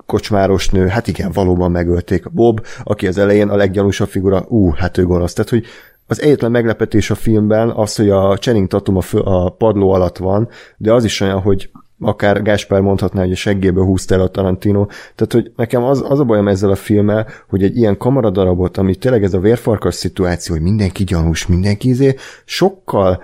kocsmáros 0.05 0.69
nő, 0.69 0.87
hát 0.87 1.07
igen, 1.07 1.31
valóban 1.31 1.71
megölték 1.71 2.31
Bob, 2.31 2.65
aki 2.83 3.07
az 3.07 3.17
elején 3.17 3.49
a 3.49 3.55
leggyanúsabb 3.55 4.07
figura, 4.07 4.45
ú, 4.47 4.69
hát 4.69 4.97
ő 4.97 5.05
gonosz. 5.05 5.33
Tehát, 5.33 5.51
hogy 5.51 5.65
az 6.07 6.21
egyetlen 6.21 6.51
meglepetés 6.51 7.09
a 7.09 7.15
filmben 7.15 7.69
az, 7.69 7.95
hogy 7.95 8.09
a 8.09 8.37
Channing 8.37 8.67
Tatum 8.67 8.97
a, 8.97 9.01
fő, 9.01 9.19
a 9.19 9.49
padló 9.49 9.91
alatt 9.91 10.17
van, 10.17 10.49
de 10.77 10.93
az 10.93 11.03
is 11.03 11.21
olyan, 11.21 11.41
hogy 11.41 11.69
akár 12.05 12.41
Gáspár 12.41 12.81
mondhatná, 12.81 13.21
hogy 13.21 13.31
a 13.31 13.35
seggéből 13.35 13.85
húzta 13.85 14.15
el 14.15 14.21
a 14.21 14.27
Tarantino. 14.27 14.85
Tehát, 15.15 15.33
hogy 15.33 15.51
nekem 15.55 15.83
az, 15.83 16.03
az 16.07 16.19
a 16.19 16.23
bajom 16.23 16.47
ezzel 16.47 16.69
a 16.69 16.75
filmmel, 16.75 17.27
hogy 17.49 17.63
egy 17.63 17.77
ilyen 17.77 17.97
kamaradarabot, 17.97 18.77
ami 18.77 18.95
tényleg 18.95 19.23
ez 19.23 19.33
a 19.33 19.39
vérfarkas 19.39 19.95
szituáció, 19.95 20.55
hogy 20.55 20.63
mindenki 20.63 21.03
gyanús, 21.03 21.47
mindenki 21.47 21.89
izé, 21.89 22.15
sokkal 22.45 23.23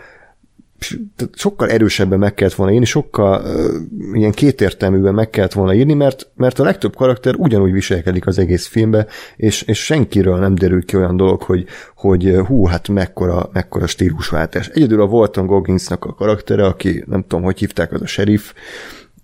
sokkal 1.34 1.70
erősebben 1.70 2.20
meg 2.20 2.34
kellett 2.34 2.54
volna 2.54 2.74
írni, 2.74 2.86
sokkal 2.86 3.42
uh, 3.42 4.18
ilyen 4.18 4.32
kétértelműben 4.32 5.14
meg 5.14 5.30
kellett 5.30 5.54
volna 5.54 5.74
írni, 5.74 5.94
mert, 5.94 6.30
mert 6.36 6.60
a 6.60 6.64
legtöbb 6.64 6.96
karakter 6.96 7.36
ugyanúgy 7.38 7.72
viselkedik 7.72 8.28
az 8.28 8.40
egész 8.40 8.68
filmbe, 8.68 9.08
és, 9.36 9.62
és 9.62 9.84
senkiről 9.84 10.38
nem 10.40 10.56
derül 10.56 10.86
ki 10.86 10.98
olyan 10.98 11.18
dolog, 11.18 11.42
hogy, 11.42 11.66
hogy 11.96 12.36
hú, 12.48 12.66
hát 12.66 12.88
mekkora, 12.88 13.50
mekkora 13.54 13.88
stílusváltás. 13.88 14.68
Egyedül 14.68 15.02
a 15.02 15.06
Walton 15.06 15.46
Gogginsnak 15.46 16.06
a 16.06 16.14
karaktere, 16.14 16.66
aki 16.66 17.04
nem 17.08 17.22
tudom, 17.22 17.44
hogy 17.44 17.60
hívták, 17.60 17.92
az 17.92 18.02
a 18.02 18.08
sheriff, 18.08 18.54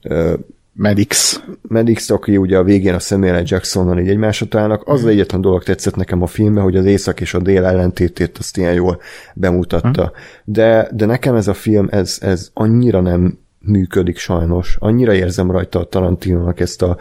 uh, 0.04 0.34
Medix. 0.78 1.44
Medix, 1.62 2.10
aki 2.10 2.38
ugye 2.38 2.58
a 2.58 2.64
végén 2.64 2.94
a 2.94 3.00
Samuel. 3.00 3.44
Jacksonnal 3.46 4.00
így 4.00 4.10
egymásra 4.10 4.46
találnak, 4.46 4.88
az 4.88 5.04
az 5.04 5.10
egyetlen 5.10 5.42
dolog 5.42 5.64
tetszett 5.64 5.96
nekem 5.96 6.22
a 6.22 6.28
filmben, 6.28 6.64
hogy 6.64 6.76
az 6.76 6.86
észak 6.86 7.22
és 7.22 7.34
a 7.34 7.40
dél 7.40 7.66
ellentétét 7.66 8.38
azt 8.38 8.58
ilyen 8.58 8.74
jól 8.74 9.00
bemutatta. 9.34 10.12
De, 10.44 10.90
de 10.92 11.06
nekem 11.06 11.36
ez 11.36 11.48
a 11.48 11.54
film, 11.54 11.88
ez, 11.92 12.18
ez 12.22 12.50
annyira 12.54 13.02
nem 13.02 13.38
működik 13.60 14.18
sajnos. 14.18 14.78
Annyira 14.80 15.14
érzem 15.14 15.52
rajta 15.52 15.80
a 15.80 15.84
Tarantinónak 15.84 16.60
ezt 16.60 16.82
a 16.82 16.98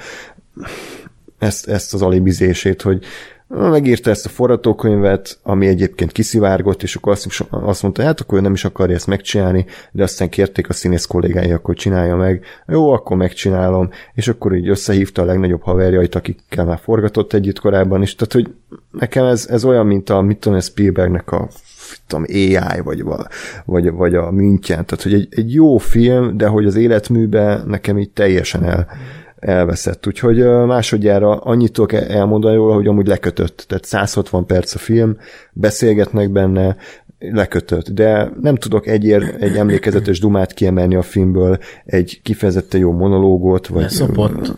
ezt, 1.39 1.69
ezt 1.69 1.95
az 1.95 2.03
alibizését, 2.03 2.83
hogy 2.83 3.05
megírta 3.49 4.11
ezt 4.11 4.27
a 4.27 4.29
forratókönyvet, 4.29 5.39
ami 5.43 5.67
egyébként 5.67 6.13
kiszivárgott, 6.13 6.83
és 6.83 6.97
akkor 6.97 7.19
azt, 7.51 7.83
mondta, 7.83 8.03
hát 8.03 8.21
akkor 8.21 8.39
ő 8.39 8.41
nem 8.41 8.53
is 8.53 8.65
akarja 8.65 8.95
ezt 8.95 9.07
megcsinálni, 9.07 9.67
de 9.91 10.03
aztán 10.03 10.29
kérték 10.29 10.69
a 10.69 10.73
színész 10.73 11.05
kollégái, 11.05 11.53
akkor 11.53 11.75
csinálja 11.75 12.17
meg. 12.17 12.45
Jó, 12.67 12.91
akkor 12.91 13.17
megcsinálom, 13.17 13.91
és 14.15 14.29
akkor 14.29 14.55
így 14.55 14.69
összehívta 14.69 15.23
a 15.23 15.25
legnagyobb 15.25 15.63
haverjait, 15.63 16.15
akikkel 16.15 16.65
már 16.65 16.79
forgatott 16.83 17.33
együtt 17.33 17.59
korábban 17.59 18.03
is, 18.03 18.15
tehát 18.15 18.33
hogy 18.33 18.55
nekem 18.91 19.25
ez, 19.25 19.47
ez 19.51 19.65
olyan, 19.65 19.87
mint 19.87 20.11
a, 20.11 20.21
mit 20.21 20.39
tudom, 20.39 20.61
Spielbergnek 20.61 21.33
a 21.33 21.49
tudom, 22.07 22.25
AI, 22.29 22.81
vagy, 22.85 23.05
vagy, 23.65 23.91
vagy 23.91 24.15
a 24.15 24.31
München, 24.31 24.85
tehát 24.85 25.03
hogy 25.03 25.15
egy, 25.15 25.29
egy 25.31 25.53
jó 25.53 25.77
film, 25.77 26.37
de 26.37 26.47
hogy 26.47 26.67
az 26.67 26.77
életműben 26.77 27.67
nekem 27.67 27.99
így 27.99 28.11
teljesen 28.11 28.65
el, 28.65 28.87
elveszett. 29.45 30.07
Úgyhogy 30.07 30.37
másodjára 30.67 31.37
annyit 31.37 31.73
tudok 31.73 31.93
elmondani 31.93 32.57
róla, 32.57 32.75
hogy 32.75 32.87
amúgy 32.87 33.07
lekötött. 33.07 33.65
Tehát 33.69 33.85
160 33.85 34.47
perc 34.47 34.75
a 34.75 34.79
film, 34.79 35.17
beszélgetnek 35.53 36.31
benne, 36.31 36.77
lekötött, 37.19 37.89
de 37.89 38.31
nem 38.41 38.57
tudok 38.57 38.87
egy, 38.87 39.05
ér, 39.05 39.37
egy 39.41 39.57
emlékezetes 39.57 40.21
dumát 40.21 40.53
kiemelni 40.53 40.95
a 40.95 41.03
filmből, 41.03 41.59
egy 41.85 42.21
kifejezetten 42.23 42.81
jó 42.81 42.93
monológot, 42.93 43.67
vagy... 43.67 43.83
Leszopott. 43.83 44.53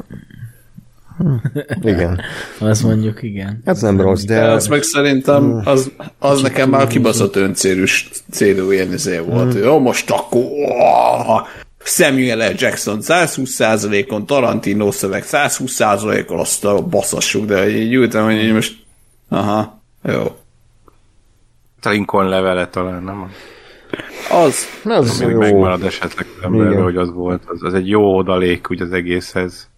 Igen. 1.82 2.20
Az 2.60 2.80
mondjuk 2.80 3.22
igen. 3.22 3.60
Ez 3.64 3.80
nem 3.80 4.00
rossz, 4.00 4.24
de... 4.24 4.34
De 4.34 4.50
az 4.50 4.66
meg 4.66 4.82
szerintem, 4.82 5.60
az, 5.64 5.90
az 6.18 6.42
nekem 6.42 6.70
már 6.70 6.86
kibaszott 6.86 7.36
öncélú 7.36 7.84
célú 8.30 8.70
ilyen 8.70 8.92
izé 8.92 9.18
volt. 9.18 9.54
Jó, 9.54 9.78
most 9.78 10.10
akkor 10.10 10.42
Samuel 11.88 12.50
L. 12.50 12.54
Jackson 12.56 12.98
120%-on, 13.00 14.26
Tarantino 14.26 14.90
szöveg 14.90 15.24
120%-on, 15.26 16.38
azt 16.38 16.64
a 16.64 16.82
baszassuk, 16.82 17.44
de 17.44 17.68
így 17.68 17.92
ültem, 17.92 18.24
hogy 18.24 18.42
így 18.42 18.52
most 18.52 18.76
aha, 19.28 19.82
jó. 20.02 20.36
Lincoln 21.82 22.28
levele 22.28 22.68
talán, 22.68 23.02
nem? 23.02 23.30
Az, 24.30 24.66
Ez 24.84 25.20
Még 25.20 25.30
jó. 25.30 25.38
megmarad 25.38 25.82
esetleg 25.82 26.26
az 26.42 26.54
Igen. 26.54 26.82
hogy 26.82 26.96
az 26.96 27.12
volt. 27.12 27.42
Az, 27.46 27.62
az 27.62 27.74
egy 27.74 27.88
jó 27.88 28.16
odalék 28.16 28.70
úgy 28.70 28.80
az 28.80 28.92
egészhez. 28.92 29.70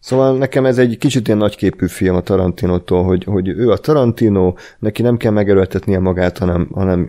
Szóval 0.00 0.36
nekem 0.36 0.66
ez 0.66 0.78
egy 0.78 0.98
kicsit 0.98 1.26
ilyen 1.26 1.38
nagyképű 1.38 1.86
film 1.86 2.14
a 2.14 2.20
Tarantinótól, 2.20 3.04
hogy, 3.04 3.24
hogy 3.24 3.48
ő 3.48 3.70
a 3.70 3.76
Tarantino, 3.76 4.54
neki 4.78 5.02
nem 5.02 5.16
kell 5.16 5.32
megerőltetnie 5.32 5.98
magát, 5.98 6.38
hanem, 6.38 6.68
hanem 6.74 7.08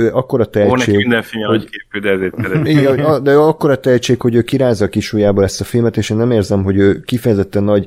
ő 0.00 0.10
akkora 0.12 0.42
Ó, 0.42 0.46
tehetség, 0.46 0.96
minden 0.96 1.22
film 1.22 1.44
hogy- 1.44 1.68
képű, 1.70 2.06
de 2.06 2.10
ezért. 2.10 2.34
Igen, 2.78 2.98
a- 2.98 3.18
de 3.18 3.32
akkora 3.34 3.80
tehetség, 3.80 4.20
hogy 4.20 4.34
ő 4.34 4.42
kirázza 4.42 4.84
a 4.84 4.88
kis 4.88 5.12
ujjából 5.12 5.44
ezt 5.44 5.60
a 5.60 5.64
filmet, 5.64 5.96
és 5.96 6.10
én 6.10 6.16
nem 6.16 6.30
érzem, 6.30 6.62
hogy 6.62 6.76
ő 6.76 7.00
kifejezetten 7.00 7.64
nagy 7.64 7.86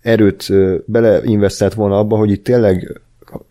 erőt 0.00 0.46
beleinvestált 0.84 1.74
volna 1.74 1.98
abba, 1.98 2.16
hogy 2.16 2.30
itt 2.30 2.44
tényleg 2.44 3.00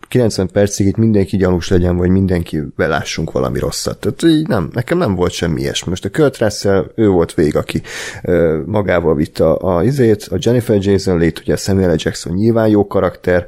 90 0.08 0.48
percig 0.52 0.86
itt 0.86 0.96
mindenki 0.96 1.36
gyanús 1.36 1.68
legyen, 1.68 1.96
vagy 1.96 2.08
mindenki 2.10 2.62
belássunk 2.76 3.32
valami 3.32 3.58
rosszat. 3.58 3.98
Tehát 3.98 4.22
így 4.22 4.46
nem, 4.48 4.68
nekem 4.72 4.98
nem 4.98 5.14
volt 5.14 5.32
semmi 5.32 5.60
ilyesmi. 5.60 5.88
Most 5.90 6.04
a 6.04 6.10
Kurt 6.10 6.38
Russell, 6.38 6.90
ő 6.94 7.08
volt 7.08 7.34
végig, 7.34 7.56
aki 7.56 7.82
ö, 8.22 8.60
magával 8.66 9.14
vitte 9.14 9.44
a, 9.50 9.76
a 9.76 9.82
izét, 9.84 10.26
a 10.30 10.36
Jennifer 10.40 10.76
Jason 10.80 11.18
Leigh, 11.18 11.40
ugye 11.40 11.56
Samuel 11.56 11.92
L. 11.92 11.96
Jackson 11.98 12.34
nyilván 12.34 12.68
jó 12.68 12.86
karakter, 12.86 13.46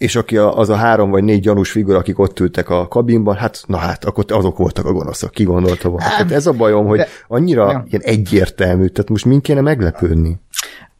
és 0.00 0.16
aki 0.16 0.36
a, 0.36 0.58
az 0.58 0.68
a 0.68 0.74
három 0.74 1.10
vagy 1.10 1.24
négy 1.24 1.40
gyanús 1.40 1.70
figura, 1.70 1.98
akik 1.98 2.18
ott 2.18 2.40
ültek 2.40 2.68
a 2.68 2.88
kabinban, 2.88 3.36
hát 3.36 3.62
na 3.66 3.76
hát, 3.76 4.04
akkor 4.04 4.24
azok 4.28 4.56
voltak 4.56 4.84
a 4.84 4.92
gonoszok, 4.92 5.30
ki 5.30 5.44
gondolta 5.44 5.88
volna. 5.88 6.04
Hát 6.04 6.30
ez 6.30 6.46
a 6.46 6.52
bajom, 6.52 6.86
hogy 6.86 6.98
De- 6.98 7.08
annyira 7.28 7.70
Ja. 7.70 7.84
ilyen 7.88 8.02
egyértelmű, 8.02 8.86
tehát 8.86 9.10
most 9.10 9.24
mind 9.24 9.42
kéne 9.42 9.60
meglepődni. 9.60 10.40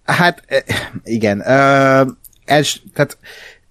Hát 0.04 0.42
eh, 0.46 0.62
igen, 1.04 1.42
els, 2.44 2.82
tehát 2.94 3.18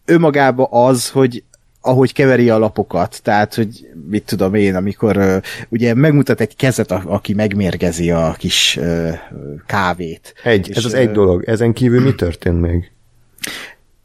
önmagában 0.05 0.67
az, 0.69 1.09
hogy 1.09 1.43
ahogy 1.81 2.13
keveri 2.13 2.49
a 2.49 2.57
lapokat, 2.57 3.19
tehát, 3.23 3.55
hogy 3.55 3.89
mit 4.09 4.23
tudom 4.23 4.53
én, 4.53 4.75
amikor 4.75 5.17
uh, 5.17 5.37
ugye 5.69 5.93
megmutat 5.93 6.41
egy 6.41 6.55
kezet, 6.55 6.91
a, 6.91 7.03
aki 7.05 7.33
megmérgezi 7.33 8.11
a 8.11 8.35
kis 8.37 8.77
uh, 8.81 9.13
kávét. 9.65 10.33
Egy, 10.43 10.69
És, 10.69 10.75
ez 10.75 10.85
az 10.85 10.93
egy 10.93 11.11
dolog. 11.11 11.43
Ezen 11.43 11.73
kívül 11.73 12.01
mi 12.01 12.15
történt 12.15 12.61
még? 12.61 12.91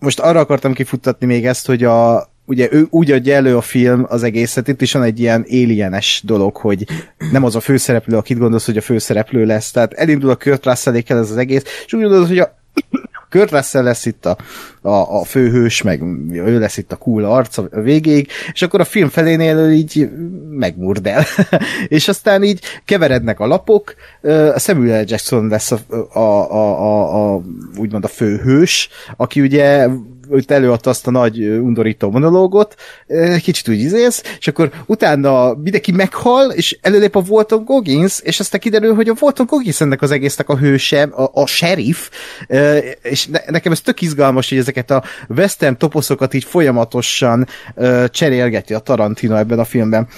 Most 0.05 0.21
arra 0.21 0.41
akartam 0.41 0.73
kifuttatni 0.73 1.27
még 1.27 1.47
ezt, 1.47 1.67
hogy 1.67 1.85
a, 1.85 2.29
ugye 2.45 2.69
ő 2.71 2.87
úgy 2.91 3.11
adja 3.11 3.35
elő 3.35 3.57
a 3.57 3.61
film 3.61 4.07
az 4.09 4.23
egészet, 4.23 4.69
itt 4.69 4.83
is 4.83 4.93
van 4.93 5.03
egy 5.03 5.21
ilyen 5.21 5.47
alienes 5.49 6.23
dolog, 6.25 6.57
hogy 6.57 6.87
nem 7.31 7.45
az 7.45 7.57
a 7.57 7.61
főszereplő, 7.61 8.17
akit 8.17 8.39
gondolsz, 8.39 8.67
hogy 8.67 8.77
a 8.77 8.81
főszereplő 8.81 9.45
lesz, 9.45 9.71
tehát 9.71 9.93
elindul 9.93 10.31
a 10.31 10.37
Kurt 10.37 10.67
russell 10.67 10.95
ez 11.07 11.31
az 11.31 11.37
egész, 11.37 11.63
és 11.87 11.93
úgy 11.93 12.01
gondolod, 12.01 12.29
hogy 12.29 12.39
a 12.39 12.55
Kurt 13.35 13.51
Russell 13.51 13.83
lesz 13.83 14.07
itt 14.07 14.27
a, 14.27 14.37
a, 14.81 15.21
a 15.21 15.25
főhős, 15.25 15.83
meg 15.83 16.03
ő 16.33 16.59
lesz 16.59 16.77
itt 16.77 16.93
a 16.93 16.97
cool 16.97 17.25
arc 17.25 17.59
a 17.59 17.69
végéig, 17.71 18.29
és 18.53 18.63
akkor 18.63 18.81
a 18.81 18.85
film 18.85 19.09
felénél 19.09 19.71
így 19.71 20.09
megmurd 20.51 21.07
el. 21.07 21.25
és 21.89 22.09
aztán 22.09 22.43
így 22.43 22.61
keverednek 22.85 23.41
a 23.41 23.47
lapok, 23.47 23.95
a 24.55 24.59
Samuel. 24.59 25.05
Jackson 25.07 25.49
lesz 25.49 25.71
a, 25.71 25.79
a, 26.13 26.19
a, 26.19 26.81
a, 26.81 27.35
a 27.35 27.43
úgymond 27.77 28.05
a 28.05 28.09
főhős, 28.09 28.89
aki 29.17 29.41
ugye 29.41 29.89
hogy 30.29 30.45
előadta 30.49 30.91
azt 30.91 31.07
a 31.07 31.11
nagy 31.11 31.45
undorító 31.45 32.11
monológot, 32.11 32.75
kicsit 33.43 33.69
úgy 33.69 33.79
izélsz, 33.79 34.23
és 34.39 34.49
akkor 34.49 34.71
utána 34.87 35.55
mindenki 35.55 35.93
meghal, 35.93 36.51
és 36.51 36.79
előlép 36.81 37.17
a 37.17 37.23
Walton 37.29 37.65
Goggins, 37.65 38.21
és 38.21 38.41
aztán 38.41 38.61
kiderül, 38.61 38.95
hogy 38.95 39.09
a 39.09 39.15
Walton 39.21 39.47
Goggins 39.47 39.81
ennek 39.81 40.03
az 40.03 40.11
egésznek 40.11 40.49
a 40.49 40.57
hőse, 40.57 41.03
a, 41.03 41.31
a 41.33 41.47
sheriff, 41.47 42.11
és 43.03 43.27
ne, 43.27 43.39
nekem 43.47 43.73
ez 43.73 43.81
tök 43.81 44.01
izgalmas, 44.01 44.49
hogy 44.49 44.59
ezeket 44.59 44.91
a 44.91 45.03
western 45.29 45.77
toposzokat 45.77 46.35
így 46.35 46.45
folyamatosan 46.45 47.47
cserélgeti 48.09 48.75
a 48.75 48.79
Tarantino 48.79 49.37
ebben 49.37 49.59
a 49.59 49.65
filmben. 49.65 50.09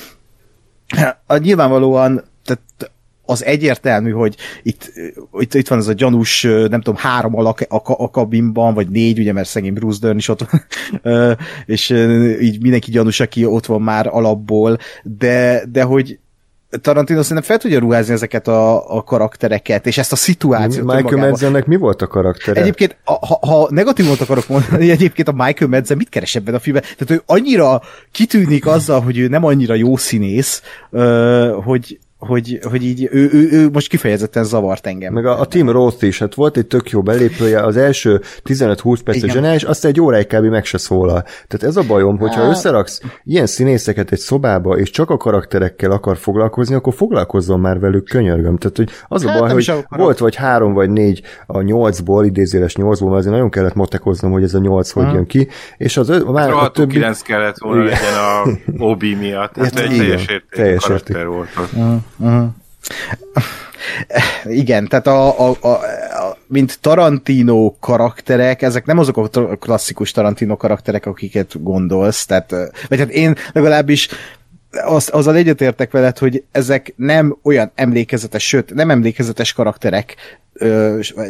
A, 1.27 1.37
nyilvánvalóan 1.37 2.25
tehát 2.45 2.93
az 3.27 3.45
egyértelmű, 3.45 4.11
hogy 4.11 4.37
itt, 4.63 4.93
itt, 5.39 5.55
itt 5.55 5.69
van 5.69 5.79
ez 5.79 5.87
a 5.87 5.93
gyanús, 5.93 6.43
nem 6.43 6.81
tudom, 6.81 6.97
három 6.97 7.37
alak 7.37 7.61
a, 7.69 7.81
a 7.85 8.11
kabinban, 8.11 8.75
vagy 8.75 8.89
négy, 8.89 9.19
ugye, 9.19 9.33
mert 9.33 9.49
szegény 9.49 9.73
Bruce 9.73 9.99
Dern 10.01 10.17
is 10.17 10.29
ott 10.29 10.47
van, 10.51 11.37
és 11.67 11.91
így 12.41 12.63
mindenki 12.63 12.91
gyanús, 12.91 13.21
aki 13.21 13.45
ott 13.45 13.67
van 13.67 13.83
már 13.83 14.07
alapból, 14.07 14.79
de, 15.03 15.63
de 15.73 15.83
hogy 15.83 16.19
Tarantino 16.81 17.23
szerintem 17.23 17.45
fel 17.45 17.59
tudja 17.59 17.79
ruházni 17.79 18.13
ezeket 18.13 18.49
a, 18.49 18.97
a 18.97 19.03
karaktereket, 19.03 19.87
és 19.87 19.99
ezt 19.99 20.13
a 20.13 20.17
szituációt. 20.17 20.85
Michael 20.85 20.99
önmagában. 20.99 21.29
Madsennek 21.29 21.67
mi 21.67 21.77
volt 21.77 22.03
a 22.03 22.07
karaktere? 22.07 22.61
Egyébként, 22.61 22.97
a- 23.05 23.27
ha, 23.27 23.39
ha 23.47 23.67
negatívot 23.71 24.21
akarok 24.21 24.49
mondani, 24.49 24.91
egyébként 24.91 25.29
a 25.29 25.33
Michael 25.33 25.71
Madsen 25.71 25.97
mit 25.97 26.09
keres 26.09 26.35
ebben 26.35 26.55
a 26.55 26.59
filmben? 26.59 26.83
Tehát 26.83 27.11
ő 27.11 27.23
annyira 27.27 27.83
kitűnik 28.13 28.67
azzal, 28.67 29.01
hogy 29.01 29.19
ő 29.19 29.29
nem 29.29 29.45
annyira 29.45 29.75
jó 29.75 29.97
színész, 29.97 30.63
hogy, 31.65 31.99
hogy, 32.19 32.59
hogy 32.63 32.83
így 32.85 33.09
ő, 33.11 33.31
ő, 33.33 33.49
ő 33.51 33.69
most 33.73 33.89
kifejezetten 33.89 34.45
zavart 34.45 34.87
engem. 34.87 35.13
Meg 35.13 35.27
a, 35.27 35.41
a 35.41 35.47
Tim 35.47 35.71
Roth 35.71 36.05
is, 36.05 36.19
hát 36.19 36.35
volt 36.35 36.57
egy 36.57 36.67
tök 36.67 36.91
jó 36.91 37.03
belépője, 37.03 37.61
az 37.63 37.77
első 37.77 38.21
15-20 38.45 38.99
perc 39.05 39.17
a 39.17 39.19
Igen. 39.19 39.29
zseniális, 39.31 39.63
aztán 39.63 39.91
egy 39.91 40.01
óráig 40.01 40.27
kb. 40.27 40.45
meg 40.45 40.65
se 40.65 40.79
szólal. 40.79 41.23
Tehát 41.23 41.63
ez 41.63 41.77
a 41.77 41.83
bajom, 41.87 42.19
hogyha 42.19 42.43
Á. 42.43 42.49
összeraksz 42.49 43.01
ilyen 43.25 43.47
színészeket 43.47 44.13
egy 44.13 44.19
szobába, 44.19 44.79
és 44.79 44.91
csak 44.91 45.11
a 45.11 45.17
karakterekkel 45.17 45.91
akar 45.91 46.17
foglalkozni, 46.17 46.75
akkor 46.75 46.95
foglalkozzon 46.95 47.61
már 47.61 47.79
velük, 47.79 48.05
könyörgöm. 48.05 48.57
Tehát, 48.57 48.77
hogy 48.77 48.91
az 49.09 49.25
a 49.25 49.29
Hát 49.29 49.39
baj, 49.39 49.49
nem 49.49 49.59
is 49.59 49.69
hogy 49.69 49.85
volt 49.89 50.19
vagy 50.19 50.35
három 50.35 50.73
vagy 50.73 50.91
négy 50.91 51.23
a 51.47 51.61
nyolcból, 51.61 52.25
idézéles 52.25 52.77
nyolcból, 52.77 53.09
mert 53.09 53.21
azért 53.21 53.35
nagyon 53.35 53.51
kellett 53.51 53.75
matekoznom, 53.75 54.33
hogy 54.33 54.43
ez 54.43 54.55
a 54.55 54.59
nyolc 54.59 54.91
hogy 54.91 55.13
jön 55.13 55.27
ki, 55.27 55.49
és 55.77 55.97
az 55.97 56.09
ö- 56.09 56.31
már 56.31 56.49
a 56.49 56.51
Rohadtul 56.51 56.85
többi... 56.85 56.99
9 56.99 57.21
kellett 57.23 57.59
volna 57.59 57.83
Igen. 57.85 57.93
legyen 57.93 58.19
a 58.79 58.85
Obi 58.85 59.15
miatt. 59.15 59.53
Tehát 59.53 59.75
Hát 59.77 59.85
egy 59.85 59.93
igen, 59.93 60.05
teljes 60.05 60.27
értékű 60.27 60.63
teljes 60.63 60.85
karakter 60.85 61.27
volt 61.27 61.49
ott. 62.21 62.49
Igen, 64.45 64.87
tehát 64.89 65.07
a, 65.07 65.49
a, 65.49 65.57
a, 65.61 65.69
a, 65.69 66.37
mint 66.47 66.79
Tarantino 66.81 67.75
karakterek, 67.81 68.63
ezek 68.63 68.87
nem 68.87 68.99
azok 68.99 69.17
a 69.17 69.57
klasszikus 69.57 70.11
Tarantino 70.11 70.57
karakterek, 70.57 71.07
akiket 71.07 71.63
gondolsz, 71.63 72.27
tehát, 72.27 72.55
vagy 72.89 72.99
hát 72.99 73.11
én 73.11 73.35
legalábbis 73.53 74.09
azt, 74.71 75.09
azzal 75.09 75.37
egyetértek 75.37 75.91
veled, 75.91 76.19
hogy 76.19 76.45
ezek 76.53 76.93
nem 76.97 77.39
olyan 77.43 77.71
emlékezetes, 77.75 78.47
sőt, 78.47 78.75
nem 78.75 78.91
emlékezetes 78.91 79.53
karakterek, 79.53 80.17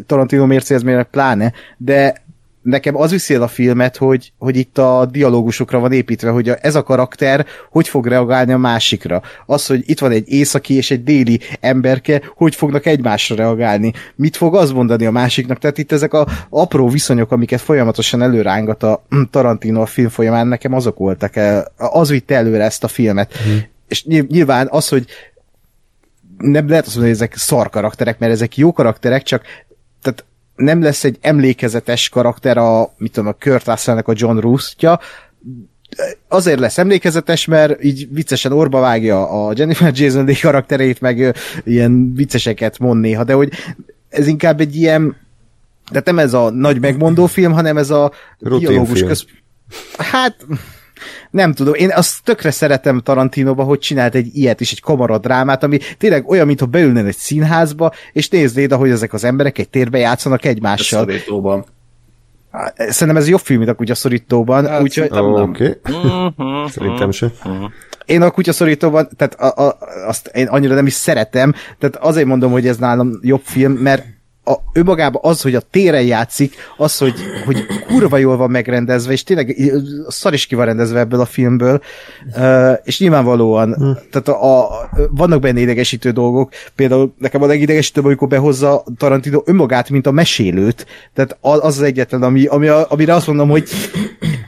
Tarantino 0.06 0.46
mércézmények 0.46 1.08
pláne, 1.08 1.52
de 1.76 2.24
nekem 2.66 2.96
az 2.96 3.10
viszi 3.10 3.34
el 3.34 3.42
a 3.42 3.48
filmet, 3.48 3.96
hogy, 3.96 4.32
hogy 4.38 4.56
itt 4.56 4.78
a 4.78 5.08
dialógusokra 5.10 5.78
van 5.78 5.92
építve, 5.92 6.30
hogy 6.30 6.48
ez 6.60 6.74
a 6.74 6.82
karakter 6.82 7.46
hogy 7.70 7.88
fog 7.88 8.06
reagálni 8.06 8.52
a 8.52 8.56
másikra. 8.58 9.22
Az, 9.46 9.66
hogy 9.66 9.82
itt 9.86 9.98
van 9.98 10.10
egy 10.10 10.28
északi 10.28 10.74
és 10.74 10.90
egy 10.90 11.02
déli 11.02 11.40
emberke, 11.60 12.22
hogy 12.36 12.54
fognak 12.54 12.86
egymásra 12.86 13.36
reagálni. 13.36 13.92
Mit 14.14 14.36
fog 14.36 14.56
az 14.56 14.70
mondani 14.70 15.06
a 15.06 15.10
másiknak? 15.10 15.58
Tehát 15.58 15.78
itt 15.78 15.92
ezek 15.92 16.12
a 16.12 16.26
apró 16.50 16.88
viszonyok, 16.88 17.32
amiket 17.32 17.60
folyamatosan 17.60 18.22
előrángat 18.22 18.82
a 18.82 19.06
Tarantino 19.30 19.80
a 19.80 19.86
film 19.86 20.08
folyamán, 20.08 20.46
nekem 20.46 20.72
azok 20.72 20.98
voltak. 20.98 21.36
eh, 21.36 21.62
Az 21.76 22.08
vitte 22.08 22.34
előre 22.34 22.64
ezt 22.64 22.84
a 22.84 22.88
filmet. 22.88 23.32
És 23.88 24.04
nyilv- 24.04 24.30
nyilván 24.30 24.68
az, 24.70 24.88
hogy 24.88 25.06
nem 26.38 26.68
lehet 26.68 26.86
azt 26.86 26.94
mondani, 26.96 27.14
hogy 27.16 27.24
ezek 27.24 27.36
szar 27.36 27.70
karakterek, 27.70 28.18
mert 28.18 28.32
ezek 28.32 28.56
jó 28.56 28.72
karakterek, 28.72 29.22
csak 29.22 29.42
nem 30.56 30.82
lesz 30.82 31.04
egy 31.04 31.18
emlékezetes 31.20 32.08
karakter 32.08 32.58
a, 32.58 32.94
mit 32.96 33.12
tudom, 33.12 33.28
a 33.28 33.36
Kurt 33.40 33.66
Russellnek 33.66 34.08
a 34.08 34.12
John 34.16 34.38
Rusztja, 34.38 35.00
azért 36.28 36.58
lesz 36.58 36.78
emlékezetes, 36.78 37.44
mert 37.44 37.84
így 37.84 38.08
viccesen 38.10 38.52
orba 38.52 38.80
vágja 38.80 39.46
a 39.46 39.52
Jennifer 39.56 39.92
Jason 39.94 40.24
Leigh 40.24 40.40
karakterét, 40.40 41.00
meg 41.00 41.36
ilyen 41.64 42.14
vicceseket 42.14 42.78
mond 42.78 43.00
néha, 43.00 43.24
de 43.24 43.32
hogy 43.32 43.52
ez 44.08 44.26
inkább 44.26 44.60
egy 44.60 44.76
ilyen 44.76 45.16
tehát 45.88 46.04
nem 46.04 46.18
ez 46.18 46.34
a 46.34 46.50
nagy 46.50 46.80
megmondó 46.80 47.26
film, 47.26 47.52
hanem 47.52 47.76
ez 47.76 47.90
a 47.90 48.12
Rutin 48.38 48.68
dialógus 48.68 48.98
film. 48.98 49.08
köz... 49.08 49.24
Hát 49.98 50.46
nem 51.30 51.52
tudom, 51.52 51.74
én 51.74 51.90
azt 51.94 52.22
tökre 52.24 52.50
szeretem 52.50 53.00
Tarantinoba, 53.00 53.62
hogy 53.62 53.78
csinált 53.78 54.14
egy 54.14 54.36
ilyet 54.36 54.60
is, 54.60 54.72
egy 54.72 54.80
kamaradrámát, 54.80 55.62
ami 55.62 55.78
tényleg 55.98 56.28
olyan, 56.28 56.46
mintha 56.46 56.66
beülnél 56.66 57.06
egy 57.06 57.16
színházba, 57.16 57.92
és 58.12 58.28
néznéd, 58.28 58.72
ahogy 58.72 58.90
ezek 58.90 59.12
az 59.12 59.24
emberek 59.24 59.58
egy 59.58 59.68
térbe 59.68 59.98
játszanak 59.98 60.44
egymással. 60.44 61.00
Szorítóban. 61.04 61.64
Szerintem 62.76 63.16
ez 63.22 63.28
jobb 63.28 63.40
film, 63.40 63.58
mint 63.58 63.70
a 63.70 63.74
kutyaszorítóban, 63.74 64.66
Hát, 64.66 64.82
úgyhogy 64.82 65.08
szerintem 65.10 65.32
nem. 65.32 65.48
Oké, 65.50 65.80
Mhm. 66.36 66.66
szerintem 66.68 67.10
sem. 67.10 67.30
én 68.04 68.22
a 68.22 68.30
kutyaszorítóban, 68.30 69.08
tehát 69.16 69.34
a, 69.34 69.66
a, 69.66 69.78
azt 70.06 70.30
én 70.34 70.46
annyira 70.46 70.74
nem 70.74 70.86
is 70.86 70.92
szeretem, 70.92 71.54
tehát 71.78 71.96
azért 71.96 72.26
mondom, 72.26 72.50
hogy 72.52 72.66
ez 72.66 72.76
nálam 72.76 73.18
jobb 73.22 73.40
film, 73.44 73.72
mert 73.72 74.04
a, 74.48 74.54
önmagában 74.72 75.20
az, 75.24 75.42
hogy 75.42 75.54
a 75.54 75.60
téren 75.60 76.02
játszik, 76.02 76.54
az, 76.76 76.98
hogy, 76.98 77.14
hogy 77.44 77.66
kurva 77.86 78.16
jól 78.16 78.36
van 78.36 78.50
megrendezve, 78.50 79.12
és 79.12 79.22
tényleg 79.22 79.56
szar 80.08 80.32
is 80.32 80.46
ki 80.46 80.54
van 80.54 80.64
rendezve 80.64 80.98
ebből 80.98 81.20
a 81.20 81.24
filmből, 81.24 81.80
uh, 82.36 82.72
és 82.84 82.98
nyilvánvalóan, 82.98 83.98
tehát 84.10 84.28
a, 84.28 84.64
a, 84.64 84.88
vannak 85.10 85.40
benne 85.40 85.60
idegesítő 85.60 86.10
dolgok, 86.10 86.52
például 86.74 87.14
nekem 87.18 87.42
a 87.42 87.46
legidegesítőbb, 87.46 88.04
amikor 88.04 88.28
behozza 88.28 88.84
Tarantino 88.96 89.42
önmagát, 89.44 89.90
mint 89.90 90.06
a 90.06 90.10
mesélőt, 90.10 90.86
tehát 91.14 91.36
az 91.40 91.56
az, 91.62 91.76
az 91.76 91.82
egyetlen, 91.82 92.22
ami, 92.22 92.44
ami 92.44 92.68
amire 92.68 93.14
azt 93.14 93.26
mondom, 93.26 93.48
hogy 93.48 93.68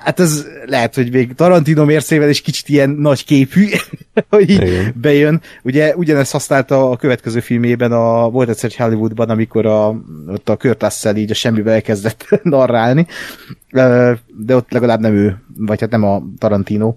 hát 0.09 0.21
ez 0.21 0.47
lehet, 0.67 0.95
hogy 0.95 1.13
még 1.13 1.35
Tarantino 1.35 1.85
mércével 1.85 2.29
is 2.29 2.41
kicsit 2.41 2.69
ilyen 2.69 2.91
nagy 2.91 3.25
képű, 3.25 3.67
hogy 4.31 4.51
így 4.51 4.63
Igen. 4.63 4.95
bejön. 5.01 5.41
Ugye 5.63 5.97
ugyanezt 5.97 6.33
használta 6.33 6.91
a 6.91 6.97
következő 6.97 7.41
filmében, 7.41 7.93
a, 7.93 8.31
volt 8.31 8.49
egyszer 8.49 8.71
egy 8.71 8.77
Hollywoodban, 8.77 9.31
amikor 9.31 9.67
a, 9.67 9.89
ott 10.29 10.49
a 10.49 10.57
Kurt 10.57 10.83
Russell 10.83 11.17
így 11.17 11.31
a 11.31 11.35
semmibe 11.35 11.73
elkezdett 11.73 12.27
narrálni, 12.43 13.07
de 14.27 14.57
ott 14.57 14.71
legalább 14.71 15.01
nem 15.01 15.15
ő, 15.15 15.43
vagy 15.57 15.81
hát 15.81 15.91
nem 15.91 16.05
a 16.05 16.23
Tarantino. 16.39 16.95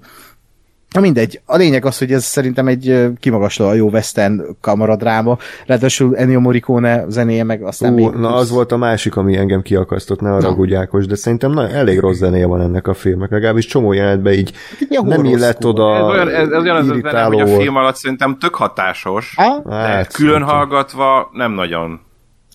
Na 0.96 1.02
mindegy, 1.02 1.42
a 1.46 1.56
lényeg 1.58 1.86
az, 1.86 1.98
hogy 1.98 2.12
ez 2.12 2.24
szerintem 2.24 2.68
egy 2.68 3.08
kimagasló 3.20 3.66
a 3.66 3.74
jó 3.74 3.90
western 3.90 4.42
kamaradráma, 4.62 5.38
ráadásul 5.66 6.16
Ennio 6.16 6.40
Morricone 6.40 7.06
zenéje 7.08 7.44
meg 7.44 7.62
aztán 7.64 7.92
Ú, 7.94 7.96
még... 7.96 8.10
na 8.10 8.34
az 8.36 8.50
volt 8.50 8.72
a 8.72 8.78
másik, 8.78 9.16
ami 9.16 9.38
engem 9.38 9.62
kiakasztott, 9.62 10.20
ne 10.22 10.30
haragudj 10.30 10.76
Ákos, 10.76 11.06
de 11.06 11.16
szerintem 11.16 11.52
na, 11.52 11.70
elég 11.70 12.00
rossz 12.00 12.18
zenéje 12.18 12.46
van 12.46 12.62
ennek 12.62 12.88
a 12.88 12.94
filmnek, 12.94 13.30
legalábbis 13.32 13.66
csomó 13.66 13.94
jelenetben 13.94 14.34
így 14.34 14.54
Ilyen 14.90 15.06
nem 15.06 15.26
illett 15.26 15.66
oda, 15.66 15.96
Ez 15.96 16.04
olyan, 16.04 16.30
ez, 16.30 16.50
ez 16.50 16.62
olyan 16.62 16.76
az 16.76 16.88
irritáló 16.88 17.40
hogy 17.40 17.52
a 17.52 17.56
film 17.58 17.76
alatt 17.76 17.96
szerintem 17.96 18.38
tök 18.38 18.56
hatásos, 18.56 19.34
Ah, 19.38 19.64
de 19.66 19.76
Hát, 19.76 20.14
külön 20.14 20.32
szerintem. 20.34 20.56
hallgatva 20.56 21.30
nem 21.34 21.52
nagyon 21.52 22.00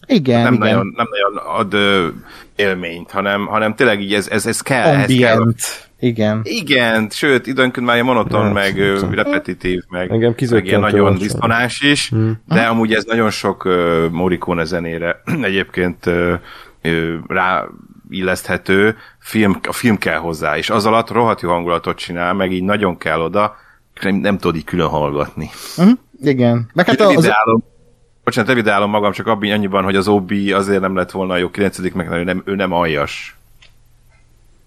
igen, 0.06 0.42
nem, 0.42 0.52
igen. 0.54 0.66
nagyon, 0.68 0.92
nem 0.96 1.06
nagyon 1.10 1.56
ad 1.56 1.74
ö, 1.74 2.06
élményt, 2.56 3.10
hanem, 3.10 3.46
hanem 3.46 3.74
tényleg 3.74 4.00
így 4.00 4.14
ez, 4.14 4.28
ez, 4.28 4.46
ez 4.46 4.60
kell. 4.60 4.94
Ez 4.94 5.14
kell. 5.18 5.36
Ambient. 5.36 5.84
Igen. 6.00 6.40
Igen, 6.44 7.08
sőt, 7.10 7.46
időnként 7.46 7.86
már 7.86 8.02
monoton, 8.02 8.44
Hát, 8.44 8.52
meg 8.52 8.74
tudom. 8.74 9.14
repetitív, 9.14 9.82
meg, 9.88 10.10
Engem 10.10 10.34
meg 10.50 10.66
ilyen 10.66 10.80
nagyon 10.80 11.00
volt. 11.00 11.18
diszonás 11.18 11.80
is, 11.80 12.12
de 12.48 12.60
amúgy 12.60 12.92
ez 12.92 13.04
nagyon 13.04 13.30
sok 13.30 13.64
uh, 13.64 14.08
Morricone 14.10 14.64
zenére 14.64 15.22
egyébként 15.42 16.06
uh, 16.06 16.32
rá 17.28 17.64
illeszthető, 18.10 18.96
film, 19.18 19.60
a 19.68 19.72
film 19.72 19.98
kell 19.98 20.18
hozzá, 20.18 20.56
és 20.56 20.70
az 20.70 20.86
alatt 20.86 21.10
rohadt 21.10 21.40
jó 21.40 21.50
hangulatot 21.50 21.96
csinál, 21.96 22.34
meg 22.34 22.52
így 22.52 22.62
nagyon 22.62 22.98
kell 22.98 23.20
oda, 23.20 23.56
nem, 24.02 24.14
nem 24.14 24.38
tudod 24.38 24.56
így 24.56 24.64
külön 24.64 24.88
hallgatni. 24.88 25.50
Uh-huh. 25.76 25.98
Igen. 26.22 26.70
Meg 26.72 26.86
hát 26.86 27.00
Hát 27.00 27.08
az, 27.16 27.24
ideálom, 27.24 27.64
bocsánat, 28.26 28.50
evidálom 28.50 28.90
magam 28.90 29.12
csak 29.12 29.26
abban 29.26 29.50
annyiban, 29.50 29.84
hogy 29.84 29.96
az 29.96 30.08
Obi 30.08 30.52
azért 30.52 30.80
nem 30.80 30.96
lett 30.96 31.10
volna 31.10 31.32
a 31.32 31.36
jó 31.36 31.50
9 31.50 31.78
meg 31.94 32.10
ő 32.10 32.24
nem, 32.24 32.42
ő 32.44 32.54
nem 32.54 32.72
aljas. 32.72 33.36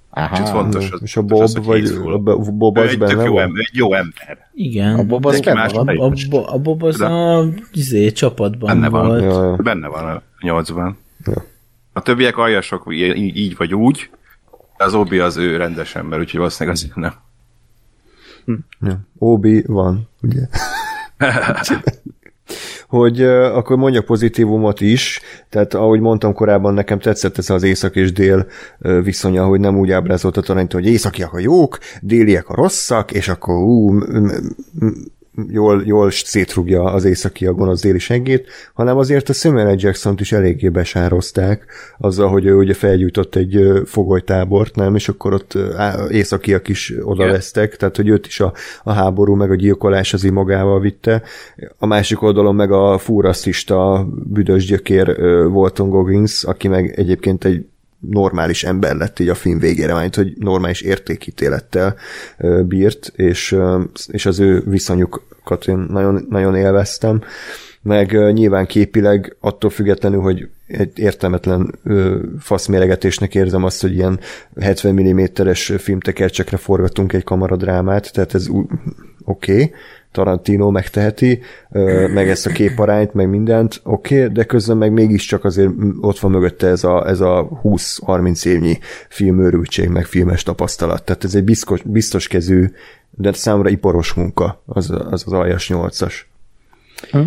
Aha. 0.10 0.36
És 0.36 0.42
ez 0.42 0.50
fontos. 0.50 0.92
Az, 0.92 1.02
és 1.02 1.18
a 1.18 1.22
az, 1.28 1.54
Bob, 1.54 1.66
hogy 1.66 1.98
vagy 1.98 2.14
a 2.14 2.18
Bo- 2.18 2.58
Bob 2.58 2.78
az 2.78 2.90
egy 2.90 2.98
benne 2.98 3.24
jó 3.24 3.34
van? 3.34 3.44
ember, 3.44 3.64
egy 3.72 3.78
jó 3.78 3.94
ember. 3.94 4.50
Igen. 4.54 5.00
A 5.00 5.04
Bob 5.04 5.26
az 5.26 5.40
benne 5.40 5.60
más 5.60 5.72
van. 5.72 5.88
A, 5.88 6.04
a, 6.04 6.54
a 6.54 6.58
Bob 6.60 6.84
az 6.84 7.02
a 7.02 7.46
izé, 7.72 8.12
csapatban 8.12 8.70
Benne 8.70 8.90
van. 8.90 9.08
volt. 9.08 9.22
Ja, 9.24 9.44
ja. 9.44 9.56
Benne 9.56 9.88
van 9.88 10.06
a 10.06 10.22
nyolcban. 10.42 10.98
Ja. 11.26 11.46
A 11.94 12.02
többiek 12.02 12.38
aljasok 12.38 12.86
így, 12.94 13.38
így 13.38 13.58
vagy 13.58 13.74
úgy, 13.76 14.10
de 14.78 14.84
az 14.84 14.94
Obi 14.94 15.20
az 15.20 15.38
ő 15.38 15.58
rendes 15.58 15.96
ember, 15.96 16.20
úgyhogy 16.20 16.40
valószínűleg 16.40 16.76
azért 16.78 16.96
nem. 16.96 17.14
Ja. 18.82 19.00
Obi 19.18 19.64
van, 19.68 20.10
ugye? 20.22 20.42
hogy 22.90 23.22
akkor 23.24 23.78
mondjak 23.78 24.06
pozitívumot 24.06 24.82
is, 24.82 25.22
tehát 25.50 25.74
ahogy 25.74 26.00
mondtam 26.00 26.34
korábban, 26.34 26.74
nekem 26.74 27.00
tetszett 27.00 27.38
ez 27.38 27.50
az 27.50 27.64
észak 27.64 27.96
és 27.96 28.12
dél 28.12 28.48
viszonya, 28.80 29.46
hogy 29.46 29.60
nem 29.60 29.78
úgy 29.78 29.92
ábrázolt 29.92 30.38
a 30.38 30.42
Tarantino, 30.42 30.82
hogy 30.82 30.92
északiak 30.92 31.34
a 31.34 31.40
jók, 31.40 31.78
déliek 32.02 32.50
a 32.50 32.56
rosszak, 32.56 33.12
és 33.12 33.28
akkor 33.28 33.56
ú, 33.56 34.00
jól, 35.50 35.82
jól 35.86 36.12
szétrugja 36.12 36.84
az 36.84 37.06
északi 37.06 37.46
a 37.46 37.54
gonosz 37.54 37.82
déli 37.82 38.00
seggét, 38.00 38.48
hanem 38.74 38.98
azért 38.98 39.30
a 39.30 39.34
Samuel 39.34 39.76
jackson 39.78 40.16
is 40.20 40.32
eléggé 40.32 40.70
besározták 40.70 41.66
azzal, 41.98 42.30
hogy 42.30 42.46
ő 42.46 42.56
ugye 42.56 42.74
felgyújtott 42.74 43.36
egy 43.36 43.82
fogolytábort, 43.86 44.76
nem, 44.76 44.96
és 44.96 45.10
akkor 45.10 45.34
ott 45.34 45.58
északiak 46.10 46.68
is 46.68 46.94
oda 47.02 47.26
vesztek, 47.26 47.76
tehát 47.76 47.96
hogy 47.96 48.08
őt 48.08 48.26
is 48.26 48.40
a, 48.40 48.54
a 48.84 48.92
háború 48.92 49.36
meg 49.36 49.52
a 49.52 49.56
gyilkolás 49.56 50.14
az 50.14 50.24
magával 50.24 50.80
vitte. 50.80 51.22
A 51.78 51.86
másik 51.86 52.22
oldalon 52.22 52.56
meg 52.56 52.72
a 52.72 52.98
fúrasszista 52.98 54.08
büdös 54.24 54.66
gyökér 54.66 55.10
Walton 55.52 55.90
Goggins, 55.90 56.44
aki 56.44 56.68
meg 56.68 56.94
egyébként 56.96 57.46
egy 57.46 57.66
normális 58.00 58.64
ember 58.64 58.96
lett 58.96 59.20
így 59.20 59.30
a 59.30 59.36
film 59.36 59.60
végére, 59.60 59.94
mert 59.94 60.16
hogy 60.16 60.34
normális 60.38 60.82
értékítélettel 60.82 61.96
bírt, 62.68 63.12
és, 63.16 63.56
és 64.08 64.26
az 64.26 64.40
ő 64.40 64.64
viszonyukat 64.66 65.68
én 65.68 65.78
nagyon, 65.78 66.26
nagyon 66.30 66.56
élveztem. 66.56 67.22
Meg 67.82 68.34
nyilván 68.34 68.66
képileg 68.66 69.36
attól 69.40 69.70
függetlenül, 69.70 70.22
hogy 70.22 70.50
egy 70.68 71.00
értelmetlen 71.00 71.80
faszméregetésnek 72.40 73.36
érzem 73.36 73.64
azt, 73.64 73.82
hogy 73.82 73.94
ilyen 73.94 74.20
70 74.60 74.94
mm-es 74.94 75.74
filmtekercsekre 75.78 76.58
forgatunk 76.58 77.14
egy 77.14 77.24
kamaradrámát, 77.24 78.14
tehát 78.14 78.34
ez 78.34 78.48
oké, 78.50 78.74
okay, 79.26 79.72
Tarantino 80.12 80.72
megteheti, 80.72 81.40
meg 82.14 82.30
ezt 82.30 82.46
a 82.46 82.50
képarányt, 82.50 83.14
meg 83.14 83.30
mindent, 83.30 83.82
oké, 83.84 84.22
okay, 84.22 84.34
de 84.34 84.44
közben 84.44 84.78
meg 84.78 84.92
mégiscsak 84.92 85.44
azért 85.46 85.72
ott 86.02 86.20
van 86.20 86.32
mögötte 86.32 86.68
ez 86.68 86.84
a, 86.84 87.08
ez 87.08 87.20
a 87.20 87.50
20-30 87.64 88.46
évnyi 88.46 88.80
filmőrültség, 89.10 89.90
meg 89.90 90.06
filmes 90.06 90.44
tapasztalat. 90.44 91.04
Tehát 91.04 91.24
ez 91.24 91.36
egy 91.36 91.44
biztos, 91.44 91.82
biztos 91.82 92.28
kezű, 92.28 92.66
de 93.12 93.34
számomra 93.34 93.70
iparos 93.70 94.14
munka, 94.14 94.62
az 94.66 94.92
az, 94.92 95.24
az 95.26 95.34
aljas 95.34 95.70
nyolcas. 95.70 96.30
Hm. 97.12 97.20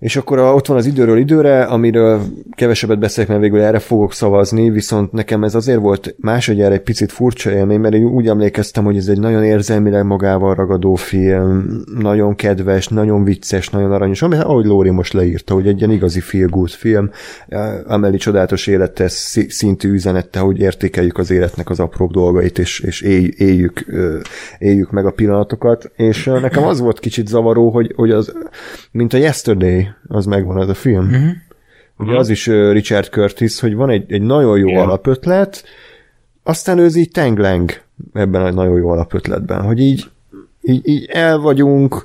És 0.00 0.16
akkor 0.16 0.38
ott 0.38 0.66
van 0.66 0.76
az 0.76 0.86
időről 0.86 1.18
időre, 1.18 1.62
amiről 1.62 2.20
kevesebbet 2.54 2.98
beszélek, 2.98 3.28
mert 3.28 3.40
végül 3.40 3.60
erre 3.60 3.78
fogok 3.78 4.12
szavazni, 4.12 4.70
viszont 4.70 5.12
nekem 5.12 5.44
ez 5.44 5.54
azért 5.54 5.78
volt 5.78 6.14
másodjára 6.18 6.74
egy 6.74 6.82
picit 6.82 7.12
furcsa 7.12 7.50
élmény, 7.50 7.80
mert 7.80 7.94
én 7.94 8.04
úgy 8.04 8.26
emlékeztem, 8.26 8.84
hogy 8.84 8.96
ez 8.96 9.06
egy 9.06 9.18
nagyon 9.18 9.44
érzelmileg 9.44 10.04
magával 10.04 10.54
ragadó 10.54 10.94
film, 10.94 11.82
nagyon 11.98 12.34
kedves, 12.34 12.88
nagyon 12.88 13.24
vicces, 13.24 13.68
nagyon 13.68 13.92
aranyos, 13.92 14.22
ami, 14.22 14.36
ahogy 14.36 14.64
Lóri 14.64 14.90
most 14.90 15.12
leírta, 15.12 15.54
hogy 15.54 15.68
egy 15.68 15.78
ilyen 15.78 15.90
igazi 15.90 16.20
feel 16.20 16.48
good 16.48 16.70
film, 16.70 17.10
Ameli 17.86 18.16
csodálatos 18.16 18.66
élete 18.66 19.08
szintű 19.48 19.92
üzenette, 19.92 20.38
hogy 20.38 20.58
értékeljük 20.58 21.18
az 21.18 21.30
életnek 21.30 21.70
az 21.70 21.80
apró 21.80 22.06
dolgait, 22.06 22.58
és, 22.58 22.80
és 22.80 23.00
él, 23.00 23.24
éljük, 23.24 23.84
éljük 24.58 24.90
meg 24.90 25.06
a 25.06 25.10
pillanatokat, 25.10 25.90
és 25.96 26.24
nekem 26.24 26.64
az 26.64 26.80
volt 26.80 26.98
kicsit 26.98 27.28
zavaró, 27.28 27.70
hogy, 27.70 27.92
hogy 27.96 28.10
az, 28.10 28.32
mint 28.92 29.12
a 29.12 29.16
Yesterday, 29.16 29.88
az 30.08 30.26
megvan 30.26 30.56
az 30.56 30.68
a 30.68 30.74
film. 30.74 31.04
Uh-huh. 31.04 31.30
Ugye 31.98 32.18
az 32.18 32.28
is 32.28 32.46
Richard 32.46 33.08
Curtis, 33.08 33.60
hogy 33.60 33.74
van 33.74 33.90
egy, 33.90 34.12
egy 34.12 34.22
nagyon 34.22 34.58
jó 34.58 34.68
yeah. 34.68 34.82
alapötlet, 34.82 35.64
aztán 36.42 36.78
ő 36.78 36.88
így 36.94 37.10
tengleng 37.10 37.82
ebben 38.12 38.42
a 38.42 38.50
nagyon 38.50 38.78
jó 38.78 38.88
alapötletben, 38.88 39.62
hogy 39.62 39.80
így, 39.80 40.10
így, 40.62 40.88
így 40.88 41.04
el 41.04 41.38
vagyunk, 41.38 42.04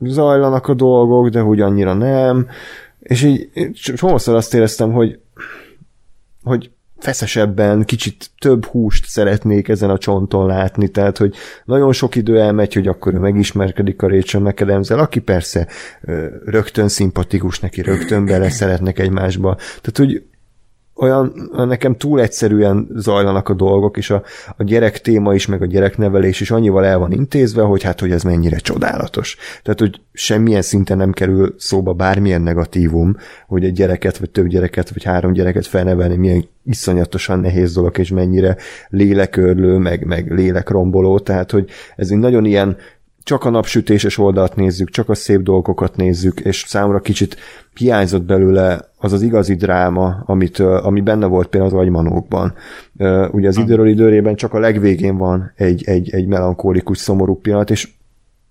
zajlanak 0.00 0.68
a 0.68 0.74
dolgok, 0.74 1.28
de 1.28 1.40
hogy 1.40 1.60
annyira 1.60 1.94
nem, 1.94 2.48
és 3.00 3.22
így 3.22 3.50
csomószor 3.72 4.34
azt 4.34 4.54
éreztem, 4.54 4.92
hogy 4.92 5.18
hogy 6.44 6.70
feszesebben, 7.04 7.84
kicsit 7.84 8.30
több 8.38 8.64
húst 8.64 9.06
szeretnék 9.06 9.68
ezen 9.68 9.90
a 9.90 9.98
csonton 9.98 10.46
látni, 10.46 10.88
tehát, 10.88 11.18
hogy 11.18 11.34
nagyon 11.64 11.92
sok 11.92 12.14
idő 12.14 12.40
elmegy, 12.40 12.74
hogy 12.74 12.86
akkor 12.86 13.14
ő 13.14 13.18
megismerkedik 13.18 14.02
a 14.02 14.08
Rachel 14.08 14.40
mcadams 14.40 14.90
aki 14.90 15.20
persze 15.20 15.66
rögtön 16.44 16.88
szimpatikus 16.88 17.60
neki, 17.60 17.82
rögtön 17.82 18.24
bele 18.24 18.50
szeretnek 18.50 18.98
egymásba. 18.98 19.54
Tehát, 19.54 19.96
hogy 19.96 20.22
olyan 20.96 21.50
nekem 21.54 21.96
túl 21.96 22.20
egyszerűen 22.20 22.88
zajlanak 22.94 23.48
a 23.48 23.54
dolgok, 23.54 23.96
és 23.96 24.10
a, 24.10 24.22
a 24.56 24.62
gyerek 24.62 25.00
téma 25.00 25.34
is, 25.34 25.46
meg 25.46 25.62
a 25.62 25.66
gyereknevelés 25.66 26.40
is 26.40 26.50
annyival 26.50 26.84
el 26.84 26.98
van 26.98 27.12
intézve, 27.12 27.62
hogy 27.62 27.82
hát, 27.82 28.00
hogy 28.00 28.10
ez 28.10 28.22
mennyire 28.22 28.56
csodálatos. 28.56 29.36
Tehát, 29.62 29.80
hogy 29.80 30.00
semmilyen 30.12 30.62
szinten 30.62 30.96
nem 30.96 31.12
kerül 31.12 31.54
szóba 31.58 31.92
bármilyen 31.92 32.42
negatívum, 32.42 33.16
hogy 33.46 33.64
egy 33.64 33.72
gyereket, 33.72 34.18
vagy 34.18 34.30
több 34.30 34.46
gyereket, 34.46 34.90
vagy 34.90 35.02
három 35.02 35.32
gyereket 35.32 35.66
felnevelni 35.66 36.16
milyen 36.16 36.48
iszonyatosan 36.64 37.38
nehéz 37.38 37.74
dolog, 37.74 37.98
és 37.98 38.10
mennyire 38.10 38.56
lélekörlő, 38.88 39.76
meg, 39.76 40.04
meg 40.04 40.32
lélekromboló, 40.32 41.18
tehát, 41.18 41.50
hogy 41.50 41.70
ez 41.96 42.10
egy 42.10 42.18
nagyon 42.18 42.44
ilyen 42.44 42.76
csak 43.24 43.44
a 43.44 43.50
napsütéses 43.50 44.18
oldalt 44.18 44.56
nézzük, 44.56 44.90
csak 44.90 45.08
a 45.08 45.14
szép 45.14 45.40
dolgokat 45.40 45.96
nézzük, 45.96 46.40
és 46.40 46.64
számomra 46.66 47.00
kicsit 47.00 47.36
hiányzott 47.74 48.22
belőle 48.22 48.90
az 48.96 49.12
az 49.12 49.22
igazi 49.22 49.54
dráma, 49.54 50.22
amit, 50.26 50.58
ami 50.58 51.00
benne 51.00 51.26
volt 51.26 51.48
például 51.48 51.72
az 51.72 51.80
agymanókban. 51.80 52.54
Ugye 53.30 53.48
az 53.48 53.56
időről 53.56 53.88
időrében 53.88 54.34
csak 54.34 54.52
a 54.52 54.58
legvégén 54.58 55.16
van 55.16 55.52
egy, 55.56 55.82
egy, 55.84 56.10
egy 56.10 56.26
melankólikus, 56.26 56.98
szomorú 56.98 57.40
pillanat, 57.40 57.70
és 57.70 57.88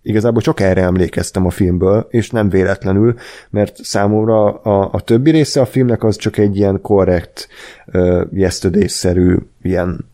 igazából 0.02 0.42
csak 0.42 0.60
erre 0.60 0.82
emlékeztem 0.82 1.46
a 1.46 1.50
filmből, 1.50 2.08
és 2.10 2.30
nem 2.30 2.50
véletlenül, 2.50 3.16
mert 3.50 3.84
számomra 3.84 4.50
a, 4.50 4.90
a 4.92 5.02
többi 5.02 5.32
része 5.32 5.62
a 5.62 5.66
filmnek 5.66 6.04
az 6.04 6.16
csak 6.16 6.38
egy 6.38 6.58
ilyen 6.58 6.82
korrekt, 6.82 7.48
uh, 7.86 8.22
yesterday-szerű, 8.32 9.38
ilyen 9.62 10.06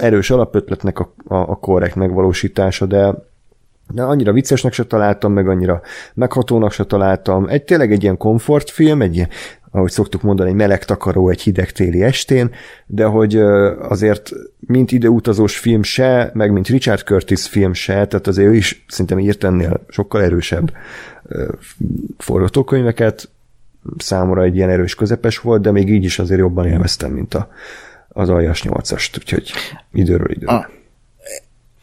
erős 0.00 0.30
alapötletnek 0.30 0.98
a, 0.98 1.12
a, 1.24 1.34
a 1.34 1.56
korrekt 1.56 1.94
megvalósítása, 1.94 2.86
de 2.86 3.14
de 3.88 4.02
annyira 4.02 4.32
viccesnek 4.32 4.72
se 4.72 4.84
találtam, 4.84 5.32
meg 5.32 5.48
annyira 5.48 5.80
meghatónak 6.14 6.72
se 6.72 6.84
találtam. 6.84 7.48
Egy 7.48 7.64
tényleg 7.64 7.92
egy 7.92 8.02
ilyen 8.02 8.16
komfortfilm, 8.16 9.02
egy 9.02 9.26
ahogy 9.70 9.90
szoktuk 9.90 10.22
mondani, 10.22 10.48
egy 10.48 10.56
meleg 10.56 10.84
takaró 10.84 11.28
egy 11.28 11.40
hideg 11.40 11.70
téli 11.70 12.02
estén, 12.02 12.50
de 12.86 13.04
hogy 13.04 13.36
azért 13.88 14.30
mint 14.60 14.92
ideutazós 14.92 15.58
film 15.58 15.82
se, 15.82 16.30
meg 16.34 16.52
mint 16.52 16.68
Richard 16.68 17.00
Curtis 17.00 17.48
film 17.48 17.72
se, 17.72 17.92
tehát 18.06 18.26
azért 18.26 18.48
ő 18.48 18.54
is 18.54 18.84
szerintem 18.88 19.18
írt 19.18 19.44
ennél 19.44 19.80
sokkal 19.88 20.22
erősebb 20.22 20.72
forgatókönyveket, 22.18 23.28
számomra 23.98 24.42
egy 24.42 24.56
ilyen 24.56 24.70
erős 24.70 24.94
közepes 24.94 25.38
volt, 25.38 25.62
de 25.62 25.70
még 25.70 25.88
így 25.88 26.04
is 26.04 26.18
azért 26.18 26.40
jobban 26.40 26.66
élveztem, 26.66 27.10
mint 27.10 27.34
a, 27.34 27.48
az 28.08 28.28
aljas 28.28 28.62
nyolcast, 28.62 29.16
úgyhogy 29.16 29.50
időről 29.92 30.30
időre. 30.30 30.52
Ah 30.52 30.66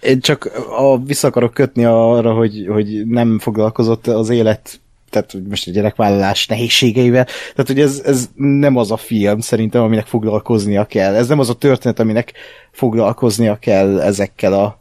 én 0.06 0.20
csak 0.20 0.52
a, 0.78 1.04
vissza 1.04 1.28
akarok 1.28 1.54
kötni 1.54 1.86
arra, 1.86 2.34
hogy, 2.34 2.68
hogy 2.70 3.08
nem 3.08 3.40
foglalkozott 3.40 4.08
az 4.08 4.30
élet 4.30 4.82
tehát 5.14 5.36
most 5.50 5.68
a 5.68 5.72
gyerekvállalás 5.72 6.48
nehézségeivel, 6.48 7.24
tehát 7.26 7.68
hogy 7.68 7.80
ez, 7.80 8.02
ez 8.06 8.30
nem 8.36 8.76
az 8.76 8.92
a 8.92 8.98
film 8.98 9.40
szerintem, 9.40 9.82
aminek 9.82 10.06
foglalkoznia 10.06 10.86
kell. 10.86 11.16
Ez 11.16 11.28
nem 11.28 11.40
az 11.40 11.50
a 11.50 11.54
történet, 11.54 12.00
aminek 12.00 12.34
foglalkoznia 12.72 13.56
kell 13.56 14.02
ezekkel 14.02 14.54
a 14.54 14.78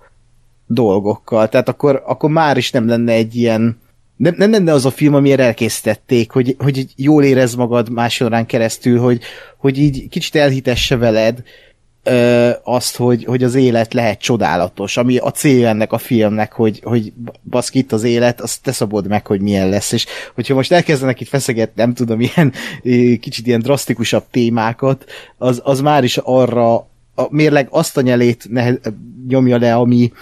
dolgokkal. 0.66 1.48
Tehát 1.48 1.68
akkor, 1.68 2.02
akkor 2.06 2.30
már 2.30 2.56
is 2.56 2.70
nem 2.70 2.88
lenne 2.88 3.12
egy 3.12 3.36
ilyen 3.36 3.80
nem, 4.16 4.34
nem 4.36 4.50
lenne 4.50 4.72
az 4.72 4.86
a 4.86 4.90
film, 4.90 5.14
amire 5.14 5.44
elkészítették, 5.44 6.30
hogy, 6.30 6.56
hogy 6.58 6.86
jól 6.96 7.24
érez 7.24 7.54
magad 7.54 7.90
másodrán 7.90 8.46
keresztül, 8.46 8.98
hogy, 8.98 9.20
hogy 9.56 9.78
így 9.78 10.08
kicsit 10.08 10.34
elhitesse 10.34 10.96
veled, 10.96 11.42
ö, 12.02 12.50
azt, 12.62 12.96
hogy, 12.96 13.24
hogy 13.24 13.42
az 13.42 13.54
élet 13.54 13.94
lehet 13.94 14.20
csodálatos, 14.20 14.96
ami 14.96 15.16
a 15.16 15.30
cél 15.30 15.66
ennek 15.66 15.92
a 15.92 15.98
filmnek, 15.98 16.52
hogy, 16.52 16.80
hogy 16.84 17.12
baszki 17.50 17.78
itt 17.78 17.92
az 17.92 18.02
élet, 18.02 18.40
azt 18.40 18.62
te 18.62 18.72
szabod 18.72 19.08
meg, 19.08 19.26
hogy 19.26 19.40
milyen 19.40 19.68
lesz, 19.68 19.92
és 19.92 20.06
hogyha 20.34 20.54
most 20.54 20.72
elkezdenek 20.72 21.20
itt 21.20 21.28
feszegetni, 21.28 21.82
nem 21.82 21.94
tudom, 21.94 22.20
ilyen 22.20 22.52
kicsit 23.20 23.46
ilyen 23.46 23.60
drasztikusabb 23.60 24.24
témákat, 24.30 25.04
az, 25.38 25.60
az 25.64 25.80
már 25.80 26.04
is 26.04 26.16
arra 26.16 26.90
a 27.14 27.26
mérleg 27.30 27.66
azt 27.70 27.96
a 27.96 28.00
nyelét 28.00 28.46
ne, 28.48 28.70
nyomja 29.28 29.58
le, 29.58 29.74
ami, 29.74 30.12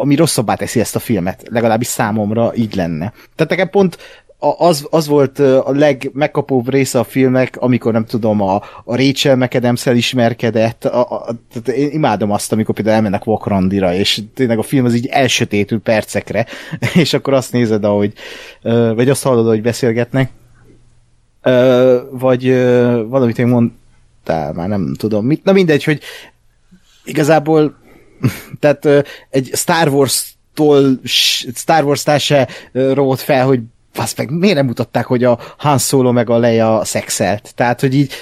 ami 0.00 0.14
rosszabbá 0.14 0.54
teszi 0.54 0.80
ezt 0.80 0.96
a 0.96 0.98
filmet, 0.98 1.42
legalábbis 1.50 1.86
számomra 1.86 2.52
így 2.54 2.74
lenne. 2.74 3.12
Tehát 3.34 3.50
nekem 3.50 3.70
pont 3.70 3.98
az, 4.38 4.86
az 4.90 5.06
volt 5.06 5.38
a 5.38 5.70
legmegkapóbb 5.72 6.70
része 6.70 6.98
a 6.98 7.04
filmnek, 7.04 7.56
amikor 7.56 7.92
nem 7.92 8.04
tudom, 8.04 8.40
a, 8.40 8.54
a 8.84 8.96
Rachel 8.96 9.36
mcadams 9.36 9.86
ismerkedett, 9.86 10.84
a, 10.84 11.00
a, 11.00 11.24
tehát 11.52 11.80
én 11.80 11.90
imádom 11.90 12.30
azt, 12.30 12.52
amikor 12.52 12.74
például 12.74 12.96
elmennek 12.96 13.26
Wakrandira, 13.26 13.94
és 13.94 14.22
tényleg 14.34 14.58
a 14.58 14.62
film 14.62 14.84
az 14.84 14.94
így 14.94 15.06
elsötétül 15.06 15.80
percekre, 15.80 16.46
és 16.94 17.12
akkor 17.12 17.32
azt 17.32 17.52
nézed, 17.52 17.84
ahogy, 17.84 18.12
vagy 18.94 19.08
azt 19.08 19.22
hallod, 19.22 19.46
hogy 19.46 19.62
beszélgetnek, 19.62 20.30
vagy 22.10 22.48
valamit 23.08 23.38
én 23.38 23.46
mondtál, 23.46 24.52
már 24.52 24.68
nem 24.68 24.94
tudom 24.98 25.26
mit, 25.26 25.44
na 25.44 25.52
mindegy, 25.52 25.84
hogy 25.84 26.00
igazából 27.04 27.76
tehát 28.60 29.06
egy 29.30 29.50
Star 29.52 29.88
Wars 29.88 30.34
tól 30.54 31.00
Star 31.54 31.84
Wars-nál 31.84 32.18
se 32.18 32.48
fel, 33.16 33.46
hogy 33.46 33.60
azt 33.98 34.16
meg 34.16 34.30
miért 34.30 34.56
nem 34.56 34.66
mutatták, 34.66 35.06
hogy 35.06 35.24
a 35.24 35.38
Han 35.56 35.78
Solo 35.78 36.12
meg 36.12 36.30
a 36.30 36.38
Leia 36.38 36.84
szexelt? 36.84 37.54
Tehát, 37.54 37.80
hogy 37.80 37.94
így 37.94 38.12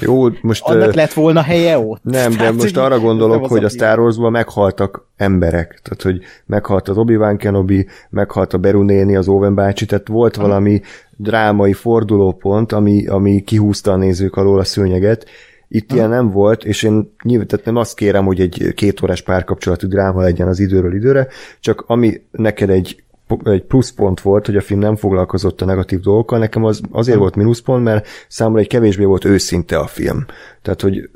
Jó, 0.00 0.28
most... 0.40 0.62
annak 0.62 0.94
lett 0.94 1.12
volna 1.12 1.42
helye 1.42 1.78
ott? 1.78 2.02
Nem, 2.02 2.30
de 2.30 2.36
Tehát, 2.36 2.52
most 2.52 2.74
hogy 2.74 2.84
arra 2.84 3.00
gondolok, 3.00 3.44
az 3.44 3.50
hogy 3.50 3.64
a. 3.64 3.68
Star 3.68 3.98
Wars-ban 3.98 4.30
meghaltak 4.30 5.08
emberek. 5.16 5.80
Tehát, 5.82 6.02
hogy 6.02 6.24
meghalt 6.46 6.88
az 6.88 6.96
Obi-Wan 6.96 7.36
Kenobi, 7.36 7.86
meghalt 8.10 8.52
a 8.52 8.58
Beru 8.58 8.82
néni, 8.82 9.16
az 9.16 9.28
Owen 9.28 9.54
bácsi, 9.54 9.86
tehát 9.86 10.08
volt 10.08 10.36
valami 10.36 10.80
drámai 11.16 11.72
fordulópont, 11.72 12.72
ami, 12.72 13.06
ami 13.06 13.40
kihúzta 13.40 13.92
a 13.92 13.96
nézők 13.96 14.36
alól 14.36 14.58
a 14.58 14.64
szőnyeget. 14.64 15.26
Itt 15.68 15.92
ilyen 15.92 16.08
nem 16.08 16.30
volt, 16.30 16.64
és 16.64 16.82
én 16.82 17.14
nyilván 17.22 17.46
tehát 17.46 17.64
nem 17.64 17.76
azt 17.76 17.94
kérem, 17.94 18.24
hogy 18.24 18.40
egy 18.40 18.72
két 18.74 19.02
órás 19.02 19.22
párkapcsolatú 19.22 19.88
dráma 19.88 20.20
legyen 20.20 20.48
az 20.48 20.58
időről 20.58 20.94
időre, 20.94 21.26
csak 21.60 21.84
ami 21.86 22.22
neked 22.30 22.70
egy 22.70 23.02
egy 23.44 23.62
pluszpont 23.62 24.20
volt, 24.20 24.46
hogy 24.46 24.56
a 24.56 24.60
film 24.60 24.80
nem 24.80 24.96
foglalkozott 24.96 25.60
a 25.60 25.64
negatív 25.64 26.00
dolgokkal, 26.00 26.38
nekem 26.38 26.64
az 26.64 26.80
azért 26.90 27.18
volt 27.18 27.36
mínuszpont, 27.36 27.84
mert 27.84 28.06
számomra 28.28 28.60
egy 28.60 28.68
kevésbé 28.68 29.04
volt 29.04 29.24
őszinte 29.24 29.78
a 29.78 29.86
film. 29.86 30.24
Tehát, 30.62 30.80
hogy 30.80 31.10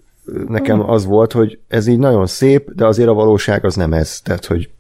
nekem 0.48 0.90
az 0.90 1.05
volt, 1.05 1.32
hogy 1.32 1.59
ez 1.68 1.86
így 1.86 1.98
nagyon 1.98 2.26
szép, 2.26 2.70
de 2.74 2.86
azért 2.86 3.09
a 3.09 3.14
valóság 3.14 3.64
az 3.64 3.74
nem 3.74 3.93
ez. 3.93 4.20
Tehát, 4.20 4.47
hogy 4.47 4.70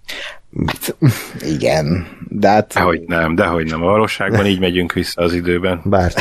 Igen, 1.40 2.06
de 2.28 2.48
hát 2.48 2.72
Dehogy 2.74 3.02
nem, 3.06 3.34
dehogy 3.34 3.66
nem. 3.66 3.82
A 3.82 3.86
valóságban 3.86 4.46
így 4.46 4.60
megyünk 4.60 4.92
vissza 4.92 5.22
az 5.22 5.34
időben. 5.34 5.80
bár 5.84 6.12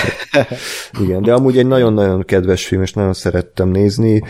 Igen, 1.03 1.21
de 1.21 1.33
amúgy 1.33 1.57
egy 1.57 1.67
nagyon-nagyon 1.67 2.23
kedves 2.23 2.67
film, 2.67 2.81
és 2.81 2.93
nagyon 2.93 3.13
szerettem 3.13 3.69
nézni. 3.69 4.23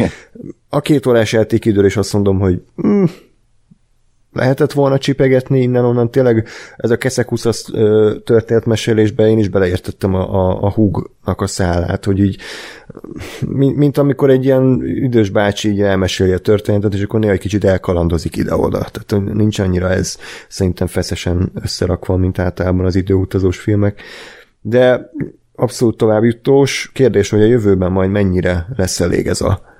A 0.69 0.79
két 0.79 1.05
órás 1.05 1.33
játékidőre 1.33 1.87
is 1.87 1.97
azt 1.97 2.13
mondom, 2.13 2.39
hogy 2.39 2.61
mm, 2.87 3.03
lehetett 4.33 4.71
volna 4.71 4.97
csipegetni 4.97 5.61
innen-onnan. 5.61 6.11
Tényleg 6.11 6.47
ez 6.77 6.89
a 6.89 6.97
Keszekusz 6.97 7.65
történetmesélésbe 8.23 9.27
én 9.27 9.37
is 9.37 9.49
beleértettem 9.49 10.13
a, 10.13 10.49
a, 10.49 10.61
a 10.61 10.71
húgnak 10.71 11.41
a 11.41 11.47
szálát, 11.47 12.05
hogy 12.05 12.19
így 12.19 12.37
mint, 13.47 13.75
mint 13.75 13.97
amikor 13.97 14.29
egy 14.29 14.45
ilyen 14.45 14.81
idős 14.83 15.29
bácsi 15.29 15.69
így 15.69 15.81
elmeséli 15.81 16.31
a 16.31 16.37
történetet, 16.37 16.93
és 16.93 17.03
akkor 17.03 17.19
néha 17.19 17.31
egy 17.31 17.39
kicsit 17.39 17.63
elkalandozik 17.63 18.35
ide-oda. 18.35 18.85
Tehát 18.91 19.33
nincs 19.33 19.59
annyira 19.59 19.89
ez 19.89 20.17
szerintem 20.47 20.87
feszesen 20.87 21.51
összerakva, 21.63 22.17
mint 22.17 22.39
általában 22.39 22.85
az 22.85 22.95
időutazós 22.95 23.57
filmek. 23.57 24.01
De 24.61 25.11
abszolút 25.55 25.97
továbbjutós. 25.97 26.91
Kérdés, 26.93 27.29
hogy 27.29 27.41
a 27.41 27.45
jövőben 27.45 27.91
majd 27.91 28.11
mennyire 28.11 28.67
lesz 28.75 28.99
elég 28.99 29.27
ez 29.27 29.41
a, 29.41 29.70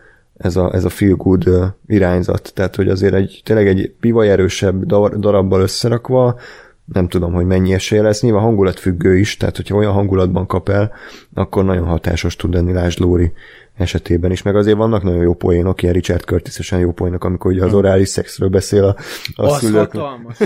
ez 0.41 0.55
a, 0.55 0.73
ez 0.73 0.85
a 0.85 0.89
feel 0.89 1.13
good 1.15 1.49
irányzat. 1.87 2.51
Tehát, 2.55 2.75
hogy 2.75 2.89
azért 2.89 3.13
egy, 3.13 3.41
tényleg 3.45 3.67
egy 3.67 3.93
pivaj 3.99 4.29
erősebb 4.29 4.85
dar- 4.85 5.19
darabbal 5.19 5.61
összerakva, 5.61 6.39
nem 6.85 7.07
tudom, 7.07 7.33
hogy 7.33 7.45
mennyi 7.45 7.73
esélye 7.73 8.01
lesz. 8.01 8.21
Nyilván 8.21 8.41
hangulatfüggő 8.41 9.17
is, 9.17 9.37
tehát 9.37 9.55
hogyha 9.55 9.75
olyan 9.75 9.93
hangulatban 9.93 10.45
kap 10.47 10.69
el, 10.69 10.91
akkor 11.33 11.65
nagyon 11.65 11.87
hatásos 11.87 12.35
tud 12.35 12.53
lenni 12.53 12.73
Lásd 12.73 12.99
Lóri 12.99 13.31
esetében 13.77 14.31
is, 14.31 14.41
meg 14.41 14.55
azért 14.55 14.77
vannak 14.77 15.03
nagyon 15.03 15.21
jó 15.21 15.33
poénok, 15.33 15.81
ilyen 15.81 15.93
Richard 15.93 16.21
Curtis-esen 16.23 16.79
jó 16.79 16.91
poénok, 16.91 17.23
amikor 17.23 17.51
ugye 17.51 17.63
az 17.65 17.73
orális 17.73 18.09
szexről 18.09 18.49
beszél 18.49 18.83
a, 18.83 18.95
a 19.35 19.45
Az 19.45 19.59
szülők. 19.59 19.91
hatalmas. 19.91 20.37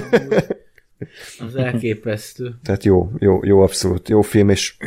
Az 1.47 1.55
elképesztő. 1.55 2.55
Tehát 2.63 2.83
jó, 2.83 3.11
jó, 3.19 3.39
jó, 3.43 3.61
abszolút 3.61 4.09
jó 4.09 4.21
film, 4.21 4.49
és 4.49 4.77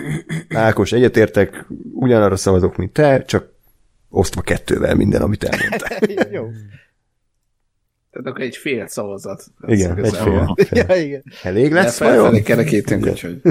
Ákos, 0.48 0.92
egyetértek, 0.92 1.66
ugyanarra 1.94 2.36
szavazok, 2.36 2.76
mint 2.76 2.92
te, 2.92 3.22
csak 3.24 3.56
osztva 4.08 4.40
kettővel 4.40 4.94
minden, 4.94 5.22
amit 5.22 5.44
elmondtál. 5.44 5.98
jó. 6.40 6.50
Tehát 8.10 8.26
akkor 8.26 8.40
egy 8.40 8.56
fél 8.56 8.86
szavazat. 8.86 9.44
Igen, 9.66 10.04
egy 10.04 10.16
fél. 10.16 10.54
fél. 10.56 10.86
Ja, 10.88 11.02
igen. 11.02 11.22
Elég 11.42 11.68
De 11.68 11.74
lesz 11.74 11.96
felfelé 11.96 12.20
vajon? 12.20 12.42
kerekítünk, 12.42 13.06
úgyhogy... 13.06 13.40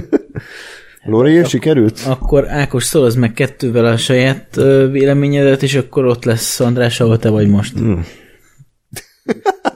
Lori, 1.04 1.44
sikerült? 1.44 2.00
Akkor 2.06 2.50
Ákos, 2.50 2.84
szólozd 2.84 3.18
meg 3.18 3.34
kettővel 3.34 3.86
a 3.86 3.98
saját 3.98 4.56
véleményedet, 4.92 5.64
és 5.64 5.76
akkor 5.76 6.06
ott 6.06 6.24
lesz 6.24 6.60
András, 6.60 7.00
ahol 7.00 7.20
te 7.20 7.30
vagy 7.30 7.48
most. 7.48 7.80
Mm. 7.80 8.00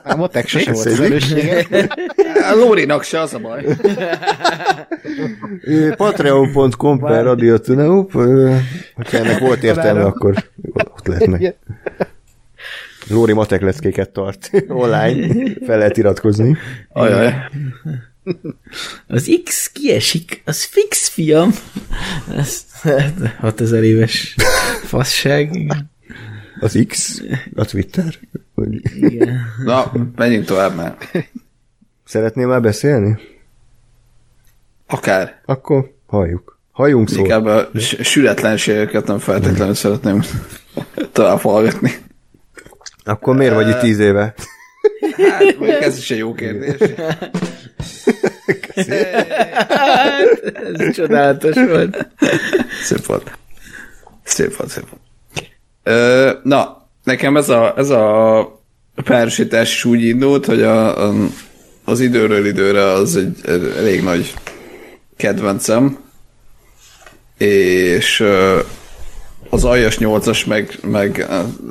A 0.04 0.16
matek 0.16 0.48
sose 0.48 0.72
volt 0.72 0.92
felelőssége. 0.92 1.66
A 2.52 2.54
Lórinak 2.54 3.02
se 3.02 3.20
az 3.20 3.34
a 3.34 3.38
baj. 3.38 3.64
Patreon.com 5.96 6.98
per 6.98 7.24
Radio 7.24 7.58
Tuneup, 7.58 8.12
hogyha 8.94 9.18
ennek 9.18 9.38
volt 9.38 9.62
értelme, 9.62 10.04
akkor 10.04 10.50
ott 10.72 11.06
lehetnek. 11.06 11.56
Lóri 13.08 13.32
matek 13.32 13.62
leckéket 13.62 14.10
tart 14.10 14.50
online, 14.68 15.50
fel 15.66 15.78
lehet 15.78 15.96
iratkozni. 15.96 16.56
Ajaj. 16.88 17.34
Az 19.06 19.40
X 19.44 19.70
kiesik, 19.72 20.42
az 20.44 20.64
fix, 20.64 21.08
fiam. 21.08 21.50
Ez 22.36 22.64
6000 23.38 23.82
éves 23.82 24.34
fasság. 24.84 25.50
Az 26.62 26.84
X, 26.88 27.22
a 27.54 27.64
Twitter. 27.64 28.14
Vagy- 28.54 28.80
Igen. 28.94 29.40
Na, 29.64 29.92
menjünk 30.16 30.44
tovább 30.46 30.74
már. 30.76 30.96
Szeretnél 32.04 32.46
már 32.46 32.60
beszélni? 32.60 33.18
Akár. 34.86 35.40
Akkor 35.44 35.92
halljuk. 36.06 36.58
Halljunk 36.70 37.08
szó. 37.08 37.18
Inkább 37.18 37.44
a 37.44 37.68
sületlenségeket 38.02 39.06
nem 39.06 39.18
feltétlenül 39.18 39.74
szeretném 39.74 40.22
tovább 41.12 41.38
hallgatni. 41.40 41.92
Akkor 43.04 43.36
miért 43.36 43.54
vagy 43.54 43.68
itt 43.68 43.78
tíz 43.78 43.98
éve? 43.98 44.34
Hát, 45.28 45.60
ez 45.80 45.96
is 45.98 46.10
egy 46.10 46.18
jó 46.18 46.34
kérdés. 46.34 46.90
Ez 50.74 50.90
csodálatos 50.94 51.54
volt. 51.54 52.08
Szép 52.82 53.06
volt. 53.06 53.38
Szép 54.22 54.56
volt, 54.56 54.70
szép 54.70 54.88
volt. 54.88 55.01
Ö, 55.82 56.30
na, 56.42 56.88
nekem 57.04 57.36
ez 57.36 57.48
a, 57.48 57.74
ez 57.76 57.90
a 57.90 58.60
párosítás 59.04 59.74
is 59.74 59.84
úgy 59.84 60.04
indult, 60.04 60.46
hogy 60.46 60.62
a, 60.62 61.08
a, 61.08 61.14
az 61.84 62.00
időről 62.00 62.46
időre 62.46 62.84
az 62.84 63.16
egy 63.16 63.38
elég 63.76 64.02
nagy 64.02 64.34
kedvencem, 65.16 65.98
és 67.38 68.24
az 69.50 69.64
Aljas 69.64 69.96
8-as 70.00 70.46
meg, 70.46 70.78
meg 70.82 71.26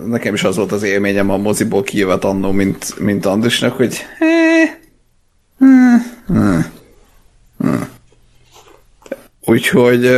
nekem 0.06 0.34
is 0.34 0.44
az 0.44 0.56
volt 0.56 0.72
az 0.72 0.84
élményem 0.84 1.30
a 1.30 1.38
moziból 1.38 1.84
kijövet 1.84 2.24
annó, 2.24 2.52
mint, 2.52 3.00
mint 3.00 3.26
Andrisnak, 3.26 3.76
hogy 3.76 4.06
Úgyhogy 9.46 10.10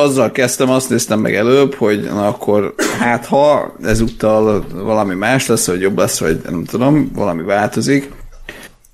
azzal 0.00 0.32
kezdtem, 0.32 0.70
azt 0.70 0.90
néztem 0.90 1.20
meg 1.20 1.34
előbb, 1.34 1.74
hogy 1.74 2.02
na 2.02 2.26
akkor 2.26 2.74
hát 2.98 3.26
ha 3.26 3.76
ezúttal 3.82 4.64
valami 4.72 5.14
más 5.14 5.46
lesz, 5.46 5.66
vagy 5.66 5.80
jobb 5.80 5.98
lesz, 5.98 6.20
vagy 6.20 6.40
nem 6.44 6.64
tudom, 6.64 7.10
valami 7.14 7.42
változik. 7.42 8.10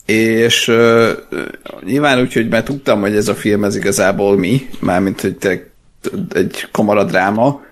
És 0.06 0.68
ö, 0.68 1.12
nyilván 1.84 2.20
úgy, 2.20 2.32
hogy 2.32 2.48
már 2.48 2.62
tudtam, 2.62 3.00
hogy 3.00 3.16
ez 3.16 3.28
a 3.28 3.34
film 3.34 3.64
ez 3.64 3.76
igazából 3.76 4.36
mi, 4.36 4.68
mármint, 4.80 5.20
hogy 5.20 5.36
tényleg 5.36 5.70
egy 6.32 6.68
kamaradráma. 6.72 7.64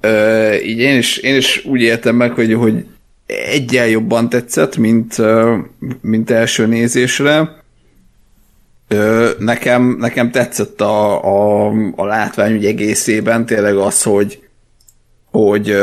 Ö, 0.00 0.52
így 0.54 0.78
én 0.78 0.98
is, 0.98 1.16
én 1.16 1.36
is 1.36 1.64
úgy 1.64 1.80
éltem 1.80 2.16
meg, 2.16 2.32
hogy, 2.32 2.54
hogy 2.54 2.84
egyel 3.26 3.88
jobban 3.88 4.28
tetszett, 4.28 4.76
mint, 4.76 5.18
ö, 5.18 5.56
mint 6.00 6.30
első 6.30 6.66
nézésre. 6.66 7.59
Nekem, 9.38 9.96
nekem 9.98 10.30
tetszett 10.30 10.80
a, 10.80 11.24
a, 11.24 11.72
a 11.96 12.04
látvány 12.04 12.52
úgy 12.52 12.66
egészében 12.66 13.46
tényleg 13.46 13.76
az, 13.76 14.02
hogy, 14.02 14.48
hogy 15.30 15.76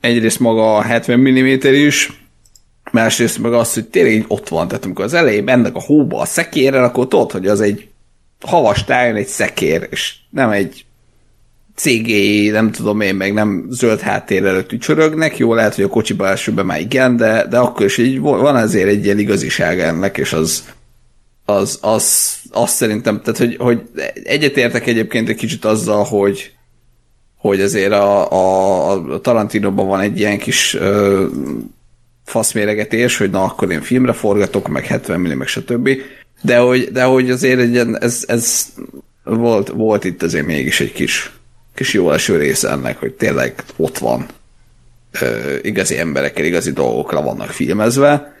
egyrészt 0.00 0.40
maga 0.40 0.76
a 0.76 0.82
70 0.82 1.18
mm 1.18 1.46
is, 1.62 2.20
másrészt 2.92 3.38
meg 3.38 3.52
az, 3.52 3.74
hogy 3.74 3.88
tényleg 3.88 4.24
ott 4.28 4.48
van. 4.48 4.68
Tehát 4.68 4.84
amikor 4.84 5.04
az 5.04 5.14
elején 5.14 5.44
mennek 5.44 5.74
a 5.74 5.80
hóba 5.80 6.20
a 6.20 6.24
szekérrel, 6.24 6.84
akkor 6.84 7.08
tudod, 7.08 7.30
hogy 7.32 7.46
az 7.46 7.60
egy 7.60 7.88
havas 8.40 8.84
tájon 8.84 9.16
egy 9.16 9.26
szekér, 9.26 9.88
és 9.90 10.14
nem 10.30 10.50
egy 10.50 10.84
CGI, 11.74 12.50
nem 12.50 12.70
tudom 12.70 13.00
én, 13.00 13.14
meg 13.14 13.32
nem 13.32 13.66
zöld 13.70 14.00
háttér 14.00 14.44
előtt 14.44 14.72
ücsörögnek, 14.72 15.36
jó, 15.36 15.54
lehet, 15.54 15.74
hogy 15.74 15.84
a 15.84 15.88
kocsiba 15.88 16.28
elsőben 16.28 16.66
már 16.66 16.80
igen, 16.80 17.16
de, 17.16 17.46
de 17.46 17.58
akkor 17.58 17.86
is 17.86 17.98
így 17.98 18.18
van 18.18 18.56
azért 18.56 18.88
egy 18.88 19.04
ilyen 19.04 19.18
igaziság 19.18 19.80
ennek, 19.80 20.18
és 20.18 20.32
az, 20.32 20.64
az, 21.50 21.78
az, 21.80 22.36
az 22.50 22.70
szerintem, 22.70 23.20
tehát 23.22 23.38
hogy, 23.38 23.56
hogy 23.58 23.80
egyetértek 24.24 24.86
egyébként 24.86 25.28
egy 25.28 25.36
kicsit 25.36 25.64
azzal, 25.64 26.04
hogy, 26.04 26.52
hogy 27.36 27.60
azért 27.60 27.92
a, 27.92 28.32
a, 28.32 28.90
a 28.90 29.20
Tarantinoban 29.20 29.86
van 29.86 30.00
egy 30.00 30.18
ilyen 30.18 30.38
kis 30.38 30.74
ö, 30.74 31.26
faszméregetés, 32.24 33.16
hogy 33.16 33.30
na 33.30 33.44
akkor 33.44 33.70
én 33.70 33.82
filmre 33.82 34.12
forgatok, 34.12 34.68
meg 34.68 34.84
70 34.84 35.20
mm, 35.20 35.32
meg 35.32 35.46
stb. 35.46 35.88
De 36.42 36.58
hogy, 36.58 36.92
de 36.92 37.02
hogy 37.02 37.30
azért 37.30 37.60
egy 37.60 37.72
ilyen, 37.72 38.00
ez, 38.00 38.24
ez 38.26 38.66
volt, 39.24 39.68
volt 39.68 40.04
itt 40.04 40.22
azért 40.22 40.46
mégis 40.46 40.80
egy 40.80 40.92
kis, 40.92 41.32
kis 41.74 41.92
jó 41.92 42.10
első 42.10 42.36
része 42.36 42.70
ennek, 42.70 42.98
hogy 42.98 43.12
tényleg 43.12 43.54
ott 43.76 43.98
van 43.98 44.26
ö, 45.20 45.56
igazi 45.62 45.98
emberekkel, 45.98 46.44
igazi 46.44 46.72
dolgokra 46.72 47.22
vannak 47.22 47.50
filmezve, 47.50 48.38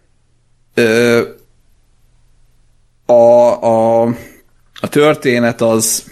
Ö, 0.74 1.22
a, 3.10 3.62
a, 3.62 4.02
a 4.80 4.88
történet 4.88 5.60
az 5.60 6.04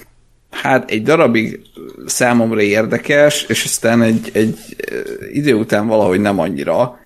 hát 0.50 0.90
egy 0.90 1.02
darabig 1.02 1.60
számomra 2.06 2.60
érdekes, 2.60 3.42
és 3.42 3.64
aztán 3.64 4.02
egy, 4.02 4.30
egy 4.32 4.58
idő 5.32 5.54
után 5.54 5.86
valahogy 5.86 6.20
nem 6.20 6.38
annyira. 6.38 6.98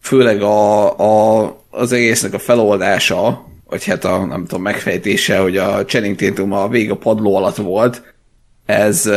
Főleg 0.00 0.42
a, 0.42 0.98
a, 0.98 1.56
az 1.70 1.92
egésznek 1.92 2.32
a 2.32 2.38
feloldása, 2.38 3.44
vagy 3.66 3.84
hát 3.84 4.04
a 4.04 4.24
nem 4.24 4.46
tudom, 4.46 4.62
megfejtése, 4.62 5.38
hogy 5.38 5.56
a 5.56 5.84
Channing 5.84 6.16
Tatum 6.16 6.52
a 6.52 6.68
vég 6.68 6.90
a 6.90 6.96
padló 6.96 7.36
alatt 7.36 7.56
volt, 7.56 8.14
ez 8.66 9.10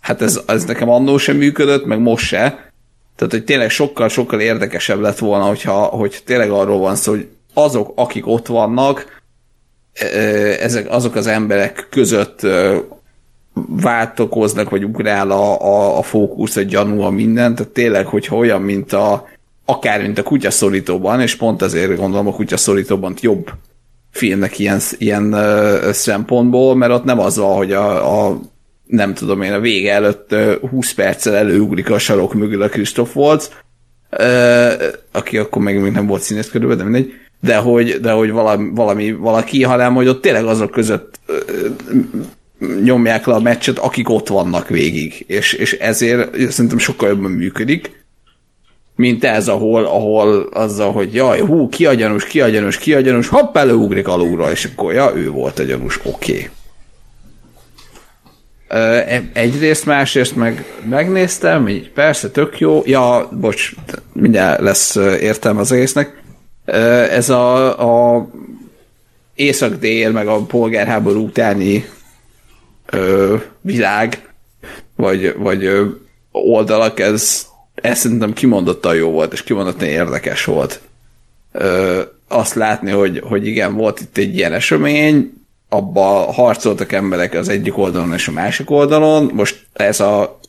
hát 0.00 0.22
ez, 0.22 0.40
ez 0.46 0.64
nekem 0.64 0.90
annó 0.90 1.18
sem 1.18 1.36
működött, 1.36 1.84
meg 1.86 1.98
most 1.98 2.26
se. 2.26 2.72
Tehát, 3.16 3.32
hogy 3.32 3.44
tényleg 3.44 3.70
sokkal-sokkal 3.70 4.40
érdekesebb 4.40 5.00
lett 5.00 5.18
volna, 5.18 5.44
hogyha, 5.44 5.84
hogy 5.84 6.18
tényleg 6.24 6.50
arról 6.50 6.78
van 6.78 6.96
szó, 6.96 7.12
hogy 7.12 7.28
azok, 7.54 7.92
akik 7.94 8.26
ott 8.26 8.46
vannak, 8.46 9.20
ezek 10.60 10.90
azok 10.90 11.14
az 11.14 11.26
emberek 11.26 11.86
között 11.90 12.46
váltokoznak, 13.66 14.70
vagy 14.70 14.84
ugrál 14.84 15.30
a, 15.30 15.60
a, 15.60 15.98
a 15.98 16.02
fókusz, 16.02 16.56
a 16.56 16.62
gyanú, 16.62 17.00
a 17.00 17.10
minden, 17.10 17.54
tehát 17.54 17.72
tényleg, 17.72 18.06
hogyha 18.06 18.36
olyan, 18.36 18.62
mint 18.62 18.92
a 18.92 19.28
akár 19.64 20.02
mint 20.02 20.18
a 20.18 20.22
kutyaszorítóban, 20.22 21.20
és 21.20 21.36
pont 21.36 21.62
ezért 21.62 21.96
gondolom 21.96 22.26
a 22.26 22.32
kutyaszorítóban 22.32 23.14
jobb 23.20 23.50
filmnek 24.10 24.58
ilyen, 24.58 24.80
ilyen 24.98 25.36
szempontból, 25.92 26.76
mert 26.76 26.92
ott 26.92 27.04
nem 27.04 27.18
az 27.18 27.36
van, 27.36 27.56
hogy 27.56 27.72
a, 27.72 28.26
a 28.26 28.40
nem 28.86 29.14
tudom 29.14 29.42
én, 29.42 29.52
a 29.52 29.60
vége 29.60 29.92
előtt 29.92 30.32
uh, 30.32 30.70
20 30.70 30.94
perccel 30.94 31.36
előugrik 31.36 31.90
a 31.90 31.98
sarok 31.98 32.34
mögül 32.34 32.62
a 32.62 32.68
Christoph 32.68 33.16
Waltz, 33.16 33.50
aki 35.12 35.38
akkor 35.38 35.62
még 35.62 35.80
nem 35.80 36.06
volt 36.06 36.22
színész 36.22 36.50
körülbelül, 36.50 36.84
de 36.84 36.90
mindegy, 36.90 37.12
de 37.40 37.56
hogy, 37.56 38.00
de 38.00 38.10
hogy 38.10 38.30
valami, 38.30 38.70
valami, 38.74 39.12
valaki, 39.12 39.62
hanem 39.62 39.94
hogy 39.94 40.08
ott 40.08 40.22
tényleg 40.22 40.44
azok 40.44 40.70
között 40.70 41.20
nyomják 42.82 43.26
le 43.26 43.34
a 43.34 43.40
meccset, 43.40 43.78
akik 43.78 44.08
ott 44.08 44.28
vannak 44.28 44.68
végig, 44.68 45.24
és, 45.26 45.52
és 45.52 45.72
ezért 45.72 46.50
szerintem 46.50 46.78
sokkal 46.78 47.08
jobban 47.08 47.30
működik 47.30 47.98
mint 49.00 49.24
ez, 49.24 49.48
ahol, 49.48 49.84
ahol 49.84 50.48
azzal, 50.52 50.92
hogy 50.92 51.14
jaj, 51.14 51.40
hú, 51.40 51.68
ki 51.68 51.86
a 51.86 51.94
gyanús, 51.94 52.24
ki 52.24 52.40
a 52.40 52.48
gyanús, 52.48 52.78
ki 52.78 52.94
a 52.94 53.00
gyanús, 53.00 53.28
hopp, 53.28 53.56
előugrik 53.56 54.08
alulra, 54.08 54.50
és 54.50 54.64
akkor, 54.64 54.92
ja, 54.92 55.12
ő 55.14 55.30
volt 55.30 55.58
a 55.58 55.62
gyanús, 55.62 55.98
oké. 56.02 56.32
Okay. 56.32 56.48
Egyrészt, 59.32 59.86
másrészt 59.86 60.36
meg 60.36 60.64
megnéztem, 60.88 61.68
így 61.68 61.90
persze, 61.90 62.30
tök 62.30 62.58
jó. 62.58 62.82
Ja, 62.84 63.28
bocs, 63.32 63.72
mindjárt 64.12 64.60
lesz 64.60 64.96
értelme 65.20 65.60
az 65.60 65.72
egésznek. 65.72 66.22
Ez 66.64 67.28
a, 67.28 68.16
a 68.16 68.28
észak-dél, 69.34 70.10
meg 70.10 70.26
a 70.26 70.42
polgárháború 70.42 71.24
utáni 71.24 71.84
ö, 72.86 73.36
világ, 73.60 74.28
vagy, 74.96 75.34
vagy 75.38 75.64
ö, 75.64 75.86
oldalak, 76.32 77.00
ez 77.00 77.48
ez 77.74 77.98
szerintem 77.98 78.32
kimondottan 78.32 78.94
jó 78.94 79.10
volt, 79.10 79.32
és 79.32 79.42
kimondottan 79.42 79.88
érdekes 79.88 80.44
volt. 80.44 80.80
Ö, 81.52 82.00
azt 82.28 82.54
látni, 82.54 82.90
hogy, 82.90 83.22
hogy 83.24 83.46
igen, 83.46 83.74
volt 83.74 84.00
itt 84.00 84.16
egy 84.16 84.36
ilyen 84.36 84.52
esemény, 84.52 85.32
abba 85.68 86.32
harcoltak 86.32 86.92
emberek 86.92 87.34
az 87.34 87.48
egyik 87.48 87.78
oldalon 87.78 88.12
és 88.12 88.28
a 88.28 88.32
másik 88.32 88.70
oldalon, 88.70 89.30
most 89.34 89.66
ez 89.72 90.00
a 90.00 90.40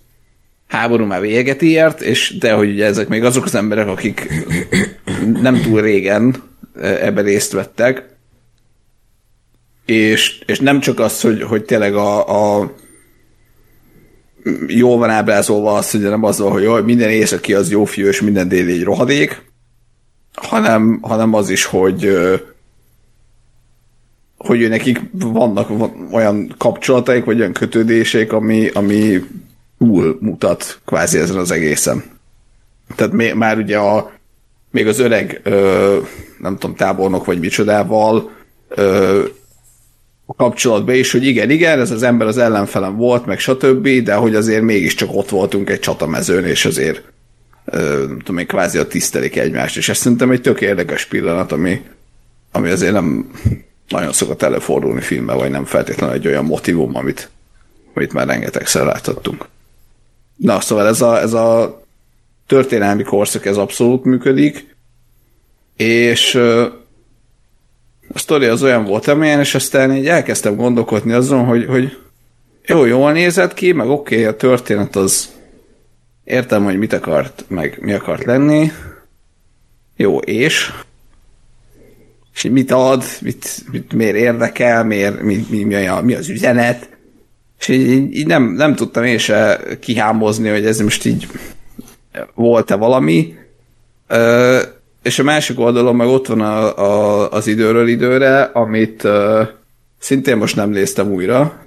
háború 0.67 1.05
már 1.05 1.21
véget 1.21 1.61
ért, 1.61 2.01
és 2.01 2.37
de 2.39 2.53
hogy 2.53 2.69
ugye 2.69 2.85
ezek 2.85 3.07
még 3.07 3.23
azok 3.23 3.45
az 3.45 3.55
emberek, 3.55 3.87
akik 3.87 4.27
nem 5.25 5.61
túl 5.61 5.81
régen 5.81 6.43
ebben 6.81 7.23
részt 7.23 7.51
vettek, 7.51 8.09
és, 9.85 10.43
és 10.45 10.59
nem 10.59 10.79
csak 10.79 10.99
az, 10.99 11.21
hogy, 11.21 11.43
hogy 11.43 11.63
tényleg 11.63 11.95
a, 11.95 12.59
a 12.59 12.73
jól 14.67 14.97
van 14.97 15.09
ábrázolva 15.09 15.73
az, 15.73 15.91
hogy 15.91 15.99
nem 15.99 16.23
az 16.23 16.39
van, 16.39 16.51
hogy 16.51 16.63
jaj, 16.63 16.81
minden 16.81 17.09
északi 17.09 17.53
az 17.53 17.71
jó 17.71 17.85
fiú, 17.85 18.07
és 18.07 18.21
minden 18.21 18.47
déli 18.47 18.71
egy 18.71 18.83
rohadék, 18.83 19.41
hanem, 20.33 20.99
hanem 21.01 21.33
az 21.33 21.49
is, 21.49 21.65
hogy 21.65 22.17
hogy 24.37 24.69
nekik 24.69 25.01
vannak 25.11 25.69
olyan 26.11 26.55
kapcsolataik, 26.57 27.25
vagy 27.25 27.39
olyan 27.39 27.53
kötődések, 27.53 28.33
ami, 28.33 28.67
ami 28.67 29.25
túl 29.77 30.17
mutat 30.21 30.81
kvázi 30.85 31.17
ezen 31.17 31.37
az 31.37 31.51
egészen. 31.51 32.03
Tehát 32.95 33.33
már 33.33 33.57
ugye 33.57 33.77
a, 33.77 34.11
még 34.71 34.87
az 34.87 34.99
öreg, 34.99 35.39
ö, 35.43 35.97
nem 36.39 36.57
tudom, 36.57 36.75
tábornok 36.75 37.25
vagy 37.25 37.39
micsodával 37.39 38.31
ö, 38.69 39.23
kapcsolatban 40.37 40.95
is, 40.95 41.11
hogy 41.11 41.25
igen, 41.25 41.49
igen, 41.49 41.79
ez 41.79 41.91
az 41.91 42.03
ember 42.03 42.27
az 42.27 42.37
ellenfelem 42.37 42.95
volt, 42.95 43.25
meg 43.25 43.39
stb., 43.39 43.87
de 43.87 44.13
hogy 44.13 44.35
azért 44.35 44.61
mégiscsak 44.61 45.09
ott 45.13 45.29
voltunk 45.29 45.69
egy 45.69 45.79
csatamezőn, 45.79 46.45
és 46.45 46.65
azért 46.65 47.03
nem 48.07 48.19
tudom 48.19 48.37
én, 48.37 48.47
kvázi 48.47 48.77
a 48.77 48.87
tisztelik 48.87 49.37
egymást, 49.37 49.77
és 49.77 49.89
ez 49.89 49.97
szerintem 49.97 50.31
egy 50.31 50.41
tök 50.41 50.61
érdekes 50.61 51.05
pillanat, 51.05 51.51
ami, 51.51 51.81
ami 52.51 52.69
azért 52.69 52.93
nem 52.93 53.31
nagyon 53.87 54.11
szokott 54.11 54.41
előfordulni 54.41 55.01
filmben, 55.01 55.37
vagy 55.37 55.51
nem 55.51 55.65
feltétlenül 55.65 56.15
egy 56.15 56.27
olyan 56.27 56.45
motivum, 56.45 56.95
amit, 56.95 57.29
amit 57.93 58.13
már 58.13 58.27
rengetegszer 58.27 58.85
láthattunk. 58.85 59.45
Na, 60.35 60.59
szóval 60.59 60.87
ez 60.87 61.01
a, 61.01 61.19
ez 61.19 61.33
a 61.33 61.80
történelmi 62.47 63.03
korszak, 63.03 63.45
ez 63.45 63.57
abszolút 63.57 64.03
működik, 64.03 64.75
és 65.77 66.35
a 68.13 68.19
sztori 68.19 68.45
az 68.45 68.63
olyan 68.63 68.85
volt, 68.85 69.07
amilyen, 69.07 69.39
és 69.39 69.55
aztán 69.55 69.95
így 69.95 70.07
elkezdtem 70.07 70.55
gondolkodni 70.55 71.11
azon, 71.11 71.45
hogy, 71.45 71.65
hogy 71.65 71.97
jó, 72.65 72.85
jól 72.85 73.11
nézett 73.11 73.53
ki, 73.53 73.71
meg 73.71 73.87
oké, 73.87 74.15
okay, 74.15 74.27
a 74.27 74.35
történet 74.35 74.95
az 74.95 75.29
értem, 76.23 76.63
hogy 76.63 76.77
mit 76.77 76.93
akart, 76.93 77.45
meg 77.47 77.77
mi 77.81 77.93
akart 77.93 78.23
lenni. 78.23 78.71
Jó, 79.95 80.17
és? 80.17 80.71
És 82.33 82.41
mit 82.41 82.71
ad, 82.71 83.03
mit, 83.21 83.63
mit 83.71 83.93
miért 83.93 84.15
érdekel, 84.15 84.83
miért, 84.83 85.21
mi, 85.21 85.45
mi, 85.49 85.63
mi, 85.63 85.87
a, 85.87 86.01
mi 86.01 86.13
az 86.13 86.29
üzenet. 86.29 86.89
És 87.59 87.67
így, 87.67 88.15
így 88.15 88.27
nem, 88.27 88.43
nem 88.43 88.75
tudtam 88.75 89.03
én 89.03 89.17
se 89.17 89.61
kihámozni, 89.79 90.49
hogy 90.49 90.65
ez 90.65 90.79
most 90.79 91.05
így 91.05 91.27
volt-e 92.33 92.75
valami. 92.75 93.35
Ö, 94.07 94.59
és 95.03 95.19
a 95.19 95.23
másik 95.23 95.59
oldalon 95.59 95.95
meg 95.95 96.07
ott 96.07 96.27
van 96.27 96.41
a, 96.41 96.77
a, 96.77 97.29
az 97.31 97.47
időről 97.47 97.87
időre, 97.87 98.41
amit 98.41 99.07
szintén 99.99 100.37
most 100.37 100.55
nem 100.55 100.69
néztem 100.69 101.11
újra, 101.11 101.65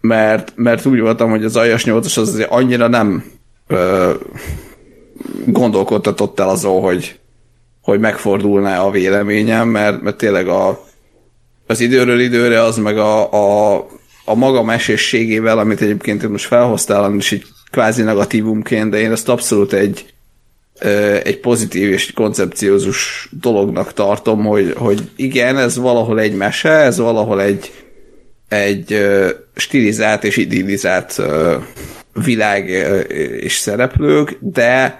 mert, 0.00 0.52
mert 0.56 0.86
úgy 0.86 1.00
voltam, 1.00 1.30
hogy 1.30 1.44
az 1.44 1.56
Ajas 1.56 1.84
8-as 1.84 2.18
az 2.18 2.18
azért 2.18 2.50
annyira 2.50 2.88
nem 2.88 3.24
uh, 3.68 4.14
gondolkodtatott 5.46 6.40
el 6.40 6.48
azon, 6.48 6.80
hogy, 6.80 7.18
hogy 7.82 8.00
megfordulná 8.00 8.80
a 8.80 8.90
véleményem, 8.90 9.68
mert, 9.68 10.02
mert 10.02 10.16
tényleg 10.16 10.48
a, 10.48 10.84
az 11.66 11.80
időről 11.80 12.20
időre 12.20 12.62
az 12.62 12.76
meg 12.76 12.98
a, 12.98 13.32
a, 13.32 13.86
a 14.24 14.34
maga 14.34 14.62
mesésségével, 14.62 15.58
amit 15.58 15.80
egyébként 15.80 16.28
most 16.28 16.46
felhoztál, 16.46 17.14
és 17.14 17.30
így 17.30 17.44
kvázi 17.70 18.02
negatívumként, 18.02 18.90
de 18.90 18.98
én 18.98 19.12
ezt 19.12 19.28
abszolút 19.28 19.72
egy, 19.72 20.12
egy 21.22 21.40
pozitív 21.40 21.92
és 21.92 22.12
koncepciózus 22.12 23.28
dolognak 23.40 23.92
tartom, 23.92 24.44
hogy, 24.44 24.74
hogy 24.76 25.10
igen, 25.16 25.58
ez 25.58 25.76
valahol 25.76 26.20
egy 26.20 26.34
mese, 26.34 26.70
ez 26.70 26.98
valahol 26.98 27.42
egy, 27.42 27.72
egy 28.48 29.06
stilizált 29.54 30.24
és 30.24 30.36
idillizált 30.36 31.22
világ 32.24 32.68
és 33.40 33.56
szereplők, 33.56 34.36
de 34.40 34.98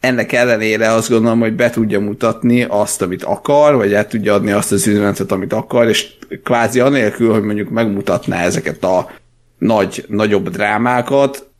ennek 0.00 0.32
ellenére 0.32 0.90
azt 0.90 1.08
gondolom, 1.08 1.40
hogy 1.40 1.54
be 1.54 1.70
tudja 1.70 2.00
mutatni 2.00 2.62
azt, 2.68 3.02
amit 3.02 3.22
akar, 3.22 3.74
vagy 3.74 3.92
el 3.92 4.06
tudja 4.06 4.34
adni 4.34 4.50
azt 4.50 4.72
az 4.72 4.86
üzenetet, 4.86 5.32
amit 5.32 5.52
akar, 5.52 5.88
és 5.88 6.12
kvázi 6.44 6.80
anélkül, 6.80 7.32
hogy 7.32 7.42
mondjuk 7.42 7.70
megmutatná 7.70 8.42
ezeket 8.42 8.84
a 8.84 9.10
nagy, 9.58 10.04
nagyobb 10.08 10.48
drámákat, 10.48 11.50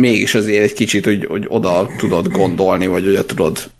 mégis 0.00 0.34
azért 0.34 0.62
egy 0.62 0.72
kicsit, 0.72 1.04
hogy, 1.04 1.24
hogy 1.24 1.44
oda 1.48 1.88
tudod 1.96 2.28
gondolni, 2.28 2.86
vagy 2.86 3.04
hogy 3.04 3.26
tudod 3.26 3.70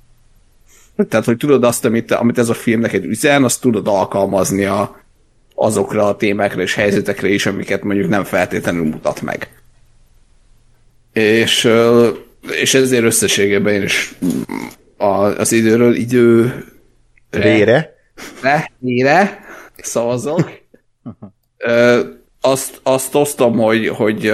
tehát, 1.08 1.26
hogy 1.26 1.36
tudod 1.36 1.64
azt, 1.64 1.84
amit, 1.84 2.10
amit 2.10 2.38
ez 2.38 2.48
a 2.48 2.54
film 2.54 2.80
neked 2.80 3.04
üzen, 3.04 3.44
azt 3.44 3.60
tudod 3.60 3.88
alkalmazni 3.88 4.64
a, 4.64 5.00
azokra 5.54 6.06
a 6.06 6.16
témákra 6.16 6.62
és 6.62 6.74
helyzetekre 6.74 7.28
is, 7.28 7.46
amiket 7.46 7.82
mondjuk 7.82 8.08
nem 8.08 8.24
feltétlenül 8.24 8.84
mutat 8.84 9.20
meg. 9.22 9.48
És, 11.12 11.68
és 12.60 12.74
ezért 12.74 13.04
összességében 13.04 13.74
én 13.74 13.82
is 13.82 14.14
az 14.96 15.52
időről 15.52 15.94
idő 15.94 16.64
Rére. 17.30 17.94
Re, 18.42 18.70
rére 18.82 19.44
szavazok. 19.76 20.50
azt, 22.40 22.80
azt 22.82 23.14
osztom, 23.14 23.56
hogy, 23.56 23.88
hogy 23.88 24.32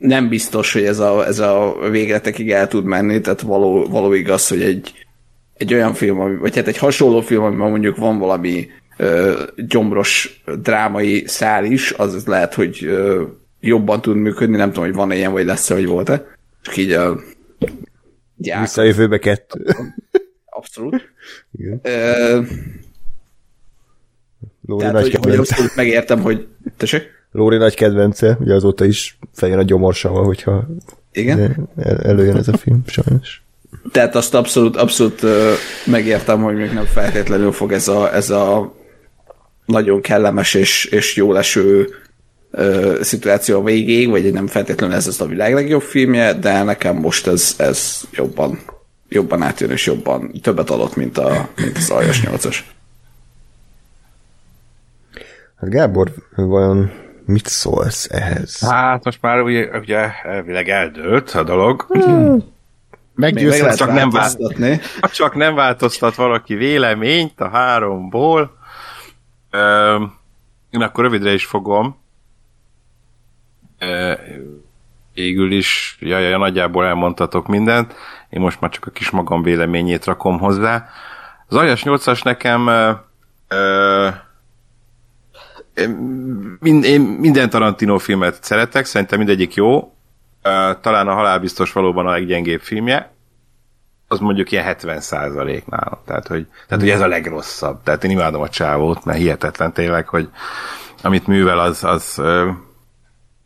nem 0.00 0.28
biztos, 0.28 0.72
hogy 0.72 0.84
ez 0.84 0.98
a, 0.98 1.26
ez 1.26 1.38
a 1.38 1.76
végletekig 1.90 2.50
el 2.50 2.68
tud 2.68 2.84
menni, 2.84 3.20
tehát 3.20 3.40
való, 3.40 3.86
való 3.86 4.12
igaz, 4.12 4.48
hogy 4.48 4.62
egy, 4.62 4.92
egy 5.54 5.74
olyan 5.74 5.94
film, 5.94 6.38
vagy 6.38 6.56
hát 6.56 6.66
egy 6.66 6.78
hasonló 6.78 7.20
film, 7.20 7.42
amiben 7.42 7.70
mondjuk 7.70 7.96
van 7.96 8.18
valami 8.18 8.68
ö, 8.96 9.42
gyomros 9.56 10.42
drámai 10.62 11.24
szál 11.26 11.64
is, 11.64 11.92
az 11.92 12.26
lehet, 12.26 12.54
hogy 12.54 12.84
ö, 12.84 13.22
jobban 13.60 14.00
tud 14.00 14.16
működni, 14.16 14.56
nem 14.56 14.68
tudom, 14.68 14.84
hogy 14.84 14.94
van 14.94 15.12
ilyen, 15.12 15.32
vagy 15.32 15.44
lesz 15.44 15.68
vagy 15.68 15.86
volt-e. 15.86 16.26
Csak 16.62 16.76
így 16.76 16.92
a 16.92 17.20
gyák, 18.36 18.60
Visszajövőbe 18.60 19.18
kettő. 19.18 19.64
abszolút. 20.46 21.12
Igen. 21.58 21.80
Ö, 21.82 22.40
Lóri 24.66 24.84
tehát, 24.84 25.00
hogy, 25.00 25.14
hogy 25.14 25.34
abszolút 25.34 25.76
megértem, 25.76 26.20
hogy... 26.20 26.46
Tessék? 26.76 27.19
Lóri 27.32 27.56
nagy 27.56 27.74
kedvence, 27.74 28.36
ugye 28.40 28.54
azóta 28.54 28.84
is 28.84 29.18
fejön 29.32 29.58
a 29.58 29.62
gyomorsával, 29.62 30.24
hogyha 30.24 30.66
Igen? 31.12 31.68
el- 31.76 31.98
előjön 32.00 32.36
ez 32.36 32.48
a 32.48 32.56
film, 32.56 32.82
sajnos. 32.86 33.42
Tehát 33.92 34.14
azt 34.14 34.34
abszolút, 34.34 34.76
abszolút 34.76 35.22
megértem, 35.86 36.42
hogy 36.42 36.54
még 36.54 36.72
nem 36.72 36.84
feltétlenül 36.84 37.52
fog 37.52 37.72
ez 37.72 37.88
a, 37.88 38.14
ez 38.14 38.30
a 38.30 38.74
nagyon 39.64 40.00
kellemes 40.00 40.54
és, 40.54 40.84
és 40.84 41.16
jól 41.16 41.38
eső 41.38 41.88
ö, 42.50 42.98
szituáció 43.02 43.58
a 43.58 43.64
végéig, 43.64 44.08
vagy 44.08 44.32
nem 44.32 44.46
feltétlenül 44.46 44.96
ez 44.96 45.06
az 45.06 45.20
a 45.20 45.26
világ 45.26 45.54
legjobb 45.54 45.82
filmje, 45.82 46.32
de 46.34 46.62
nekem 46.62 46.96
most 46.96 47.26
ez, 47.26 47.54
ez 47.58 48.00
jobban, 48.12 48.58
jobban 49.08 49.42
átjön, 49.42 49.70
és 49.70 49.86
jobban 49.86 50.32
többet 50.42 50.70
adott, 50.70 50.96
mint, 50.96 51.18
a, 51.18 51.48
mint 51.56 51.76
az 51.76 51.90
aljas 51.90 52.20
8-as. 52.24 52.56
Hát 55.56 55.70
Gábor, 55.70 56.12
vajon 56.36 56.90
mit 57.30 57.46
szólsz 57.46 58.08
ehhez? 58.10 58.68
Hát 58.68 59.04
most 59.04 59.22
már 59.22 59.40
ugye, 59.40 59.78
ugye 59.78 60.12
elvileg 60.22 60.68
eldőlt 60.68 61.30
a 61.30 61.42
dolog. 61.42 61.86
Meg 63.14 63.32
Meggyőzhet. 63.34 63.60
lehet 63.60 63.76
csak 63.76 63.92
nem 63.92 64.10
változtatni. 64.10 64.80
Ha 65.00 65.08
csak 65.20 65.34
nem 65.34 65.54
változtat 65.54 66.14
valaki 66.14 66.54
véleményt 66.54 67.40
a 67.40 67.48
háromból, 67.48 68.56
ö, 69.50 70.04
én 70.70 70.82
akkor 70.82 71.04
rövidre 71.04 71.32
is 71.32 71.44
fogom. 71.44 71.98
Ö, 73.78 74.12
végül 75.14 75.52
is, 75.52 75.96
ja, 76.00 76.18
ja, 76.18 76.38
nagyjából 76.38 76.86
elmondtatok 76.86 77.46
mindent, 77.46 77.94
én 78.28 78.40
most 78.40 78.60
már 78.60 78.70
csak 78.70 78.86
a 78.86 78.90
kis 78.90 79.10
magam 79.10 79.42
véleményét 79.42 80.04
rakom 80.04 80.38
hozzá. 80.38 80.88
Az 81.46 81.56
Aljas 81.56 81.82
8-as 81.84 82.24
nekem 82.24 82.66
ö, 82.66 82.90
ö, 83.48 84.08
Mind, 86.58 86.84
én 86.84 87.00
minden 87.00 87.50
Tarantino 87.50 87.98
filmet 87.98 88.44
szeretek, 88.44 88.84
szerintem 88.84 89.18
mindegyik 89.18 89.54
jó. 89.54 89.92
Talán 90.80 91.08
a 91.08 91.14
Halálbiztos 91.14 91.72
valóban 91.72 92.06
a 92.06 92.10
leggyengébb 92.10 92.60
filmje. 92.60 93.12
Az 94.08 94.18
mondjuk 94.18 94.52
ilyen 94.52 94.64
70 94.64 95.00
százalék 95.00 95.66
nálam. 95.66 95.98
Tehát, 96.06 96.26
hogy, 96.26 96.46
tehát, 96.66 96.82
hogy 96.82 96.92
ez 96.92 97.00
a 97.00 97.06
legrosszabb. 97.06 97.82
Tehát 97.82 98.04
én 98.04 98.10
imádom 98.10 98.40
a 98.40 98.48
csávót, 98.48 99.04
mert 99.04 99.18
hihetetlen 99.18 99.72
tényleg, 99.72 100.08
hogy 100.08 100.28
amit 101.02 101.26
művel, 101.26 101.58
az, 101.58 101.84
az 101.84 102.22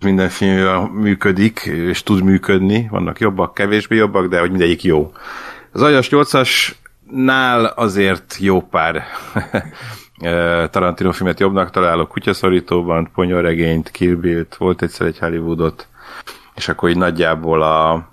minden 0.00 0.28
film 0.28 0.84
működik, 0.84 1.60
és 1.64 2.02
tud 2.02 2.22
működni. 2.22 2.88
Vannak 2.90 3.20
jobbak, 3.20 3.54
kevésbé 3.54 3.96
jobbak, 3.96 4.26
de 4.26 4.40
hogy 4.40 4.50
mindegyik 4.50 4.82
jó. 4.82 5.12
Az 5.72 5.82
Ajas 5.82 6.08
8-asnál 6.10 7.74
azért 7.74 8.36
jó 8.38 8.60
pár 8.60 9.04
Tarantino 10.70 11.12
filmet 11.12 11.40
jobbnak 11.40 11.70
találok. 11.70 12.08
Kutyaszorítóban, 12.08 13.10
Ponyoregényt, 13.14 13.90
Kill 13.90 14.14
Bill-t, 14.14 14.56
volt 14.56 14.82
egyszer 14.82 15.06
egy 15.06 15.18
Hollywoodot, 15.18 15.86
és 16.54 16.68
akkor 16.68 16.88
így 16.88 16.96
nagyjából 16.96 17.62
a 17.62 18.08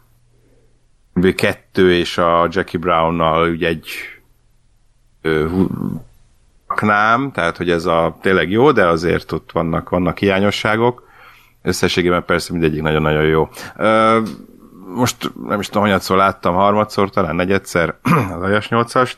kettő 1.36 1.94
és 1.94 2.18
a 2.18 2.48
Jackie 2.52 2.80
Brownnal 2.80 3.50
ugye 3.50 3.68
egy 3.68 3.90
ö, 5.22 5.64
raknám, 6.68 7.32
tehát 7.32 7.58
hogy 7.58 7.70
ez 7.70 7.86
a 7.86 8.18
tényleg 8.22 8.52
jó, 8.52 8.72
de 8.72 8.88
azért 8.88 9.32
ott 9.32 9.52
vannak, 9.52 9.90
vannak 9.90 10.18
hiányosságok. 10.18 11.10
Összességében 11.62 12.26
persze 12.26 12.52
mindegyik 12.52 12.82
nagyon-nagyon 12.82 13.24
jó. 13.24 13.50
Ö, 13.78 14.20
most 14.96 15.32
nem 15.48 15.60
is 15.60 15.68
tudom, 15.68 15.84
hanyatszor 15.84 16.18
láttam, 16.18 16.56
harmadszor, 16.56 17.10
talán 17.10 17.36
negyedszer 17.36 17.96
az 18.36 18.42
Ajas 18.42 18.68
8-ast. 18.70 19.16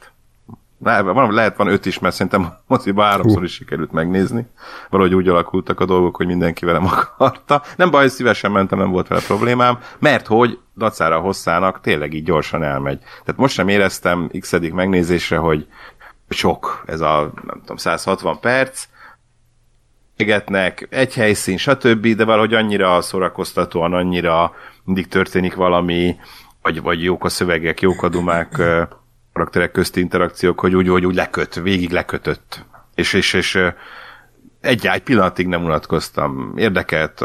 Van, 0.83 1.33
lehet 1.33 1.57
van 1.57 1.67
öt 1.67 1.85
is, 1.85 1.99
mert 1.99 2.15
szerintem 2.15 2.53
moziba 2.67 3.03
háromszor 3.03 3.43
is 3.43 3.53
sikerült 3.53 3.91
megnézni. 3.91 4.47
Valahogy 4.89 5.15
úgy 5.15 5.27
alakultak 5.27 5.79
a 5.79 5.85
dolgok, 5.85 6.15
hogy 6.15 6.25
mindenki 6.25 6.65
velem 6.65 6.85
akarta. 6.93 7.61
Nem 7.75 7.91
baj, 7.91 8.07
szívesen 8.07 8.51
mentem, 8.51 8.79
nem 8.79 8.91
volt 8.91 9.07
vele 9.07 9.21
problémám, 9.21 9.79
mert 9.99 10.27
hogy 10.27 10.59
dacára 10.77 11.19
hosszának 11.19 11.81
tényleg 11.81 12.13
így 12.13 12.23
gyorsan 12.23 12.63
elmegy. 12.63 12.99
Tehát 12.99 13.41
most 13.41 13.53
sem 13.53 13.67
éreztem 13.67 14.29
x 14.39 14.59
megnézésre, 14.73 15.37
hogy 15.37 15.67
sok 16.29 16.83
ez 16.85 17.01
a, 17.01 17.31
nem 17.45 17.59
tudom, 17.59 17.77
160 17.77 18.39
perc, 18.39 18.87
égetnek, 20.15 20.87
egy 20.89 21.13
helyszín, 21.13 21.57
stb., 21.57 22.07
de 22.07 22.25
valahogy 22.25 22.53
annyira 22.53 23.01
szórakoztatóan, 23.01 23.93
annyira 23.93 24.53
mindig 24.83 25.07
történik 25.07 25.55
valami, 25.55 26.15
vagy, 26.61 26.81
vagy 26.81 27.03
jók 27.03 27.25
a 27.25 27.29
szövegek, 27.29 27.81
jók 27.81 28.03
a 28.03 28.09
dumák, 28.09 28.61
karakterek 29.33 29.71
közti 29.71 29.99
interakciók, 29.99 30.59
hogy 30.59 30.75
úgy, 30.75 30.87
hogy 30.87 31.05
úgy 31.05 31.15
leköt, 31.15 31.55
végig 31.55 31.91
lekötött. 31.91 32.65
És, 32.95 33.13
és, 33.13 33.33
és 33.33 33.59
egy, 34.63 34.87
egy 34.87 35.03
pillanatig 35.03 35.47
nem 35.47 35.63
unatkoztam. 35.63 36.53
Érdekelt, 36.55 37.23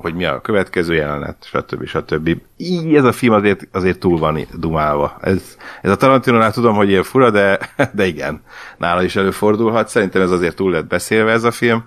hogy 0.00 0.14
mi 0.14 0.24
a 0.24 0.40
következő 0.40 0.94
jelenet, 0.94 1.36
stb. 1.40 1.86
stb. 1.86 2.36
Így 2.56 2.94
ez 2.94 3.04
a 3.04 3.12
film 3.12 3.34
azért, 3.34 3.68
azért 3.72 3.98
túl 3.98 4.18
van 4.18 4.38
dumálva. 4.54 5.18
Ez, 5.20 5.56
ez 5.82 5.90
a 5.90 5.96
Tarantinonál 5.96 6.52
tudom, 6.52 6.74
hogy 6.74 6.88
ilyen 6.88 7.02
fura, 7.02 7.30
de, 7.30 7.58
de 7.94 8.06
igen, 8.06 8.42
nála 8.78 9.02
is 9.02 9.16
előfordulhat. 9.16 9.88
Szerintem 9.88 10.22
ez 10.22 10.30
azért 10.30 10.56
túl 10.56 10.70
lett 10.70 10.86
beszélve 10.86 11.32
ez 11.32 11.44
a 11.44 11.50
film. 11.50 11.84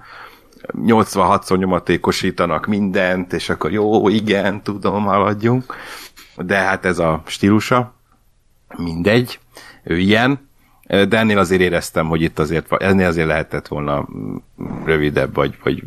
86-szor 0.85 1.57
nyomatékosítanak 1.57 2.65
mindent, 2.65 3.33
és 3.33 3.49
akkor 3.49 3.71
jó, 3.71 4.09
igen, 4.09 4.63
tudom, 4.63 5.03
haladjunk. 5.03 5.75
De 6.37 6.55
hát 6.55 6.85
ez 6.85 6.99
a 6.99 7.21
stílusa, 7.25 7.93
mindegy, 8.77 9.39
ő 9.83 9.97
ilyen, 9.97 10.49
de 10.87 11.17
ennél 11.17 11.37
azért 11.37 11.61
éreztem, 11.61 12.07
hogy 12.07 12.21
itt 12.21 12.39
azért, 12.39 12.73
ennél 12.73 13.07
azért 13.07 13.27
lehetett 13.27 13.67
volna 13.67 14.07
mm, 14.17 14.35
rövidebb, 14.85 15.33
vagy, 15.33 15.57
vagy 15.63 15.83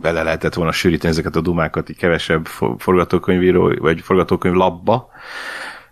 bele 0.00 0.22
lehetett 0.22 0.54
volna 0.54 0.72
sűríteni 0.72 1.12
ezeket 1.12 1.36
a 1.36 1.40
dumákat, 1.40 1.88
így 1.88 1.96
kevesebb 1.96 2.46
for- 2.46 2.82
forgatókönyvíró, 2.82 3.74
vagy 3.78 4.00
forgatókönyv 4.00 4.54
labba. 4.54 5.10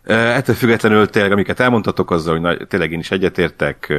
Ettől 0.05 0.55
függetlenül 0.55 1.11
tényleg, 1.11 1.33
amiket 1.33 1.61
elmondtatok, 1.61 2.11
azzal, 2.11 2.33
hogy 2.33 2.43
nagy- 2.43 2.67
tényleg 2.69 2.93
én 2.93 2.99
is 2.99 3.11
egyetértek, 3.11 3.93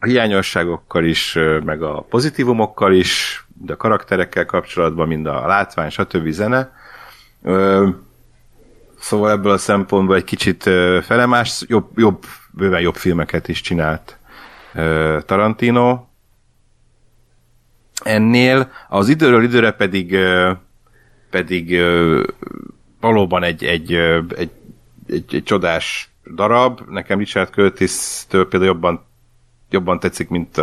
a 0.00 0.06
hiányosságokkal 0.06 1.04
is, 1.04 1.38
meg 1.64 1.82
a 1.82 2.00
pozitívumokkal 2.00 2.92
is, 2.92 3.44
de 3.62 3.72
a 3.72 3.76
karakterekkel 3.76 4.44
kapcsolatban, 4.46 5.08
mind 5.08 5.26
a 5.26 5.46
látvány, 5.46 5.90
stb. 5.90 6.28
zene. 6.28 6.72
Szóval 9.06 9.30
ebből 9.30 9.52
a 9.52 9.58
szempontból 9.58 10.16
egy 10.16 10.24
kicsit 10.24 10.62
felemás, 11.02 11.64
jobb, 11.66 11.98
jobb, 11.98 12.24
bőven 12.50 12.80
jobb 12.80 12.94
filmeket 12.94 13.48
is 13.48 13.60
csinált 13.60 14.18
Tarantino. 15.26 16.04
Ennél 18.02 18.70
az 18.88 19.08
időről 19.08 19.42
időre 19.42 19.70
pedig 19.70 20.16
pedig 21.30 21.80
valóban 23.00 23.42
egy, 23.42 23.64
egy, 23.64 23.92
egy, 23.92 24.50
egy, 25.06 25.24
egy 25.34 25.42
csodás 25.44 26.10
darab. 26.34 26.80
Nekem 26.88 27.18
Richard 27.18 27.50
Curtis-től 27.52 28.48
például 28.48 28.72
jobban, 28.72 29.04
jobban 29.70 30.00
tetszik, 30.00 30.28
mint 30.28 30.56
a, 30.56 30.62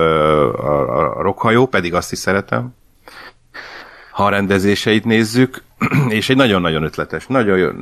a, 0.53 1.17
a 1.17 1.21
Rockhajó, 1.21 1.65
pedig 1.67 1.93
azt 1.93 2.11
is 2.11 2.17
szeretem 2.17 2.73
ha 4.13 4.25
a 4.25 4.29
rendezéseit 4.29 5.05
nézzük, 5.05 5.63
és 6.09 6.29
egy 6.29 6.35
nagyon-nagyon 6.35 6.83
ötletes, 6.83 7.27
nagyon 7.27 7.75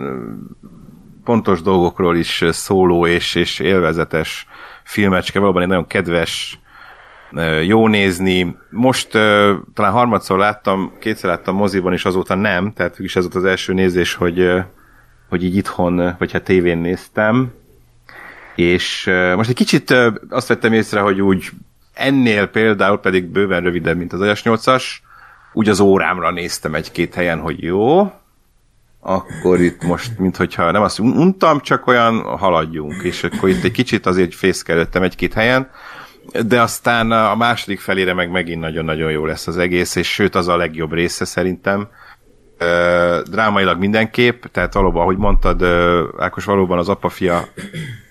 pontos 1.23 1.61
dolgokról 1.61 2.17
is 2.17 2.43
szóló 2.49 3.07
és, 3.07 3.35
és 3.35 3.59
élvezetes 3.59 4.47
filmecske, 4.83 5.39
valóban 5.39 5.61
egy 5.61 5.67
nagyon 5.67 5.87
kedves, 5.87 6.59
jó 7.65 7.87
nézni. 7.87 8.57
Most 8.69 9.09
talán 9.73 9.91
harmadszor 9.91 10.37
láttam, 10.37 10.91
kétszer 10.99 11.29
láttam 11.29 11.55
moziban, 11.55 11.93
és 11.93 12.05
azóta 12.05 12.35
nem, 12.35 12.73
tehát 12.73 12.99
is 12.99 13.15
ez 13.15 13.23
volt 13.23 13.35
az 13.35 13.45
első 13.45 13.73
nézés, 13.73 14.13
hogy, 14.13 14.51
hogy 15.29 15.43
így 15.43 15.55
itthon, 15.55 16.15
vagy 16.17 16.31
hát 16.31 16.43
tévén 16.43 16.77
néztem, 16.77 17.51
és 18.55 19.11
most 19.35 19.49
egy 19.49 19.55
kicsit 19.55 19.95
azt 20.29 20.47
vettem 20.47 20.73
észre, 20.73 20.99
hogy 20.99 21.21
úgy 21.21 21.49
ennél 21.93 22.45
például 22.45 22.99
pedig 22.99 23.25
bőven 23.25 23.61
rövidebb, 23.61 23.97
mint 23.97 24.13
az 24.13 24.21
Ajas 24.21 24.41
8-as, 24.45 24.83
úgy 25.53 25.69
az 25.69 25.79
órámra 25.79 26.31
néztem 26.31 26.75
egy-két 26.75 27.13
helyen, 27.13 27.39
hogy 27.39 27.63
jó, 27.63 28.11
akkor 28.99 29.59
itt 29.59 29.83
most, 29.83 30.19
minthogyha 30.19 30.71
nem 30.71 30.81
azt 30.81 30.99
un- 30.99 31.17
untam, 31.17 31.59
csak 31.59 31.87
olyan 31.87 32.21
haladjunk, 32.21 33.03
és 33.03 33.23
akkor 33.23 33.49
itt 33.49 33.63
egy 33.63 33.71
kicsit 33.71 34.05
azért 34.05 34.35
fészkelődtem 34.35 35.03
egy-két 35.03 35.33
helyen, 35.33 35.69
de 36.45 36.61
aztán 36.61 37.11
a 37.11 37.35
második 37.35 37.79
felére 37.79 38.13
meg 38.13 38.31
megint 38.31 38.61
nagyon-nagyon 38.61 39.11
jó 39.11 39.25
lesz 39.25 39.47
az 39.47 39.57
egész, 39.57 39.95
és 39.95 40.13
sőt 40.13 40.35
az 40.35 40.47
a 40.47 40.55
legjobb 40.55 40.93
része 40.93 41.25
szerintem. 41.25 41.87
Ö, 42.57 43.21
drámailag 43.29 43.79
mindenképp, 43.79 44.43
tehát 44.45 44.73
valóban, 44.73 45.01
ahogy 45.01 45.17
mondtad, 45.17 45.61
ö, 45.61 46.07
Ákos, 46.17 46.45
valóban 46.45 46.77
az 46.77 46.89
apa-fia 46.89 47.47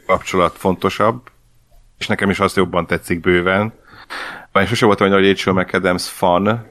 kapcsolat 0.06 0.56
fontosabb, 0.56 1.22
és 1.98 2.06
nekem 2.06 2.30
is 2.30 2.40
az 2.40 2.56
jobban 2.56 2.86
tetszik 2.86 3.20
bőven. 3.20 3.72
Már 4.52 4.66
sose 4.66 4.86
voltam 4.86 5.12
egy 5.12 5.26
Rachel 5.26 5.52
McAdams 5.52 6.08
fan, 6.08 6.66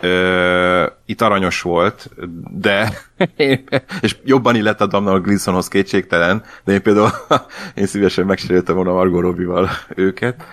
Ö, 0.00 0.86
itt 1.06 1.20
aranyos 1.20 1.62
volt, 1.62 2.10
de 2.50 2.92
és 4.00 4.16
jobban 4.24 4.56
illett 4.56 4.80
a 4.80 4.86
Damnal 4.86 5.20
Gleasonhoz 5.20 5.68
kétségtelen, 5.68 6.44
de 6.64 6.72
én 6.72 6.82
például 6.82 7.10
én 7.74 7.86
szívesen 7.86 8.26
megsérültem 8.26 8.74
volna 8.74 8.92
Margot 8.92 9.20
Robbie-val 9.20 9.70
őket. 9.94 10.44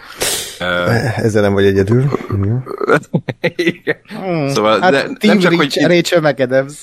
Ezzel 1.15 1.41
nem 1.41 1.53
vagy 1.53 1.65
egyedül. 1.65 2.03
Igen. 3.55 3.97
Szóval, 4.49 4.80
Hát 4.80 4.91
de 4.91 5.27
nem 5.27 5.39
csak, 5.39 5.53
hogy 5.53 5.77
Rachel 5.88 6.22
McAdams. 6.22 6.73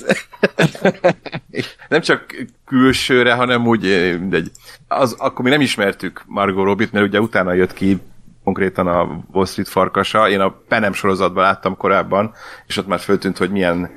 nem 1.88 2.00
csak 2.00 2.46
külsőre, 2.66 3.32
hanem 3.32 3.66
úgy, 3.66 3.86
eh, 3.86 4.18
mindegy. 4.18 4.50
Az, 4.88 5.14
akkor 5.18 5.44
mi 5.44 5.50
nem 5.50 5.60
ismertük 5.60 6.22
Margot 6.26 6.64
Robbie-t, 6.64 6.92
mert 6.92 7.06
ugye 7.06 7.20
utána 7.20 7.52
jött 7.52 7.72
ki 7.72 8.00
konkrétan 8.44 8.86
a 8.86 9.24
Wall 9.32 9.46
Street 9.46 9.68
farkasa. 9.68 10.28
Én 10.28 10.40
a 10.40 10.54
Penem 10.68 10.92
sorozatban 10.92 11.42
láttam 11.42 11.76
korábban, 11.76 12.34
és 12.66 12.76
ott 12.76 12.86
már 12.86 12.98
föltűnt, 12.98 13.38
hogy 13.38 13.50
milyen 13.50 13.90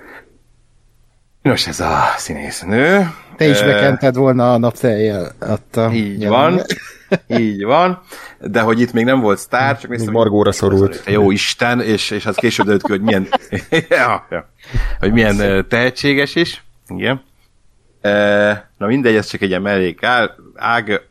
Nos, 1.46 1.68
ez 1.68 1.80
a 1.80 2.14
színésznő. 2.18 3.10
Te 3.36 3.48
is 3.48 3.62
bekented 3.62 4.16
volna 4.16 4.54
a 4.54 4.58
napteljel. 4.58 5.32
Így 5.92 6.22
jelen- 6.22 6.30
van. 6.30 6.62
Így 7.42 7.64
van. 7.64 8.02
De 8.40 8.62
hogy 8.62 8.80
itt 8.80 8.94
még 8.94 9.06
nem 9.06 9.20
volt 9.20 9.38
sztár, 9.38 9.80
csak 9.80 9.90
néztem, 9.90 10.14
Margóra 10.14 10.52
szorult. 10.52 11.04
Jó 11.06 11.32
Isten, 11.32 11.82
és, 11.82 12.12
és 12.12 12.24
hát 12.24 12.36
később 12.36 12.66
derült 12.66 12.84
ki, 12.84 12.92
hogy 12.92 13.02
milyen, 13.02 13.28
ja, 13.90 14.28
ja, 14.30 14.50
hogy 15.00 15.12
milyen 15.12 15.66
tehetséges 15.68 16.36
is. 16.36 16.64
Igen. 16.88 17.24
Na 18.78 18.88
mindegy, 18.88 19.16
ez 19.16 19.28
csak 19.28 19.42
egy 19.42 19.50
ilyen 19.50 19.62
mellék 19.62 20.04
ág. 20.04 20.32
ág 20.56 21.02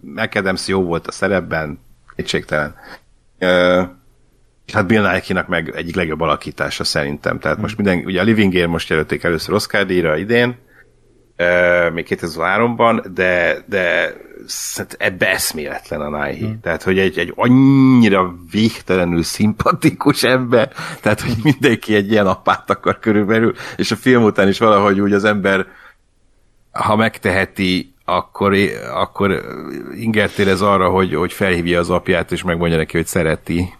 McAdams 0.00 0.68
jó 0.68 0.82
volt 0.82 1.06
a 1.06 1.12
szerepben, 1.12 1.78
kétségtelen. 2.20 2.74
És 4.66 4.72
hát 4.72 4.86
Bill 4.86 5.12
Nike-nak 5.12 5.48
meg 5.48 5.72
egyik 5.76 5.94
legjobb 5.94 6.20
alakítása 6.20 6.84
szerintem. 6.84 7.38
Tehát 7.38 7.58
most 7.58 7.76
minden, 7.76 8.04
ugye 8.04 8.20
a 8.20 8.24
Livingért 8.24 8.68
most 8.68 8.88
jelölték 8.88 9.22
először 9.22 9.54
Oscar 9.54 9.86
díjra 9.86 10.16
idén, 10.16 10.58
e, 11.36 11.90
még 11.90 12.06
2003-ban, 12.08 13.04
de, 13.14 13.64
de 13.66 14.14
ebbe 14.98 15.30
eszméletlen 15.30 16.00
a 16.00 16.24
Nike. 16.24 16.46
Hmm. 16.46 16.60
Tehát, 16.60 16.82
hogy 16.82 16.98
egy, 16.98 17.18
egy 17.18 17.32
annyira 17.36 18.34
végtelenül 18.50 19.22
szimpatikus 19.22 20.22
ember, 20.22 20.72
tehát, 21.00 21.20
hogy 21.20 21.34
mindenki 21.42 21.94
egy 21.94 22.10
ilyen 22.10 22.26
apát 22.26 22.70
akar 22.70 22.98
körülbelül, 22.98 23.54
és 23.76 23.90
a 23.90 23.96
film 23.96 24.22
után 24.22 24.48
is 24.48 24.58
valahogy 24.58 25.00
úgy 25.00 25.12
az 25.12 25.24
ember, 25.24 25.66
ha 26.70 26.96
megteheti, 26.96 27.94
akkor, 28.16 28.56
akkor 28.92 29.42
ingertérez 29.94 30.60
arra, 30.60 30.88
hogy, 30.88 31.14
hogy 31.14 31.32
felhívja 31.32 31.78
az 31.78 31.90
apját, 31.90 32.32
és 32.32 32.42
megmondja 32.42 32.76
neki, 32.76 32.96
hogy 32.96 33.06
szereti. 33.06 33.74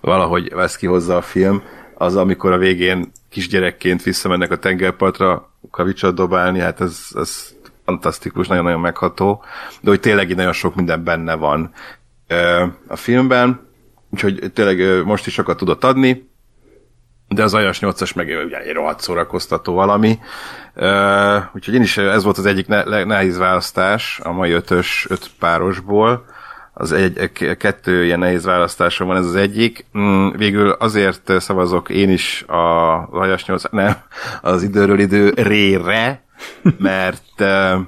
Valahogy 0.00 0.52
vesz 0.54 0.76
ki 0.76 0.86
hozzá 0.86 1.16
a 1.16 1.22
film. 1.22 1.62
Az, 1.94 2.16
amikor 2.16 2.52
a 2.52 2.58
végén 2.58 3.12
kisgyerekként 3.30 4.02
visszamennek 4.02 4.50
a 4.50 4.58
tengerpartra 4.58 5.50
kavicsot 5.70 6.14
dobálni, 6.14 6.58
hát 6.58 6.80
ez, 6.80 7.06
ez 7.14 7.54
fantasztikus, 7.84 8.48
nagyon-nagyon 8.48 8.80
megható, 8.80 9.44
de 9.80 9.90
hogy 9.90 10.00
tényleg 10.00 10.30
így 10.30 10.36
nagyon 10.36 10.52
sok 10.52 10.74
minden 10.74 11.04
benne 11.04 11.34
van 11.34 11.72
a 12.86 12.96
filmben, 12.96 13.68
úgyhogy 14.10 14.50
tényleg 14.54 15.04
most 15.04 15.26
is 15.26 15.32
sokat 15.32 15.56
tudott 15.56 15.84
adni, 15.84 16.29
de 17.34 17.42
az 17.42 17.54
Ajas 17.54 17.78
8-as 17.80 18.14
meg 18.14 18.26
ugye 18.44 18.58
egy 18.58 18.72
rohadt 18.72 19.00
szórakoztató 19.00 19.74
valami. 19.74 20.18
Uh, 20.74 21.36
úgyhogy 21.54 21.74
én 21.74 21.82
is, 21.82 21.96
ez 21.96 22.24
volt 22.24 22.38
az 22.38 22.46
egyik 22.46 22.66
ne- 22.66 23.04
nehéz 23.04 23.38
választás 23.38 24.20
a 24.22 24.32
mai 24.32 24.50
ötös, 24.50 25.06
öt 25.08 25.30
párosból. 25.38 26.24
Az 26.72 26.92
egy, 26.92 27.30
kettő 27.58 28.04
ilyen 28.04 28.18
nehéz 28.18 28.44
választásom 28.44 29.06
van, 29.06 29.16
ez 29.16 29.26
az 29.26 29.36
egyik. 29.36 29.86
Mm, 29.98 30.28
végül 30.36 30.70
azért 30.70 31.40
szavazok 31.40 31.88
én 31.88 32.10
is 32.10 32.42
a 32.46 32.96
az 32.98 33.20
Ajas 33.20 33.44
8, 33.44 33.62
nem, 33.70 33.96
az 34.40 34.62
időről 34.62 34.98
idő 34.98 35.32
rére, 35.36 36.24
mert 36.78 37.32
uh, 37.38 37.80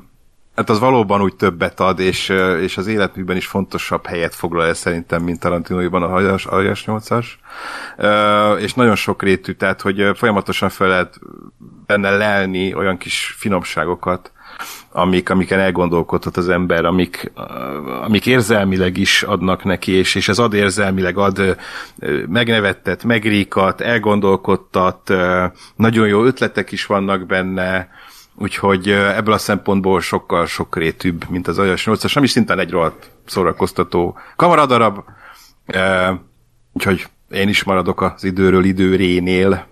Hát 0.55 0.71
az 0.71 0.79
valóban 0.79 1.23
úgy 1.23 1.37
többet 1.37 1.81
ad, 1.81 1.99
és, 1.99 2.29
és 2.61 2.77
az 2.77 2.87
életműben 2.87 3.37
is 3.37 3.47
fontosabb 3.47 4.07
helyet 4.07 4.35
foglal 4.35 4.67
el 4.67 4.75
szerintem, 4.75 5.23
mint 5.23 5.41
Tarantinóiban 5.41 6.03
a 6.03 6.09
Hajas, 6.09 6.45
Hajas 6.45 6.85
8-as. 6.87 7.27
Ö, 7.97 8.57
És 8.57 8.75
nagyon 8.75 8.95
sok 8.95 9.23
rétű, 9.23 9.53
tehát 9.53 9.81
hogy 9.81 10.11
folyamatosan 10.15 10.69
fel 10.69 10.89
lehet 10.89 11.19
benne 11.87 12.11
lelni 12.17 12.75
olyan 12.75 12.97
kis 12.97 13.35
finomságokat, 13.39 14.33
amik, 14.91 15.31
amiken 15.31 15.59
elgondolkodhat 15.59 16.37
az 16.37 16.49
ember, 16.49 16.85
amik, 16.85 17.33
amik 18.03 18.27
érzelmileg 18.27 18.97
is 18.97 19.23
adnak 19.23 19.65
neki, 19.65 19.93
és, 19.93 20.15
és 20.15 20.29
ez 20.29 20.39
ad 20.39 20.55
érzelmileg, 20.55 21.17
ad 21.17 21.57
megnevettet, 22.29 23.05
megríkat, 23.05 23.81
elgondolkodtat, 23.81 25.15
nagyon 25.77 26.07
jó 26.07 26.25
ötletek 26.25 26.73
is 26.73 26.87
vannak 26.87 27.27
benne, 27.27 27.89
Úgyhogy 28.43 28.89
ebből 28.91 29.35
a 29.35 29.39
szempontból 29.39 30.01
sokkal 30.01 30.47
sokrétűbb, 30.47 31.25
mint 31.29 31.49
az 31.49 31.59
Ajas 31.59 31.85
8-as, 31.87 32.17
ami 32.17 32.27
szintén 32.27 32.59
egy 32.59 32.71
rohadt 32.71 33.11
szórakoztató 33.27 34.19
kamaradarab. 34.37 34.99
Ö, 35.67 36.13
Úgyhogy 36.73 37.07
én 37.31 37.49
is 37.49 37.65
maradok 37.65 38.01
az 38.01 38.25
időről 38.25 38.65
időrénél. 38.65 39.67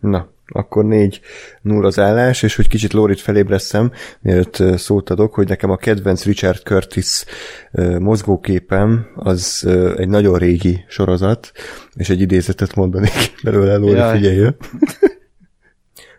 Na, 0.00 0.28
akkor 0.46 0.84
négy 0.84 1.20
null 1.62 1.84
az 1.84 1.98
állás, 1.98 2.42
és 2.42 2.56
hogy 2.56 2.68
kicsit 2.68 2.92
Lórit 2.92 3.20
felébreszem, 3.20 3.92
mielőtt 4.20 4.78
szót 4.78 5.10
adok, 5.10 5.34
hogy 5.34 5.48
nekem 5.48 5.70
a 5.70 5.76
kedvenc 5.76 6.24
Richard 6.24 6.62
Curtis 6.62 7.24
mozgóképem 7.98 9.06
az 9.14 9.68
egy 9.96 10.08
nagyon 10.08 10.38
régi 10.38 10.84
sorozat, 10.88 11.52
és 11.94 12.10
egy 12.10 12.20
idézetet 12.20 12.74
mondanék 12.74 13.34
belőle, 13.44 13.76
Lóri, 13.76 13.96
Jaj. 13.96 14.16
figyeljél. 14.16 14.56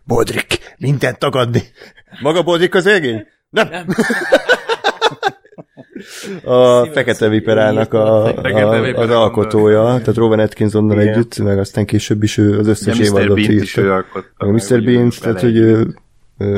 Bodrik, 0.08 0.76
mindent 0.78 1.20
tagadni. 1.20 1.62
Maga 2.22 2.44
Bodrik 2.44 2.76
az 2.76 2.86
égény? 2.86 3.26
Nem. 3.50 3.68
Nem. 3.70 3.86
A 6.44 6.86
Fekete 6.86 7.30
Viperának 7.30 7.94
a, 7.94 8.32
Fekete 8.36 8.66
a, 8.66 9.02
az 9.02 9.10
alkotója, 9.10 9.84
tehát 9.84 10.16
Rowan 10.16 10.40
Atkinsonnal 10.40 11.02
Igen. 11.02 11.14
együtt, 11.14 11.38
meg 11.38 11.60
aztán 11.60 11.86
később 11.86 12.24
is 12.24 12.38
ő 12.38 12.58
az 12.58 12.68
összes 12.68 12.98
Mr. 12.98 13.04
évadot 13.04 13.40
írta. 13.40 13.82
ő 13.82 13.92
alkotta. 13.92 14.46
Meg 14.46 14.54
Mr. 14.54 14.84
Bean, 14.84 15.10
tehát 15.20 15.42
hogy 15.42 15.88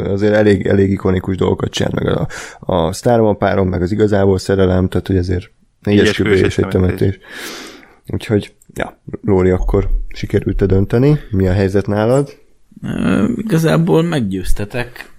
azért 0.04 0.34
elég, 0.34 0.66
elég 0.68 0.92
ikonikus 0.92 1.36
dolgokat 1.36 1.70
csinál, 1.70 1.92
meg 1.94 2.08
a, 2.08 2.28
a 2.60 2.94
sztárom 2.94 3.26
a 3.26 3.34
párom, 3.34 3.68
meg 3.68 3.82
az 3.82 3.92
igazából 3.92 4.38
szerelem, 4.38 4.88
tehát 4.88 5.08
hogy 5.08 5.18
ezért 5.18 5.52
négyes 5.82 6.16
kübé 6.16 6.30
és 6.30 6.42
egy 6.58 6.66
és 6.66 6.72
temetés. 6.72 7.20
Úgyhogy, 8.08 8.56
ja, 8.74 9.02
Lóri, 9.22 9.50
akkor 9.50 9.90
sikerült 10.14 10.66
dönteni. 10.66 11.20
Mi 11.32 11.48
a 11.48 11.54
helyzet 11.54 11.88
nálad? 11.88 12.39
Ö, 12.84 13.27
Igazából 13.38 14.03
meggyőztetek. 14.03 15.11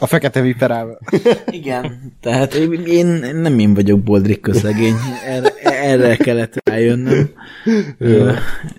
A 0.00 0.06
fekete 0.06 0.40
viperával. 0.40 0.98
Igen, 1.50 2.12
tehát 2.20 2.54
én, 2.86 3.06
nem 3.34 3.58
én 3.58 3.74
vagyok 3.74 4.00
Boldrik 4.00 4.40
közlegény, 4.40 4.94
erre, 5.26 5.52
erre 5.62 6.16
kellett 6.16 6.68
rájönnöm 6.68 7.30
Ö, 7.98 8.32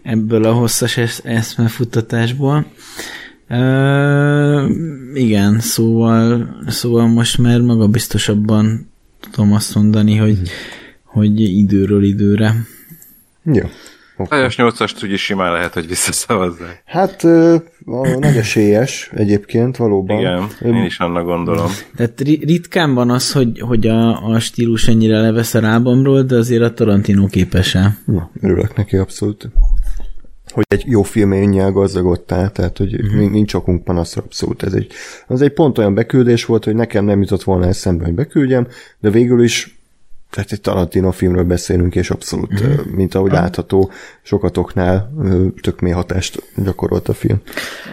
ebből 0.03 0.43
a 0.43 0.53
hosszas 0.53 0.97
esz- 0.97 1.25
eszmefuttatásból. 1.25 2.65
Ö, 3.47 4.67
igen, 5.13 5.59
szóval, 5.59 6.55
szóval 6.67 7.07
most 7.07 7.37
már 7.37 7.61
magabiztosabban 7.61 8.89
tudom 9.19 9.53
azt 9.53 9.75
mondani, 9.75 10.15
hogy, 10.15 10.39
hogy 11.03 11.39
időről 11.39 12.03
időre. 12.03 12.55
Jó. 13.43 13.63
Ajas 14.17 14.55
8-ast 14.57 15.03
úgyis 15.03 15.23
simán 15.23 15.51
lehet, 15.51 15.73
hogy 15.73 15.87
visszaszavazzák. 15.87 16.81
Hát 16.85 17.23
ö, 17.23 17.55
nagy 18.19 18.37
esélyes 18.37 19.11
egyébként, 19.13 19.77
valóban. 19.77 20.19
Igen, 20.19 20.47
én 20.65 20.83
is 20.83 20.99
annak 20.99 21.25
gondolom. 21.25 21.71
Tehát 21.95 22.21
ri- 22.21 22.45
ritkán 22.45 22.93
van 22.93 23.09
az, 23.09 23.31
hogy, 23.31 23.59
hogy 23.59 23.87
a, 23.87 24.27
a 24.27 24.39
stílus 24.39 24.87
ennyire 24.87 25.21
levesz 25.21 25.53
a 25.53 25.61
lábamról, 25.61 26.21
de 26.21 26.35
azért 26.35 26.61
a 26.61 26.73
Tarantino 26.73 27.27
képes-e. 27.27 27.97
Na, 28.05 28.29
örülök 28.41 28.75
neki 28.75 28.97
abszolút. 28.97 29.49
Hogy 30.51 30.65
egy 30.67 30.83
jó 30.85 31.01
filménnyel 31.03 31.71
gazdagodtál, 31.71 32.51
tehát 32.51 32.77
hogy 32.77 32.93
uh-huh. 32.93 33.29
nincs 33.31 33.53
okunk 33.53 33.83
panaszra 33.83 34.21
abszolút. 34.21 34.63
Ez 34.63 34.73
egy, 34.73 34.91
az 35.27 35.41
egy 35.41 35.53
pont 35.53 35.77
olyan 35.77 35.93
beküldés 35.93 36.45
volt, 36.45 36.63
hogy 36.63 36.75
nekem 36.75 37.05
nem 37.05 37.21
jutott 37.21 37.43
volna 37.43 37.65
eszembe, 37.67 38.03
hogy 38.03 38.13
beküldjem, 38.13 38.67
de 38.99 39.09
végül 39.09 39.43
is 39.43 39.82
tehát 40.33 40.51
egy 40.51 40.61
Tarantino 40.61 41.11
filmről 41.11 41.43
beszélünk, 41.43 41.95
és 41.95 42.09
abszolút, 42.09 42.53
uh-huh. 42.53 42.85
mint 42.85 43.15
ahogy 43.15 43.31
látható, 43.31 43.91
sokatoknál 44.21 45.13
tök 45.61 45.79
mély 45.79 45.91
hatást 45.91 46.43
gyakorolt 46.55 47.07
a 47.09 47.13
film. 47.13 47.41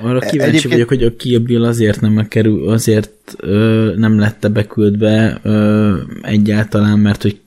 Arra 0.03 0.19
kíváncsi 0.19 0.39
Egyébként- 0.39 0.73
vagyok, 0.73 0.89
hogy 0.89 1.03
a 1.03 1.17
Kill 1.17 1.39
Bill 1.39 1.65
azért 1.65 2.01
nem 2.01 2.29
kerül, 2.29 2.69
azért 2.69 3.35
ö, 3.37 3.93
nem 3.97 4.19
lett 4.19 4.53
beküldve 4.53 5.39
ö, 5.43 5.97
egyáltalán, 6.23 6.99
mert 6.99 7.23
hogy 7.23 7.41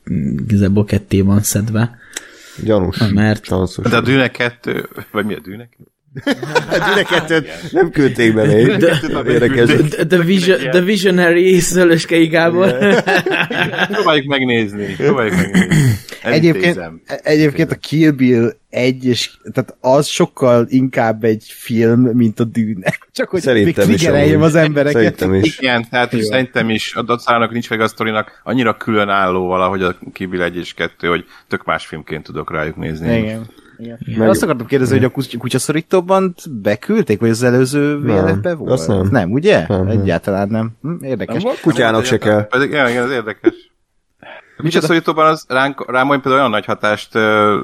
igazából 0.47 0.85
ketté 0.85 1.21
van 1.21 1.41
szedve. 1.41 1.97
Gyanús. 2.63 2.97
Mert-. 3.13 3.49
De 3.89 3.97
a 3.97 4.01
Dűne 4.01 4.27
2, 4.27 4.89
vagy 5.11 5.25
mi 5.25 5.33
a 5.33 5.39
Dűne? 5.39 5.69
Hát 6.69 6.95
mind 6.95 7.05
a 7.05 7.09
kettőt 7.09 7.71
nem 7.71 7.89
küldték 7.91 8.33
be 8.33 8.45
még. 8.45 8.67
Érdekes. 9.27 9.69
The, 9.69 10.05
the, 10.05 10.17
vision, 10.17 10.59
the 10.59 10.81
Visionary 10.81 11.59
Szölöskei 11.59 12.27
Gábor. 12.27 12.77
Próbáljuk 13.91 14.25
megnézni. 14.27 14.95
Próbáljuk 14.95 15.35
megnézni. 15.35 15.75
Egyébként, 16.23 16.79
egyébként 17.23 17.71
a 17.71 17.75
Kill 17.75 18.11
Bill 18.11 18.51
egy, 18.69 19.05
és 19.05 19.31
tehát 19.53 19.75
az 19.79 20.07
sokkal 20.07 20.65
inkább 20.69 21.23
egy 21.23 21.43
film, 21.47 22.01
mint 22.01 22.39
a 22.39 22.43
dűne. 22.43 22.97
Csak 23.11 23.29
hogy 23.29 23.41
Szerintem 23.41 23.87
még 23.87 23.95
is 23.95 24.05
az 24.05 24.55
embereket. 24.55 24.93
Szerintem 24.93 25.33
is. 25.33 25.59
Igen, 25.59 25.87
tehát 25.89 26.13
is 26.13 26.25
szerintem 26.25 26.69
is 26.69 26.95
a 26.95 27.01
dacának 27.01 27.51
nincs 27.51 27.69
meg 27.69 27.81
a 27.81 27.87
sztorinak 27.87 28.41
annyira 28.43 28.77
különálló 28.77 29.47
valahogy 29.47 29.83
a 29.83 29.95
Kibil 30.13 30.41
1 30.41 30.57
és 30.57 30.73
2, 30.73 31.07
hogy 31.07 31.25
tök 31.47 31.63
más 31.63 31.85
filmként 31.85 32.23
tudok 32.23 32.51
rájuk 32.51 32.75
nézni. 32.75 33.17
Igen. 33.17 33.47
Igen. 33.77 33.99
Meg... 34.17 34.29
Azt 34.29 34.43
akartam 34.43 34.67
kérdezni, 34.67 34.95
hogy 34.95 35.05
a 35.05 35.09
kuty- 35.09 35.37
kutyaszorítóban 35.37 36.35
beküldték, 36.49 37.19
vagy 37.19 37.29
az 37.29 37.43
előző 37.43 37.99
véletben 37.99 38.57
volt? 38.57 38.71
azt 38.71 38.87
nem. 38.87 39.07
Nem, 39.11 39.31
ugye? 39.31 39.65
Nem, 39.67 39.85
nem. 39.85 39.99
Egyáltalán 39.99 40.47
nem. 40.47 40.71
Hm, 40.81 41.03
érdekes. 41.03 41.43
A 41.43 41.51
kutyának 41.61 42.03
se 42.05 42.17
kell. 42.17 42.47
Pedig, 42.47 42.69
igen, 42.69 42.89
igen, 42.89 43.03
ez 43.03 43.11
érdekes. 43.11 43.71
A 44.57 44.61
kutyaszorítóban 44.61 45.25
az 45.25 45.45
ránk, 45.47 45.91
rám 45.91 46.09
olyan 46.09 46.21
például 46.21 46.39
olyan 46.39 46.51
nagy 46.51 46.65
hatást 46.65 47.15
ö, 47.15 47.59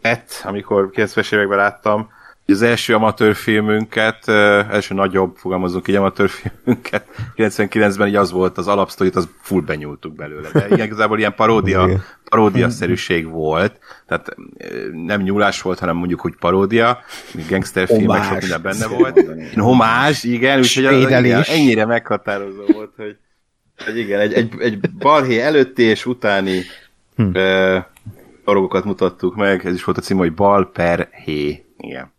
tett, 0.00 0.42
amikor 0.44 0.90
90-es 0.92 1.34
években 1.34 1.58
láttam, 1.58 2.08
az 2.46 2.62
első 2.62 2.94
amatőrfilmünket, 2.94 4.28
első 4.28 4.94
nagyobb, 4.94 5.36
fogalmazunk 5.36 5.88
így 5.88 5.94
amatőrfilmünket, 5.94 7.06
99-ben 7.36 8.08
így 8.08 8.16
az 8.16 8.30
volt, 8.30 8.58
az 8.58 8.68
alapsztorit, 8.68 9.16
az 9.16 9.28
full 9.40 9.60
benyúltuk 9.60 10.14
belőle. 10.14 10.48
De 10.52 10.66
igen, 10.66 10.86
igazából 10.86 11.18
ilyen 11.18 11.34
paródia, 11.34 11.88
paródiaszerűség 12.28 13.28
volt, 13.28 13.78
tehát 14.06 14.34
nem 14.92 15.20
nyúlás 15.20 15.62
volt, 15.62 15.78
hanem 15.78 15.96
mondjuk 15.96 16.24
úgy 16.24 16.34
paródia, 16.40 16.98
gangsterfilmek, 17.48 18.22
sok 18.22 18.26
Homás. 18.26 18.40
minden 18.40 18.62
benne 18.62 18.86
volt. 18.86 19.20
Homás, 19.54 20.24
igen, 20.24 20.58
úgyhogy 20.58 20.84
az, 20.84 21.02
igen, 21.02 21.42
ennyire 21.46 21.86
meghatározó 21.86 22.62
volt, 22.72 22.92
hogy 22.96 23.16
hogy 23.84 23.98
igen, 23.98 24.20
egy, 24.20 24.32
egy, 24.32 24.52
egy 24.58 24.80
balhé 24.80 25.40
előtti 25.40 25.82
és 25.82 26.06
utáni 26.06 26.62
hm. 27.16 27.38
dolgokat 28.44 28.84
mutattuk 28.84 29.34
meg, 29.34 29.66
ez 29.66 29.74
is 29.74 29.84
volt 29.84 29.98
a 29.98 30.00
cím, 30.00 30.16
hogy 30.16 30.34
bal 30.34 30.70
per 30.70 31.08
hé. 31.24 31.64
Igen. 31.76 32.12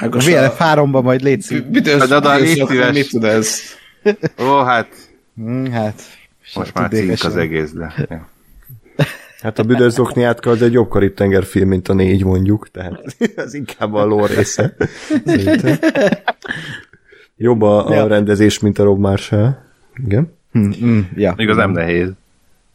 A 0.00 0.08
VLF 0.08 0.56
3-ban 0.58 1.02
majd 1.02 1.22
légy 1.22 1.40
szív. 1.40 1.64
Szíves. 1.72 2.92
Mit 2.92 3.08
tud 3.10 3.24
ez? 3.24 3.60
Ó, 4.42 4.62
hát 4.62 4.88
Hm, 5.36 5.64
hát. 5.64 6.02
most 6.54 6.74
már 6.74 6.90
cink 6.90 7.24
az 7.24 7.36
egész, 7.36 7.72
de... 7.72 7.94
Hát 9.42 9.58
a 9.58 9.62
büdös 9.62 9.92
zokniátka 9.92 10.50
az 10.50 10.62
egy 10.62 10.72
jobb 10.72 10.88
karib 10.88 11.44
film, 11.44 11.68
mint 11.68 11.88
a 11.88 11.94
négy 11.94 12.24
mondjuk, 12.24 12.70
tehát 12.70 13.16
az 13.36 13.54
inkább 13.54 13.94
a 13.94 14.04
lore 14.04 14.34
része. 14.34 14.74
Jobb 17.36 17.62
a, 17.62 17.86
a 17.88 17.94
Ja. 17.94 18.06
rendezés, 18.06 18.58
mint 18.58 18.78
a 18.78 18.84
Rob 18.84 18.98
Marshall. 19.00 19.56
Igen. 20.04 20.32
Hm, 20.52 20.70
hm, 20.70 20.98
ja. 21.16 21.34
Még 21.36 21.48
az 21.48 21.56
nem 21.56 21.70
nehéz. 21.70 22.10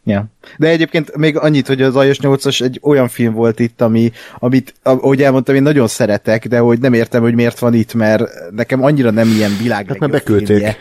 Ja. 0.05 0.25
De 0.57 0.67
egyébként 0.67 1.15
még 1.15 1.37
annyit, 1.37 1.67
hogy 1.67 1.81
az 1.81 1.95
Ajos 1.95 2.17
8-as 2.21 2.61
egy 2.61 2.79
olyan 2.81 3.07
film 3.07 3.33
volt 3.33 3.59
itt, 3.59 3.81
ami, 3.81 4.11
amit, 4.39 4.73
ahogy 4.83 5.21
elmondtam, 5.23 5.55
én 5.55 5.61
nagyon 5.61 5.87
szeretek, 5.87 6.47
de 6.47 6.59
hogy 6.59 6.79
nem 6.79 6.93
értem, 6.93 7.21
hogy 7.21 7.33
miért 7.33 7.59
van 7.59 7.73
itt, 7.73 7.93
mert 7.93 8.23
nekem 8.51 8.83
annyira 8.83 9.09
nem 9.11 9.27
ilyen 9.27 9.57
világ 9.61 9.87
Hát 9.87 9.99
mert 9.99 10.11
beküldték. 10.11 10.75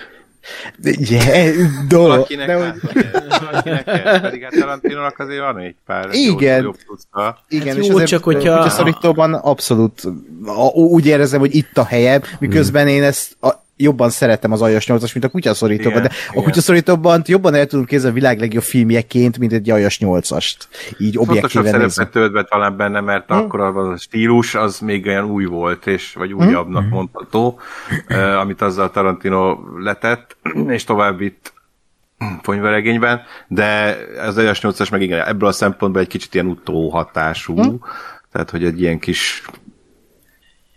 Yeah, 0.83 1.55
dolog. 1.89 2.09
Valakinek, 2.09 2.47
De, 2.47 2.59
hát, 2.59 2.77
hogy, 2.81 3.07
valakinek 3.51 3.85
kell, 3.85 4.21
pedig 4.21 4.43
hát 4.43 4.53
Tarantinónak 4.59 5.19
azért 5.19 5.41
van 5.41 5.59
egy 5.59 5.75
pár 5.87 6.09
Igen. 6.13 6.63
jó, 6.63 6.73
igen, 7.49 7.67
Hát 7.67 7.77
és 7.77 7.87
jó, 7.87 7.93
azért 7.95 8.09
csak 8.09 8.25
hogyha- 8.25 8.59
a 8.59 8.69
szorítóban 8.69 9.35
abszolút 9.35 10.03
a- 10.45 10.73
úgy 10.75 11.07
érzem, 11.07 11.41
hogy 11.41 11.55
itt 11.55 11.79
a 11.79 11.85
helyem, 11.85 12.21
miközben 12.39 12.89
én 12.89 13.03
ezt 13.03 13.37
a, 13.41 13.49
jobban 13.83 14.11
szeretem 14.11 14.53
az 14.53 14.63
Ajas 14.63 14.87
8-as, 14.87 15.13
mint 15.13 15.25
a 15.25 15.29
kutyaszorítóban, 15.29 15.99
Igen, 15.99 16.03
de 16.03 16.09
a 16.29 16.31
igen. 16.33 16.45
kutyaszorítóban 16.45 17.23
jobban 17.27 17.55
el 17.55 17.67
tudom 17.67 17.85
képzelni 17.85 18.17
a 18.17 18.21
világ 18.21 18.39
legjobb 18.41 18.63
filmjeként, 18.63 19.39
mint 19.39 19.53
egy 19.53 19.71
Ajas 19.71 19.99
8-ast. 20.01 20.55
Így 20.99 21.15
Fontosabb 21.15 21.29
objektíven 21.29 21.65
nézve. 21.73 21.89
szerepet 21.89 22.13
tölt 22.13 22.33
be 22.33 22.43
talán 22.45 22.77
benne, 22.77 23.01
mert 23.01 23.27
Hm? 23.27 23.33
akkor 23.33 23.61
az 23.61 23.89
a 23.89 23.97
stílus 23.97 24.55
az 24.55 24.79
még 24.79 25.07
olyan 25.07 25.25
új 25.25 25.45
volt, 25.45 25.87
és, 25.87 26.13
vagy 26.15 26.33
újabbnak 26.33 26.83
Hm? 26.85 26.89
mondható, 26.95 27.61
eh, 28.07 28.41
amit 28.41 28.63
azzal 28.63 28.91
Tarantino 28.91 29.59
letett, 29.79 30.37
és 30.69 30.85
tovább 30.85 31.19
vitt 31.19 31.53
ponyveregényben, 32.43 33.21
de 33.49 33.97
az 34.27 34.37
Ajas 34.37 34.61
8-as 34.63 34.91
meg 34.91 35.03
igen, 35.03 35.27
ebből 35.27 35.49
a 35.49 35.53
szempontból 35.53 36.01
egy 36.03 36.09
kicsit 36.09 36.35
ilyen 36.35 36.47
utóhatású, 36.47 37.63
Hm? 37.63 37.75
tehát 38.33 38.51
hogy 38.51 38.65
egy 38.65 38.81
ilyen 38.81 38.99
kis 38.99 39.43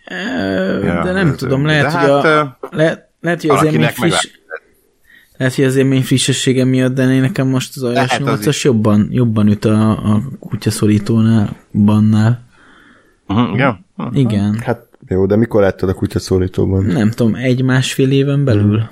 De 0.07 1.11
nem 1.11 1.27
ez- 1.30 1.36
tudom, 1.36 1.65
lehet, 1.65 1.91
de 1.91 1.99
hogy, 1.99 2.10
hát, 2.10 2.26
a, 2.26 2.57
le, 2.72 3.10
lehet, 3.22 3.41
hogy 3.41 3.49
az 3.49 3.64
élmény 3.64 3.88
friss, 3.88 4.27
lehet, 5.38 5.56
hogy 5.56 5.65
az 5.65 5.76
élmény 5.76 6.02
frissessége 6.02 6.65
miatt, 6.65 6.94
de 6.94 7.14
én 7.14 7.22
nekem 7.22 7.48
most 7.48 7.76
az 7.76 7.84
az 7.84 7.95
8-as 7.98 8.61
jobban, 8.61 9.07
jobban 9.11 9.48
üt 9.48 9.65
a, 9.65 9.90
a 9.91 10.22
kutyaszorítónál, 10.40 11.56
bannál. 11.72 12.44
Uh-huh, 13.27 13.53
igen? 13.53 13.86
Igen. 14.14 14.60
Hát 14.60 14.88
jó, 15.07 15.26
de 15.26 15.36
mikor 15.36 15.61
láttad 15.61 15.90
a 15.90 15.94
kutyaszólítóban? 15.94 16.86
Nem 16.86 17.10
tudom, 17.10 17.36
egy-másfél 17.36 18.11
éven 18.11 18.44
belül. 18.44 18.84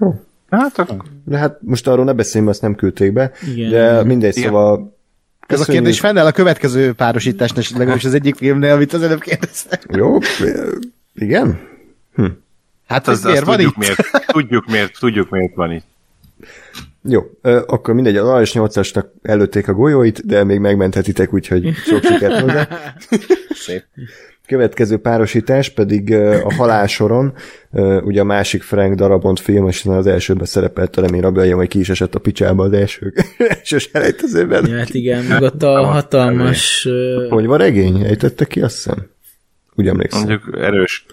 Jó. 0.00 0.20
Hát 0.50 0.78
akkor 0.78 1.02
De 1.24 1.38
hát 1.38 1.58
most 1.60 1.88
arról 1.88 2.04
ne 2.04 2.12
beszéljünk, 2.12 2.44
mert 2.52 2.62
azt 2.62 2.62
nem 2.62 2.74
küldték 2.74 3.12
be. 3.12 3.32
Igen. 3.54 3.70
De 3.70 4.04
mindegy, 4.04 4.36
Igen. 4.36 4.48
szóval 4.48 4.91
Ez 5.52 5.60
a 5.60 5.72
kérdés 5.72 6.00
fennáll 6.00 6.26
a 6.26 6.32
következő 6.32 6.92
párosításnál, 6.92 7.60
és 7.60 7.70
legalábbis 7.70 8.04
az 8.04 8.14
egyik 8.14 8.34
filmnél, 8.34 8.72
amit 8.72 8.92
az 8.92 9.02
előbb 9.02 9.20
kérdeztem. 9.20 9.78
Jó, 9.88 10.18
igen? 11.14 11.60
Hát 12.86 13.08
az, 13.08 13.16
ez 13.16 13.24
miért 13.24 13.38
azt 13.38 13.46
van 13.46 13.56
tudjuk, 13.56 13.72
itt? 13.72 13.78
miért, 13.78 14.26
tudjuk, 14.26 14.66
miért, 14.66 14.98
tudjuk, 14.98 15.30
miért 15.30 15.54
van 15.54 15.72
itt. 15.72 15.84
Jó, 17.04 17.22
akkor 17.66 17.94
mindegy, 17.94 18.16
az 18.16 18.28
AS 18.28 18.52
8-asnak 18.54 19.04
előtték 19.22 19.68
a 19.68 19.72
golyóit, 19.72 20.26
de 20.26 20.44
még 20.44 20.58
megmenthetitek, 20.58 21.32
úgyhogy 21.32 21.74
sok 21.74 22.02
sikert 22.02 22.40
hozzá. 22.40 22.68
Szép. 23.50 23.84
Következő 24.52 24.96
párosítás 24.96 25.68
pedig 25.68 26.14
a 26.44 26.54
halálsoron, 26.54 27.32
ö, 27.72 28.00
ugye 28.00 28.20
a 28.20 28.24
másik 28.24 28.62
Frank 28.62 28.94
Darabont 28.94 29.40
film, 29.40 29.68
és 29.68 29.84
az 29.84 30.06
elsőben 30.06 30.44
szerepelt 30.44 30.96
a 30.96 31.00
remény 31.00 31.20
rabjai, 31.20 31.52
majd 31.52 31.68
ki 31.68 31.78
is 31.78 31.88
esett 31.88 32.14
a 32.14 32.18
picsába 32.18 32.64
az 32.64 32.72
első, 32.72 33.12
első 33.58 33.78
selejtezőben. 33.78 34.66
Ja, 34.66 34.76
hát 34.76 34.94
igen, 34.94 35.24
meg 35.24 35.42
ott 35.42 35.62
a 35.62 35.84
hatalmas... 35.84 36.88
Hogy 37.28 37.46
van 37.46 37.58
regény? 37.58 38.02
Ejtette 38.02 38.44
ki, 38.44 38.60
azt 38.60 38.74
hiszem? 38.74 39.06
Úgy 39.74 39.88
emlékszem. 39.88 40.20
Mondjuk 40.20 40.58
erős. 40.60 41.06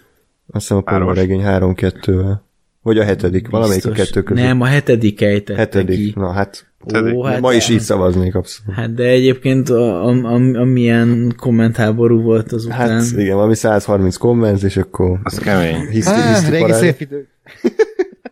Azt 0.52 0.68
hiszem 0.68 0.78
a. 0.78 0.82
Ponyva 0.82 1.14
regény 1.14 1.42
3-2-vel. 1.46 2.34
Vagy 2.82 2.98
a 2.98 3.04
hetedik, 3.04 3.50
valamelyik 3.50 3.86
a 3.86 3.90
biztos. 3.90 4.08
kettő 4.08 4.24
között. 4.24 4.44
Nem, 4.44 4.62
a 4.62 4.66
hetedik 4.66 5.22
ejtette 5.22 5.60
hetedik. 5.60 6.14
ki. 6.14 6.20
Na 6.20 6.32
hát, 6.32 6.69
Ó, 7.14 7.24
hát 7.24 7.40
ma 7.40 7.54
is 7.54 7.70
így 7.70 7.80
szavaznék 7.80 8.36
abszolút. 8.36 8.76
Hát 8.76 8.94
de 8.94 9.04
egyébként 9.04 9.70
a, 9.70 10.06
a, 10.06 10.10
a, 10.10 10.34
amilyen 10.60 11.34
kommentháború 11.38 12.22
volt 12.22 12.52
azután. 12.52 12.78
Hát 12.78 13.04
igen, 13.18 13.36
valami 13.36 13.56
130 13.56 14.16
komment, 14.18 14.64
és 14.64 14.78
akkor 14.78 15.20
Az 15.24 15.38
kemény. 15.38 15.88
hiszti, 15.90 16.12
Ah, 16.12 16.28
hiszti 16.34 16.50
régi 16.50 16.62
parád. 16.64 16.80
szép 16.80 17.00
idő. 17.02 17.28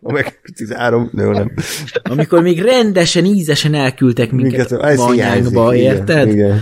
Meg 0.00 0.40
13, 0.56 1.10
jó, 1.16 1.30
nem. 1.30 1.52
Amikor 2.02 2.42
még 2.42 2.60
rendesen, 2.62 3.24
ízesen 3.24 3.74
elküldtek 3.74 4.30
minket, 4.32 4.70
Minket, 4.70 4.88
ez 4.90 4.98
anyánkba, 4.98 5.74
érted? 5.74 6.28
Igen, 6.28 6.60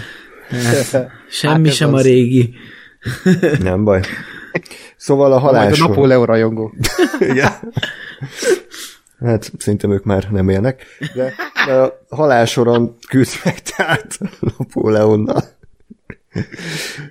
Semmi 1.31 1.55
Hát 1.55 1.67
ez 1.67 1.75
sem 1.75 1.95
a 1.95 1.97
az. 1.97 2.03
régi. 2.05 2.55
igen, 3.25 3.57
nem 3.63 3.85
baj. 3.85 4.01
Szóval 4.97 5.33
a 5.33 5.39
Majd 5.41 5.73
a. 5.73 5.77
Napóleon 5.79 6.27
rajongó. 6.27 6.73
Igen. 7.31 7.53
Hát 9.21 9.53
szerintem 9.59 9.93
ők 9.93 10.05
már 10.05 10.29
nem 10.31 10.49
élnek, 10.49 10.85
de, 11.15 11.33
de 11.67 11.73
a 11.73 11.99
halálsoron 12.09 12.97
küld 13.09 13.29
meg 13.45 13.63
tehát 13.77 14.19
Napóleonnal. 14.41 15.45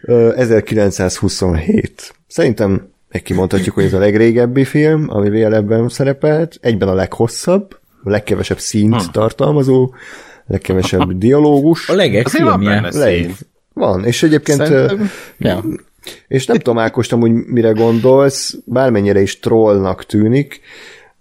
Ö, 0.02 0.34
1927. 0.36 2.14
Szerintem 2.28 2.90
meg 3.10 3.22
kimondhatjuk, 3.22 3.76
hogy 3.76 3.84
ez 3.84 3.94
a 3.94 4.00
legrégebbi 4.00 4.64
film, 4.64 5.06
ami 5.10 5.30
VLF-ben 5.30 5.90
szerepelt, 5.90 6.58
egyben 6.62 6.88
a 6.88 6.94
leghosszabb, 6.94 7.78
a 8.04 8.10
legkevesebb 8.10 8.60
színt 8.60 9.12
tartalmazó, 9.12 9.94
legkevesebb 10.48 11.18
dialógus. 11.18 11.90
A 11.90 11.94
Azért 12.28 12.44
van 12.44 12.60
Leg. 12.92 13.32
Van, 13.74 14.06
és 14.06 14.24
egyébként 14.24 14.66
Szerintem, 14.66 15.10
ja. 15.38 15.64
és 16.28 16.46
nem 16.46 16.58
tudom, 16.58 16.78
Ákos, 16.78 17.10
hogy 17.10 17.32
mire 17.32 17.72
gondolsz, 17.72 18.58
bármennyire 18.66 19.22
is 19.22 19.40
trollnak 19.40 20.06
tűnik 20.06 20.62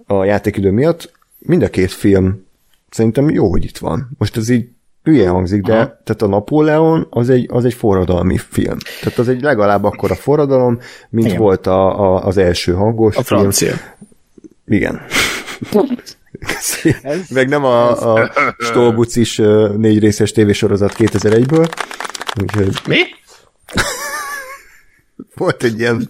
a 0.06 0.24
játékidő 0.24 0.70
miatt, 0.70 1.12
mind 1.39 1.62
a 1.62 1.68
két 1.68 1.93
film 1.93 2.47
szerintem 2.90 3.31
jó, 3.31 3.51
hogy 3.51 3.64
itt 3.64 3.78
van. 3.78 4.10
Most 4.18 4.36
ez 4.36 4.48
így 4.48 4.68
hülye 5.02 5.28
hangzik, 5.28 5.62
de 5.62 5.72
Aha. 5.72 5.85
tehát 6.05 6.22
a 6.22 6.26
Napóleon 6.26 7.06
az 7.10 7.31
egy, 7.31 7.48
az 7.52 7.64
egy 7.64 7.74
forradalmi 7.74 8.39
film. 8.48 8.76
Tehát 9.01 9.18
az 9.18 9.28
egy 9.28 9.40
legalább 9.43 9.85
akkor 9.85 10.10
a 10.10 10.14
forradalom, 10.14 10.78
mint 11.09 11.26
Igen. 11.26 11.39
volt 11.39 11.66
a, 11.66 12.01
a, 12.01 12.26
az 12.26 12.36
első 12.36 12.72
hangos 12.72 13.16
A 13.16 13.22
francia. 13.22 13.68
film. 13.74 13.81
Igen. 14.66 15.01
Meg 17.31 17.48
nem 17.48 17.64
a, 17.64 18.14
a 18.14 18.32
Stolbucis 18.59 19.36
négy 19.76 19.98
részes 19.98 20.32
tévésorozat 20.32 20.94
2001-ből. 20.98 21.68
Úgyhogy 22.43 22.81
Mi? 22.86 22.98
Volt 25.34 25.62
egy 25.62 25.78
ilyen 25.78 26.09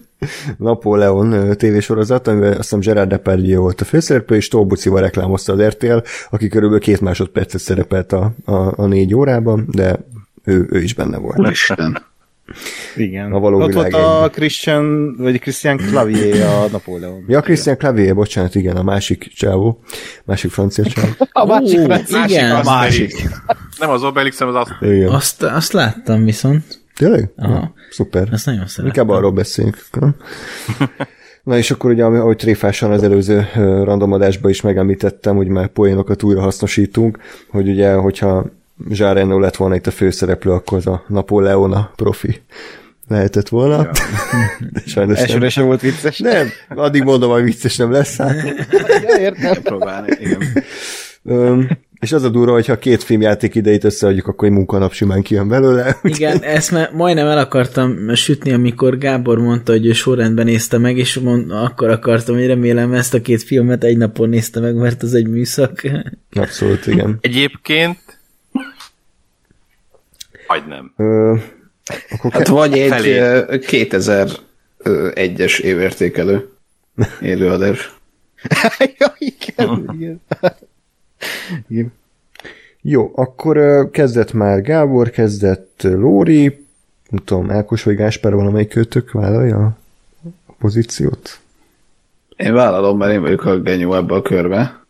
Napóleon 0.57 1.57
tévésorozat, 1.57 2.28
amiben 2.28 2.49
azt 2.49 2.59
hiszem 2.59 2.81
Gerard 2.81 3.09
Depardieu 3.09 3.61
volt 3.61 3.81
a 3.81 3.85
főszereplő, 3.85 4.36
és 4.36 4.49
Tolbucival 4.49 5.01
reklámozta 5.01 5.53
az 5.53 5.62
RTL, 5.62 5.99
aki 6.31 6.49
körülbelül 6.49 6.85
két 6.85 7.01
másodpercet 7.01 7.61
szerepelt 7.61 8.12
a, 8.12 8.32
a, 8.45 8.81
a 8.82 8.86
négy 8.86 9.15
órában, 9.15 9.66
de 9.70 9.99
ő, 10.45 10.66
ő 10.70 10.82
is 10.82 10.95
benne 10.95 11.19
volt. 11.19 11.39
Úristen. 11.39 12.03
Igen. 12.97 13.32
A 13.32 13.39
való 13.39 13.61
Ott 13.61 13.73
volt 13.73 13.95
a. 13.95 14.28
Christian, 14.32 15.16
vagy 15.16 15.41
Christian 15.41 15.77
Clavier 15.77 16.47
a 16.47 16.66
Napóleon. 16.73 17.24
Ja, 17.28 17.41
Christian 17.41 17.77
Clavier, 17.77 18.15
bocsánat, 18.15 18.55
igen, 18.55 18.77
a 18.77 18.82
másik 18.82 19.32
csávó, 19.35 19.82
másik 20.24 20.51
francia 20.51 20.85
csávó. 20.85 21.09
A 21.32 21.47
másik 21.47 21.81
Ó, 21.81 21.85
francia. 21.85 22.24
igen. 22.24 22.49
Másik 22.51 22.65
másik. 22.65 23.15
Asterix. 23.15 23.39
Nem 23.78 23.91
az 23.91 24.03
Obelix, 24.03 24.39
hanem 24.39 24.55
az 24.55 24.61
Asterix. 24.61 24.97
Igen. 24.97 25.09
Azt, 25.09 25.43
azt 25.43 25.73
láttam 25.73 26.24
viszont. 26.24 26.84
Tényleg? 26.97 27.31
Aha. 27.37 27.53
Ja, 27.53 27.73
szuper. 27.91 28.29
Ezt 28.33 28.47
nagyon 28.47 28.66
szeretem. 28.66 28.87
Inkább 28.87 29.09
arról 29.09 29.33
beszéljünk. 29.33 29.77
Na 31.43 31.57
és 31.57 31.71
akkor 31.71 31.91
ugye, 31.91 32.05
ahogy 32.05 32.37
tréfásan 32.37 32.91
az 32.91 33.03
előző 33.03 33.47
ö, 33.57 33.85
randomadásban 33.85 34.51
is 34.51 34.61
megemlítettem, 34.61 35.37
hogy 35.37 35.49
már 35.49 35.69
poénokat 35.69 36.23
újra 36.23 36.41
hasznosítunk, 36.41 37.19
hogy 37.49 37.69
ugye, 37.69 37.93
hogyha 37.93 38.45
Jean 38.89 39.15
Reno 39.15 39.39
lett 39.39 39.57
volna 39.57 39.75
itt 39.75 39.87
a 39.87 39.91
főszereplő, 39.91 40.53
akkor 40.53 40.79
az 40.79 40.87
a 40.87 41.05
Napóleon 41.09 41.73
a 41.73 41.93
profi 41.97 42.43
lehetett 43.09 43.49
volna. 43.49 43.83
Ja. 43.83 43.91
De 44.73 44.83
sajnos 44.87 45.16
nem. 45.16 45.25
Elsőre 45.25 45.49
sem 45.49 45.65
volt 45.65 45.81
vicces. 45.81 46.19
Nem, 46.19 46.49
addig 46.69 47.03
mondom, 47.03 47.31
hogy 47.31 47.43
vicces 47.43 47.77
nem 47.77 47.91
lesz. 47.91 48.16
Hát. 48.16 48.37
Ja, 49.09 49.16
értem. 49.19 49.62
Próbálni, 49.62 50.16
igen. 50.21 50.43
Öm, 51.25 51.69
és 52.05 52.12
az 52.12 52.22
a 52.22 52.28
durva, 52.28 52.52
hogyha 52.52 52.72
a 52.72 52.78
két 52.78 53.02
filmjáték 53.02 53.55
idejét 53.55 53.85
összeadjuk, 53.85 54.26
akkor 54.26 54.48
egy 54.48 54.55
munkanap 54.55 54.93
simán 54.93 55.22
kijön 55.22 55.48
belőle. 55.48 55.97
Igen, 56.02 56.43
ezt 56.43 56.70
már 56.70 56.90
majdnem 56.93 57.26
el 57.26 57.39
akartam 57.39 58.14
sütni, 58.14 58.52
amikor 58.52 58.98
Gábor 58.98 59.39
mondta, 59.39 59.72
hogy 59.72 59.86
ő 59.86 59.93
sorrendben 59.93 60.44
nézte 60.44 60.78
meg, 60.78 60.97
és 60.97 61.18
mond, 61.18 61.51
akkor 61.51 61.90
akartam, 61.90 62.35
hogy 62.35 62.47
remélem 62.47 62.93
ezt 62.93 63.14
a 63.14 63.20
két 63.20 63.43
filmet 63.43 63.85
egy 63.85 63.97
napon 63.97 64.28
nézte 64.28 64.60
meg, 64.60 64.74
mert 64.74 65.02
az 65.02 65.14
egy 65.14 65.28
műszak. 65.28 65.82
Abszolút, 66.31 66.86
igen. 66.86 67.18
Egyébként 67.20 67.98
vagy 70.47 70.62
nem. 70.68 70.93
Ö, 70.97 71.35
akkor 72.10 72.32
Hát 72.32 72.43
ke- 72.43 72.48
vagy 72.48 72.78
egy 72.78 72.89
Felé. 72.89 73.18
ö, 73.18 73.43
2001-es 73.48 75.60
évértékelő 75.60 76.48
élőadás. 77.20 77.93
ja, 78.98 79.14
igen, 79.18 79.85
igen. 79.98 80.20
Igen. 81.69 81.93
Jó, 82.81 83.13
akkor 83.15 83.89
kezdett 83.91 84.33
már 84.33 84.63
Gábor, 84.63 85.11
kezdett 85.11 85.81
Lóri, 85.83 86.43
nem 87.11 87.25
tudom, 87.25 87.51
Ákos 87.51 87.83
vagy 87.83 87.95
Gáspár 87.97 88.35
valamelyik 88.35 88.69
kötök 88.69 89.13
vállalja 89.13 89.77
a 90.47 90.53
pozíciót? 90.59 91.39
Én 92.37 92.53
vállalom, 92.53 92.99
mert 92.99 93.13
én 93.13 93.21
vagyok 93.21 93.45
a 93.45 93.61
genyó 93.61 93.95
ebbe 93.95 94.15
a 94.15 94.23
körbe. 94.23 94.85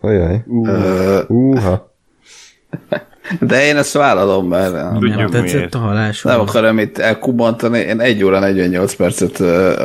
Ajaj. 0.00 0.44
Ö, 0.64 1.22
Úha. 1.26 1.92
De 3.40 3.64
én 3.66 3.76
ezt 3.76 3.92
vállalom, 3.92 4.48
mert 4.48 4.72
nem, 4.72 4.90
Nem 4.92 5.00
Tudjuk 5.00 5.30
tetszett 5.30 5.52
miért. 5.54 5.74
a 5.74 5.78
halás. 5.78 6.22
nem 6.22 6.40
akarom 6.40 6.78
itt 6.78 6.98
elkubantani. 6.98 7.78
Én 7.78 8.00
1 8.00 8.24
óra 8.24 8.38
48 8.38 8.94
percet 8.94 9.38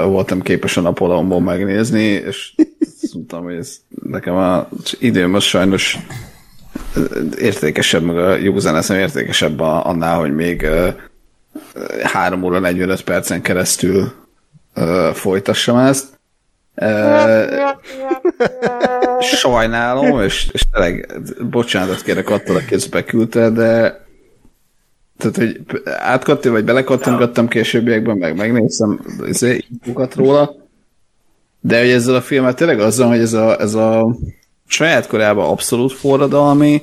voltam 0.06 0.42
képes 0.42 0.78
a 0.78 0.82
Napoleonból 0.82 1.42
megnézni, 1.42 2.02
és 2.04 2.54
azt 3.10 3.18
mondtam, 3.18 3.44
hogy 3.44 3.56
ez 3.56 3.78
nekem 4.04 4.36
a 4.36 4.68
időm 5.00 5.34
az 5.34 5.44
sajnos 5.44 5.98
értékesebb, 7.38 8.04
meg 8.04 8.18
a 8.18 8.36
józan 8.36 8.76
eszem 8.76 8.98
értékesebb 8.98 9.60
annál, 9.60 10.20
hogy 10.20 10.36
még 10.36 10.62
ö, 10.62 10.90
3 12.04 12.44
óra 12.44 12.60
45 12.60 13.04
percen 13.04 13.42
keresztül 13.42 14.12
folytassam 15.14 15.78
ezt. 15.78 16.20
Sajnálom, 19.20 20.22
és, 20.22 20.50
és 20.52 20.62
tényleg 20.72 21.22
bocsánatot 21.50 22.02
kérek 22.02 22.30
attól, 22.30 22.56
aki 22.56 22.74
ezt 22.74 22.90
beküldte, 22.90 23.50
de 23.50 24.06
tehát, 25.18 25.36
hogy 25.36 25.62
átkattam, 25.86 26.52
vagy 26.52 26.64
belekattingattam 26.64 27.48
későbbiekben, 27.48 28.18
meg 28.18 28.36
megnéztem 28.36 29.00
az 29.20 29.46
infokat 29.70 30.16
róla, 30.16 30.68
de 31.62 31.80
hogy 31.80 31.90
ezzel 31.90 32.16
a 32.16 32.22
filmmel 32.22 32.54
tényleg 32.54 32.80
az 32.80 32.98
hogy 32.98 33.20
ez 33.20 33.34
a, 33.34 33.60
ez 33.60 33.74
a 33.74 34.16
saját 34.68 35.08
korában 35.08 35.50
abszolút 35.50 35.94
forradalmi, 35.94 36.82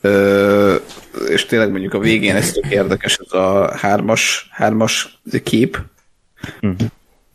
ö, 0.00 0.74
és 1.28 1.46
tényleg 1.46 1.70
mondjuk 1.70 1.94
a 1.94 1.98
végén 1.98 2.34
ez 2.34 2.52
tök 2.52 2.70
érdekes, 2.70 3.18
ez 3.26 3.32
a 3.32 3.76
hármas, 3.76 4.48
hármas 4.50 5.20
kép, 5.42 5.78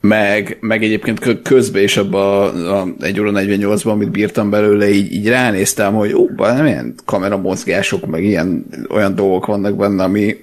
meg, 0.02 0.58
meg 0.60 0.84
egyébként 0.84 1.20
kö- 1.20 1.42
közben 1.42 1.84
is 1.84 1.98
abban 1.98 2.66
a 2.66 3.06
1 3.06 3.20
óra 3.20 3.32
48-ban, 3.34 3.92
amit 3.92 4.12
bírtam 4.12 4.50
belőle, 4.50 4.90
így, 4.90 5.12
így 5.14 5.28
ránéztem, 5.28 5.94
hogy 5.94 6.14
ó, 6.14 6.30
nem 6.38 6.66
ilyen 6.66 6.96
kameramozgások, 7.06 8.06
meg 8.06 8.24
ilyen 8.24 8.66
olyan 8.90 9.16
dolgok 9.16 9.46
vannak 9.46 9.76
benne, 9.76 10.04
ami, 10.04 10.36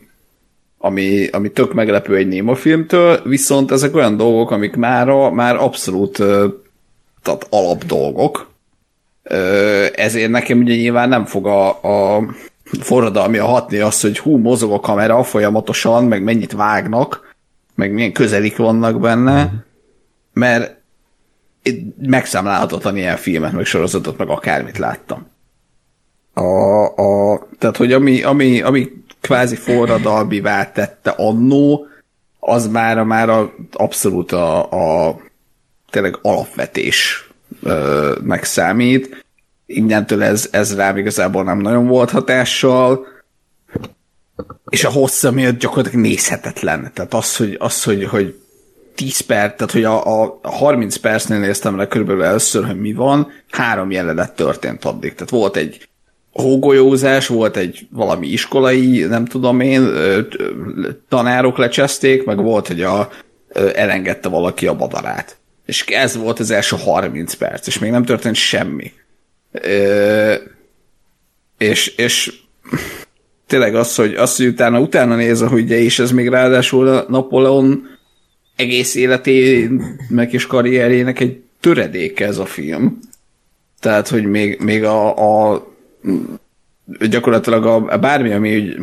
ami, 0.87 1.27
ami 1.27 1.51
tök 1.51 1.75
meglepő 1.75 2.17
egy 2.17 2.29
Néma 2.29 2.55
filmtől, 2.55 3.21
viszont 3.25 3.71
ezek 3.71 3.95
olyan 3.95 4.17
dolgok, 4.17 4.51
amik 4.51 4.77
mára 4.77 5.31
már 5.31 5.57
abszolút 5.57 6.17
tehát 7.23 7.47
alap 7.51 7.85
dolgok, 7.85 8.51
ezért 9.95 10.31
nekem 10.31 10.59
ugye 10.59 10.75
nyilván 10.75 11.09
nem 11.09 11.25
fog 11.25 11.47
a, 11.47 11.69
a 11.69 12.23
forradalmi 12.81 13.39
a 13.39 13.45
hatni 13.45 13.79
az, 13.79 14.01
hogy 14.01 14.19
hú, 14.19 14.37
mozog 14.37 14.73
a 14.73 14.81
kamera 14.81 15.23
folyamatosan, 15.23 16.05
meg 16.05 16.23
mennyit 16.23 16.53
vágnak, 16.53 17.35
meg 17.75 17.93
milyen 17.93 18.13
közelik 18.13 18.57
vannak 18.57 19.01
benne, 19.01 19.53
mert 20.33 20.77
itt 21.63 21.95
megszámlálhatatlan 22.07 22.97
ilyen 22.97 23.17
filmet, 23.17 23.53
meg 23.53 23.65
sorozatot, 23.65 24.19
meg 24.19 24.29
akármit 24.29 24.79
láttam. 24.79 25.27
A, 26.41 26.85
a, 26.85 27.47
tehát, 27.59 27.77
hogy 27.77 27.93
ami, 27.93 28.23
ami, 28.23 28.63
ami 28.63 28.93
kvázi 29.21 29.57
forradalmivá 29.57 30.73
tette 30.73 31.11
annó, 31.11 31.87
az 32.41 32.67
már, 32.67 33.03
már 33.03 33.29
a, 33.29 33.55
abszolút 33.73 34.33
a, 34.33 34.71
a 35.09 35.17
tényleg 35.91 36.19
alapvetés 36.23 37.29
ö, 37.63 38.15
megszámít. 38.23 39.25
Innentől 39.67 40.23
ez, 40.23 40.49
ez 40.51 40.77
rám 40.77 40.97
igazából 40.97 41.45
nem 41.45 41.59
nagyon 41.59 41.87
volt 41.87 42.11
hatással, 42.11 43.07
és 44.69 44.85
a 44.85 44.91
hossza 44.91 45.31
miatt 45.31 45.59
gyakorlatilag 45.59 46.05
nézhetetlen. 46.05 46.91
Tehát 46.95 47.15
az, 47.15 47.37
hogy, 47.37 47.57
az, 47.59 47.85
hogy, 47.85 48.05
hogy 48.05 48.41
10 48.95 49.21
perc, 49.21 49.57
tehát 49.57 49.73
hogy 49.73 49.85
a, 49.85 50.25
a 50.25 50.39
30 50.43 50.97
percnél 50.97 51.39
néztem 51.39 51.77
le 51.77 51.89
körülbelül 51.89 52.25
először, 52.25 52.67
hogy 52.67 52.81
mi 52.81 52.93
van, 52.93 53.33
három 53.51 53.91
jelenet 53.91 54.33
történt 54.35 54.85
addig. 54.85 55.15
Tehát 55.15 55.31
volt 55.31 55.57
egy 55.57 55.89
hógolyózás, 56.43 57.27
volt 57.27 57.57
egy 57.57 57.87
valami 57.91 58.27
iskolai, 58.27 59.05
nem 59.05 59.25
tudom 59.25 59.61
én, 59.61 59.89
tanárok 61.09 61.59
lecseszték, 61.59 62.25
meg 62.25 62.43
volt, 62.43 62.67
hogy 62.67 62.83
a, 62.83 63.11
elengedte 63.75 64.29
valaki 64.29 64.67
a 64.67 64.77
badarát. 64.77 65.37
És 65.67 65.85
ez 65.87 66.17
volt 66.17 66.39
az 66.39 66.51
első 66.51 66.77
30 66.77 67.35
perc, 67.35 67.67
és 67.67 67.79
még 67.79 67.91
nem 67.91 68.05
történt 68.05 68.35
semmi. 68.35 68.93
Ö, 69.53 70.35
és, 71.59 71.87
és 71.87 72.33
tényleg 73.47 73.75
az, 73.75 73.95
hogy, 73.95 74.15
az, 74.15 74.37
hogy 74.37 74.47
utána, 74.47 74.81
utána 74.81 75.17
nézve, 75.17 75.47
hogy 75.47 75.63
ugye, 75.63 75.79
és 75.79 75.99
ez 75.99 76.11
még 76.11 76.29
ráadásul 76.29 76.89
a 76.89 77.05
Napoleon 77.09 77.89
egész 78.57 78.95
életének 78.95 80.33
és 80.33 80.47
karrierjének 80.47 81.21
egy 81.21 81.41
töredéke 81.61 82.27
ez 82.27 82.39
a 82.39 82.47
film. 82.47 82.99
Tehát, 83.81 84.09
hogy 84.09 84.25
még, 84.25 84.61
még 84.61 84.85
a, 84.85 85.53
a 85.53 85.67
gyakorlatilag 87.09 87.67
a, 87.67 87.93
a 87.93 87.99
bármi, 87.99 88.33
ami 88.33 88.57
úgy 88.57 88.77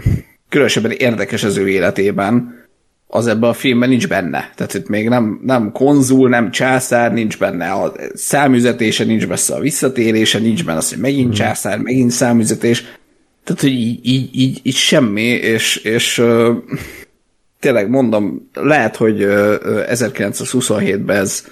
különösebben 0.49 0.91
érdekes 0.91 1.43
az 1.43 1.57
ő 1.57 1.69
életében, 1.69 2.61
az 3.07 3.27
ebben 3.27 3.49
a 3.49 3.53
filmben 3.53 3.89
nincs 3.89 4.07
benne. 4.07 4.51
Tehát 4.55 4.73
itt 4.73 4.87
még 4.87 5.09
nem, 5.09 5.39
nem 5.43 5.71
konzul, 5.71 6.29
nem 6.29 6.51
császár, 6.51 7.13
nincs 7.13 7.37
benne 7.37 7.71
a 7.71 7.93
számüzetése, 8.13 9.03
nincs 9.03 9.27
benne 9.27 9.55
a 9.55 9.59
visszatérése, 9.59 10.39
nincs 10.39 10.65
benne 10.65 10.77
az, 10.77 10.89
hogy 10.89 10.99
megint 10.99 11.33
császár, 11.33 11.77
megint 11.77 12.11
számüzetés. 12.11 12.83
Tehát, 13.43 13.61
hogy 13.61 13.71
így, 13.71 13.99
így, 14.03 14.29
így, 14.31 14.59
így 14.63 14.75
semmi, 14.75 15.21
és, 15.21 15.75
és 15.75 16.17
ö, 16.17 16.53
tényleg 17.59 17.89
mondom, 17.89 18.49
lehet, 18.53 18.95
hogy 18.95 19.21
ö, 19.21 19.55
1927-ben 19.89 21.17
ez, 21.17 21.45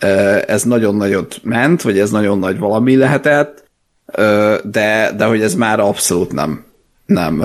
ö, 0.00 0.38
ez 0.46 0.62
nagyon 0.62 0.96
nagyot 0.96 1.40
ment, 1.42 1.82
vagy 1.82 1.98
ez 1.98 2.10
nagyon 2.10 2.38
nagy 2.38 2.58
valami 2.58 2.96
lehetett, 2.96 3.65
de, 4.64 5.12
de 5.16 5.24
hogy 5.24 5.42
ez 5.42 5.54
már 5.54 5.80
abszolút 5.80 6.32
nem, 6.32 6.64
nem 7.06 7.44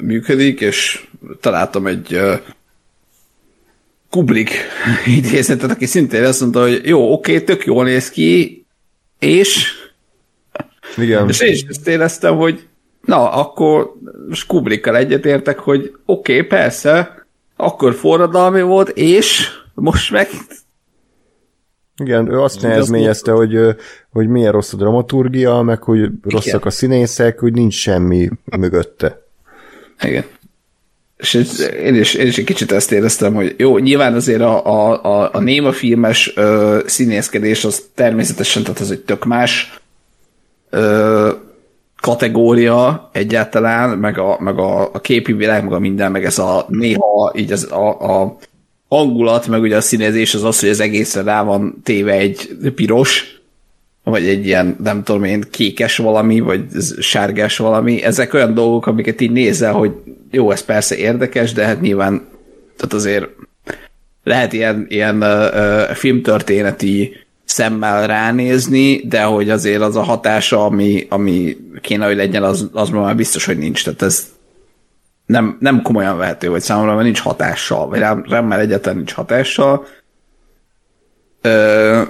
működik, 0.00 0.60
és 0.60 1.06
találtam 1.40 1.86
egy 1.86 2.14
ö, 2.14 2.34
Kubrick 4.10 4.52
idézetet, 5.18 5.70
aki 5.70 5.86
szintén 5.86 6.24
azt 6.24 6.40
mondta, 6.40 6.60
hogy 6.60 6.80
jó, 6.84 7.12
oké, 7.12 7.40
tök 7.40 7.64
jól 7.64 7.84
néz 7.84 8.10
ki, 8.10 8.64
és 9.18 9.66
Igen. 10.96 11.28
és 11.28 11.40
én 11.40 11.52
is 11.52 11.62
ezt 11.62 11.88
éreztem, 11.88 12.36
hogy 12.36 12.66
na, 13.00 13.32
akkor 13.32 13.94
most 14.28 14.46
Kubrickkal 14.46 14.96
egyetértek, 14.96 15.58
hogy 15.58 15.94
oké, 16.04 16.36
okay, 16.36 16.46
persze, 16.46 17.26
akkor 17.56 17.94
forradalmi 17.94 18.62
volt, 18.62 18.88
és 18.88 19.48
most 19.74 20.10
meg 20.10 20.28
Igen, 22.04 22.30
ő 22.30 22.40
azt 22.40 22.62
nehezményezte, 22.62 23.32
hogy, 23.32 23.58
hogy 24.10 24.28
milyen 24.28 24.52
rossz 24.52 24.72
a 24.72 24.76
dramaturgia, 24.76 25.62
meg 25.62 25.82
hogy 25.82 26.10
rosszak 26.22 26.64
a 26.64 26.70
színészek, 26.70 27.38
hogy 27.38 27.52
nincs 27.52 27.74
semmi 27.74 28.28
mögötte. 28.44 29.22
Igen. 30.02 30.24
És 31.16 31.34
én, 31.34 31.94
is, 31.94 32.14
én 32.14 32.26
is 32.26 32.38
egy 32.38 32.44
kicsit 32.44 32.72
ezt 32.72 32.92
éreztem, 32.92 33.34
hogy 33.34 33.54
jó, 33.56 33.78
nyilván 33.78 34.14
azért 34.14 34.40
a, 34.40 34.66
a, 34.66 35.04
a, 35.04 35.30
a 35.32 35.40
néma 35.40 35.72
filmes 35.72 36.32
ö, 36.36 36.78
színészkedés 36.86 37.64
az 37.64 37.84
természetesen, 37.94 38.62
tehát 38.62 38.80
az 38.80 38.90
egy 38.90 39.00
tök 39.00 39.24
más 39.24 39.80
ö, 40.70 41.30
kategória 42.00 43.10
egyáltalán, 43.12 43.98
meg 43.98 44.18
a, 44.18 44.36
meg 44.40 44.58
a, 44.58 44.82
a 44.92 45.00
képi 45.00 45.32
világ, 45.32 45.62
meg 45.62 45.72
a 45.72 45.78
minden, 45.78 46.10
meg 46.10 46.24
ez 46.24 46.38
a 46.38 46.66
néha 46.68 47.32
így 47.36 47.52
az, 47.52 47.72
a, 47.72 48.20
a 48.20 48.36
hangulat, 48.88 49.46
meg 49.46 49.60
ugye 49.60 49.76
a 49.76 49.80
színezés 49.80 50.34
az 50.34 50.44
az, 50.44 50.60
hogy 50.60 50.68
az 50.68 50.80
egészre 50.80 51.22
rá 51.22 51.42
van 51.42 51.80
téve 51.82 52.12
egy 52.12 52.48
piros, 52.74 53.40
vagy 54.04 54.26
egy 54.26 54.46
ilyen, 54.46 54.76
nem 54.82 55.02
tudom 55.02 55.24
én, 55.24 55.44
kékes 55.50 55.96
valami, 55.96 56.40
vagy 56.40 56.62
sárgás 56.98 57.56
valami. 57.56 58.02
Ezek 58.02 58.34
olyan 58.34 58.54
dolgok, 58.54 58.86
amiket 58.86 59.20
így 59.20 59.30
nézel, 59.30 59.72
hogy 59.72 59.92
jó, 60.30 60.50
ez 60.50 60.64
persze 60.64 60.96
érdekes, 60.96 61.52
de 61.52 61.64
hát 61.64 61.80
nyilván 61.80 62.28
tehát 62.76 62.92
azért 62.92 63.26
lehet 64.24 64.52
ilyen, 64.52 64.86
ilyen 64.88 65.22
uh, 65.22 65.94
filmtörténeti 65.94 67.16
szemmel 67.44 68.06
ránézni, 68.06 68.96
de 69.08 69.22
hogy 69.22 69.50
azért 69.50 69.82
az 69.82 69.96
a 69.96 70.02
hatása, 70.02 70.64
ami, 70.64 71.06
ami 71.08 71.56
kéne, 71.80 72.06
hogy 72.06 72.16
legyen, 72.16 72.42
az, 72.42 72.68
az 72.72 72.88
már 72.88 73.16
biztos, 73.16 73.44
hogy 73.44 73.58
nincs. 73.58 73.84
Tehát 73.84 74.02
ez 74.02 74.26
nem, 75.28 75.56
nem 75.60 75.82
komolyan 75.82 76.16
vehető, 76.16 76.50
vagy 76.50 76.60
számomra 76.60 76.92
mert 76.92 77.04
nincs 77.04 77.20
hatással, 77.20 77.88
vagy 77.88 77.98
rám, 77.98 78.24
rám 78.28 78.46
már 78.46 78.60
egyáltalán 78.60 78.96
nincs 78.96 79.12
hatással. 79.12 79.86
Ö, 81.40 82.02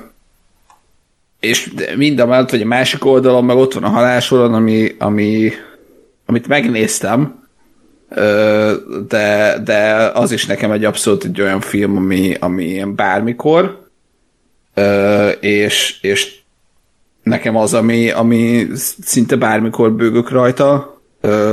és 1.41 1.73
mind 1.97 2.19
a 2.19 2.27
mellett, 2.27 2.51
hogy 2.51 2.63
a 2.63 2.67
másik 2.67 3.05
oldalon 3.05 3.45
meg 3.45 3.57
ott 3.57 3.73
van 3.73 3.85
a 3.85 3.89
halálsoron, 3.89 4.55
ami, 4.55 4.95
ami, 4.99 5.53
amit 6.27 6.49
megnéztem, 6.49 7.45
ö, 8.09 8.73
de, 9.09 9.59
de 9.65 9.95
az 10.15 10.33
is 10.33 10.47
nekem 10.47 10.71
egy 10.71 10.85
abszolút 10.85 11.25
egy 11.25 11.41
olyan 11.41 11.61
film, 11.61 11.97
ami, 11.97 12.35
ami 12.41 12.65
ilyen 12.65 12.95
bármikor, 12.95 13.89
ö, 14.75 15.29
és, 15.29 15.99
és 16.01 16.37
nekem 17.23 17.57
az, 17.57 17.75
ami, 17.75 18.11
ami 18.11 18.67
szinte 19.01 19.37
bármikor 19.37 19.93
bőgök 19.93 20.31
rajta, 20.31 20.98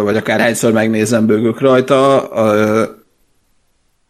vagy 0.03 0.17
akár 0.17 0.39
hányszor 0.39 0.71
megnézem 0.71 1.25
bőgök 1.25 1.59
rajta, 1.59 2.29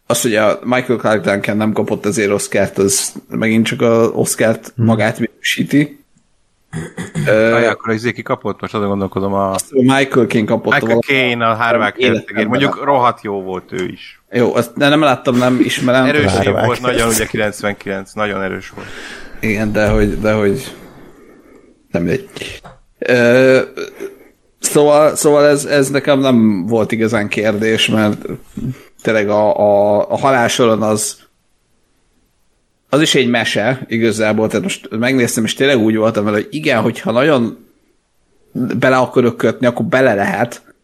az, 0.06 0.22
hogy 0.22 0.34
a 0.34 0.58
Michael 0.62 0.98
Clark 0.98 1.24
Duncan 1.24 1.56
nem 1.56 1.72
kapott 1.72 2.06
ezért 2.06 2.30
Oscárt, 2.30 2.78
az 2.78 3.12
megint 3.28 3.66
csak 3.66 3.80
az 3.80 4.10
Oscárt 4.12 4.72
magát 4.76 5.18
minősíti. 5.18 6.04
Aj, 7.26 7.66
akkor 7.66 7.92
az 7.92 8.10
ki 8.14 8.22
kapott? 8.22 8.60
Most 8.60 8.74
azon 8.74 8.88
gondolkodom 8.88 9.32
a... 9.32 9.54
Michael 9.70 10.26
King 10.26 10.48
kapott 10.48 10.72
Michael 10.72 10.98
Caine 10.98 11.46
a 11.46 11.54
Harvák 11.54 12.00
hercegért. 12.00 12.48
Mondjuk 12.48 12.84
rohadt 12.84 13.22
jó 13.22 13.42
volt 13.42 13.72
ő 13.72 13.84
is. 13.84 14.22
Jó, 14.30 14.54
azt 14.54 14.76
de 14.76 14.88
nem 14.88 15.00
láttam, 15.00 15.36
nem 15.36 15.60
ismerem. 15.60 16.04
Erős 16.04 16.32
év 16.44 16.52
volt, 16.52 16.80
nagyon 16.80 17.08
ugye 17.08 17.26
99, 17.26 18.12
nagyon 18.12 18.42
erős 18.42 18.70
volt. 18.70 18.86
Igen, 19.40 19.72
de 19.72 19.88
hogy, 19.88 20.20
de 20.20 20.32
hogy 20.32 20.74
nem 21.90 22.02
mindegy. 22.02 22.60
Szóval, 24.58 25.16
szóval 25.16 25.46
ez, 25.46 25.64
ez 25.64 25.90
nekem 25.90 26.20
nem 26.20 26.66
volt 26.66 26.92
igazán 26.92 27.28
kérdés, 27.28 27.88
mert 27.88 28.26
tényleg 29.02 29.28
a, 29.28 29.58
a, 29.58 29.98
a 30.10 30.16
halálsoron 30.16 30.82
az 30.82 31.24
az 32.88 33.00
is 33.00 33.14
egy 33.14 33.28
mese 33.28 33.84
igazából, 33.88 34.48
tehát 34.48 34.62
most 34.62 34.88
megnéztem, 34.90 35.44
és 35.44 35.54
tényleg 35.54 35.78
úgy 35.78 35.96
voltam 35.96 36.24
vele, 36.24 36.36
hogy 36.36 36.48
igen, 36.50 36.80
hogyha 36.80 37.10
nagyon 37.12 37.66
bele 38.52 38.96
akarok 38.96 39.36
kötni, 39.36 39.66
akkor 39.66 39.84
bele 39.84 40.14
lehet, 40.14 40.74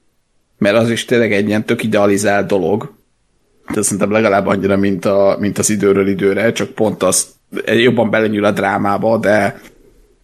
mert 0.58 0.76
az 0.76 0.90
is 0.90 1.04
tényleg 1.04 1.32
egy 1.32 1.48
ilyen 1.48 1.64
tök 1.64 1.82
idealizált 1.82 2.46
dolog. 2.46 2.92
Tehát 3.66 3.82
szerintem 3.82 4.10
legalább 4.10 4.46
annyira, 4.46 4.76
mint, 4.76 5.04
a, 5.04 5.36
mint 5.38 5.58
az 5.58 5.70
időről 5.70 6.08
időre, 6.08 6.52
csak 6.52 6.70
pont 6.70 7.02
az 7.02 7.26
jobban 7.64 8.10
belenyúl 8.10 8.44
a 8.44 8.50
drámába, 8.50 9.18
de, 9.18 9.60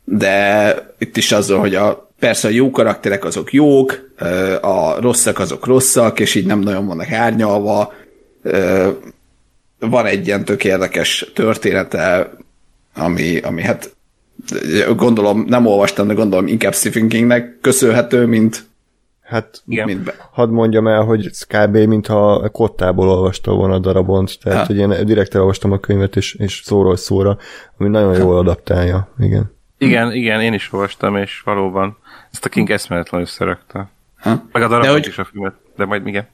de 0.04 0.74
itt 0.98 1.16
is 1.16 1.32
az, 1.32 1.50
hogy 1.50 1.74
a, 1.74 2.07
persze 2.18 2.48
a 2.48 2.50
jó 2.50 2.70
karakterek 2.70 3.24
azok 3.24 3.52
jók, 3.52 4.10
a 4.60 5.00
rosszak 5.00 5.38
azok 5.38 5.66
rosszak, 5.66 6.20
és 6.20 6.34
így 6.34 6.46
nem 6.46 6.58
nagyon 6.58 6.86
vannak 6.86 7.12
árnyalva. 7.12 7.92
Van 9.78 10.06
egy 10.06 10.26
ilyen 10.26 10.44
tök 10.44 10.64
érdekes 10.64 11.30
története, 11.34 12.30
ami, 12.94 13.38
ami 13.38 13.62
hát 13.62 13.96
gondolom, 14.96 15.44
nem 15.48 15.66
olvastam, 15.66 16.06
de 16.06 16.14
gondolom 16.14 16.46
inkább 16.46 16.74
Stephen 16.74 17.08
Kingnek 17.08 17.58
köszönhető, 17.60 18.26
mint, 18.26 18.66
Hát 19.22 19.62
Igen. 19.66 19.86
mint 19.86 20.00
be. 20.04 20.14
hadd 20.32 20.48
mondjam 20.48 20.86
el, 20.86 21.02
hogy 21.02 21.26
ez 21.26 21.42
kb. 21.42 21.76
mintha 21.76 22.48
kottából 22.52 23.08
olvasta 23.08 23.52
volna 23.52 23.74
a 23.74 23.78
darabont, 23.78 24.38
tehát 24.42 24.58
Ha. 24.58 24.66
hogy 24.66 24.76
én 24.76 25.06
direkt 25.06 25.34
elolvastam 25.34 25.72
a 25.72 25.78
könyvet, 25.78 26.16
és, 26.16 26.34
és 26.34 26.62
szóról 26.64 26.96
szóra, 26.96 27.38
ami 27.78 27.88
nagyon 27.88 28.16
jól 28.18 28.38
adaptálja, 28.38 29.08
igen. 29.18 29.56
Igen, 29.78 30.12
igen, 30.12 30.40
én 30.40 30.52
is 30.52 30.72
olvastam, 30.72 31.16
és 31.16 31.40
valóban 31.44 31.96
ezt 32.38 32.46
a 32.46 32.48
King 32.48 32.70
eszméletlen 32.70 33.20
összerakta. 33.20 33.90
Ha? 34.18 34.46
Meg 34.52 34.62
a 34.62 34.68
darabot 34.68 34.90
hogy- 34.90 35.06
is 35.06 35.18
a 35.18 35.24
filmet, 35.24 35.54
de 35.76 35.84
majd 35.84 36.06
igen. 36.06 36.26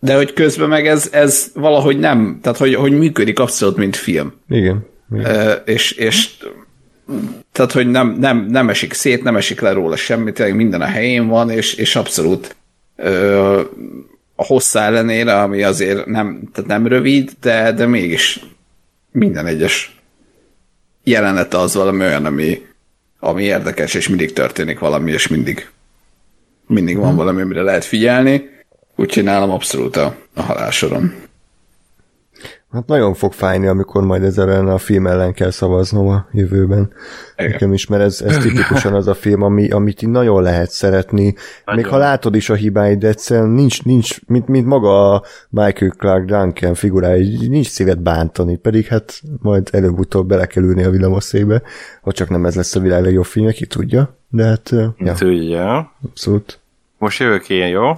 De 0.00 0.16
hogy 0.16 0.32
közben 0.32 0.68
meg 0.68 0.86
ez, 0.86 1.08
ez 1.12 1.50
valahogy 1.54 1.98
nem, 1.98 2.38
tehát 2.42 2.58
hogy, 2.58 2.74
hogy 2.74 2.92
működik 2.92 3.38
abszolút, 3.38 3.76
mint 3.76 3.96
film. 3.96 4.32
Igen. 4.48 4.86
igen. 5.12 5.24
Ö, 5.34 5.52
és, 5.52 5.92
és 5.92 6.36
tehát, 7.52 7.72
hogy 7.72 7.90
nem, 7.90 8.16
nem, 8.18 8.46
nem 8.46 8.68
esik 8.68 8.92
szét, 8.92 9.22
nem 9.22 9.36
esik 9.36 9.60
le 9.60 9.72
róla 9.72 9.96
semmi, 9.96 10.32
tényleg 10.32 10.56
minden 10.56 10.80
a 10.80 10.84
helyén 10.84 11.26
van, 11.26 11.50
és, 11.50 11.74
és 11.74 11.96
abszolút 11.96 12.56
ö, 12.96 13.60
a 14.34 14.44
hosszá 14.44 14.86
ellenére, 14.86 15.40
ami 15.40 15.62
azért 15.62 16.06
nem, 16.06 16.40
tehát 16.52 16.70
nem 16.70 16.86
rövid, 16.86 17.32
de, 17.40 17.72
de 17.72 17.86
mégis 17.86 18.40
minden 19.12 19.46
egyes 19.46 20.00
jelenete 21.04 21.58
az 21.58 21.74
valami 21.74 22.00
olyan, 22.00 22.24
ami, 22.24 22.66
ami 23.26 23.42
érdekes, 23.42 23.94
és 23.94 24.08
mindig 24.08 24.32
történik 24.32 24.78
valami, 24.78 25.12
és 25.12 25.28
mindig 25.28 25.68
mindig 26.66 26.96
van 26.96 27.16
valami, 27.16 27.40
amire 27.40 27.62
lehet 27.62 27.84
figyelni, 27.84 28.50
úgyhogy 28.96 29.22
nálam 29.24 29.50
abszolút 29.50 29.96
a, 29.96 30.16
a 30.34 30.42
halálsoron. 30.42 31.14
Hát 32.76 32.86
nagyon 32.86 33.14
fog 33.14 33.32
fájni, 33.32 33.66
amikor 33.66 34.02
majd 34.02 34.22
ezzel 34.22 34.50
ellen 34.50 34.68
a 34.68 34.78
film 34.78 35.06
ellen 35.06 35.32
kell 35.32 35.50
szavaznom 35.50 36.08
a 36.08 36.26
jövőben. 36.32 36.92
Igen. 37.36 37.50
Nekem 37.50 37.72
is, 37.72 37.86
mert 37.86 38.02
ez, 38.02 38.20
ez 38.20 38.36
tipikusan 38.36 38.94
az 38.94 39.06
a 39.06 39.14
film, 39.14 39.42
ami, 39.42 39.70
amit 39.70 40.06
nagyon 40.06 40.42
lehet 40.42 40.70
szeretni. 40.70 41.34
Még 41.74 41.86
ha 41.86 41.96
látod 41.96 42.34
is 42.34 42.50
a 42.50 42.54
hibáit, 42.54 42.98
de 42.98 43.08
egyszerűen 43.08 43.48
nincs, 43.48 43.82
nincs 43.82 44.26
mint, 44.26 44.48
mint 44.48 44.66
maga 44.66 45.14
a 45.14 45.22
Michael 45.48 45.90
Clark 45.90 46.24
Duncan 46.24 46.74
figurája, 46.74 47.38
nincs 47.48 47.68
szívet 47.68 48.02
bántani, 48.02 48.56
pedig 48.56 48.86
hát 48.86 49.20
majd 49.38 49.68
előbb-utóbb 49.72 50.28
bele 50.28 50.46
kell 50.46 50.62
ülni 50.62 50.82
a 50.82 50.90
villamoszébe, 50.90 51.62
ha 52.02 52.12
csak 52.12 52.28
nem 52.28 52.46
ez 52.46 52.54
lesz 52.54 52.74
a 52.74 52.80
világ 52.80 53.02
legjobb 53.02 53.24
filmje, 53.24 53.52
ki 53.52 53.66
tudja. 53.66 54.16
De 54.28 54.44
hát, 54.44 54.70
ja, 54.70 54.94
Ja. 54.98 55.14
Tudja. 55.14 55.92
abszolút. 56.04 56.58
Most 56.98 57.20
jövök 57.20 57.48
én, 57.48 57.66
jó? 57.66 57.92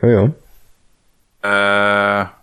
Jó, 0.00 0.08
jó. 0.08 0.22
Uh, 1.42 2.34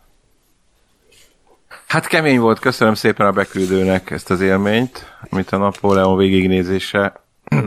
hát 1.94 2.08
kemény 2.08 2.40
volt, 2.40 2.60
köszönöm 2.60 2.94
szépen 2.94 3.28
a 3.28 3.32
beküldőnek 3.32 4.12
ezt 4.12 4.30
az 4.30 4.42
élményt, 4.42 5.16
amit 5.30 5.52
a 5.52 5.58
Napóleon 5.58 6.18
végignézése 6.18 7.24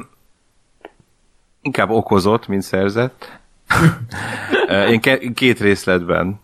inkább 1.62 1.90
okozott, 1.90 2.46
mint 2.46 2.62
szerzett. 2.62 3.40
Ö, 4.68 4.86
én 4.86 5.00
két 5.34 5.60
részletben 5.60 6.40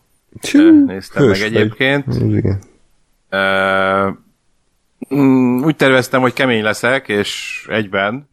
ö, 0.52 0.70
néztem 0.70 1.26
meg 1.26 1.40
egyébként. 1.40 2.06
Ö, 3.28 4.08
mm, 5.14 5.62
úgy 5.62 5.76
terveztem, 5.76 6.20
hogy 6.20 6.32
kemény 6.32 6.62
leszek, 6.62 7.08
és 7.08 7.64
egyben, 7.70 8.28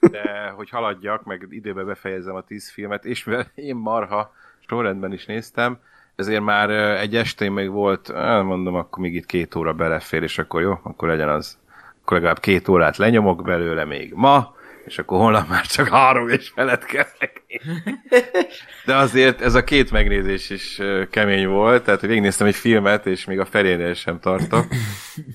de 0.00 0.52
hogy 0.56 0.70
haladjak, 0.70 1.24
meg 1.24 1.46
időbe 1.50 1.82
befejezzem 1.82 2.34
a 2.34 2.44
tíz 2.44 2.70
filmet, 2.70 3.04
és 3.04 3.24
mivel 3.24 3.46
én 3.54 3.76
marha 3.76 4.34
sorrendben 4.66 5.12
is 5.12 5.26
néztem, 5.26 5.78
ezért 6.16 6.42
már 6.42 6.70
egy 7.00 7.16
estén 7.16 7.52
még 7.52 7.70
volt, 7.70 8.10
á, 8.10 8.40
mondom, 8.40 8.74
akkor 8.74 9.02
még 9.02 9.14
itt 9.14 9.26
két 9.26 9.54
óra 9.54 9.72
belefér, 9.72 10.22
és 10.22 10.38
akkor 10.38 10.60
jó, 10.60 10.78
akkor 10.82 11.08
legyen 11.08 11.28
az. 11.28 11.58
Akkor 12.02 12.16
legalább 12.16 12.40
két 12.40 12.68
órát 12.68 12.96
lenyomok 12.96 13.42
belőle 13.42 13.84
még 13.84 14.12
ma, 14.14 14.54
és 14.84 14.98
akkor 14.98 15.18
holnap 15.18 15.48
már 15.48 15.66
csak 15.66 15.88
három 15.88 16.28
és 16.28 16.48
felett 16.54 16.84
megnézni. 16.92 18.00
De 18.84 18.96
azért 18.96 19.40
ez 19.40 19.54
a 19.54 19.64
két 19.64 19.90
megnézés 19.90 20.50
is 20.50 20.80
kemény 21.10 21.46
volt, 21.48 21.84
tehát 21.84 22.00
hogy 22.00 22.08
végignéztem 22.08 22.46
egy 22.46 22.54
filmet, 22.54 23.06
és 23.06 23.24
még 23.24 23.40
a 23.40 23.44
felénél 23.44 23.94
sem 23.94 24.20
tartok. 24.20 24.66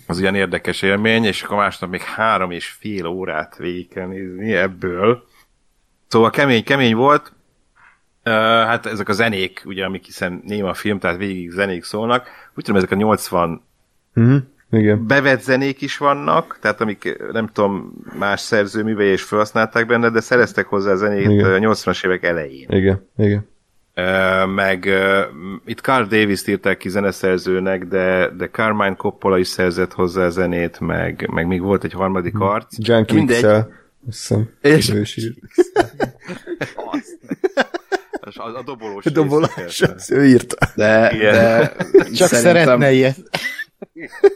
Az 0.07 0.19
ugyan 0.19 0.35
érdekes 0.35 0.81
élmény, 0.81 1.25
és 1.25 1.43
akkor 1.43 1.57
másnap 1.57 1.89
még 1.89 2.01
három 2.01 2.51
és 2.51 2.67
fél 2.67 3.05
órát 3.05 3.57
végig 3.57 3.89
kell 3.89 4.07
nézni 4.07 4.53
ebből. 4.53 5.27
Szóval 6.07 6.29
kemény, 6.29 6.63
kemény 6.63 6.95
volt. 6.95 7.33
Uh, 8.25 8.33
hát 8.33 8.85
ezek 8.85 9.09
a 9.09 9.13
zenék, 9.13 9.61
ugye, 9.65 9.85
amik 9.85 10.05
hiszen 10.05 10.41
néma 10.45 10.73
film, 10.73 10.99
tehát 10.99 11.17
végig 11.17 11.51
zenék 11.51 11.83
szólnak. 11.83 12.27
Úgy 12.55 12.63
tudom, 12.63 12.75
ezek 12.75 12.91
a 12.91 12.95
80 12.95 13.61
Mhm. 14.13 14.35
Igen. 14.71 15.07
bevett 15.07 15.41
zenék 15.41 15.81
is 15.81 15.97
vannak, 15.97 16.57
tehát 16.61 16.81
amik 16.81 17.17
nem 17.31 17.47
tudom, 17.47 17.93
más 18.19 18.39
szerzőművei 18.41 19.11
is 19.11 19.23
felhasználták 19.23 19.85
benne, 19.85 20.09
de 20.09 20.19
szereztek 20.19 20.65
hozzá 20.65 20.95
zenét 20.95 21.29
Igen. 21.29 21.53
a 21.53 21.57
80-as 21.73 22.05
évek 22.05 22.23
elején. 22.23 22.67
Igen. 22.69 23.07
Igen. 23.17 23.47
Meg 24.49 24.89
itt 25.65 25.79
Carl 25.79 26.03
Davis 26.07 26.47
írták 26.47 26.77
ki 26.77 26.89
zeneszerzőnek, 26.89 27.85
de, 27.85 28.29
de 28.37 28.49
Carmine 28.49 28.95
Coppola 28.95 29.37
is 29.37 29.47
szerzett 29.47 29.93
hozzá 29.93 30.29
zenét, 30.29 30.79
meg, 30.79 31.29
meg 31.31 31.47
még 31.47 31.61
volt 31.61 31.83
egy 31.83 31.93
harmadik 31.93 32.39
arc. 32.39 32.75
Junkie 32.77 33.17
Mindegy. 33.17 33.45
Hiszem. 34.05 34.49
És- 34.61 34.93
írt. 38.37 38.55
A, 38.55 38.57
a 38.57 38.63
dobolós. 38.63 39.05
A 39.05 39.09
dobolás, 39.09 39.83
ő 40.09 40.25
írta. 40.25 40.57
De, 40.75 41.11
Igen. 41.13 41.33
de 41.33 41.73
Csak 42.17 42.27
szeretne 42.27 42.91
ilyet. 42.91 43.17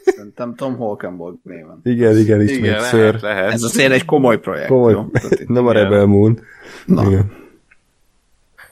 Szerintem 0.06 0.56
Tom 0.56 0.76
Holkenborg 0.76 1.36
néven. 1.44 1.80
Igen, 1.84 2.18
igen, 2.18 2.42
itt 2.42 2.50
Igen, 2.50 2.62
még 2.62 2.70
lehet, 2.70 2.86
ször. 2.86 3.22
lehet. 3.22 3.52
Ez 3.52 3.64
azért 3.64 3.92
egy 3.92 4.06
komoly 4.06 4.40
projekt. 4.40 4.68
Komoly. 4.68 4.92
Jó? 4.92 5.06
Nem 5.48 5.68
a. 5.68 5.72
Rebel 5.72 6.06
Moon. 6.06 6.40
Na. 6.86 7.04
Igen. 7.08 7.42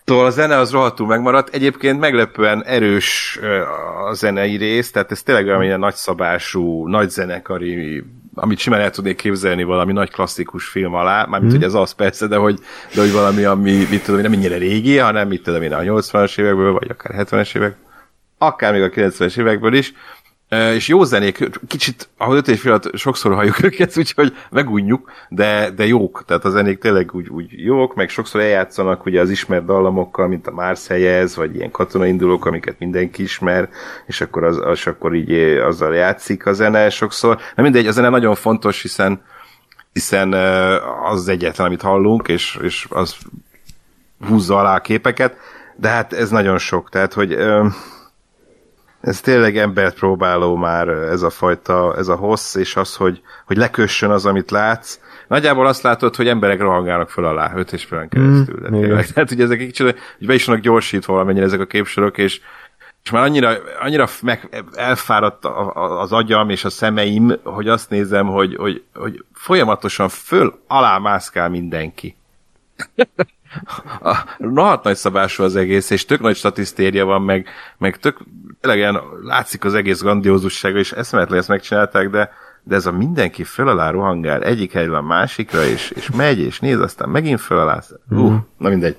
Szóval 0.06 0.26
a 0.26 0.30
zene 0.30 0.58
az 0.58 0.72
rohadtul 0.72 1.08
megmaradt. 1.08 1.54
Egyébként 1.56 2.00
meglepően 2.00 2.64
erős 2.64 3.40
a 4.10 4.14
zenei 4.14 4.56
rész, 4.56 4.92
tehát 4.92 5.12
ez 5.12 5.24
tényleg 5.24 5.46
olyan 5.46 5.64
ilyen 5.64 5.80
nagyszabású, 5.80 6.88
nagy 6.88 7.10
zenekari, 7.10 8.04
amit 8.34 8.58
simán 8.58 8.80
el 8.80 8.90
tudnék 8.90 9.16
képzelni 9.16 9.64
valami 9.64 9.92
nagy 9.92 10.12
klasszikus 10.12 10.68
film 10.68 10.94
alá, 10.94 11.26
mármint, 11.26 11.52
hogy 11.52 11.64
ez 11.64 11.74
az 11.74 11.92
persze, 11.92 12.28
de 12.28 12.36
hogy, 12.36 12.60
de 12.94 13.02
hogy 13.02 13.12
valami, 13.12 13.44
ami, 13.44 13.88
mit 13.90 14.04
tudom, 14.04 14.20
én, 14.20 14.30
nem 14.30 14.40
ennyire 14.40 14.58
régi, 14.58 14.98
hanem 14.98 15.28
mit 15.28 15.44
tudom 15.44 15.62
én, 15.62 15.74
a 15.74 15.80
80-as 15.80 16.40
évekből, 16.40 16.72
vagy 16.72 16.90
akár 16.90 17.26
70-es 17.26 17.56
évek, 17.56 17.76
akár 18.38 18.74
még 18.74 18.82
a 18.82 18.90
90-es 18.90 19.38
évekből 19.38 19.74
is, 19.74 19.94
és 20.52 20.88
jó 20.88 21.04
zenék, 21.04 21.50
kicsit, 21.68 22.10
ahogy 22.18 22.38
öt 22.38 22.48
és 22.48 22.66
alatt 22.66 22.98
sokszor 22.98 23.34
halljuk 23.34 23.64
őket, 23.68 23.98
úgyhogy 23.98 24.36
megunjuk, 24.50 25.12
de, 25.30 25.70
de 25.70 25.86
jók, 25.86 26.24
tehát 26.28 26.46
a 26.46 26.50
zenék 26.50 26.80
tényleg 26.80 27.14
úgy, 27.14 27.30
úgy 27.30 27.48
jók, 27.52 27.96
meg 27.96 28.10
sokszor 28.10 28.42
eljátszanak 28.42 29.06
ugye 29.06 29.22
az 29.22 29.30
ismert 29.30 29.66
dallamokkal, 29.66 30.28
mint 30.28 30.48
a 30.48 30.52
Marseillez, 30.52 31.36
vagy 31.36 31.56
ilyen 31.56 31.72
katonaindulók, 31.72 32.46
amiket 32.46 32.80
mindenki 32.80 33.24
ismer, 33.24 33.70
és 34.06 34.22
akkor, 34.22 34.44
az, 34.44 34.60
az 34.64 34.88
akkor 34.88 35.14
így 35.14 35.32
azzal 35.58 35.96
játszik 35.96 36.46
a 36.46 36.54
zene 36.54 36.90
sokszor. 36.90 37.40
Na 37.56 37.64
mindegy, 37.64 37.88
a 37.88 37.92
zene 37.92 38.10
nagyon 38.10 38.36
fontos, 38.36 38.82
hiszen 38.82 39.22
hiszen 39.94 40.34
az 41.04 41.28
egyetlen, 41.28 41.68
amit 41.68 41.82
hallunk, 41.82 42.28
és, 42.28 42.60
és 42.62 42.88
az 42.90 43.16
húzza 44.28 44.58
alá 44.58 44.76
a 44.76 44.82
képeket, 44.82 45.38
de 45.76 45.88
hát 45.88 46.14
ez 46.14 46.30
nagyon 46.30 46.58
sok, 46.58 46.90
tehát 46.90 47.14
hogy 47.14 47.38
ez 49.02 49.22
tényleg 49.22 49.58
embert 49.58 49.96
próbáló 49.96 50.56
már 50.56 50.88
ez 50.88 51.22
a 51.22 51.30
fajta, 51.30 51.96
ez 51.98 52.08
a 52.08 52.16
hossz, 52.16 52.56
és 52.56 52.76
az, 52.76 52.96
hogy, 52.96 53.22
hogy 53.46 53.58
lekössön 53.58 54.10
az, 54.10 54.26
amit 54.26 54.52
látsz. 54.52 55.00
Nagyjából 55.28 55.68
azt 55.68 55.82
látod, 55.82 56.16
hogy 56.16 56.28
emberek 56.28 56.60
rohangálnak 56.60 57.10
föl 57.10 57.26
alá, 57.26 57.52
öt 57.56 57.74
és 57.74 57.84
fölön 57.84 58.10
keresztül. 58.10 58.60
Mm, 58.60 58.64
de 58.64 58.70
tényleg. 58.70 59.08
Tehát, 59.08 59.30
hogy 59.30 59.42
ezek 59.42 59.60
egy 59.60 59.66
kicsit, 59.66 59.86
hogy 60.18 60.28
be 60.28 60.34
is 60.34 60.46
vannak 60.46 60.62
gyorsítva 60.62 61.14
valamennyire 61.14 61.46
ezek 61.46 61.60
a 61.60 61.66
képsorok, 61.66 62.18
és, 62.18 62.42
és 63.04 63.10
már 63.12 63.24
annyira, 63.24 63.58
annyira 63.80 64.08
meg 64.22 64.64
elfáradt 64.74 65.46
az 65.74 66.12
agyam 66.12 66.50
és 66.50 66.66
a 66.66 66.70
szemeim, 66.70 67.34
hogy 67.44 67.68
azt 67.68 67.90
nézem, 67.90 68.28
hogy, 68.28 68.56
hogy, 68.56 68.84
hogy 68.94 69.26
folyamatosan 69.34 70.10
föl 70.10 70.60
alá 70.68 70.98
mászkál 70.98 71.50
mindenki. 71.50 72.16
A, 74.02 74.18
rohadt 74.38 74.84
nagy 74.84 74.96
szabású 74.96 75.44
az 75.44 75.56
egész, 75.56 75.90
és 75.90 76.06
tök 76.06 76.20
nagy 76.20 76.36
statisztéria 76.36 77.06
van, 77.06 77.22
meg, 77.22 77.48
meg 77.78 77.98
tök, 77.98 78.18
tényleg 78.62 78.80
ilyen, 78.80 79.02
látszik 79.24 79.66
az 79.66 79.74
egész 79.74 80.02
grandiózussága, 80.02 80.78
és 80.78 80.92
eszméletlen 80.92 81.40
ezt 81.40 81.48
megcsinálták, 81.48 82.10
de, 82.10 82.32
de 82.64 82.76
ez 82.76 82.86
a 82.86 82.92
mindenki 82.92 83.44
föl 83.44 83.68
alá 83.68 83.90
rohangál 83.90 84.44
egyik 84.44 84.72
helyről 84.72 84.96
a 84.96 85.02
másikra, 85.02 85.64
és, 85.64 85.92
és 85.96 86.10
megy, 86.16 86.40
és 86.40 86.60
néz, 86.60 86.80
aztán 86.80 87.10
megint 87.10 87.42
föl 87.42 87.60
alá. 87.60 87.82
Uh, 88.10 88.34
na 88.58 88.70
mindegy. 88.70 88.98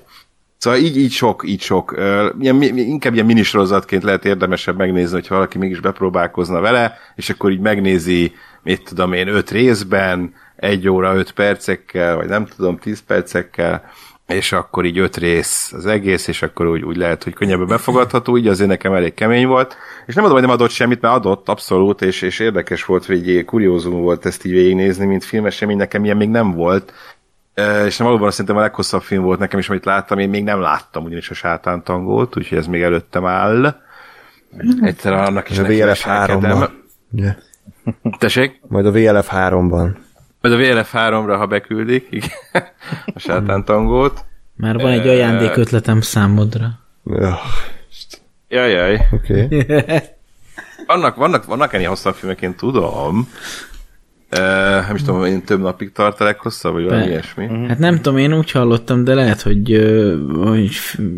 Szóval 0.57 0.79
így, 0.79 0.97
így 0.97 1.11
sok, 1.11 1.43
így 1.45 1.61
sok. 1.61 1.95
Ilyen, 2.39 2.61
inkább 2.61 3.13
ilyen 3.13 3.25
minisorozatként 3.25 4.03
lehet 4.03 4.25
érdemesebb 4.25 4.77
megnézni, 4.77 5.13
hogyha 5.13 5.35
valaki 5.35 5.57
mégis 5.57 5.79
bepróbálkozna 5.79 6.59
vele, 6.59 6.97
és 7.15 7.29
akkor 7.29 7.51
így 7.51 7.59
megnézi, 7.59 8.33
mit 8.61 8.83
tudom 8.83 9.13
én, 9.13 9.27
öt 9.27 9.51
részben, 9.51 10.33
egy 10.55 10.89
óra, 10.89 11.15
öt 11.15 11.31
percekkel, 11.31 12.15
vagy 12.15 12.27
nem 12.27 12.45
tudom, 12.45 12.77
tíz 12.77 13.03
percekkel, 13.07 13.83
és 14.27 14.51
akkor 14.51 14.85
így 14.85 14.97
öt 14.97 15.17
rész 15.17 15.73
az 15.75 15.85
egész, 15.85 16.27
és 16.27 16.41
akkor 16.41 16.67
úgy, 16.67 16.83
úgy 16.83 16.95
lehet, 16.95 17.23
hogy 17.23 17.33
könnyebben 17.33 17.67
befogadható, 17.67 18.37
így 18.37 18.47
azért 18.47 18.69
nekem 18.69 18.93
elég 18.93 19.13
kemény 19.13 19.47
volt. 19.47 19.75
És 20.05 20.13
nem 20.13 20.23
mondom, 20.23 20.39
hogy 20.39 20.49
nem 20.49 20.57
adott 20.57 20.69
semmit, 20.69 21.01
mert 21.01 21.15
adott 21.15 21.49
abszolút, 21.49 22.01
és, 22.01 22.21
és 22.21 22.39
érdekes 22.39 22.85
volt, 22.85 23.05
vagy 23.05 23.29
így 23.29 23.45
kuriózum 23.45 24.01
volt 24.01 24.25
ezt 24.25 24.45
így 24.45 24.51
végignézni, 24.51 25.05
mint 25.05 25.23
filmesemény, 25.23 25.77
nekem 25.77 26.03
ilyen 26.03 26.17
még 26.17 26.29
nem 26.29 26.51
volt. 26.51 26.93
És 27.85 27.97
valóban 27.97 28.31
szerintem 28.31 28.57
a 28.57 28.61
leghosszabb 28.61 29.01
film 29.01 29.23
volt 29.23 29.39
nekem 29.39 29.59
is, 29.59 29.69
amit 29.69 29.85
láttam, 29.85 30.19
én 30.19 30.29
még 30.29 30.43
nem 30.43 30.59
láttam 30.59 31.03
ugyanis 31.03 31.29
a 31.29 31.33
sátántangót, 31.33 32.37
úgyhogy 32.37 32.57
ez 32.57 32.67
még 32.67 32.81
előttem 32.81 33.25
áll. 33.25 33.81
Egyszer 34.81 35.13
annak 35.13 35.49
is 35.49 35.59
a 35.59 35.63
VLF 35.63 35.85
veselkedem. 35.85 36.57
3-ban. 36.57 36.69
Ugye? 37.11 37.35
Tessék? 38.17 38.61
Majd 38.67 38.85
a 38.85 38.91
VLF 38.91 39.29
3-ban. 39.31 39.89
Majd 40.43 40.59
a 40.59 40.73
VLF 40.73 40.93
3-ra, 40.93 41.35
ha 41.37 41.45
beküldik, 41.45 42.07
igen, 42.09 42.29
a 43.05 43.19
sátántangót. 43.19 44.25
Már 44.55 44.75
van 44.75 44.91
egy 44.91 45.07
ajándék 45.07 45.55
ötletem 45.55 46.01
számodra. 46.01 46.67
Öh, 47.05 47.33
Jajjaj. 48.47 49.07
Oké. 49.11 49.43
Okay. 49.43 49.99
Vannak, 50.87 51.15
vannak, 51.15 51.45
vannak 51.45 51.73
ennél 51.73 51.87
hosszabb 51.87 52.13
filmek, 52.13 52.41
én 52.41 52.55
tudom. 52.55 53.29
Uh, 54.31 54.39
nem 54.87 54.95
is 54.95 55.01
tudom, 55.01 55.25
én 55.25 55.43
több 55.43 55.61
napig 55.61 55.91
tart 55.91 56.21
a 56.21 56.23
leghosszabb, 56.23 56.73
vagy 56.73 56.83
valami 56.83 57.05
ilyesmi. 57.05 57.67
Hát 57.67 57.79
nem 57.79 57.95
tudom, 57.95 58.17
én 58.17 58.33
úgy 58.33 58.51
hallottam, 58.51 59.03
de 59.03 59.13
lehet, 59.13 59.41
hogy, 59.41 59.85
hogy 60.43 60.75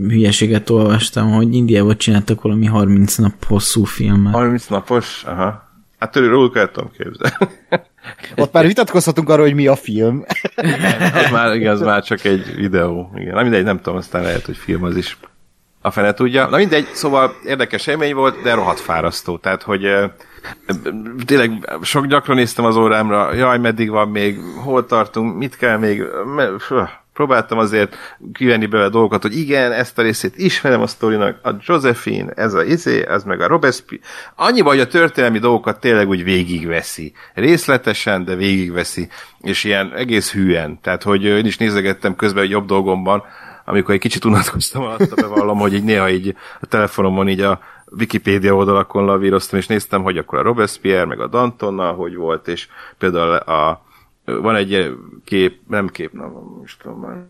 hülyeséget 0.07 0.69
olvastam, 0.69 1.31
hogy 1.31 1.53
Indiában 1.53 1.97
csináltak 1.97 2.41
valami 2.41 2.65
30 2.65 3.15
nap 3.15 3.45
hosszú 3.45 3.83
filmet. 3.83 4.33
30 4.33 4.65
napos? 4.65 5.23
Aha. 5.23 5.69
Hát 5.99 6.11
tőle 6.11 6.27
róluk 6.27 6.57
el 6.57 6.71
tudom 6.71 6.91
képzelni. 6.91 7.53
Ott 8.35 8.53
már 8.53 8.65
vitatkozhatunk 8.65 9.29
arról, 9.29 9.45
hogy 9.45 9.55
mi 9.55 9.67
a 9.67 9.75
film. 9.75 10.25
az 11.23 11.31
már, 11.31 11.55
igen, 11.55 11.71
az 11.71 11.81
már 11.81 12.03
csak 12.03 12.23
egy 12.23 12.55
videó. 12.55 13.11
Igen. 13.15 13.33
Na 13.33 13.41
mindegy, 13.41 13.63
nem 13.63 13.77
tudom, 13.77 13.97
aztán 13.97 14.21
lehet, 14.21 14.45
hogy 14.45 14.57
film 14.57 14.83
az 14.83 14.97
is. 14.97 15.17
A 15.81 15.91
fene 15.91 16.13
tudja. 16.13 16.47
Na 16.47 16.57
mindegy, 16.57 16.87
szóval 16.93 17.35
érdekes 17.45 17.87
élmény 17.87 18.15
volt, 18.15 18.41
de 18.41 18.53
rohadt 18.53 18.79
fárasztó. 18.79 19.37
Tehát, 19.37 19.63
hogy 19.63 19.81
tényleg 21.25 21.69
sok 21.81 22.05
gyakran 22.05 22.35
néztem 22.35 22.65
az 22.65 22.75
órámra, 22.75 23.33
jaj, 23.33 23.57
meddig 23.57 23.89
van 23.89 24.09
még, 24.09 24.39
hol 24.63 24.85
tartunk, 24.85 25.37
mit 25.37 25.57
kell 25.57 25.77
még, 25.77 26.03
próbáltam 27.15 27.57
azért 27.57 27.95
kivenni 28.33 28.65
belőle 28.65 28.89
dolgokat, 28.89 29.21
hogy 29.21 29.37
igen, 29.37 29.71
ezt 29.71 29.97
a 29.97 30.01
részét 30.01 30.37
ismerem 30.37 30.81
a 30.81 30.87
sztorinak, 30.87 31.39
a 31.43 31.49
Josephine, 31.65 32.31
ez 32.31 32.53
a 32.53 32.63
izé, 32.63 33.07
ez 33.07 33.23
meg 33.23 33.41
a 33.41 33.47
Robespierre. 33.47 34.05
Annyiban, 34.35 34.71
hogy 34.71 34.81
a 34.81 34.87
történelmi 34.87 35.39
dolgokat 35.39 35.79
tényleg 35.79 36.07
úgy 36.07 36.23
végigveszi. 36.23 37.13
Részletesen, 37.33 38.25
de 38.25 38.35
végigveszi, 38.35 39.07
és 39.41 39.63
ilyen 39.63 39.93
egész 39.93 40.31
hűen. 40.31 40.79
Tehát, 40.81 41.03
hogy 41.03 41.23
én 41.23 41.45
is 41.45 41.57
nézegettem 41.57 42.15
közben 42.15 42.43
egy 42.43 42.49
jobb 42.49 42.65
dolgomban, 42.65 43.23
amikor 43.65 43.93
egy 43.93 43.99
kicsit 43.99 44.25
unatkoztam 44.25 44.81
alatt, 44.81 45.15
bevallom, 45.15 45.57
hogy 45.57 45.73
így 45.73 45.83
néha 45.83 46.09
így 46.09 46.35
a 46.61 46.65
telefonomon 46.65 47.29
így 47.29 47.41
a 47.41 47.59
Wikipédia 47.97 48.55
oldalakon 48.55 49.05
lavíroztam, 49.05 49.59
és 49.59 49.67
néztem, 49.67 50.03
hogy 50.03 50.17
akkor 50.17 50.39
a 50.39 50.41
Robespierre, 50.41 51.05
meg 51.05 51.19
a 51.19 51.27
Dantonnal, 51.27 51.95
hogy 51.95 52.15
volt, 52.15 52.47
és 52.47 52.67
például 52.97 53.35
a 53.35 53.84
van 54.25 54.55
egy 54.55 54.95
kép, 55.23 55.59
nem 55.67 55.87
kép, 55.87 56.11
nem, 56.11 56.31
most 56.59 56.81
tudom 56.81 56.99
már. 56.99 57.25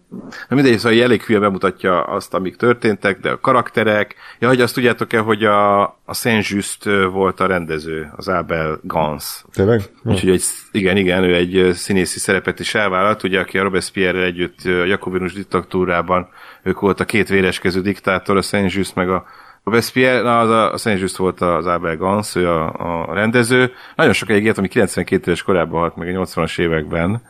Na 0.49 0.55
mindegy, 0.55 0.77
szóval 0.77 1.01
elég 1.01 1.21
hülye 1.21 1.39
bemutatja 1.39 2.03
azt, 2.03 2.33
amik 2.33 2.55
történtek, 2.55 3.19
de 3.19 3.29
a 3.29 3.39
karakterek. 3.39 4.15
Ja, 4.39 4.47
hogy 4.47 4.61
azt 4.61 4.73
tudjátok-e, 4.73 5.19
hogy 5.19 5.43
a, 5.43 5.83
a 5.83 6.13
Saint 6.13 6.47
Just 6.47 6.83
volt 7.11 7.39
a 7.39 7.45
rendező, 7.45 8.11
az 8.15 8.27
Abel 8.27 8.79
Gans. 8.83 9.43
Tényleg? 9.53 9.81
Úgyhogy 10.03 10.29
egy, 10.29 10.43
igen, 10.71 10.97
igen, 10.97 11.23
ő 11.23 11.35
egy 11.35 11.73
színészi 11.73 12.19
szerepet 12.19 12.59
is 12.59 12.75
elvállalt, 12.75 13.23
ugye, 13.23 13.39
aki 13.39 13.57
a 13.57 13.63
Robespierre 13.63 14.23
együtt 14.23 14.59
a 14.65 14.85
Jakobinus 14.85 15.33
diktatúrában, 15.33 16.29
ők 16.63 16.79
volt 16.79 16.99
a 16.99 17.05
két 17.05 17.27
véreskező 17.27 17.81
diktátor, 17.81 18.37
a 18.37 18.41
Saint 18.41 18.71
Just 18.71 18.95
meg 18.95 19.09
a 19.09 19.25
Robespierre, 19.65 20.21
na, 20.21 20.39
az 20.39 20.49
a, 20.49 20.73
a 20.73 20.77
Saint 20.77 20.99
Just 20.99 21.15
volt 21.15 21.41
az 21.41 21.65
Abel 21.65 21.97
Gans, 21.97 22.35
ő 22.35 22.49
a, 22.49 23.09
a 23.09 23.13
rendező. 23.13 23.71
Nagyon 23.95 24.13
sok 24.13 24.29
egyet, 24.29 24.57
ami 24.57 24.67
92 24.67 25.21
éves 25.25 25.43
korában 25.43 25.79
halt 25.79 25.95
meg 25.95 26.15
a 26.15 26.25
80-as 26.25 26.59
években, 26.59 27.21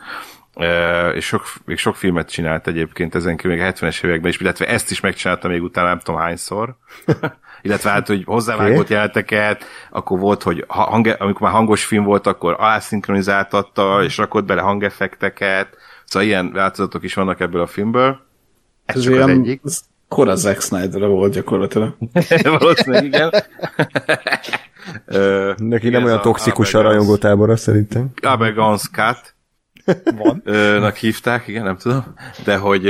E, 0.56 1.10
és 1.10 1.26
sok, 1.26 1.44
még 1.66 1.78
sok 1.78 1.96
filmet 1.96 2.30
csinált 2.30 2.68
egyébként 2.68 3.16
ezen 3.16 3.38
kívül 3.38 3.58
még 3.58 3.66
a 3.66 3.72
70-es 3.72 4.04
években 4.04 4.30
is, 4.30 4.40
illetve 4.40 4.68
ezt 4.68 4.92
is 4.92 5.00
megcsinálta 5.00 5.48
még 5.48 5.64
utána 5.64 5.88
nem 5.88 6.00
tudom 6.00 6.20
hányszor. 6.20 6.76
illetve 7.62 7.90
hát, 7.90 8.08
hogy 8.08 8.24
hozzávágott 8.26 8.84
okay. 8.84 8.96
jelteket, 8.96 9.64
akkor 9.90 10.20
volt, 10.20 10.44
hogy 10.44 10.64
ha- 10.68 10.90
hang, 10.90 11.16
amikor 11.20 11.42
már 11.42 11.52
hangos 11.52 11.86
film 11.86 12.04
volt, 12.04 12.28
akkor 12.28 12.56
alászinkronizáltatta, 12.58 14.04
és 14.04 14.18
rakott 14.18 14.46
bele 14.46 14.62
hangeffekteket, 14.62 15.78
szóval 16.06 16.28
ilyen 16.28 16.52
változatok 16.52 17.04
is 17.04 17.14
vannak 17.14 17.40
ebből 17.40 17.62
a 17.62 17.68
filmből. 17.68 18.20
Ez 18.86 18.96
Ez 18.96 19.04
csak 19.04 19.14
az 19.14 19.28
egyik. 19.28 19.62
Kora 20.08 20.36
Zack 20.36 20.62
Snyder 20.62 21.08
volt 21.08 21.34
gyakorlatilag. 21.34 21.96
Valószínűleg 22.60 23.04
igen. 23.04 23.32
Ö, 25.06 25.54
Neki 25.58 25.90
nem 25.90 26.04
olyan 26.04 26.18
a 26.18 26.22
toxikus 26.22 26.74
a 26.74 26.78
Gans- 26.78 26.92
rajongótábora 26.92 27.56
szerintem. 27.56 28.10
Abel 28.22 28.54
Gans 28.54 28.90
Cat. 28.92 29.34
Van. 30.18 30.42
Ö, 30.46 30.80
nak 30.80 30.96
hívták, 30.96 31.48
igen, 31.48 31.64
nem 31.64 31.78
tudom. 31.78 32.04
De, 32.44 32.58
hogy, 32.58 32.82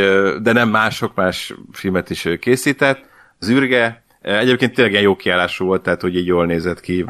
de 0.41 0.51
nem 0.51 0.69
mások, 0.69 1.15
más 1.15 1.53
filmet 1.71 2.09
is 2.09 2.27
készített. 2.39 3.03
Az 3.39 3.49
űrge, 3.49 4.03
ö, 4.21 4.37
egyébként 4.37 4.73
tényleg 4.73 4.91
ilyen 4.91 5.03
jó 5.03 5.15
kiállású 5.15 5.65
volt, 5.65 5.83
tehát 5.83 6.01
hogy 6.01 6.15
így 6.15 6.25
jól 6.25 6.45
nézett 6.45 6.79
ki. 6.79 7.05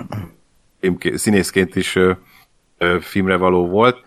Színészként 1.14 1.75
is 1.75 1.95
ö, 1.95 2.11
ö, 2.77 2.98
filmre 3.01 3.35
való 3.35 3.67
volt. 3.67 3.98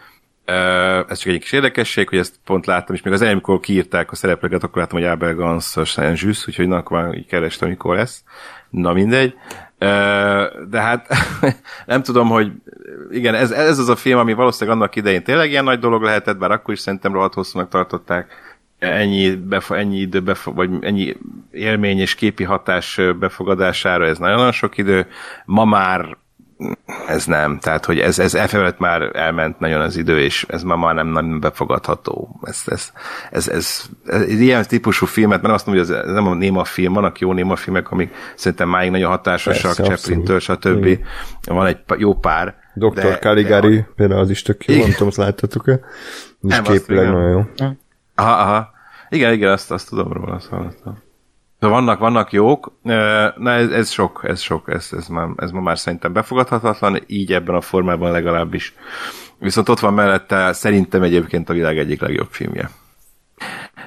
Ez 1.09 1.19
csak 1.19 1.33
egy 1.33 1.41
kis 1.41 1.53
érdekesség, 1.53 2.09
hogy 2.09 2.19
ezt 2.19 2.41
pont 2.45 2.67
láttam, 2.67 2.95
és 2.95 3.03
még 3.03 3.13
az 3.13 3.21
elején, 3.21 3.39
amikor 3.39 3.61
kiírták 3.61 4.13
a 4.13 4.15
szereplőket, 4.15 4.63
akkor 4.63 4.83
láttam, 4.83 4.99
hogy 4.99 5.09
Abel 5.09 5.35
Gans 5.35 5.77
Saint 5.85 6.19
Just, 6.21 6.49
úgyhogy 6.49 6.69
na, 6.69 6.83
már 6.91 7.15
így 7.15 7.27
kerestem, 7.27 7.69
mikor 7.69 7.97
lesz. 7.97 8.23
Na 8.71 8.93
mindegy. 8.93 9.35
De 10.69 10.81
hát 10.81 11.07
nem 11.87 12.03
tudom, 12.03 12.29
hogy 12.29 12.53
igen, 13.11 13.35
ez, 13.35 13.51
ez 13.51 13.79
az 13.79 13.89
a 13.89 13.97
film, 13.97 14.19
ami 14.19 14.33
valószínűleg 14.33 14.79
annak 14.79 14.97
idején 14.97 15.25
tényleg 15.25 15.51
ilyen 15.51 15.65
nagy 15.65 15.79
dolog 15.79 16.03
lehetett, 16.03 16.39
bár 16.39 16.51
akkor 16.51 16.75
is 16.75 16.81
szerintem 16.81 17.13
rohadt 17.13 17.35
hosszúnak 17.35 17.69
tartották. 17.69 18.47
Ennyi, 18.79 19.35
befo- 19.35 19.79
ennyi 19.79 19.99
idő, 19.99 20.21
befo- 20.21 20.55
vagy 20.55 20.71
ennyi 20.81 21.17
élmény 21.51 21.99
és 21.99 22.15
képi 22.15 22.45
hatás 22.45 23.01
befogadására, 23.19 24.07
ez 24.07 24.19
nagyon-nagyon 24.19 24.53
sok 24.53 24.79
idő. 24.79 25.07
Ma 25.45 25.65
már 25.65 26.17
ez 27.09 27.25
nem, 27.27 27.59
tehát 27.59 27.85
hogy 27.85 27.99
ez, 27.99 28.19
ez 28.19 28.35
elfelett 28.35 28.79
már 28.79 29.17
elment 29.17 29.59
nagyon 29.59 29.81
az 29.81 29.97
idő, 29.97 30.21
és 30.21 30.47
ez 30.49 30.63
ma 30.63 30.77
már 30.77 30.95
nem, 30.95 31.09
nem 31.09 31.41
befogadható. 31.41 32.41
Ez, 32.43 32.63
ez, 32.67 32.93
ez, 33.31 33.49
ez, 33.49 33.85
ez, 34.07 34.23
ez 34.25 34.41
ilyen 34.41 34.65
típusú 34.67 35.07
filmet, 35.07 35.43
mert 35.43 35.55
azt 35.55 35.67
mondom, 35.67 35.87
hogy 35.87 35.95
ez, 35.97 36.13
nem 36.13 36.27
a 36.27 36.35
néma 36.35 36.65
film, 36.65 36.93
vannak 36.93 37.19
jó 37.19 37.33
néma 37.33 37.57
filmek, 37.57 37.91
amik 37.91 38.15
szerintem 38.35 38.69
máig 38.69 38.91
nagyon 38.91 39.11
hatásosak, 39.11 39.73
Chaplin-től, 39.73 40.39
stb. 40.39 40.85
Igen. 40.85 41.01
Van 41.47 41.67
egy 41.67 41.79
jó 41.97 42.15
pár. 42.15 42.55
Dr. 42.75 42.93
de- 42.93 43.19
Caligari, 43.19 43.77
de- 43.77 43.89
például 43.97 44.21
az 44.21 44.31
is 44.31 44.43
tök 44.43 44.65
jó, 44.65 44.75
Igen. 44.75 44.87
nem 44.87 44.93
tudom, 44.93 45.09
azt 45.09 45.17
láttatok-e? 45.17 45.81
Azt 46.49 46.63
képileg 46.63 47.11
nagyon 47.11 47.31
jó. 47.31 47.67
Aha, 48.15 48.33
aha. 48.33 48.71
Igen, 49.09 49.33
igen, 49.33 49.53
azt, 49.53 49.71
azt 49.71 49.89
tudom 49.89 50.13
róla, 50.13 50.33
azt 50.33 50.47
hallottam. 50.47 50.99
De 51.59 51.67
vannak, 51.67 51.99
vannak 51.99 52.33
jók, 52.33 52.73
na 53.37 53.51
ez, 53.51 53.71
ez 53.71 53.91
sok, 53.91 54.21
ez 54.25 54.41
sok, 54.41 54.69
ez, 54.73 54.89
ez, 54.93 55.07
már, 55.07 55.29
ez 55.37 55.51
ma 55.51 55.61
már 55.61 55.79
szerintem 55.79 56.13
befogadhatatlan, 56.13 56.99
így 57.07 57.33
ebben 57.33 57.55
a 57.55 57.61
formában 57.61 58.11
legalábbis. 58.11 58.75
Viszont 59.39 59.69
ott 59.69 59.81
van 59.81 59.95
mellette 59.95 60.53
szerintem 60.53 61.03
egyébként 61.03 61.49
a 61.49 61.53
világ 61.53 61.79
egyik 61.79 62.01
legjobb 62.01 62.29
filmje. 62.31 62.71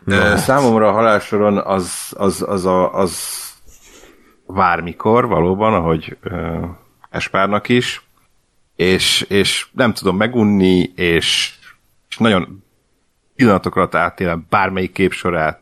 No. 0.03 0.37
Számomra 0.37 0.87
a 0.87 0.91
halálsoron 0.91 1.57
az, 1.57 2.13
az, 2.17 2.45
az, 2.47 2.65
a, 2.65 2.93
az 2.93 3.39
bármikor 4.47 5.27
valóban, 5.27 5.73
ahogy 5.73 6.17
uh, 6.23 6.63
Espárnak 7.09 7.69
is, 7.69 8.01
és, 8.75 9.21
és 9.21 9.67
nem 9.71 9.93
tudom 9.93 10.17
megunni, 10.17 10.91
és, 10.95 11.53
és 12.09 12.17
nagyon 12.17 12.63
pillanatok 13.35 13.75
alatt 13.75 13.95
átélem 13.95 14.45
bármelyik 14.49 14.91
képsorát, 14.91 15.60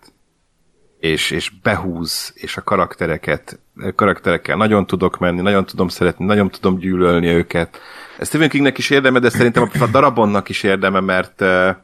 és, 1.00 1.32
és 1.32 1.52
behúz, 1.64 2.34
és 2.36 2.58
a 2.58 2.62
karaktereket, 2.62 3.60
a 3.76 3.92
karakterekkel 3.96 4.58
nagyon 4.58 4.86
tudok 4.88 5.20
menni, 5.20 5.42
nagyon 5.42 5.66
tudom 5.66 5.88
szeretni, 5.88 6.26
nagyon 6.26 6.50
tudom 6.50 6.78
gyűlölni 6.78 7.28
őket. 7.28 7.80
Ez 8.18 8.28
Stephen 8.28 8.50
Kingnek 8.50 8.78
is 8.78 8.90
érdeme, 8.90 9.20
de 9.20 9.30
szerintem 9.30 9.70
a 9.80 9.88
darabonnak 9.88 10.50
is 10.50 10.64
érdeme, 10.64 11.00
mert 11.00 11.42
eh, 11.42 11.76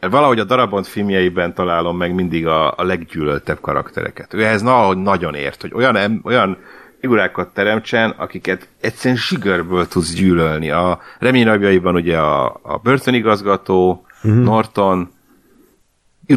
valahogy 0.00 0.38
a 0.38 0.44
darabont 0.44 0.86
filmjeiben 0.86 1.54
találom 1.54 1.96
meg 1.96 2.14
mindig 2.14 2.46
a, 2.46 2.70
a 2.76 2.82
leggyűlöltebb 2.82 3.60
karaktereket. 3.60 4.34
Ő 4.34 4.44
ehhez 4.44 4.62
na, 4.62 4.94
nagyon 4.94 5.34
ért, 5.34 5.60
hogy 5.60 5.74
olyan, 5.74 6.20
olyan 6.24 6.58
figurákat 7.00 7.54
teremtsen, 7.54 8.10
akiket 8.10 8.68
egyszerűen 8.80 9.20
zsigörből 9.20 9.88
tudsz 9.88 10.12
gyűlölni. 10.12 10.70
A 10.70 11.00
remény 11.18 11.48
ugye 11.82 12.18
a, 12.18 12.60
a 12.62 12.80
börtönigazgató, 12.82 14.06
uh-huh. 14.22 14.42
Norton, 14.42 15.10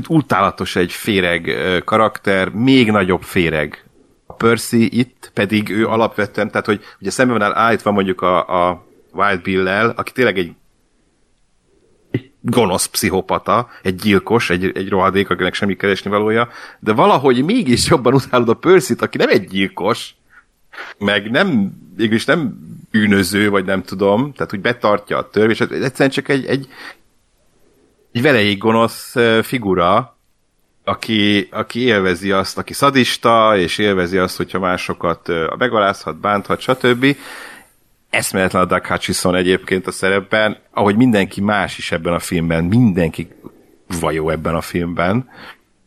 utálatos 0.08 0.76
egy 0.76 0.92
féreg 0.92 1.52
karakter, 1.86 2.50
még 2.50 2.92
nagyobb 2.92 3.22
féreg. 3.22 3.86
A 4.26 4.34
Percy 4.34 5.00
itt 5.00 5.32
pedig 5.34 5.70
ő 5.70 5.88
alapvetően, 5.88 6.52
tehát 6.52 6.66
hogy 6.66 6.82
ugye 7.00 7.10
szemben 7.10 7.38
van 7.38 7.54
állítva 7.54 7.92
mondjuk 7.92 8.22
a, 8.22 8.68
a 8.70 8.86
Wild 9.12 9.42
Bill-lel, 9.42 9.94
aki 9.96 10.12
tényleg 10.12 10.38
egy 10.38 10.54
gonosz 12.42 12.86
pszichopata, 12.86 13.70
egy 13.82 13.96
gyilkos, 13.96 14.50
egy, 14.50 14.72
egy 14.74 14.90
rohadék, 14.90 15.30
akinek 15.30 15.54
semmi 15.54 15.76
keresni 15.76 16.10
valója, 16.10 16.50
de 16.80 16.94
valahogy 16.94 17.44
mégis 17.44 17.90
jobban 17.90 18.14
utálod 18.14 18.50
a 18.50 18.54
Percy-t, 18.54 19.02
aki 19.02 19.18
nem 19.18 19.30
egy 19.30 19.48
gyilkos, 19.48 20.16
meg 20.98 21.32
nem, 21.32 21.72
mégis 21.98 22.26
nem 22.26 22.58
bűnöző, 22.92 23.50
vagy 23.50 23.66
nem 23.66 23.84
tudom, 23.84 24.34
tehát 24.34 24.54
úgy 24.54 24.62
betartja 24.62 25.18
a 25.18 25.30
törvényt, 25.30 25.72
egyszerűen 25.72 26.10
csak 26.10 26.30
egy, 26.30 26.46
egy, 26.46 26.68
egy 28.14 28.22
velejéig 28.22 28.58
gonosz 28.58 29.16
figura, 29.42 30.18
aki, 30.84 31.48
aki 31.52 31.80
élvezi 31.80 32.32
azt, 32.32 32.58
aki 32.58 32.74
szadista, 32.74 33.58
és 33.58 33.78
élvezi 33.78 34.18
azt, 34.18 34.38
hogyha 34.38 34.60
másokat 34.60 35.32
megalázhat, 35.58 36.20
bánthat, 36.20 36.60
stb. 36.60 37.18
Eszméletlen 38.10 38.62
a 38.62 38.66
Doug 38.66 38.86
Hutchison 38.86 39.36
egyébként 39.36 39.88
a 39.88 39.92
szerepben, 39.92 40.58
ahogy 40.72 40.96
mindenki 40.96 41.42
más 41.42 41.78
is 41.78 41.92
ebben 41.92 42.14
a 42.14 42.20
filmben, 42.20 42.64
mindenki 42.64 43.28
vajó 44.00 44.30
ebben 44.30 44.56
a 44.56 44.62
filmben, 44.62 45.30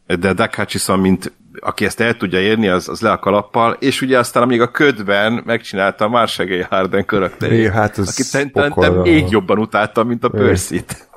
de 0.07 0.33
Doug 0.33 0.55
Hutchison, 0.55 0.99
mint 0.99 1.33
aki 1.61 1.85
ezt 1.85 2.01
el 2.01 2.17
tudja 2.17 2.41
érni, 2.41 2.69
az, 2.69 2.89
az 2.89 3.01
le 3.01 3.11
a 3.11 3.19
kalappal, 3.19 3.77
és 3.81 4.01
ugye 4.01 4.19
aztán 4.19 4.43
amíg 4.43 4.61
a 4.61 4.71
ködben 4.71 5.43
megcsinálta 5.45 6.05
a 6.05 6.09
Marshall 6.09 6.63
Harden 6.71 7.05
karakterét, 7.05 7.71
hát 7.71 7.99
akit 7.99 8.25
szerintem 8.25 8.95
még 8.95 9.31
jobban 9.31 9.59
utáltam, 9.59 10.09
mint 10.09 10.25
a 10.25 10.29
Percy-t. 10.29 11.09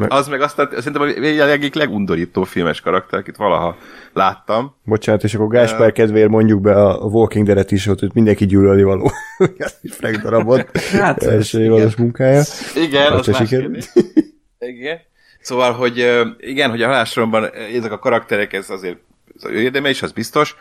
Hát 0.00 0.12
az 0.12 0.28
meg 0.28 0.40
aztán 0.40 0.68
szerintem 0.70 1.02
a 1.02 1.50
egyik 1.50 1.74
legundorító 1.74 2.44
filmes 2.44 2.80
karakter, 2.80 3.18
akit 3.18 3.36
valaha 3.36 3.76
láttam. 4.12 4.74
Bocsánat, 4.84 5.24
és 5.24 5.34
akkor 5.34 5.48
Gáspár 5.48 5.92
kedvéért 5.92 6.28
mondjuk 6.28 6.60
be 6.60 6.82
a 6.82 6.96
Walking 6.96 7.46
Dead-et 7.46 7.70
is, 7.70 7.84
hogy 7.84 8.10
mindenki 8.14 8.46
gyűlölni 8.46 8.82
való. 8.82 9.10
Frank 9.98 10.16
darabot. 10.16 10.78
Hát, 10.78 11.22
első 11.22 11.62
évados 11.62 11.96
munkája. 11.96 12.42
Igen, 12.74 13.12
Az 13.12 13.28
az 13.28 13.38
más 13.38 13.48
kérdés. 13.48 13.86
Igen. 14.58 14.98
Szóval, 15.40 15.72
hogy 15.72 16.24
igen, 16.38 16.70
hogy 16.70 16.82
a 16.82 16.86
halássoromban 16.86 17.50
ezek 17.74 17.92
a 17.92 17.98
karakterek, 17.98 18.52
ez 18.52 18.70
azért 18.70 18.98
az 19.36 19.44
ő 19.44 19.60
érdeme 19.60 19.88
is, 19.88 20.02
az 20.02 20.12
biztos. 20.12 20.56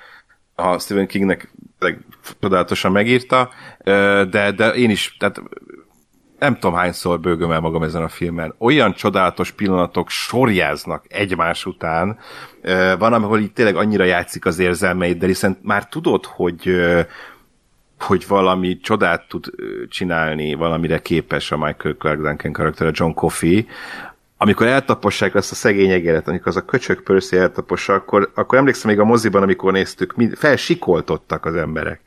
A 0.56 0.80
Stephen 0.80 1.08
Kingnek 1.08 1.53
csodálatosan 2.40 2.92
megírta, 2.92 3.50
de, 4.30 4.52
de 4.56 4.68
én 4.68 4.90
is, 4.90 5.16
tehát 5.20 5.42
nem 6.44 6.54
tudom 6.54 6.74
hányszor 6.76 7.20
bőgöm 7.20 7.52
el 7.52 7.60
magam 7.60 7.84
ezen 7.84 8.04
a 8.04 8.08
filmen. 8.08 8.54
Olyan 8.58 8.94
csodálatos 8.94 9.52
pillanatok 9.52 10.10
sorjáznak 10.10 11.06
egymás 11.10 11.66
után. 11.66 12.18
Van, 12.98 13.14
ahol 13.14 13.40
így 13.40 13.52
tényleg 13.54 13.76
annyira 13.76 14.04
játszik 14.04 14.46
az 14.46 14.60
érzelmeid, 14.60 15.18
de 15.18 15.26
hiszen 15.26 15.58
már 15.62 15.88
tudod, 15.88 16.26
hogy 16.26 16.82
hogy 18.00 18.28
valami 18.28 18.78
csodát 18.78 19.28
tud 19.28 19.46
csinálni, 19.90 20.54
valamire 20.54 21.00
képes 21.00 21.52
a 21.52 21.58
Michael 21.58 21.96
Clark 21.96 22.22
Duncan 22.22 22.52
karakter, 22.52 22.88
a 22.88 22.92
John 22.94 23.12
Coffey, 23.14 23.66
amikor 24.38 24.68
eltapossák 24.68 25.36
azt 25.36 25.52
a 25.52 25.56
szegény 25.56 25.90
egeret, 25.90 26.28
amikor 26.28 26.48
az 26.48 26.56
a 26.56 26.66
köcsök 26.66 27.04
Percy 27.04 27.38
eltapossa, 27.38 27.94
akkor, 27.94 28.32
akkor 28.36 28.58
emlékszem 28.58 28.90
még 28.90 29.00
a 29.00 29.06
moziban, 29.06 29.42
amikor 29.42 29.72
néztük, 29.72 30.16
mind, 30.16 30.38
felsikoltottak 30.38 31.46
az 31.46 31.56
emberek. 31.56 32.02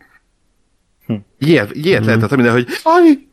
Ilyet, 1.38 1.70
ilyet 1.74 2.00
Mhm. 2.00 2.08
lehetett 2.08 2.30
minden, 2.30 2.52
hogy 2.52 2.66
aj, 2.82 3.26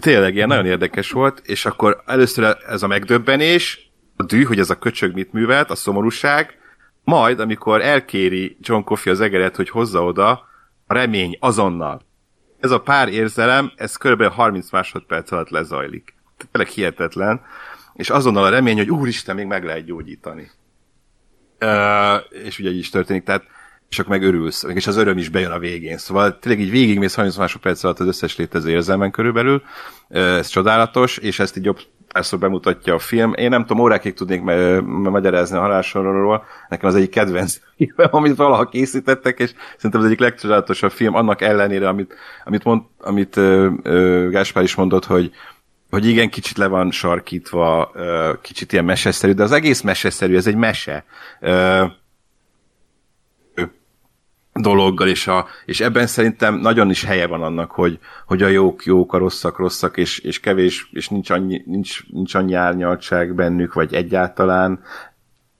tényleg 0.00 0.34
ilyen 0.34 0.48
nagyon 0.48 0.66
érdekes 0.66 1.10
volt, 1.10 1.42
és 1.44 1.66
akkor 1.66 2.02
először 2.06 2.56
ez 2.66 2.82
a 2.82 2.86
megdöbbenés, 2.86 3.90
a 4.16 4.22
dű, 4.22 4.42
hogy 4.42 4.58
ez 4.58 4.70
a 4.70 4.78
köcsög 4.78 5.14
mit 5.14 5.32
művelt, 5.32 5.70
a 5.70 5.74
szomorúság, 5.74 6.58
majd, 7.04 7.40
amikor 7.40 7.82
elkéri 7.82 8.56
John 8.60 8.82
Coffey 8.82 9.12
az 9.12 9.20
egeret, 9.20 9.56
hogy 9.56 9.68
hozza 9.68 10.04
oda, 10.04 10.48
a 10.86 10.94
remény 10.94 11.36
azonnal. 11.40 12.02
Ez 12.60 12.70
a 12.70 12.80
pár 12.80 13.08
érzelem, 13.08 13.72
ez 13.76 13.96
kb. 13.96 14.22
30 14.22 14.70
másodperc 14.70 15.30
alatt 15.32 15.48
lezajlik. 15.48 16.14
Tényleg 16.50 16.72
hihetetlen. 16.72 17.40
És 17.94 18.10
azonnal 18.10 18.44
a 18.44 18.48
remény, 18.48 18.76
hogy 18.76 18.90
úristen, 18.90 19.34
még 19.34 19.46
meg 19.46 19.64
lehet 19.64 19.84
gyógyítani. 19.84 20.50
Uh, 21.60 22.44
és 22.44 22.58
ugye 22.58 22.70
így 22.70 22.78
is 22.78 22.90
történik, 22.90 23.24
tehát 23.24 23.44
és 23.90 23.98
akkor 23.98 24.10
meg 24.10 24.22
örülsz, 24.22 24.66
és 24.74 24.86
az 24.86 24.96
öröm 24.96 25.18
is 25.18 25.28
bejön 25.28 25.50
a 25.50 25.58
végén. 25.58 25.98
Szóval 25.98 26.38
tényleg 26.38 26.62
így 26.62 26.70
végigmész 26.70 27.14
30 27.14 27.36
másodperc 27.36 27.84
alatt 27.84 27.98
az 27.98 28.06
összes 28.06 28.36
létező 28.36 28.70
érzelmen 28.70 29.10
körülbelül, 29.10 29.62
ez 30.08 30.48
csodálatos, 30.48 31.16
és 31.16 31.38
ezt 31.38 31.56
így 31.56 31.64
jobb 31.64 31.78
párszor 32.12 32.38
bemutatja 32.38 32.94
a 32.94 32.98
film. 32.98 33.32
Én 33.34 33.48
nem 33.48 33.60
tudom, 33.60 33.82
órákig 33.82 34.14
tudnék 34.14 34.40
ma- 34.40 34.80
magyarázni 35.10 35.56
a 35.56 35.60
halálsorról, 35.60 36.44
nekem 36.68 36.88
az 36.88 36.94
egyik 36.94 37.10
kedvenc 37.10 37.58
filmem, 37.76 38.08
amit 38.10 38.36
valaha 38.36 38.68
készítettek, 38.68 39.38
és 39.38 39.52
szerintem 39.74 40.00
az 40.00 40.06
egyik 40.06 40.20
legcsodálatosabb 40.20 40.90
film, 40.90 41.14
annak 41.14 41.40
ellenére, 41.40 41.88
amit, 41.88 42.14
amit, 42.44 42.64
mond, 42.64 42.82
amit 42.98 43.36
ö, 43.36 43.68
ö, 43.82 44.28
Gáspár 44.30 44.62
is 44.62 44.74
mondott, 44.74 45.04
hogy, 45.04 45.30
hogy 45.90 46.06
igen, 46.06 46.30
kicsit 46.30 46.56
le 46.56 46.66
van 46.66 46.90
sarkítva, 46.90 47.90
ö, 47.94 48.32
kicsit 48.42 48.72
ilyen 48.72 48.84
meseszerű, 48.84 49.32
de 49.32 49.42
az 49.42 49.52
egész 49.52 49.80
meseszerű, 49.80 50.36
ez 50.36 50.46
egy 50.46 50.56
mese. 50.56 51.04
Ö, 51.40 51.84
dologgal, 54.52 55.08
és, 55.08 55.26
a, 55.26 55.46
és 55.64 55.80
ebben 55.80 56.06
szerintem 56.06 56.54
nagyon 56.54 56.90
is 56.90 57.04
helye 57.04 57.26
van 57.26 57.42
annak, 57.42 57.70
hogy, 57.70 57.98
hogy 58.26 58.42
a 58.42 58.48
jók 58.48 58.84
jók, 58.84 59.12
a 59.12 59.18
rosszak 59.18 59.58
rosszak, 59.58 59.96
és, 59.96 60.18
és 60.18 60.40
kevés, 60.40 60.88
és 60.92 61.08
nincs 61.08 61.30
annyi, 61.30 61.62
nincs, 61.66 62.06
nincs 62.08 62.34
annyi 62.34 62.54
árnyaltság 62.54 63.34
bennük, 63.34 63.72
vagy 63.72 63.94
egyáltalán. 63.94 64.80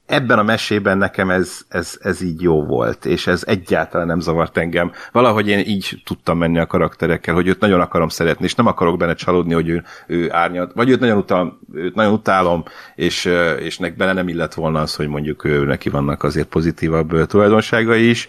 Ebben 0.06 0.38
a 0.38 0.42
mesében 0.42 0.98
nekem 0.98 1.30
ez, 1.30 1.60
ez, 1.68 1.98
ez 2.00 2.22
így 2.22 2.42
jó 2.42 2.64
volt, 2.64 3.04
és 3.04 3.26
ez 3.26 3.42
egyáltalán 3.46 4.06
nem 4.06 4.20
zavart 4.20 4.56
engem. 4.56 4.92
Valahogy 5.12 5.48
én 5.48 5.58
így 5.58 6.02
tudtam 6.04 6.38
menni 6.38 6.58
a 6.58 6.66
karakterekkel, 6.66 7.34
hogy 7.34 7.46
őt 7.46 7.60
nagyon 7.60 7.80
akarom 7.80 8.08
szeretni, 8.08 8.44
és 8.44 8.54
nem 8.54 8.66
akarok 8.66 8.98
benne 8.98 9.14
csalódni, 9.14 9.52
hogy 9.54 9.68
ő, 9.68 9.84
ő 10.06 10.32
árnyalt, 10.32 10.72
vagy 10.72 10.90
őt 10.90 11.00
nagyon, 11.00 11.18
utál, 11.18 11.58
őt 11.72 11.94
nagyon 11.94 12.12
utálom, 12.12 12.64
és, 12.94 13.24
és 13.58 13.78
nek 13.78 13.96
bele 13.96 14.12
nem 14.12 14.28
illet 14.28 14.54
volna 14.54 14.80
az, 14.80 14.94
hogy 14.94 15.08
mondjuk 15.08 15.44
ő, 15.44 15.64
neki 15.64 15.88
vannak 15.88 16.22
azért 16.22 16.48
pozitívabb 16.48 17.26
tulajdonságai 17.26 18.08
is 18.08 18.28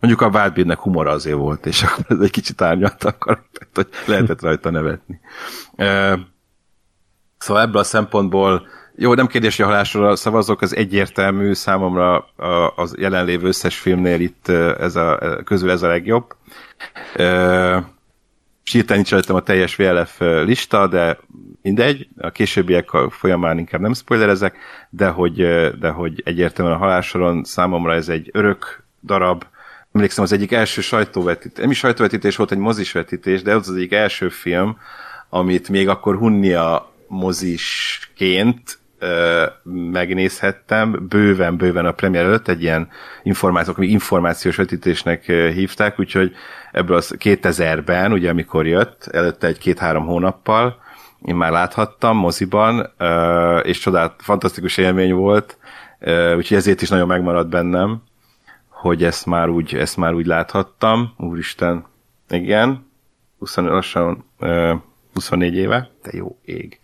Mondjuk 0.00 0.20
a 0.20 0.38
Wildbeardnek 0.38 0.78
humora 0.78 1.10
azért 1.10 1.36
volt, 1.36 1.66
és 1.66 1.82
akkor 1.82 2.04
ez 2.08 2.20
egy 2.20 2.30
kicsit 2.30 2.62
árnyalta 2.62 3.16
a 3.18 3.38
hogy 3.74 3.88
lehetett 4.06 4.40
rajta 4.40 4.70
nevetni. 4.70 5.20
Szóval 7.38 7.62
ebből 7.62 7.80
a 7.80 7.84
szempontból 7.84 8.66
jó, 9.00 9.14
nem 9.14 9.26
kérdés, 9.26 9.56
hogy 9.56 9.64
a 9.64 9.68
halásra 9.68 10.16
szavazok, 10.16 10.60
az 10.60 10.76
egyértelmű 10.76 11.52
számomra 11.52 12.18
az 12.76 12.94
jelenlévő 12.98 13.46
összes 13.46 13.78
filmnél 13.78 14.20
itt 14.20 14.48
ez 14.78 14.96
a, 14.96 15.18
közül 15.44 15.70
ez 15.70 15.82
a 15.82 15.88
legjobb. 15.88 16.34
Sírtán 18.62 18.96
nincs 18.96 19.10
rajtam 19.10 19.36
a 19.36 19.40
teljes 19.40 19.76
VLF 19.76 20.20
lista, 20.20 20.86
de 20.86 21.18
mindegy, 21.62 22.08
a 22.18 22.30
későbbiek 22.30 22.88
folyamán 23.10 23.58
inkább 23.58 23.80
nem 23.80 23.94
spoilerezek, 23.94 24.56
de 24.90 25.08
hogy, 25.08 25.36
de 25.78 25.88
hogy 25.88 26.22
egyértelműen 26.24 26.76
a 26.76 26.80
halálsoron 26.80 27.44
számomra 27.44 27.94
ez 27.94 28.08
egy 28.08 28.30
örök 28.32 28.87
darab, 29.08 29.44
emlékszem 29.92 30.24
az 30.24 30.32
egyik 30.32 30.52
első 30.52 30.80
sajtóvetítés, 30.80 31.62
nem 31.62 31.70
is 31.70 31.78
sajtóvetítés 31.78 32.36
volt, 32.36 32.52
egy 32.52 32.58
mozisvetítés, 32.58 33.42
de 33.42 33.54
az 33.54 33.68
az 33.68 33.74
egyik 33.74 33.92
első 33.92 34.28
film, 34.28 34.78
amit 35.28 35.68
még 35.68 35.88
akkor 35.88 36.16
Hunnia 36.16 36.92
mozisként 37.06 38.78
ö, 38.98 39.46
megnézhettem, 39.92 41.06
bőven-bőven 41.08 41.86
a 41.86 41.92
premier 41.92 42.24
előtt, 42.24 42.48
egy 42.48 42.62
ilyen 42.62 42.88
információk, 43.22 43.76
információs 43.80 44.56
vetítésnek 44.56 45.24
hívták, 45.24 46.00
úgyhogy 46.00 46.32
ebből 46.72 46.96
az 46.96 47.14
2000-ben, 47.18 48.12
ugye 48.12 48.30
amikor 48.30 48.66
jött, 48.66 49.08
előtte 49.12 49.46
egy-két-három 49.46 50.06
hónappal, 50.06 50.86
én 51.24 51.34
már 51.34 51.50
láthattam 51.50 52.16
moziban, 52.16 52.90
és 53.62 53.78
csodált, 53.78 54.14
fantasztikus 54.18 54.76
élmény 54.76 55.12
volt, 55.12 55.58
úgyhogy 56.36 56.56
ezért 56.56 56.82
is 56.82 56.88
nagyon 56.88 57.06
megmaradt 57.06 57.48
bennem, 57.48 58.02
hogy 58.80 59.04
ezt 59.04 59.26
már 59.26 59.48
úgy, 59.48 59.74
ezt 59.74 59.96
már 59.96 60.14
úgy 60.14 60.26
láthattam. 60.26 61.14
Úristen, 61.16 61.84
igen, 62.28 62.90
20, 63.38 63.56
lassan 63.56 64.24
24 65.14 65.54
éve, 65.54 65.90
de 66.02 66.10
jó 66.12 66.38
ég. 66.44 66.80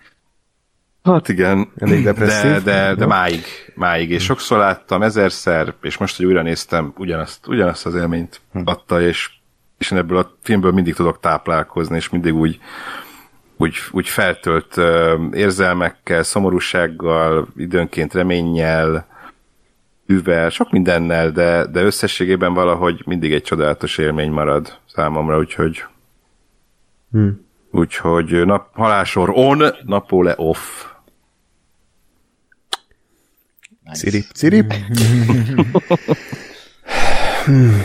Hát 1.02 1.28
igen, 1.28 1.72
Elég 1.78 2.04
depresszív. 2.04 2.50
de, 2.50 2.60
de, 2.60 2.94
de 2.94 3.06
máig, 3.06 3.42
máig, 3.74 4.10
és 4.10 4.24
sokszor 4.24 4.58
láttam, 4.58 5.02
ezerszer, 5.02 5.74
és 5.82 5.96
most, 5.96 6.16
hogy 6.16 6.26
újra 6.26 6.42
néztem, 6.42 6.92
ugyanazt, 6.96 7.46
ugyanazt 7.46 7.86
az 7.86 7.94
élményt 7.94 8.40
adta, 8.64 9.00
és, 9.00 9.30
és 9.78 9.90
én 9.90 9.98
ebből 9.98 10.18
a 10.18 10.36
filmből 10.42 10.72
mindig 10.72 10.94
tudok 10.94 11.20
táplálkozni, 11.20 11.96
és 11.96 12.08
mindig 12.08 12.34
úgy, 12.34 12.58
úgy, 13.56 13.76
úgy 13.90 14.08
feltölt 14.08 14.76
érzelmekkel, 15.32 16.22
szomorúsággal, 16.22 17.48
időnként 17.56 18.14
reménnyel, 18.14 19.06
üvel, 20.06 20.50
sok 20.50 20.70
mindennel, 20.70 21.30
de, 21.30 21.66
de 21.66 21.82
összességében 21.82 22.54
valahogy 22.54 23.02
mindig 23.06 23.32
egy 23.32 23.42
csodálatos 23.42 23.98
élmény 23.98 24.30
marad 24.30 24.78
számomra, 24.94 25.38
úgyhogy 25.38 25.84
hmm. 27.10 27.46
úgyhogy 27.70 28.44
nap, 28.44 28.68
halásor 28.74 29.30
on, 29.34 29.62
napóle 29.84 30.34
off. 30.36 30.84
Cirip, 33.92 34.24
cirip. 34.34 34.74
Hmm. 37.44 37.82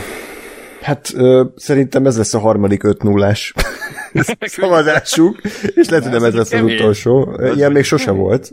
Hát 0.80 1.10
ö, 1.14 1.44
szerintem 1.56 2.06
ez 2.06 2.16
lesz 2.16 2.34
a 2.34 2.38
harmadik 2.38 2.82
5 2.82 3.02
0 3.02 3.34
szavazásuk, 4.40 5.40
és 5.74 5.88
lehet, 5.88 6.04
hogy 6.04 6.12
nem 6.12 6.24
ez 6.24 6.34
lesz 6.34 6.52
az 6.52 6.62
utolsó. 6.62 7.40
Ilyen 7.54 7.72
még 7.72 7.84
sose 7.84 8.10
volt. 8.10 8.52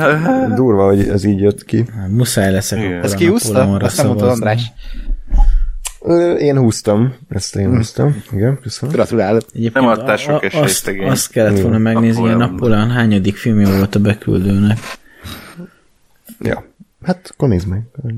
Durva, 0.56 0.84
hogy 0.86 1.08
ez 1.08 1.24
így 1.24 1.40
jött 1.40 1.64
ki. 1.64 1.84
Muszáj 2.08 2.52
leszek 2.52 2.78
Igen. 2.78 3.02
Ez 3.02 3.12
a 3.12 3.16
ki 3.16 3.26
húzta? 3.26 3.76
Azt 3.76 3.96
nem 3.96 4.06
mondta. 4.06 4.28
András. 4.28 4.72
Én 6.38 6.58
húztam. 6.58 7.14
Ezt 7.28 7.56
én 7.56 7.68
húztam. 7.76 8.22
Igen, 8.32 8.58
köszönöm. 8.62 8.94
Gratulálok. 8.94 9.42
Egyébként 9.54 9.74
Nem 9.74 9.86
adtál 9.86 10.16
sok 10.16 10.44
esélyt, 10.44 10.64
azt, 10.64 10.74
szegény. 10.84 11.08
azt 11.08 11.30
kellett 11.30 11.60
volna 11.60 11.78
megnézni, 11.78 12.20
hogy 12.20 12.30
a 12.30 12.36
Napóleon. 12.36 12.90
Hányadik 12.90 13.36
filmje 13.36 13.76
volt 13.76 13.94
a 13.94 13.98
beküldőnek. 14.00 14.78
Ja. 16.40 16.64
Hát 17.02 17.30
akkor 17.32 17.48
nézd 17.48 17.66
meg. 17.68 17.82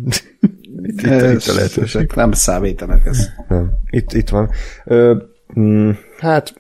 itt, 0.82 1.00
itt, 1.02 1.04
a- 1.10 1.30
itt 1.30 1.46
a 1.46 1.54
lehetőség. 1.54 2.10
Nem 2.14 2.32
számítanak 2.32 3.06
ez. 3.06 3.28
Nem. 3.48 3.70
Itt, 3.90 4.12
itt 4.12 4.28
van. 4.28 4.50
Ö, 4.84 5.16
mm, 5.58 5.90
hát 6.18 6.54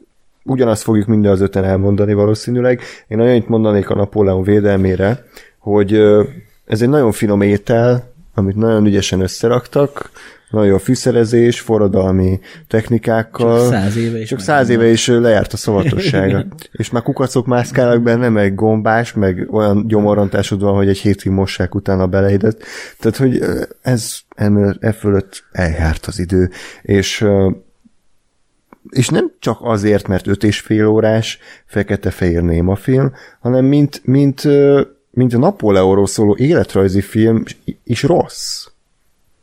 ugyanazt 0.44 0.82
fogjuk 0.82 1.06
minden 1.06 1.32
az 1.32 1.40
öten 1.40 1.64
elmondani 1.64 2.12
valószínűleg. 2.12 2.80
Én 3.08 3.20
annyit 3.20 3.48
mondanék 3.48 3.90
a 3.90 3.94
Napóleon 3.94 4.42
védelmére, 4.42 5.24
hogy 5.58 5.92
ez 6.66 6.82
egy 6.82 6.88
nagyon 6.88 7.12
finom 7.12 7.40
étel, 7.40 8.12
amit 8.34 8.56
nagyon 8.56 8.86
ügyesen 8.86 9.20
összeraktak, 9.20 10.10
nagyon 10.50 10.68
jó 10.68 10.74
a 10.74 10.78
fűszerezés, 10.78 11.60
forradalmi 11.60 12.40
technikákkal. 12.68 13.60
Csak 13.60 13.72
száz 13.72 13.96
éve 13.96 14.18
is 14.20 14.28
Csak 14.28 14.40
száz 14.40 14.68
éve 14.68 14.86
is 14.86 15.06
lejárt 15.06 15.52
a 15.52 15.56
szavatossága. 15.56 16.44
és 16.72 16.90
már 16.90 17.02
kukacok 17.02 17.46
mászkálnak 17.46 18.02
benne, 18.02 18.28
meg 18.28 18.54
gombás, 18.54 19.12
meg 19.12 19.48
olyan 19.50 19.86
gyomorrontásod 19.86 20.60
van, 20.60 20.74
hogy 20.74 20.88
egy 20.88 20.98
hétig 20.98 21.32
mossák 21.32 21.74
utána 21.74 22.06
beleidett. 22.06 22.62
Tehát, 22.98 23.16
hogy 23.16 23.42
ez 23.82 24.18
e 24.80 24.92
fölött 24.92 25.44
eljárt 25.52 26.06
az 26.06 26.18
idő. 26.18 26.50
És 26.82 27.26
és 28.90 29.08
nem 29.08 29.32
csak 29.38 29.58
azért, 29.60 30.08
mert 30.08 30.26
öt 30.26 30.44
és 30.44 30.60
fél 30.60 30.86
órás 30.86 31.38
fekete-fehér 31.64 32.42
néma 32.42 32.76
film, 32.76 33.12
hanem 33.40 33.64
mint, 33.64 34.00
mint, 34.04 34.42
mint 35.10 35.34
a 35.34 35.38
Napóleonról 35.38 36.06
szóló 36.06 36.36
életrajzi 36.36 37.00
film 37.00 37.42
is 37.84 38.02
rossz. 38.02 38.66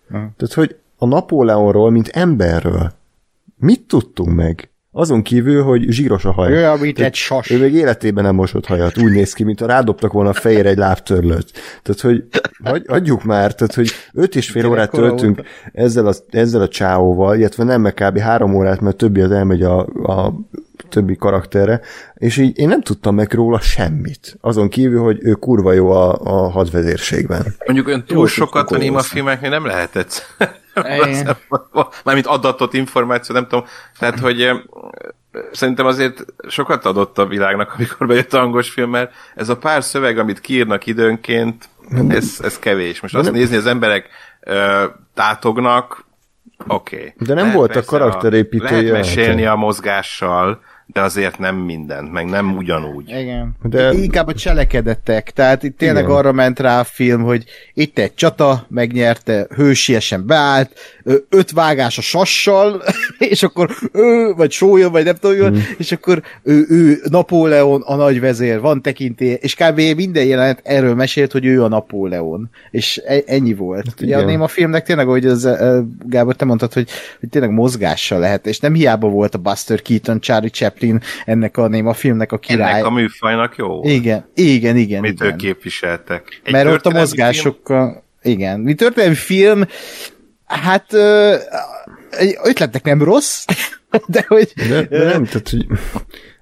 Tehát, 0.10 0.53
hogy 0.53 0.76
a 0.98 1.06
Napóleonról, 1.06 1.92
mint 1.92 2.08
emberről 2.08 2.94
mit 3.58 3.82
tudtunk 3.82 4.36
meg? 4.36 4.70
Azon 4.94 5.22
kívül, 5.22 5.64
hogy 5.64 5.86
zsíros 5.90 6.26
a 6.26 6.32
haj. 6.32 6.53
Olyan, 6.53 6.80
mint 6.80 7.00
egy 7.00 7.14
sas. 7.14 7.50
Ő 7.50 7.60
még 7.60 7.74
életében 7.74 8.24
nem 8.24 8.36
mosott 8.36 8.66
hajat. 8.66 8.98
Úgy 8.98 9.11
néz 9.11 9.34
ki, 9.34 9.44
mint 9.44 9.61
a 9.61 9.66
rádobtak 9.66 10.14
volna 10.14 10.30
a 10.30 10.34
fejére 10.34 10.70
egy 10.70 10.78
lábtörlőt. 10.78 11.52
Tehát, 11.84 12.02
hogy 12.02 12.24
hagy, 12.64 12.84
adjuk 12.88 13.24
már, 13.24 13.56
tehát, 13.56 13.74
hogy 13.74 13.90
öt 14.14 14.36
és 14.36 14.50
fél 14.50 14.66
órát 14.66 14.92
töltünk 14.92 15.42
ezzel 15.74 16.08
a, 16.08 16.14
ezzel 16.30 16.61
a 16.61 16.68
csáóval, 16.68 17.38
illetve 17.38 17.64
nem 17.64 17.82
meg 17.82 17.94
kb. 17.94 18.18
három 18.18 18.56
órát, 18.56 18.82
mert 18.82 18.98
többi 18.98 19.22
az 19.22 19.32
elmegy 19.32 19.61
a, 19.61 19.80
a 20.03 20.34
többi 20.90 21.16
karakterre, 21.16 21.82
és 22.14 22.38
így 22.38 22.58
én 22.58 22.68
nem 22.68 22.82
tudtam 22.82 23.16
meg 23.16 23.34
róla 23.34 23.60
semmit. 23.60 24.38
Azon 24.42 24.69
kívül, 24.69 25.01
hogy 25.01 25.18
ő 25.22 25.34
kurva 25.34 25.74
jó 25.74 25.92
a, 25.92 26.19
a 26.24 26.50
hadvezérségben. 26.50 27.56
Mondjuk 27.66 27.88
olyan 27.88 28.03
túl 28.06 28.18
Jól 28.18 28.27
sokat 28.27 28.56
a 28.56 28.66
tudtuk 28.66 28.77
néma 28.77 28.95
olvasni. 28.95 29.16
filmeknél 29.16 29.50
nem 29.50 29.66
lehetett. 29.66 30.26
Mármint 32.03 32.26
adatot, 32.26 32.74
információ, 32.74 33.35
nem 33.35 33.48
tudom. 33.48 33.66
Tehát, 34.00 34.19
hogy 34.19 34.42
eh, 34.42 34.58
szerintem 35.51 35.85
azért 35.85 36.26
sokat 36.48 36.85
adott 36.85 37.18
a 37.18 37.26
világnak, 37.26 37.74
amikor 37.77 38.08
bejött 38.08 38.34
a 38.34 38.40
hangos 38.40 38.69
film, 38.69 38.90
mert 38.90 39.14
ez 39.35 39.50
a 39.50 39.58
pár 39.58 39.84
szöveg, 39.84 40.18
amit 40.18 40.42
kiírnak 40.42 40.85
időnként, 40.85 41.69
ez, 42.10 42.40
ez 42.43 42.60
kevés. 42.60 43.01
Most 43.01 43.16
azt 43.16 43.26
nem- 43.26 43.34
nézni, 43.34 43.56
az 43.56 43.66
emberek 43.66 44.10
ö, 44.40 44.85
tátognak, 45.14 46.06
oké. 46.68 46.95
Okay. 46.95 47.14
De 47.18 47.34
nem 47.34 47.51
volt 47.51 47.76
a 47.76 47.84
karakterépítő 47.84 48.64
Lehet 48.64 48.92
mesélni 48.92 49.45
a 49.45 49.56
mozgással, 49.56 50.61
de 50.94 51.02
azért 51.02 51.40
nem 51.40 51.56
mindent, 51.56 52.11
meg 52.11 52.26
nem 52.26 52.58
ugyanúgy. 52.58 53.10
Igen. 53.10 53.56
De-. 53.64 53.94
Inkább 53.94 54.28
a 54.28 54.34
cselekedetek. 54.34 55.32
Tehát 55.32 55.64
itt 55.64 55.78
tényleg 55.78 56.03
Igen. 56.03 56.16
arra 56.16 56.32
ment 56.32 56.60
rá 56.60 56.80
a 56.80 56.84
film, 56.84 57.22
hogy 57.22 57.44
itt 57.74 58.00
egy 58.00 58.14
csata, 58.14 58.66
megnyerte, 58.70 59.48
hősiesen 59.56 60.26
beállt, 60.26 60.72
öt 61.30 61.52
vágás 61.52 61.98
a 61.98 62.02
sassal, 62.02 62.82
és 63.18 63.44
akkor 63.44 63.70
ő, 63.94 64.34
vagy 64.34 64.52
sója, 64.52 64.90
vagy 64.90 65.03
nem 65.03 65.16
tudom, 65.16 65.50
hmm. 65.50 65.64
és 65.78 65.92
akkor 65.92 66.22
ő, 66.44 66.66
ő 66.70 67.00
Napóleon 67.10 67.82
a 67.82 67.95
nagy 67.95 68.20
vezér, 68.20 68.60
van 68.60 68.82
tekintély, 68.82 69.38
és 69.42 69.56
kb. 69.56 69.82
minden 69.95 70.26
jelenet 70.26 70.60
erről 70.64 70.95
mesélt, 70.95 71.32
hogy 71.32 71.45
ő 71.45 71.64
a 71.64 71.68
Napóleon. 71.68 72.50
És 72.72 73.02
e- 73.06 73.24
ennyi 73.26 73.53
volt. 73.53 73.86
Hát 73.86 74.02
Ugye 74.02 74.16
a 74.16 74.18
igen. 74.18 74.30
néma 74.30 74.48
filmnek 74.48 74.86
tényleg, 74.86 75.08
ahogy 75.08 75.26
az, 75.26 75.50
Gábor, 76.06 76.36
te 76.36 76.45
mondtad, 76.45 76.74
hogy, 76.74 76.90
hogy 77.20 77.30
tényleg 77.30 77.52
mozgással 77.52 78.20
lehet, 78.20 78.48
és 78.48 78.60
nem 78.60 78.74
hiába 78.74 79.08
volt 79.08 79.36
a 79.36 79.38
Buster 79.38 79.82
Keaton, 79.82 80.20
Charlie 80.20 80.50
Chaplin 80.50 80.81
ennek 81.26 81.58
a 81.58 81.68
néma 81.68 81.93
filmnek 81.93 82.32
a 82.32 82.38
király. 82.38 82.72
Ennek 82.74 82.85
a 82.85 82.92
műfajnak 82.92 83.56
jó. 83.56 83.68
volt. 83.68 83.88
Igen, 83.88 84.26
igen, 84.34 84.77
igen. 84.77 85.01
Mit 85.01 85.11
igen. 85.11 85.27
ők 85.27 85.35
képviseltek. 85.35 86.42
Egy 86.43 86.51
Mert 86.51 86.68
ott 86.68 86.85
a 86.85 86.90
mozgásokkal... 86.90 88.03
Igen. 88.22 88.60
Mi 88.60 88.74
történelmi 88.74 89.16
film, 89.16 89.64
Hát 90.51 90.93
ö, 90.93 91.35
ötletnek 92.43 92.84
nem 92.84 93.03
rossz, 93.03 93.45
de 94.08 94.26
hogy... 94.27 94.53
De, 94.69 94.82
de 94.82 95.03
nem, 95.03 95.26
tehát, 95.26 95.50
hogy 95.50 95.66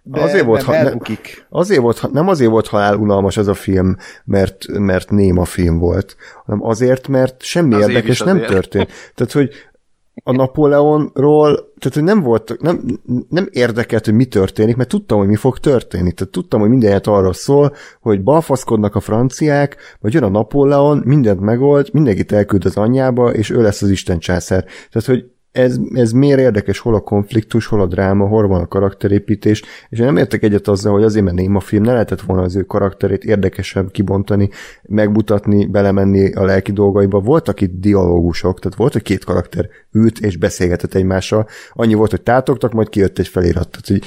de 0.03 0.22
azért 0.22 0.45
volt, 0.45 0.68
nem 0.68 0.84
ha, 0.84 0.84
ne, 0.84 1.16
azért 1.50 1.82
volt, 1.82 2.11
nem 2.11 2.27
azért 2.27 2.50
volt 2.50 2.68
halál 2.68 2.95
unalmas 2.95 3.38
ez 3.38 3.48
a 3.48 3.53
film, 3.53 3.95
mert, 4.26 4.66
mert 4.68 5.09
néma 5.09 5.45
film 5.45 5.77
volt, 5.77 6.16
hanem 6.45 6.64
azért, 6.64 7.08
mert 7.08 7.43
semmi 7.43 7.74
Azért 7.74 7.90
érdekes 7.90 8.19
nem 8.19 8.35
azért. 8.35 8.51
történt. 8.51 8.92
Tehát, 9.16 9.32
hogy 9.32 9.51
a 10.24 10.32
Napóleonról, 10.32 11.56
tehát 11.56 11.94
hogy 11.94 12.04
nem 12.04 12.22
volt, 12.22 12.58
nem, 12.62 13.00
nem 13.30 13.48
érdekelt, 13.52 14.06
hogy 14.06 14.14
mi 14.14 14.26
történik, 14.26 14.76
mert 14.76 14.90
tudtam, 14.90 15.18
hogy 15.18 15.28
mi 15.28 15.36
fog 15.36 15.58
történni. 15.58 16.12
Tehát 16.12 16.34
tudtam, 16.34 16.60
hogy 16.60 16.70
mindenet 16.70 17.08
arról 17.08 17.34
szól, 17.34 17.74
hogy 18.02 18.24
balfaszkodnak 18.24 18.96
a 18.96 19.00
franciák, 19.00 19.78
vagy 20.00 20.14
jön 20.14 20.24
a 20.24 20.30
Napóleon, 20.30 21.02
mindent 21.06 21.40
megold, 21.40 21.90
mindenkit 21.94 22.32
elküld 22.32 22.66
az 22.66 22.78
anyjába, 22.78 23.34
és 23.34 23.50
ő 23.50 23.62
lesz 23.62 23.82
az 23.82 23.90
Isten 23.90 24.20
császár. 24.20 24.64
Tehát, 24.64 25.08
hogy 25.08 25.26
ez, 25.60 25.78
ez 25.94 26.12
miért 26.12 26.40
érdekes, 26.40 26.80
hol 26.80 26.96
a 26.96 27.00
konfliktus, 27.00 27.66
hol 27.66 27.82
a 27.82 27.86
dráma, 27.86 28.28
hol 28.28 28.48
van 28.48 28.62
a 28.62 28.68
karakterépítés, 28.68 29.64
és 29.90 30.00
én 30.00 30.06
nem 30.06 30.18
értek 30.18 30.44
egyet 30.44 30.68
azzal, 30.68 30.94
hogy 30.94 31.04
azért, 31.04 31.26
mert 31.26 31.38
néma 31.38 31.60
film, 31.60 31.84
ne 31.84 31.92
lehetett 31.92 32.22
volna 32.22 32.44
az 32.44 32.56
ő 32.56 32.64
karakterét 32.64 33.24
érdekesebb 33.24 33.92
kibontani, 33.92 34.50
megmutatni, 34.82 35.66
belemenni 35.66 36.34
a 36.34 36.46
lelki 36.46 36.72
dolgaiba. 36.72 37.20
Voltak 37.20 37.62
itt 37.62 37.80
dialógusok, 37.80 38.60
tehát 38.60 38.78
volt, 38.78 38.94
hogy 38.94 39.02
két 39.02 39.24
karakter 39.24 39.70
ült 39.92 40.20
és 40.20 40.38
beszélgetett 40.38 40.94
egymással, 40.94 41.48
annyi 41.74 41.94
volt, 41.94 42.12
hogy 42.12 42.22
tátogtak, 42.22 42.74
majd 42.74 42.90
kijött 42.90 43.20
egy 43.20 43.28
felirat. 43.28 43.70
Tehát, 43.70 43.88
hogy 43.88 44.02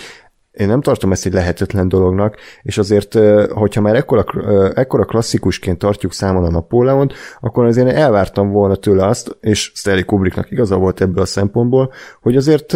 én 0.52 0.66
nem 0.66 0.80
tartom 0.80 1.12
ezt 1.12 1.26
egy 1.26 1.32
lehetetlen 1.32 1.88
dolognak, 1.88 2.36
és 2.62 2.78
azért, 2.78 3.18
hogyha 3.50 3.80
már 3.80 3.94
ekkora, 3.94 4.24
ekkora 4.74 5.04
klasszikusként 5.04 5.78
tartjuk 5.78 6.12
számon 6.12 6.44
a 6.44 6.50
Napóleont, 6.50 7.12
akkor 7.40 7.64
azért 7.64 7.88
én 7.88 7.94
elvártam 7.94 8.50
volna 8.50 8.74
tőle 8.74 9.06
azt, 9.06 9.36
és 9.40 9.72
Stanley 9.74 10.04
Kubricknak 10.04 10.50
igaza 10.50 10.76
volt 10.76 11.00
ebből 11.00 11.22
a 11.22 11.26
szempontból, 11.26 11.92
hogy 12.20 12.36
azért 12.36 12.74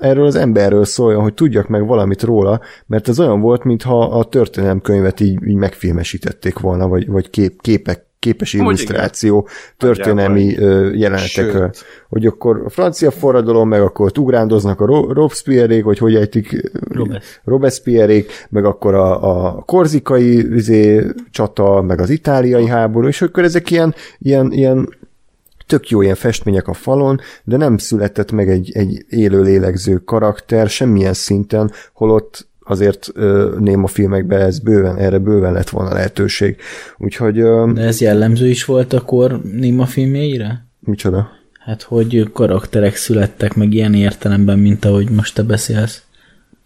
erről 0.00 0.26
az 0.26 0.36
emberről 0.36 0.84
szóljon, 0.84 1.22
hogy 1.22 1.34
tudjak 1.34 1.68
meg 1.68 1.86
valamit 1.86 2.22
róla, 2.22 2.60
mert 2.86 3.08
ez 3.08 3.20
olyan 3.20 3.40
volt, 3.40 3.64
mintha 3.64 4.00
a 4.00 4.24
történelemkönyvet 4.24 5.20
így, 5.20 5.46
így 5.46 5.56
megfilmesítették 5.56 6.58
volna, 6.58 6.88
vagy, 6.88 7.08
vagy 7.08 7.30
kép, 7.30 7.60
képek 7.60 8.07
képes 8.28 8.52
illusztráció 8.52 9.48
történelmi 9.76 10.44
jelenetekről. 10.92 11.70
Hogy 12.08 12.26
akkor 12.26 12.62
a 12.64 12.70
francia 12.70 13.10
forradalom, 13.10 13.68
meg 13.68 13.80
akkor 13.80 14.12
ugrándoznak 14.18 14.80
a 14.80 14.86
Ro- 14.86 15.12
Robespierre-ék, 15.12 15.84
vagy 15.84 15.98
hogy 15.98 16.14
ejtik 16.14 16.70
Robes. 16.72 17.40
Robespierre-ék, 17.44 18.46
meg 18.48 18.64
akkor 18.64 18.94
a, 18.94 19.46
a 19.46 19.62
korzikai 19.62 20.54
izé, 20.54 21.06
csata, 21.30 21.82
meg 21.82 22.00
az 22.00 22.10
itáliai 22.10 22.66
háború, 22.66 23.06
és 23.06 23.22
akkor 23.22 23.44
ezek 23.44 23.70
ilyen, 23.70 23.94
ilyen, 24.18 24.52
ilyen 24.52 24.96
tök 25.66 25.88
jó 25.88 26.02
ilyen 26.02 26.14
festmények 26.14 26.68
a 26.68 26.72
falon, 26.72 27.20
de 27.44 27.56
nem 27.56 27.78
született 27.78 28.32
meg 28.32 28.48
egy, 28.48 28.70
egy 28.74 29.04
élő 29.08 29.42
lélegző 29.42 29.96
karakter 29.96 30.68
semmilyen 30.68 31.14
szinten, 31.14 31.70
holott 31.92 32.47
azért 32.68 33.12
néma 33.58 33.86
filmekben 33.86 34.40
ez 34.40 34.58
bőven, 34.58 34.96
erre 34.96 35.18
bőven 35.18 35.52
lett 35.52 35.68
volna 35.68 35.92
lehetőség. 35.92 36.56
Úgyhogy, 36.98 37.42
De 37.72 37.80
ez 37.80 38.00
jellemző 38.00 38.48
is 38.48 38.64
volt 38.64 38.92
akkor 38.92 39.40
Nima 39.42 39.86
filmjeire? 39.86 40.66
micsoda? 40.80 41.30
Hát, 41.58 41.82
hogy 41.82 42.30
karakterek 42.32 42.96
születtek 42.96 43.54
meg 43.54 43.72
ilyen 43.72 43.94
értelemben, 43.94 44.58
mint 44.58 44.84
ahogy 44.84 45.10
most 45.10 45.34
te 45.34 45.42
beszélsz. 45.42 46.02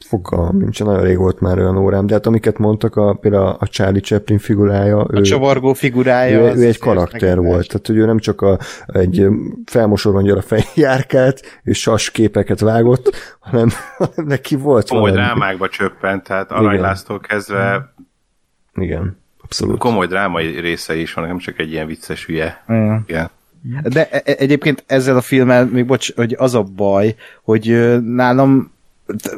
Fogalmam 0.03 0.57
nincs, 0.57 0.83
nagyon 0.85 1.03
rég 1.03 1.17
volt 1.19 1.41
már 1.41 1.59
olyan 1.59 1.77
órám, 1.77 2.07
de 2.07 2.15
hát 2.15 2.27
amiket 2.27 2.59
mondtak, 2.59 2.97
a, 2.97 3.13
például 3.15 3.57
a 3.59 3.67
Charlie 3.69 4.01
Chaplin 4.01 4.39
figurája, 4.39 5.01
A 5.01 5.19
ő, 5.19 5.21
csavargó 5.21 5.73
figurája. 5.73 6.39
ő, 6.41 6.45
az 6.49 6.59
ő 6.59 6.67
egy 6.67 6.79
karakter 6.79 7.39
volt, 7.39 7.69
tehát 7.69 7.87
hogy 7.87 7.97
ő 7.97 8.05
nem 8.07 8.19
csak 8.19 8.41
a, 8.41 8.59
egy 8.87 9.27
felmosorongyal 9.67 10.37
a 10.37 10.43
fej 10.43 10.65
járkált, 10.75 11.61
és 11.63 11.81
sas 11.81 12.11
képeket 12.11 12.61
vágott, 12.61 13.37
hanem, 13.41 13.69
hanem 13.99 14.27
neki 14.29 14.57
volt 14.57 14.89
Komoly 14.89 15.11
valami. 15.11 15.27
drámákba 15.27 15.69
csöppent, 15.69 16.23
tehát 16.25 16.51
Aranylásztól 16.53 17.21
kezdve 17.21 17.95
Igen, 18.75 19.19
abszolút. 19.45 19.79
komoly 19.79 20.07
drámai 20.07 20.61
része 20.61 20.97
is 20.97 21.13
van, 21.15 21.27
nem 21.27 21.39
csak 21.39 21.59
egy 21.59 21.71
ilyen 21.73 21.87
vicces 21.87 22.27
hülye. 22.27 22.63
Igen. 22.67 23.31
Igen. 23.65 23.85
De 23.89 24.09
e- 24.11 24.23
e- 24.25 24.35
egyébként 24.39 24.85
ezzel 24.87 25.17
a 25.17 25.21
filmmel, 25.21 25.67
még 25.67 25.87
bocs, 25.87 26.15
hogy 26.15 26.35
az 26.39 26.55
a 26.55 26.63
baj, 26.63 27.15
hogy 27.43 27.97
nálam 28.05 28.73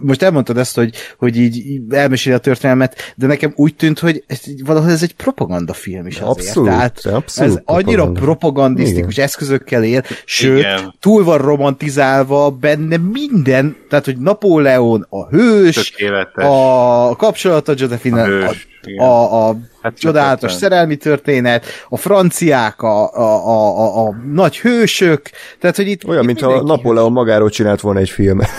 most 0.01 0.23
elmondtad 0.23 0.59
ezt, 0.59 0.75
hogy, 0.75 0.95
hogy 1.19 1.37
így 1.37 1.81
elmeséli 1.91 2.35
a 2.35 2.39
történelmet, 2.39 3.15
de 3.17 3.27
nekem 3.27 3.53
úgy 3.57 3.75
tűnt, 3.77 3.99
hogy 3.99 4.25
ez, 4.27 4.41
valahol 4.65 4.91
ez 4.91 5.03
egy 5.03 5.15
propagandafilm 5.15 6.07
is 6.07 6.19
azért. 6.21 6.29
Abszolút, 6.31 6.69
Tehát 6.69 7.07
abszolút 7.07 7.53
ez 7.57 7.63
annyira 7.65 7.85
propaganda. 8.03 8.21
propagandisztikus 8.21 9.13
Igen. 9.13 9.25
eszközökkel 9.25 9.85
él, 9.85 10.03
sőt, 10.25 10.59
Igen. 10.59 10.95
túl 11.01 11.25
van 11.25 11.39
romantizálva 11.39 12.51
benne 12.51 12.97
minden, 12.97 13.77
tehát, 13.89 14.05
hogy 14.05 14.19
Napóleon 14.19 15.07
a 15.09 15.29
hős, 15.29 15.91
Tökéletes. 15.91 16.45
a 16.45 17.15
kapcsolata 17.17 17.73
Josephine, 17.77 18.23
A 18.23 18.25
a, 18.25 18.27
hős, 18.27 18.69
igen. 18.87 19.07
a, 19.07 19.49
a 19.49 19.57
Hát 19.85 19.99
csodálatos 19.99 20.41
tökéletes. 20.41 20.61
szerelmi 20.61 20.97
történet, 20.97 21.65
a 21.89 21.97
franciák, 21.97 22.83
a, 22.83 23.13
a, 23.13 23.47
a, 23.47 23.79
a, 23.79 24.07
a 24.07 24.15
nagy 24.33 24.59
hősök, 24.59 25.31
tehát, 25.61 25.77
hogy 25.77 25.89
itt 25.89 26.05
Olyan, 26.07 26.21
itt 26.21 26.27
mintha 26.27 26.47
mindenki 26.47 26.71
Napóleon 26.71 27.13
magáról 27.13 27.51
csinált 27.51 27.81
volna 27.81 27.99
egy 28.01 28.11
filmet. 28.11 28.49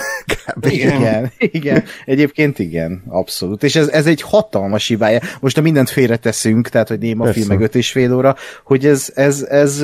Igen, 0.60 0.96
igen, 0.96 1.32
igen. 1.38 1.84
Egyébként 2.04 2.58
igen, 2.58 3.02
abszolút. 3.08 3.62
És 3.62 3.76
ez, 3.76 3.88
ez 3.88 4.06
egy 4.06 4.20
hatalmas 4.22 4.86
hibája. 4.86 5.20
Most 5.40 5.58
a 5.58 5.60
mindent 5.60 5.90
félreteszünk, 5.90 6.68
tehát, 6.68 6.88
hogy 6.88 6.98
néma 6.98 7.24
Persze. 7.24 7.38
film 7.38 7.52
meg 7.52 7.60
öt 7.60 7.74
és 7.74 7.90
fél 7.90 8.14
óra, 8.14 8.36
hogy 8.64 8.86
ez, 8.86 9.12
ez, 9.14 9.42
ez 9.42 9.76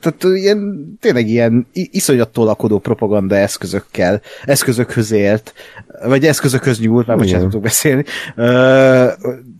tehát 0.00 0.24
ilyen, 0.34 0.88
tényleg 1.00 1.28
ilyen 1.28 1.66
iszonyat 1.72 2.28
tolakodó 2.28 2.78
propaganda 2.78 3.36
eszközökkel, 3.36 4.20
eszközökhöz 4.44 5.10
élt, 5.10 5.54
vagy 6.04 6.26
eszközökhöz 6.26 6.80
nyúlt, 6.80 7.06
már 7.06 7.16
bocsánat, 7.16 7.38
Igen. 7.38 7.50
tudok 7.50 7.62
beszélni. 7.62 8.04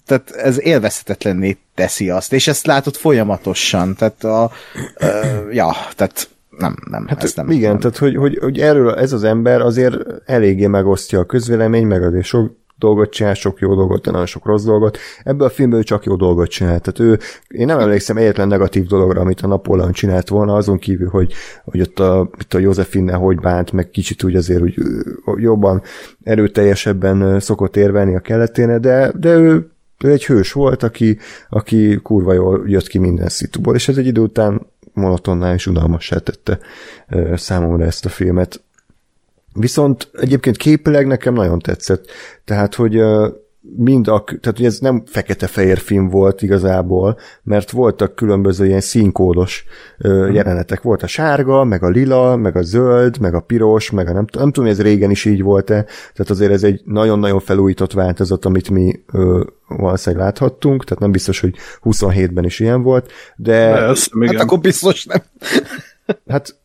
Tehát 0.07 0.31
ez 0.31 0.60
élvezhetetlenné 0.60 1.57
teszi 1.75 2.10
azt, 2.10 2.33
és 2.33 2.49
ezt 2.49 2.67
látod 2.67 2.94
folyamatosan, 2.94 3.94
tehát 3.94 4.25
a, 4.25 4.51
ö, 4.97 5.07
ja, 5.51 5.73
tehát 5.94 6.28
nem, 6.59 6.76
nem, 6.91 7.07
Hát 7.07 7.23
ez 7.23 7.35
nem. 7.35 7.51
igen, 7.51 7.70
nem. 7.70 7.81
tehát 7.81 7.97
hogy, 7.97 8.17
hogy, 8.17 8.39
hogy 8.41 8.60
erről 8.60 8.94
ez 8.94 9.12
az 9.12 9.25
ember 9.25 9.60
azért 9.60 9.97
eléggé 10.26 10.67
megosztja 10.67 11.18
a 11.18 11.26
közvélemény, 11.26 11.86
meg 11.86 12.02
azért 12.02 12.25
sok 12.25 12.57
dolgot 12.78 13.10
csinál, 13.10 13.34
sok 13.34 13.58
jó 13.58 13.74
dolgot, 13.74 14.02
de 14.02 14.10
nagyon 14.10 14.26
sok 14.26 14.46
rossz 14.46 14.64
dolgot. 14.64 14.98
Ebből 15.22 15.46
a 15.46 15.50
filmből 15.50 15.82
csak 15.82 16.05
jó 16.05 16.16
dolgot 16.16 16.48
csinál. 16.48 16.80
Tehát 16.80 16.98
ő, 16.98 17.18
én 17.48 17.66
nem 17.66 17.78
emlékszem 17.78 18.16
egyetlen 18.16 18.48
negatív 18.48 18.86
dologra, 18.86 19.20
amit 19.20 19.40
a 19.40 19.46
Napóleon 19.46 19.92
csinált 19.92 20.28
volna, 20.28 20.55
azon 20.55 20.78
kívül, 20.78 21.08
hogy, 21.08 21.32
hogy 21.64 21.80
ott 21.80 21.98
a, 21.98 22.30
itt 22.38 22.55
a 22.55 22.58
Józsefinne 22.58 23.12
hogy 23.12 23.40
bánt, 23.40 23.72
meg 23.72 23.90
kicsit 23.90 24.22
úgy 24.22 24.36
azért 24.36 24.78
ö, 24.78 25.00
jobban 25.36 25.82
erőteljesebben 26.22 27.40
szokott 27.40 27.76
érvelni 27.76 28.14
a 28.14 28.20
keleténe, 28.20 28.78
de, 28.78 29.12
de 29.18 29.34
ő, 29.34 29.70
ő 30.05 30.10
egy 30.10 30.26
hős 30.26 30.52
volt, 30.52 30.82
aki, 30.82 31.18
aki 31.48 31.98
kurva 32.02 32.32
jól 32.32 32.62
jött 32.66 32.86
ki 32.86 32.98
minden 32.98 33.28
szituból, 33.28 33.74
és 33.74 33.88
ez 33.88 33.96
egy 33.96 34.06
idő 34.06 34.20
után 34.20 34.66
monotonná 34.92 35.55
és 35.55 35.66
unalmassá 35.66 36.18
tette 36.18 36.58
számomra 37.34 37.84
ezt 37.84 38.05
a 38.05 38.08
filmet. 38.08 38.60
Viszont 39.57 40.10
egyébként 40.12 40.57
képileg 40.57 41.07
nekem 41.07 41.35
nagyon 41.35 41.59
tetszett. 41.59 42.07
Tehát, 42.44 42.75
hogy 42.75 43.02
mind 43.76 44.09
a, 44.09 44.25
tehát 44.25 44.57
hogy 44.57 44.65
ez 44.65 44.78
nem 44.78 45.02
fekete-fehér 45.07 45.78
film 45.78 46.09
volt 46.09 46.43
igazából, 46.43 47.18
mert 47.43 47.70
voltak 47.70 48.15
különböző 48.15 48.67
ilyen 48.67 48.81
színkódos 48.81 49.65
ö, 49.99 50.33
jelenetek. 50.33 50.83
Volt 50.83 51.02
a 51.02 51.07
sárga, 51.07 51.65
meg 51.65 51.83
a 51.83 51.89
lila, 51.89 52.36
meg 52.36 52.57
a 52.57 52.62
zöld, 52.62 53.18
meg 53.20 53.35
a 53.35 53.41
piros, 53.41 53.91
meg 53.91 54.09
a 54.09 54.12
nem, 54.12 54.25
nem 54.33 54.51
tudom, 54.51 54.65
hogy 54.65 54.78
ez 54.78 54.83
régen 54.83 55.10
is 55.10 55.25
így 55.25 55.43
volt-e, 55.43 55.85
tehát 55.85 56.31
azért 56.31 56.52
ez 56.52 56.62
egy 56.62 56.81
nagyon-nagyon 56.85 57.41
felújított 57.41 57.93
változat, 57.93 58.44
amit 58.44 58.70
mi 58.70 59.02
ö, 59.12 59.44
valószínűleg 59.68 60.25
láthattunk, 60.25 60.85
tehát 60.85 61.02
nem 61.02 61.12
biztos, 61.12 61.41
hogy 61.41 61.55
27-ben 61.83 62.44
is 62.44 62.60
ilyen 62.60 62.83
volt, 62.83 63.12
de 63.36 63.93
igen. 64.20 64.35
Hát 64.35 64.44
akkor 64.44 64.59
biztos 64.59 65.05
nem. 65.05 65.23
hát, 66.28 66.57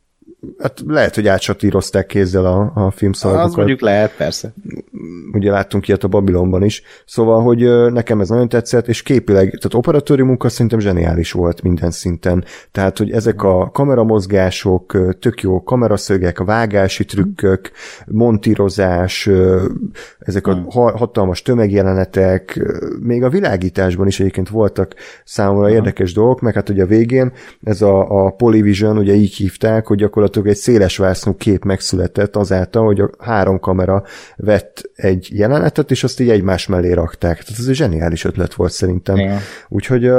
hát 0.59 0.83
lehet, 0.87 1.15
hogy 1.15 1.27
átsatírozták 1.27 2.05
kézzel 2.05 2.45
a, 2.45 2.71
a 2.75 2.85
Az 2.85 2.93
filmszalagokat. 2.95 3.55
mondjuk 3.55 3.79
lehet, 3.81 4.15
persze. 4.15 4.53
ugye 5.33 5.51
láttunk 5.51 5.87
ilyet 5.87 6.03
a 6.03 6.07
Babilonban 6.07 6.63
is, 6.63 6.83
szóval, 7.05 7.41
hogy 7.41 7.91
nekem 7.93 8.19
ez 8.21 8.29
nagyon 8.29 8.49
tetszett, 8.49 8.87
és 8.87 9.03
képileg, 9.03 9.45
tehát 9.45 9.73
operatőri 9.73 10.21
munka 10.21 10.49
szerintem 10.49 10.79
zseniális 10.79 11.31
volt 11.31 11.61
minden 11.61 11.91
szinten, 11.91 12.43
tehát, 12.71 12.97
hogy 12.97 13.11
ezek 13.11 13.43
a 13.43 13.69
kameramozgások, 13.71 14.97
tök 15.19 15.41
jó 15.41 15.63
kameraszögek, 15.63 16.39
a 16.39 16.45
vágási 16.45 17.05
trükkök, 17.05 17.71
montírozás, 18.05 19.29
ezek 20.19 20.47
a 20.47 20.65
ha- 20.69 20.97
hatalmas 20.97 21.41
tömegjelenetek, 21.41 22.59
még 22.99 23.23
a 23.23 23.29
világításban 23.29 24.07
is 24.07 24.19
egyébként 24.19 24.49
voltak 24.49 24.95
számomra 25.25 25.69
érdekes 25.69 26.13
dolgok, 26.13 26.41
meg 26.41 26.53
hát 26.53 26.69
ugye 26.69 26.83
a 26.83 26.87
végén 26.87 27.31
ez 27.63 27.81
a, 27.81 28.25
a 28.25 28.29
Polyvision, 28.29 28.97
ugye 28.97 29.13
így 29.13 29.33
hívták, 29.35 29.87
hogy 29.87 29.97
gyakorlatilag 29.97 30.29
egy 30.35 30.55
széles 30.55 30.97
vásznú 30.97 31.35
kép 31.35 31.63
megszületett 31.63 32.35
azáltal, 32.35 32.85
hogy 32.85 32.99
a 32.99 33.09
három 33.19 33.59
kamera 33.59 34.03
vett 34.35 34.91
egy 34.95 35.27
jelenetet, 35.31 35.91
és 35.91 36.03
azt 36.03 36.19
így 36.19 36.29
egymás 36.29 36.67
mellé 36.67 36.91
rakták. 36.91 37.43
Tehát 37.43 37.59
ez 37.59 37.67
egy 37.67 37.75
zseniális 37.75 38.23
ötlet 38.23 38.53
volt 38.53 38.71
szerintem. 38.71 39.17
Igen. 39.17 39.39
Úgyhogy 39.69 40.11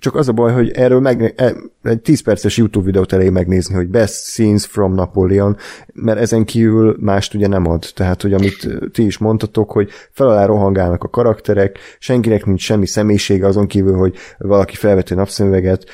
csak 0.00 0.14
az 0.14 0.28
a 0.28 0.32
baj, 0.32 0.52
hogy 0.52 0.70
erről 0.70 1.00
meg, 1.00 1.34
e, 1.36 1.54
egy 1.82 2.00
10 2.00 2.22
perces 2.22 2.56
YouTube 2.56 2.84
videót 2.84 3.12
elég 3.12 3.30
megnézni, 3.30 3.74
hogy 3.74 3.88
best 3.88 4.14
scenes 4.14 4.66
from 4.66 4.94
Napoleon, 4.94 5.56
mert 5.92 6.18
ezen 6.18 6.44
kívül 6.44 6.96
mást 7.00 7.34
ugye 7.34 7.46
nem 7.46 7.66
ad. 7.66 7.84
Tehát, 7.94 8.22
hogy 8.22 8.32
amit 8.32 8.68
ti 8.92 9.04
is 9.04 9.18
mondtatok, 9.18 9.72
hogy 9.72 9.90
fel 10.10 10.28
alá 10.28 10.46
rohangálnak 10.46 11.04
a 11.04 11.08
karakterek, 11.08 11.78
senkinek 11.98 12.44
nincs 12.44 12.62
semmi 12.62 12.86
személyisége 12.86 13.46
azon 13.46 13.66
kívül, 13.66 13.96
hogy 13.96 14.16
valaki 14.38 14.74
felveti 14.74 15.14
napszemüveget, 15.14 15.84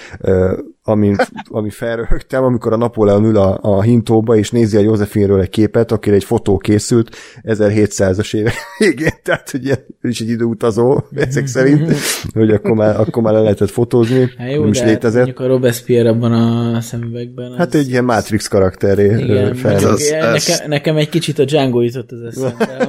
ami, 0.88 1.14
ami 1.44 1.70
felröhögtem, 1.70 2.44
amikor 2.44 2.72
a 2.72 2.76
Napóleon 2.76 3.24
ül 3.24 3.36
a, 3.36 3.58
a 3.62 3.82
hintóba, 3.82 4.36
és 4.36 4.50
nézi 4.50 4.76
a 4.76 4.80
Józsefinről 4.80 5.40
egy 5.40 5.48
képet, 5.48 5.92
akire 5.92 6.14
egy 6.16 6.24
fotó 6.24 6.56
készült 6.56 7.16
1700-as 7.42 8.34
évek 8.34 8.54
végén, 8.78 9.10
tehát 9.22 9.50
ugye 9.54 9.76
ő 10.00 10.08
is 10.08 10.20
egy 10.20 10.28
időutazó, 10.28 11.00
ezek 11.14 11.46
szerint, 11.46 11.92
hogy 12.32 12.50
akkor 12.50 12.70
már, 12.70 13.00
akkor 13.00 13.22
már 13.22 13.32
le 13.32 13.40
lehetett 13.40 13.70
fotózni, 13.70 14.30
Hát 14.38 14.52
jó, 14.52 14.60
nem 14.60 14.70
is 14.70 14.78
de 14.78 14.84
létezett. 14.86 15.24
mondjuk 15.24 15.40
a 15.40 15.46
Robespierre 15.46 16.08
abban 16.08 16.32
a 16.74 16.80
szemüvegben. 16.80 17.50
Az... 17.52 17.56
Hát 17.58 17.74
egy 17.74 17.88
ilyen 17.88 18.04
Matrix 18.04 18.48
karakteré 18.48 19.04
igen, 19.24 19.54
fel. 19.54 19.74
Az- 19.74 19.84
az- 19.84 20.10
nekem, 20.10 20.68
nekem 20.68 20.96
egy 20.96 21.08
kicsit 21.08 21.38
a 21.38 21.44
Django 21.44 21.80
jutott 21.80 22.10
az 22.12 22.22
eszembe. 22.36 22.88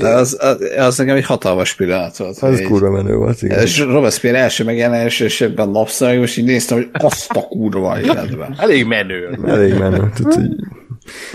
De 0.00 0.08
az, 0.08 0.36
az, 0.40 0.56
az 0.78 0.98
nekem 0.98 1.16
egy 1.16 1.24
hatalmas 1.24 1.74
pillanat 1.74 2.16
volt. 2.16 2.30
Az 2.30 2.38
hogy 2.38 2.62
kurva 2.62 2.90
menő 2.90 3.14
volt, 3.16 3.42
igen. 3.42 3.60
És 3.60 3.80
Robespierre 3.80 4.38
első 4.38 4.64
megjelenés, 4.64 5.20
és 5.20 5.40
ebben 5.40 5.68
napszal, 5.68 6.12
és 6.12 6.36
így 6.36 6.44
néztem, 6.44 6.76
hogy 6.76 6.88
azt 6.92 7.30
a 7.30 7.40
kurva 7.40 8.00
életben. 8.00 8.54
Elég 8.60 8.86
menő. 8.86 9.38
Elég 9.46 9.78
menő. 9.78 9.96
Tehát, 9.96 10.34
hogy, 10.34 10.48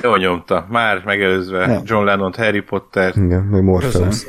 Jó 0.03 0.15
nyomta. 0.15 0.67
Már 0.69 1.01
megelőzve 1.05 1.81
John 1.85 2.05
Lennon, 2.05 2.33
Harry 2.37 2.61
Potter. 2.61 3.13
igen, 3.15 3.41
meg 3.41 3.63
Morpheus. 3.63 4.25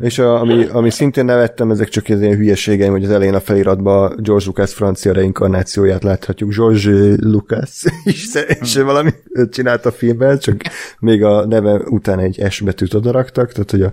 És 0.00 0.18
a, 0.18 0.40
ami, 0.40 0.64
ami 0.64 0.90
szintén 0.90 1.24
nevettem, 1.24 1.70
ezek 1.70 1.88
csak 1.88 2.08
az 2.08 2.20
ilyen 2.20 2.36
hülyeségeim, 2.36 2.92
hogy 2.92 3.04
az 3.04 3.10
elején 3.10 3.34
a 3.34 3.40
feliratban 3.40 4.14
George 4.22 4.44
Lucas 4.46 4.74
francia 4.74 5.12
reinkarnációját 5.12 6.02
láthatjuk. 6.02 6.54
George 6.54 7.14
Lucas 7.16 7.84
is, 8.04 8.34
és 8.58 8.76
valami 8.76 9.10
csinált 9.50 9.86
a 9.86 9.92
filmben, 9.92 10.38
csak 10.38 10.60
még 10.98 11.24
a 11.24 11.46
neve 11.46 11.74
után 11.74 12.18
egy 12.18 12.42
S 12.50 12.60
betűt 12.60 12.94
odaraktak, 12.94 13.52
tehát 13.52 13.70
hogy 13.70 13.82
a, 13.82 13.92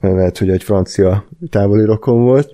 lehet, 0.00 0.38
hogy 0.38 0.50
egy 0.50 0.62
francia 0.62 1.28
távoli 1.50 1.84
rokon 1.84 2.22
volt. 2.22 2.50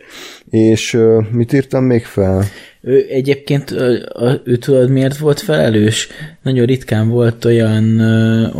És 0.55 0.99
mit 1.31 1.53
írtam 1.53 1.85
még 1.85 2.05
fel? 2.05 2.45
Ő 2.81 3.07
egyébként, 3.11 3.71
a- 4.13 4.41
ő 4.45 4.57
tudod 4.57 4.91
miért 4.91 5.17
volt 5.17 5.41
felelős? 5.41 6.09
Nagyon 6.43 6.67
ritkán 6.67 7.09
volt 7.09 7.45
olyan, 7.45 8.01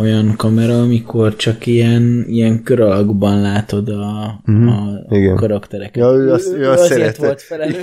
olyan 0.01 0.35
kamera, 0.37 0.81
amikor 0.81 1.37
csak 1.37 1.67
ilyen, 1.67 2.25
ilyen 2.29 2.63
kör 2.63 2.81
alakban 2.81 3.41
látod 3.41 3.89
a, 3.89 4.23
a 4.47 5.07
igen. 5.11 5.37
karaktereket. 5.37 5.97
Ja, 5.97 6.13
ő 6.13 6.33
azt- 6.33 6.53
ő 6.57 6.69
azt 6.69 6.83
azért 6.83 6.99
szerette. 7.01 7.27
volt 7.27 7.43
felelős. 7.43 7.77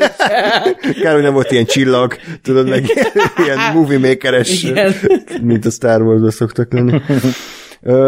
Kár, 1.03 1.13
hogy 1.13 1.21
nem 1.23 1.33
volt 1.33 1.51
ilyen 1.51 1.65
csillag, 1.65 2.15
tudod, 2.41 2.69
meg 2.69 2.83
ilyen 3.45 3.73
movie 3.73 3.99
makeres, 3.99 4.63
Igen. 4.63 4.93
mint 5.41 5.65
a 5.65 5.69
Star 5.69 6.01
wars 6.01 6.33
szoktak 6.33 6.73
lenni. 6.73 7.01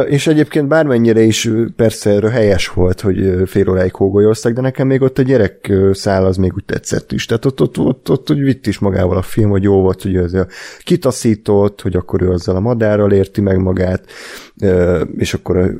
És 0.07 0.27
egyébként 0.27 0.67
bármennyire 0.67 1.21
is 1.21 1.49
persze 1.75 2.29
helyes 2.29 2.67
volt, 2.67 3.01
hogy 3.01 3.41
fél 3.45 3.69
óráig 3.69 3.93
hógolyoztak, 3.93 4.53
de 4.53 4.61
nekem 4.61 4.87
még 4.87 5.01
ott 5.01 5.17
a 5.17 5.21
gyerek 5.21 5.73
szál 5.91 6.25
az 6.25 6.37
még 6.37 6.53
úgy 6.55 6.65
tetszett 6.65 7.11
is. 7.11 7.25
Tehát 7.25 7.45
ott, 7.45 7.61
ott, 7.61 7.77
ott, 7.77 8.09
ott 8.09 8.31
úgy 8.31 8.39
vitt 8.39 8.67
is 8.67 8.79
magával 8.79 9.17
a 9.17 9.21
film, 9.21 9.49
hogy 9.49 9.63
jó 9.63 9.81
volt, 9.81 10.01
hogy 10.01 10.15
ez 10.15 10.33
a 10.33 10.47
kitaszított, 10.83 11.81
hogy 11.81 11.95
akkor 11.95 12.21
ő 12.21 12.29
azzal 12.29 12.55
a 12.55 12.59
madárral 12.59 13.11
érti 13.11 13.41
meg 13.41 13.57
magát, 13.57 14.05
és 15.17 15.33
akkor 15.33 15.75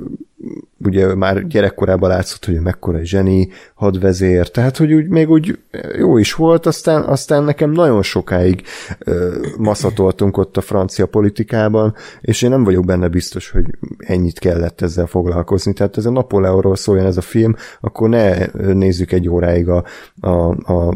ugye 0.85 1.15
már 1.15 1.47
gyerekkorában 1.47 2.09
látszott, 2.09 2.45
hogy 2.45 2.59
mekkora 2.59 2.97
egy 2.97 3.05
zseni, 3.05 3.49
hadvezér, 3.73 4.49
tehát 4.49 4.77
hogy 4.77 4.93
úgy 4.93 5.07
még 5.07 5.29
úgy 5.29 5.59
jó 5.97 6.17
is 6.17 6.33
volt, 6.33 6.65
aztán, 6.65 7.03
aztán 7.03 7.43
nekem 7.43 7.71
nagyon 7.71 8.01
sokáig 8.01 8.63
ö, 8.99 9.35
maszatoltunk 9.57 10.37
ott 10.37 10.57
a 10.57 10.61
francia 10.61 11.05
politikában, 11.05 11.95
és 12.21 12.41
én 12.41 12.49
nem 12.49 12.63
vagyok 12.63 12.85
benne 12.85 13.07
biztos, 13.07 13.49
hogy 13.49 13.65
ennyit 13.97 14.39
kellett 14.39 14.81
ezzel 14.81 15.05
foglalkozni. 15.05 15.73
Tehát 15.73 15.97
ez 15.97 16.05
a 16.05 16.11
Napóleonról 16.11 16.75
szóljon 16.75 17.05
ez 17.05 17.17
a 17.17 17.21
film, 17.21 17.55
akkor 17.81 18.09
ne 18.09 18.45
nézzük 18.73 19.11
egy 19.11 19.29
óráig 19.29 19.69
a, 19.69 19.83
a, 20.19 20.49
a 20.73 20.95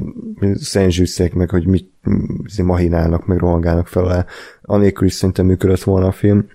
Szent 0.53 1.33
meg, 1.33 1.49
hogy 1.49 1.67
mit 1.67 1.89
m- 2.03 2.63
mahinálnak, 2.63 3.25
meg 3.25 3.37
rohangálnak 3.37 3.87
fel 3.87 4.03
alá. 4.03 4.25
Anélkül 4.61 5.07
is 5.07 5.13
szerintem 5.13 5.45
működött 5.45 5.83
volna 5.83 6.07
a 6.07 6.11
film. 6.11 6.45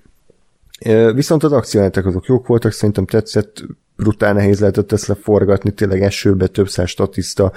Viszont 1.15 1.43
az 1.43 1.53
akciójátok 1.53 2.07
azok 2.07 2.27
jók 2.27 2.47
voltak, 2.47 2.73
szerintem 2.73 3.07
tetszett, 3.07 3.63
brutál 3.97 4.33
nehéz 4.33 4.61
lehetett 4.61 4.93
ezt 4.93 5.07
leforgatni, 5.07 5.71
tényleg 5.71 6.03
esőbe 6.03 6.47
több 6.47 6.69
száz 6.69 6.89
statiszta, 6.89 7.53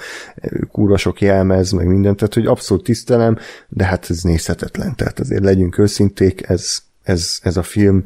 sok 0.96 1.20
jelmez, 1.20 1.70
meg 1.70 1.86
mindent, 1.86 2.16
tehát 2.16 2.34
hogy 2.34 2.46
abszolút 2.46 2.84
tisztelem, 2.84 3.38
de 3.68 3.84
hát 3.84 4.10
ez 4.10 4.22
nézhetetlen, 4.22 4.96
tehát 4.96 5.20
azért 5.20 5.44
legyünk 5.44 5.78
őszinték, 5.78 6.48
ez, 6.48 6.78
ez, 7.02 7.38
ez 7.42 7.56
a 7.56 7.62
film 7.62 8.04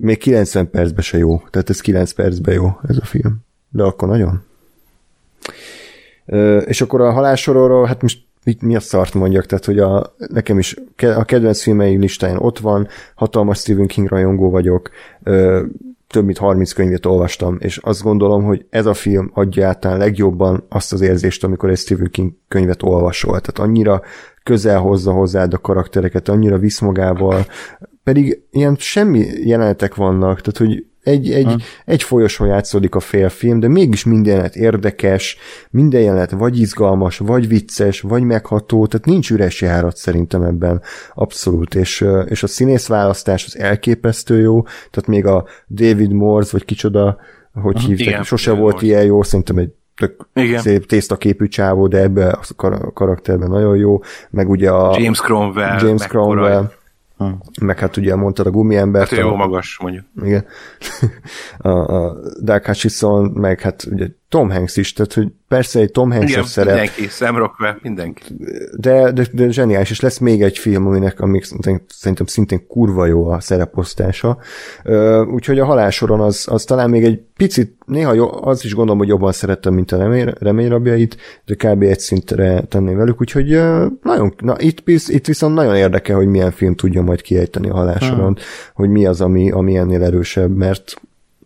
még 0.00 0.18
90 0.18 0.70
percben 0.70 1.02
se 1.02 1.18
jó, 1.18 1.42
tehát 1.50 1.70
ez 1.70 1.80
9 1.80 2.12
percben 2.12 2.54
jó, 2.54 2.78
ez 2.88 2.96
a 2.96 3.04
film. 3.04 3.36
De 3.70 3.82
akkor 3.82 4.08
nagyon. 4.08 4.42
Ö, 6.26 6.58
és 6.58 6.80
akkor 6.80 7.00
a 7.00 7.12
halálsorolról, 7.12 7.86
hát 7.86 8.02
most 8.02 8.27
mit, 8.48 8.62
mi 8.62 8.76
a 8.76 8.80
szart 8.80 9.14
mondjak, 9.14 9.46
tehát 9.46 9.64
hogy 9.64 9.78
a, 9.78 10.14
nekem 10.32 10.58
is 10.58 10.76
a 10.96 11.24
kedvenc 11.24 11.62
filmeim 11.62 12.00
listáján 12.00 12.36
ott 12.36 12.58
van, 12.58 12.88
hatalmas 13.14 13.58
Stephen 13.58 13.86
King 13.86 14.08
rajongó 14.08 14.50
vagyok, 14.50 14.90
ö, 15.22 15.62
több 16.06 16.24
mint 16.24 16.38
30 16.38 16.72
könyvet 16.72 17.06
olvastam, 17.06 17.56
és 17.60 17.76
azt 17.76 18.02
gondolom, 18.02 18.44
hogy 18.44 18.66
ez 18.70 18.86
a 18.86 18.94
film 18.94 19.30
adja 19.34 19.66
általán 19.66 19.98
legjobban 19.98 20.64
azt 20.68 20.92
az 20.92 21.00
érzést, 21.00 21.44
amikor 21.44 21.70
egy 21.70 21.78
Stephen 21.78 22.10
King 22.10 22.32
könyvet 22.48 22.82
olvasol. 22.82 23.40
Tehát 23.40 23.70
annyira 23.70 24.02
közel 24.42 24.78
hozza 24.78 25.12
hozzád 25.12 25.52
a 25.52 25.58
karaktereket, 25.58 26.28
annyira 26.28 26.58
visz 26.58 26.80
magával, 26.80 27.46
pedig 28.02 28.42
ilyen 28.50 28.76
semmi 28.78 29.26
jelenetek 29.44 29.94
vannak, 29.94 30.40
tehát 30.40 30.58
hogy 30.58 30.86
egy, 31.02 31.32
egy, 31.32 31.62
egy 31.84 32.02
folyosón 32.02 32.48
játszódik 32.48 32.94
a 32.94 33.00
félfilm, 33.00 33.60
de 33.60 33.68
mégis 33.68 34.04
minden 34.04 34.32
jelenet 34.32 34.56
érdekes, 34.56 35.36
minden 35.70 36.00
jelenet 36.00 36.30
vagy 36.30 36.60
izgalmas, 36.60 37.18
vagy 37.18 37.48
vicces, 37.48 38.00
vagy 38.00 38.22
megható, 38.22 38.86
tehát 38.86 39.06
nincs 39.06 39.30
üres 39.30 39.60
járat 39.60 39.96
szerintem 39.96 40.42
ebben 40.42 40.82
abszolút, 41.14 41.74
és, 41.74 42.06
és 42.26 42.42
a 42.42 42.46
színészválasztás 42.46 43.44
az 43.44 43.58
elképesztő 43.58 44.40
jó, 44.40 44.62
tehát 44.62 45.06
még 45.06 45.26
a 45.26 45.44
David 45.68 46.12
Morse, 46.12 46.48
vagy 46.52 46.64
kicsoda, 46.64 47.18
hogy 47.62 47.78
hívták, 47.78 48.06
Igen, 48.06 48.22
sose 48.22 48.46
David 48.46 48.62
volt 48.62 48.74
Morse. 48.74 48.88
ilyen 48.88 49.04
jó, 49.04 49.22
szerintem 49.22 49.56
egy 49.56 49.70
tök 49.96 50.28
Igen. 50.34 50.60
szép 50.60 50.86
tésztaképű 50.86 51.46
csávó, 51.46 51.86
de 51.86 51.98
ebbe 51.98 52.28
a 52.28 52.40
kar- 52.56 52.92
karakterben 52.92 53.48
nagyon 53.50 53.76
jó, 53.76 54.00
meg 54.30 54.48
ugye 54.48 54.70
a 54.70 54.96
James 54.98 55.20
Cromwell. 55.20 55.78
James 55.80 56.00
mekkora- 56.00 56.76
Cromwell, 57.18 57.38
meg 57.60 57.78
hát 57.78 57.96
ugye 57.96 58.14
mondtad 58.14 58.46
a 58.46 58.50
gumiembert, 58.50 59.10
Hát 59.10 59.18
jó 59.18 59.28
a- 59.32 59.36
magas, 59.36 59.78
mondjuk. 59.82 60.04
igen. 60.22 60.44
a, 61.58 61.68
a 61.68 62.16
Dark 62.42 62.66
Hutchison, 62.66 63.24
meg 63.24 63.60
hát 63.60 63.84
ugye 63.90 64.08
Tom 64.28 64.50
Hanks 64.50 64.76
is, 64.76 64.92
tehát 64.92 65.12
hogy 65.12 65.28
persze 65.48 65.80
egy 65.80 65.90
Tom 65.90 66.10
Hanks 66.10 66.30
Igen, 66.30 66.44
szerep, 66.44 66.74
mindenki, 66.74 67.08
Sam 67.08 67.36
Rockwell, 67.36 67.76
mindenki. 67.82 68.22
de, 68.76 69.12
de, 69.12 69.26
de 69.32 69.50
zseniális, 69.50 69.90
és 69.90 70.00
lesz 70.00 70.18
még 70.18 70.42
egy 70.42 70.58
film, 70.58 70.86
aminek 70.86 71.20
amik 71.20 71.44
szerintem, 71.88 72.26
szintén 72.26 72.66
kurva 72.66 73.06
jó 73.06 73.26
a 73.26 73.40
szereposztása. 73.40 74.38
Úgyhogy 75.32 75.58
a 75.58 75.64
halálsoron 75.64 76.20
az, 76.20 76.46
az 76.50 76.64
talán 76.64 76.90
még 76.90 77.04
egy 77.04 77.20
picit, 77.36 77.76
néha 77.86 78.12
jó, 78.12 78.44
az 78.44 78.64
is 78.64 78.74
gondolom, 78.74 78.98
hogy 78.98 79.08
jobban 79.08 79.32
szerettem, 79.32 79.74
mint 79.74 79.92
a 79.92 79.96
remény, 79.96 80.32
reményrabjait, 80.38 81.16
de 81.44 81.54
kb. 81.54 81.82
egy 81.82 82.00
szintre 82.00 82.60
tenném 82.60 82.96
velük, 82.96 83.20
úgyhogy 83.20 83.48
nagyon, 84.02 84.34
na 84.38 84.54
itt, 84.58 84.88
itt 84.88 85.26
viszont 85.26 85.54
nagyon 85.54 85.76
érdekel, 85.76 86.16
hogy 86.16 86.26
milyen 86.26 86.50
film 86.50 86.74
tudja 86.74 87.02
majd 87.02 87.20
kiejteni 87.20 87.68
a 87.68 87.74
halálsoron, 87.74 88.32
hmm. 88.32 88.42
hogy 88.74 88.88
mi 88.88 89.06
az, 89.06 89.20
ami, 89.20 89.50
ami 89.50 89.76
ennél 89.76 90.02
erősebb, 90.02 90.56
mert 90.56 91.00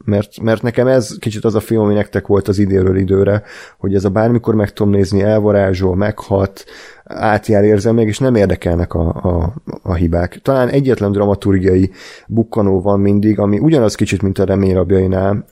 mert, 0.05 0.41
mert 0.41 0.63
nekem 0.63 0.87
ez 0.87 1.17
kicsit 1.19 1.45
az 1.45 1.55
a 1.55 1.61
film, 1.61 1.83
ami 1.83 1.95
nektek 1.95 2.27
volt 2.27 2.49
az 2.49 2.59
időről 2.59 2.97
időre, 2.97 3.43
hogy 3.79 3.95
ez 3.95 4.05
a 4.05 4.11
bármikor 4.11 4.55
meg 4.55 4.73
tudom 4.73 4.93
nézni, 4.93 5.23
elvarázsol, 5.23 5.97
meghat, 5.97 6.65
átjár 7.05 7.65
érzelmek, 7.65 8.07
és 8.07 8.19
nem 8.19 8.35
érdekelnek 8.35 8.95
a, 8.95 9.09
a, 9.09 9.55
a 9.83 9.95
hibák. 9.95 10.41
Talán 10.43 10.69
egyetlen 10.69 11.13
dramaturgiai 11.13 11.91
bukkanó 12.29 12.81
van 12.81 13.01
mindig, 13.01 13.39
ami 13.39 13.59
ugyanaz 13.59 13.95
kicsit, 13.95 14.23
mint 14.23 14.39
a 14.39 14.45
reményrabjainál, 14.45 15.31
Ö, 15.33 15.52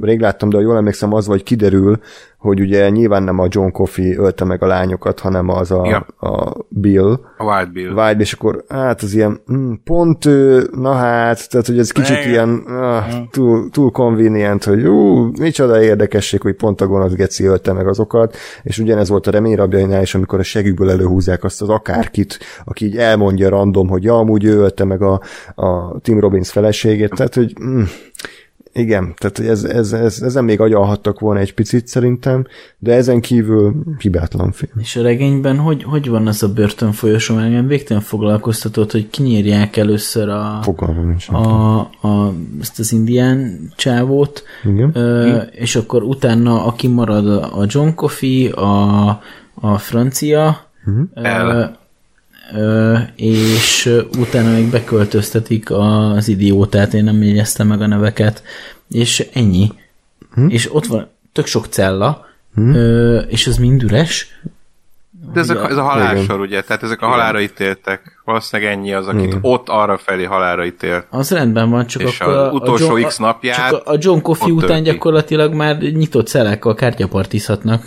rég 0.00 0.20
láttam, 0.20 0.48
de 0.48 0.58
jól 0.58 0.76
emlékszem, 0.76 1.12
az 1.12 1.26
vagy 1.26 1.42
kiderül, 1.42 1.98
hogy 2.42 2.60
ugye 2.60 2.88
nyilván 2.90 3.22
nem 3.22 3.38
a 3.38 3.46
John 3.48 3.70
Coffey 3.70 4.16
ölte 4.18 4.44
meg 4.44 4.62
a 4.62 4.66
lányokat, 4.66 5.20
hanem 5.20 5.48
az 5.48 5.70
a, 5.70 5.86
Ja. 5.86 6.28
a 6.28 6.56
Bill, 6.68 7.18
A 7.36 7.44
Wild 7.44 7.72
Bill. 7.72 7.88
Vibe, 7.88 8.16
és 8.18 8.32
akkor 8.32 8.64
hát 8.68 9.02
az 9.02 9.14
ilyen, 9.14 9.40
mm, 9.52 9.72
pont 9.84 10.24
ő, 10.24 10.68
na 10.76 10.92
hát, 10.92 11.50
tehát 11.50 11.66
hogy 11.66 11.78
ez 11.78 11.90
kicsit 11.90 12.16
Igen. 12.16 12.28
ilyen 12.28 12.48
ah, 12.66 13.04
túl, 13.30 13.70
túl 13.70 13.90
convenient, 13.90 14.64
hogy 14.64 14.86
ú, 14.86 15.30
micsoda 15.40 15.82
érdekesség, 15.82 16.40
hogy 16.40 16.54
pont 16.54 16.80
a 16.80 16.86
gonosz 16.86 17.12
geci 17.12 17.44
ölte 17.44 17.72
meg 17.72 17.88
azokat, 17.88 18.36
és 18.62 18.78
ugyanez 18.78 19.08
volt 19.08 19.26
a 19.26 19.30
reményrabjainál 19.30 20.02
is, 20.02 20.14
amikor 20.14 20.38
a 20.38 20.42
segükből 20.42 20.90
előhúzzák 20.90 21.44
azt 21.44 21.62
az 21.62 21.68
akárkit, 21.68 22.38
aki 22.64 22.84
így 22.84 22.96
elmondja 22.96 23.48
random, 23.48 23.88
hogy 23.88 24.04
ja, 24.04 24.18
amúgy 24.18 24.44
ő 24.44 24.58
ölte 24.58 24.84
meg 24.84 25.02
a, 25.02 25.20
a 25.54 25.98
Tim 26.00 26.20
Robbins 26.20 26.50
feleségét, 26.50 27.14
tehát 27.14 27.34
hogy 27.34 27.54
mm, 27.64 27.82
Igen, 28.74 29.14
tehát 29.16 29.38
ez, 29.38 29.64
ez, 29.64 29.92
ez, 29.92 30.22
ezen 30.22 30.44
még 30.44 30.60
agyalhattak 30.60 31.20
volna 31.20 31.40
egy 31.40 31.54
picit 31.54 31.86
szerintem, 31.86 32.46
de 32.78 32.94
ezen 32.94 33.20
kívül 33.20 33.74
hibátlan 33.98 34.52
film. 34.52 34.72
És 34.76 34.96
a 34.96 35.02
regényben 35.02 35.58
hogy, 35.58 35.82
hogy 35.82 36.08
van 36.08 36.26
az 36.26 36.42
a 36.42 36.52
börtönfolyosó? 36.52 37.38
Engem 37.38 37.66
végtelen 37.66 38.02
foglalkoztatott, 38.02 38.92
hogy 38.92 39.10
kinyírják 39.10 39.76
először 39.76 40.28
a, 40.28 40.58
Fogalmam 40.62 41.06
nincs. 41.08 41.28
a, 41.28 41.78
a, 41.78 42.34
ezt 42.60 42.78
az 42.78 42.92
indián 42.92 43.68
csávót, 43.76 44.42
Igen. 44.64 44.90
ö, 44.94 45.36
és 45.36 45.76
akkor 45.76 46.02
utána 46.02 46.64
aki 46.64 46.86
marad 46.88 47.28
a 47.28 47.64
John 47.66 47.94
Coffey, 47.94 48.48
a, 48.48 49.08
a 49.54 49.78
francia, 49.78 50.70
ö, 51.14 51.22
El. 51.22 51.80
És 53.16 53.94
utána 54.18 54.50
még 54.50 54.70
beköltöztetik 54.70 55.70
az 55.70 56.28
idiótát, 56.28 56.94
én 56.94 57.04
nem 57.04 57.22
jegyeztem 57.22 57.66
meg 57.66 57.80
a 57.80 57.86
neveket, 57.86 58.42
és 58.90 59.28
ennyi. 59.32 59.72
És 60.48 60.74
ott 60.74 60.86
van 60.86 61.08
tök 61.32 61.46
sok 61.46 61.66
cella, 61.66 62.26
ö, 62.56 63.18
és 63.18 63.46
ez 63.46 63.56
mind 63.56 63.82
üres, 63.82 64.40
De 65.34 65.40
ez 65.40 65.50
a, 65.50 65.68
ez 65.68 65.76
a 65.76 65.82
halálsor, 65.82 66.40
ugye? 66.40 66.62
Tehát 66.62 66.82
ezek 66.82 67.02
a 67.02 67.06
halálra 67.06 67.40
ítéltek. 67.40 68.22
Valószínűleg 68.24 68.72
ennyi 68.72 68.92
az, 68.92 69.06
akit 69.06 69.22
Igen. 69.22 69.38
ott 69.42 69.68
arra 69.68 69.98
felé 69.98 70.24
halálra 70.24 70.64
ítélt. 70.64 71.06
Az 71.10 71.30
rendben 71.30 71.70
van, 71.70 71.86
csak 71.86 72.02
És 72.02 72.20
akkor 72.20 72.34
az 72.34 72.46
a, 72.46 72.50
utolsó 72.50 72.94
a 72.94 72.98
John, 72.98 73.08
X 73.08 73.16
napját 73.18 73.70
csak 73.70 73.86
a 73.86 73.96
John 73.98 74.20
Coffey 74.20 74.50
után 74.50 74.68
tölti. 74.68 74.82
gyakorlatilag 74.82 75.54
már 75.54 75.78
nyitott 75.78 76.26
cellákkal 76.26 76.74
kártyapartizhatnak. 76.74 77.84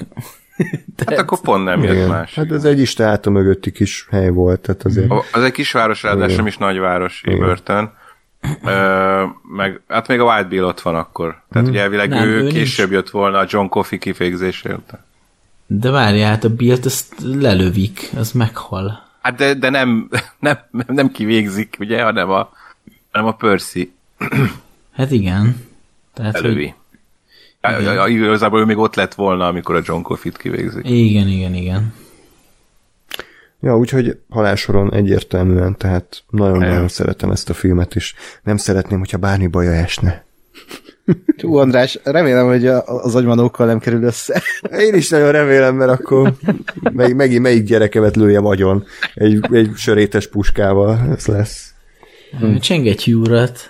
Hát 1.06 1.17
akkor 1.17 1.40
pont 1.40 1.64
nem 1.64 1.84
jött 1.84 1.93
Igen. 1.93 2.08
más. 2.08 2.35
Hát 2.35 2.51
ez 2.51 2.64
egy 2.64 2.80
Isten 2.80 3.08
háta 3.08 3.30
mögötti 3.30 3.72
kis 3.72 4.08
hely 4.09 4.30
volt, 4.30 4.59
tehát 4.59 4.84
azért... 4.84 5.11
Az 5.32 5.43
egy 5.43 5.51
kisváros, 5.51 6.03
ráadásul 6.03 6.35
nem 6.35 6.48
is 6.48 6.58
nagyvárosi 6.58 7.35
börtön. 7.35 7.93
Ö, 8.64 9.24
meg, 9.56 9.82
hát 9.88 10.08
még 10.08 10.19
a 10.19 10.34
Wild 10.34 10.48
Bill 10.48 10.64
ott 10.64 10.82
van 10.82 10.95
akkor. 10.95 11.42
Tehát 11.51 11.67
ugye 11.67 11.82
elvileg 11.82 12.09
Nem, 12.09 12.27
ő, 12.27 12.42
ő 12.42 12.48
később 12.48 12.92
jött 12.92 13.09
volna 13.09 13.38
a 13.38 13.45
John 13.50 13.67
Coffey 13.67 13.98
kifégzése 13.98 14.74
után. 14.74 15.00
De 15.67 15.90
várjál, 15.90 16.30
hát 16.30 16.43
a 16.43 16.50
Bilt 16.50 16.85
ezt 16.85 17.14
lelövik, 17.24 18.09
az 18.16 18.32
meghal. 18.32 19.03
Hát 19.22 19.35
de, 19.35 19.53
de 19.53 19.69
nem, 19.69 20.09
nem, 20.40 20.58
nem 20.88 21.11
kivégzik, 21.11 21.75
ugye, 21.80 22.03
hanem 22.03 22.30
a, 22.30 22.50
hanem 23.11 23.27
a 23.27 23.32
Percy 23.32 23.93
Hát 24.95 25.11
igen. 25.11 25.56
Tehát, 26.14 26.35
hogy, 26.35 26.45
elővi. 26.45 26.74
Ja, 27.72 27.80
ja, 27.80 27.94
ja, 27.94 28.08
igazából 28.08 28.60
ő 28.60 28.64
még 28.66 28.77
ott 28.77 28.95
lett 28.95 29.14
volna, 29.14 29.48
amikor 29.48 29.76
a 29.76 29.82
John 29.85 30.02
Coffey-t 30.02 30.38
kivégzik. 30.38 30.90
igen, 30.90 31.27
igen, 31.27 31.53
igen. 31.53 31.94
Ja, 33.61 33.77
úgyhogy 33.77 34.18
halálsoron 34.30 34.94
egyértelműen, 34.94 35.77
tehát 35.77 36.24
nagyon-nagyon 36.30 36.88
szeretem 36.88 37.32
ezt 37.32 37.50
a 37.50 37.53
filmet 37.53 37.95
is. 37.95 38.16
Nem 38.44 38.58
szeretném, 38.58 39.00
hogyha 39.00 39.18
bármi 39.18 39.48
baja 39.48 39.72
esne. 39.72 40.24
Hú, 41.42 41.56
András, 41.56 42.00
remélem, 42.03 42.45
hogy 42.48 42.68
a- 42.68 42.84
az 43.03 43.16
agymanókkal 43.16 43.66
nem 43.66 43.80
kerül 43.80 44.03
össze. 44.03 44.42
Én 44.80 44.94
is 44.94 45.10
nagyon 45.10 45.32
remélem, 45.32 45.76
mert 45.76 45.92
akkor 45.92 46.34
meg, 46.94 47.16
megint 47.16 47.42
melyik 47.42 47.64
gyerekemet 47.64 48.16
lőjem 48.16 48.45
agyon 48.45 48.84
egy, 49.14 49.48
egy 49.52 49.72
sörétes 49.76 50.27
puskával. 50.27 51.00
Ez 51.16 51.26
lesz. 51.26 51.74
Csengetjű 52.60 53.14
urat. 53.16 53.69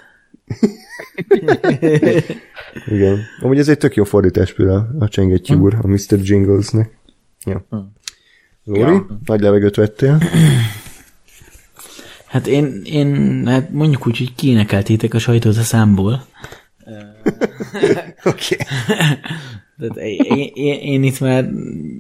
Igen. 2.86 3.20
Amúgy 3.42 3.58
ez 3.60 3.68
egy 3.70 3.78
tök 3.78 3.96
jó 3.96 4.04
fordítás 4.04 4.54
például 4.54 4.88
a 5.00 5.08
Csengettyű 5.08 5.56
úr, 5.56 5.78
a 5.82 5.88
Mr. 5.88 6.20
Jinglesnek. 6.22 6.98
Ja. 7.46 7.66
Lóri, 8.64 8.80
Ja. 8.80 9.20
nagy 9.26 9.42
levegőt 9.42 9.76
vettél? 9.76 10.22
Hát 12.26 12.48
én, 12.48 12.82
én 12.86 13.42
hát 13.48 13.72
mondjuk 13.72 14.08
úgy, 14.08 14.18
hogy 14.18 14.36
kiénekeltétek 14.36 15.14
a 15.14 15.20
sajtót 15.20 15.58
a 15.58 15.62
számból. 15.62 16.26
Oké. 18.24 18.56
Tehát 19.78 19.98
én, 19.98 20.52
én, 20.54 20.80
én 20.80 21.04
itt 21.04 21.20
már 21.20 21.50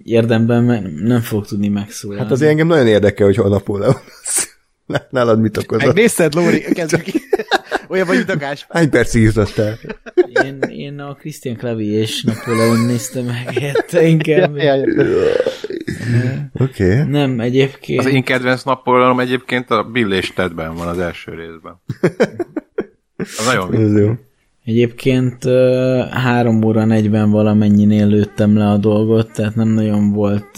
érdemben 0.03 0.93
nem 1.03 1.21
fogok 1.21 1.47
tudni 1.47 1.67
megszólalni. 1.67 2.23
Hát 2.23 2.31
azért 2.31 2.51
engem 2.51 2.67
nagyon 2.67 2.87
érdekel, 2.87 3.25
hogy 3.25 3.35
hol 3.35 3.49
Napóleon 3.49 3.93
lesz. 3.93 4.54
Nálad 5.09 5.39
mit 5.39 5.57
okozott? 5.57 5.85
Megnézted, 5.85 6.33
Lóri? 6.33 6.61
Kezdve 6.61 7.01
ki. 7.01 7.11
Olyan 7.87 8.07
vagy, 8.07 8.15
mint 8.17 8.29
a 8.29 8.37
Gáspár. 8.37 8.77
Hány 8.77 8.89
percig 8.89 9.23
jutottál? 9.23 9.77
Én, 10.43 10.59
én 10.59 10.99
a 10.99 11.13
Christian 11.13 11.55
Clavier 11.55 12.01
és 12.01 12.23
Napoleon 12.23 12.85
néztem 12.85 13.25
meg 13.25 13.57
érte 13.61 14.07
inkább. 14.07 14.55
Ja, 14.55 14.75
ja, 14.75 14.83
Oké. 16.59 16.91
Okay. 16.91 17.09
Nem, 17.09 17.39
egyébként. 17.39 17.99
Az 17.99 18.05
én 18.05 18.23
kedvenc 18.23 18.63
nappolanom 18.63 19.19
egyébként 19.19 19.69
a 19.69 19.83
Bill 19.83 20.11
és 20.11 20.33
Tedben 20.33 20.75
van 20.75 20.87
az 20.87 20.99
első 20.99 21.31
részben. 21.33 21.81
Az 23.17 23.45
nagyon. 23.45 23.73
Ez 23.73 23.97
jó. 23.97 24.13
Egyébként 24.65 25.45
ö, 25.45 26.01
3 26.11 26.63
óra 26.63 26.85
40 26.85 27.31
valamennyinél 27.31 28.07
lőttem 28.07 28.57
le 28.57 28.69
a 28.69 28.77
dolgot, 28.77 29.31
tehát 29.31 29.55
nem 29.55 29.67
nagyon 29.67 30.11
volt 30.11 30.51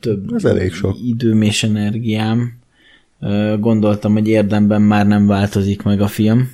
több 0.00 0.34
Ez 0.34 0.44
elég 0.44 0.72
sok. 0.72 0.96
időm 1.04 1.42
és 1.42 1.62
energiám. 1.62 2.57
Gondoltam, 3.58 4.12
hogy 4.12 4.28
érdemben 4.28 4.82
már 4.82 5.06
nem 5.06 5.26
változik 5.26 5.82
meg 5.82 6.00
a 6.00 6.06
film. 6.06 6.50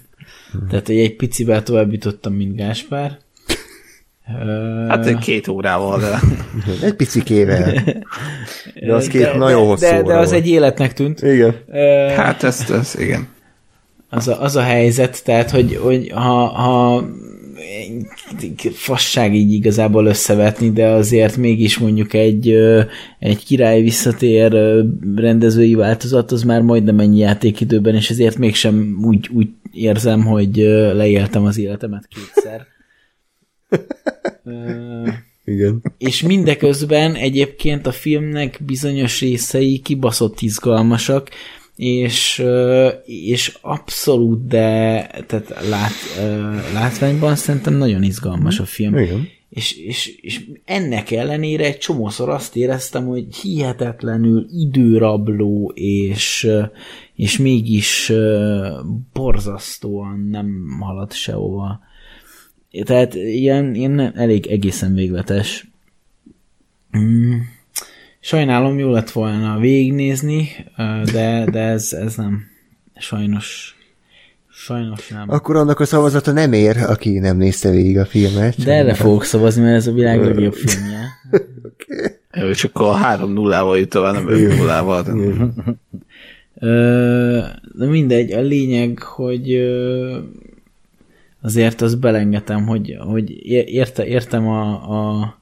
Tehát 0.70 0.86
hogy 0.86 0.98
egy 0.98 1.16
picivel 1.16 1.62
tovább 1.62 1.92
jutottam, 1.92 2.32
mint 2.32 2.56
Gáspár. 2.56 3.18
Hát 4.88 5.18
két 5.18 5.48
órával, 5.48 6.00
de... 6.00 6.20
Egy 6.86 6.94
picikével. 6.94 7.72
De 8.74 8.94
az 8.94 9.06
két 9.06 9.22
de, 9.22 9.36
nagyon 9.36 9.66
hosszú 9.66 9.86
de, 9.86 10.02
de, 10.02 10.16
az 10.16 10.30
volt. 10.30 10.42
egy 10.42 10.48
életnek 10.48 10.92
tűnt. 10.92 11.22
Igen. 11.22 11.54
Hát 12.16 12.42
ezt, 12.42 12.70
ezt 12.70 13.00
igen. 13.00 13.28
az 14.10 14.28
a, 14.28 14.42
az 14.42 14.56
a 14.56 14.62
helyzet, 14.62 15.24
tehát, 15.24 15.50
hogy, 15.50 15.76
hogy 15.82 16.10
ha, 16.14 16.46
ha 16.46 17.04
fasság 18.72 19.34
így 19.34 19.52
igazából 19.52 20.06
összevetni, 20.06 20.70
de 20.70 20.86
azért 20.86 21.36
mégis 21.36 21.78
mondjuk 21.78 22.12
egy, 22.12 22.50
egy 23.18 23.44
király 23.44 23.82
visszatér 23.82 24.52
rendezői 25.16 25.74
változat, 25.74 26.32
az 26.32 26.42
már 26.42 26.62
majdnem 26.62 26.98
ennyi 26.98 27.18
játékidőben, 27.18 27.94
és 27.94 28.10
ezért 28.10 28.38
mégsem 28.38 28.98
úgy, 29.04 29.28
úgy 29.32 29.48
érzem, 29.72 30.24
hogy 30.24 30.56
leéltem 30.92 31.44
az 31.44 31.58
életemet 31.58 32.08
kétszer. 32.08 32.66
Igen. 35.44 35.82
és 35.98 36.22
mindeközben 36.22 37.14
egyébként 37.14 37.86
a 37.86 37.92
filmnek 37.92 38.60
bizonyos 38.66 39.20
részei 39.20 39.78
kibaszott 39.78 40.40
izgalmasak, 40.40 41.28
és, 41.76 42.44
és 43.04 43.58
abszolút, 43.60 44.46
de 44.46 45.06
tehát 45.26 45.66
lát, 45.68 45.92
látványban 46.72 47.36
szerintem 47.36 47.74
nagyon 47.74 48.02
izgalmas 48.02 48.58
a 48.58 48.64
film. 48.64 48.98
Igen. 48.98 49.28
És, 49.48 49.76
és, 49.76 50.18
és 50.20 50.44
ennek 50.64 51.10
ellenére 51.10 51.64
egy 51.64 51.78
csomószor 51.78 52.28
azt 52.28 52.56
éreztem, 52.56 53.06
hogy 53.06 53.36
hihetetlenül 53.36 54.46
időrabló, 54.50 55.72
és, 55.74 56.48
és 57.14 57.38
mégis 57.38 58.12
borzasztóan 59.12 60.28
nem 60.30 60.66
halad 60.80 61.12
sehova. 61.12 61.80
Tehát 62.84 63.14
ilyen, 63.14 63.74
ilyen 63.74 64.16
elég 64.16 64.46
egészen 64.46 64.94
végletes. 64.94 65.66
Mm. 66.98 67.38
Sajnálom, 68.26 68.78
jó 68.78 68.90
lett 68.90 69.10
volna 69.10 69.58
végignézni, 69.58 70.48
de, 71.12 71.44
de 71.50 71.60
ez, 71.60 71.92
ez 71.92 72.14
nem. 72.14 72.42
Sajnos. 72.96 73.76
Sajnos 74.50 75.08
nem. 75.08 75.30
Akkor 75.30 75.56
annak 75.56 75.80
a 75.80 75.84
szavazata 75.84 76.32
nem 76.32 76.52
ér, 76.52 76.76
aki 76.76 77.18
nem 77.18 77.36
nézte 77.36 77.70
végig 77.70 77.98
a 77.98 78.04
filmet. 78.04 78.64
De 78.64 78.72
erre 78.72 78.94
fogok 78.94 79.24
szavazni, 79.24 79.62
mert 79.62 79.76
ez 79.76 79.86
a 79.86 79.92
világ 79.92 80.24
legjobb 80.24 80.52
filmje. 80.52 81.08
Jó, 82.40 82.48
és 82.48 82.64
akkor 82.64 82.96
3-0-val 83.02 83.78
jut 83.78 83.88
tovább, 83.88 84.14
nem 84.14 84.26
5-0-val. 84.28 85.74
Ö, 86.54 87.40
De 87.72 87.86
mindegy, 87.86 88.32
a 88.32 88.40
lényeg, 88.40 88.98
hogy 88.98 89.54
azért 91.42 91.80
azt 91.80 91.98
belengetem, 91.98 92.66
hogy, 92.66 92.96
hogy 92.98 93.30
érte, 93.74 94.06
értem 94.06 94.48
a, 94.48 94.70
a, 94.72 95.38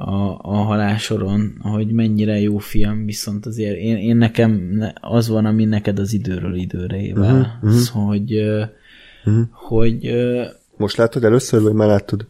a, 0.00 0.38
a 0.42 0.54
halálsoron, 0.54 1.58
hogy 1.60 1.92
mennyire 1.92 2.40
jó 2.40 2.58
film, 2.58 3.04
viszont 3.04 3.46
azért 3.46 3.76
én, 3.76 3.96
én 3.96 4.16
nekem 4.16 4.70
ne- 4.72 4.92
az 5.00 5.28
van, 5.28 5.44
ami 5.44 5.64
neked 5.64 5.98
az 5.98 6.12
időről 6.12 6.54
időre 6.54 7.00
ével, 7.00 7.60
uh-huh, 7.62 7.80
uh-huh. 7.80 8.06
hogy 8.06 8.34
ö, 8.34 8.62
hogy 9.50 10.06
ö, 10.06 10.44
Most 10.80 10.96
láttad 10.96 11.24
először, 11.24 11.62
vagy 11.62 11.72
már 11.72 11.88
láttad? 11.88 12.26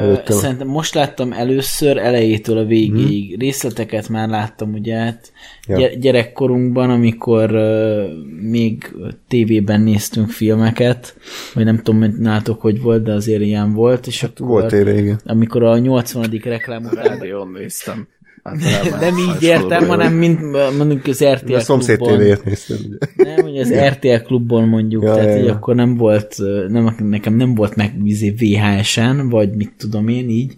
Előttem. 0.00 0.36
Szerintem 0.36 0.66
most 0.66 0.94
láttam 0.94 1.32
először 1.32 1.96
elejétől 1.96 2.58
a 2.58 2.64
végéig. 2.64 3.28
Hmm. 3.28 3.38
Részleteket 3.38 4.08
már 4.08 4.28
láttam, 4.28 4.72
ugye, 4.72 4.96
hát 4.96 5.32
Ja. 5.68 5.88
gyerekkorunkban, 5.88 6.90
amikor 6.90 7.50
uh, 7.50 8.02
még 8.40 8.94
tévében 9.28 9.80
néztünk 9.80 10.30
filmeket, 10.30 11.16
vagy 11.54 11.64
nem 11.64 11.76
tudom, 11.76 12.00
hogy 12.00 12.12
nálatok 12.18 12.60
hogy 12.60 12.80
volt, 12.80 13.02
de 13.02 13.12
azért 13.12 13.42
ilyen 13.42 13.72
volt, 13.72 14.06
és 14.06 14.22
akkor 14.22 14.46
Volt 14.46 14.72
éve, 14.72 14.98
igen. 14.98 15.20
amikor 15.24 15.62
a 15.62 15.78
80. 15.78 16.40
reklám 16.44 16.84
után 16.84 17.04
Rádión 17.04 17.48
néztem. 17.48 18.08
Nem 19.00 19.14
így 19.18 19.42
értem, 19.42 19.86
hanem 19.86 20.12
mint 20.12 20.40
mondjuk 20.76 21.06
az 21.06 21.24
RTL 21.24 21.54
A 21.54 21.60
szomszéd 21.60 21.96
klubban. 21.96 22.16
tévéért 22.16 22.44
néztem. 22.44 22.76
ugye. 22.86 23.24
Nem, 23.34 23.44
hogy 23.44 23.58
az 23.58 23.74
RTL 23.74 24.16
klubban 24.24 24.68
mondjuk, 24.68 25.02
Ja, 25.02 25.08
ja, 25.08 25.14
tehát 25.14 25.38
ja, 25.38 25.44
ja. 25.44 25.52
akkor 25.52 25.74
nem 25.74 25.96
volt, 25.96 26.36
nem, 26.68 26.96
nekem 26.98 27.34
nem 27.34 27.54
volt 27.54 27.76
meg 27.76 27.92
izé 28.04 28.30
VHS-en, 28.38 29.28
vagy 29.28 29.50
mit 29.54 29.72
tudom 29.78 30.08
én 30.08 30.28
így, 30.28 30.54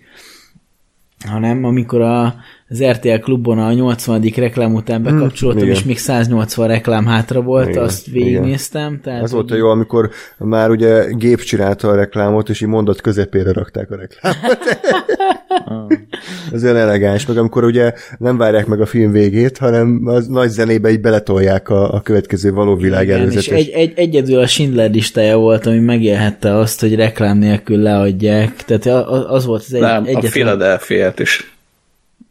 hanem 1.27 1.65
amikor 1.65 2.01
a, 2.01 2.35
az 2.69 2.85
RTL 2.85 3.19
klubban 3.21 3.59
a 3.59 3.73
80. 3.73 4.21
reklám 4.37 4.75
után 4.75 5.03
bekapcsoltam, 5.03 5.63
igen. 5.63 5.75
és 5.75 5.85
még 5.85 5.99
180 5.99 6.67
reklám 6.67 7.07
hátra 7.07 7.43
volt, 7.43 7.69
Igen, 7.69 7.83
azt 7.83 8.07
végignéztem. 8.07 9.01
Tehát, 9.03 9.23
Az 9.23 9.31
volt 9.33 9.51
a 9.51 9.55
jó, 9.55 9.69
amikor 9.69 10.11
már 10.39 10.71
ugye 10.71 11.05
gép 11.13 11.41
csinálta 11.41 11.89
a 11.89 11.95
reklámot, 11.95 12.49
és 12.49 12.61
így 12.61 12.69
mondat 12.69 13.01
közepére 13.01 13.53
rakták 13.53 13.91
a 13.91 13.97
reklámot. 13.97 14.59
Ez 16.53 16.65
olyan 16.65 16.77
elegáns, 16.77 17.27
meg 17.27 17.37
amikor 17.37 17.65
ugye 17.65 17.93
nem 18.19 18.37
várják 18.37 18.67
meg 18.67 18.81
a 18.81 18.87
film 18.87 19.13
végét, 19.13 19.59
hanem 19.59 20.01
az 20.07 20.27
nagy 20.27 20.49
zenébe 20.49 20.91
így 20.91 21.01
beletolják 21.01 21.69
a, 21.69 21.93
a 21.95 22.01
következő 22.01 22.53
való 22.53 22.77
világ 22.77 23.03
Igen, 23.05 23.17
és 23.17 23.23
előzetes. 23.23 23.59
egy, 23.59 23.69
egy, 23.69 23.93
egyedül 23.97 24.39
a 24.39 24.47
Schindler 24.47 24.91
listája 24.91 25.37
volt, 25.37 25.67
ami 25.67 25.79
megélhette 25.79 26.55
azt, 26.57 26.81
hogy 26.81 26.95
reklám 26.95 27.39
nélkül 27.39 27.79
leadják. 27.79 28.57
Tehát 28.65 28.87
a- 28.87 29.13
a- 29.13 29.33
az 29.33 29.45
volt 29.45 29.63
az 29.67 29.75
egy, 29.75 29.81
Nem, 29.81 30.03
a 30.05 30.07
egyetlen... 30.07 30.31
Philadelphia-t 30.31 31.19
is. 31.21 31.55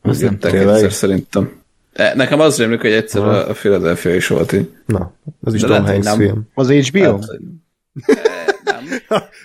Azt 0.02 0.22
nem 0.22 0.38
tudom. 0.38 0.90
szerintem. 0.90 1.52
E, 1.94 2.14
Nekem 2.16 2.40
az 2.40 2.58
rémlik, 2.58 2.82
hogy 2.82 2.92
egyszer 2.92 3.22
a 3.22 3.50
a 3.50 3.54
Philadelphia 3.54 4.16
is 4.16 4.28
volt 4.28 4.52
így. 4.54 4.70
Na, 4.86 5.14
az 5.44 5.54
is 5.54 5.62
De 5.62 5.68
Tom 5.68 5.86
Hanks 5.86 6.06
nem. 6.06 6.18
film. 6.18 6.42
Az 6.54 6.72
HBO? 6.72 7.20
Hát, 8.02 8.55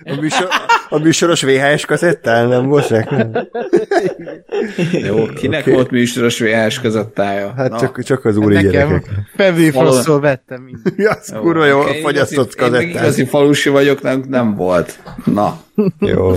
A, 0.04 0.20
műsor, 0.20 0.48
a 0.88 0.98
műsoros 0.98 1.42
VHS 1.42 1.84
kazettán 1.86 2.48
nem 2.48 2.66
volt 2.66 2.88
reklám? 2.88 3.32
jó, 5.06 5.26
kinek 5.26 5.60
Oké. 5.60 5.72
volt 5.72 5.90
műsoros 5.90 6.38
VHS 6.40 6.80
közöttája? 6.80 7.52
Hát 7.56 7.70
Na, 7.70 7.78
csak, 7.78 8.02
csak 8.02 8.24
az 8.24 8.36
úri 8.36 8.54
Nekem 8.54 8.70
gyerekek. 8.70 9.10
Valahol- 9.36 9.72
Frost-tól 9.72 10.20
vettem 10.20 10.62
mindent. 10.62 10.94
Ja, 10.98 11.10
az 11.10 11.34
kurva 11.40 11.64
jó, 11.66 11.80
én 11.82 12.02
fagyasztott 12.02 12.52
igazi- 12.54 12.82
Én 12.84 12.88
igazi 12.88 13.24
falusi 13.24 13.68
vagyok, 13.68 14.02
nem, 14.02 14.24
nem 14.28 14.54
volt. 14.54 14.98
Na, 15.24 15.60
Jó. 16.00 16.32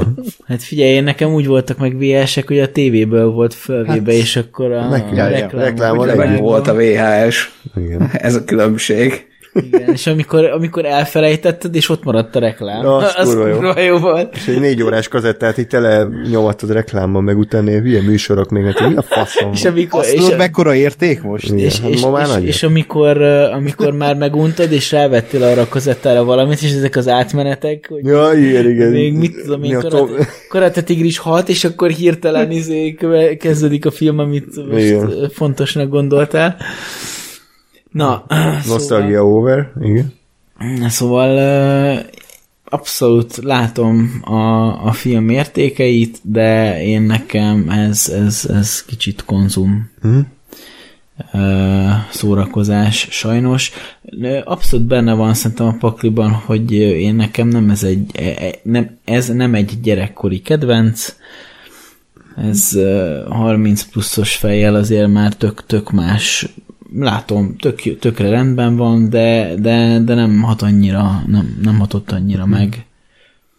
Hát 0.48 0.64
figyelj, 0.64 0.90
én 0.91 1.03
nekem 1.03 1.33
úgy 1.33 1.48
voltak 1.48 1.77
meg 1.77 1.98
VHS-ek, 1.98 2.48
hogy 2.48 2.59
a 2.59 2.72
tévéből 2.72 3.30
volt 3.32 3.53
fölvéve, 3.53 3.91
Hát, 3.93 4.07
és 4.22 4.35
akkor 4.35 4.72
a, 4.72 4.88
nekünk- 4.90 5.19
a 5.19 5.27
reklám, 5.27 5.99
együtt. 6.19 6.40
volt 6.40 6.67
a 6.67 6.73
VHS. 6.75 7.51
Igen. 7.75 8.09
Ez 8.14 8.35
a 8.35 8.43
különbség. 8.43 9.27
Igen, 9.53 9.91
és 9.91 10.07
amikor, 10.07 10.45
amikor 10.45 10.85
elfelejtetted, 10.85 11.75
és 11.75 11.90
ott 11.90 12.03
maradt 12.03 12.35
a 12.35 12.40
reklám. 12.40 12.83
Ja, 12.83 12.95
az 12.95 13.14
az 13.17 13.27
kurva 13.27 13.48
jó. 13.48 13.56
kurva 13.56 13.80
jó 13.80 13.98
volt. 13.98 14.35
És 14.35 14.48
egy 14.48 14.59
négy 14.59 14.83
órás 14.83 15.07
kazettát 15.07 15.57
így 15.57 15.67
tele 15.67 16.07
nyomatod 16.30 16.72
reklámmal, 16.72 17.22
meg 17.22 17.38
utána 17.38 17.69
ilyen 17.69 17.82
hülye 17.82 18.01
műsorok 18.01 18.49
még, 18.49 18.64
hát 18.65 18.90
mi 18.90 18.95
a 18.95 19.01
faszom? 19.01 19.51
És 19.53 19.65
amikor, 19.65 19.99
Azt 19.99 20.14
és, 20.14 20.22
tudod, 20.22 20.38
mekkora 20.38 20.75
érték 20.75 21.22
most? 21.22 21.45
Igen, 21.45 21.57
és, 21.57 21.80
hát 21.80 21.90
és, 21.90 22.01
ma 22.01 22.09
már 22.09 22.25
és, 22.25 22.33
nagy. 22.33 22.43
és 22.45 22.64
amikor, 22.64 23.22
amikor 23.53 23.91
már 23.93 24.15
meguntad, 24.15 24.72
és 24.72 24.91
rávettél 24.91 25.43
arra 25.43 25.61
a 25.61 25.67
kazettára 25.67 26.23
valamit, 26.23 26.61
és 26.61 26.72
ezek 26.73 26.95
az 26.95 27.07
átmenetek, 27.07 27.85
hogy 27.90 28.06
Ja, 28.06 28.32
igen, 28.33 28.69
igen. 28.69 28.91
még 28.91 29.14
mit 29.17 29.41
tudom 29.41 29.64
én, 29.64 29.75
a 29.75 29.82
Karate, 29.82 29.98
top- 29.98 30.27
Karate 30.49 30.82
Tigris 30.82 31.17
6, 31.17 31.49
és 31.49 31.64
akkor 31.64 31.90
hirtelen 31.90 32.51
izé, 32.51 32.98
kezdődik 33.40 33.85
a 33.85 33.91
film, 33.91 34.19
amit 34.19 34.67
most 34.69 34.83
Igen. 34.83 35.30
fontosnak 35.33 35.90
gondoltál. 35.90 36.56
Na, 37.94 38.26
Nostalgia 38.68 39.26
over, 39.26 39.72
igen. 39.82 40.14
Szóval, 40.60 40.90
szóval 40.90 42.06
abszolút 42.66 43.38
látom 43.38 44.22
a, 44.24 44.86
a 44.86 44.92
film 44.92 45.30
értékeit, 45.30 46.20
de 46.22 46.82
én 46.84 47.02
nekem 47.02 47.70
ez, 47.70 48.10
ez, 48.10 48.46
ez 48.50 48.86
kicsit 48.86 49.26
konzum 49.26 49.90
ö, 51.32 51.88
szórakozás, 52.12 53.08
sajnos. 53.12 53.72
Abszolút 54.44 54.86
benne 54.86 55.14
van 55.14 55.34
szerintem 55.34 55.68
a 55.68 55.78
pakliban, 55.80 56.32
hogy 56.32 56.72
én 56.72 57.16
nekem 57.16 57.48
nem 57.48 57.70
ez 57.70 57.84
egy, 57.84 58.06
e- 58.14 58.46
e- 58.46 58.60
nem, 58.64 58.98
ez 59.06 59.28
nem 59.28 59.56
egy 59.56 59.80
gyerekkori 59.82 60.42
kedvenc, 60.42 61.16
ez 62.36 62.76
ö, 62.76 63.22
30 63.30 63.84
pluszos 63.84 64.36
fejjel 64.36 64.76
azért 64.76 65.12
már 65.12 65.34
tök, 65.34 65.66
tök 65.66 65.92
más 65.92 66.54
látom, 67.00 67.56
tök, 67.58 68.00
tökre 68.00 68.30
rendben 68.30 68.76
van, 68.76 69.10
de, 69.10 69.54
de, 69.56 70.00
de 70.00 70.14
nem 70.14 70.42
hat 70.42 70.62
annyira, 70.62 71.24
nem, 71.28 71.60
nem 71.62 71.80
hatott 71.80 72.12
annyira 72.12 72.46
meg. 72.46 72.86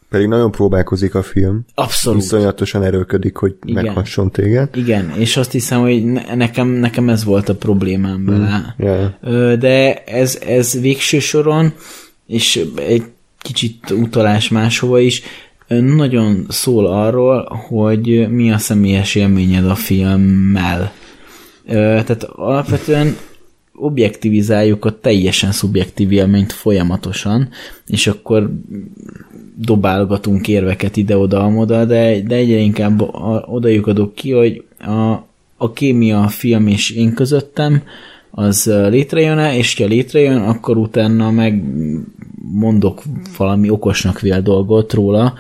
Pedig 0.09 0.27
nagyon 0.27 0.51
próbálkozik 0.51 1.15
a 1.15 1.23
film. 1.23 1.65
Abszolút. 1.75 2.23
Iszonyatosan 2.23 2.83
erőködik, 2.83 3.37
hogy 3.37 3.55
Igen. 3.65 3.85
meghasson 3.85 4.31
téged. 4.31 4.77
Igen, 4.77 5.13
és 5.19 5.37
azt 5.37 5.53
hiszem, 5.53 5.81
hogy 5.81 6.05
ne- 6.05 6.35
nekem, 6.35 6.69
nekem 6.69 7.09
ez 7.09 7.25
volt 7.25 7.49
a 7.49 7.55
problémám 7.55 8.25
vele. 8.25 8.75
Ja. 8.79 9.19
Ö, 9.21 9.57
De 9.57 9.95
ez, 10.05 10.39
ez 10.47 10.81
végső 10.81 11.19
soron, 11.19 11.73
és 12.27 12.65
egy 12.89 13.03
kicsit 13.39 13.91
utalás 13.91 14.49
máshova 14.49 14.99
is, 14.99 15.23
nagyon 15.69 16.47
szól 16.49 16.87
arról, 16.87 17.45
hogy 17.69 18.29
mi 18.31 18.53
a 18.53 18.59
személyes 18.59 19.15
élményed 19.15 19.71
a 19.71 19.75
filmmel. 19.75 20.93
Tehát 21.67 22.23
alapvetően 22.23 23.17
objektivizáljuk 23.75 24.85
a 24.85 24.99
teljesen 25.01 25.53
szubjektív 25.53 26.13
élményt 26.13 26.53
folyamatosan, 26.53 27.49
és 27.87 28.07
akkor 28.07 28.51
dobálgatunk 29.57 30.49
érveket 30.49 30.97
ide-oda-amoda, 30.97 31.85
de, 31.85 32.21
de 32.21 32.35
egyre 32.35 32.59
inkább 32.59 33.03
odajuk 33.47 34.15
ki, 34.15 34.33
hogy 34.33 34.65
a, 34.79 35.13
a 35.57 35.73
kémia 35.73 36.23
a 36.23 36.29
film 36.29 36.67
és 36.67 36.91
én 36.91 37.15
közöttem, 37.15 37.83
az 38.31 38.71
létrejön-e, 38.89 39.57
és 39.57 39.77
ha 39.77 39.85
létrejön, 39.85 40.43
akkor 40.43 40.77
utána 40.77 41.31
meg 41.31 41.63
mondok 42.53 43.03
valami 43.37 43.71
okosnak 43.71 44.21
vél 44.21 44.41
dolgot 44.41 44.93
róla, 44.93 45.35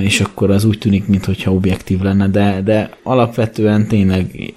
és 0.00 0.20
akkor 0.20 0.50
az 0.50 0.64
úgy 0.64 0.78
tűnik, 0.78 1.06
mintha 1.06 1.52
objektív 1.52 2.00
lenne, 2.00 2.28
de, 2.28 2.60
de 2.64 2.90
alapvetően 3.02 3.86
tényleg 3.86 4.52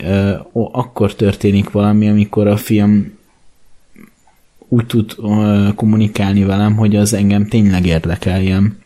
akkor 0.54 1.16
történik 1.16 1.72
valami, 1.72 2.10
amikor 2.10 2.48
a 2.48 2.58
film 2.58 3.18
úgy 4.68 4.86
tud 4.86 5.16
kommunikálni 5.76 6.44
velem, 6.44 6.76
hogy 6.76 6.96
az 6.96 7.14
engem 7.14 7.48
tényleg 7.48 7.86
érdekeljen. 7.86 8.78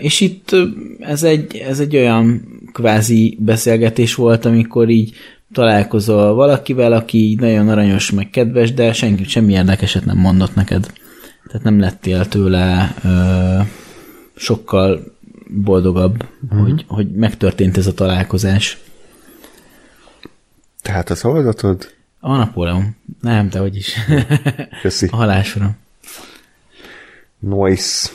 És 0.00 0.20
itt 0.20 0.56
ez 0.98 1.22
egy, 1.22 1.56
ez 1.56 1.80
egy 1.80 1.96
olyan 1.96 2.42
kvázi 2.72 3.36
beszélgetés 3.40 4.14
volt, 4.14 4.44
amikor 4.44 4.88
így 4.88 5.14
találkozol 5.52 6.34
valakivel, 6.34 6.92
aki 6.92 7.36
nagyon 7.40 7.68
aranyos, 7.68 8.10
meg 8.10 8.30
kedves, 8.30 8.72
de 8.72 8.92
senki 8.92 9.24
semmi 9.24 9.52
érdekeset 9.52 10.04
nem 10.04 10.18
mondott 10.18 10.54
neked. 10.54 10.92
Tehát 11.50 11.64
nem 11.64 11.80
lettél 11.80 12.28
tőle 12.28 12.94
ö, 13.04 13.60
sokkal 14.36 15.14
boldogabb, 15.48 16.28
uh-huh. 16.44 16.62
hogy, 16.62 16.84
hogy 16.88 17.10
megtörtént 17.10 17.76
ez 17.76 17.86
a 17.86 17.94
találkozás. 17.94 18.78
Tehát 20.82 21.10
a 21.10 21.14
szavazatod? 21.14 21.94
A 22.20 22.36
Napóleon. 22.36 22.96
Nem, 23.20 23.48
de 23.48 23.58
hogy 23.58 23.76
is. 23.76 23.96
Köszi. 24.82 25.08
a 25.12 25.16
halásra. 25.16 25.70
Noise. 27.38 28.10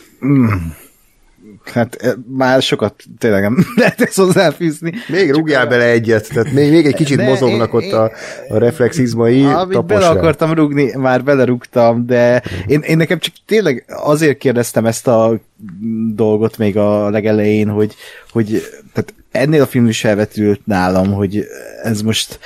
Hát 1.73 1.95
eh, 1.95 2.11
már 2.27 2.61
sokat 2.61 3.03
tényleg 3.17 3.41
nem 3.41 3.57
lehet 3.75 4.01
ezt 4.01 4.15
hozzáfűzni. 4.15 4.93
Még 5.07 5.31
rúgjál 5.31 5.67
bele 5.67 5.83
egyet, 5.83 6.29
tehát 6.29 6.51
még, 6.51 6.71
még 6.71 6.85
egy 6.85 6.95
kicsit 6.95 7.17
De 7.17 7.27
mozognak 7.27 7.69
én- 7.69 7.75
ott 7.75 7.91
a, 7.91 8.11
a 8.49 8.57
reflexizmai, 8.57 9.43
Amit 9.43 9.73
tapos 9.73 9.87
bele 9.97 10.07
akartam 10.07 10.53
rúgni, 10.53 10.91
már 10.95 11.23
belerúgtam, 11.23 12.05
de 12.05 12.43
én, 12.65 12.79
én 12.79 12.97
nekem 12.97 13.19
csak 13.19 13.33
tényleg 13.45 13.85
azért 13.87 14.37
kérdeztem 14.37 14.85
ezt 14.85 15.07
a 15.07 15.39
dolgot 16.15 16.57
még 16.57 16.77
a 16.77 17.09
legelején, 17.09 17.67
hogy, 17.67 17.95
hogy 18.31 18.63
tehát 18.93 19.13
ennél 19.31 19.61
a 19.61 19.65
film 19.67 19.87
is 19.87 19.99
felvetült 19.99 20.61
nálam, 20.65 21.13
hogy 21.13 21.45
ez 21.83 22.01
most 22.01 22.39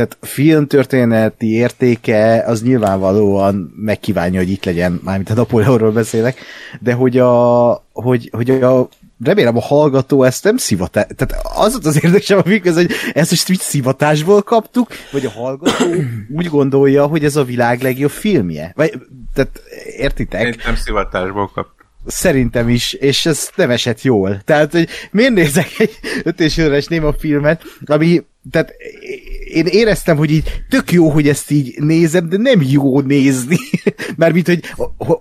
tehát 0.00 0.18
filmtörténeti 0.20 1.52
értéke 1.52 2.42
az 2.46 2.62
nyilvánvalóan 2.62 3.72
megkívánja, 3.76 4.38
hogy 4.38 4.50
itt 4.50 4.64
legyen, 4.64 5.00
mármint 5.04 5.30
a 5.30 5.34
Napoleonról 5.34 5.92
beszélek, 5.92 6.38
de 6.78 6.92
hogy 6.92 7.18
a, 7.18 7.84
hogy, 7.92 8.30
hogy 8.32 8.50
a 8.50 8.88
remélem 9.24 9.56
a 9.56 9.60
hallgató 9.60 10.22
ezt 10.22 10.44
nem 10.44 10.56
szivatás, 10.56 11.06
tehát 11.16 11.46
az 11.56 11.80
az 11.82 12.04
érdekesebb 12.04 12.38
a 12.38 12.42
film, 12.42 12.74
hogy 12.74 12.90
ezt 13.12 13.30
most 13.30 13.48
így 13.48 13.60
szivatásból 13.60 14.42
kaptuk, 14.42 14.88
vagy 15.12 15.24
a 15.24 15.30
hallgató 15.30 15.84
úgy 16.38 16.46
gondolja, 16.46 17.06
hogy 17.06 17.24
ez 17.24 17.36
a 17.36 17.44
világ 17.44 17.82
legjobb 17.82 18.10
filmje. 18.10 18.72
Vagy, 18.76 18.92
tehát 19.34 19.62
értitek? 19.96 20.40
Szerintem 20.40 20.74
szivatásból 20.74 21.50
kap. 21.54 21.66
Szerintem 22.06 22.68
is, 22.68 22.92
és 22.92 23.26
ez 23.26 23.50
nem 23.54 23.70
esett 23.70 24.02
jól. 24.02 24.40
Tehát, 24.44 24.72
hogy 24.72 24.88
miért 25.10 25.32
nézek 25.32 25.68
egy 25.78 25.98
5 26.22 26.40
és 26.40 26.58
5 26.58 26.88
néma 26.88 27.12
filmet, 27.12 27.62
ami, 27.84 28.22
tehát 28.50 28.74
én 29.44 29.66
éreztem, 29.66 30.16
hogy 30.16 30.30
így 30.30 30.62
tök 30.68 30.92
jó, 30.92 31.08
hogy 31.08 31.28
ezt 31.28 31.50
így 31.50 31.74
nézem, 31.78 32.28
de 32.28 32.36
nem 32.36 32.62
jó 32.62 33.00
nézni. 33.00 33.56
Mármint, 34.16 34.46
hogy 34.46 34.60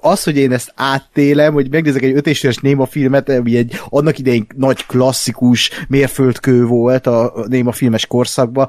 az, 0.01 0.23
hogy 0.23 0.37
én 0.37 0.51
ezt 0.51 0.73
áttélem, 0.75 1.53
hogy 1.53 1.69
megnézek 1.69 2.01
egy 2.01 2.15
öt 2.15 2.27
és 2.27 2.57
néma 2.61 2.85
filmet, 2.85 3.29
ami 3.29 3.57
egy 3.57 3.79
annak 3.89 4.19
idején 4.19 4.47
nagy 4.55 4.85
klasszikus 4.85 5.69
mérföldkő 5.87 6.65
volt 6.65 7.07
a 7.07 7.45
néma 7.47 7.71
filmes 7.71 8.05
korszakban, 8.05 8.67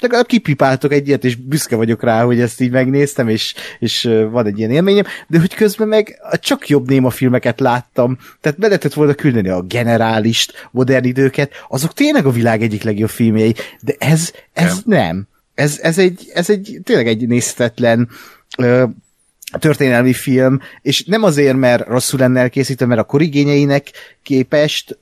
legalább 0.00 0.26
kipipáltok 0.26 0.92
egy 0.92 1.08
ilyet, 1.08 1.24
és 1.24 1.36
büszke 1.36 1.76
vagyok 1.76 2.02
rá, 2.02 2.24
hogy 2.24 2.40
ezt 2.40 2.60
így 2.60 2.70
megnéztem, 2.70 3.28
és, 3.28 3.54
és 3.78 4.02
van 4.30 4.46
egy 4.46 4.58
ilyen 4.58 4.70
élményem, 4.70 5.04
de 5.26 5.38
hogy 5.38 5.54
közben 5.54 5.88
meg 5.88 6.20
csak 6.40 6.68
jobb 6.68 6.88
néma 6.88 7.10
filmeket 7.10 7.60
láttam, 7.60 8.18
tehát 8.40 8.58
be 8.58 8.66
lehetett 8.66 8.94
volna 8.94 9.14
küldeni 9.14 9.48
a 9.48 9.62
generálist, 9.62 10.68
modern 10.70 11.04
időket, 11.04 11.52
azok 11.68 11.92
tényleg 11.92 12.26
a 12.26 12.30
világ 12.30 12.62
egyik 12.62 12.82
legjobb 12.82 13.10
filmjei, 13.10 13.54
de 13.80 13.94
ez, 13.98 14.32
ez 14.52 14.82
nem. 14.84 14.98
nem. 14.98 15.28
Ez, 15.54 15.78
ez, 15.82 15.98
egy, 15.98 16.30
ez 16.34 16.50
egy 16.50 16.80
tényleg 16.84 17.06
egy 17.06 17.26
nézhetetlen 17.26 18.08
ö, 18.58 18.84
történelmi 19.58 20.12
film, 20.12 20.60
és 20.82 21.04
nem 21.04 21.22
azért, 21.22 21.56
mert 21.56 21.86
rosszul 21.86 22.18
lenne 22.18 22.40
elkészítve, 22.40 22.86
mert 22.86 23.00
a 23.00 23.04
korigényeinek 23.04 23.90
képest 24.22 24.98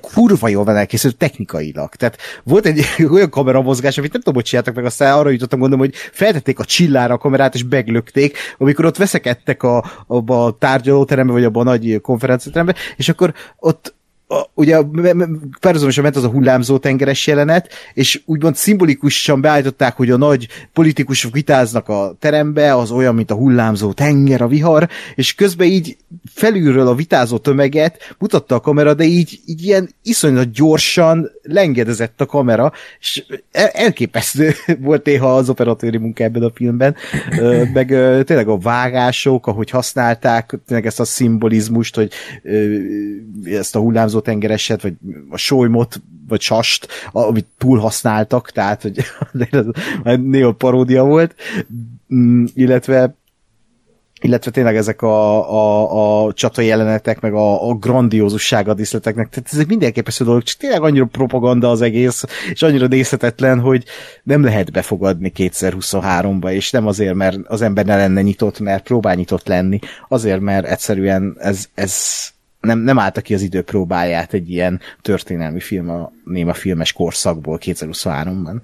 kurva 0.00 0.48
jól 0.48 0.64
van 0.64 0.76
elkészült 0.76 1.16
technikailag. 1.16 1.94
Tehát 1.94 2.18
volt 2.44 2.66
egy 2.66 2.84
olyan 3.14 3.30
kameramozgás, 3.30 3.98
amit 3.98 4.12
nem 4.12 4.20
tudom, 4.20 4.34
hogy 4.34 4.48
csináltak 4.48 4.74
meg, 4.74 4.84
aztán 4.84 5.18
arra 5.18 5.30
jutottam 5.30 5.58
gondolom, 5.58 5.84
hogy 5.84 5.94
feltették 5.94 6.58
a 6.58 6.64
csillára 6.64 7.14
a 7.14 7.18
kamerát, 7.18 7.54
és 7.54 7.62
beglökték, 7.62 8.36
amikor 8.58 8.84
ott 8.84 8.96
veszekedtek 8.96 9.62
a, 9.62 9.84
a, 10.06 10.32
a 10.32 10.56
tárgyalóterembe, 10.58 11.32
vagy 11.32 11.44
abban 11.44 11.66
a 11.66 11.70
nagy 11.70 12.00
konferenciaterembe, 12.00 12.74
és 12.96 13.08
akkor 13.08 13.34
ott 13.58 13.94
a, 14.32 14.50
ugye 14.54 14.82
párhuzamosan 15.60 16.02
ment 16.02 16.16
az 16.16 16.24
a 16.24 16.28
hullámzó 16.28 16.78
tengeres 16.78 17.26
jelenet, 17.26 17.68
és 17.94 18.22
úgymond 18.24 18.56
szimbolikusan 18.56 19.40
beállították, 19.40 19.96
hogy 19.96 20.10
a 20.10 20.16
nagy 20.16 20.48
politikusok 20.72 21.32
vitáznak 21.32 21.88
a 21.88 22.16
terembe, 22.18 22.76
az 22.76 22.90
olyan, 22.90 23.14
mint 23.14 23.30
a 23.30 23.34
hullámzó 23.34 23.92
tenger, 23.92 24.42
a 24.42 24.46
vihar, 24.46 24.88
és 25.14 25.34
közben 25.34 25.66
így 25.66 25.96
felülről 26.34 26.86
a 26.86 26.94
vitázó 26.94 27.38
tömeget 27.38 28.14
mutatta 28.18 28.54
a 28.54 28.60
kamera, 28.60 28.94
de 28.94 29.04
így, 29.04 29.40
így 29.46 29.64
ilyen 29.64 29.88
iszonyat 30.02 30.52
gyorsan 30.52 31.30
lengedezett 31.42 32.20
a 32.20 32.26
kamera, 32.26 32.72
és 33.00 33.24
elképesztő 33.52 34.52
volt 34.80 35.04
néha 35.04 35.36
az 35.36 35.48
operatőri 35.48 35.96
munka 35.96 36.24
ebben 36.24 36.42
a 36.42 36.50
filmben, 36.54 36.96
meg 37.72 37.86
tényleg 38.24 38.48
a 38.48 38.58
vágások, 38.58 39.46
ahogy 39.46 39.70
használták 39.70 40.58
tényleg 40.66 40.86
ezt 40.86 41.00
a 41.00 41.04
szimbolizmust, 41.04 41.94
hogy 41.94 42.12
ezt 43.44 43.76
a 43.76 43.78
hullámzó 43.78 44.20
tengereset, 44.22 44.82
vagy 44.82 44.94
a 45.30 45.36
solymot, 45.36 46.00
vagy 46.28 46.40
sast, 46.40 46.88
amit 47.12 47.46
túl 47.58 47.78
használtak, 47.78 48.50
tehát, 48.50 48.82
hogy 48.82 49.04
néha 50.22 50.52
paródia 50.52 51.04
volt, 51.04 51.34
mm, 52.14 52.44
illetve 52.54 53.14
illetve 54.22 54.50
tényleg 54.50 54.76
ezek 54.76 55.02
a, 55.02 55.50
a, 55.52 56.24
a 56.24 56.32
csata 56.32 56.62
jelenetek, 56.62 57.20
meg 57.20 57.34
a, 57.34 57.68
a 57.68 57.74
grandiózusság 57.74 58.68
a 58.68 58.74
diszleteknek, 58.74 59.28
tehát 59.28 59.48
ezek 59.52 59.66
mindenképpen 59.66 60.12
dolog, 60.18 60.42
csak 60.42 60.58
tényleg 60.58 60.82
annyira 60.82 61.04
propaganda 61.04 61.70
az 61.70 61.80
egész, 61.80 62.24
és 62.50 62.62
annyira 62.62 62.86
nézhetetlen, 62.86 63.60
hogy 63.60 63.84
nem 64.22 64.44
lehet 64.44 64.72
befogadni 64.72 65.32
2023-ba, 65.36 66.50
és 66.50 66.70
nem 66.70 66.86
azért, 66.86 67.14
mert 67.14 67.38
az 67.46 67.62
ember 67.62 67.84
ne 67.84 67.96
lenne 67.96 68.22
nyitott, 68.22 68.60
mert 68.60 68.82
próbál 68.82 69.14
nyitott 69.14 69.46
lenni, 69.46 69.78
azért, 70.08 70.40
mert 70.40 70.66
egyszerűen 70.66 71.36
ez, 71.38 71.66
ez 71.74 71.94
nem, 72.62 72.78
nem 72.78 72.98
állta 72.98 73.20
ki 73.20 73.34
az 73.34 73.42
idő 73.42 73.62
próbáját 73.62 74.32
egy 74.32 74.50
ilyen 74.50 74.80
történelmi 75.00 75.60
film 75.60 75.90
a 75.90 76.12
néma 76.24 76.54
filmes 76.54 76.92
korszakból 76.92 77.58
2023-ban. 77.62 78.56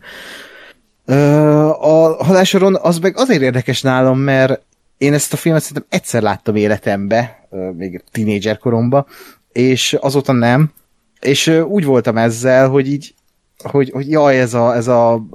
A 1.81 2.25
halásoron 2.25 2.77
az 2.81 2.99
meg 2.99 3.17
azért 3.17 3.43
érdekes 3.43 3.83
nálam, 3.83 4.19
mert 4.19 4.63
én 4.99 5.13
ezt 5.13 5.33
a 5.33 5.37
filmet 5.37 5.63
szerintem 5.63 5.87
egyszer 5.89 6.23
láttam 6.23 6.57
életembe, 6.57 7.49
még 7.77 8.03
tínédzser 8.13 8.59
koromban, 8.59 9.07
és 9.53 9.93
azóta 9.93 10.33
nem, 10.33 10.73
és 11.21 11.47
úgy 11.47 11.85
voltam 11.85 12.17
ezzel, 12.17 12.69
hogy 12.69 12.89
így, 12.89 13.15
hogy, 13.63 13.91
hogy 13.91 14.11
jaj, 14.11 14.41
ez 14.41 14.55
a, 14.55 14.75
ez 14.75 14.87
a 14.87 15.27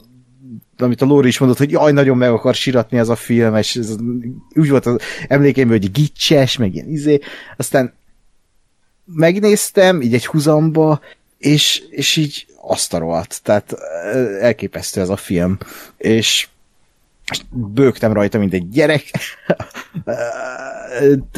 amit 0.78 1.02
a 1.02 1.06
Lóri 1.06 1.28
is 1.28 1.38
mondott, 1.38 1.58
hogy 1.58 1.72
jaj, 1.72 1.92
nagyon 1.92 2.18
meg 2.18 2.32
akar 2.32 2.56
siratni 2.56 2.98
ez 2.98 3.10
a 3.10 3.16
film, 3.16 3.56
és 3.56 3.76
ez, 3.76 3.96
úgy 4.56 4.70
volt 4.70 4.86
az 4.86 5.00
emlékeimben, 5.28 5.78
hogy 5.80 5.92
gicses, 5.92 6.58
meg 6.58 6.74
ilyen 6.74 6.90
izé, 6.90 7.20
aztán 7.58 7.94
megnéztem, 9.06 10.02
így 10.02 10.14
egy 10.14 10.26
huzamba, 10.26 11.00
és, 11.38 11.84
és 11.90 12.16
így 12.16 12.46
azt 12.62 12.94
a 12.94 12.98
rohadt. 12.98 13.40
Tehát 13.44 13.76
elképesztő 14.42 15.02
ez 15.02 15.10
a 15.10 15.16
film. 15.16 15.58
És 15.98 16.48
bőgtem 17.50 18.14
rajta, 18.14 18.40
mint 18.40 18.54
egy 18.54 18.70
gyerek. 18.70 19.12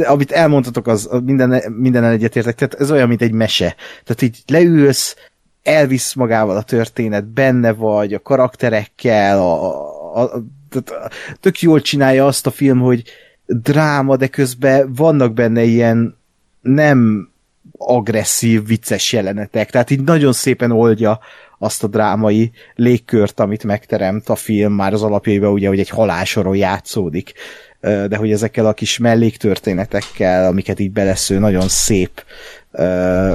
Amit 0.04 0.32
elmondhatok, 0.32 0.88
az 0.88 1.10
minden, 1.24 1.72
minden 1.72 2.04
egyetértek. 2.04 2.56
Tehát 2.56 2.74
ez 2.74 2.92
olyan, 2.92 3.08
mint 3.08 3.22
egy 3.22 3.32
mese. 3.32 3.76
Tehát 4.04 4.22
így 4.22 4.44
leülsz, 4.48 5.16
elvisz 5.64 6.14
magával 6.14 6.58
a 6.58 6.64
történet, 6.64 7.26
benne 7.26 7.74
vagy, 7.74 8.14
a 8.14 8.22
karakterekkel, 8.22 9.40
a, 9.40 10.16
a, 10.16 10.22
a, 10.22 10.44
a, 10.76 11.10
tök 11.40 11.60
jól 11.60 11.82
csinálja 11.82 12.26
azt 12.26 12.48
a 12.48 12.52
film, 12.52 12.80
hogy 12.80 13.04
dráma, 13.46 14.16
de 14.16 14.28
közben 14.28 14.94
vannak 14.94 15.34
benne 15.34 15.64
ilyen 15.64 16.18
nem 16.62 17.30
agresszív, 17.78 18.66
vicces 18.66 19.14
jelenetek. 19.14 19.70
Tehát 19.70 19.90
így 19.90 20.04
nagyon 20.04 20.34
szépen 20.34 20.72
oldja 20.72 21.20
azt 21.60 21.84
a 21.84 21.88
drámai 21.88 22.52
légkört, 22.76 23.40
amit 23.40 23.64
megteremt 23.64 24.30
a 24.30 24.36
film 24.36 24.74
már 24.74 24.94
az 24.94 25.04
alapjaiban, 25.04 25.52
ugye, 25.52 25.68
hogy 25.68 25.80
egy 25.80 25.90
halálsoron 25.90 26.56
játszódik, 26.56 27.34
de 27.82 28.16
hogy 28.16 28.32
ezekkel 28.32 28.66
a 28.66 28.74
kis 28.74 28.98
melléktörténetekkel, 28.98 30.48
amiket 30.48 30.80
így 30.80 30.92
belesző, 30.92 31.40
nagyon 31.40 31.68
szép 31.68 32.24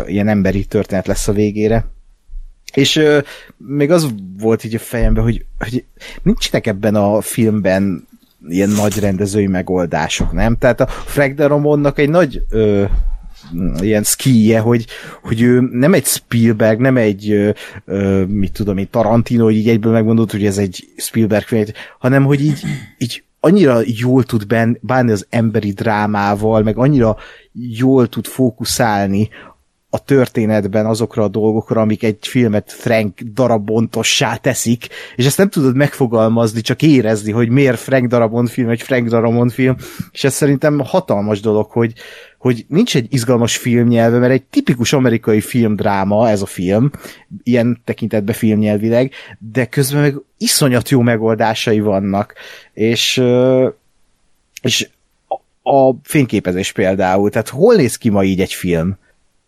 ilyen 0.06 0.28
emberi 0.28 0.64
történet 0.64 1.06
lesz 1.06 1.28
a 1.28 1.32
végére. 1.32 1.86
És 2.74 3.02
még 3.56 3.90
az 3.90 4.08
volt 4.38 4.64
így 4.64 4.74
a 4.74 4.78
fejemben, 4.78 5.22
hogy, 5.22 5.44
hogy 5.58 5.84
nincsenek 6.22 6.66
ebben 6.66 6.94
a 6.94 7.20
filmben 7.20 8.08
ilyen 8.48 8.68
nagy 8.68 8.98
rendezői 8.98 9.46
megoldások, 9.46 10.32
nem? 10.32 10.56
Tehát 10.56 10.80
a 10.80 10.86
Frank 10.86 11.34
Daramonnak 11.34 11.98
egy 11.98 12.08
nagy 12.08 12.42
uh, 12.50 12.90
ilyen 13.80 14.02
skije, 14.02 14.60
hogy, 14.60 14.86
hogy 15.22 15.40
ő 15.42 15.60
nem 15.72 15.94
egy 15.94 16.04
Spielberg, 16.04 16.80
nem 16.80 16.96
egy 16.96 17.54
ö, 17.84 18.24
mit 18.24 18.52
tudom 18.52 18.78
én, 18.78 18.88
Tarantino, 18.90 19.44
hogy 19.44 19.56
így 19.56 19.68
egyből 19.68 19.92
megmondott, 19.92 20.30
hogy 20.30 20.46
ez 20.46 20.58
egy 20.58 20.88
Spielberg 20.96 21.44
film, 21.44 21.64
hanem 21.98 22.24
hogy 22.24 22.44
így, 22.44 22.62
így 22.98 23.22
annyira 23.40 23.80
jól 23.84 24.24
tud 24.24 24.46
bánni 24.80 25.10
az 25.10 25.26
emberi 25.30 25.72
drámával, 25.72 26.62
meg 26.62 26.76
annyira 26.78 27.16
jól 27.52 28.08
tud 28.08 28.26
fókuszálni 28.26 29.28
a 29.92 29.98
történetben 30.04 30.86
azokra 30.86 31.22
a 31.22 31.28
dolgokra, 31.28 31.80
amik 31.80 32.02
egy 32.02 32.16
filmet 32.20 32.72
Frank 32.72 33.20
darabontossá 33.20 34.36
teszik, 34.36 34.88
és 35.16 35.26
ezt 35.26 35.38
nem 35.38 35.48
tudod 35.48 35.76
megfogalmazni, 35.76 36.60
csak 36.60 36.82
érezni, 36.82 37.32
hogy 37.32 37.48
miért 37.48 37.78
Frank 37.78 38.06
Darabont 38.06 38.50
film 38.50 38.68
egy 38.68 38.82
Frank 38.82 39.08
Darabont 39.08 39.52
film, 39.52 39.76
és 40.12 40.24
ez 40.24 40.34
szerintem 40.34 40.78
hatalmas 40.78 41.40
dolog, 41.40 41.70
hogy, 41.70 41.92
hogy 42.38 42.64
nincs 42.68 42.96
egy 42.96 43.06
izgalmas 43.08 43.56
filmnyelve, 43.56 44.18
mert 44.18 44.32
egy 44.32 44.42
tipikus 44.42 44.92
amerikai 44.92 45.40
filmdráma 45.40 46.28
ez 46.28 46.42
a 46.42 46.46
film, 46.46 46.90
ilyen 47.42 47.80
tekintetben 47.84 48.34
filmnyelvileg, 48.34 49.12
de 49.52 49.66
közben 49.66 50.00
meg 50.00 50.14
iszonyat 50.38 50.88
jó 50.88 51.00
megoldásai 51.00 51.80
vannak, 51.80 52.34
és, 52.72 53.22
és 54.62 54.88
a 55.62 55.92
fényképezés 56.02 56.72
például, 56.72 57.30
tehát 57.30 57.48
hol 57.48 57.74
néz 57.74 57.96
ki 57.96 58.08
ma 58.08 58.24
így 58.24 58.40
egy 58.40 58.52
film? 58.52 58.98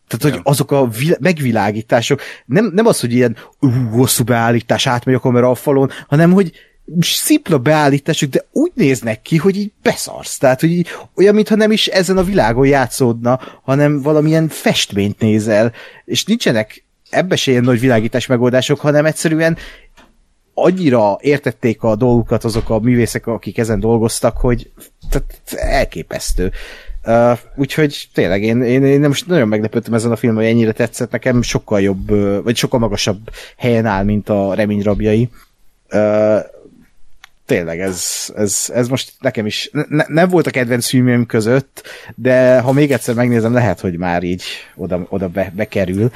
Tehát, 0.08 0.34
hogy 0.34 0.40
azok 0.44 0.70
a 0.70 0.88
vil- 0.88 1.20
megvilágítások, 1.20 2.20
nem, 2.44 2.70
nem 2.74 2.86
az, 2.86 3.00
hogy 3.00 3.12
ilyen 3.12 3.36
uh, 3.60 3.72
hosszú 3.90 4.24
beállítás 4.24 4.86
átmegy 4.86 5.14
a 5.14 5.20
kamera 5.20 5.50
a 5.50 5.54
falon, 5.54 5.90
hanem, 6.08 6.32
hogy 6.32 6.52
szipla 7.00 7.58
beállítások, 7.58 8.30
de 8.30 8.44
úgy 8.52 8.72
néznek 8.74 9.22
ki, 9.22 9.36
hogy 9.36 9.56
így 9.56 9.72
beszarsz. 9.82 10.38
Tehát, 10.38 10.60
hogy 10.60 10.70
így, 10.70 10.88
olyan, 11.14 11.34
mintha 11.34 11.54
nem 11.54 11.72
is 11.72 11.86
ezen 11.86 12.16
a 12.16 12.22
világon 12.22 12.66
játszódna, 12.66 13.40
hanem 13.62 14.02
valamilyen 14.02 14.48
festményt 14.48 15.18
nézel, 15.18 15.72
és 16.04 16.24
nincsenek 16.24 16.84
ebbe 17.10 17.36
se 17.36 17.50
ilyen 17.50 17.64
nagy 17.64 17.80
világítás 17.80 18.26
megoldások, 18.26 18.80
hanem 18.80 19.04
egyszerűen 19.04 19.56
annyira 20.54 21.18
értették 21.20 21.82
a 21.82 21.96
dolgukat 21.96 22.44
azok 22.44 22.70
a 22.70 22.78
művészek, 22.78 23.26
akik 23.26 23.58
ezen 23.58 23.80
dolgoztak, 23.80 24.36
hogy 24.36 24.70
tehát 25.10 25.52
elképesztő. 25.52 26.52
Uh, 27.04 27.38
úgyhogy 27.54 28.08
tényleg 28.14 28.42
én, 28.42 28.62
én, 28.62 28.84
én 28.84 29.00
most 29.00 29.26
nagyon 29.26 29.48
meglepődtem 29.48 29.94
ezen 29.94 30.10
a 30.10 30.16
filmen, 30.16 30.42
hogy 30.42 30.52
ennyire 30.52 30.72
tetszett, 30.72 31.10
nekem 31.10 31.42
sokkal 31.42 31.80
jobb, 31.80 32.08
vagy 32.44 32.56
sokkal 32.56 32.80
magasabb 32.80 33.30
helyen 33.56 33.86
áll, 33.86 34.04
mint 34.04 34.28
a 34.28 34.54
Remény 34.54 34.82
rabjai. 34.82 35.28
Uh, 35.92 36.38
tényleg 37.46 37.80
ez, 37.80 38.32
ez, 38.36 38.70
ez 38.74 38.88
most 38.88 39.12
nekem 39.20 39.46
is 39.46 39.70
ne, 39.88 40.04
nem 40.06 40.28
volt 40.28 40.46
a 40.46 40.50
kedvenc 40.50 40.86
filmjeim 40.86 41.26
között, 41.26 41.82
de 42.14 42.60
ha 42.60 42.72
még 42.72 42.92
egyszer 42.92 43.14
megnézem, 43.14 43.52
lehet, 43.52 43.80
hogy 43.80 43.96
már 43.96 44.22
így 44.22 44.42
oda, 44.74 45.06
oda 45.08 45.28
be, 45.28 45.52
bekerül. 45.56 46.10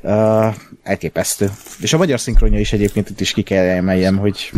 Uh, 0.00 0.54
elképesztő. 0.82 1.50
És 1.80 1.92
a 1.92 1.96
magyar 1.96 2.20
szinkronja 2.20 2.58
is 2.58 2.72
egyébként 2.72 3.10
itt 3.10 3.20
is 3.20 3.32
ki 3.32 3.42
kell 3.42 3.64
emeljem, 3.64 4.16
hogy 4.16 4.50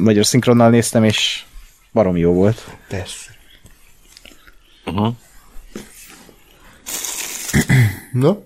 magyar 0.00 0.26
szinkronnal 0.26 0.70
néztem, 0.70 1.04
és 1.04 1.44
barom 1.92 2.16
jó 2.16 2.32
volt. 2.32 2.66
Persze. 2.88 3.39
Uh-huh. 4.90 5.14
No? 8.12 8.36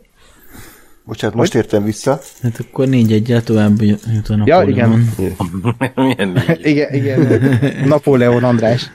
Bocsánat, 1.05 1.37
most 1.37 1.55
értem 1.55 1.85
vissza. 1.85 2.21
Hát 2.43 2.59
akkor 2.61 2.89
négy 2.89 3.13
egyel 3.13 3.43
tovább 3.43 3.83
jut 3.83 4.29
a 4.29 4.43
Ja, 4.45 4.63
igen. 4.63 4.91
Négy? 6.17 6.67
Igen, 6.67 6.95
igen. 6.95 7.59
Napóleon 7.87 8.45
András. 8.45 8.91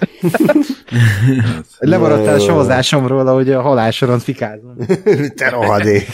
Lemaradtál 1.80 2.36
a 2.36 2.40
savazásomról, 2.40 3.28
ahogy 3.28 3.50
a 3.52 3.62
halálsoron 3.62 4.20
fikázom. 4.20 4.76
Te 5.36 5.50
rohadék. 5.50 6.08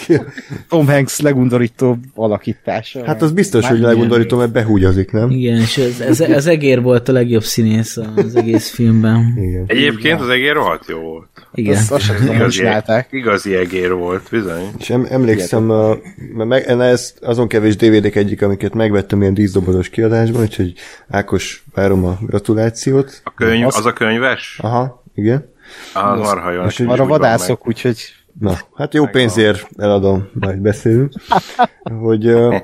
Tom 0.69 0.88
Hanks 0.88 1.19
legundorító 1.19 1.98
alakítása. 2.16 3.06
Hát 3.06 3.22
az 3.22 3.32
biztos, 3.32 3.61
Már 3.61 3.72
hogy 3.72 3.80
legundorítom, 3.80 4.40
mert 4.40 4.51
behúgyozik, 4.51 5.11
nem? 5.11 5.30
Igen, 5.30 5.56
és 5.58 5.77
ez, 5.77 6.00
ez, 6.00 6.22
ez 6.22 6.45
egér 6.45 6.82
volt 6.82 7.09
a 7.09 7.11
legjobb 7.11 7.43
színész 7.43 7.98
az 8.16 8.35
egész 8.35 8.69
filmben. 8.69 9.34
Igen. 9.38 9.64
Egyébként 9.67 10.22
az 10.22 10.30
egér 10.30 10.53
rohadt 10.53 10.88
jó 10.88 11.00
volt. 11.00 11.27
Igen. 11.53 11.75
Azt, 11.75 11.92
azt 11.92 12.14
Igazi, 12.34 12.58
csinálták. 12.58 13.08
igazi 13.11 13.56
egér 13.56 13.93
volt, 13.93 14.27
bizony. 14.32 14.64
És 14.77 14.90
em, 14.90 15.06
emlékszem, 15.09 15.69
a, 15.69 15.98
mert 16.35 16.50
meg, 16.50 16.64
en- 16.67 16.82
ez 16.82 17.14
azon 17.22 17.48
kevés 17.48 17.75
DVD-k 17.75 18.16
egyik, 18.16 18.42
amiket 18.42 18.74
megvettem 18.74 19.22
ilyen 19.22 19.34
díszdobozos 19.34 19.90
kiadásban, 19.90 20.42
úgyhogy 20.42 20.74
Ákos, 21.09 21.64
várom 21.74 22.06
a 22.06 22.17
gratulációt. 22.22 23.22
A 23.24 23.34
könyv, 23.34 23.66
Az- 23.66 23.77
az 23.77 23.85
a 23.85 23.93
könyves? 23.96 24.60
Aha, 24.62 25.04
igen. 25.14 25.54
Ah, 25.94 26.18
marha 26.18 26.52
jó. 26.52 26.64
és 26.64 26.80
Arra 26.80 27.06
vadászok, 27.06 27.68
úgyhogy 27.68 27.98
Na, 28.40 28.58
hát 28.76 28.94
jó 28.94 29.06
pénzért 29.06 29.68
eladom, 29.78 30.30
majd 30.34 30.58
beszélünk. 30.58 31.14
Hogy 32.06 32.26
ö, 32.26 32.56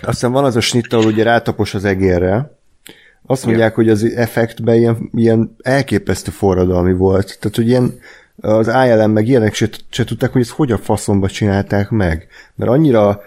azt 0.00 0.10
hiszem 0.10 0.32
van 0.32 0.44
az 0.44 0.56
a 0.56 0.60
snitt, 0.60 0.92
ahol 0.92 1.06
ugye 1.06 1.22
rátapos 1.22 1.74
az 1.74 1.84
egérre, 1.84 2.56
azt 3.26 3.46
mondják, 3.46 3.74
hogy 3.74 3.88
az 3.88 4.04
effektben 4.04 4.74
ilyen, 4.74 5.10
ilyen 5.14 5.56
elképesztő 5.62 6.30
forradalmi 6.30 6.92
volt. 6.92 7.38
Tehát, 7.40 7.56
hogy 7.56 7.68
ilyen 7.68 7.98
az 8.40 8.66
ILM 8.66 9.10
meg 9.10 9.28
ilyenek 9.28 9.54
se, 9.54 9.68
se 9.90 10.04
tudták, 10.04 10.32
hogy 10.32 10.40
ezt 10.40 10.50
hogy 10.50 10.72
a 10.72 10.78
faszomba 10.78 11.28
csinálták 11.28 11.90
meg. 11.90 12.26
Mert 12.54 12.70
annyira 12.70 13.20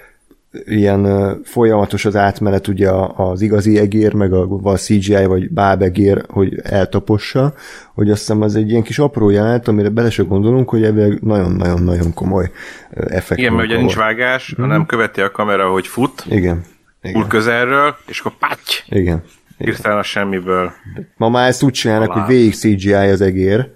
ilyen 0.51 1.35
folyamatos 1.43 2.05
az 2.05 2.15
átmenet 2.15 2.67
ugye 2.67 2.89
az 3.15 3.41
igazi 3.41 3.79
egér, 3.79 4.13
meg 4.13 4.33
a, 4.33 4.59
a 4.63 4.77
CGI 4.77 5.25
vagy 5.25 5.49
bábegér, 5.49 6.23
hogy 6.27 6.59
eltapossa, 6.63 7.53
hogy 7.93 8.09
azt 8.09 8.19
hiszem 8.19 8.41
az 8.41 8.55
egy 8.55 8.69
ilyen 8.69 8.83
kis 8.83 8.99
apró 8.99 9.29
jelenet, 9.29 9.67
amire 9.67 9.89
bele 9.89 10.09
se 10.09 10.23
gondolunk, 10.23 10.69
hogy 10.69 10.83
ebben 10.83 11.19
nagyon-nagyon-nagyon 11.21 12.13
komoly 12.13 12.51
effekt 12.89 13.39
Igen, 13.39 13.53
mert 13.53 13.67
ugye 13.67 13.77
nincs 13.77 13.95
vágás, 13.95 14.53
hanem 14.57 14.85
követi 14.85 15.21
a 15.21 15.31
kamera, 15.31 15.69
hogy 15.69 15.87
fut, 15.87 16.25
Igen. 16.29 16.63
úr 17.01 17.09
Igen. 17.09 17.27
közelről, 17.27 17.95
és 18.07 18.19
akkor 18.19 18.33
patty, 18.39 18.83
Igen. 18.99 19.23
hirtelen 19.57 19.97
a 19.97 20.03
semmiből. 20.03 20.71
Ma 21.17 21.29
már 21.29 21.47
ezt 21.47 21.63
úgy 21.63 21.73
csinálnak, 21.73 22.11
hogy 22.11 22.25
végig 22.27 22.53
CGI 22.53 22.93
az 22.93 23.21
egér, 23.21 23.69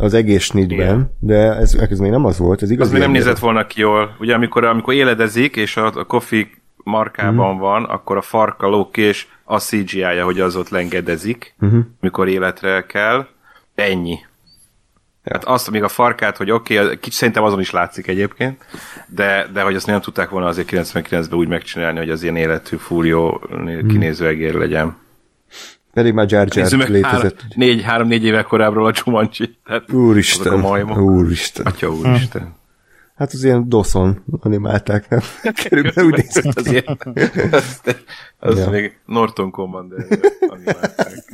az 0.00 0.14
egész 0.14 0.50
Igen. 0.54 1.14
de 1.18 1.36
ez, 1.54 1.74
ez 1.74 1.98
még 1.98 2.10
nem 2.10 2.24
az 2.24 2.38
volt, 2.38 2.62
ez 2.62 2.70
igaz. 2.70 2.86
Az 2.86 2.92
még 2.92 3.02
nem 3.02 3.10
nézett 3.10 3.38
volna 3.38 3.66
ki 3.66 3.80
jól. 3.80 4.16
Ugye 4.20 4.34
amikor, 4.34 4.64
amikor 4.64 4.94
éledezik, 4.94 5.56
és 5.56 5.76
a, 5.76 5.86
a 5.86 6.04
Kofi 6.04 6.50
markában 6.76 7.52
Mhm. 7.52 7.60
van, 7.60 7.84
akkor 7.84 8.16
a 8.16 8.22
farka 8.22 8.68
lók 8.68 8.92
ki, 8.92 9.00
és 9.00 9.26
a 9.44 9.58
CGI-ja, 9.58 10.24
hogy 10.24 10.40
az 10.40 10.56
ott 10.56 10.68
lengedezik, 10.68 11.54
uh-huh. 11.60 11.80
mikor 12.00 12.28
életre 12.28 12.84
kell. 12.86 13.26
Ennyi. 13.74 14.18
Hát 15.24 15.44
azt, 15.44 15.70
még 15.70 15.82
a 15.82 15.88
farkát, 15.88 16.36
hogy 16.36 16.50
oké, 16.50 16.78
okay, 16.78 16.98
kicsit 16.98 17.12
szerintem 17.18 17.42
azon 17.42 17.60
is 17.60 17.70
látszik 17.70 18.06
egyébként, 18.06 18.64
de, 19.06 19.46
de 19.52 19.62
hogy 19.62 19.74
azt 19.74 19.86
nem 19.86 20.00
tudták 20.00 20.28
volna 20.30 20.46
azért 20.46 20.68
99-ben 20.72 21.38
úgy 21.38 21.48
megcsinálni, 21.48 21.98
hogy 21.98 22.10
az 22.10 22.22
ilyen 22.22 22.36
életű, 22.36 22.76
fúrió, 22.76 23.40
Mhm. 23.50 23.86
kinéző 23.86 24.26
egér 24.26 24.54
legyen. 24.54 24.96
Pedig 25.92 26.12
már 26.12 26.26
Jar 26.30 26.46
Jar 26.50 26.70
meg 26.70 26.80
három, 26.80 26.94
létezett. 26.94 27.44
négy, 27.54 27.82
három-négy 27.82 28.24
éve 28.24 28.42
korábbról 28.42 28.86
a 28.86 28.92
Jumanji. 29.04 29.58
Tehát 29.64 29.92
Úristen, 29.92 30.52
a 30.52 30.56
majmok. 30.56 30.98
úristen. 30.98 31.66
Atya 31.66 31.90
úristen. 31.90 32.58
Hát 33.20 33.32
az 33.32 33.44
ilyen 33.44 33.68
doszon 33.68 34.22
animálták, 34.40 35.08
nem? 35.08 35.20
Körülbelül 35.68 36.10
úgy 36.10 36.16
nézett. 36.16 36.58
az 36.58 36.66
ilyen, 36.70 36.98
az, 37.50 37.80
az 38.38 38.58
Ja. 38.58 38.70
még 38.70 38.98
Norton 39.06 39.50
Commander 39.50 40.06
animálták. 40.48 41.24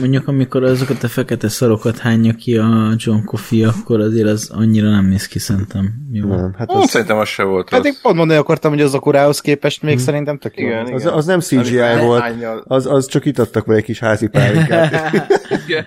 Mondjuk, 0.00 0.28
amikor 0.28 0.62
azokat 0.64 1.02
a 1.02 1.08
fekete 1.08 1.48
szarokat 1.48 1.98
hányja 1.98 2.32
ki 2.32 2.56
a 2.56 2.94
John 2.96 3.24
Coffey, 3.24 3.64
akkor 3.64 4.00
azért 4.00 4.28
az 4.28 4.50
annyira 4.54 4.90
nem 4.90 5.06
néz 5.06 5.26
ki 5.26 5.38
szerintem. 5.38 5.92
Jó. 6.12 6.26
Nem, 6.28 6.54
hát 6.58 6.70
Az... 6.70 6.90
Szerintem 6.90 7.18
az 7.18 7.28
se 7.28 7.42
volt 7.42 7.70
rossz. 7.70 7.80
pedig 7.80 7.98
pont 8.02 8.16
mondani 8.16 8.38
akartam, 8.38 8.70
hogy 8.70 8.80
az 8.80 8.94
a 8.94 8.98
korához 8.98 9.40
képest 9.40 9.82
még 9.82 9.98
szerintem 9.98 10.38
tök 10.38 10.58
jó. 10.58 10.66
Igen, 10.66 10.92
az, 10.92 11.00
igen. 11.02 11.12
az 11.12 11.26
nem 11.26 11.40
CGI 11.40 11.78
Amikor 11.78 12.06
volt, 12.06 12.24
az, 12.64 12.86
az 12.86 13.06
csak 13.06 13.24
itt 13.24 13.38
adtak 13.38 13.66
vele 13.66 13.78
egy 13.78 13.84
kis 13.84 13.98
házi 13.98 14.26
pálinkát. 14.26 14.92
Igen. 15.66 15.86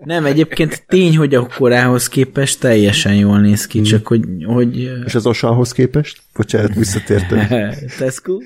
Nem, 0.00 0.24
egyébként 0.24 0.84
tény, 0.86 1.16
hogy 1.16 1.34
a 1.34 1.46
korához 1.46 2.08
képest 2.08 2.60
teljesen 2.60 3.14
jól 3.14 3.40
néz 3.40 3.66
ki, 3.66 3.80
csak 3.80 4.06
hogy, 4.06 4.24
hogy 4.44 4.76
És 5.04 5.14
az 5.14 5.26
Osanhoz 5.26 5.72
képest? 5.72 6.22
Bocsánat, 6.34 6.74
visszatértem. 6.74 7.48
Tesco? 7.98 8.38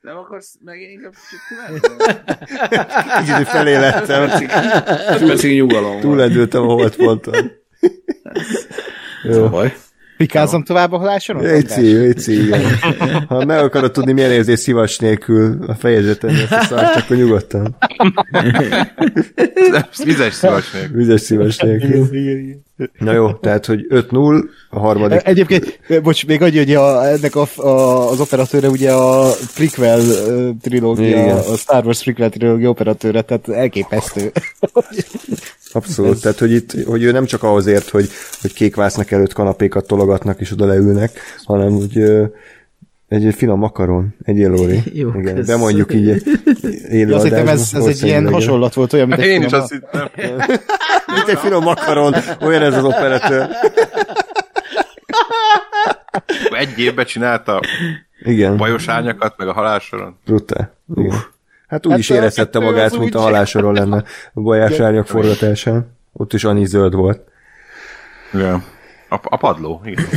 Nem 0.00 0.16
akarsz 0.16 0.54
meg 0.64 0.80
inkább 0.80 1.12
Kicsit 3.18 3.48
felé 3.48 3.76
lettem, 3.76 4.28
Percig 5.26 5.56
nyugalom. 5.56 6.00
túlendültem 6.00 6.62
a 6.62 6.72
holdponton. 6.72 7.50
Jó. 9.22 9.48
Baj. 9.48 9.74
Pikázom 10.16 10.62
tovább 10.62 10.92
a 10.92 10.98
halásoron? 10.98 11.42
Léci, 11.42 11.80
léci. 11.80 12.50
Ha 13.28 13.44
meg 13.44 13.58
akarod 13.58 13.92
tudni, 13.92 14.12
milyen 14.12 14.30
érzés 14.30 14.58
szivacs 14.58 15.00
nélkül 15.00 15.64
a 15.66 15.74
fejezeten 15.74 16.30
ezt 16.30 16.52
a 16.52 16.64
szart, 16.64 16.96
akkor 16.96 17.16
nyugodtan. 17.16 17.76
Vizes 20.04 20.34
szivacs 20.34 20.72
nélkül. 20.72 20.96
Vizes 20.96 21.20
szivacs 21.20 21.60
nélkül. 21.60 22.08
Na 22.98 23.12
jó, 23.12 23.32
tehát, 23.32 23.66
hogy 23.66 23.86
5-0, 23.90 24.44
a 24.70 24.78
harmadik. 24.78 25.20
Egyébként, 25.24 25.80
bocs, 26.02 26.26
még 26.26 26.42
annyi, 26.42 26.56
hogy 26.56 26.74
a, 26.74 27.06
ennek 27.06 27.34
a, 27.36 27.46
a, 27.56 28.10
az 28.10 28.20
operatőre 28.20 28.68
ugye 28.68 28.92
a 28.92 29.30
prequel 29.54 30.00
trilógia, 30.62 31.06
Igen. 31.06 31.36
a 31.36 31.56
Star 31.56 31.84
Wars 31.84 32.02
prequel 32.02 32.30
trilógia 32.30 32.68
operatőre, 32.68 33.22
tehát 33.22 33.48
elképesztő. 33.48 34.32
Abszolút, 35.74 36.20
tehát 36.20 36.38
hogy 36.38 36.52
itt, 36.52 36.84
hogy 36.86 37.02
ő 37.02 37.10
nem 37.12 37.24
csak 37.24 37.42
ahhoz 37.42 37.66
ért, 37.66 37.88
hogy, 37.88 38.08
hogy 38.40 38.52
kékvásznak 38.52 39.10
előtt 39.10 39.32
kanapékat 39.32 39.86
tologatnak 39.86 40.40
és 40.40 40.50
oda 40.52 40.66
leülnek, 40.66 41.18
hanem 41.44 41.72
hogy 41.72 42.02
egy 43.08 43.34
finom 43.34 43.58
makaron, 43.58 44.14
egy 44.22 44.36
élóri. 44.36 44.82
Jó, 45.00 45.08
Igen, 45.08 45.34
kösz. 45.34 45.46
de 45.46 45.56
mondjuk 45.56 45.94
így 45.94 46.22
élő 46.90 47.10
Ja, 47.10 47.36
ez, 47.48 47.70
ez 47.74 47.84
egy 47.86 48.02
ilyen 48.02 48.28
hasonlat 48.32 48.74
volt, 48.74 48.92
olyan, 48.92 49.08
mint 49.08 49.20
egy 49.20 49.26
Én 49.28 49.42
is 49.42 49.46
finom- 49.46 49.62
azt 49.62 49.72
hittem. 49.72 50.08
Mint 51.14 51.28
egy 51.28 51.38
finom 51.38 51.62
makaron, 51.62 52.14
olyan 52.40 52.62
ez 52.62 52.74
az 52.76 52.84
operatőr. 52.84 53.48
Egy 56.50 56.78
évben 56.78 57.04
csinálta 57.04 57.60
Igen, 58.24 58.56
bajos 58.56 58.88
árnyakat, 58.88 59.34
meg 59.36 59.48
a 59.48 59.52
halálsoron. 59.52 60.16
brutál. 60.24 60.74
Igen. 60.96 61.32
Hát 61.74 61.86
úgy 61.86 61.92
Hát 61.92 62.00
is 62.00 62.10
a 62.10 62.14
érezhette 62.14 62.58
magát, 62.58 62.98
mint 62.98 63.14
a 63.14 63.20
halásoron 63.20 63.74
lenne 63.74 64.04
a 64.32 64.40
bajás 64.40 64.78
árnyak 64.78 65.06
forgatásán. 65.06 65.86
Ott 66.12 66.32
is 66.32 66.44
annyi 66.44 66.66
zöld 66.66 66.94
volt. 66.94 67.20
Igen. 68.32 68.64
A, 69.08 69.18
a 69.22 69.36
padló, 69.36 69.80
igen. 69.84 70.04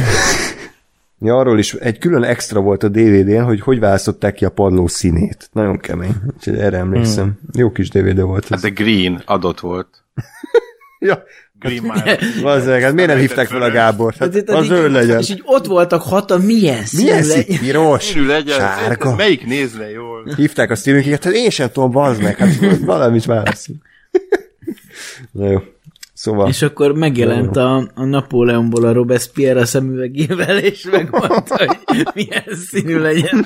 Ja, 1.20 1.38
arról 1.38 1.60
is 1.60 1.74
egy 1.74 1.98
külön 1.98 2.24
extra 2.24 2.60
volt 2.60 2.84
a 2.84 2.88
DVD-n, 2.88 3.44
hogy 3.44 3.62
hogy 3.62 3.80
választották 3.80 4.34
ki 4.34 4.46
a 4.46 4.50
padló 4.50 4.88
színét. 4.88 5.50
Nagyon 5.52 5.78
kemény. 5.78 6.16
Úgyhogy 6.36 6.58
erre 6.58 6.78
emlékszem. 6.78 7.24
Hmm. 7.26 7.50
Jó 7.54 7.72
kis 7.72 7.90
DVD 7.90 8.22
volt 8.22 8.44
Hát 8.44 8.52
ez. 8.52 8.62
de 8.62 8.70
green 8.70 9.22
adott 9.26 9.60
volt. 9.60 9.88
Ja, 11.00 11.24
Green 11.60 11.84
már. 11.84 12.20
Bazzeg, 12.42 12.82
hát 12.82 12.94
miért 12.94 13.10
nem 13.10 13.20
hívták 13.20 13.48
fel 13.48 13.62
a 13.62 13.72
Gábor? 13.72 14.14
Hát 14.20 14.50
az 14.50 14.66
zöld 14.66 14.92
legyen. 14.92 15.20
És 15.20 15.30
így 15.30 15.42
ott 15.46 15.66
voltak 15.66 16.02
hatan, 16.02 16.42
milyen 16.42 16.86
színű 16.86 17.04
Milyen 17.04 17.26
legyen? 17.26 17.44
szín? 17.44 17.60
Piros? 17.60 18.04
Színű 18.04 18.26
legyen. 18.26 18.60
Sárga? 18.60 19.16
Melyik 19.16 19.46
nézne 19.46 19.90
jól? 19.90 20.34
Hívták 20.36 20.72
a 20.72 20.76
Steven 20.76 21.04
hát 21.04 21.26
én 21.26 21.50
sem 21.50 21.72
tudom, 21.72 21.92
bazd 21.92 22.22
meg, 22.22 22.38
hát 22.38 22.58
valamit 22.80 23.26
válaszunk. 23.26 23.82
Na 25.32 25.50
jó. 25.50 25.60
Szóval, 26.14 26.48
És 26.48 26.62
akkor 26.62 26.92
megjelent 26.92 27.56
a, 27.56 27.92
a 27.96 28.04
Napóleonból 28.06 28.86
a 28.86 28.92
Robespierre 28.94 29.60
a 29.60 29.66
szemüvegével, 29.66 30.58
és 30.58 30.88
megmondta, 30.92 31.58
hogy 31.58 32.08
milyen 32.14 32.44
színű 32.70 32.98
legyen. 33.00 33.46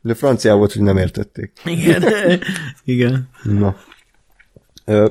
de 0.00 0.14
francia 0.14 0.54
volt, 0.56 0.72
hogy 0.72 0.82
nem 0.82 0.96
értették. 0.96 1.52
Igen. 1.64 2.02
Igen. 2.84 3.28
Na. 3.42 3.76
Ö, 4.84 5.08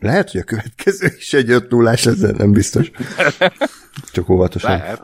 lehet, 0.00 0.30
hogy 0.30 0.40
a 0.40 0.44
következő 0.44 1.14
is 1.18 1.32
egy 1.32 1.50
5 1.50 1.70
0 1.70 1.90
ezzel 1.90 2.32
nem 2.36 2.52
biztos. 2.52 2.90
Csak 4.12 4.28
óvatosan. 4.28 4.70
Lehet. 4.70 5.02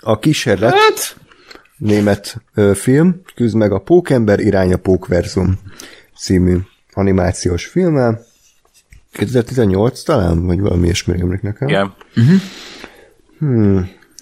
A 0.00 0.18
kísérlet 0.18 1.16
német 1.76 2.42
ö, 2.54 2.72
film 2.74 3.22
küzd 3.34 3.56
meg 3.56 3.72
a 3.72 3.78
Pókember 3.78 4.40
irány 4.40 4.72
a 4.72 4.76
Pókverzum 4.76 5.58
című 6.16 6.56
animációs 6.92 7.64
filmmel. 7.66 8.26
2018 9.12 10.02
talán, 10.02 10.46
vagy 10.46 10.60
valami 10.60 10.84
ilyesmi 10.84 11.20
emlék 11.20 11.42
nekem. 11.42 11.68
Igen. 11.68 11.94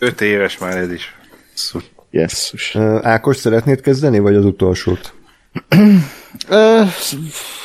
Öt 0.00 0.20
éves 0.20 0.58
már 0.58 0.76
ez 0.76 0.92
is. 0.92 1.15
Ö, 2.75 2.99
Ákos, 3.02 3.36
szeretnéd 3.36 3.81
kezdeni, 3.81 4.18
vagy 4.18 4.34
az 4.34 4.44
utolsót? 4.44 5.15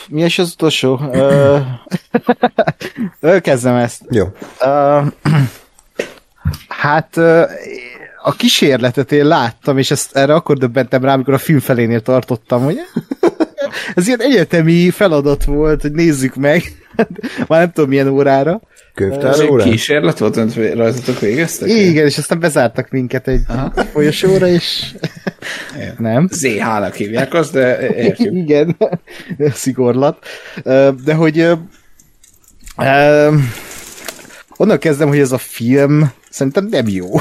Mi 0.10 0.24
is 0.24 0.40
az 0.40 0.52
utolsó? 0.54 1.00
Ö, 3.20 3.40
kezdem 3.40 3.76
ezt. 3.76 4.02
Jó. 4.10 4.26
Ö, 4.60 5.00
hát 6.68 7.18
a 8.24 8.32
kísérletet 8.38 9.12
én 9.12 9.26
láttam, 9.26 9.78
és 9.78 9.92
ezt 9.92 10.16
erre 10.16 10.34
akkor 10.34 10.58
döbbentem 10.58 11.04
rá, 11.04 11.14
amikor 11.14 11.34
a 11.34 11.38
film 11.38 11.60
felénél 11.60 12.02
tartottam, 12.02 12.64
hogy 12.64 12.80
ez 13.96 14.08
ilyen 14.08 14.22
egyetemi 14.22 14.90
feladat 14.90 15.44
volt, 15.44 15.82
hogy 15.82 15.92
nézzük 15.92 16.36
meg, 16.36 16.64
már 17.48 17.60
nem 17.60 17.72
tudom 17.72 17.90
milyen 17.90 18.08
órára. 18.08 18.62
Könyvtár 18.94 19.50
órán? 19.50 19.70
kísérlet 19.70 20.18
volt, 20.20 20.38
amit 20.38 20.56
rajtatok 20.56 21.20
végeztek? 21.20 21.70
Igen, 21.70 22.06
és 22.06 22.18
aztán 22.18 22.40
bezártak 22.40 22.90
minket 22.90 23.28
egy 23.28 23.42
folyosóra, 23.92 24.48
és 24.48 24.96
nem. 25.98 26.28
ZH-nak 26.32 26.94
hívják 26.94 27.34
azt, 27.34 27.52
de 27.52 27.94
értjük. 27.96 28.34
Igen, 28.34 28.78
szigorlat. 29.54 30.26
De 31.04 31.14
hogy 31.14 31.50
onnan 34.58 34.80
kezdem, 34.80 35.08
hogy 35.08 35.20
ez 35.20 35.32
a 35.32 35.38
film 35.38 36.12
szerintem 36.30 36.66
nem 36.66 36.88
jó. 36.88 37.08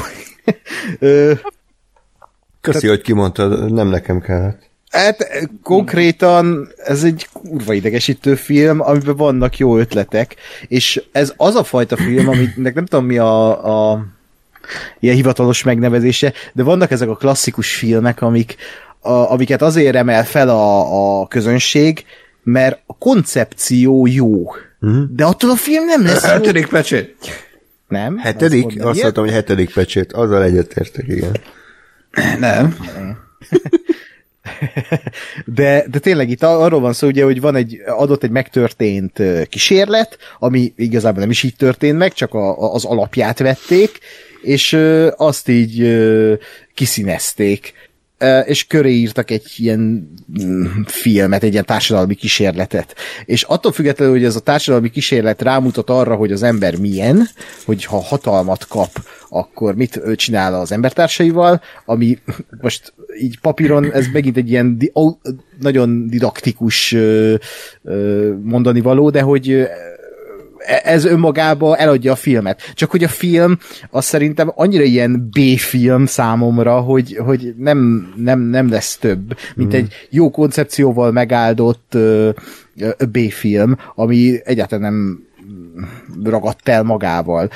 Köszi, 2.61 2.87
hogy 2.87 3.01
kimondtad, 3.01 3.73
nem 3.73 3.87
nekem 3.87 4.21
kellett. 4.21 4.70
Hát 4.91 5.49
konkrétan 5.63 6.69
ez 6.85 7.03
egy 7.03 7.27
kurva 7.33 7.73
idegesítő 7.73 8.35
film, 8.35 8.81
amiben 8.81 9.15
vannak 9.15 9.57
jó 9.57 9.77
ötletek, 9.77 10.35
és 10.67 11.01
ez 11.11 11.33
az 11.37 11.55
a 11.55 11.63
fajta 11.63 11.97
film, 11.97 12.27
aminek 12.27 12.73
nem 12.73 12.85
tudom 12.85 13.05
mi 13.05 13.17
a, 13.17 13.91
a 13.91 14.05
ilyen 14.99 15.15
hivatalos 15.15 15.63
megnevezése, 15.63 16.33
de 16.53 16.63
vannak 16.63 16.91
ezek 16.91 17.09
a 17.09 17.15
klasszikus 17.15 17.75
filmek, 17.75 18.21
amik, 18.21 18.55
a, 18.99 19.11
amiket 19.11 19.61
azért 19.61 19.95
emel 19.95 20.25
fel 20.25 20.49
a, 20.49 21.21
a 21.21 21.27
közönség, 21.27 22.05
mert 22.43 22.79
a 22.85 22.97
koncepció 22.97 24.05
jó. 24.05 24.43
Uh-huh. 24.81 25.03
De 25.09 25.25
attól 25.25 25.49
a 25.49 25.55
film 25.55 25.85
nem 25.85 26.03
lesz 26.03 26.23
jó. 26.23 26.29
Hetedik 26.29 26.67
pecsét. 26.67 27.15
Nem? 27.87 28.13
Azt 28.15 28.23
Hetedik? 28.23 28.65
Azt 28.65 28.75
ilyet? 28.75 29.01
mondtam, 29.01 29.23
hogy 29.23 29.33
hetedik 29.33 29.73
pecsét. 29.73 30.13
Azzal 30.13 30.43
egyetértek, 30.43 31.07
igen. 31.07 31.35
Nem. 32.39 32.75
De, 35.45 35.85
de 35.91 35.99
tényleg 35.99 36.29
itt 36.29 36.43
arról 36.43 36.79
van 36.79 36.93
szó, 36.93 37.07
ugye, 37.07 37.23
hogy 37.23 37.41
van 37.41 37.55
egy 37.55 37.81
adott 37.87 38.23
egy 38.23 38.29
megtörtént 38.29 39.21
kísérlet, 39.49 40.17
ami 40.39 40.73
igazából 40.75 41.19
nem 41.19 41.29
is 41.29 41.43
így 41.43 41.55
történt 41.55 41.97
meg, 41.97 42.13
csak 42.13 42.33
a, 42.33 42.73
az 42.73 42.85
alapját 42.85 43.39
vették, 43.39 43.99
és 44.41 44.77
azt 45.15 45.49
így 45.49 45.99
kiszínezték. 46.73 47.73
És 48.45 48.67
köré 48.67 48.91
írtak 48.91 49.31
egy 49.31 49.51
ilyen 49.55 50.11
mm, 50.43 50.65
filmet, 50.85 51.43
egy 51.43 51.51
ilyen 51.51 51.65
társadalmi 51.65 52.15
kísérletet. 52.15 52.95
És 53.25 53.43
attól 53.43 53.71
függetlenül, 53.71 54.13
hogy 54.13 54.23
ez 54.23 54.35
a 54.35 54.39
társadalmi 54.39 54.89
kísérlet 54.89 55.41
rámutat 55.41 55.89
arra, 55.89 56.15
hogy 56.15 56.31
az 56.31 56.43
ember 56.43 56.75
milyen, 56.75 57.27
hogy 57.65 57.85
ha 57.85 58.01
hatalmat 58.01 58.67
kap, 58.67 58.89
akkor 59.33 59.75
mit 59.75 60.01
csinál 60.15 60.53
az 60.53 60.71
embertársaival, 60.71 61.61
ami 61.85 62.17
most 62.61 62.93
így 63.21 63.39
papíron 63.39 63.91
ez 63.93 64.07
megint 64.13 64.37
egy 64.37 64.49
ilyen 64.49 64.77
di- 64.77 64.91
nagyon 65.59 66.07
didaktikus 66.07 66.95
mondani 68.41 68.81
való, 68.81 69.09
de 69.09 69.21
hogy 69.21 69.49
ö, 69.49 69.63
ez 70.83 71.05
önmagába 71.05 71.77
eladja 71.77 72.11
a 72.11 72.15
filmet. 72.15 72.61
Csak 72.73 72.91
hogy 72.91 73.03
a 73.03 73.07
film 73.07 73.57
az 73.89 74.05
szerintem 74.05 74.51
annyira 74.55 74.83
ilyen 74.83 75.29
B-film 75.31 76.05
számomra, 76.05 76.79
hogy, 76.79 77.17
hogy 77.25 77.53
nem, 77.57 78.11
nem, 78.15 78.39
nem 78.39 78.69
lesz 78.69 78.97
több, 78.97 79.37
mint 79.55 79.73
egy 79.73 79.93
jó 80.09 80.31
koncepcióval 80.31 81.11
megáldott 81.11 81.93
ö, 81.93 82.29
ö, 82.77 82.89
B-film, 83.11 83.77
ami 83.95 84.39
egyáltalán 84.43 84.93
nem 84.93 85.25
ragadt 86.23 86.69
el 86.69 86.83
magával. 86.83 87.49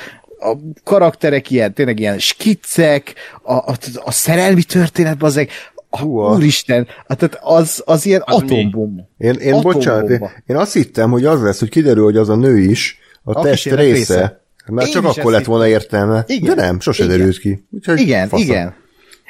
A 0.52 0.56
karakterek 0.84 1.50
ilyen, 1.50 1.74
tényleg 1.74 1.98
ilyen 2.00 2.18
skiccek, 2.18 3.14
a, 3.42 3.52
a, 3.52 3.76
a 4.04 4.10
szerelmi 4.10 4.62
történet, 4.62 5.22
azek, 5.22 5.50
Húha. 5.90 6.34
úristen, 6.34 6.86
hát 7.08 7.18
tehát 7.18 7.38
az, 7.42 7.82
az 7.84 8.06
ilyen 8.06 8.22
Az 8.24 8.40
mi? 8.40 8.44
atombomba. 8.44 9.08
Én, 9.18 9.30
én 9.32 9.36
Atombomba. 9.36 9.72
bocsánat, 9.72 10.10
én, 10.10 10.30
én 10.46 10.56
azt 10.56 10.72
hittem, 10.72 11.10
hogy 11.10 11.24
az 11.24 11.42
lesz, 11.42 11.58
hogy 11.58 11.68
kiderül, 11.68 12.04
hogy 12.04 12.16
az 12.16 12.28
a 12.28 12.36
nő 12.36 12.58
is 12.58 12.98
a, 13.22 13.38
A 13.38 13.42
test 13.42 13.64
része. 13.64 13.76
része. 13.82 14.40
Mert 14.66 14.86
Én 14.86 14.92
csak 14.92 15.04
akkor 15.04 15.32
lett 15.32 15.44
volna 15.44 15.66
értelme. 15.68 16.24
Igen. 16.26 16.56
De 16.56 16.62
nem, 16.62 16.80
sose 16.80 17.04
Igen. 17.04 17.16
derült 17.16 17.38
ki. 17.38 17.66
Úgyhogy 17.70 18.00
Igen, 18.00 18.28
faszom. 18.28 18.46
igen. 18.46 18.74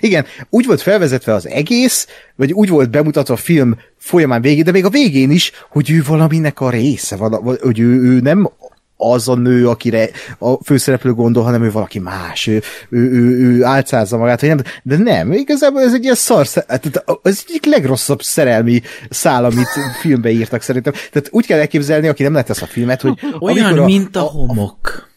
Igen, 0.01 0.25
úgy 0.51 0.67
volt 0.67 0.81
felvezetve 0.81 1.35
az 1.35 1.49
egész, 1.49 2.07
vagy 2.35 2.53
úgy 2.53 2.69
volt 2.69 2.91
bemutatva 2.91 3.35
a 3.35 3.37
film 3.37 3.77
folyamán 3.97 4.41
végén, 4.41 4.65
de 4.65 4.71
még 4.71 4.85
a 4.85 4.89
végén 4.91 5.31
is, 5.31 5.53
hogy 5.71 5.91
ő 5.91 6.03
valaminek 6.07 6.61
a 6.61 6.71
része, 6.71 7.17
vala, 7.17 7.41
val- 7.41 7.61
hogy 7.61 7.79
ő, 7.79 8.01
ő 8.03 8.21
nem 8.21 8.51
az 8.97 9.29
a 9.29 9.35
nő, 9.35 9.69
akire 9.69 10.09
a 10.39 10.65
főszereplő 10.65 11.13
gondol, 11.13 11.43
hanem 11.43 11.63
ő 11.63 11.71
valaki 11.71 11.99
más, 11.99 12.47
ő, 12.47 12.63
ő, 12.89 13.11
ő, 13.11 13.39
ő 13.39 13.65
álcázza 13.65 14.17
magát, 14.17 14.41
vagy 14.41 14.49
nem, 14.49 14.61
de 14.83 14.97
nem, 14.97 15.33
igazából 15.33 15.81
ez 15.81 15.95
egy 15.95 16.03
ilyen 16.03 16.15
szar, 16.15 16.47
hát, 16.55 16.65
tehát 16.67 17.05
ez 17.23 17.43
egyik 17.49 17.65
legrosszabb 17.65 18.23
szerelmi 18.23 18.83
szál, 19.11 19.45
amit 19.45 19.69
filmbe 20.01 20.31
írtak 20.31 20.63
szerintem. 20.63 20.93
Tehát 20.93 21.29
úgy 21.31 21.47
kell 21.47 21.59
elképzelni, 21.59 22.09
aki 22.09 22.23
nem 22.23 22.33
lett 22.33 22.51
ezt 22.51 22.63
a 22.63 22.67
filmet, 22.67 23.01
hogy 23.01 23.19
Olyan, 23.39 23.65
amikor 23.67 23.85
mint 23.85 24.17
a 24.17 24.21
homok. 24.21 25.09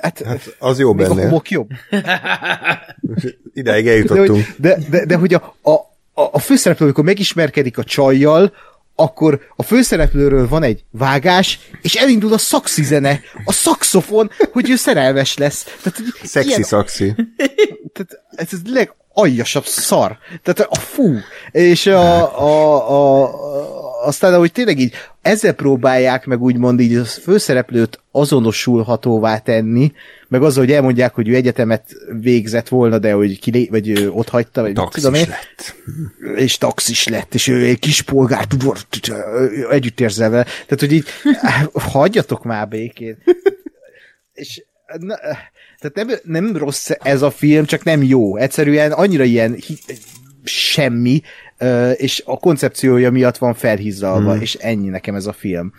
Hát, 0.00 0.24
Az 0.58 0.78
jó 0.78 0.92
még 0.92 1.06
a 1.06 1.08
benne. 1.08 1.22
homok 1.22 1.50
jobb. 1.50 1.68
Ideig 3.54 3.84
de, 3.84 3.90
eljutottunk. 3.90 4.28
hogy, 4.28 4.46
de, 4.56 4.78
de, 4.90 5.04
de 5.04 5.16
hogy 5.16 5.34
a, 5.34 5.56
a, 5.62 5.70
a, 6.14 6.28
a 6.32 6.38
főszereplő, 6.38 6.84
amikor 6.84 7.04
megismerkedik 7.04 7.78
a 7.78 7.84
csajjal, 7.84 8.52
akkor 8.94 9.40
a 9.56 9.62
főszereplőről 9.62 10.48
van 10.48 10.62
egy 10.62 10.84
vágás, 10.90 11.58
és 11.82 11.94
elindul 11.94 12.32
a 12.32 12.38
szaxi 12.38 12.82
zene, 12.82 13.20
a 13.44 13.52
szaxofon, 13.52 14.30
hogy 14.52 14.70
ő 14.70 14.76
szerelmes 14.76 15.36
lesz. 15.36 15.64
Tehát, 15.64 16.02
Szexi 16.22 16.48
ilyen, 16.48 16.62
szaxi. 16.62 17.14
tehát 17.92 18.22
ez 18.30 18.48
a 18.52 19.01
legaljasabb 19.14 19.64
szar. 19.64 20.18
Tehát 20.42 20.70
a 20.70 20.74
fú. 20.74 21.14
És 21.50 21.86
a, 21.86 22.38
a, 22.40 23.22
a, 23.22 23.30
aztán, 24.06 24.34
ahogy 24.34 24.52
tényleg 24.52 24.78
így 24.78 24.92
ezzel 25.22 25.52
próbálják 25.52 26.26
meg 26.26 26.42
úgymond 26.42 26.80
így 26.80 26.94
a 26.94 27.04
főszereplőt 27.04 28.00
azonosulhatóvá 28.10 29.38
tenni, 29.38 29.92
meg 30.28 30.42
azzal, 30.42 30.64
hogy 30.64 30.72
elmondják, 30.72 31.14
hogy 31.14 31.28
ő 31.28 31.34
egyetemet 31.34 31.96
végzett 32.20 32.68
volna, 32.68 32.98
de 32.98 33.12
hogy 33.12 33.38
ki, 33.38 33.68
vagy 33.70 33.88
ő 33.88 34.10
ott 34.10 34.28
hagyta, 34.28 34.60
vagy 34.60 34.72
Taxis 34.72 35.02
tudom 35.02 35.20
én, 35.20 35.28
lett. 35.28 35.74
és 36.36 36.58
taxis 36.58 37.08
lett, 37.08 37.34
és 37.34 37.48
ő 37.48 37.64
egy 37.64 37.78
kis 37.78 38.02
polgár, 38.02 38.46
együtt 39.70 40.00
érzel 40.00 40.30
vele. 40.30 40.44
Tehát, 40.44 40.80
hogy 40.80 40.92
így, 40.92 41.04
hagyjatok 41.92 42.44
már 42.44 42.68
békén. 42.68 43.18
És 44.32 44.62
na, 44.98 45.18
tehát 45.82 46.08
nem, 46.08 46.18
nem 46.42 46.56
rossz 46.56 46.90
ez 47.02 47.22
a 47.22 47.30
film, 47.30 47.64
csak 47.64 47.84
nem 47.84 48.02
jó. 48.02 48.36
Egyszerűen 48.36 48.92
annyira 48.92 49.24
ilyen 49.24 49.56
semmi, 50.44 51.22
és 51.94 52.22
a 52.26 52.36
koncepciója 52.38 53.10
miatt 53.10 53.38
van 53.38 53.54
felhízlalva, 53.54 54.36
és 54.40 54.54
ennyi 54.54 54.88
nekem 54.88 55.14
ez 55.14 55.26
a 55.26 55.32
film. 55.32 55.72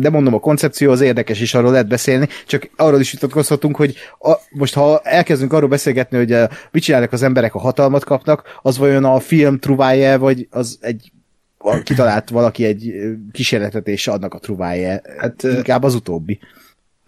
De 0.00 0.10
mondom, 0.10 0.34
a 0.34 0.38
koncepció 0.38 0.90
az 0.90 1.00
érdekes, 1.00 1.40
és 1.40 1.54
arról 1.54 1.70
lehet 1.70 1.88
beszélni, 1.88 2.28
csak 2.46 2.70
arról 2.76 3.00
is 3.00 3.12
vitatkozhatunk, 3.12 3.76
hogy 3.76 3.94
a, 4.20 4.32
most 4.50 4.74
ha 4.74 5.00
elkezdünk 5.04 5.52
arról 5.52 5.68
beszélgetni, 5.68 6.16
hogy 6.16 6.32
uh, 6.32 6.50
mit 6.70 6.82
csinálnak 6.82 7.12
az 7.12 7.22
emberek, 7.22 7.54
a 7.54 7.58
hatalmat 7.58 8.04
kapnak, 8.04 8.42
az 8.62 8.78
vajon 8.78 9.04
a 9.04 9.20
film 9.20 9.58
truvája, 9.58 10.18
vagy 10.18 10.46
az 10.50 10.78
egy 10.80 11.12
a- 11.58 11.82
kitalált 11.82 12.28
valaki 12.28 12.64
egy 12.64 12.92
kísérletet, 13.32 13.88
és 13.88 14.06
adnak 14.06 14.34
a 14.34 14.38
truvája. 14.38 15.00
Hát 15.18 15.42
inkább 15.42 15.82
az 15.82 15.94
utóbbi. 15.94 16.38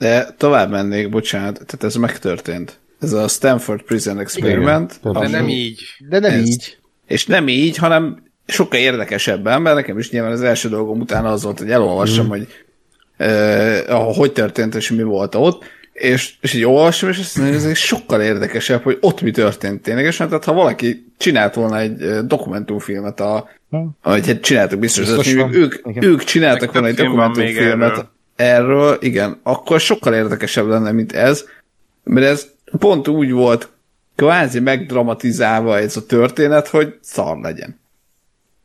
De 0.03 0.35
tovább 0.37 0.71
mennék, 0.71 1.09
bocsánat, 1.09 1.55
tehát 1.55 1.85
ez 1.85 1.95
megtörtént. 1.95 2.79
Ez 3.01 3.13
a 3.13 3.29
Stanford 3.29 3.83
Prison 3.83 4.19
Experiment. 4.19 5.01
Igen. 5.05 5.21
De 5.21 5.29
nem 5.29 5.49
így. 5.49 5.83
De 6.09 6.19
nem 6.19 6.33
Ez- 6.33 6.49
így. 6.49 6.79
És 7.07 7.27
nem 7.27 7.49
így, 7.49 7.77
hanem 7.77 8.23
sokkal 8.47 8.81
érdekesebben, 8.81 9.63
mert 9.63 9.77
nekem 9.77 9.99
is 9.99 10.11
nyilván 10.11 10.33
az 10.33 10.43
első 10.43 10.69
dolgom 10.69 11.01
után 11.01 11.25
az 11.25 11.43
volt, 11.43 11.59
hogy 11.59 11.71
elolvassam, 11.71 12.27
mm. 12.27 12.29
hogy 12.29 12.47
uh, 13.19 14.15
hogy 14.17 14.33
történt, 14.33 14.75
és 14.75 14.91
mi 14.91 15.03
volt 15.03 15.35
ott, 15.35 15.65
és, 15.93 16.35
és 16.41 16.55
így 16.55 16.65
olvasom, 16.65 17.11
és 17.11 17.19
azt 17.19 17.39
mondom, 17.39 17.61
hogy 17.61 17.71
ez 17.71 17.79
sokkal 17.79 18.21
érdekesebb, 18.23 18.83
hogy 18.83 18.99
ott 19.01 19.21
mi 19.21 19.31
történt 19.31 19.83
ténylegesen. 19.83 20.29
Tehát 20.29 20.45
ha 20.45 20.53
valaki 20.53 21.13
csinált 21.19 21.55
volna 21.55 21.79
egy 21.79 21.97
dokumentumfilmet, 22.27 23.21
a, 23.21 23.49
vagy 24.03 24.27
hát 24.27 24.41
csináltak 24.41 24.79
biztos, 24.79 25.07
Biztos 25.07 25.35
van. 25.35 25.55
ők, 25.55 25.81
Igen. 25.85 26.05
ők 26.05 26.25
csináltak 26.25 26.73
volna 26.73 26.89
egy 26.89 26.95
dokumentumfilmet 26.95 28.11
erről. 28.43 28.97
igen, 29.01 29.41
akkor 29.43 29.81
sokkal 29.81 30.15
érdekesebb 30.15 30.67
lenne, 30.67 30.93
mint 30.93 31.13
ez, 31.13 31.45
mert 32.05 32.27
ez 32.27 32.47
pont 32.79 33.09
úgy 33.09 33.31
volt 33.33 33.69
kvázi 34.17 34.61
megdramatizálva 34.61 35.79
ez 35.79 35.97
a 35.97 36.07
történet, 36.07 36.69
hogy 36.69 36.99
szar 37.01 37.39
legyen. 37.39 37.81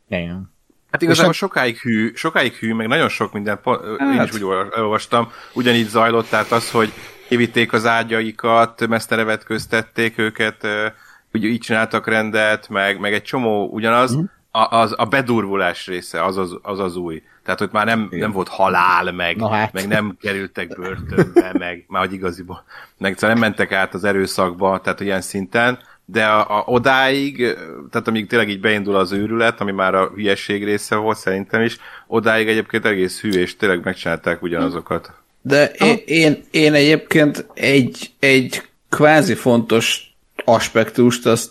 Igen. 0.08 0.52
Hát 0.90 1.02
igazából 1.02 1.32
sokáig 1.32 1.78
hű, 1.78 2.12
sokáig 2.14 2.52
hű, 2.54 2.72
meg 2.74 2.86
nagyon 2.88 3.08
sok 3.08 3.32
minden, 3.32 3.60
po- 3.62 3.84
én 4.00 4.06
Hát. 4.18 4.28
is 4.28 4.34
úgy 4.34 4.44
olva- 4.44 4.76
olvastam, 4.76 5.30
ugyanígy 5.52 5.88
zajlott, 5.88 6.28
tehát 6.28 6.52
az, 6.52 6.70
hogy 6.70 6.92
kivitték 7.28 7.72
az 7.72 7.86
ágyaikat, 7.86 8.86
mesztere 8.86 9.24
vetköztették 9.24 10.18
őket, 10.18 10.66
úgy 11.32 11.44
így 11.44 11.60
csináltak 11.60 12.06
rendet, 12.06 12.68
meg, 12.68 12.98
meg 13.00 13.12
egy 13.12 13.22
csomó 13.22 13.66
ugyanaz, 13.72 14.14
Mhm. 14.14 14.24
a, 14.50 14.76
az, 14.78 14.94
a 14.96 15.04
bedurvulás 15.04 15.86
része, 15.86 16.24
az 16.24 16.36
az, 16.36 16.58
az, 16.62 16.78
az 16.78 16.96
új. 16.96 17.22
Tehát 17.48 17.62
ott 17.62 17.72
már 17.72 17.86
nem, 17.86 18.08
nem 18.10 18.32
volt 18.32 18.48
halál, 18.48 19.12
meg, 19.12 19.36
Na 19.36 19.48
hát. 19.48 19.72
meg 19.72 19.88
nem 19.88 20.16
kerültek 20.20 20.68
börtönbe, 20.76 21.52
meg 21.58 21.84
már 21.86 22.04
hogy 22.04 22.12
igaziból, 22.12 22.64
meg 22.98 23.14
szóval 23.14 23.30
nem 23.30 23.38
mentek 23.38 23.72
át 23.72 23.94
az 23.94 24.04
erőszakba, 24.04 24.80
tehát 24.80 25.00
ilyen 25.00 25.20
szinten, 25.20 25.78
de 26.04 26.24
a, 26.24 26.58
a, 26.58 26.62
odáig, 26.66 27.36
tehát 27.90 28.08
amíg 28.08 28.26
tényleg 28.26 28.48
így 28.48 28.60
beindul 28.60 28.96
az 28.96 29.12
őrület, 29.12 29.60
ami 29.60 29.72
már 29.72 29.94
a 29.94 30.10
hülyesség 30.14 30.64
része 30.64 30.96
volt 30.96 31.18
szerintem 31.18 31.62
is, 31.62 31.76
odáig 32.06 32.48
egyébként 32.48 32.84
egész 32.84 33.20
hű, 33.20 33.30
és 33.30 33.56
tényleg 33.56 33.84
megcsinálták 33.84 34.42
ugyanazokat. 34.42 35.12
De 35.40 35.70
én, 35.70 35.96
én, 36.06 36.44
én 36.50 36.74
egyébként 36.74 37.46
egy, 37.54 38.10
egy 38.18 38.62
kvázi 38.88 39.34
fontos 39.34 40.14
aspektust, 40.44 41.26
azt, 41.26 41.50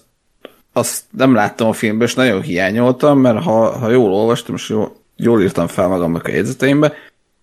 azt 0.74 1.04
nem 1.12 1.34
láttam 1.34 1.68
a 1.68 1.74
filmben, 1.74 2.08
és 2.08 2.14
nagyon 2.14 2.42
hiányoltam, 2.42 3.20
mert 3.20 3.44
ha, 3.44 3.78
ha 3.78 3.90
jól 3.90 4.14
olvastam, 4.14 4.56
és 4.56 4.70
jól, 4.70 5.06
jól 5.18 5.42
írtam 5.42 5.68
fel 5.68 5.88
magamnak 5.88 6.28
a 6.28 6.32
jegyzeteimbe, 6.32 6.94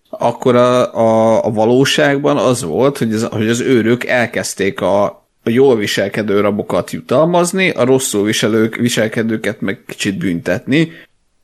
akkor 0.09 0.55
a, 0.55 0.95
a, 0.95 1.43
a 1.45 1.51
valóságban 1.51 2.37
az 2.37 2.63
volt, 2.63 2.97
hogy, 2.97 3.13
ez, 3.13 3.23
hogy 3.23 3.49
az 3.49 3.59
őrök 3.59 4.05
elkezdték 4.05 4.81
a, 4.81 5.03
a 5.43 5.49
jól 5.49 5.75
viselkedő 5.75 6.39
rabokat 6.39 6.91
jutalmazni, 6.91 7.69
a 7.69 7.85
rosszul 7.85 8.23
viselők, 8.23 8.75
viselkedőket 8.75 9.61
meg 9.61 9.83
kicsit 9.87 10.17
büntetni, 10.17 10.91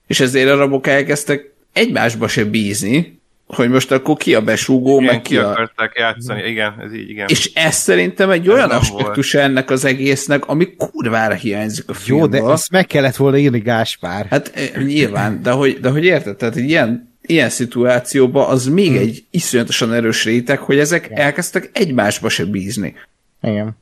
és 0.08 0.20
ezért 0.20 0.50
a 0.50 0.56
rabok 0.56 0.88
elkezdtek 0.88 1.54
egymásba 1.74 2.28
se 2.28 2.44
bízni, 2.44 3.21
hogy 3.56 3.70
most 3.70 3.92
akkor 3.92 4.18
ki 4.18 4.36
a 4.36 4.42
besúgó, 4.42 5.00
Igen, 5.00 5.14
meg 5.14 5.22
ki 5.22 5.30
ki 5.30 5.38
a... 5.38 5.50
akarták 5.50 5.92
játszani, 5.96 6.44
igen, 6.50 6.74
ez 6.86 6.94
így, 6.94 7.10
igen. 7.10 7.26
És 7.30 7.52
ez 7.54 7.76
szerintem 7.76 8.30
egy 8.30 8.50
olyan 8.50 8.70
aspektus 8.70 9.34
ennek 9.34 9.70
az 9.70 9.86
egésznek, 9.86 10.48
ami 10.48 10.76
kurvára 10.76 11.34
hiányzik 11.34 11.84
a 11.90 11.94
Jó, 12.06 12.18
filmből. 12.18 12.46
de 12.46 12.52
ezt 12.52 12.72
meg 12.72 12.88
kellett 12.88 13.16
volna 13.16 13.38
írni 13.38 13.60
Gáspár. 13.60 14.26
Hát 14.30 14.52
eh, 14.56 14.84
nyilván, 14.86 15.42
de 15.44 15.52
hogy, 15.52 15.80
de 15.80 15.90
hogy 15.90 16.06
érted, 16.06 16.36
tehát 16.36 16.56
egy 16.56 16.70
ilyen, 16.70 17.10
ilyen 17.22 17.50
szituációban 17.50 18.50
az 18.50 18.66
még 18.66 18.90
Hmm. 18.92 18.98
egy 19.00 19.24
iszonyatosan 19.32 19.94
erős 19.94 20.24
réteg, 20.26 20.60
hogy 20.60 20.80
ezek 20.80 21.10
elkezdtek 21.14 21.70
egymásba 21.74 22.30
se 22.30 22.46
bízni. 22.46 22.96
Igen. 23.42 23.78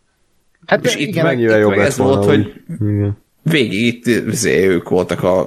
Hát 0.66 0.86
És 0.86 0.96
itt 0.96 1.08
igen, 1.08 1.26
meg- 1.26 1.40
itt 1.40 1.50
jobb 1.50 1.70
meg 1.70 1.80
ez 1.80 1.98
volt, 1.98 2.26
hogy 2.26 2.54
Igen. 2.80 3.18
végig 3.42 3.82
itt 3.86 4.06
izé, 4.28 4.68
ők 4.68 4.90
voltak 4.90 5.24
a, 5.24 5.40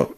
a 0.00 0.10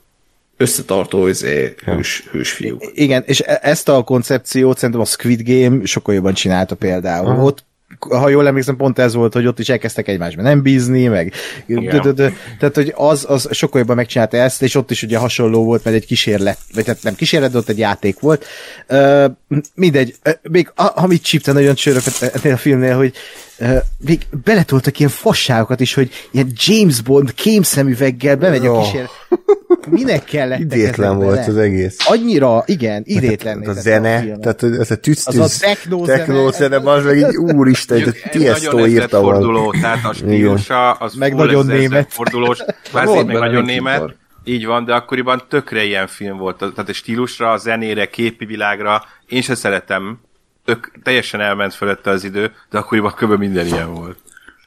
összetartó 0.63 1.27
izé, 1.27 1.75
hős, 1.85 2.29
hős 2.31 2.51
fiúk. 2.51 2.91
Igen, 2.95 3.23
és 3.27 3.41
e- 3.41 3.59
ezt 3.63 3.89
a 3.89 4.03
koncepciót 4.03 4.77
szerintem 4.77 5.01
a 5.01 5.05
Squid 5.05 5.43
Game 5.45 5.85
sokkal 5.85 6.15
jobban 6.15 6.35
csinálta 6.35 6.75
például. 6.75 7.27
Aha. 7.27 7.43
Ott 7.43 7.65
ha 7.99 8.29
jól 8.29 8.47
emlékszem, 8.47 8.77
pont 8.77 8.99
ez 8.99 9.15
volt, 9.15 9.33
hogy 9.33 9.47
ott 9.47 9.59
is 9.59 9.69
elkezdtek 9.69 10.09
egymásban 10.09 10.45
nem 10.45 10.63
bízni, 10.63 11.07
meg 11.07 11.33
tehát, 12.59 12.75
hogy 12.75 12.93
az, 12.97 13.25
az 13.29 13.49
sokkal 13.51 13.81
jobban 13.81 13.97
megcsinálta 13.97 14.37
ezt, 14.37 14.63
és 14.63 14.75
ott 14.75 14.91
is 14.91 15.03
ugye 15.03 15.19
hasonló 15.19 15.65
volt, 15.65 15.85
mert 15.85 15.97
egy 15.97 16.07
kísérlet, 16.07 16.59
vagy 16.75 16.85
tehát 16.85 17.03
nem 17.03 17.15
kísérlet, 17.15 17.51
de 17.51 17.59
ott 17.59 17.69
egy 17.69 17.79
játék 17.79 18.21
volt. 18.21 18.47
Uh, 18.89 19.25
mindegy, 19.75 20.15
uh, 20.25 20.33
még 20.43 20.73
amit 20.75 21.23
csípte 21.23 21.53
nagyon 21.53 21.75
csöröpött 21.75 22.23
ennél 22.23 22.55
a 22.55 22.57
filmnél, 22.57 22.97
hogy 22.97 23.15
uh, 23.59 23.77
még 23.99 24.27
beletoltak 24.45 24.99
ilyen 24.99 25.11
fasságokat 25.11 25.81
is, 25.81 25.95
hogy 25.95 26.11
ilyen 26.31 26.53
James 26.55 27.01
Bond 27.01 27.35
kémszemüveggel 27.35 28.37
bemegy 28.37 28.67
a 28.67 28.81
kísérlet. 28.81 29.11
Minek 29.91 30.25
kellett 30.25 30.59
Idétlen 30.69 31.17
volt 31.19 31.47
az 31.47 31.57
egész. 31.57 31.97
Annyira, 32.09 32.63
igen, 32.67 33.03
idétlen. 33.07 33.61
Tehát 33.61 33.77
a 33.77 33.81
zene, 33.81 34.37
tehát 34.39 34.61
hogy 34.61 34.77
ez 34.77 34.91
a 34.91 34.97
tűz, 34.97 35.23
Az 35.27 35.39
a 35.39 35.49
techno 35.67 36.05
zene. 36.05 36.19
techno 36.19 36.51
zene, 36.51 36.77
az 36.91 37.05
meg 37.05 37.17
így 37.17 37.37
úristen, 37.37 38.01
Mondjuk, 38.01 38.23
Tiesto 38.31 38.73
nagyon 38.77 38.89
írta 38.89 39.21
volna. 39.21 39.39
forduló, 39.39 39.73
tehát 39.81 40.05
a 40.05 40.13
stílusa, 40.13 40.93
az 40.93 41.15
Meg 41.15 41.35
nagyon 41.35 41.71
ez- 41.71 41.75
ez 41.75 41.81
német. 41.81 42.13
fordulós, 42.13 42.59
meg 42.93 43.27
nagyon 43.27 43.65
német, 43.65 44.15
így 44.45 44.67
van, 44.67 44.85
de 44.85 44.95
akkoriban 44.95 45.43
tökre 45.49 45.85
ilyen 45.85 46.07
film 46.07 46.37
volt, 46.39 46.57
tehát 46.57 46.89
a 46.89 46.93
stílusra, 46.93 47.51
a 47.53 47.57
zenére, 47.57 48.07
képi 48.07 48.45
világra, 48.45 49.03
én 49.29 49.43
se 49.43 49.55
szeretem, 49.55 50.21
tök, 50.65 50.93
teljesen 51.03 51.41
elment 51.41 51.75
fölötte 51.75 52.11
az 52.11 52.25
idő, 52.25 52.53
de 52.71 52.79
akkoriban 52.79 53.13
kb. 53.17 53.39
minden 53.39 53.67
ilyen 53.67 53.95
volt. 53.95 54.19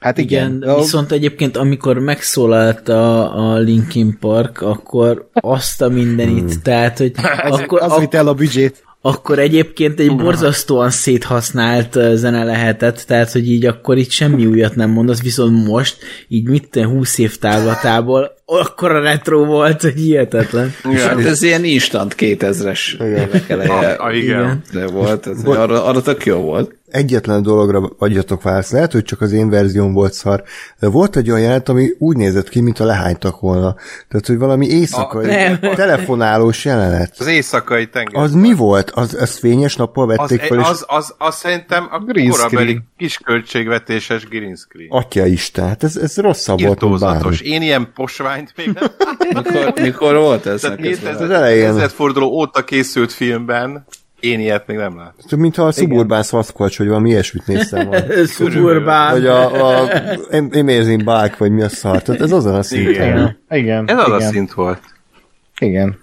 Hát 0.06 0.18
igen. 0.18 0.56
Igen, 0.56 0.76
viszont 0.76 1.12
egyébként 1.12 1.58
amikor 1.58 2.00
megszólalt 2.00 2.90
a, 2.90 3.36
a 3.54 3.58
Linkin 3.58 4.18
Park, 4.20 4.62
akkor 4.62 5.30
azt 5.34 5.82
a 5.82 5.90
mindenit, 5.90 6.62
tehát, 6.62 6.98
hogy 6.98 7.12
akkor, 7.50 7.82
az 7.82 8.00
vitt 8.00 8.14
el 8.14 8.28
a 8.28 8.34
büdzsét. 8.34 8.84
akkor 9.02 9.40
egyébként 9.40 10.00
egy 10.00 10.16
borzasztóan 10.16 10.90
széthasznált 10.90 12.00
zene 12.14 12.44
lehetett, 12.44 13.04
tehát, 13.08 13.32
hogy 13.32 13.50
így 13.50 13.66
akkor 13.66 13.98
itt 13.98 14.10
semmi 14.10 14.46
újat 14.46 14.76
nem 14.76 14.90
mondasz, 14.90 15.22
viszont 15.22 15.68
most, 15.68 15.98
így 16.28 16.48
mit 16.50 16.68
tudom, 16.70 16.92
20 16.92 17.18
év 17.18 17.38
távlatából, 17.38 18.32
akkor 18.46 18.92
a 18.92 19.00
retro 19.02 19.46
volt, 19.46 19.82
hogy 19.82 19.94
hihetetlen. 19.94 20.74
Hát 20.84 21.26
ez 21.26 21.42
ilyen 21.42 21.64
instant 21.64 22.16
2000-es 22.18 23.02
évek 23.04 23.50
eleje 23.50 23.94
Ah, 23.94 24.18
igen. 24.18 24.62
de 24.74 24.88
volt, 24.88 25.28
ez 25.28 25.44
arra, 25.44 25.84
arra 25.86 26.02
tök 26.02 26.26
jó 26.26 26.38
volt. 26.38 26.76
Egyetlen 26.96 27.42
dologra 27.42 27.90
adjatok 27.98 28.42
választ. 28.42 28.72
Lehet, 28.72 28.92
hogy 28.92 29.04
csak 29.04 29.22
az 29.22 29.32
én 29.32 29.50
verzióm 29.50 29.94
volt 29.94 30.14
szar, 30.14 30.44
de 30.80 30.88
volt 30.88 31.16
egy 31.16 31.30
olyan 31.30 31.42
jelent, 31.42 31.70
ami 31.70 31.90
úgy 31.98 32.18
nézett 32.18 32.50
ki, 32.50 32.62
mintha 32.62 32.86
lehánytak 32.86 33.40
volna. 33.40 33.76
Tehát, 34.08 34.26
hogy 34.28 34.38
valami 34.38 34.68
éjszakai, 34.68 35.26
nem. 35.26 35.60
telefonálós 35.60 36.66
jelenet. 36.66 37.16
Az 37.18 37.28
éjszakai 37.28 37.88
tenger. 37.88 38.24
Az 38.24 38.34
mi 38.34 38.54
volt? 38.54 38.92
Az, 38.92 39.14
az 39.20 39.38
fényes 39.38 39.76
nappal 39.76 40.10
az, 40.10 40.18
vették 40.18 40.42
fel, 40.42 40.60
és 40.60 40.68
az, 40.68 40.86
az, 40.88 41.16
az, 41.18 41.36
szerintem 41.36 41.88
a 41.92 42.00
Green 42.00 42.30
korabeli 42.30 42.66
screen. 42.66 42.88
kisköltségvetéses 42.98 44.28
green 44.28 44.56
screen. 44.56 44.90
atya 44.90 45.26
isten, 45.26 45.68
hát 45.68 45.84
ez, 45.84 45.96
ez 45.96 46.18
rosszabb 46.18 46.62
volt, 46.62 46.82
mint 46.82 47.00
bármi. 47.00 47.36
Én 47.42 47.62
ilyen 47.62 47.92
posványt 47.94 48.54
még 48.56 48.72
nem 48.74 48.92
Mikor, 49.44 49.74
mikor 49.82 50.16
volt 50.16 50.46
ez? 50.46 50.62
Tehát 50.62 50.78
neked? 50.78 50.94
2000 50.94 51.22
az 51.22 51.30
elején. 51.30 51.68
ezredforduló 51.68 52.28
óta 52.28 52.64
készült 52.64 53.14
filmben 53.14 53.86
én 54.26 54.40
ilyet 54.40 54.68
még 54.68 54.78
nem 54.78 54.98
láttam. 54.98 55.40
Mintha 55.40 55.66
a 55.66 55.72
Suburban 55.72 56.24
Sasquatch, 56.24 56.78
vagy 56.78 56.88
valami 56.88 57.10
ilyesmit 57.10 57.48
néztem 57.48 57.88
volna. 57.88 58.06
Suburbán. 58.26 59.12
Vagy 59.12 59.26
a, 59.26 59.70
a 59.82 59.90
Amazing 60.32 60.98
Bike, 60.98 61.36
vagy 61.38 61.52
mi 61.52 61.62
a 61.62 61.70
szar. 61.70 62.02
Tehát 62.02 62.22
ez 62.22 62.32
azon 62.32 62.56
a 62.56 62.64
szinten. 62.64 62.94
Igen. 62.94 63.38
Igen. 63.50 63.90
Ez 63.90 63.98
az 63.98 64.08
igen. 64.08 64.28
a 64.28 64.32
szint 64.32 64.54
volt. 64.54 64.80
Igen. 65.60 65.98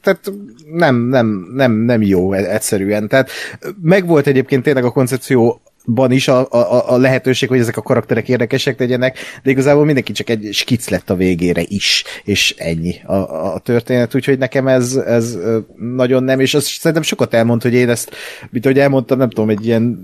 Tehát 0.00 0.32
nem, 0.72 0.96
nem, 0.96 1.46
nem, 1.54 1.72
nem 1.72 2.02
jó 2.02 2.32
egyszerűen. 2.32 3.08
Tehát 3.08 3.30
megvolt 3.82 4.26
egyébként 4.26 4.62
tényleg 4.62 4.84
a 4.84 4.90
koncepcióban 5.84 6.12
is 6.12 6.28
a, 6.28 6.46
a, 6.50 6.92
a 6.92 6.96
lehetőség, 6.96 7.48
hogy 7.48 7.58
ezek 7.58 7.76
a 7.76 7.82
karakterek 7.82 8.28
érdekesek 8.28 8.78
legyenek, 8.78 9.18
de 9.42 9.50
igazából 9.50 9.84
mindenki 9.84 10.12
csak 10.12 10.30
egy 10.30 10.48
skic 10.52 10.88
lett 10.88 11.10
a 11.10 11.14
végére 11.14 11.62
is, 11.68 12.04
és 12.24 12.54
ennyi 12.58 12.94
a, 13.04 13.14
a 13.54 13.58
történet, 13.58 14.14
úgyhogy 14.14 14.38
nekem 14.38 14.68
ez, 14.68 14.94
ez 14.94 15.38
nagyon 15.76 16.24
nem, 16.24 16.40
és 16.40 16.54
az 16.54 16.64
szerintem 16.64 17.02
sokat 17.02 17.34
elmond, 17.34 17.62
hogy 17.62 17.74
én 17.74 17.88
ezt, 17.88 18.10
mint 18.50 18.64
ahogy 18.64 18.78
elmondtam, 18.78 19.18
nem 19.18 19.30
tudom, 19.30 19.50
egy 19.50 19.66
ilyen 19.66 19.98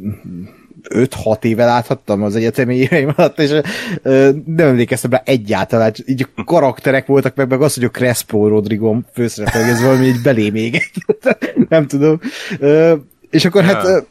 5-6 0.95 1.45
éve 1.45 1.65
láthattam 1.65 2.23
az 2.23 2.37
egyetemi 2.37 2.77
éveim 2.77 3.13
alatt, 3.17 3.39
és 3.39 3.51
ö, 4.03 4.31
nem 4.45 4.69
emlékeztem 4.69 5.11
rá 5.11 5.23
egyáltalán, 5.25 5.93
így 6.07 6.27
karakterek 6.45 7.07
voltak 7.07 7.35
meg, 7.35 7.49
meg 7.49 7.63
az, 7.63 7.75
hogy 7.75 7.85
a 7.85 7.89
Crespo 7.89 8.49
Rodrigo 8.49 8.97
főszerepel, 9.15 9.63
hogy 9.63 9.71
ez 9.71 9.83
valami 9.83 10.07
így 10.07 10.23
belém 10.23 10.55
égett. 10.55 10.93
nem 11.69 11.87
tudom. 11.87 12.21
Ö, 12.59 12.95
és 13.31 13.45
akkor 13.45 13.65
hát 13.65 14.07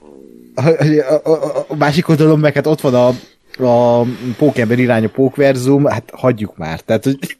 a, 0.57 1.29
a, 1.29 1.65
a, 1.67 1.75
másik 1.75 2.09
oldalon 2.09 2.39
meg 2.39 2.53
hát 2.53 2.67
ott 2.67 2.81
van 2.81 2.93
a 2.93 3.13
a 3.59 4.05
pókember 4.37 4.79
irányú 4.79 5.09
pókverzum, 5.09 5.85
hát 5.85 6.09
hagyjuk 6.13 6.57
már. 6.57 6.79
Tehát, 6.79 7.03
hogy 7.03 7.17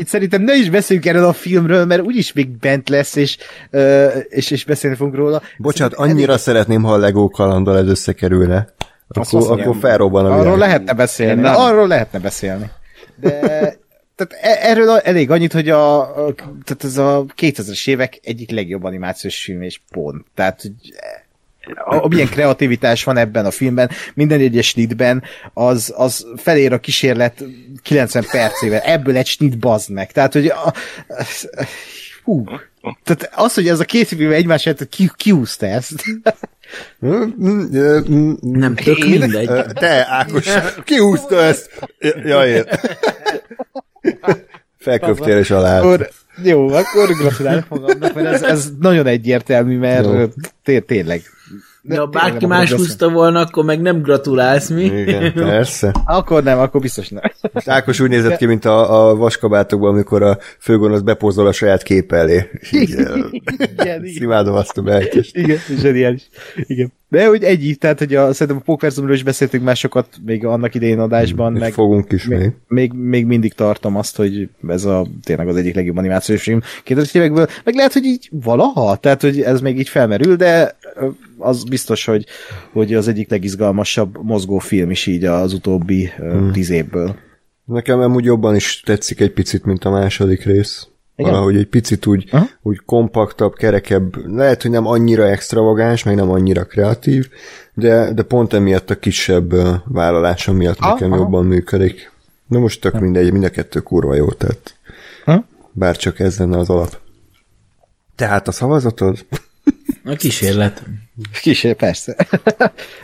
itt 0.00 0.06
szerintem 0.06 0.42
ne 0.42 0.54
is 0.54 0.70
beszéljünk 0.70 1.08
erről 1.08 1.24
a 1.24 1.32
filmről, 1.32 1.84
mert 1.84 2.02
úgyis 2.02 2.32
még 2.32 2.48
bent 2.48 2.88
lesz, 2.88 3.16
és, 3.16 3.36
és, 4.28 4.50
és 4.50 4.64
beszélni 4.64 4.96
fogunk 4.96 5.16
róla. 5.16 5.42
Bocsánat, 5.58 5.94
annyira 5.94 6.38
szeretném, 6.38 6.82
ha 6.82 6.92
a 6.92 6.96
Lego 6.96 7.28
kalandal 7.28 7.78
ez 7.78 7.86
összekerülne. 7.86 8.74
Azt 9.08 9.34
Akkor, 9.34 9.48
mondom. 9.48 9.68
akkor 9.68 9.80
felrobban 9.80 10.24
a 10.26 10.28
Arról 10.28 10.42
világ. 10.42 10.58
lehetne 10.58 10.92
beszélni. 10.92 11.40
Nem. 11.40 11.54
Arról 11.56 11.88
lehetne 11.88 12.18
beszélni. 12.18 12.70
De 13.20 13.30
tehát 14.16 14.32
e- 14.40 14.70
erről 14.70 14.90
elég 14.90 15.30
annyit, 15.30 15.52
hogy 15.52 15.68
a, 15.68 16.00
a 16.00 16.34
tehát 16.64 16.84
ez 16.84 16.98
a 16.98 17.24
2000-es 17.36 17.88
évek 17.88 18.20
egyik 18.22 18.50
legjobb 18.50 18.84
animációs 18.84 19.42
film, 19.42 19.62
és 19.62 19.80
pont. 19.90 20.26
Tehát, 20.34 20.60
hogy 20.62 20.72
a, 21.74 21.94
a, 22.04 22.08
milyen 22.08 22.28
kreativitás 22.28 23.04
van 23.04 23.16
ebben 23.16 23.46
a 23.46 23.50
filmben, 23.50 23.90
minden 24.14 24.40
egyes 24.40 24.68
snitben, 24.68 25.22
az, 25.52 25.92
az 25.96 26.26
felér 26.36 26.72
a 26.72 26.80
kísérlet 26.80 27.44
90 27.82 28.24
percével. 28.30 28.80
Ebből 28.80 29.16
egy 29.16 29.26
snit 29.26 29.58
bazd 29.58 29.90
meg. 29.90 30.12
Tehát, 30.12 30.32
hogy 30.32 30.46
a, 30.46 30.72
hú, 32.24 32.44
tehát 33.04 33.30
az, 33.34 33.54
hogy 33.54 33.68
ez 33.68 33.80
a 33.80 33.84
két 33.84 34.08
film 34.08 34.32
egymás 34.32 34.66
előtt 34.66 34.88
ki, 34.88 35.10
kiúzta 35.16 35.66
ezt. 35.66 36.04
Nem, 38.40 38.74
tök 38.74 38.98
Én- 38.98 39.18
mindegy. 39.18 39.50
Te, 39.72 40.06
Ákos, 40.08 40.46
kiúzta 40.84 41.42
ezt? 41.42 41.70
Ja, 42.24 42.46
én. 42.46 42.64
Felköptél 44.78 45.38
és 45.38 45.50
alá. 45.50 45.96
Jó, 46.42 46.68
akkor 46.68 47.08
gratulálok 47.20 47.68
magamnak, 47.68 48.14
mert 48.14 48.26
ez, 48.26 48.42
ez 48.42 48.70
nagyon 48.80 49.06
egyértelmű, 49.06 49.78
mert 49.78 50.08
tényleg 50.86 51.22
De 51.82 51.98
ha 51.98 52.06
bárki 52.06 52.46
más 52.46 52.72
húzta 52.72 53.08
volna, 53.08 53.40
akkor 53.40 53.64
meg 53.64 53.80
nem 53.80 54.02
gratulálsz, 54.02 54.68
mi? 54.68 54.84
Igen, 54.84 55.32
persze. 55.32 55.94
Akkor 56.04 56.42
nem, 56.42 56.58
akkor 56.58 56.80
biztos 56.80 57.08
nem. 57.08 57.22
Most 57.52 57.68
Ákos 57.68 58.00
úgy 58.00 58.08
nézett 58.08 58.36
ki, 58.36 58.46
mint 58.46 58.64
a, 58.64 59.08
a 59.08 59.16
vaskabátokban, 59.16 59.90
amikor 59.90 60.22
a 60.22 60.38
főgonosz 60.58 61.00
bepózol 61.00 61.46
a 61.46 61.52
saját 61.52 61.82
kép 61.82 62.12
elé. 62.12 62.50
Igen, 62.70 64.04
imádom 64.04 64.54
azt 64.54 64.78
a 64.78 64.82
beállítást. 64.82 65.36
Igen, 65.36 65.58
zseniális. 65.80 66.28
Igen. 66.54 66.92
De 67.14 67.26
hogy 67.26 67.42
egy 67.42 67.76
tehát, 67.80 67.98
hogy 67.98 68.14
a, 68.14 68.32
szerintem 68.32 68.56
a 68.56 68.64
Pókverzumról 68.64 69.14
is 69.14 69.22
beszéltünk 69.22 69.64
már 69.64 69.76
sokat 69.76 70.06
még 70.24 70.44
annak 70.44 70.74
idején 70.74 70.98
adásban, 70.98 71.54
És 71.54 71.60
meg 71.60 71.72
fogunk 71.72 72.12
is 72.12 72.26
még. 72.26 72.38
még, 72.38 72.52
még, 72.68 72.92
még, 72.92 73.26
mindig 73.26 73.52
tartom 73.52 73.96
azt, 73.96 74.16
hogy 74.16 74.48
ez 74.68 74.84
a 74.84 75.06
tényleg 75.22 75.48
az 75.48 75.56
egyik 75.56 75.74
legjobb 75.74 75.96
animációs 75.96 76.42
film 76.42 76.60
2000 76.84 77.22
évekből, 77.22 77.46
meg 77.64 77.74
lehet, 77.74 77.92
hogy 77.92 78.04
így 78.04 78.28
valaha, 78.30 78.96
tehát, 78.96 79.20
hogy 79.20 79.40
ez 79.40 79.60
még 79.60 79.78
így 79.78 79.88
felmerül, 79.88 80.36
de 80.36 80.76
az 81.38 81.64
biztos, 81.64 82.04
hogy, 82.04 82.26
hogy 82.72 82.94
az 82.94 83.08
egyik 83.08 83.30
legizgalmasabb 83.30 84.18
mozgófilm 84.22 84.90
is 84.90 85.06
így 85.06 85.24
az 85.24 85.52
utóbbi 85.52 86.10
hmm. 86.16 86.52
tíz 86.52 86.70
évből. 86.70 87.16
Nekem 87.64 88.00
amúgy 88.00 88.24
jobban 88.24 88.54
is 88.54 88.80
tetszik 88.80 89.20
egy 89.20 89.32
picit, 89.32 89.64
mint 89.64 89.84
a 89.84 89.90
második 89.90 90.44
rész. 90.44 90.88
Igen? 91.16 91.30
Valahogy 91.30 91.56
egy 91.56 91.66
picit 91.66 92.06
úgy, 92.06 92.28
Aha. 92.30 92.46
úgy 92.62 92.80
kompaktabb, 92.86 93.54
kerekebb, 93.54 94.26
lehet, 94.36 94.62
hogy 94.62 94.70
nem 94.70 94.86
annyira 94.86 95.28
extravagáns, 95.28 96.02
meg 96.02 96.14
nem 96.14 96.30
annyira 96.30 96.64
kreatív, 96.64 97.28
de, 97.74 98.12
de 98.12 98.22
pont 98.22 98.52
emiatt 98.52 98.90
a 98.90 98.98
kisebb 98.98 99.54
vállalása 99.84 100.52
miatt 100.52 100.78
Aha, 100.78 100.92
nekem 100.92 101.12
aha. 101.12 101.20
jobban 101.20 101.44
működik. 101.44 102.12
De 102.48 102.58
most 102.58 102.80
tök 102.80 103.00
mindegy, 103.00 103.32
mind 103.32 103.44
a 103.44 103.48
kettő 103.50 103.80
kurva 103.80 104.14
jó, 104.14 104.30
tehát 104.30 104.74
Ha? 105.24 105.44
bár 105.72 105.96
csak 105.96 106.18
ez 106.20 106.38
lenne 106.38 106.58
az 106.58 106.70
alap. 106.70 106.98
Tehát 108.16 108.48
a 108.48 108.52
szavazatod? 108.52 109.26
A 110.04 110.14
kísérlet. 110.14 110.82
Kísér, 111.42 111.74
persze. 111.74 112.16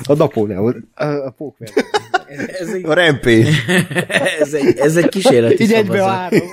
a 0.05 0.15
Napóleon, 0.15 0.89
a, 0.95 1.05
a. 1.05 1.35
Ez 2.61 2.69
egy, 2.69 2.85
A 2.85 2.95
Rampage. 2.95 3.51
ez 4.41 4.53
egy, 4.53 4.79
ez 4.79 4.97
egy 4.97 5.09
kísérleti 5.09 5.63
Így 5.63 5.73
egybe 5.73 5.97
szavazat. 5.99 6.17
három. 6.17 6.49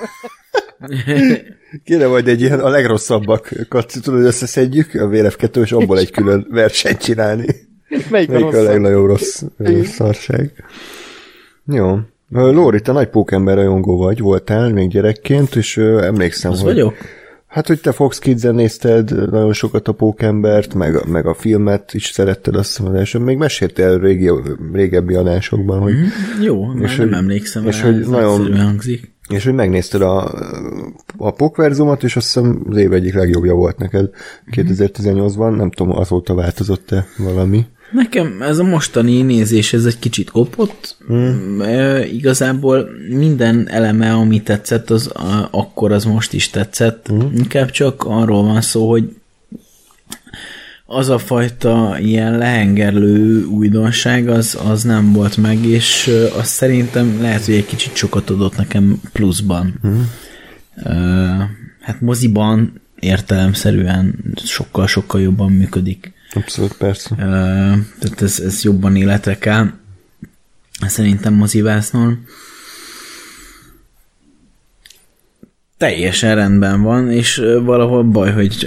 Kéne 1.84 2.08
majd 2.08 2.28
egy 2.28 2.42
ilyen 2.42 2.60
a 2.60 2.70
legrosszabbakat, 2.70 3.94
tudod, 4.04 4.24
összeszedjük 4.24 4.94
a 4.94 5.08
VRF2, 5.08 5.62
és 5.64 5.72
abból 5.72 5.98
egy 6.00 6.12
külön 6.12 6.48
versenyt 6.50 6.98
csinálni. 7.02 7.46
Melyik 8.10 8.30
a 8.30 8.32
Melyik 8.32 8.32
a 8.32 8.40
rosszabb? 8.40 8.66
legnagyobb 8.66 9.06
rossz 9.06 9.44
szarság? 9.84 10.52
Jó. 11.66 11.98
Lóri, 12.30 12.82
te 12.82 12.92
nagy 12.92 13.08
pókember 13.10 13.56
rajongó 13.56 13.98
vagy, 13.98 14.20
voltál 14.20 14.70
még 14.70 14.90
gyerekként, 14.90 15.56
és 15.56 15.78
emlékszem, 15.78 16.52
Az 16.52 16.58
hogy... 16.62 16.74
vagyok? 16.74 16.96
Hát, 17.48 17.68
hogy 17.68 17.82
te 17.82 17.92
Fox 17.92 18.20
Kids-en 18.20 18.56
nézted 18.56 19.30
nagyon 19.32 19.54
sokat 19.54 19.88
a 19.88 19.92
pókembert, 19.92 20.74
meg, 20.74 20.96
a- 20.96 21.04
meg 21.08 21.26
a 21.26 21.34
filmet 21.34 21.94
is 21.94 22.06
szeretted 22.06 22.56
azt 22.56 22.68
hiszem 22.78 22.92
az 22.92 22.98
első. 22.98 23.20
Még 23.20 23.38
meséltél 23.38 24.00
régi, 24.00 24.32
régebbi 24.74 25.14
adásokban, 25.16 25.80
hogy, 25.80 25.94
Jó, 26.42 26.66
már 26.66 26.84
És 26.84 26.96
nem 26.96 27.08
hogy- 27.08 27.18
emlékszem 27.18 27.68
és 27.68 27.82
hogy 27.82 28.00
ez 28.00 28.08
nagyon- 28.08 28.58
hangzik. 28.58 29.16
És 29.30 29.44
hogy 29.44 29.54
megnézted 29.54 30.02
a, 30.02 30.34
a 31.18 31.32
pókverzumot, 31.32 32.04
és 32.04 32.16
azt 32.16 32.26
hiszem 32.26 32.66
az 32.70 32.78
év 32.78 32.94
egyik 32.94 33.14
legjobbja 33.14 33.54
volt 33.54 33.78
neked 33.78 34.10
2018-ban. 34.52 35.56
Nem 35.56 35.72
tudom, 35.72 35.98
azóta 35.98 36.34
változott-e 36.34 37.06
valami. 37.18 37.66
Nekem 37.92 38.42
ez 38.42 38.58
a 38.58 38.64
mostani 38.64 39.22
nézés, 39.22 39.74
ez 39.74 39.86
egy 39.86 40.00
kicsit 40.00 40.30
kopott. 40.30 40.98
E, 41.60 42.06
igazából 42.06 42.90
minden 43.10 43.70
eleme, 43.70 44.14
ami 44.14 44.42
tetszett, 44.42 44.90
az 44.90 45.08
a, 45.14 45.48
akkor 45.52 45.92
az 45.92 46.06
most 46.06 46.34
is 46.34 46.50
tetszett. 46.50 47.08
Hmm. 47.08 47.32
Inkább 47.36 47.70
csak 47.70 48.04
arról 48.04 48.44
van 48.44 48.62
szó, 48.62 48.90
hogy 48.90 49.10
az 50.90 51.10
a 51.10 51.18
fajta 51.18 51.98
ilyen 52.00 52.38
lehengerlő 52.38 53.46
újdonság, 53.46 54.28
az, 54.28 54.58
az 54.64 54.84
nem 54.84 55.12
volt 55.14 55.38
meg, 55.38 55.66
és 55.66 56.12
azt 56.38 56.52
szerintem 56.52 57.22
lehet, 57.22 57.46
hogy 57.46 57.54
egy 57.56 57.66
kicsit 57.66 57.96
sokat 57.96 58.30
adott 58.30 58.56
nekem 58.56 59.02
pluszban. 59.14 59.74
Hmm. 59.82 60.12
Hát 61.82 62.02
moziban 62.02 62.82
értelemszerűen 63.00 64.16
sokkal-sokkal 64.44 65.22
jobban 65.22 65.52
működik. 65.52 66.14
Abszolút, 66.34 66.78
persze. 66.78 67.16
Tehát 68.00 68.22
ez, 68.22 68.40
ez 68.40 68.64
jobban 68.64 68.96
életre 68.96 69.38
kell. 69.38 69.72
Szerintem 70.88 71.34
mozivásznon. 71.34 72.26
Teljesen 75.78 76.36
rendben 76.36 76.82
van, 76.82 77.12
és 77.12 77.44
valahol 77.64 78.04
baj, 78.04 78.32
hogy 78.32 78.66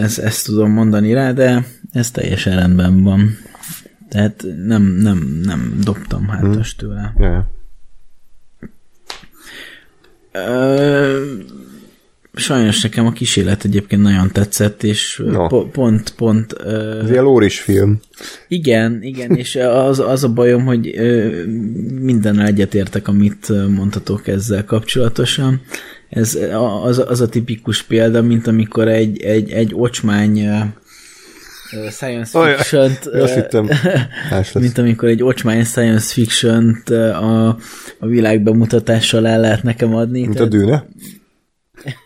ez, 0.00 0.18
ezt 0.18 0.44
tudom 0.44 0.70
mondani 0.70 1.12
rá, 1.12 1.32
de 1.32 1.64
ez 1.92 2.10
teljesen 2.10 2.56
rendben 2.56 3.02
van. 3.02 3.36
Tehát 4.08 4.44
nem, 4.66 4.82
nem, 4.82 5.40
nem 5.44 5.78
dobtam 5.84 6.28
hátas 6.28 6.74
tőle. 6.74 7.12
Ja. 7.18 7.50
Ö, 10.32 11.34
sajnos 12.34 12.82
nekem 12.82 13.06
a 13.06 13.12
kísérlet 13.12 13.64
egyébként 13.64 14.02
nagyon 14.02 14.30
tetszett, 14.32 14.82
és 14.82 15.22
No. 15.26 15.46
po- 15.46 15.70
pont, 15.70 16.14
pont 16.16 16.54
ö, 16.58 17.00
Ez 17.02 17.10
ilyen 17.10 17.22
Lóris 17.24 17.60
film. 17.60 18.00
Igen, 18.48 19.02
igen, 19.02 19.36
és 19.36 19.56
az, 19.56 19.98
az 19.98 20.24
a 20.24 20.28
bajom, 20.32 20.64
hogy 20.64 20.94
ö, 20.98 21.42
mindennel 22.00 22.46
egyetértek, 22.46 23.08
amit 23.08 23.48
mondhatok 23.68 24.26
ezzel 24.26 24.64
kapcsolatosan. 24.64 25.60
Ez 26.10 26.34
a- 26.34 26.84
az, 26.84 26.98
az 27.06 27.20
a 27.20 27.28
tipikus 27.28 27.82
példa, 27.82 28.22
mint 28.22 28.46
amikor 28.46 28.88
egy, 28.88 29.22
egy, 29.22 29.50
egy 29.50 29.72
ocsmány 29.74 30.48
science 31.90 32.38
Azt 33.12 33.34
hittem, 33.34 33.68
lesz. 34.30 34.52
mint 34.54 34.78
amikor 34.78 35.08
egy 35.08 35.22
ocsmány 35.22 35.64
science 35.64 36.12
fiction-t 36.12 36.90
ö, 36.90 37.08
a, 37.10 37.48
a 37.98 38.06
világ 38.06 38.42
bemutatással 38.42 39.26
el 39.26 39.40
lehet 39.40 39.62
nekem 39.62 39.94
adni. 39.94 40.20
Mint 40.20 40.40
a 40.40 40.48
Tehát- 40.48 40.50
dűne? 40.50 40.84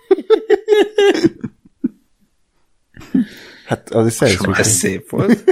Hát 3.66 3.90
az 3.90 4.06
is 4.06 4.12
science 4.12 4.36
Ez 4.38 4.44
fiction. 4.56 4.64
szép 4.92 5.10
volt. 5.10 5.44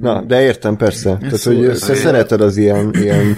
Na, 0.00 0.22
de 0.22 0.42
értem, 0.42 0.76
persze. 0.76 1.16
Tehát, 1.20 1.36
szó- 1.36 1.56
hogy 1.56 1.64
ez 1.64 1.80
te 1.80 1.94
szereted 1.94 2.40
az 2.40 2.56
ilyen, 2.56 2.90
ilyen 2.94 3.36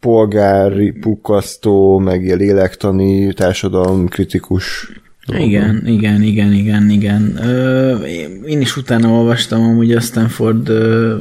polgári, 0.00 0.90
pukkasztó, 0.90 1.98
meg 1.98 2.22
ilyen 2.24 2.38
lélektani, 2.38 3.32
társadalom 3.32 4.08
kritikus 4.08 4.92
Igen, 5.38 5.82
igen, 5.86 6.22
igen, 6.22 6.52
igen, 6.52 6.90
igen. 6.90 7.38
Ö, 7.42 7.96
én- 8.44 8.60
is 8.60 8.76
utána 8.76 9.08
olvastam 9.08 9.62
amúgy 9.62 9.92
a 9.92 10.00
Stanford 10.00 10.68
ö, 10.68 11.16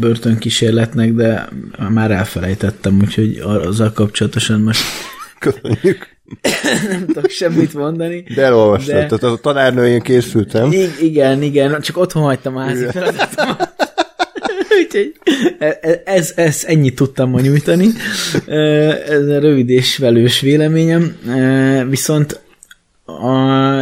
börtönkísérletnek, 0.00 1.12
de 1.12 1.48
már 1.88 2.10
elfelejtettem, 2.10 2.98
úgyhogy 3.00 3.38
azzal 3.44 3.92
kapcsolatosan 3.92 4.60
most 4.60 4.82
Köszönjük. 5.38 6.08
nem 6.90 7.06
tudok 7.06 7.30
semmit 7.30 7.74
mondani. 7.74 8.24
De 8.34 8.42
elolvastad. 8.42 8.94
De- 8.94 9.06
Tehát 9.06 9.22
a 9.22 9.36
tanárnőjén 9.40 10.00
készültem. 10.00 10.72
I- 10.72 10.88
igen, 11.00 11.42
igen, 11.42 11.80
csak 11.80 11.96
otthon 11.96 12.22
hagytam 12.22 12.56
a 12.56 12.60
házi 12.60 12.84
feladatomat. 12.84 13.85
Úgyhogy 14.84 15.14
e- 15.58 16.02
ez, 16.04 16.32
ez 16.36 16.64
ennyit 16.66 16.94
tudtam 16.94 17.30
ma 17.30 17.40
nyújtani. 17.40 17.86
Ö, 18.46 18.90
Ez 19.08 19.28
a 19.28 19.38
rövid 19.38 19.68
és 19.70 19.98
velős 19.98 20.40
véleményem. 20.40 21.16
Viszont 21.88 22.40
a, 23.04 23.30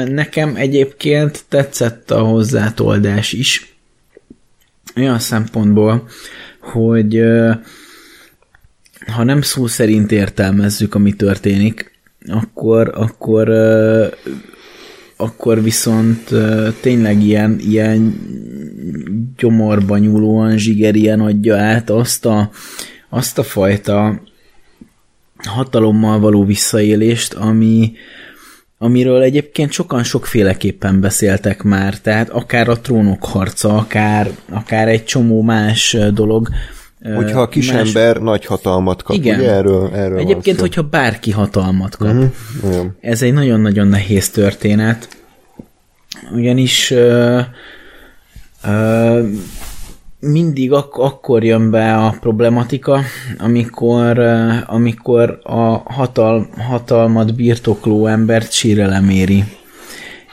nekem 0.03 0.57
egyébként 0.57 1.45
tetszett 1.49 2.11
a 2.11 2.19
hozzátoldás 2.21 3.33
is. 3.33 3.77
Olyan 4.97 5.19
szempontból, 5.19 6.09
hogy 6.61 7.23
ha 9.13 9.25
nem 9.25 9.43
szó 9.43 9.67
szerint 9.67 10.13
értelmezzük, 10.13 10.95
ami 10.95 11.13
történik, 11.13 11.93
akkor, 12.27 12.91
akkor 12.95 13.49
akkor 15.25 15.63
viszont 15.63 16.31
tényleg 16.81 17.23
ilyen, 17.23 17.59
ilyen 17.61 18.15
gyomorba 19.37 19.99
nyúlóan 19.99 20.59
zsigerien 20.59 21.21
adja 21.21 21.57
át 21.57 21.91
azt 21.91 22.27
a, 22.27 22.51
azt 23.09 23.39
a 23.39 23.43
fajta 23.43 24.21
hatalommal 25.37 26.21
való 26.21 26.45
visszaélést, 26.45 27.35
ami, 27.35 27.93
amiről 28.79 29.23
egyébként 29.23 29.73
sokan 29.73 30.03
sokféleképpen 30.03 31.01
beszéltek 31.01 31.63
már, 31.63 31.99
tehát 31.99 32.29
akár 32.29 32.69
a 32.69 32.81
trónok 32.81 33.25
harca, 33.25 33.77
akár, 33.77 34.31
akár 34.49 34.89
egy 34.89 35.05
csomó 35.05 35.43
más 35.43 35.97
dolog. 36.13 36.49
Hogyha 37.15 37.41
a 37.41 37.49
kis 37.49 37.73
más- 37.73 37.87
ember 37.87 38.17
nagy 38.17 38.47
hatalmat 38.47 39.03
kap, 39.03 39.17
Igen. 39.17 39.39
ugye 39.39 39.51
erről, 39.51 39.91
erről 39.95 40.19
Egyébként, 40.19 40.61
hogyha 40.61 40.83
bárki 40.83 41.31
hatalmat 41.31 41.97
kap, 41.97 42.09
Igen. 42.65 42.97
ez 43.01 43.23
egy 43.23 43.33
nagyon-nagyon 43.33 43.87
nehéz 43.89 44.31
történet, 44.31 45.09
ugyanis 46.35 46.91
ö, 46.91 47.41
ö, 48.65 49.23
mindig 50.21 50.73
ak- 50.73 50.97
akkor 50.99 51.45
jön 51.45 51.71
be 51.71 51.95
a 51.97 52.17
problematika, 52.21 53.01
amikor, 53.39 54.19
ö, 54.19 54.51
amikor 54.67 55.39
a 55.43 55.93
hatal- 55.93 56.49
hatalmat 56.59 57.35
birtokló 57.35 58.07
embert 58.07 58.53
sírelem 58.53 59.09
éri. 59.11 59.45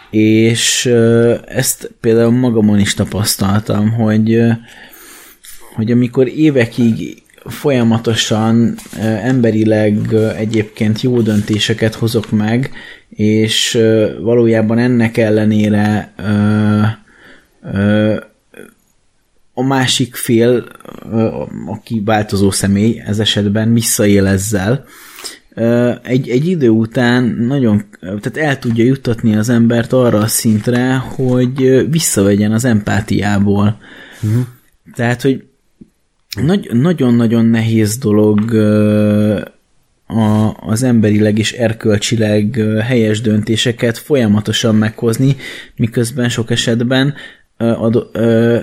és 0.10 0.86
ö, 0.86 1.36
ezt 1.46 1.92
például 2.02 2.32
magamon 2.32 2.80
is 2.80 2.94
tapasztaltam, 2.94 3.92
hogy 3.92 4.34
ö, 4.34 4.50
hogy 5.74 5.92
amikor 5.92 6.28
évekig 6.28 7.24
folyamatosan 7.46 8.76
emberileg 9.24 10.14
egyébként 10.38 11.02
jó 11.02 11.22
döntéseket 11.22 11.96
hozok 11.96 12.32
meg, 12.32 12.72
és 13.10 13.80
valójában 14.22 14.78
ennek 14.78 15.18
ellenére 15.18 16.14
a 19.54 19.64
másik 19.64 20.16
fél, 20.16 20.66
aki 21.66 22.02
változó 22.06 22.52
személy 22.52 23.02
ez 23.06 23.20
esetben 23.20 23.74
visszaél 23.74 24.28
ezzel, 24.28 24.86
egy, 26.04 26.30
egy 26.30 26.46
idő 26.46 26.70
után 26.70 27.24
nagyon, 27.24 27.84
tehát 28.00 28.38
el 28.38 28.60
tudja 28.60 28.84
juttatni 28.84 29.36
az 29.36 29.50
embert 29.50 29.94
arra 29.94 30.18
a 30.18 30.28
szintre, 30.28 30.96
hogy 30.96 31.88
visszavegyen 31.90 32.52
az 32.52 32.66
empátiából. 32.66 33.78
Uh-huh. 34.22 34.42
Tehát, 34.94 35.22
hogy 35.22 35.44
nagy, 36.40 36.70
nagyon-nagyon 36.74 37.46
nehéz 37.46 37.98
dolog 37.98 38.54
a, 40.06 40.54
az 40.54 40.84
emberileg 40.84 41.38
és 41.38 41.52
erkölcsileg 41.52 42.62
helyes 42.82 43.22
döntéseket 43.22 43.98
folyamatosan 43.98 44.76
meghozni, 44.76 45.36
miközben 45.76 46.30
sok 46.30 46.52
esetben 46.52 47.14
ad, 47.58 48.10
ö, 48.12 48.60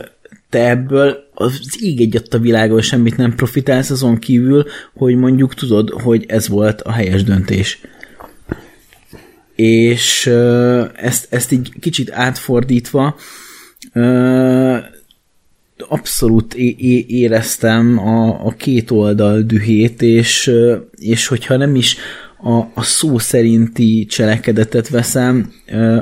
te 0.51 0.69
ebből 0.69 1.17
az 1.35 1.61
egyet 1.81 2.35
a 2.35 2.39
világon 2.39 2.81
semmit 2.81 3.17
nem 3.17 3.35
profitálsz 3.35 3.91
azon 3.91 4.19
kívül, 4.19 4.65
hogy 4.95 5.17
mondjuk 5.17 5.55
tudod, 5.55 5.91
hogy 5.91 6.25
ez 6.29 6.49
volt 6.49 6.81
a 6.81 6.93
helyes 6.93 7.25
döntés. 7.25 7.81
És 9.55 10.27
ezt, 10.95 11.27
ezt 11.31 11.53
így 11.53 11.73
kicsit 11.81 12.11
átfordítva 12.11 13.17
abszolút 15.89 16.55
é- 16.55 17.11
éreztem 17.11 17.99
a, 17.99 18.47
a 18.47 18.51
két 18.51 18.91
oldal 18.91 19.41
dühét, 19.43 20.03
és, 20.03 20.53
és 20.97 21.27
hogyha 21.27 21.57
nem 21.57 21.75
is 21.75 21.97
a, 22.43 22.53
a 22.75 22.83
szó 22.83 23.19
szerinti 23.19 24.07
cselekedetet 24.07 24.89
veszem, 24.89 25.53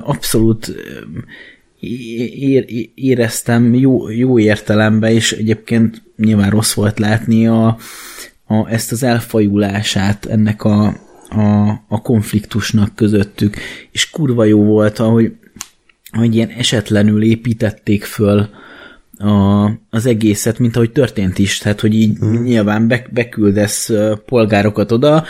abszolút 0.03 0.75
é- 1.81 2.91
éreztem 2.95 3.75
jó, 3.75 4.11
jó 4.11 4.39
értelemben, 4.39 5.11
és 5.11 5.33
egyébként 5.33 6.03
nyilván 6.17 6.51
rossz 6.51 6.73
volt 6.73 6.99
látni 6.99 7.47
a, 7.47 7.77
a, 8.47 8.69
ezt 8.69 8.93
az 8.93 9.03
elfajulását 9.03 10.27
ennek 10.27 10.65
a, 10.65 10.87
a, 11.29 11.69
a 11.89 12.03
konfliktusnak 12.03 12.95
közöttük, 12.95 13.57
és 13.93 14.11
kurva 14.11 14.45
jó 14.45 14.65
volt, 14.65 14.99
ahogy, 14.99 15.33
hogy 16.11 16.35
ilyen 16.35 16.49
esetlenül 16.49 17.23
építették 17.23 18.05
föl 18.05 18.49
a, 19.19 19.65
az 19.91 20.07
egészet, 20.07 20.59
mint 20.59 20.77
ahogy 20.77 20.93
történt 20.93 21.39
is, 21.39 21.59
tehát 21.59 21.81
hogy 21.81 21.95
így 21.95 22.25
mm. 22.25 22.43
nyilván 22.43 22.89
be, 22.89 23.07
beküldesz 23.11 23.91
polgárokat 24.27 24.93
oda, 24.93 25.25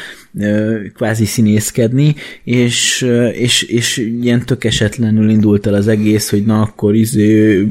kvázi 0.95 1.25
színészkedni, 1.25 2.15
és, 2.45 3.07
és, 3.33 3.63
és 3.63 3.97
ilyen 3.97 4.45
tök 4.45 4.65
esetlenül 4.65 5.31
indult 5.31 5.67
el 5.67 5.75
az 5.75 5.89
egész, 5.89 6.31
hogy 6.31 6.45
na 6.45 6.61
akkor 6.61 6.95
izé 6.95 7.67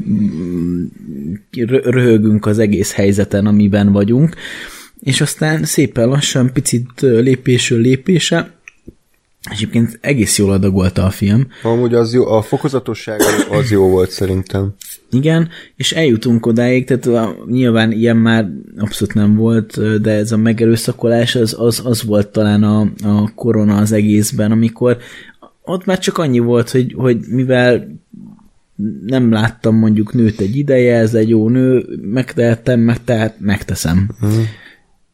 röhögünk 1.84 2.45
az 2.45 2.60
egész 2.60 2.94
helyzeten, 2.94 3.45
amiben 3.45 3.92
vagyunk, 3.92 4.35
és 5.02 5.22
aztán 5.22 5.64
szépen 5.64 6.08
lassan, 6.08 6.53
picit 6.53 7.02
lépésről 7.02 7.80
lépése, 7.82 8.53
Egyébként 9.51 9.98
egész 10.01 10.38
jól 10.38 10.51
adagolta 10.51 11.06
a 11.06 11.09
film. 11.09 11.48
Amúgy 11.64 11.93
az 11.93 12.14
jó, 12.14 12.27
a 12.27 12.41
fokozatosság 12.41 13.19
az 13.49 13.72
jó 13.72 13.90
volt 13.90 14.09
szerintem. 14.09 14.74
Igen, 15.11 15.49
és 15.75 15.91
eljutunk 15.91 16.45
odáig, 16.45 16.85
tehát 16.85 17.06
a, 17.06 17.35
nyilván 17.48 17.91
ilyen 17.91 18.17
már 18.17 18.49
abszolút 18.77 19.14
nem 19.14 19.35
volt, 19.35 20.01
de 20.01 20.11
ez 20.11 20.32
a 20.32 20.38
megerőszakolás 20.38 21.35
az, 21.35 21.56
az, 21.59 21.82
az 21.85 22.03
volt 22.03 22.27
talán 22.27 22.64
a, 22.64 22.82
a 23.03 23.33
korona 23.35 23.77
az 23.77 23.91
egészben, 23.91 24.51
amikor 24.51 24.98
ott 25.61 25.85
már 25.85 25.99
csak 25.99 26.17
annyi 26.17 26.40
volt, 26.40 26.69
hogy, 26.69 26.93
hogy 26.98 27.17
mivel 27.27 27.88
nem 29.06 29.32
láttam 29.32 29.75
mondjuk 29.75 30.14
nőt 30.14 30.40
egy 30.40 30.57
ideje, 30.57 30.95
ez 30.98 31.14
egy 31.14 31.30
jó 31.30 31.49
nő, 31.49 31.85
megtehettem, 32.01 32.80
meg 32.80 33.03
tehát 33.03 33.35
megteszem. 33.40 34.09
Uh-huh. 34.22 34.43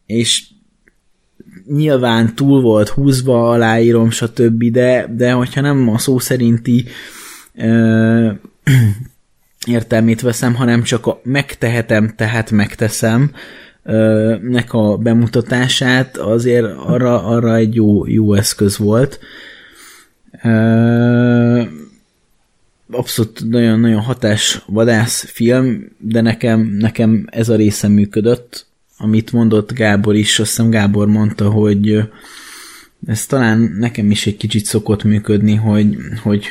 És 0.06 0.44
nyilván 1.74 2.36
túl 2.36 2.62
volt 2.62 2.90
húzva, 2.90 3.50
aláírom, 3.50 4.10
stb., 4.10 4.64
de, 4.64 5.08
de 5.16 5.32
hogyha 5.32 5.62
nem 5.62 5.90
a 5.90 5.98
szó 5.98 6.20
szerinti 6.20 6.86
ö, 7.56 8.32
értelmét 9.68 10.22
veszem, 10.22 10.56
hanem 10.56 10.84
csak 10.84 11.06
a 11.06 11.20
megtehetem, 11.24 12.14
tehát 12.16 12.52
megteszem 12.52 13.32
nek 14.42 14.74
a 14.74 14.98
bemutatását, 14.98 16.18
azért 16.18 16.66
arra, 16.78 17.24
arra 17.24 17.56
egy 17.56 17.76
jó, 17.76 18.08
jó 18.08 18.34
eszköz 18.34 18.78
volt. 18.78 19.20
Abszolút 22.92 23.50
nagyon-nagyon 23.50 24.02
hatás 24.02 24.64
vadász 24.66 25.26
film, 25.26 25.92
de 25.98 26.22
nekem, 26.22 26.60
nekem 26.60 27.28
ez 27.32 27.50
a 27.50 27.56
része 27.56 27.88
működött, 27.88 28.66
amit 29.02 29.32
mondott 29.32 29.74
Gábor 29.74 30.16
is, 30.16 30.40
azt 30.40 30.50
hiszem 30.50 30.70
Gábor 30.70 31.08
mondta, 31.08 31.50
hogy 31.50 32.10
ez 33.06 33.26
talán 33.26 33.60
nekem 33.60 34.12
is 34.12 34.28
egy 34.28 34.38
kicsit 34.38 34.66
szokott 34.66 35.04
működni, 35.04 35.56
hogy, 35.56 35.98
hogy 36.24 36.50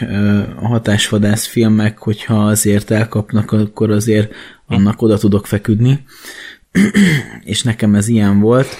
a 0.56 0.66
hatásvadász 0.66 1.46
filmek, 1.46 1.98
hogyha 1.98 2.46
azért 2.46 2.90
elkapnak, 2.90 3.52
akkor 3.52 3.90
azért 3.90 4.34
annak 4.66 5.02
oda 5.02 5.18
tudok 5.18 5.46
feküdni, 5.46 6.04
és 7.44 7.62
nekem 7.62 7.94
ez 7.94 8.08
ilyen 8.08 8.40
volt, 8.40 8.76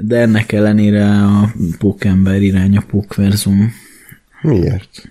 de 0.00 0.16
ennek 0.16 0.52
ellenére 0.52 1.06
a 1.06 1.52
pókember 1.78 2.42
irány 2.42 2.76
a 2.76 2.82
pókverzum. 2.86 3.72
Miért? 4.42 5.08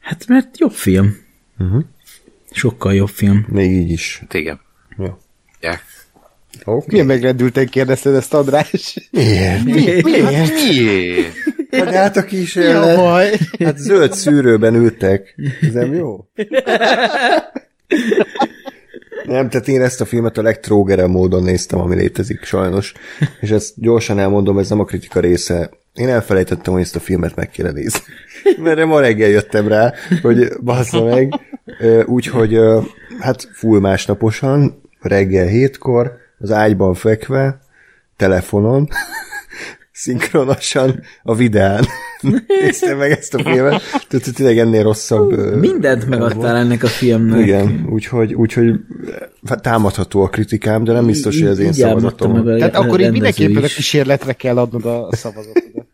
Hát 0.00 0.26
mert 0.26 0.58
jobb 0.58 0.72
film. 0.72 1.16
Uh-huh. 1.58 1.84
Sokkal 2.50 2.94
jobb 2.94 3.08
film. 3.08 3.46
Még 3.48 3.70
így 3.70 3.90
is. 3.90 4.18
Hát 4.20 4.34
igen. 4.34 4.60
Ja. 4.98 5.18
Okay. 6.64 6.82
Milyen 6.86 7.06
megrendülten 7.06 7.66
kérdezted 7.66 8.14
ezt, 8.14 8.34
András? 8.34 9.08
Miért? 9.10 9.64
Miért? 9.64 10.04
Miért? 10.04 10.52
Miért? 10.52 11.32
Hogy 11.70 11.94
hát 11.94 12.16
a 12.16 12.24
kísérlet. 12.24 12.86
Ja, 12.86 12.96
baj. 12.96 13.30
Hát 13.64 13.78
zöld 13.78 14.12
szűrőben 14.12 14.74
ültek. 14.74 15.34
Ez 15.60 15.72
nem 15.72 15.94
jó? 15.94 16.26
Nem, 19.24 19.48
tehát 19.48 19.68
én 19.68 19.82
ezt 19.82 20.00
a 20.00 20.04
filmet 20.04 20.38
a 20.38 20.42
legtrógerebb 20.42 21.08
módon 21.08 21.42
néztem, 21.42 21.78
ami 21.80 21.94
létezik, 21.94 22.44
sajnos. 22.44 22.92
És 23.40 23.50
ezt 23.50 23.72
gyorsan 23.76 24.18
elmondom, 24.18 24.58
ez 24.58 24.68
nem 24.68 24.80
a 24.80 24.84
kritika 24.84 25.20
része. 25.20 25.70
Én 25.94 26.08
elfelejtettem, 26.08 26.72
hogy 26.72 26.82
ezt 26.82 26.96
a 26.96 27.00
filmet 27.00 27.36
meg 27.36 27.50
kéne 27.50 27.70
nézni. 27.70 28.00
Mert 28.62 28.84
ma 28.84 29.00
reggel 29.00 29.28
jöttem 29.28 29.68
rá, 29.68 29.92
hogy 30.22 30.48
bassza 30.62 31.04
meg. 31.04 31.34
Úgyhogy 32.06 32.58
hát 33.20 33.48
full 33.52 33.80
másnaposan, 33.80 34.82
reggel 35.00 35.46
hétkor, 35.46 36.16
az 36.40 36.50
ágyban 36.50 36.94
fekve, 36.94 37.60
telefonon, 38.16 38.88
szinkronosan 39.92 41.00
a 41.22 41.34
videán 41.34 41.84
néztem 42.60 42.98
meg 42.98 43.10
ezt 43.10 43.34
a 43.34 43.42
filmet. 43.42 43.82
Tehát 44.08 44.34
tényleg 44.34 44.58
ennél 44.58 44.82
rosszabb. 44.82 45.56
Mindent 45.56 46.08
megadtál 46.08 46.56
ennek 46.56 46.82
a 46.82 46.86
filmnek. 46.86 47.40
Igen, 47.40 47.86
úgyhogy, 47.90 48.34
úgyhogy 48.34 48.74
támadható 49.60 50.22
a 50.22 50.28
kritikám, 50.28 50.84
de 50.84 50.92
nem 50.92 51.06
biztos, 51.06 51.38
hogy 51.38 51.48
az 51.48 51.58
én 51.58 51.72
szavazatom. 51.72 52.44
Tehát 52.44 52.76
akkor 52.76 53.00
így 53.00 53.10
mindenképpen 53.10 53.62
a 53.62 53.66
kísérletre 53.66 54.32
kell 54.32 54.58
adnod 54.58 54.84
a 54.84 55.08
szavazatodat. 55.16 55.86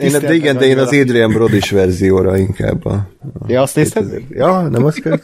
Én, 0.00 0.12
de 0.20 0.34
igen, 0.34 0.56
de 0.56 0.64
én 0.64 0.78
az 0.78 0.92
Adrian 0.92 1.32
Brodis 1.32 1.70
verzióra 1.70 2.36
inkább. 2.36 2.84
A, 2.84 2.92
a 2.92 3.44
ja, 3.46 3.62
azt 3.62 3.76
nézted? 3.76 4.22
Ja, 4.30 4.68
nem 4.68 4.84
azt 4.84 5.00
kell. 5.00 5.20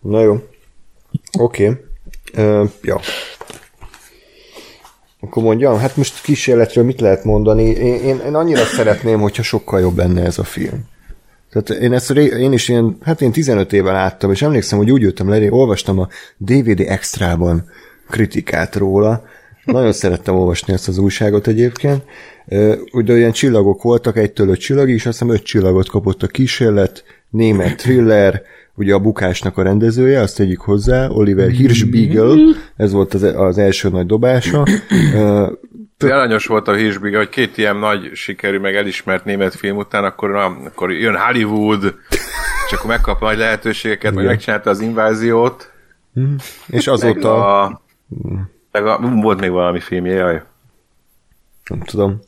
Na 0.00 0.22
jó. 0.22 0.42
Oké. 1.38 1.80
Okay. 2.34 2.68
Ja. 2.82 3.00
Akkor 5.20 5.42
mondjam, 5.42 5.78
hát 5.78 5.96
most 5.96 6.22
kísérletről 6.22 6.84
mit 6.84 7.00
lehet 7.00 7.24
mondani? 7.24 7.64
Én, 7.64 7.94
én, 7.94 8.20
én 8.26 8.34
annyira 8.34 8.64
szeretném, 8.64 9.20
hogyha 9.20 9.42
sokkal 9.42 9.80
jobb 9.80 9.96
lenne 9.96 10.24
ez 10.24 10.38
a 10.38 10.44
film. 10.44 10.84
Tehát 11.52 11.82
én 11.82 11.92
ezt 11.92 12.10
én 12.10 12.52
is 12.52 12.68
ilyen, 12.68 12.98
hát 13.02 13.20
én 13.20 13.32
15 13.32 13.72
éve 13.72 13.92
láttam, 13.92 14.30
és 14.30 14.42
emlékszem, 14.42 14.78
hogy 14.78 14.90
úgy 14.90 15.02
jöttem 15.02 15.28
le, 15.28 15.50
olvastam 15.50 15.98
a 15.98 16.08
DVD 16.36 16.80
extrában 16.80 17.70
kritikát 18.10 18.76
róla. 18.76 19.24
Nagyon 19.64 19.92
szerettem 19.92 20.34
olvasni 20.34 20.72
ezt 20.72 20.88
az 20.88 20.98
újságot 20.98 21.46
egyébként. 21.46 22.02
Ugye 22.92 23.12
olyan 23.12 23.32
csillagok 23.32 23.82
voltak, 23.82 24.16
egytől 24.16 24.48
öt 24.48 24.60
csillag, 24.60 24.90
és 24.90 25.06
azt 25.06 25.18
hiszem 25.18 25.34
öt 25.34 25.42
csillagot 25.42 25.88
kapott 25.88 26.22
a 26.22 26.26
kísérlet, 26.26 27.04
német 27.30 27.76
thriller, 27.76 28.42
ugye 28.74 28.94
a 28.94 28.98
bukásnak 28.98 29.58
a 29.58 29.62
rendezője, 29.62 30.20
azt 30.20 30.36
tegyük 30.36 30.60
hozzá, 30.60 31.08
Oliver 31.08 31.50
Hirschbiegel, 31.50 32.38
ez 32.76 32.92
volt 32.92 33.14
az, 33.14 33.22
az 33.22 33.58
első 33.58 33.88
nagy 33.88 34.06
dobása. 34.06 34.64
Aranyos 35.98 36.46
volt 36.46 36.68
a 36.68 36.74
hírsbiga, 36.74 37.16
hogy 37.16 37.28
két 37.28 37.58
ilyen 37.58 37.76
nagy 37.76 38.10
sikerű, 38.14 38.58
meg 38.58 38.76
elismert 38.76 39.24
német 39.24 39.54
film 39.54 39.76
után, 39.76 40.04
akkor, 40.04 40.30
na, 40.30 40.44
akkor 40.44 40.92
jön 40.92 41.16
Hollywood, 41.16 41.94
és 42.66 42.72
akkor 42.72 42.86
megkap 42.86 43.20
nagy 43.20 43.38
lehetőségeket, 43.38 44.14
vagy 44.14 44.24
megcsinálta 44.24 44.70
az 44.70 44.80
inváziót, 44.80 45.72
És 46.66 46.84
meg 46.86 46.94
azóta, 46.94 47.60
a, 47.60 47.82
meg 48.70 48.86
a, 48.86 48.98
volt 49.00 49.40
még 49.40 49.50
valami 49.50 49.80
filmje, 49.80 50.14
jaj. 50.14 50.42
nem 51.68 51.80
tudom, 51.80 52.20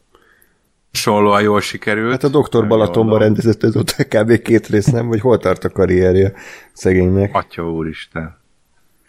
Hasonlóan 0.95 1.43
jól 1.43 1.61
sikerült. 1.61 2.11
hát 2.11 2.25
a 2.25 2.29
Doktor 2.29 2.67
Balatonban 2.67 3.19
rendezett 3.19 3.63
ez 3.63 3.77
ott 3.77 3.97
kb. 4.09 4.43
két 4.43 4.67
rész, 4.67 4.87
nem? 4.87 5.09
Vagy 5.09 5.21
hol 5.21 5.39
tart 5.39 5.65
a 5.65 5.69
karrierje 5.69 6.33
szegénynek? 6.73 7.35
Atya 7.35 7.71
úristen. 7.71 8.37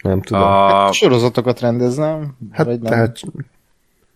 Nem 0.02 0.22
tudom. 0.22 0.42
A, 0.42 0.92
Sorozatokat 0.92 1.60
rendeznem? 1.60 2.36
Hát, 2.52 2.66
vagy 2.66 2.80
nem? 2.80 2.92
tehát 2.92 3.20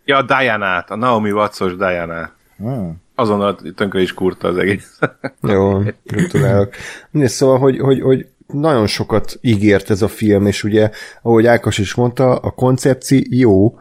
ja, 0.05 0.17
a 0.17 0.23
Diana-t, 0.23 0.91
a 0.91 0.97
Naomi 0.97 1.33
Watts-os 1.33 1.77
Diana. 1.77 2.31
Hmm. 2.57 3.03
Azonnal 3.15 3.59
tönkre 3.75 4.01
is 4.01 4.15
kurta 4.15 4.49
az 4.49 4.57
egész. 4.57 4.99
Jó, 5.43 5.83
gratulálok. 6.05 6.75
Szóval, 7.13 7.59
hogy, 7.59 7.79
hogy, 7.79 8.01
hogy 8.01 8.27
nagyon 8.47 8.87
sokat 8.87 9.39
ígért 9.41 9.91
ez 9.91 10.03
a 10.03 10.09
film, 10.09 10.47
és 10.47 10.65
ugye, 10.65 10.91
ahogy 11.23 11.47
Ákos 11.47 11.79
is 11.79 11.95
mondta, 11.95 12.37
a 12.37 12.51
koncepció 12.51 13.21
jó, 13.31 13.79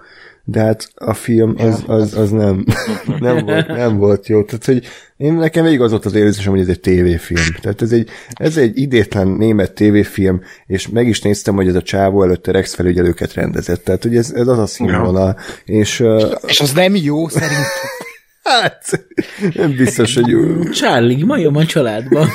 de 0.52 0.60
hát 0.60 0.90
a 0.96 1.14
film 1.14 1.56
az, 1.58 1.84
az, 1.88 2.14
az 2.18 2.32
nem, 2.32 2.66
nem, 3.20 3.46
volt, 3.46 3.68
nem 3.68 3.98
volt 3.98 4.28
jó. 4.28 4.44
Tehát, 4.44 4.66
hogy 4.66 4.86
én 5.18 5.34
nekem 5.34 5.64
végig 5.64 5.82
az 5.82 5.92
volt 5.92 6.06
az 6.06 6.14
érzésem, 6.14 6.52
hogy 6.52 6.62
ez 6.62 6.68
egy 6.68 6.80
tévéfilm. 6.80 7.46
Tehát 7.62 7.82
ez 7.82 7.92
egy, 7.92 8.10
ez 8.34 8.58
egy 8.58 8.78
idétlen 8.78 9.28
német 9.28 9.72
tévéfilm, 9.72 10.42
és 10.66 10.88
meg 10.88 11.08
is 11.08 11.22
néztem, 11.22 11.56
hogy 11.56 11.68
ez 11.68 11.76
a 11.76 11.82
csávó 11.82 12.24
előtte 12.24 12.52
Rex 12.52 12.74
felügyelőket 12.76 13.34
rendezett. 13.34 13.84
Tehát, 13.84 14.04
hogy 14.04 14.16
ez, 14.16 14.32
ez 14.32 14.48
az 14.48 14.58
a 14.58 14.66
színvonal. 14.66 15.40
És 15.66 16.00
uh, 16.00 16.32
És 16.48 16.60
az 16.60 16.72
nem 16.72 16.96
jó 16.96 17.28
szerintem. 17.28 17.64
hát 18.44 19.06
nem 19.54 19.76
biztos, 19.76 20.16
hogy 20.16 20.36
Charlie, 20.72 21.26
majom 21.26 21.56
a 21.56 21.66
családban. 21.66 22.28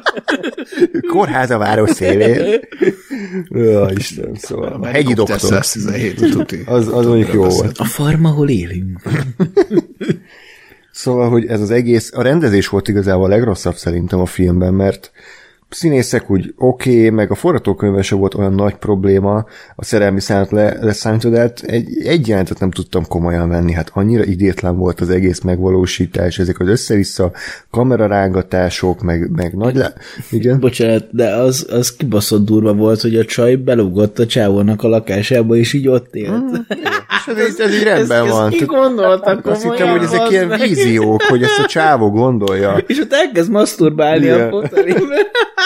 Kórház 1.12 1.50
a 1.50 1.58
város 1.58 1.90
szélén. 1.90 2.60
Ó, 3.54 3.86
Istenem, 3.96 4.34
szóval 4.34 4.78
a 4.82 4.86
hegyi 4.86 5.14
doktor. 5.14 5.40
117 5.40 6.30
tuti. 6.30 6.62
Az, 6.66 6.88
az 6.88 7.06
mondjuk 7.06 7.32
jó 7.32 7.42
volt. 7.42 7.78
A 7.78 7.84
farm, 7.84 8.24
ahol 8.24 8.48
élünk. 8.48 9.00
Szóval, 10.92 11.30
hogy 11.30 11.46
ez 11.46 11.60
az 11.60 11.70
egész, 11.70 12.12
a 12.14 12.22
rendezés 12.22 12.68
volt 12.68 12.88
igazából 12.88 13.24
a 13.24 13.28
legrosszabb 13.28 13.74
szerintem 13.74 14.20
a 14.20 14.26
filmben, 14.26 14.74
mert 14.74 15.10
színészek 15.74 16.30
úgy 16.30 16.54
oké, 16.56 16.96
okay, 16.96 17.10
meg 17.10 17.30
a 17.30 17.34
forgatókönyve 17.34 18.02
se 18.02 18.14
volt 18.14 18.34
olyan 18.34 18.54
nagy 18.54 18.74
probléma, 18.74 19.44
a 19.76 19.84
szerelmi 19.84 20.20
szállat 20.20 20.50
le, 20.50 20.76
leszámítva, 20.80 21.30
de 21.30 21.38
hát 21.38 21.62
egy, 21.62 22.06
egy 22.06 22.28
jelentet 22.28 22.60
nem 22.60 22.70
tudtam 22.70 23.06
komolyan 23.08 23.48
venni, 23.48 23.72
hát 23.72 23.90
annyira 23.94 24.24
idétlen 24.24 24.76
volt 24.76 25.00
az 25.00 25.10
egész 25.10 25.40
megvalósítás, 25.40 26.38
ezek 26.38 26.60
az 26.60 26.68
össze-vissza 26.68 27.32
kamerarángatások, 27.70 29.02
meg, 29.02 29.30
meg 29.30 29.54
nagy 29.54 29.74
le... 29.74 29.92
Igen? 30.30 30.60
Bocsánat, 30.60 31.06
de 31.10 31.34
az, 31.34 31.66
az 31.70 31.96
kibaszott 31.96 32.44
durva 32.44 32.74
volt, 32.74 33.00
hogy 33.00 33.16
a 33.16 33.24
csaj 33.24 33.54
belugott 33.54 34.18
a 34.18 34.26
csávónak 34.26 34.82
a 34.82 34.88
lakásába, 34.88 35.56
és 35.56 35.72
így 35.72 35.88
ott 35.88 36.14
élt. 36.14 36.60
És 37.26 37.34
ez, 37.34 37.48
így- 37.48 37.60
ez 37.60 37.74
így 37.74 37.82
rendben 37.82 38.28
van. 38.28 38.46
Ezt 38.46 38.56
ki 38.56 38.64
Tehát 38.64 38.82
gondolta 38.82 39.50
Azt 39.50 39.62
hittem, 39.62 39.88
hogy 39.88 40.02
ezek 40.02 40.30
ilyen 40.30 40.48
víziók, 40.48 41.22
hogy 41.22 41.42
ezt 41.42 41.58
a 41.58 41.66
csávó 41.66 42.10
gondolja. 42.10 42.76
És 42.86 42.98
ott 42.98 43.12
elkezd 43.12 43.50
masturbálni 43.50 44.24
Igen. 44.24 44.40
a 44.40 44.50
fotelimben. 44.50 45.18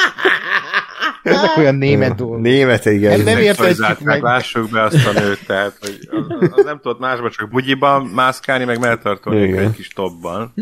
Ezek 1.22 1.56
olyan 1.58 1.74
német 1.74 2.14
dolgok. 2.14 2.40
Német, 2.40 2.84
igen. 2.84 3.10
Hát 3.10 3.24
nem 3.24 3.38
értetjük 3.38 4.00
meg. 4.00 4.22
lássuk 4.22 4.70
be 4.70 4.82
azt 4.82 5.06
a 5.06 5.12
nőt, 5.12 5.46
tehát, 5.46 5.76
hogy 5.80 5.98
az, 6.10 6.48
az 6.56 6.64
nem 6.64 6.80
tudott 6.80 6.98
másban, 6.98 7.30
csak 7.30 7.50
bugyiban 7.50 8.04
mászkálni, 8.06 8.64
meg 8.64 8.78
melltartolni 8.78 9.56
egy 9.56 9.72
kis 9.72 9.88
topban. 9.88 10.52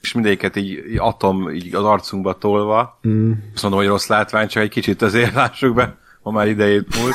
És 0.00 0.12
mindegyiket 0.12 0.56
így, 0.56 0.68
így 0.90 0.98
atom 0.98 1.50
így 1.50 1.74
az 1.74 1.84
arcunkba 1.84 2.38
tolva. 2.38 2.98
Mm. 3.08 3.32
Azt 3.54 3.62
mondom, 3.62 3.80
hogy 3.80 3.88
rossz 3.88 4.06
látvány, 4.06 4.48
csak 4.48 4.62
egy 4.62 4.68
kicsit 4.68 5.02
azért 5.02 5.34
lássuk 5.34 5.74
be, 5.74 5.96
ma 6.22 6.30
már 6.30 6.48
idejét 6.48 6.96
múlt. 7.00 7.14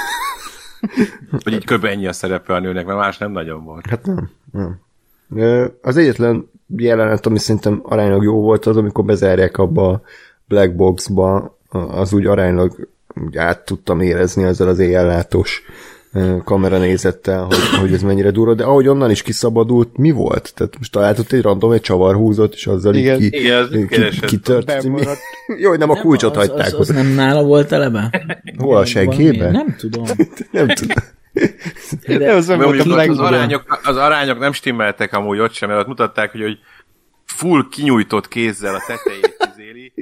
Hogy 1.43 1.53
így 1.53 1.65
kb. 1.65 1.85
ennyi 1.85 2.07
a 2.07 2.13
szerepe 2.13 2.53
a 2.53 2.59
nőnek, 2.59 2.85
mert 2.85 2.97
más 2.97 3.17
nem 3.17 3.31
nagyon 3.31 3.63
volt. 3.63 3.85
Hát 3.89 4.05
nem, 4.05 4.29
nem. 4.51 5.71
Az 5.81 5.97
egyetlen 5.97 6.49
jelenet, 6.75 7.25
ami 7.25 7.39
szerintem 7.39 7.79
aránylag 7.83 8.23
jó 8.23 8.41
volt, 8.41 8.65
az, 8.65 8.77
amikor 8.77 9.05
bezárják 9.05 9.57
abba 9.57 9.89
a 9.89 10.01
black 10.47 10.75
boxba, 10.75 11.57
az 11.75 12.13
úgy 12.13 12.25
aránylag 12.25 12.87
úgy 13.25 13.37
át 13.37 13.65
tudtam 13.65 14.01
érezni 14.01 14.43
ezzel 14.43 14.67
az 14.67 14.79
éjjellátós 14.79 15.63
kameranézettel, 16.43 17.43
hogy, 17.43 17.79
hogy 17.79 17.93
ez 17.93 18.01
mennyire 18.01 18.31
durva, 18.31 18.53
de 18.53 18.63
ahogy 18.63 18.87
onnan 18.87 19.11
is 19.11 19.21
kiszabadult, 19.21 19.97
mi 19.97 20.11
volt? 20.11 20.51
Tehát 20.55 20.77
most 20.77 20.91
találtott 20.91 21.31
egy 21.31 21.41
random, 21.41 21.71
egy 21.71 21.81
csavarhúzot, 21.81 22.53
és 22.53 22.67
azzal 22.67 22.95
Igen. 22.95 23.21
így 23.21 23.29
ki, 23.29 23.39
Igen, 23.39 23.61
az 23.61 23.69
ki, 23.69 24.25
kitört. 24.25 24.83
Jó, 25.57 25.69
hogy 25.69 25.79
nem 25.85 25.89
a 25.89 25.95
kulcsot 25.95 26.37
az, 26.37 26.47
hagyták. 26.47 26.65
Az, 26.65 26.73
az, 26.73 26.87
nem 26.87 27.07
nála 27.07 27.43
volt 27.43 27.71
eleve? 27.71 28.09
Hol 28.57 28.77
a 28.77 28.85
seggében? 28.85 29.51
Nem 29.51 29.75
tudom. 29.77 30.03
nem 30.51 30.67
tudom. 30.67 30.97
De 32.17 32.33
az 32.33 32.47
nem 32.47 32.57
Mert 32.57 32.69
volt 32.69 32.81
a 32.81 32.85
mondjuk 32.85 32.85
ott 32.85 32.91
az, 32.91 32.95
legjobb. 32.95 33.19
arányok, 33.19 33.81
az 33.83 33.95
arányok 33.97 34.39
nem 34.39 34.51
stimmeltek 34.51 35.13
amúgy 35.13 35.39
ott 35.39 35.53
sem, 35.53 35.69
mert 35.69 35.81
ott 35.81 35.87
mutatták, 35.87 36.31
hogy, 36.31 36.41
hogy 36.41 36.57
full 37.25 37.65
kinyújtott 37.71 38.27
kézzel 38.27 38.75
a 38.75 38.81
tetejét 38.87 39.44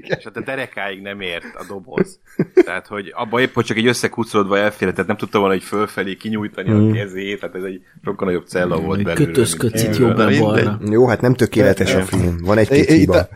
izéli, 0.03 0.17
és 0.19 0.23
hát 0.23 0.37
a 0.37 0.41
derekáig 0.41 1.01
nem 1.01 1.21
ért 1.21 1.55
a 1.55 1.65
doboz. 1.67 2.19
Tehát, 2.65 2.87
hogy 2.87 3.11
abba 3.15 3.39
épp, 3.41 3.53
hogy 3.53 3.65
csak 3.65 3.77
egy 3.77 3.87
összekucorodva 3.87 4.57
elfér, 4.57 4.91
tehát 4.91 5.07
nem 5.07 5.17
tudta 5.17 5.39
volna 5.39 5.53
egy 5.53 5.63
fölfelé 5.63 6.15
kinyújtani 6.15 6.69
Mm. 6.69 6.89
a 6.89 6.93
kezét, 6.93 7.39
tehát 7.39 7.55
ez 7.55 7.63
egy 7.63 7.81
sokkal 8.03 8.27
nagyobb 8.27 8.45
cella 8.47 8.77
volt 8.79 9.03
belőle. 9.03 9.25
Kötözködsz 9.25 9.83
itt 9.83 9.97
jobbra-balra. 9.97 10.71
Mindegy. 10.71 10.91
Jó, 10.91 11.07
hát 11.07 11.21
nem 11.21 11.33
tökéletes 11.33 11.93
a 11.95 12.01
film. 12.01 12.37
Van 12.41 12.57
egy-két 12.57 12.89
hiba. 12.89 13.17
a, 13.17 13.27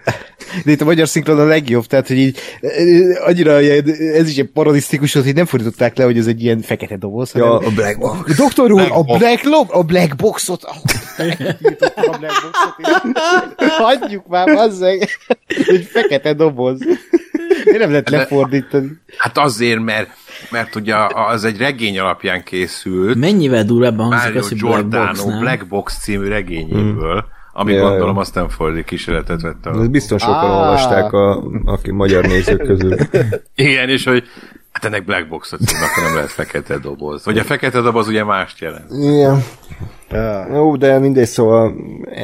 de 0.65 0.71
itt 0.71 0.81
a 0.81 0.85
magyar 0.85 1.07
szinkron 1.07 1.39
a 1.39 1.45
legjobb, 1.45 1.85
tehát, 1.85 2.07
hogy 2.07 2.17
így 2.17 2.39
eh, 2.61 3.27
annyira 3.27 3.61
ilyen, 3.61 3.89
ez 4.13 4.29
is 4.29 4.37
egy 4.37 4.49
parodisztikus, 4.49 5.13
hogy 5.13 5.33
nem 5.35 5.45
fordították 5.45 5.97
le, 5.97 6.03
hogy 6.03 6.17
ez 6.17 6.27
egy 6.27 6.43
ilyen 6.43 6.59
fekete 6.61 6.97
doboz, 6.97 7.33
Ja, 7.33 7.45
hanem 7.45 7.67
a 7.67 7.71
Black 7.71 7.99
Box. 7.99 8.37
Doktor 8.37 8.71
úr, 8.71 8.77
Black 8.79 8.93
a 8.95 9.03
box. 9.03 9.19
Black 9.19 9.43
Lob, 9.43 9.67
a 9.71 9.83
Black 9.83 10.15
Boxot, 10.15 10.63
a 10.63 10.75
Black 11.17 12.41
Boxot, 12.41 12.75
hagyjuk 13.77 14.27
már, 14.27 14.53
bazzeg, 14.53 15.09
egy 15.47 15.87
fekete 15.91 16.33
doboz. 16.33 16.55
Miért 17.65 17.79
nem 17.79 17.89
lehet 17.89 18.09
lefordítani? 18.09 18.89
Hát 19.17 19.37
azért, 19.37 19.79
mert, 19.83 20.09
mert 20.51 20.75
ugye 20.75 20.95
az 21.29 21.43
egy 21.43 21.57
regény 21.57 21.99
alapján 21.99 22.43
készült, 22.43 23.17
Mennyivel 23.17 23.63
durvábban 23.63 24.05
hangzik 24.05 24.23
Mario 24.23 24.39
az, 24.39 24.49
hogy 24.49 24.59
Black 24.59 24.73
Giordano 24.75 25.05
Box-nál? 25.07 25.39
Black 25.39 25.67
Box 25.67 25.97
című 26.01 26.27
regényéből, 26.27 27.25
ami 27.53 27.73
Ja, 27.73 27.89
gondolom 27.89 28.17
azt 28.17 28.35
nem 28.35 28.49
fordít 28.49 28.85
kísérletet 28.85 29.41
vette. 29.41 29.69
Ez 29.69 29.77
a- 29.77 29.87
biztos 29.87 30.21
sokan 30.21 30.35
Á. 30.51 30.59
olvasták 30.59 31.11
a, 31.11 31.43
aki 31.65 31.91
magyar 31.91 32.25
nézők 32.25 32.61
közül. 32.65 32.95
Igen, 33.55 33.89
és 33.89 34.05
hogy 34.05 34.23
hát 34.81 34.85
ennek 34.85 35.05
Black 35.05 35.27
Box-ot 35.27 35.59
akkor 35.61 36.03
nem 36.03 36.15
lehet 36.15 36.29
fekete 36.29 36.77
doboz. 36.77 37.25
Vagy 37.25 37.37
a 37.37 37.43
fekete 37.43 37.81
doboz 37.81 38.07
ugye 38.07 38.23
mást 38.23 38.59
jelent. 38.59 38.91
Igen. 38.91 39.43
Jó, 40.53 40.75
de 40.75 40.99
mindegy, 40.99 41.27
szóval 41.27 41.75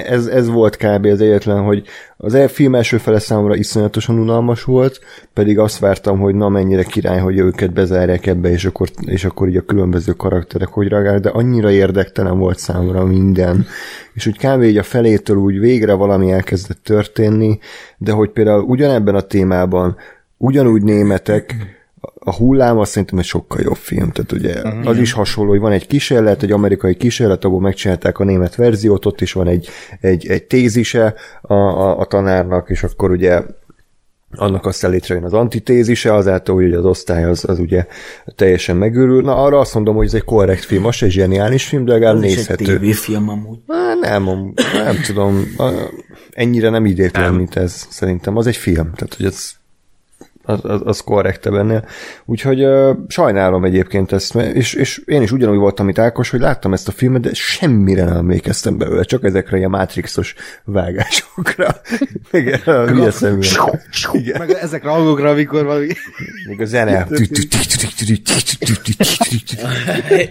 ez, 0.06 0.26
ez 0.26 0.48
volt 0.50 0.76
kb. 0.76 1.06
az 1.06 1.22
egyetlen, 1.22 1.64
hogy 1.64 1.84
az 2.18 2.34
el- 2.34 2.48
film 2.48 2.76
első 2.76 2.98
fele 2.98 3.20
számomra 3.20 3.56
iszonyatosan 3.56 4.20
unalmas 4.20 4.64
volt, 4.64 5.00
pedig 5.34 5.60
azt 5.60 5.80
vártam, 5.80 6.20
hogy 6.20 6.36
na 6.36 6.50
mennyire 6.50 6.84
király, 6.84 7.20
hogy 7.20 7.38
őket 7.38 7.74
bezárják 7.74 8.26
ebbe, 8.26 8.50
és 8.50 8.66
akkor, 8.66 8.90
és 9.06 9.26
akkor 9.26 9.48
így 9.48 9.58
a 9.58 9.66
különböző 9.66 10.12
karakterek 10.12 10.68
hogy 10.68 10.88
reagál, 10.88 11.20
de 11.20 11.30
annyira 11.30 11.72
érdektelen 11.72 12.38
volt 12.38 12.60
számomra 12.60 13.06
minden. 13.06 13.66
És 14.14 14.28
úgy 14.28 14.38
kb. 14.38 14.62
így 14.62 14.78
a 14.78 14.84
felétől 14.84 15.38
úgy 15.38 15.60
végre 15.60 15.94
valami 15.94 16.32
elkezdett 16.32 16.84
történni, 16.84 17.60
de 17.98 18.12
hogy 18.12 18.30
például 18.30 18.64
ugyanebben 18.64 19.16
a 19.16 19.22
témában 19.22 19.98
ugyanúgy 20.38 20.84
németek, 20.84 21.56
a 22.20 22.36
hullám 22.36 22.78
azt 22.78 22.92
szerintem 22.92 23.20
egy 23.20 23.26
sokkal 23.26 23.62
jobb 23.62 23.76
film. 23.76 24.12
Tehát 24.12 24.32
ugye 24.32 24.62
uh-huh. 24.62 24.88
az 24.88 24.98
is 24.98 25.12
hasonló, 25.12 25.50
hogy 25.50 25.60
van 25.60 25.72
egy 25.72 25.88
kísérlet, 25.88 26.44
egy 26.44 26.52
amerikai 26.52 26.96
kísérlet, 26.96 27.44
ahol 27.46 27.60
megcsinálták 27.60 28.20
a 28.20 28.24
német 28.24 28.56
verziót, 28.56 29.06
ott 29.06 29.22
is 29.22 29.34
van 29.34 29.48
egy, 29.48 29.70
egy, 30.02 30.28
egy 30.28 30.44
tézise 30.44 31.14
a, 31.42 31.54
a, 31.54 32.00
a 32.00 32.06
tanárnak, 32.06 32.70
és 32.70 32.84
akkor 32.84 33.12
ugye 33.12 33.42
annak 34.36 34.66
aztán 34.66 34.92
létrejön 34.92 35.24
az 35.24 35.34
antitézise, 35.34 36.14
azáltal, 36.14 36.56
hogy 36.56 36.74
az 36.74 36.86
osztály 36.86 37.24
az, 37.24 37.50
az 37.50 37.60
ugye 37.60 37.86
teljesen 38.36 38.78
megőrül. 38.78 39.22
Na 39.22 39.36
arra 39.36 39.60
azt 39.60 39.74
mondom, 39.74 39.96
hogy 39.96 40.06
ez 40.06 40.14
egy 40.14 40.24
korrekt 40.24 40.64
film, 40.64 40.86
az 40.86 41.04
egy 41.04 41.12
zseniális 41.12 41.66
film, 41.68 41.86
de 41.86 41.92
legalább 41.92 42.16
Ez 42.16 42.22
egy 42.22 42.36
nézhető. 42.36 42.64
tévéfilm 42.66 43.30
amúgy. 43.30 43.60
Á, 43.68 43.94
Nem, 44.02 44.54
nem 44.74 44.96
tudom, 45.06 45.56
ennyire 46.32 46.70
nem 46.70 46.86
idétlen, 46.86 47.34
mint 47.34 47.56
ez 47.56 47.88
szerintem. 47.90 48.38
Az 48.38 48.48
egy 48.48 48.56
film, 48.58 48.92
tehát 48.94 49.14
hogy 49.18 49.26
ez 49.26 49.52
az, 50.44 50.60
az, 50.64 50.82
az 50.84 51.00
korrekte 51.00 51.50
benne. 51.50 51.84
Úgyhogy 52.26 52.66
uh, 52.66 52.98
sajnálom 53.08 53.64
egyébként 53.64 54.12
ezt, 54.12 54.36
és, 54.36 54.74
és 54.74 55.02
én 55.06 55.22
is 55.22 55.32
ugyanúgy 55.32 55.58
voltam, 55.58 55.86
mint 55.86 56.00
Ákos, 56.00 56.30
hogy 56.30 56.40
láttam 56.40 56.74
ezt 56.74 56.88
a 56.88 56.92
filmet, 56.92 57.22
de 57.22 57.30
semmire 57.34 58.04
nem 58.04 58.16
emlékeztem 58.16 58.78
belőle, 58.78 59.04
csak 59.04 59.24
ezekre 59.24 59.58
ilyen 59.58 59.70
Matrixos 59.70 60.36
vágásokra. 60.64 61.76
Meg 62.32 62.62
a 62.66 62.86
hülye. 64.12 64.38
Meg 64.38 64.50
ezekre 64.50 64.90
a 64.90 64.94
hangokra, 64.94 65.30
amikor 65.30 65.66
valami... 65.66 65.88
Még 66.48 66.62
a 66.62 66.66
zene. 66.66 67.08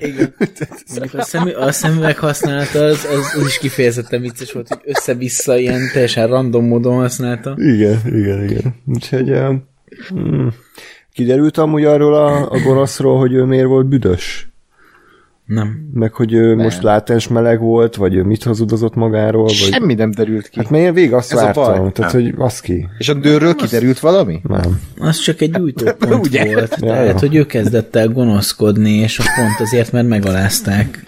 Igen. 0.01 0.35
A, 1.13 1.23
szemü, 1.23 1.53
a 1.53 1.73
szemüveg 1.73 2.19
használata 2.19 2.85
az, 2.85 3.05
az, 3.05 3.41
az, 3.41 3.47
is 3.47 3.59
kifejezetten 3.59 4.21
vicces 4.21 4.53
volt, 4.53 4.69
hogy 4.69 4.81
össze-vissza 4.85 5.57
ilyen 5.57 5.81
teljesen 5.93 6.27
random 6.27 6.67
módon 6.67 6.95
használta. 6.95 7.55
Igen, 7.57 8.01
igen, 8.07 8.45
igen. 8.45 8.75
Úgyhogy 8.87 9.31
uh, 10.11 10.21
mm, 10.21 10.47
kiderült 11.13 11.59
amúgy 11.59 11.85
arról 11.85 12.15
a, 12.15 12.51
a 12.51 12.61
gonoszról, 12.61 13.19
hogy 13.19 13.33
ő 13.33 13.45
miért 13.45 13.67
volt 13.67 13.87
büdös? 13.87 14.53
Nem. 15.47 15.89
Meg 15.95 16.13
hogy 16.13 16.33
ő 16.33 16.57
most 16.57 16.83
látens 16.83 17.29
meleg 17.29 17.61
volt, 17.61 17.97
vagy 17.97 18.15
ő 18.15 18.23
mit 18.23 18.43
hazudozott 18.43 18.95
magáról, 18.95 19.43
vagy... 19.43 19.53
Semmi 19.53 19.95
nem 19.95 20.11
derült 20.11 20.49
ki. 20.49 20.59
Hát 20.59 20.71
mert 20.71 20.85
én 20.85 20.95
végig 20.95 21.13
azt 21.13 21.33
Ez 21.33 21.39
a 21.39 21.43
vártam, 21.43 21.93
tehát 21.93 22.13
hogy 22.13 22.35
az 22.37 22.61
ki. 22.61 22.89
És 22.99 23.09
a 23.09 23.15
dőrről 23.15 23.55
kiderült 23.55 24.01
valami? 24.01 24.41
Nem. 24.49 24.81
Az 24.99 25.19
csak 25.19 25.41
egy 25.41 25.51
gyújtópont 25.51 26.27
Ugye? 26.27 26.45
volt. 26.45 26.77
Ja, 26.81 26.87
Tehát, 26.87 27.21
jó. 27.21 27.29
hogy 27.29 27.37
ő 27.37 27.47
kezdett 27.47 27.97
el 27.97 28.09
gonoszkodni, 28.09 28.91
és 28.91 29.19
a 29.19 29.25
pont 29.37 29.61
azért, 29.61 29.93
mert 29.93 30.09
megalázták. 30.09 31.03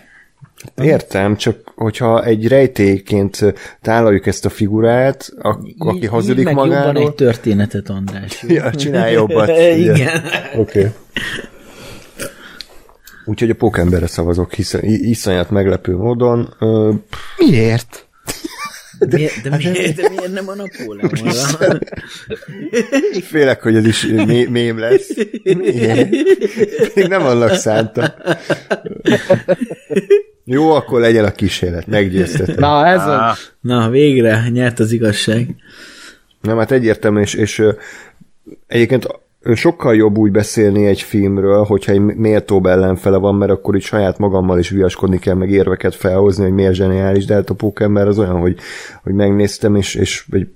Értem, 0.77 1.37
csak 1.37 1.64
hogyha 1.75 2.25
egy 2.25 2.49
rejtélyként 2.49 3.55
tálaljuk 3.83 4.27
ezt 4.27 4.45
a 4.45 4.49
figurát, 4.49 5.29
a, 5.39 5.59
aki 5.79 5.97
Így- 6.03 6.09
hazudik 6.09 6.39
így 6.39 6.45
meg 6.45 6.55
jobban 6.55 6.69
magáról... 6.69 7.03
egy 7.03 7.15
történetet, 7.15 7.89
András. 7.89 8.43
Ja, 8.49 8.75
csinálj 8.75 9.13
jobbat. 9.13 9.49
Igen. 9.77 10.23
Oké. 10.57 10.79
Okay. 10.79 10.93
Úgyhogy 13.25 13.51
a 13.51 13.55
pókemberre 13.55 14.07
szavazok, 14.07 14.53
hiszen 14.53 14.81
iszonyat 14.85 15.51
meglepő 15.51 15.97
módon. 15.97 16.55
Ö, 16.59 16.93
Miért? 17.39 18.07
De 18.99 19.17
miért, 19.17 19.43
de 19.43 19.57
miért, 19.57 19.97
de 19.97 20.09
miért 20.09 20.33
nem 20.33 20.49
a 20.49 20.55
Napóleonra? 20.55 21.79
félek, 23.23 23.63
hogy 23.63 23.77
ez 23.77 23.87
is 23.87 24.07
mé- 24.07 24.49
mém 24.49 24.79
lesz. 24.79 25.09
Miért? 25.43 26.11
Még 26.95 27.07
nem 27.09 27.23
annak 27.23 27.55
szánta. 27.55 28.15
Jó, 30.45 30.71
akkor 30.71 31.01
legyen 31.01 31.25
a 31.25 31.33
kísérlet, 31.33 31.87
meggyőztetem. 31.87 32.55
Na, 32.59 32.87
ez 32.87 33.07
a... 33.07 33.37
Na, 33.61 33.91
végre 33.91 34.49
nyert 34.53 34.79
az 34.79 34.93
igazság. 34.93 35.55
Nem, 36.41 36.59
hát 36.59 36.71
egyértelmű, 36.71 37.21
és, 37.21 37.35
és 37.35 37.63
egyébként 38.67 39.07
sokkal 39.53 39.95
jobb 39.95 40.19
úgy 40.19 40.31
beszélni 40.31 40.87
egy 40.87 41.01
filmről, 41.01 41.65
hogyha 41.65 41.93
egy 41.93 42.01
méltóbb 42.01 42.67
ellenfele 42.67 43.17
van, 43.17 43.35
mert 43.35 43.51
akkor 43.51 43.77
itt 43.77 43.83
saját 43.83 44.19
magammal 44.19 44.59
is 44.59 44.69
viaskodni 44.69 45.19
kell, 45.19 45.35
meg 45.35 45.51
érveket 45.51 45.95
felhozni, 45.95 46.45
hogy 46.45 46.53
miért 46.53 46.75
zseniális, 46.75 47.25
de 47.25 47.35
hát 47.35 47.51
a 47.51 47.55
Pókember 47.55 48.09
az 48.09 48.19
olyan, 48.19 48.41
hogy, 48.41 48.57
hogy 49.03 49.13
megnéztem, 49.13 49.75
és, 49.75 49.95
és 49.95 50.27
egy 50.31 50.49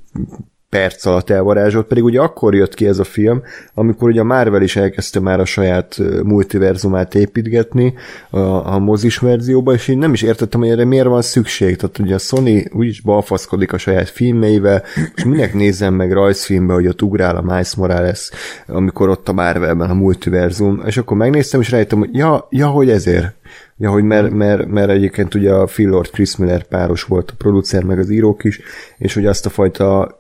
perc 0.71 1.07
alatt 1.07 1.31
elvarázsolt, 1.31 1.87
pedig 1.87 2.05
ugye 2.05 2.21
akkor 2.21 2.55
jött 2.55 2.75
ki 2.75 2.87
ez 2.87 2.99
a 2.99 3.05
film, 3.05 3.43
amikor 3.75 4.09
ugye 4.09 4.21
a 4.21 4.25
Marvel 4.25 4.63
is 4.63 4.77
elkezdte 4.77 5.21
már 5.21 5.41
a 5.41 5.45
saját 5.45 5.99
multiverzumát 6.23 7.15
építgetni 7.15 7.95
a, 8.31 8.39
a 8.73 8.79
mozis 8.79 9.19
verzióba, 9.19 9.73
és 9.73 9.89
én 9.89 9.99
nem 9.99 10.13
is 10.13 10.23
értettem, 10.23 10.61
hogy 10.61 10.69
erre 10.69 10.85
miért 10.85 11.07
van 11.07 11.23
szükség. 11.23 11.77
Tehát 11.77 11.99
ugye 11.99 12.15
a 12.15 12.19
Sony 12.19 12.69
úgyis 12.73 13.01
balfaszkodik 13.01 13.73
a 13.73 13.79
saját 13.79 14.09
filmeivel, 14.09 14.83
és 15.15 15.25
minek 15.25 15.55
nézzem 15.55 15.95
meg 15.95 16.13
rajzfilmbe, 16.13 16.73
hogy 16.73 16.87
ott 16.87 17.03
ugrál 17.03 17.37
a 17.37 17.43
Miles 17.43 17.75
Morales, 17.75 18.31
amikor 18.67 19.09
ott 19.09 19.29
a 19.29 19.33
Marvelben 19.33 19.91
a 19.91 19.95
multiverzum, 19.95 20.83
és 20.87 20.97
akkor 20.97 21.17
megnéztem, 21.17 21.61
és 21.61 21.71
rájöttem, 21.71 21.99
hogy 21.99 22.15
ja, 22.15 22.47
ja 22.51 22.67
hogy 22.67 22.91
ezért. 22.91 23.37
Ja, 23.77 23.91
hogy 23.91 24.05
mert, 24.05 24.31
mert, 24.31 24.67
mert 24.67 24.91
egyébként 24.91 25.35
ugye 25.35 25.53
a 25.53 25.65
Phil 25.65 25.89
Lord 25.89 26.11
Chris 26.11 26.37
Miller 26.37 26.63
páros 26.63 27.03
volt 27.03 27.31
a 27.31 27.35
producer, 27.39 27.83
meg 27.83 27.99
az 27.99 28.11
írók 28.11 28.45
is, 28.45 28.61
és 28.99 29.15
hogy 29.15 29.27
azt 29.27 29.47
a 29.47 29.51
fajta 29.51 30.18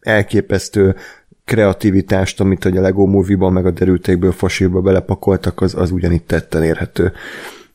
elképesztő 0.00 0.96
kreativitást, 1.44 2.40
amit 2.40 2.62
hogy 2.62 2.76
a 2.76 2.80
Lego 2.80 3.06
Movie-ban, 3.06 3.52
meg 3.52 3.66
a 3.66 3.70
derültékből 3.70 4.32
fosíba 4.32 4.80
belepakoltak, 4.80 5.60
az, 5.60 5.74
az 5.74 5.90
ugyanitt 5.90 6.26
tetten 6.26 6.62
érhető. 6.62 7.12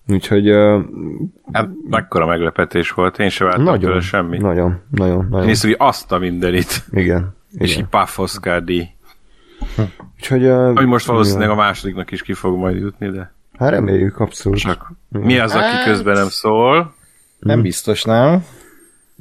Úgyhogy 0.07 0.49
uh, 0.51 0.81
hát 1.51 1.69
mekkora 1.89 2.25
meglepetés 2.25 2.91
volt, 2.91 3.19
én 3.19 3.29
sem 3.29 3.47
vártam 3.47 3.65
nagyon, 3.65 3.89
tőle 3.89 4.01
semmit. 4.01 4.41
nagyon, 4.41 4.81
nagyon, 4.89 5.27
nagyon, 5.29 5.45
Nézd, 5.45 5.63
hogy 5.63 5.75
azt 5.77 6.11
a 6.11 6.17
mindenit. 6.17 6.85
igen. 6.91 7.35
És 7.57 7.71
igen. 7.71 7.83
így 7.83 7.89
Puff 7.89 8.17
Oscar 8.19 8.63
díj. 8.63 8.87
Úgyhogy, 10.17 10.43
uh, 10.45 10.67
Ami 10.67 10.85
most 10.85 11.05
valószínűleg 11.05 11.49
a 11.49 11.55
másodiknak 11.55 12.11
is 12.11 12.21
ki 12.21 12.33
fog 12.33 12.57
majd 12.57 12.77
jutni, 12.79 13.09
de 13.09 13.33
Hát 13.57 13.69
reméljük, 13.69 14.19
abszolút. 14.19 14.59
csak 14.59 14.91
mi 15.09 15.39
az, 15.39 15.55
aki 15.55 15.83
közben 15.85 16.13
nem 16.15 16.27
szól? 16.29 16.93
Nem 17.39 17.61
biztos, 17.61 18.03
nem? 18.03 18.45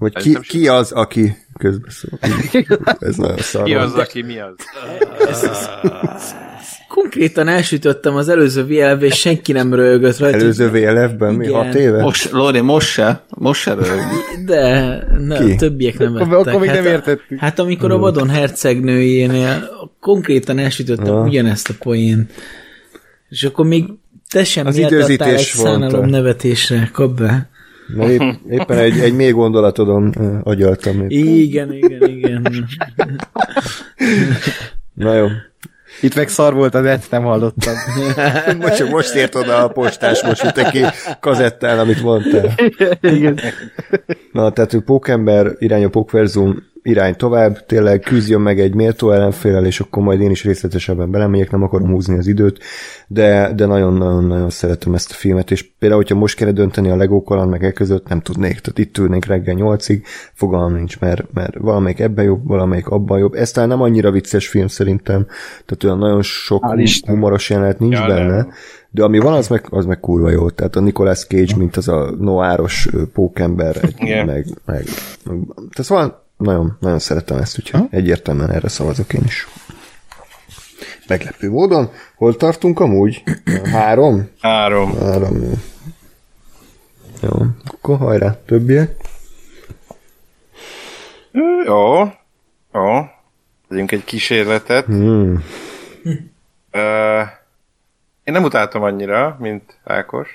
Vagy 0.03 0.23
ki, 0.23 0.39
ki 0.49 0.69
az, 0.69 0.93
aki 0.93 1.37
közbeszól. 1.59 2.19
Ez 2.99 3.17
nagyon 3.17 3.39
szar. 3.39 3.65
Ki 3.65 3.75
az, 3.75 3.95
aki 3.95 4.23
mi 4.23 4.39
az? 4.41 4.55
Konkrétan 6.89 7.49
elsütöttem 7.49 8.15
az 8.15 8.29
előző 8.29 8.65
VLV, 8.65 9.03
és 9.03 9.19
senki 9.19 9.53
nem 9.53 9.75
rögött 9.75 10.19
rajta. 10.19 10.37
Előző 10.37 10.71
VLF-ben 10.71 11.35
mi? 11.35 11.53
Hat 11.53 11.75
éve? 11.75 12.03
Most, 12.03 12.31
Lori, 12.31 12.61
most 12.61 12.89
se, 12.89 13.25
most 13.29 13.61
se 13.61 13.75
rög. 13.75 13.87
De 14.47 14.99
ne, 15.19 15.39
Ki? 15.39 15.53
a 15.53 15.57
többiek 15.57 15.99
nem 15.99 16.13
vettek. 16.13 16.33
akkor 16.33 16.61
még 16.61 16.71
nem 16.71 16.85
hát, 16.85 16.93
értettük. 16.93 17.39
Hát 17.39 17.59
amikor 17.59 17.91
a 17.91 17.99
vadon 17.99 18.29
hercegnőjénél 18.29 19.69
konkrétan 20.01 20.59
elsütöttem 20.59 21.15
Ja. 21.15 21.23
ugyanezt 21.23 21.69
a 21.69 21.75
poént. 21.79 22.33
És 23.29 23.43
akkor 23.43 23.67
még 23.67 23.85
te 24.31 24.45
sem 24.45 24.67
Az 24.67 24.77
méltattál 24.77 25.05
egy 25.05 25.11
időzítés 25.11 25.47
szánalom 25.47 26.07
nevetésre. 26.07 26.91
Kap 26.93 27.17
be. 27.17 27.51
Mert 27.97 28.11
épp, 28.11 28.21
éppen 28.51 28.79
egy, 28.79 28.99
egy 28.99 29.15
mély 29.15 29.31
gondolatodon 29.31 30.15
agyaltam. 30.43 31.01
Épp. 31.01 31.11
Igen, 31.11 31.73
igen, 31.73 32.09
igen. 32.09 32.67
Na 34.95 35.15
jó. 35.15 35.27
Itt 36.01 36.15
meg 36.15 36.29
szar 36.29 36.55
volt 36.55 36.75
a 36.75 36.81
net, 36.81 37.07
nem 37.11 37.23
hallottam. 37.23 37.75
Most 38.59 38.77
csak 38.77 38.89
most 38.89 39.15
ért 39.15 39.35
oda 39.35 39.65
a 39.65 39.69
postás, 39.69 40.23
most 40.23 40.71
ki 40.71 40.81
kazettán, 41.21 41.79
amit 41.79 42.03
mondtál. 42.03 42.55
Igen. 43.01 43.39
Na, 44.33 44.53
tehát 44.53 44.71
hogy 44.71 44.83
Pókember 44.83 45.53
irány 45.59 45.85
a 45.85 45.89
Pókverzum 45.89 46.71
irány 46.83 47.17
tovább, 47.17 47.67
tényleg 47.67 48.01
küzdjön 48.01 48.41
meg 48.41 48.61
egy 48.61 48.75
méltó 48.75 49.11
ellenfélel, 49.11 49.67
és 49.67 49.81
akkor 49.81 50.03
majd 50.03 50.21
én 50.21 50.31
is 50.31 50.45
részletesebben 50.45 51.11
belemegyek, 51.11 51.51
nem 51.51 51.63
akarom 51.63 51.91
húzni 51.91 52.19
az 52.19 52.27
időt, 52.27 52.59
de, 53.07 53.53
de 53.55 53.67
nagyon-nagyon-nagyon 53.67 54.51
szeretem 54.51 54.95
ezt 54.95 55.11
a 55.11 55.15
filmet, 55.15 55.51
és 55.51 55.71
például, 55.79 56.01
hogyha 56.01 56.19
most 56.19 56.37
kéne 56.37 56.53
dönteni 56.53 56.91
a 56.91 56.97
Lego 56.97 57.23
kaland 57.23 57.51
meg 57.51 57.65
e 57.65 57.73
között, 57.73 58.09
nem 58.09 58.21
tudnék, 58.21 58.61
tehát 58.61 58.79
itt 58.79 58.99
ülnénk 58.99 59.25
reggel 59.25 59.55
nyolcig, 59.55 60.05
fogalmam 60.33 60.75
nincs, 60.75 61.01
mert, 61.01 61.33
mert 61.33 61.57
valamelyik 61.59 62.01
ebben 62.01 62.25
jobb, 62.25 62.47
valamelyik 62.47 62.89
abban 62.89 63.19
jobb. 63.19 63.35
Ez 63.35 63.51
talán 63.51 63.69
nem 63.69 63.83
annyira 63.83 64.11
vicces 64.11 64.49
film 64.49 64.67
szerintem, 64.67 65.27
tehát 65.65 65.85
olyan 65.85 65.99
nagyon 65.99 66.23
sok 66.23 66.65
Hál' 66.67 66.81
Isten. 66.81 67.15
humoros 67.15 67.51
jelenet 67.51 67.79
nincs 67.79 67.99
Ja, 67.99 68.07
benne, 68.07 68.37
nem. 68.37 68.53
de 68.91 69.03
ami 69.03 69.19
van, 69.19 69.33
az 69.33 69.49
meg, 69.49 69.67
az 69.71 69.85
meg 69.85 70.01
kurva 70.01 70.31
jó. 70.31 70.51
Tehát 70.51 70.77
a 70.77 70.81
Nicolas 70.81 71.25
Cage, 71.27 71.57
mint 71.57 71.77
az 71.77 71.89
a 71.89 72.15
noáros 72.19 72.89
pókember, 73.13 73.77
egy, 73.83 73.95
meg, 73.99 74.27
meg, 74.27 74.47
meg, 74.65 74.85
tehát 75.71 75.87
van, 75.87 76.22
nagyon, 76.43 76.77
nagyon 76.81 76.99
szeretem 76.99 77.39
ezt, 77.39 77.59
úgyhogy 77.59 77.81
egyértelműen 77.91 78.51
erre 78.51 78.69
szavazok 78.69 79.13
én 79.13 79.23
is. 79.25 79.49
Meglepő 81.09 81.51
módon. 81.51 81.91
Hol 82.17 82.37
tartunk 82.37 82.81
amúgy? 82.81 83.23
Három? 83.73 84.29
Három. 84.41 84.99
Három. 84.99 85.43
Jó. 85.43 85.51
Jó, 87.23 87.31
akkor 87.65 87.99
hajrá, 87.99 88.37
többiek. 88.47 88.97
Jó. 91.65 92.05
Jó. 92.73 93.07
Tegyünk 93.69 93.93
egy 93.93 94.05
kísérletet. 94.05 94.85
Hmm. 94.85 95.45
Ö, 96.71 97.21
én 98.25 98.35
nem 98.35 98.45
utáltam 98.45 98.83
annyira, 98.83 99.37
mint 99.41 99.79
Ákos. 99.85 100.29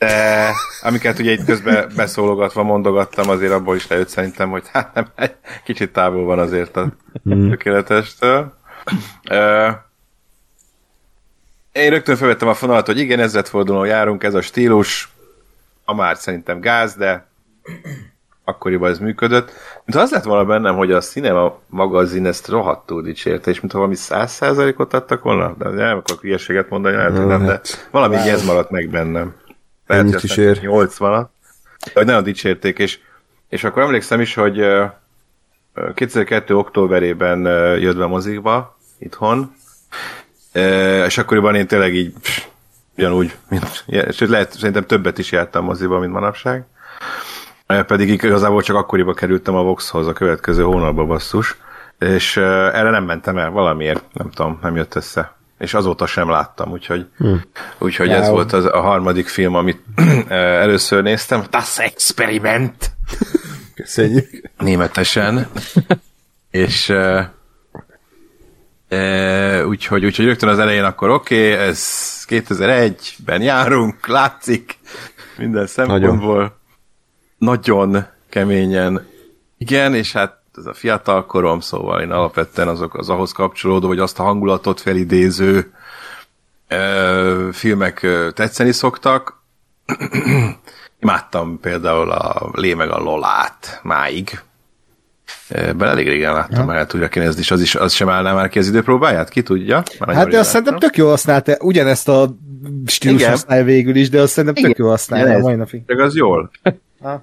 De 0.00 0.50
amiket 0.82 1.18
ugye 1.18 1.30
itt 1.32 1.44
közben 1.44 1.92
beszólogatva 1.96 2.62
mondogattam, 2.62 3.28
azért 3.28 3.52
abból 3.52 3.76
is 3.76 3.86
lejött 3.86 4.08
szerintem, 4.08 4.50
hogy 4.50 4.62
hát 4.72 4.94
nem, 4.94 5.06
egy 5.14 5.34
kicsit 5.64 5.92
távol 5.92 6.24
van 6.24 6.38
azért 6.38 6.76
a 6.76 6.88
tökéletestől. 7.24 8.54
Ö, 9.30 9.68
én 11.72 11.90
rögtön 11.90 12.16
felvettem 12.16 12.48
a 12.48 12.54
fonalat, 12.54 12.86
hogy 12.86 12.98
igen, 12.98 13.20
ezredfordulón 13.20 13.86
járunk, 13.86 14.22
ez 14.22 14.34
a 14.34 14.40
stílus, 14.40 15.08
a 15.84 15.94
már 15.94 16.16
szerintem 16.16 16.60
gáz, 16.60 16.94
de 16.94 17.26
akkoriban 18.44 18.90
ez 18.90 18.98
működött. 18.98 19.52
Mint 19.84 19.98
az 19.98 20.10
lett 20.10 20.24
volna 20.24 20.44
bennem, 20.44 20.76
hogy 20.76 20.92
a 20.92 21.00
Cinema 21.00 21.58
magazin 21.66 22.26
ezt 22.26 22.48
rohadtul 22.48 23.02
dicsérte, 23.02 23.50
és 23.50 23.60
mintha 23.60 23.78
valami 23.78 23.96
száz 23.96 24.32
százalékot 24.32 24.94
adtak 24.94 25.22
volna, 25.22 25.54
de 25.58 25.68
nem 25.68 25.96
akarok 25.96 26.20
hülyeséget 26.20 26.68
mondani, 26.68 26.96
lehet, 26.96 27.16
hogy 27.16 27.26
nem, 27.26 27.44
de 27.44 27.50
Hát. 27.50 27.88
valami 27.90 28.16
így 28.16 28.28
ez 28.28 28.44
maradt 28.44 28.70
meg 28.70 28.88
bennem. 28.88 29.34
Lehet, 29.90 30.04
Ennyit 30.04 30.22
is 30.22 30.36
ér. 30.36 30.60
80 30.60 31.12
at 31.12 31.30
hogy 31.94 32.06
nagyon 32.06 32.22
dicsérték, 32.22 32.78
és, 32.78 32.98
és 33.48 33.64
akkor 33.64 33.82
emlékszem 33.82 34.20
is, 34.20 34.34
hogy 34.34 34.58
ö, 34.58 34.84
2002. 35.94 36.50
októberében 36.54 37.40
jött 37.78 37.96
be 37.96 38.06
mozikba, 38.06 38.78
itthon, 38.98 39.54
és 41.06 41.18
akkoriban 41.18 41.54
én 41.54 41.66
tényleg 41.66 41.94
így 41.94 42.12
pff, 42.20 42.44
ugyanúgy, 42.96 43.36
mint, 43.48 43.84
sőt 44.12 44.28
lehet, 44.28 44.52
szerintem 44.52 44.86
többet 44.86 45.18
is 45.18 45.32
jártam 45.32 45.64
moziba, 45.64 45.98
mint 45.98 46.12
manapság. 46.12 46.64
Pedig 47.66 48.08
igazából 48.08 48.62
csak 48.62 48.76
akkoriban 48.76 49.14
kerültem 49.14 49.54
a 49.54 49.62
Voxhoz 49.62 50.06
a 50.06 50.12
következő 50.12 50.62
hónapban 50.62 51.06
basszus, 51.06 51.56
és 51.98 52.36
erre 52.36 52.90
nem 52.90 53.04
mentem 53.04 53.38
el 53.38 53.50
valamiért, 53.50 54.04
nem 54.12 54.30
tudom, 54.30 54.58
nem 54.62 54.76
jött 54.76 54.94
össze. 54.94 55.38
És 55.60 55.74
azóta 55.74 56.06
sem 56.06 56.30
láttam, 56.30 56.70
úgyhogy, 56.70 57.06
hmm. 57.16 57.42
úgyhogy 57.78 58.10
ez 58.10 58.28
volt 58.28 58.52
az, 58.52 58.64
a 58.64 58.80
harmadik 58.80 59.28
film, 59.28 59.54
amit 59.54 59.80
először 60.64 61.02
néztem. 61.02 61.44
Das 61.50 61.78
Experiment! 61.78 62.90
Köszönjük. 63.74 64.50
németesen, 64.58 65.46
és 66.50 66.88
uh, 66.88 67.24
uh, 68.90 69.66
úgyhogy, 69.66 70.04
úgyhogy 70.04 70.24
rögtön 70.24 70.48
az 70.48 70.58
elején 70.58 70.84
akkor 70.84 71.10
oké, 71.10 71.52
okay, 71.52 71.66
ez 71.66 71.80
2001-ben 72.28 73.42
járunk, 73.42 74.06
látszik 74.06 74.78
minden 75.36 75.66
szempontból. 75.66 76.36
Nagyon. 76.36 76.58
Nagyon 77.38 78.06
keményen. 78.28 79.06
Igen, 79.58 79.94
és 79.94 80.12
hát 80.12 80.39
ez 80.60 80.66
a 80.66 80.74
fiatal 80.74 81.26
korom, 81.26 81.60
szóval 81.60 82.00
én 82.00 82.10
alapvetően 82.10 82.68
azok 82.68 82.94
az 82.94 83.08
ahhoz 83.08 83.32
kapcsolódó, 83.32 83.86
vagy 83.86 83.98
azt 83.98 84.18
a 84.18 84.22
hangulatot 84.22 84.80
felidéző 84.80 85.72
ö, 86.68 87.48
filmek 87.52 88.02
ö, 88.02 88.28
tetszeni 88.34 88.72
szoktak. 88.72 89.42
Imádtam 91.02 91.60
például 91.60 92.10
a 92.10 92.50
Lé 92.52 92.74
meg 92.74 92.90
a 92.90 92.98
Lolát 92.98 93.80
máig. 93.82 94.40
Ebben 95.48 95.88
elég 95.88 96.08
régen 96.08 96.32
láttam, 96.32 96.68
ja. 96.68 96.74
el 96.74 96.86
tudja 96.86 97.08
kinézni, 97.08 97.40
és 97.40 97.50
az, 97.50 97.60
is, 97.60 97.74
az 97.74 97.92
sem 97.92 98.08
állná 98.08 98.32
már 98.32 98.48
ki 98.48 98.58
az 98.58 98.68
időpróbáját, 98.68 99.28
ki 99.28 99.42
tudja? 99.42 99.82
Már 99.98 100.16
Hát 100.16 100.28
de 100.28 100.38
azt 100.38 100.48
szerintem 100.50 100.78
tök 100.78 100.96
jó 100.96 101.08
használta, 101.08 101.56
ugyanezt 101.60 102.08
a 102.08 102.36
stílus 102.86 103.24
használja 103.24 103.64
végül 103.64 103.96
is, 103.96 104.08
de 104.08 104.20
azt 104.20 104.32
szerintem 104.32 104.54
tök 104.54 104.72
Igen. 104.72 104.84
jó 104.84 104.90
használja 104.90 105.36
a 105.36 105.38
mai 105.38 105.54
napig. 105.54 105.82
Csak 105.86 105.98
az 105.98 106.16
jól. 106.16 106.50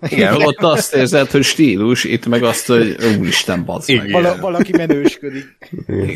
Igen, 0.09 0.41
ott 0.41 0.61
azt 0.61 0.95
érzed, 0.95 1.31
hogy 1.31 1.43
stílus, 1.43 2.03
itt 2.03 2.25
meg 2.25 2.43
azt, 2.43 2.67
hogy 2.67 2.95
úristen, 3.19 3.65
bazd 3.65 3.89
meg. 3.89 4.07
Igen. 4.07 4.21
Vala, 4.21 4.37
valaki 4.39 4.71
menősködik. 4.77 5.57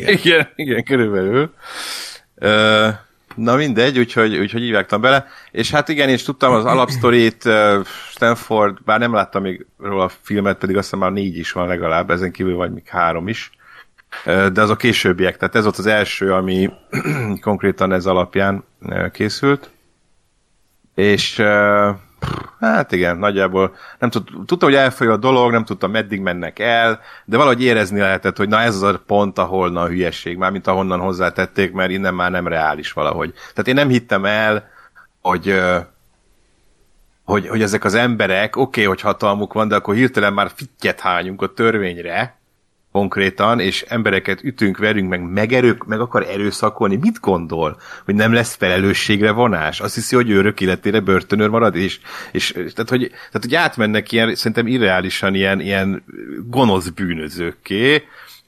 Igen, 0.06 0.48
igen, 0.54 0.84
körülbelül. 0.84 1.50
Ö, 2.34 2.88
na 3.36 3.56
mindegy, 3.56 3.98
úgyhogy, 3.98 4.36
úgyhogy 4.36 4.62
így 4.62 4.72
vágtam 4.72 5.00
bele. 5.00 5.26
És 5.50 5.70
hát 5.70 5.88
igen, 5.88 6.08
és 6.08 6.22
tudtam 6.22 6.52
az 6.52 6.64
alapsztorit, 6.64 7.48
Stanford, 8.10 8.82
bár 8.84 8.98
nem 8.98 9.14
láttam 9.14 9.42
még 9.42 9.66
róla 9.78 10.04
a 10.04 10.10
filmet, 10.22 10.58
pedig 10.58 10.76
azt 10.76 10.84
hiszem 10.84 10.98
már 10.98 11.12
négy 11.12 11.36
is 11.36 11.52
van 11.52 11.66
legalább, 11.66 12.10
ezen 12.10 12.32
kívül 12.32 12.54
vagy 12.54 12.72
még 12.72 12.88
három 12.88 13.28
is. 13.28 13.50
De 14.24 14.62
azok 14.62 14.78
későbbiek, 14.78 15.36
tehát 15.36 15.54
ez 15.54 15.62
volt 15.62 15.78
az 15.78 15.86
első, 15.86 16.32
ami 16.32 16.70
konkrétan 17.40 17.92
ez 17.92 18.06
alapján 18.06 18.64
készült. 19.12 19.70
És 20.94 21.42
Hát 22.60 22.92
igen, 22.92 23.16
nagyjából 23.16 23.74
nem 23.98 24.10
tud, 24.10 24.28
tudtam, 24.46 24.68
hogy 24.68 24.78
elfoly 24.78 25.06
a 25.06 25.16
dolog, 25.16 25.50
nem 25.50 25.64
tudtam, 25.64 25.90
meddig 25.90 26.20
mennek 26.20 26.58
el, 26.58 27.00
de 27.24 27.36
valahogy 27.36 27.62
érezni 27.62 28.00
lehetett, 28.00 28.36
hogy 28.36 28.48
na 28.48 28.60
ez 28.60 28.74
az 28.74 28.82
a 28.82 29.02
pont, 29.06 29.38
ahol 29.38 29.76
a 29.76 29.86
hülyeség, 29.86 30.36
már 30.36 30.50
mint 30.50 30.66
ahonnan 30.66 31.00
hozzátették, 31.00 31.72
mert 31.72 31.90
innen 31.90 32.14
már 32.14 32.30
nem 32.30 32.46
reális 32.48 32.92
valahogy. 32.92 33.32
Tehát 33.32 33.68
én 33.68 33.74
nem 33.74 33.88
hittem 33.88 34.24
el, 34.24 34.68
hogy, 35.20 35.60
hogy, 37.24 37.48
hogy 37.48 37.62
ezek 37.62 37.84
az 37.84 37.94
emberek, 37.94 38.56
oké, 38.56 38.80
okay, 38.80 38.84
hogy 38.84 39.00
hatalmuk 39.00 39.52
van, 39.52 39.68
de 39.68 39.74
akkor 39.74 39.94
hirtelen 39.94 40.32
már 40.32 40.50
fittyet 40.54 41.00
hányunk 41.00 41.42
a 41.42 41.52
törvényre, 41.54 42.41
konkrétan, 42.92 43.60
és 43.60 43.82
embereket 43.82 44.44
ütünk, 44.44 44.78
verünk, 44.78 45.08
meg 45.08 45.22
megerők, 45.22 45.84
meg 45.84 46.00
akar 46.00 46.22
erőszakolni, 46.22 46.96
mit 46.96 47.20
gondol? 47.20 47.80
Hogy 48.04 48.14
nem 48.14 48.32
lesz 48.32 48.54
felelősségre 48.54 49.30
vonás? 49.30 49.80
Azt 49.80 49.94
hiszi, 49.94 50.14
hogy 50.14 50.30
örök 50.30 50.60
életére 50.60 51.00
börtönőr 51.00 51.48
marad, 51.48 51.76
és, 51.76 52.00
és 52.32 52.52
tehát, 52.52 52.88
hogy, 52.88 53.08
tehát, 53.08 53.40
hogy 53.40 53.54
átmennek 53.54 54.12
ilyen, 54.12 54.34
szerintem 54.34 54.66
irreálisan 54.66 55.34
ilyen, 55.34 55.60
ilyen 55.60 56.04
gonosz 56.46 56.88
bűnözőkké, 56.88 58.02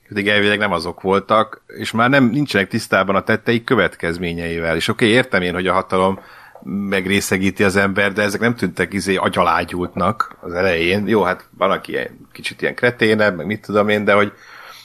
pedig 0.09 0.29
elvileg 0.29 0.59
nem 0.59 0.73
azok 0.73 1.01
voltak, 1.01 1.63
és 1.67 1.91
már 1.91 2.11
nem 2.11 2.25
nincsenek 2.25 2.69
tisztában 2.69 3.17
a 3.17 3.23
tetteik 3.23 3.65
következményeivel. 3.65 4.77
És 4.77 4.89
oké, 4.89 5.05
okay, 5.05 5.17
értem 5.17 5.43
én, 5.43 5.55
hogy 5.55 5.67
a 5.67 5.73
hatalom 5.73 6.19
megrészegíti 6.65 7.65
az 7.65 7.77
ember, 7.77 8.13
de 8.13 8.23
ezek 8.23 8.41
nem 8.41 8.55
tűntek 8.55 8.93
izé 8.93 9.17
agyalágyultnak 9.17 10.37
az 10.41 10.53
elején. 10.53 11.09
Jó, 11.09 11.23
hát 11.23 11.49
van, 11.59 11.71
aki 11.71 11.93
ilyen, 11.93 12.29
kicsit 12.33 12.63
ilyen 12.63 12.75
kreténebb, 12.75 13.37
meg 13.37 13.47
mit 13.47 13.61
tudom 13.61 13.89
én, 13.89 14.05
de 14.05 14.13
hogy, 14.13 14.33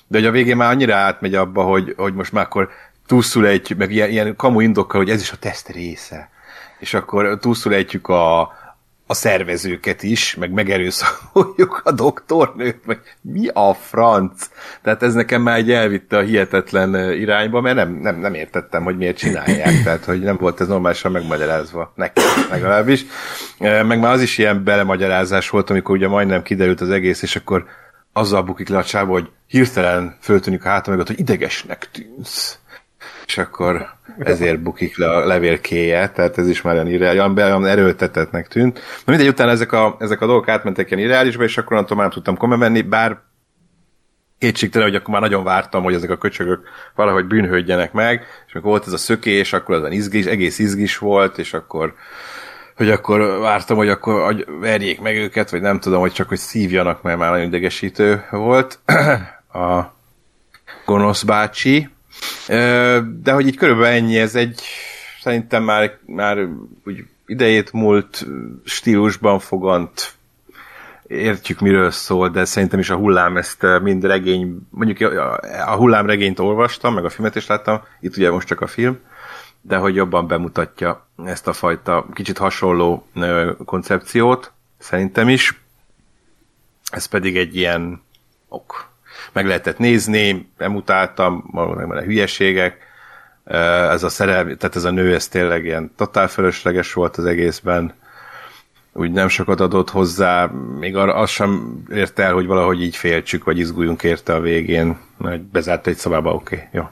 de 0.08 0.18
hogy 0.18 0.28
a 0.28 0.32
végén 0.32 0.58
már 0.58 0.72
annyira 0.72 0.96
átmegy 0.96 1.36
abba, 1.36 1.64
hogy, 1.64 1.94
hogy 1.98 2.14
most 2.14 2.32
már 2.32 2.46
akkor 2.46 2.70
túlszul 3.06 3.48
egy, 3.48 3.76
meg 3.78 3.92
ilyen, 3.92 4.10
ilyen 4.10 4.36
kamu 4.36 4.60
indokkal, 4.60 5.02
hogy 5.02 5.10
ez 5.10 5.22
is 5.22 5.32
a 5.32 5.38
teszt 5.38 5.70
része. 5.70 6.30
És 6.80 6.94
akkor 6.94 7.38
túlszulejtjük 7.40 8.08
a, 8.08 8.52
a 9.12 9.14
szervezőket 9.14 10.04
is, 10.04 10.36
meg 10.36 10.52
megerőszakoljuk 10.52 11.82
a 11.84 11.92
doktornőt, 11.92 12.86
meg 12.86 13.00
mi 13.22 13.48
a 13.48 13.74
franc? 13.74 14.50
Tehát 14.84 15.04
ez 15.04 15.14
nekem 15.14 15.42
már 15.42 15.58
egy 15.58 15.72
elvitte 15.72 16.18
a 16.18 16.22
hihetetlen 16.22 17.14
irányba, 17.14 17.62
mert 17.62 17.76
nem, 17.76 18.00
nem, 18.02 18.20
nem 18.20 18.34
értettem, 18.34 18.84
hogy 18.84 18.98
miért 18.98 19.18
csinálják, 19.18 19.84
tehát 19.84 20.06
hogy 20.06 20.22
nem 20.22 20.38
volt 20.38 20.62
ez 20.62 20.68
normálisan 20.68 21.12
megmagyarázva, 21.12 21.94
nekem 21.96 22.24
legalábbis. 22.50 23.06
Meg 23.60 24.00
már 24.00 24.14
az 24.14 24.22
is 24.22 24.38
ilyen 24.38 24.64
belemagyarázás 24.64 25.50
volt, 25.50 25.70
amikor 25.70 25.96
ugye 25.96 26.08
majdnem 26.08 26.44
kiderült 26.44 26.82
az 26.82 26.90
egész, 26.90 27.22
és 27.22 27.36
akkor 27.36 27.66
azzal 28.14 28.42
bukik 28.42 28.70
le 28.70 28.78
a 28.78 28.84
csába, 28.84 29.12
hogy 29.12 29.30
hirtelen 29.48 30.18
föltűnik 30.22 30.66
a 30.66 30.70
hátam 30.70 30.94
mögött, 30.94 31.08
hogy 31.08 31.20
idegesnek 31.20 31.90
tűnsz 31.92 32.60
és 33.30 33.38
akkor 33.38 33.90
ezért 34.20 34.60
bukik 34.60 34.98
le 34.98 35.10
a 35.10 35.26
levélkéje, 35.26 36.10
tehát 36.10 36.38
ez 36.38 36.48
is 36.48 36.62
már 36.62 36.74
olyan, 36.74 36.88
irreál, 36.88 37.34
olyan, 37.36 37.66
erőltetetnek 37.66 38.48
tűnt. 38.48 38.76
Na 39.06 39.12
mindegy, 39.12 39.28
utána 39.28 39.52
ezek 39.52 39.72
a, 39.72 39.96
ezek 40.00 40.22
a 40.22 40.26
dolgok 40.26 40.48
átmentek 40.48 40.92
ilyen 40.92 41.04
irreálisba, 41.04 41.44
és 41.44 41.58
akkor 41.58 41.72
onnantól 41.74 41.98
már 41.98 42.06
nem 42.06 42.16
tudtam 42.16 42.38
komolyan 42.38 42.90
bár 42.90 43.20
kétségtelen, 44.38 44.88
hogy 44.88 44.98
akkor 44.98 45.14
már 45.14 45.22
nagyon 45.22 45.44
vártam, 45.44 45.84
hogy 45.84 45.94
ezek 45.94 46.10
a 46.10 46.18
köcsögök 46.18 46.68
valahogy 46.96 47.26
bűnhődjenek 47.26 47.92
meg, 47.92 48.20
és 48.48 48.54
amikor 48.54 48.72
volt 48.72 48.88
ez 48.88 48.94
a 48.94 48.98
szökés, 48.98 49.54
akkor 49.54 49.76
az 49.76 49.92
izgis, 49.92 50.26
egész 50.26 50.60
izgis 50.60 50.98
volt, 50.98 51.38
és 51.38 51.54
akkor 51.54 51.94
hogy 52.76 52.90
akkor 52.90 53.40
vártam, 53.40 53.78
hogy 53.78 53.90
akkor 53.90 54.26
hogy 54.26 54.46
verjék 54.60 55.02
meg 55.02 55.16
őket, 55.16 55.50
vagy 55.50 55.62
nem 55.62 55.80
tudom, 55.80 56.00
hogy 56.00 56.12
csak 56.12 56.28
hogy 56.28 56.38
szívjanak, 56.38 57.02
mert 57.02 57.18
már 57.18 57.32
nagyon 57.32 57.48
idegesítő 57.48 58.26
volt 58.32 58.80
a 59.68 59.94
gonosz 60.86 61.24
bácsi. 61.24 61.90
De 63.22 63.32
hogy 63.32 63.48
így 63.48 63.56
körülbelül 63.56 63.98
ennyi, 63.98 64.18
ez 64.18 64.36
egy 64.36 64.62
szerintem 65.22 65.64
már, 65.64 65.98
már 66.06 66.48
úgy 66.86 67.06
idejét 67.26 67.74
múlt 67.74 68.26
stílusban 68.66 69.40
fogant 69.40 70.14
értjük, 71.08 71.60
miről 71.60 71.92
szól, 71.92 72.30
de 72.30 72.46
szerintem 72.46 72.80
is 72.80 72.90
a 72.90 72.96
hullám 72.96 73.38
ezt 73.38 73.66
mind 73.82 74.04
regény, 74.04 74.58
mondjuk 74.70 75.12
a, 75.66 75.76
hullám 75.76 76.06
regényt 76.06 76.40
olvastam, 76.40 76.94
meg 76.94 77.06
a 77.06 77.10
filmet 77.10 77.36
is 77.36 77.48
láttam, 77.48 77.82
itt 78.00 78.18
ugye 78.18 78.32
most 78.32 78.48
csak 78.48 78.62
a 78.62 78.68
film, 78.68 79.00
de 79.62 79.78
hogy 79.78 79.96
jobban 79.96 80.28
bemutatja 80.28 81.08
ezt 81.26 81.48
a 81.48 81.54
fajta 81.54 82.06
kicsit 82.14 82.38
hasonló 82.38 83.08
koncepciót, 83.66 84.52
szerintem 84.78 85.30
is. 85.30 85.62
Ez 86.92 87.06
pedig 87.06 87.38
egy 87.38 87.56
ilyen 87.56 88.02
ok. 88.48 88.89
Meg 89.34 89.46
lehetett 89.46 89.78
nézni, 89.78 90.50
emutáltam, 90.58 91.50
valószínűleg 91.52 92.04
a 92.04 92.06
hülyeségek, 92.06 92.88
ez 93.90 94.04
a 94.04 94.10
szerelmi, 94.10 94.56
tehát 94.56 94.76
ez 94.76 94.84
a 94.84 94.92
nő, 94.92 95.14
ez 95.14 95.28
tényleg 95.28 95.66
ilyen 95.66 95.92
totál 95.96 96.28
fölösleges 96.28 96.94
volt 96.94 97.18
az 97.18 97.26
egészben, 97.26 97.94
úgy 98.94 99.12
nem 99.12 99.28
sokat 99.28 99.60
adott 99.60 99.90
hozzá, 99.90 100.46
még 100.80 100.96
arra 100.96 101.14
az 101.14 101.30
sem 101.30 101.84
érte 101.90 102.24
el, 102.24 102.34
hogy 102.34 102.46
valahogy 102.46 102.82
így 102.82 102.96
féltsük, 102.96 103.44
vagy 103.44 103.60
izguljunk 103.60 104.04
érte 104.04 104.34
a 104.34 104.40
végén, 104.40 104.98
mert 105.18 105.42
bezárt 105.42 105.88
egy 105.88 105.98
szobába, 105.98 106.34
oké, 106.34 106.56
okay, 106.56 106.68
jó. 106.72 106.90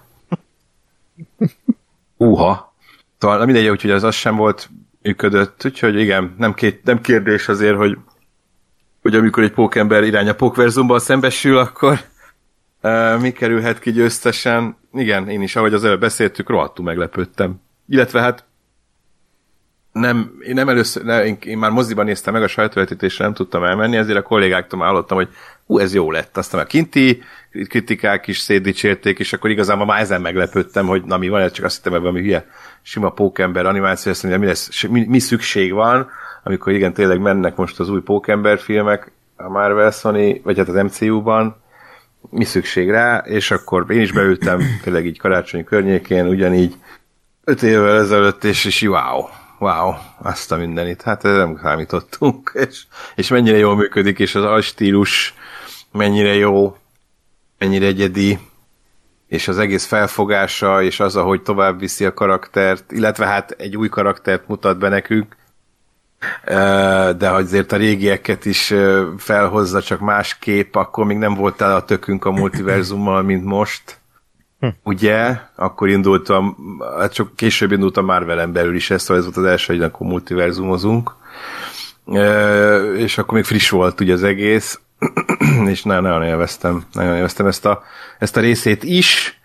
Uha. 2.30 2.76
Szóval 3.18 3.46
mindegy, 3.46 3.68
úgyhogy 3.68 3.92
az 3.92 4.04
az 4.04 4.16
sem 4.16 4.36
volt 4.36 4.70
működött, 5.02 5.66
úgyhogy 5.66 6.00
igen, 6.00 6.36
nem, 6.38 6.54
két, 6.54 6.84
nem 6.84 7.02
kérdés 7.02 7.48
azért, 7.48 7.76
hogy, 7.76 7.98
hogy 9.02 9.16
amikor 9.16 9.44
egy 9.44 9.52
pókember 9.52 10.04
irány 10.04 10.30
a 10.30 10.34
pókverzumban 10.34 11.00
szembesül, 11.00 11.58
akkor 11.58 12.00
mi 13.22 13.32
kerülhet 13.32 13.80
ki 13.80 13.92
győztesen. 13.92 14.78
Igen, 14.94 15.30
én 15.30 15.42
is, 15.42 15.56
ahogy 15.56 15.74
az 15.74 15.84
előbb 15.84 16.00
beszéltük, 16.00 16.50
rohadtul 16.50 16.86
meglepődtem. 16.86 17.62
Illetve 17.88 18.22
hát 18.22 18.46
nem, 19.92 20.32
én 20.42 20.54
nem 20.54 20.70
először, 20.70 21.04
ne, 21.04 21.26
én, 21.26 21.38
én 21.46 21.58
már 21.58 21.72
moziban 21.72 22.06
néztem 22.06 22.34
meg 22.34 22.44
a 22.44 22.48
sajtóvetítésre, 22.48 23.24
nem 23.24 23.34
tudtam 23.34 23.64
elmenni, 23.64 23.98
ezért 23.98 24.18
a 24.18 24.22
kollégáktól 24.22 24.80
már 24.80 24.90
hallottam, 24.90 25.18
hogy 25.18 25.30
hú, 25.66 25.78
ez 25.80 25.94
jó 25.94 26.12
lett. 26.12 26.38
Aztán 26.38 26.62
a 26.62 26.66
kinti 26.66 27.22
kritikák 27.68 28.28
is 28.28 28.38
szétdicsérték, 28.38 29.20
és 29.20 29.34
akkor 29.34 29.50
igazából 29.50 29.86
már 29.86 30.02
ezen 30.02 30.22
meglepődtem, 30.22 30.86
hogy 30.86 31.04
na 31.04 31.18
mi 31.18 31.30
van, 31.30 31.42
ez 31.42 31.52
csak 31.52 31.66
azt 31.66 31.76
hittem 31.76 31.94
ebben, 31.94 32.08
ami 32.08 32.22
hülye 32.22 32.46
sima 32.82 33.10
pókember 33.10 33.66
animáció, 33.66 34.12
azt 34.12 34.24
mondja, 34.24 34.42
mi, 34.42 34.48
lesz, 34.48 34.84
mi, 34.84 35.06
mi, 35.06 35.20
szükség 35.20 35.74
van, 35.74 36.10
amikor 36.44 36.74
igen, 36.74 36.94
tényleg 36.94 37.20
mennek 37.20 37.56
most 37.56 37.80
az 37.80 37.90
új 37.90 38.02
pókember 38.02 38.60
filmek 38.60 39.12
a 39.36 39.50
Marvel 39.50 39.92
Sony, 39.92 40.42
vagy 40.44 40.58
hát 40.58 40.68
az 40.68 40.76
MCU-ban, 40.76 41.62
mi 42.30 42.44
szükség 42.44 42.90
rá, 42.90 43.18
és 43.18 43.52
akkor 43.52 43.92
én 43.92 44.02
is 44.02 44.12
beültem 44.12 44.62
tényleg 44.84 45.06
így 45.06 45.20
karácsony 45.20 45.64
környékén, 45.64 46.28
ugyanígy 46.28 46.76
öt 47.44 47.64
évvel 47.64 48.00
ezelőtt, 48.00 48.44
és, 48.44 48.66
és 48.66 48.82
wow, 48.82 49.26
wow, 49.60 49.94
azt 50.22 50.52
a 50.52 50.58
mindenit, 50.58 51.02
hát 51.02 51.24
nem 51.24 51.60
számítottunk, 51.62 52.52
és, 52.54 52.84
és 53.16 53.28
mennyire 53.28 53.58
jól 53.58 53.76
működik, 53.76 54.20
és 54.20 54.36
az 54.36 54.44
alstílus 54.44 55.34
mennyire 55.92 56.34
jó, 56.34 56.78
mennyire 57.58 57.86
egyedi, 57.86 58.40
és 59.28 59.48
az 59.48 59.58
egész 59.58 59.86
felfogása, 59.86 60.82
és 60.84 61.00
az, 61.00 61.16
ahogy 61.16 61.42
tovább 61.42 61.80
viszi 61.80 62.06
a 62.06 62.14
karaktert, 62.14 62.92
illetve 62.92 63.26
hát 63.26 63.52
egy 63.52 63.78
új 63.78 63.90
karaktert 63.90 64.48
mutat 64.48 64.78
be 64.78 64.90
nekünk, 64.90 65.36
de 67.18 67.30
azért 67.30 67.72
a 67.72 67.78
régieket 67.78 68.46
is 68.46 68.74
felhozza, 69.18 69.82
csak 69.82 70.00
más 70.00 70.38
kép, 70.40 70.76
akkor 70.76 71.06
még 71.06 71.18
nem 71.18 71.34
volt 71.34 71.62
el 71.62 71.76
a 71.76 71.84
tökünk 71.84 72.26
a 72.26 72.32
multiverzummal, 72.32 73.22
mint 73.22 73.44
most. 73.44 74.00
Hm. 74.60 74.68
Ugye? 74.84 75.40
Akkor 75.56 75.90
indult 75.90 76.30
a, 76.30 76.56
hát 77.00 77.14
csak 77.14 77.36
később 77.36 77.72
indult 77.72 77.98
a 77.98 78.02
Marvel-en 78.02 78.52
belül 78.52 78.76
is 78.76 78.90
ez, 78.90 79.02
szóval 79.02 79.18
ez 79.18 79.24
volt 79.24 79.38
az 79.38 79.52
első, 79.52 79.74
hogy 79.74 79.84
akkor 79.84 80.08
multiverzumozunk. 80.08 81.16
És 82.98 83.18
akkor 83.18 83.34
még 83.34 83.44
friss 83.44 83.70
volt 83.70 84.00
ugye 84.00 84.14
az 84.14 84.24
egész, 84.24 84.80
és 85.68 85.84
nagyon, 85.84 86.04
nagyon 86.04 86.24
élveztem, 86.24 86.84
nagyon 86.92 87.16
élveztem 87.16 87.46
ezt 87.46 87.66
a, 87.66 87.84
ezt 88.20 88.38
a 88.38 88.40
részét 88.40 88.84
is, 88.84 89.40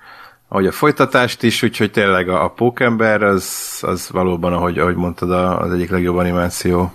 ahogy 0.52 0.66
a 0.66 0.72
folytatást 0.72 1.42
is, 1.42 1.62
úgyhogy 1.62 1.90
tényleg 1.90 2.28
a, 2.28 2.44
a 2.44 2.48
Pókember 2.48 3.22
az, 3.22 3.78
az 3.80 4.10
valóban, 4.10 4.52
ahogy, 4.52 4.78
ahogy 4.78 4.94
mondtad, 4.94 5.30
az 5.30 5.72
egyik 5.72 5.90
legjobb 5.90 6.16
animáció 6.16 6.92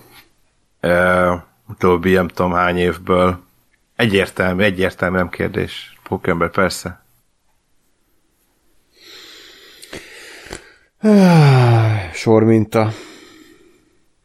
uh, 0.81 1.33
utóbbi 1.67 2.13
nem 2.13 2.27
tudom 2.27 2.51
hány 2.51 2.77
évből. 2.77 3.39
Egyértelmű, 3.95 4.63
egyértelmű, 4.63 5.17
nem 5.17 5.29
kérdés. 5.29 5.97
Pókember, 6.03 6.49
persze. 6.49 7.03
Sor 12.13 12.43
minta. 12.43 12.91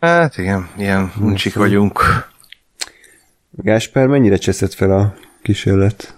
Hát 0.00 0.38
igen, 0.38 0.68
ilyen 0.76 1.12
uncsik 1.20 1.54
vagyunk. 1.54 2.02
Gásper, 3.50 4.06
mennyire 4.06 4.36
cseszett 4.36 4.72
fel 4.72 4.90
a 4.90 5.14
kísérlet? 5.42 6.16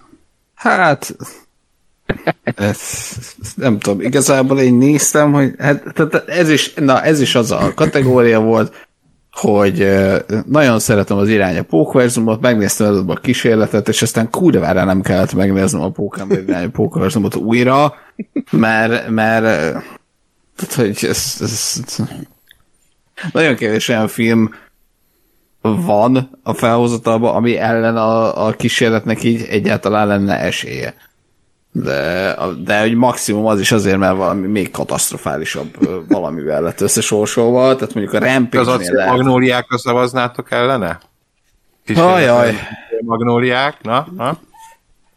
Hát, 0.55 1.15
ez, 2.55 2.79
nem 3.55 3.79
tudom, 3.79 4.01
igazából 4.01 4.59
én 4.59 4.73
néztem, 4.73 5.33
hogy 5.33 5.53
hát, 5.57 6.23
ez, 6.27 6.49
is, 6.49 6.73
na, 6.73 7.01
ez 7.01 7.21
is 7.21 7.35
az 7.35 7.51
a 7.51 7.71
kategória 7.75 8.39
volt, 8.39 8.87
hogy 9.31 9.87
nagyon 10.45 10.79
szeretem 10.79 11.17
az 11.17 11.29
irány 11.29 11.57
a 11.57 11.63
pókverzumot, 11.63 12.41
megnéztem 12.41 12.87
az 12.87 13.03
a 13.07 13.13
kísérletet, 13.13 13.87
és 13.87 14.01
aztán 14.01 14.29
kurvára 14.29 14.83
nem 14.83 15.01
kellett 15.01 15.33
megnéznem 15.33 15.81
a 15.81 15.89
pókember 15.89 16.39
irány 16.39 16.71
újra, 17.35 17.93
mert, 18.51 19.09
mert 19.09 19.43
tehát, 20.55 20.73
hogy 20.75 21.09
ez, 21.09 21.37
ez, 21.41 21.83
nagyon 23.31 23.55
kevés 23.55 23.87
olyan 23.87 24.07
film 24.07 24.53
van 25.61 26.39
a 26.43 26.53
felhozatalban, 26.53 27.35
ami 27.35 27.57
ellen 27.57 27.97
a, 27.97 28.45
a 28.45 28.51
kísérletnek 28.51 29.23
így 29.23 29.41
egyáltalán 29.49 30.07
lenne 30.07 30.39
esélye. 30.39 30.93
De, 31.83 32.35
de 32.63 32.79
hogy 32.79 32.95
maximum 32.95 33.45
az 33.45 33.59
is 33.59 33.71
azért, 33.71 33.97
mert 33.97 34.15
valami 34.15 34.47
még 34.47 34.71
katasztrofálisabb 34.71 35.67
valamivel 36.07 36.61
lett 36.61 36.81
összesorsolva, 36.81 37.75
tehát 37.75 37.93
mondjuk 37.93 38.13
a 38.13 38.25
rampage 38.25 38.71
Az 38.71 38.89
lehet... 38.89 39.11
magnóliákra 39.11 39.77
szavaznátok 39.77 40.51
ellene? 40.51 40.99
Ajaj. 41.95 42.53
Magnóliák, 42.99 43.77
na, 43.81 44.07
na. 44.15 44.37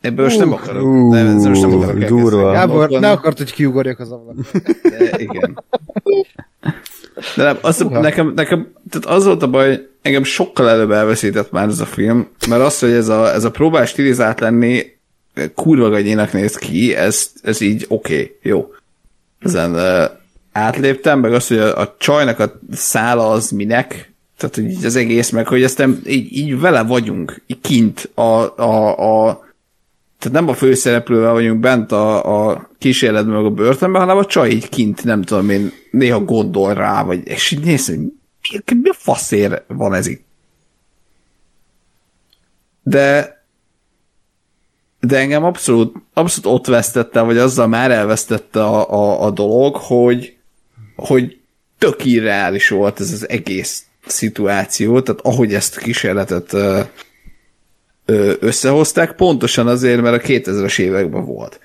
Ebből 0.00 0.24
most 0.24 0.38
nem 0.38 0.52
akarok. 0.52 0.82
Uh, 0.82 1.14
nem, 1.14 1.26
ezzel 1.26 1.48
most 1.48 1.60
nem 1.60 1.74
akarok 1.74 2.04
durva. 2.04 2.52
Gábor, 2.52 2.88
ne 2.88 3.10
akart, 3.10 3.38
hogy 3.38 3.52
kiugorjak 3.52 3.98
az 3.98 4.10
ablakon. 4.10 4.46
Igen. 5.16 5.64
De 7.36 7.42
nem, 7.42 7.58
az, 7.60 7.80
uh-huh. 7.80 8.02
nekem, 8.02 8.32
nekem 8.34 8.72
tehát 8.90 9.16
az 9.18 9.24
volt 9.24 9.42
a 9.42 9.50
baj, 9.50 9.88
engem 10.02 10.22
sokkal 10.22 10.68
előbb 10.68 10.90
elveszített 10.90 11.50
már 11.50 11.68
ez 11.68 11.80
a 11.80 11.86
film, 11.86 12.28
mert 12.48 12.62
az, 12.62 12.78
hogy 12.78 12.90
ez 12.90 13.08
a, 13.08 13.32
ez 13.32 13.44
a 13.44 13.50
próbál 13.50 13.86
stilizált 13.86 14.40
lenni, 14.40 14.97
kurva 15.54 15.88
gagyének 15.88 16.32
néz 16.32 16.56
ki, 16.56 16.94
ez, 16.94 17.30
ez 17.42 17.60
így 17.60 17.84
oké, 17.88 18.14
okay, 18.14 18.36
jó. 18.42 18.72
Ezen 19.38 19.74
uh, 19.74 20.10
átléptem, 20.52 21.20
meg 21.20 21.32
az, 21.32 21.48
hogy 21.48 21.58
a, 21.58 21.80
a 21.80 21.94
csajnak 21.98 22.38
a 22.38 22.60
szála 22.72 23.30
az 23.30 23.50
minek, 23.50 24.12
tehát 24.36 24.54
hogy 24.54 24.64
így 24.64 24.84
az 24.84 24.96
egész, 24.96 25.30
meg 25.30 25.46
hogy 25.46 25.64
aztán 25.64 26.00
így, 26.06 26.36
így 26.36 26.60
vele 26.60 26.82
vagyunk, 26.82 27.42
így 27.46 27.60
kint 27.60 28.10
a, 28.14 28.58
a, 28.58 29.26
a 29.28 29.46
tehát 30.18 30.38
nem 30.38 30.48
a 30.48 30.54
főszereplővel 30.54 31.32
vagyunk 31.32 31.60
bent 31.60 31.92
a, 31.92 32.48
a 32.48 32.68
kísérletben, 32.78 33.34
meg 33.34 33.44
a 33.44 33.50
börtönben, 33.50 34.00
hanem 34.00 34.16
a 34.16 34.24
csaj 34.24 34.50
így 34.50 34.68
kint, 34.68 35.04
nem 35.04 35.22
tudom 35.22 35.50
én, 35.50 35.72
néha 35.90 36.24
gondol 36.24 36.74
rá, 36.74 37.02
vagy, 37.02 37.26
és 37.26 37.50
így 37.50 37.64
néz, 37.64 37.86
hogy 37.86 37.98
mi, 37.98 38.76
mi 38.82 38.88
a 38.88 38.94
faszér 38.98 39.62
van 39.66 39.94
ez 39.94 40.06
itt? 40.06 40.26
De 42.82 43.37
de 45.00 45.18
engem 45.18 45.44
abszolút, 45.44 45.96
abszolút 46.12 46.58
ott 46.58 46.66
vesztette, 46.66 47.20
vagy 47.20 47.38
azzal 47.38 47.66
már 47.66 47.90
elvesztette 47.90 48.64
a, 48.64 48.92
a, 48.92 49.24
a 49.24 49.30
dolog, 49.30 49.76
hogy, 49.76 50.36
hogy 50.96 51.38
tök 51.78 52.04
irreális 52.04 52.68
volt 52.68 53.00
ez 53.00 53.12
az 53.12 53.28
egész 53.28 53.84
szituáció, 54.06 55.00
tehát 55.00 55.20
ahogy 55.20 55.54
ezt 55.54 55.76
a 55.76 55.80
kísérletet 55.80 56.52
ö, 56.52 56.80
ö, 58.04 58.32
összehozták, 58.40 59.12
pontosan 59.12 59.66
azért, 59.66 60.00
mert 60.00 60.24
a 60.24 60.26
2000-es 60.26 60.78
években 60.78 61.24
volt. 61.24 61.60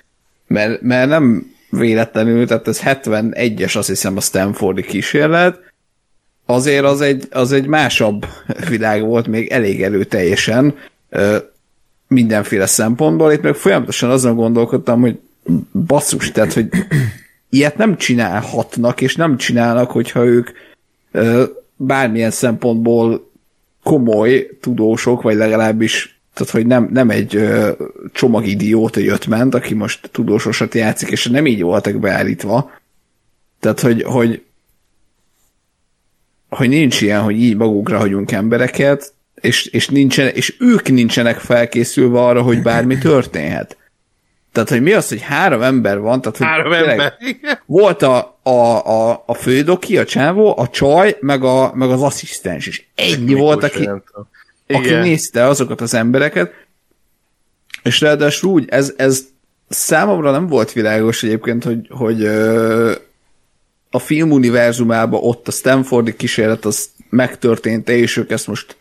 Mert, 0.46 0.80
mert 0.80 1.08
nem 1.08 1.52
véletlenül, 1.70 2.46
tehát 2.46 2.68
ez 2.68 2.80
71-es 2.84 3.76
azt 3.76 3.88
hiszem 3.88 4.16
a 4.16 4.20
Stanfordi 4.20 4.82
kísérlet, 4.82 5.72
azért 6.46 6.84
az 6.84 7.00
egy, 7.00 7.28
az 7.30 7.52
egy 7.52 7.66
másabb 7.66 8.26
világ 8.68 9.02
volt, 9.02 9.26
még 9.26 9.48
elég 9.48 9.82
erőteljesen, 9.82 10.74
mindenféle 12.08 12.66
szempontból. 12.66 13.32
Itt 13.32 13.42
meg 13.42 13.54
folyamatosan 13.54 14.10
azon 14.10 14.34
gondolkodtam, 14.34 15.00
hogy 15.00 15.18
basszus, 15.86 16.30
tehát, 16.30 16.52
hogy 16.52 16.68
ilyet 17.48 17.76
nem 17.76 17.96
csinálhatnak, 17.96 19.00
és 19.00 19.16
nem 19.16 19.36
csinálnak, 19.36 19.90
hogyha 19.90 20.24
ők 20.24 20.50
bármilyen 21.76 22.30
szempontból 22.30 23.30
komoly 23.82 24.50
tudósok, 24.60 25.22
vagy 25.22 25.36
legalábbis 25.36 26.14
tehát, 26.34 26.52
hogy 26.52 26.66
nem, 26.66 26.88
nem 26.92 27.10
egy 27.10 27.36
ö, 27.36 27.70
csomag 28.12 28.46
idióta 28.46 29.00
jött 29.00 29.26
ment, 29.26 29.54
aki 29.54 29.74
most 29.74 30.08
tudósosat 30.12 30.74
játszik, 30.74 31.08
és 31.08 31.26
nem 31.26 31.46
így 31.46 31.62
voltak 31.62 31.98
beállítva. 31.98 32.70
Tehát, 33.60 33.80
hogy, 33.80 34.02
hogy, 34.02 34.42
hogy 36.48 36.68
nincs 36.68 37.00
ilyen, 37.00 37.22
hogy 37.22 37.40
így 37.40 37.56
magukra 37.56 37.98
hagyunk 37.98 38.32
embereket, 38.32 39.13
és, 39.44 39.66
és, 39.66 39.88
nincsen, 39.88 40.28
és 40.28 40.54
ők 40.58 40.88
nincsenek 40.88 41.38
felkészülve 41.38 42.20
arra, 42.20 42.42
hogy 42.42 42.62
bármi 42.62 42.98
történhet. 42.98 43.76
Tehát, 44.52 44.68
hogy 44.68 44.82
mi 44.82 44.92
az, 44.92 45.08
hogy 45.08 45.20
három 45.22 45.62
ember 45.62 45.98
van, 45.98 46.20
tehát, 46.20 46.36
hogy 46.36 46.46
három 46.46 46.72
ember. 46.72 47.14
volt 47.66 48.02
a, 48.02 48.38
a, 48.42 48.50
a, 48.86 49.22
a 49.26 49.34
fődoki, 49.34 49.98
a 49.98 50.04
csávó, 50.04 50.58
a 50.58 50.68
csaj, 50.68 51.16
meg, 51.20 51.44
a, 51.44 51.72
meg 51.74 51.90
az 51.90 52.02
asszisztens 52.02 52.66
is. 52.66 52.90
Ennyi 52.94 53.34
volt, 53.34 53.62
aki, 53.62 53.88
aki 54.68 54.94
nézte 54.94 55.46
azokat 55.46 55.80
az 55.80 55.94
embereket, 55.94 56.52
és 57.82 58.00
ráadásul 58.00 58.50
úgy, 58.50 58.68
ez, 58.68 58.94
ez 58.96 59.24
számomra 59.68 60.30
nem 60.30 60.46
volt 60.46 60.72
világos 60.72 61.22
egyébként, 61.22 61.64
hogy, 61.64 61.86
hogy 61.88 62.22
ö, 62.22 62.92
a 63.90 63.98
filmuniverzumában 63.98 65.20
ott 65.22 65.48
a 65.48 65.52
Stanfordi 65.52 66.16
kísérlet 66.16 66.64
az 66.64 66.88
megtörtént 67.10 67.88
és 67.88 68.16
ők 68.16 68.30
ezt 68.30 68.46
most 68.46 68.76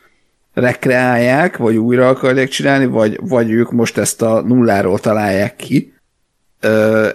rekreálják, 0.53 1.57
vagy 1.57 1.75
újra 1.75 2.07
akarják 2.07 2.47
csinálni, 2.47 2.85
vagy, 2.85 3.19
vagy 3.21 3.51
ők 3.51 3.71
most 3.71 3.97
ezt 3.97 4.21
a 4.21 4.41
nulláról 4.41 4.99
találják 4.99 5.55
ki. 5.55 5.93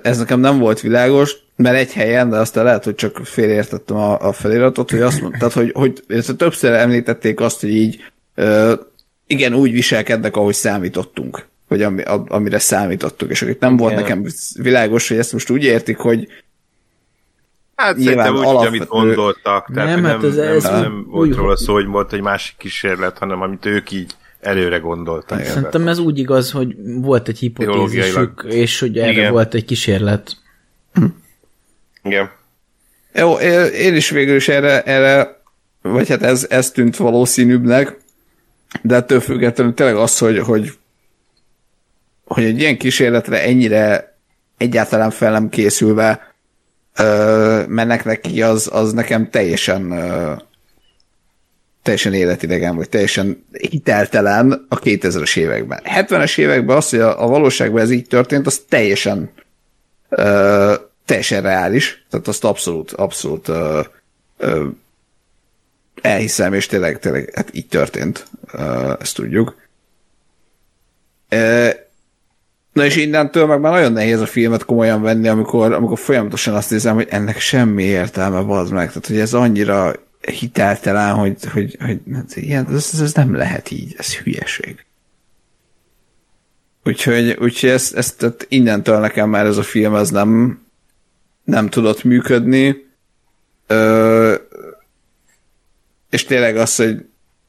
Ez 0.02 0.18
nekem 0.18 0.41
nem 0.41 0.58
volt 0.58 0.81
világos, 0.81 1.36
mert 1.57 1.76
egy 1.76 1.92
helyen, 1.92 2.31
de 2.31 2.36
aztán 2.36 2.65
lehet, 2.65 2.84
hogy 2.84 2.94
csak 2.94 3.20
félértettem 3.25 3.97
a, 3.97 4.20
a 4.20 4.33
feliratot, 4.33 4.91
hogy 4.91 5.00
azt 5.00 5.20
mondtad, 5.20 5.52
hogy, 5.52 5.73
hogy 5.75 6.02
többször 6.36 6.73
említették 6.73 7.41
azt, 7.41 7.60
hogy 7.60 7.75
így 7.75 8.05
igen, 9.26 9.55
úgy 9.55 9.73
viselkednek, 9.73 10.36
ahogy 10.36 10.55
számítottunk, 10.55 11.47
vagy 11.68 11.83
ami, 11.83 12.02
amire 12.28 12.58
számítottunk, 12.58 13.31
és 13.31 13.42
akik 13.42 13.58
nem 13.58 13.73
igen. 13.73 13.84
volt 13.84 13.94
nekem 14.00 14.26
világos, 14.55 15.08
hogy 15.08 15.18
ezt 15.18 15.33
most 15.33 15.50
úgy 15.50 15.65
értik, 15.65 15.97
hogy 15.97 16.28
Hát 17.78 17.97
Nyilván 17.97 18.36
úgy, 18.36 18.44
alapvető... 18.44 18.66
amit 18.66 18.89
gondoltak. 18.89 19.70
Tehát 19.74 19.94
nem, 19.94 20.05
hát 20.05 20.20
nem, 20.20 20.31
nem, 20.31 20.47
ez 20.48 20.62
nem, 20.62 20.81
nem 20.81 21.07
volt 21.08 21.34
róla 21.34 21.57
szó, 21.57 21.73
hogy 21.73 21.86
volt 21.86 22.12
egy 22.12 22.20
másik 22.20 22.57
kísérlet, 22.57 23.18
hanem 23.18 23.42
amit 23.42 23.66
ők 23.66 23.90
így 23.90 24.12
előre 24.40 24.78
gondoltak. 24.78 25.44
Szerintem 25.44 25.89
ez 25.89 25.98
úgy 25.98 26.18
igaz, 26.18 26.50
hogy 26.50 26.76
volt 27.00 27.28
egy 27.28 27.39
hipotézisük, 27.39 28.44
és 28.48 28.81
hogy 28.81 28.98
erre 28.98 29.10
Igen. 29.10 29.32
volt 29.32 29.55
egy 29.55 29.65
kísérlet. 29.65 30.36
Igen. 32.02 32.31
Jó, 33.15 33.34
én 33.68 33.94
is 33.94 34.10
végül 34.10 34.36
is 34.36 34.48
erre, 34.48 34.82
erre 34.82 35.42
vagy 35.82 36.08
hát 36.08 36.23
ez, 36.23 36.47
ez 36.50 36.70
tűnt 36.70 36.97
valószínűbbnek, 36.97 37.97
de 38.82 38.94
ettől 38.94 39.20
függetlenül 39.20 39.74
tényleg 39.74 39.97
az, 39.97 40.18
hogy, 40.18 40.39
hogy 40.39 40.73
hogy 42.24 42.44
egy 42.44 42.60
ilyen 42.60 42.78
kísérletre 42.78 43.42
ennyire 43.42 44.16
egyáltalán 44.57 45.10
fel 45.10 45.32
nem 45.32 45.48
készülve 45.48 46.27
mennek 47.67 48.05
neki, 48.05 48.43
az, 48.43 48.68
az 48.73 48.93
nekem 48.93 49.31
teljesen 49.31 49.93
teljesen 51.89 52.15
életidegen, 52.15 52.77
vagy 52.77 52.89
teljesen 52.89 53.44
hiteltelen 53.70 54.67
a 54.68 54.78
2000-es 54.78 55.36
években. 55.36 55.81
70-es 55.85 56.39
években 56.39 56.77
az, 56.77 56.91
hogy 56.91 56.99
a, 57.01 57.23
a 57.23 57.27
valóságban 57.27 57.81
ez 57.81 57.91
így 57.91 58.07
történt, 58.07 58.47
az 58.47 58.65
teljesen 58.68 59.31
ö, 60.09 60.75
teljesen 61.05 61.43
reális, 61.43 62.05
tehát 62.10 62.28
azt 62.28 62.44
abszolút, 62.44 62.93
abszolút 62.93 63.49
ö, 63.49 63.81
ö, 64.36 64.67
elhiszem, 66.02 66.52
és 66.55 66.67
tényleg, 66.67 66.99
tényleg 66.99 67.31
hát 67.35 67.55
így 67.55 67.68
történt, 67.68 68.27
ö, 68.52 68.93
ezt 69.01 69.15
tudjuk. 69.15 69.57
Ö, 71.28 71.68
Na 72.72 72.84
és 72.84 72.97
innentől 72.97 73.47
meg 73.47 73.60
már 73.60 73.72
nagyon 73.72 73.92
nehéz 73.92 74.20
a 74.20 74.26
filmet 74.26 74.64
komolyan 74.64 75.02
venni, 75.02 75.28
amikor, 75.28 75.72
amikor 75.72 75.98
folyamatosan 75.98 76.55
azt 76.55 76.70
nézem, 76.70 76.94
hogy 76.94 77.06
ennek 77.10 77.40
semmi 77.40 77.82
értelme 77.82 78.40
van 78.40 78.66
meg. 78.66 78.88
Tehát, 78.88 79.06
hogy 79.06 79.18
ez 79.18 79.34
annyira 79.34 79.94
hiteltelen, 80.20 81.14
hogy, 81.14 81.44
hogy, 81.52 81.76
hogy 81.80 82.00
hát 82.12 82.36
ilyen, 82.36 82.66
ez, 82.72 82.90
ez, 83.00 83.12
nem 83.12 83.34
lehet 83.34 83.70
így, 83.70 83.94
ez 83.98 84.16
hülyeség. 84.16 84.86
Úgyhogy, 86.84 87.36
úgyhogy 87.40 87.70
ezt, 87.70 87.94
ezt 87.94 88.18
tehát 88.18 88.47
innentől 88.48 88.98
nekem 88.98 89.28
már 89.30 89.47
ez 89.47 89.56
a 89.56 89.62
film 89.62 89.94
ez 89.94 90.10
nem, 90.10 90.60
nem 91.44 91.68
tudott 91.68 92.05
működni. 92.05 92.86
Ö, 93.66 94.34
és 96.10 96.24
tényleg 96.24 96.56
az, 96.56 96.76
hogy 96.76 97.05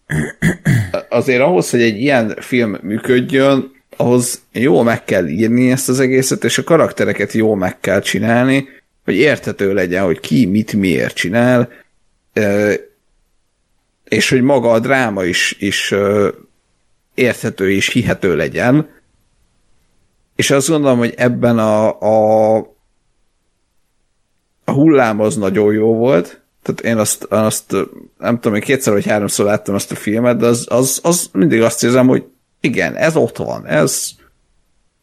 azért 1.09 1.41
ahhoz, 1.41 1.69
hogy 1.69 1.81
egy 1.81 2.01
ilyen 2.01 2.35
film 2.39 2.77
működjön, 2.81 3.71
ahhoz 4.01 4.41
jól 4.51 4.83
meg 4.83 5.03
kell 5.03 5.27
írni 5.27 5.71
ezt 5.71 5.89
az 5.89 5.99
egészet, 5.99 6.43
és 6.43 6.57
a 6.57 6.63
karaktereket 6.63 7.33
jól 7.33 7.55
meg 7.55 7.79
kell 7.79 8.01
csinálni, 8.01 8.67
hogy 9.03 9.15
érthető 9.15 9.73
legyen, 9.73 10.03
hogy 10.03 10.19
ki 10.19 10.45
mit 10.45 10.73
miért 10.73 11.15
csinál, 11.15 11.69
és 14.03 14.29
hogy 14.29 14.41
maga 14.41 14.71
a 14.71 14.79
dráma 14.79 15.23
is, 15.23 15.55
is 15.59 15.93
érthető 17.13 17.71
és 17.71 17.87
hihető 17.87 18.35
legyen. 18.35 18.89
És 20.35 20.51
azt 20.51 20.69
gondolom, 20.69 20.97
hogy 20.97 21.13
ebben 21.17 21.57
a, 21.57 21.99
a, 21.99 22.57
a 24.63 24.71
hullám 24.71 25.19
az 25.19 25.35
nagyon 25.35 25.73
jó 25.73 25.95
volt, 25.95 26.41
tehát 26.61 26.81
én 26.81 26.97
azt, 26.97 27.23
azt 27.23 27.75
nem 28.17 28.35
tudom, 28.39 28.55
én 28.55 28.61
kétszer 28.61 28.93
vagy 28.93 29.05
háromszor 29.05 29.45
láttam 29.45 29.75
azt 29.75 29.91
a 29.91 29.95
filmet, 29.95 30.37
de 30.37 30.45
az, 30.45 30.65
az, 30.69 30.99
az 31.03 31.29
mindig 31.33 31.61
azt 31.61 31.83
érzem, 31.83 32.07
hogy 32.07 32.23
igen, 32.61 32.95
ez 32.95 33.15
ott 33.15 33.37
van, 33.37 33.67
ez 33.67 34.09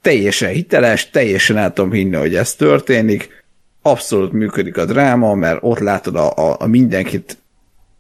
teljesen 0.03 0.51
hiteles, 0.51 1.11
teljesen 1.11 1.57
el 1.57 1.73
tudom 1.73 1.93
hinni, 1.93 2.17
hogy 2.17 2.35
ez 2.35 2.55
történik, 2.55 3.45
abszolút 3.83 4.33
működik 4.33 4.77
a 4.77 4.85
dráma, 4.85 5.35
mert 5.35 5.59
ott 5.61 5.79
látod 5.79 6.17
a, 6.17 6.37
a, 6.37 6.57
a 6.59 6.67
mindenkit, 6.67 7.39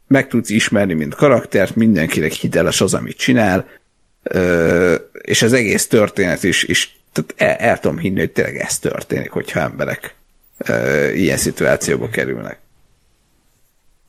meg 0.06 0.28
tudsz 0.28 0.50
ismerni, 0.50 0.94
mint 0.94 1.14
karaktert, 1.14 1.74
mindenkinek 1.74 2.32
hiteles 2.32 2.80
az, 2.80 2.94
amit 2.94 3.16
csinál, 3.16 3.68
ö, 4.22 4.94
és 5.22 5.42
az 5.42 5.52
egész 5.52 5.86
történet 5.86 6.42
is, 6.42 6.62
is 6.62 6.98
tehát 7.12 7.34
el, 7.36 7.68
el 7.68 7.80
tudom 7.80 7.98
hinni, 7.98 8.18
hogy 8.18 8.32
tényleg 8.32 8.56
ez 8.56 8.78
történik, 8.78 9.30
hogyha 9.30 9.60
emberek 9.60 10.14
ö, 10.58 11.08
ilyen 11.10 11.36
szituációba 11.36 12.08
kerülnek. 12.08 12.58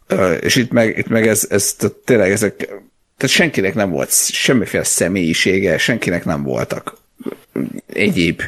Ö, 0.07 0.33
és 0.33 0.55
itt 0.55 0.71
meg, 0.71 0.97
itt 0.97 1.07
meg 1.07 1.27
ez, 1.27 1.47
ez 1.49 1.73
tehát 1.73 1.95
tényleg 1.95 2.31
ezek, 2.31 2.69
tehát 3.17 3.35
senkinek 3.35 3.73
nem 3.73 3.89
volt 3.89 4.11
semmiféle 4.31 4.83
személyisége, 4.83 5.77
senkinek 5.77 6.25
nem 6.25 6.43
voltak 6.43 6.97
egyéb 7.85 8.41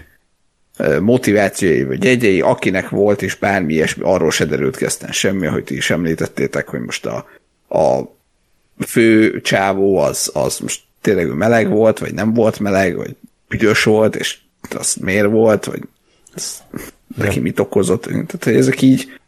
motivációi 1.00 1.84
vagy 1.84 2.04
jegyei, 2.04 2.42
akinek 2.42 2.90
volt, 2.90 3.22
és 3.22 3.36
bármi 3.36 3.74
ilyesmi, 3.74 4.04
arról 4.06 4.32
se 4.32 4.46
derült 4.46 4.78
kezdten 4.78 5.12
semmi, 5.12 5.46
ahogy 5.46 5.64
ti 5.64 5.76
is 5.76 5.90
említettétek, 5.90 6.68
hogy 6.68 6.80
most 6.80 7.06
a, 7.06 7.26
a 7.70 8.16
fő 8.88 9.42
csávó 9.42 9.98
az, 9.98 10.32
az 10.34 10.60
most 10.60 10.82
tényleg 11.02 11.34
meleg 11.34 11.70
volt, 11.70 12.00
vagy 12.00 12.14
nem 12.14 12.34
volt 12.34 12.60
meleg, 12.60 12.96
vagy 12.96 13.16
büdös 13.48 13.84
volt, 13.84 14.16
és 14.16 14.38
az 14.76 14.96
miért 14.96 15.30
volt, 15.30 15.66
vagy 15.66 15.82
az 16.36 16.64
neki 17.18 17.40
mit 17.40 17.60
okozott. 17.60 18.02
Tehát, 18.02 18.44
hogy 18.44 18.56
ezek 18.56 18.82
így 18.82 19.20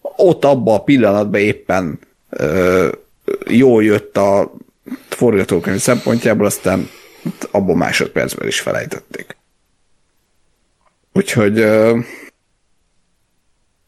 ott 0.00 0.44
abban 0.44 0.74
a 0.74 0.82
pillanatban 0.82 1.40
éppen 1.40 1.98
ö, 2.30 2.88
jól 3.46 3.84
jött 3.84 4.16
a 4.16 4.52
forgatókönyv 5.08 5.78
szempontjából, 5.78 6.46
aztán 6.46 6.88
abban 7.50 7.76
másodpercben 7.76 8.46
is 8.46 8.60
felejtették. 8.60 9.36
Úgyhogy 11.12 11.54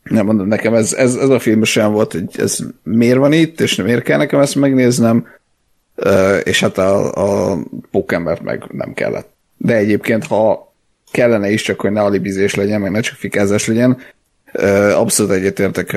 nem 0.02 0.25
mondom, 0.25 0.47
nekem 0.49 0.75
ez, 0.75 0.93
ez, 0.93 1.15
ez 1.15 1.28
a 1.28 1.39
film 1.39 1.65
sem 1.65 1.93
volt, 1.93 2.12
hogy 2.12 2.28
ez 2.36 2.59
miért 2.83 3.18
van 3.18 3.33
itt, 3.33 3.60
és 3.60 3.75
miért 3.75 4.02
kell 4.02 4.18
nekem 4.18 4.41
ezt 4.41 4.55
megnéznem, 4.55 5.27
és 6.43 6.60
hát 6.60 6.78
a, 6.78 7.12
a 7.52 7.59
pókembert 7.91 8.43
meg 8.43 8.65
nem 8.73 8.93
kellett. 8.94 9.28
De 9.57 9.75
egyébként, 9.77 10.27
ha 10.27 10.73
kellene 11.10 11.51
is, 11.51 11.62
csak 11.62 11.81
hogy 11.81 11.93
ne 11.93 12.02
alibizés 12.02 12.55
legyen, 12.55 12.81
meg 12.81 12.91
ne 12.91 13.01
csak 13.01 13.17
fikázás 13.17 13.67
legyen, 13.67 13.99
abszolút 14.94 15.33
egyetértek 15.33 15.97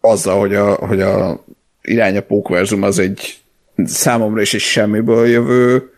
azzal, 0.00 0.38
hogy 0.38 0.54
a, 0.54 0.74
hogy 0.74 1.00
a 1.00 1.44
irány 1.82 2.16
a 2.16 2.20
pókverzum 2.20 2.82
az 2.82 2.98
egy 2.98 3.40
számomra 3.86 4.40
is 4.40 4.54
egy 4.54 4.60
semmiből 4.60 5.26
jövő 5.26 5.90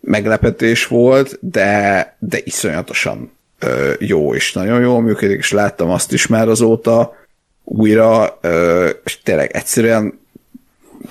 meglepetés 0.00 0.86
volt, 0.86 1.38
de, 1.40 2.16
de 2.18 2.38
iszonyatosan 2.44 3.32
ö, 3.58 3.92
jó, 3.98 4.34
és 4.34 4.52
nagyon 4.52 4.80
jól 4.80 5.02
működik, 5.02 5.38
és 5.38 5.50
láttam 5.50 5.90
azt 5.90 6.12
is 6.12 6.26
már 6.26 6.48
azóta 6.48 7.16
újra, 7.64 8.38
ö, 8.40 8.88
és 9.04 9.20
tényleg 9.22 9.50
egyszerűen 9.52 10.18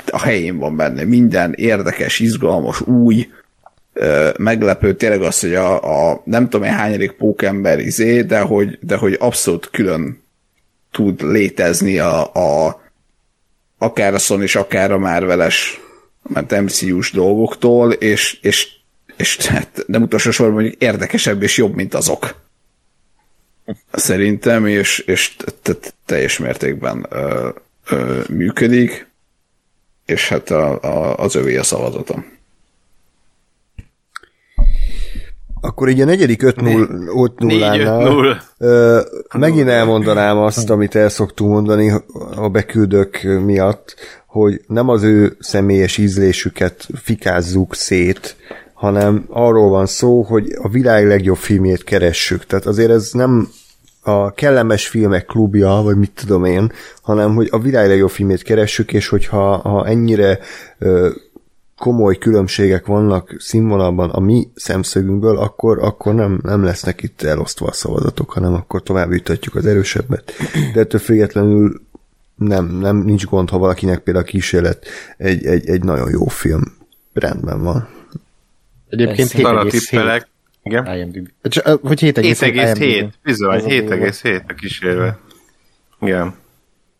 a 0.10 0.20
helyén 0.20 0.58
van 0.58 0.76
benne 0.76 1.04
minden 1.04 1.54
érdekes, 1.54 2.20
izgalmas, 2.20 2.82
új, 2.82 3.30
ö, 3.94 4.30
meglepő, 4.38 4.96
tényleg 4.96 5.22
az, 5.22 5.40
hogy 5.40 5.56
a, 5.56 6.10
a 6.10 6.22
nem 6.24 6.50
tudom 6.50 6.66
én 6.66 6.74
hányadik 6.74 7.12
pókember 7.12 7.80
izé, 7.80 8.22
de 8.22 8.40
hogy, 8.40 8.80
de 8.82 8.96
hogy 8.96 9.16
abszolút 9.20 9.70
külön 9.70 10.22
tud 10.92 11.22
létezni 11.22 12.00
a, 12.00 12.34
a 12.34 12.82
akár 13.78 14.14
a 14.14 14.18
Sony, 14.18 14.42
és 14.42 14.56
akár 14.56 14.92
a 14.92 14.98
Marveles 14.98 15.82
mert 16.28 16.62
MCU-s 16.62 17.12
dolgoktól, 17.12 17.92
és, 17.92 18.40
és 18.42 18.78
és 19.18 19.46
hát 19.46 19.84
nem 19.88 20.02
utolsó 20.02 20.32
sorban 20.32 20.56
mondjuk 20.56 20.82
érdekesebb 20.82 21.42
és 21.44 21.58
jobb, 21.58 21.76
mint 21.76 21.94
azok. 21.94 22.36
Szerintem, 23.92 24.66
és, 24.66 25.00
és 25.00 25.36
teljes 26.06 26.38
mértékben 26.38 27.06
ö, 27.10 27.50
ö, 27.90 28.22
működik, 28.30 29.08
és 30.06 30.30
hát 30.30 30.50
a, 30.50 30.82
a, 30.82 31.18
az 31.18 31.36
övé 31.36 31.58
a 31.58 31.64
szavazatom. 31.64 32.36
Akkor 35.62 35.90
így 35.90 36.02
a 36.02 36.06
negyedik 36.06 36.42
5-0-nál 36.44 38.38
megint 39.38 39.68
elmondanám 39.68 40.38
azt, 40.38 40.70
amit 40.70 40.96
el 40.96 41.10
szoktunk 41.10 41.52
mondani 41.52 41.92
a 42.36 42.50
beküldők 42.50 43.24
miatt, 43.44 43.96
hogy 44.38 44.62
nem 44.68 44.90
az 44.90 45.04
ő 45.04 45.36
személyes 45.40 45.98
ízlésüket 45.98 46.88
fikázzuk 47.02 47.76
szét, 47.76 48.36
hanem 48.74 49.26
arról 49.30 49.70
van 49.70 49.86
szó, 49.86 50.22
hogy 50.22 50.52
a 50.62 50.70
világ 50.70 51.08
legjobb 51.08 51.38
filmjét 51.38 51.84
keressük. 51.84 52.46
Tehát 52.46 52.66
azért 52.66 52.92
ez 52.92 53.12
nem 53.12 53.50
a 54.02 54.32
kellemes 54.32 54.88
filmek 54.88 55.26
klubja, 55.26 55.82
vagy 55.84 55.98
mit 55.98 56.12
tudom 56.16 56.46
én, 56.46 56.72
hanem 57.02 57.36
hogy 57.36 57.48
a 57.52 57.60
világ 57.60 57.88
legjobb 57.88 58.10
filmét 58.10 58.42
keressük, 58.42 58.94
és 58.94 59.08
hogyha 59.08 59.58
ha 59.58 59.88
ennyire 59.88 60.40
ö, 60.78 61.10
komoly 61.78 62.18
különbségek 62.18 62.86
vannak 62.86 63.36
színvonalban 63.38 64.10
a 64.10 64.20
mi 64.20 64.48
szemszögünkből, 64.56 65.38
akkor, 65.38 65.84
akkor 65.84 66.14
nem, 66.14 66.40
nem 66.44 66.64
lesznek 66.64 67.04
itt 67.04 67.22
elosztva 67.22 67.68
a 67.68 67.72
szavazatok, 67.72 68.32
hanem 68.32 68.54
akkor 68.54 68.84
tovább 68.84 69.12
ütetjük 69.12 69.56
az 69.56 69.66
erősebbet. 69.66 70.32
De 70.74 70.80
ettől 70.80 71.00
függetlenül 71.00 71.82
nem, 72.38 72.66
nem 72.66 72.98
nincs 72.98 73.26
gond, 73.26 73.50
ha 73.50 73.58
valakinek 73.58 74.00
például 74.00 74.26
a 74.26 74.30
kísérlet 74.30 74.88
egy, 75.18 75.46
egy, 75.46 75.70
egy 75.70 75.84
nagyon 75.84 76.10
jó 76.10 76.28
film. 76.28 76.62
Rendben 77.14 77.64
van. 77.64 77.88
Egyébként 78.90 79.32
7,7. 79.32 80.26
Igen. 80.64 80.96
IMDb. 80.98 81.30
Hogy 81.82 82.00
7,7. 82.02 83.08
Bizony, 83.24 83.62
7,7 83.64 84.42
a 84.48 84.54
kísérve. 84.54 85.20
Igen. 86.02 86.36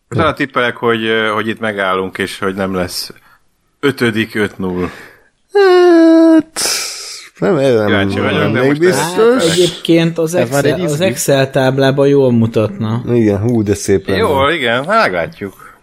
Talán 0.08 0.34
tippelek, 0.34 0.76
hogy, 0.76 1.00
hogy 1.34 1.48
itt 1.48 1.60
megállunk, 1.60 2.18
és 2.18 2.38
hogy 2.38 2.54
nem 2.54 2.74
lesz 2.74 3.12
ötödik 3.80 4.30
5-0. 4.34 4.88
Hát... 5.52 6.77
Nem, 7.38 7.54
nem, 7.54 8.52
nem, 8.52 8.66
még 8.66 8.78
biztos. 8.78 8.96
Hát 8.96 9.50
egyébként 9.52 10.18
az 10.18 10.34
Excel, 10.34 10.80
az 10.80 11.00
Excel 11.00 11.50
táblában 11.50 12.08
jól 12.08 12.32
mutatna. 12.32 13.02
Igen, 13.12 13.38
hú, 13.38 13.62
de 13.62 13.74
szépen. 13.74 14.16
Jó, 14.16 14.48
igen, 14.48 14.84
hát 14.84 15.02
meglátjuk. 15.02 15.76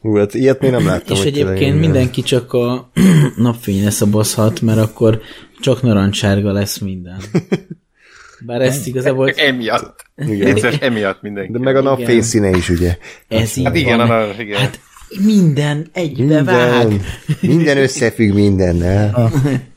Hú, 0.00 0.16
hát 0.16 0.34
ilyet 0.34 0.60
még 0.60 0.70
nem 0.70 0.86
láttam. 0.86 1.16
És 1.16 1.24
egyébként 1.24 1.80
mindenki 1.80 2.22
csak 2.22 2.52
a 2.52 2.90
napfényre 3.36 3.90
szabozhat, 3.90 4.60
mert 4.60 4.78
akkor 4.78 5.20
csak 5.60 5.82
narancssárga 5.82 6.52
lesz 6.52 6.78
minden. 6.78 7.16
Bár 8.46 8.60
ezt 8.60 8.86
igazából 8.86 9.30
Emiatt. 9.30 10.04
Igen. 10.16 10.56
Emiatt 10.80 11.22
mindenki. 11.22 11.52
De 11.52 11.58
meg 11.58 11.76
a 11.76 11.82
napfény 11.82 12.22
színe 12.22 12.50
is, 12.50 12.68
ugye? 12.68 12.96
ez 13.28 13.56
így 13.56 13.64
Hát 13.64 13.76
igen, 13.76 13.98
van. 13.98 14.10
a, 14.10 14.40
igen. 14.40 14.60
Hát 14.60 14.80
minden 15.24 15.86
egybe 15.92 16.42
vág. 16.42 16.88
Minden, 16.88 17.06
minden 17.40 17.76
összefügg 17.76 18.34
mindennel. 18.34 19.30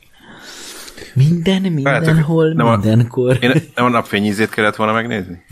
Minden, 1.16 1.62
mindenhol, 1.62 2.52
nem 2.52 2.66
a- 2.66 2.76
mindenkor. 2.76 3.36
Én 3.40 3.52
nem 3.74 3.84
a 3.84 3.88
napfény 3.88 4.24
ízét 4.24 4.50
kellett 4.50 4.76
volna 4.76 4.92
megnézni? 4.92 5.44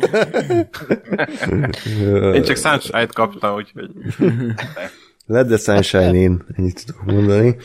Én 2.34 2.42
csak 2.42 2.56
Sunshine-t 2.56 3.12
kaptam, 3.12 3.54
úgyhogy 3.54 3.90
Let 5.26 5.46
the 5.46 5.56
sunshine 5.56 6.16
in, 6.16 6.42
ennyit 6.56 6.86
tudok 6.86 7.04
mondani. 7.04 7.56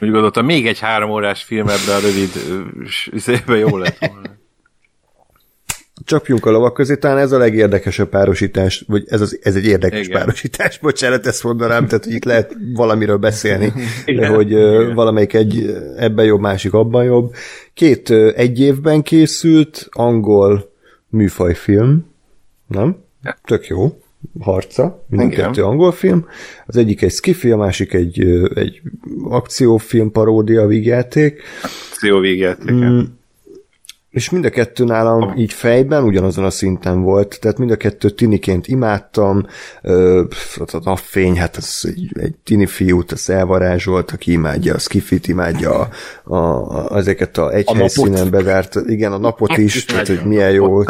úgy 0.00 0.10
gondoltam, 0.10 0.44
még 0.44 0.66
egy 0.66 0.78
három 0.78 1.10
órás 1.10 1.42
film 1.42 1.68
ebbe 1.68 1.94
a 1.94 1.98
rövid 2.00 2.30
ö, 2.48 2.60
s- 2.86 3.10
izébe 3.12 3.56
jó 3.56 3.76
lett 3.76 3.98
volna. 3.98 4.29
Csapjunk 6.04 6.46
a 6.46 6.50
lovak 6.50 6.74
közé, 6.74 6.96
talán 6.96 7.18
ez 7.18 7.32
a 7.32 7.38
legérdekesebb 7.38 8.08
párosítás, 8.08 8.84
vagy 8.86 9.04
ez, 9.06 9.20
az, 9.20 9.38
ez 9.42 9.54
egy 9.54 9.64
érdekes 9.64 9.98
Igen. 9.98 10.10
Igen. 10.10 10.20
párosítás, 10.20 10.78
bocsánat, 10.88 11.26
ezt 11.26 11.44
mondanám, 11.44 11.86
tehát 11.86 12.04
hogy 12.04 12.14
itt 12.14 12.24
lehet 12.24 12.56
valamiről 12.74 13.16
beszélni, 13.16 13.72
Igen. 14.04 14.34
hogy 14.34 14.52
ö, 14.52 14.92
valamelyik 14.94 15.34
egy 15.34 15.76
ebben 15.96 16.24
jobb, 16.24 16.40
másik 16.40 16.72
abban 16.72 17.04
jobb. 17.04 17.34
Két 17.74 18.10
egy 18.34 18.60
évben 18.60 19.02
készült 19.02 19.88
angol 19.90 20.72
műfajfilm, 21.08 22.06
nem? 22.66 22.96
Tök 23.44 23.66
jó, 23.66 24.00
harca, 24.40 25.04
mind 25.08 25.22
a 25.22 25.26
Igen. 25.26 25.44
kettő 25.44 25.64
angol 25.64 25.92
film. 25.92 26.26
Az 26.66 26.76
egyik 26.76 27.02
egy 27.02 27.12
skifi, 27.12 27.50
a 27.50 27.56
másik 27.56 27.92
egy, 27.92 28.20
egy 28.54 28.80
akciófilm 29.24 30.10
paródia, 30.10 30.66
vígjáték. 30.66 31.42
Jó 32.00 32.18
végjáték. 32.18 32.74
És 34.10 34.30
mind 34.30 34.44
a 34.44 34.50
kettő 34.50 34.84
nálam 34.84 35.36
így 35.36 35.52
fejben 35.52 36.04
ugyanazon 36.04 36.44
a 36.44 36.50
szinten 36.50 37.02
volt, 37.02 37.38
tehát 37.40 37.58
mind 37.58 37.70
a 37.70 37.76
kettő 37.76 38.10
tiniként 38.10 38.66
imádtam, 38.66 39.46
a 40.56 40.80
napfény, 40.84 41.38
hát 41.38 41.56
az 41.56 41.84
egy, 41.88 42.10
egy 42.20 42.34
tini 42.44 42.66
fiút, 42.66 43.12
az 43.12 43.30
elvarázsolt, 43.30 44.10
aki 44.10 44.32
imádja 44.32 44.74
a 44.74 44.78
skifit, 44.78 45.28
imádja 45.28 45.88
a, 46.24 46.36
a, 46.36 46.96
ezeket 46.96 47.38
a 47.38 47.52
egy 47.52 47.64
A 47.66 47.74
helyszínen 47.74 48.28
napot. 48.30 48.76
igen, 48.86 49.12
a 49.12 49.18
napot 49.18 49.56
is, 49.56 49.84
tehát 49.84 50.06
hogy 50.06 50.24
milyen 50.24 50.50
jó. 50.50 50.82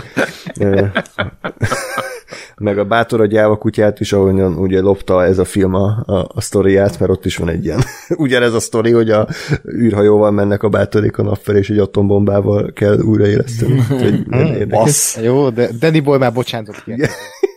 Meg 2.62 2.78
a 2.78 2.84
bátor 2.84 3.20
a 3.20 3.26
gyáva 3.26 3.56
kutyát 3.56 4.00
is, 4.00 4.12
ahonnan 4.12 4.56
ugye 4.56 4.80
lopta 4.80 5.24
ez 5.24 5.38
a 5.38 5.44
film 5.44 5.74
a, 5.74 6.02
a, 6.06 6.28
a 6.34 6.40
sztoriát, 6.40 6.98
mert 6.98 7.12
ott 7.12 7.24
is 7.24 7.36
van 7.36 7.48
egy 7.48 7.64
ilyen, 7.64 7.80
ugyanez 8.16 8.54
a 8.54 8.60
sztori, 8.60 8.90
hogy 8.90 9.10
a 9.10 9.28
űrhajóval 9.74 10.30
mennek 10.30 10.62
a 10.62 10.68
bátorék 10.68 11.18
a 11.18 11.22
nap 11.22 11.38
felé, 11.42 11.58
és 11.58 11.70
egy 11.70 11.78
atombombával 11.78 12.72
kell 12.72 12.98
újraéleszteni. 12.98 13.82
Érdekes. 14.30 14.66
Bassz. 14.68 15.18
Jó, 15.22 15.50
de 15.50 15.68
Danny 15.78 16.02
Boy 16.02 16.18
már 16.18 16.32
bocsánatot 16.32 16.82
kér. 16.84 17.08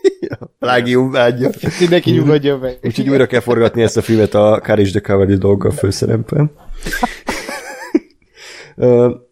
Plágium 0.58 1.10
vágyja. 1.10 1.50
Mindenki 1.80 2.10
nyugodjon 2.10 2.58
meg. 2.58 2.78
Úgyhogy 2.82 3.08
újra 3.08 3.26
kell 3.26 3.40
forgatni 3.40 3.82
ezt 3.82 3.96
a 3.96 4.02
filmet 4.02 4.34
a 4.34 4.60
Courage 4.64 4.90
the 4.90 5.00
Cowardly 5.00 5.34
Dog 5.34 5.64
a 5.64 5.70
főszerepben. 5.70 6.50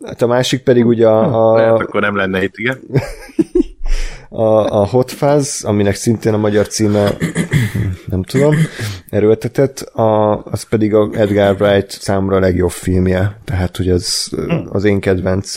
Hát 0.05 0.23
a 0.23 0.27
másik 0.27 0.63
pedig 0.63 0.87
ugye 0.87 1.09
a, 1.09 1.55
Lehet, 1.55 1.71
a, 1.71 1.75
akkor 1.75 2.01
nem 2.01 2.17
lenne 2.17 2.43
itt, 2.43 2.55
igen. 2.57 2.79
A, 4.33 4.81
a 4.81 4.87
Hot 4.87 5.11
Fuzz, 5.11 5.65
aminek 5.65 5.95
szintén 5.95 6.35
a 6.35 6.37
magyar 6.37 6.67
címe 6.67 7.17
nem 8.07 8.23
tudom, 8.23 8.55
erőltetett, 9.09 9.79
a, 9.81 10.43
az 10.45 10.63
pedig 10.63 10.95
a 10.95 11.11
Edgar 11.13 11.57
Wright 11.61 11.91
számra 11.91 12.37
a 12.37 12.41
legjobb 12.41 12.71
filmje, 12.71 13.39
tehát 13.45 13.77
hogy 13.77 13.89
az 13.89 14.31
az 14.69 14.85
én 14.85 15.01
kedvenc 15.01 15.55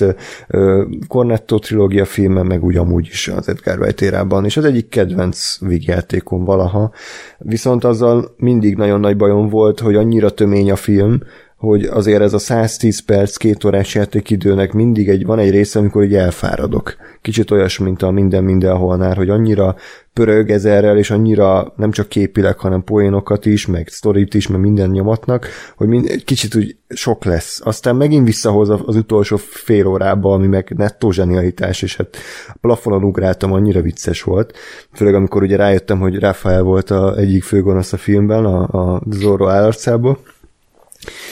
Cornetto 1.07 1.59
trilógia 1.59 2.05
filme, 2.05 2.43
meg 2.43 2.63
úgy 2.63 2.77
amúgy 2.77 3.07
is 3.07 3.27
az 3.27 3.49
Edgar 3.49 3.79
Wright 3.79 4.01
érában, 4.01 4.45
és 4.45 4.57
az 4.57 4.65
egyik 4.65 4.89
kedvenc 4.89 5.57
vígjátékom 5.59 6.43
valaha, 6.43 6.91
viszont 7.37 7.83
azzal 7.83 8.35
mindig 8.37 8.75
nagyon 8.75 8.99
nagy 8.99 9.17
bajom 9.17 9.49
volt, 9.49 9.79
hogy 9.79 9.95
annyira 9.95 10.29
tömény 10.29 10.71
a 10.71 10.75
film, 10.75 11.19
hogy 11.65 11.83
azért 11.83 12.21
ez 12.21 12.33
a 12.33 12.37
110 12.37 12.99
perc, 12.99 13.37
két 13.37 13.63
órás 13.63 13.95
játékidőnek 13.95 14.73
mindig 14.73 15.09
egy, 15.09 15.25
van 15.25 15.39
egy 15.39 15.51
része, 15.51 15.79
amikor 15.79 16.03
így 16.03 16.15
elfáradok. 16.15 16.95
Kicsit 17.21 17.51
olyas, 17.51 17.77
mint 17.77 18.01
a 18.01 18.11
minden 18.11 18.43
mindenholnál, 18.43 19.15
hogy 19.15 19.29
annyira 19.29 19.75
pörög 20.15 20.49
ezerrel, 20.49 20.97
és 20.97 21.11
annyira 21.11 21.73
nem 21.75 21.91
csak 21.91 22.07
képileg, 22.07 22.57
hanem 22.57 22.83
poénokat 22.83 23.45
is, 23.45 23.65
meg 23.65 23.87
sztorit 23.87 24.33
is, 24.33 24.47
meg 24.47 24.59
minden 24.59 24.89
nyomatnak, 24.89 25.47
hogy 25.75 25.87
mind, 25.87 26.09
egy 26.09 26.23
kicsit 26.23 26.55
úgy 26.55 26.75
sok 26.87 27.25
lesz. 27.25 27.61
Aztán 27.63 27.95
megint 27.95 28.25
visszahoz 28.25 28.69
az 28.69 28.95
utolsó 28.95 29.35
fél 29.37 29.85
órába, 29.85 30.33
ami 30.33 30.47
meg 30.47 30.73
nettó 30.77 31.11
zsenialitás, 31.11 31.81
és 31.81 31.95
hát 31.95 32.17
a 32.47 32.57
plafonon 32.61 33.03
ugráltam, 33.03 33.53
annyira 33.53 33.81
vicces 33.81 34.23
volt. 34.23 34.53
Főleg 34.93 35.13
amikor 35.13 35.41
ugye 35.41 35.55
rájöttem, 35.55 35.99
hogy 35.99 36.19
Rafael 36.19 36.61
volt 36.61 36.91
a 36.91 37.17
egyik 37.17 37.43
főgonosz 37.43 37.93
a 37.93 37.97
filmben, 37.97 38.45
a, 38.45 38.93
a 38.93 39.01
Zorro 39.09 39.47
állarcából. 39.47 40.19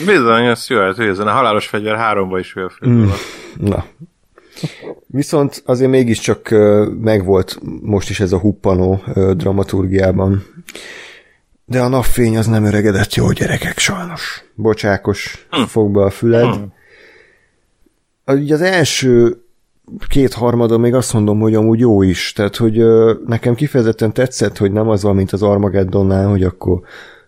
Bizony, 0.05 0.45
ez 0.45 0.67
jó, 0.69 0.79
hát, 0.79 0.95
hogy 0.95 1.05
ezen 1.05 1.27
a 1.27 1.31
halálos 1.31 1.67
fegyver 1.67 1.95
háromba 1.95 2.39
is 2.39 2.51
film 2.51 2.69
mm. 2.87 3.09
Na. 3.57 3.85
Viszont 5.07 5.63
azért 5.65 5.89
mégiscsak 5.89 6.49
megvolt 6.99 7.59
most 7.81 8.09
is 8.09 8.19
ez 8.19 8.31
a 8.31 8.39
huppanó 8.39 9.03
dramaturgiában. 9.35 10.45
De 11.65 11.81
a 11.81 11.87
napfény 11.87 12.37
az 12.37 12.47
nem 12.47 12.63
öregedett 12.63 13.13
jó 13.13 13.31
gyerekek, 13.31 13.77
sajnos. 13.77 14.43
Bocsákos, 14.55 15.47
fog 15.67 15.91
be 15.91 16.01
a 16.01 16.09
füled. 16.09 16.59
Ugye 18.25 18.53
az 18.53 18.61
első 18.61 19.37
két 20.07 20.33
harmada 20.33 20.77
még 20.77 20.93
azt 20.93 21.13
mondom, 21.13 21.39
hogy 21.39 21.55
amúgy 21.55 21.79
jó 21.79 22.01
is. 22.01 22.33
Tehát, 22.33 22.55
hogy 22.55 22.79
ö, 22.79 23.13
nekem 23.25 23.55
kifejezetten 23.55 24.13
tetszett, 24.13 24.57
hogy 24.57 24.71
nem 24.71 24.89
az 24.89 25.03
van, 25.03 25.15
mint 25.15 25.31
az 25.31 25.43
Armageddonnál, 25.43 26.27
hogy 26.27 26.43
akkor 26.43 26.81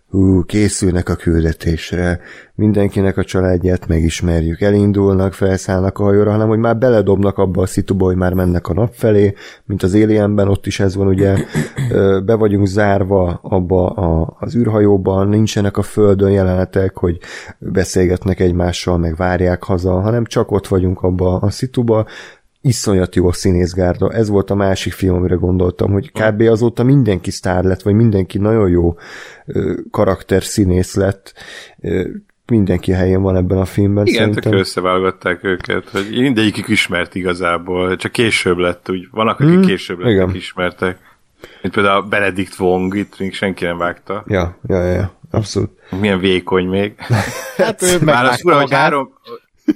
hú, 0.10 0.44
készülnek 0.44 1.10
a 1.10 1.16
küldetésre, 1.16 2.20
mindenkinek 2.56 3.18
a 3.18 3.24
családját 3.24 3.88
megismerjük, 3.88 4.62
elindulnak, 4.62 5.34
felszállnak 5.34 6.00
a 6.00 6.04
hajóra, 6.04 6.32
hanem 6.32 6.48
hogy 6.48 6.58
már 6.58 6.78
beledobnak 6.78 7.38
abba 7.38 7.62
a 7.62 7.66
szituba, 7.66 8.06
hogy 8.06 8.16
már 8.16 8.34
mennek 8.34 8.68
a 8.68 8.74
nap 8.74 8.94
felé, 8.94 9.34
mint 9.66 9.84
az 9.84 9.94
Alienben, 9.94 10.48
ott 10.48 10.66
is 10.66 10.80
ez 10.80 10.96
van, 10.96 11.08
ugye. 11.08 11.36
Be 12.26 12.34
vagyunk 12.36 12.68
zárva 12.68 13.40
abba 13.44 13.90
a, 13.90 14.36
az 14.40 14.56
űrhajóban, 14.56 15.28
nincsenek 15.28 15.78
a 15.78 15.82
földön 15.82 16.32
jelenetek, 16.32 16.98
hogy 16.98 17.18
beszélgetnek 17.60 18.40
egymással, 18.40 18.98
meg 18.98 19.16
várják 19.16 19.64
haza, 19.64 20.00
hanem 20.00 20.26
csak 20.26 20.52
ott 20.52 20.68
vagyunk 20.68 21.02
abba 21.02 21.38
a 21.38 21.50
szituba, 21.50 22.06
iszonyat 22.66 23.16
jó 23.16 23.28
a 23.28 23.34
színészgárda. 23.34 24.12
Ez 24.12 24.30
volt 24.30 24.50
a 24.50 24.56
másik 24.56 24.94
film, 24.94 25.16
amire 25.16 25.36
gondoltam, 25.36 25.92
hogy 25.92 26.12
kb. 26.12 26.42
azóta 26.42 26.84
mindenki 26.84 27.32
sztár 27.32 27.64
lett, 27.64 27.82
vagy 27.82 27.94
mindenki 27.94 28.38
nagyon 28.38 28.70
jó 28.70 28.98
karakter 29.92 30.44
színész 30.44 30.96
lett. 30.96 31.34
Mindenki 32.48 32.92
helyén 32.92 33.22
van 33.22 33.36
ebben 33.36 33.58
a 33.58 33.66
filmben. 33.66 34.06
Igen, 34.06 34.20
szerintem. 34.20 34.52
tök 34.52 34.60
összeválogatták 34.60 35.44
őket, 35.44 35.90
hogy 35.90 36.08
mindegyikük 36.12 36.68
ismert 36.68 37.16
igazából, 37.16 37.96
csak 37.96 38.12
később 38.12 38.58
lett, 38.58 38.90
úgy 38.90 39.08
vannak, 39.12 39.40
akik 39.40 39.54
Hmm, 39.54 39.66
később 39.66 40.00
lettek 40.00 40.14
igen. 40.14 40.36
ismertek. 40.36 40.98
Mint 41.62 41.74
például 41.74 42.02
a 42.02 42.08
Benedict 42.08 42.60
Wong, 42.60 42.96
itt 42.96 43.20
még 43.20 43.34
senki 43.34 43.66
nem 43.66 43.78
vágta. 43.78 44.24
Ja, 44.28 44.58
ja, 44.68 44.84
ja, 44.84 45.14
abszolút. 45.32 45.70
Milyen 46.00 46.20
vékony 46.20 46.68
még. 46.68 46.96
Hát 47.58 47.82
ő 47.82 48.00
Már 48.04 48.26
az 48.26 48.42
fura, 48.42 48.60
hogy 48.60 48.72
három, 48.72 49.14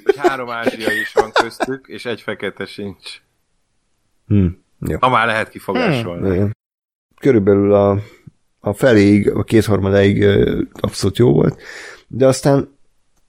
hogy 0.03 0.17
három 0.17 0.49
ázsiai 0.49 0.99
is 0.99 1.13
van 1.13 1.31
köztük, 1.31 1.87
és 1.87 2.05
egy 2.05 2.21
fekete 2.21 2.65
sincs. 2.65 3.21
Hm. 4.27 4.47
Jó. 4.79 4.97
Ha 4.99 5.09
már 5.09 5.25
lehet 5.25 5.49
kifogásolni. 5.49 6.33
Igen. 6.33 6.57
Körülbelül 7.19 7.73
a, 7.73 7.97
a 8.59 8.73
feléig, 8.73 9.29
a 9.29 9.43
kétharmadáig 9.43 10.25
abszolút 10.71 11.17
jó 11.17 11.33
volt, 11.33 11.61
de 12.07 12.27
aztán 12.27 12.77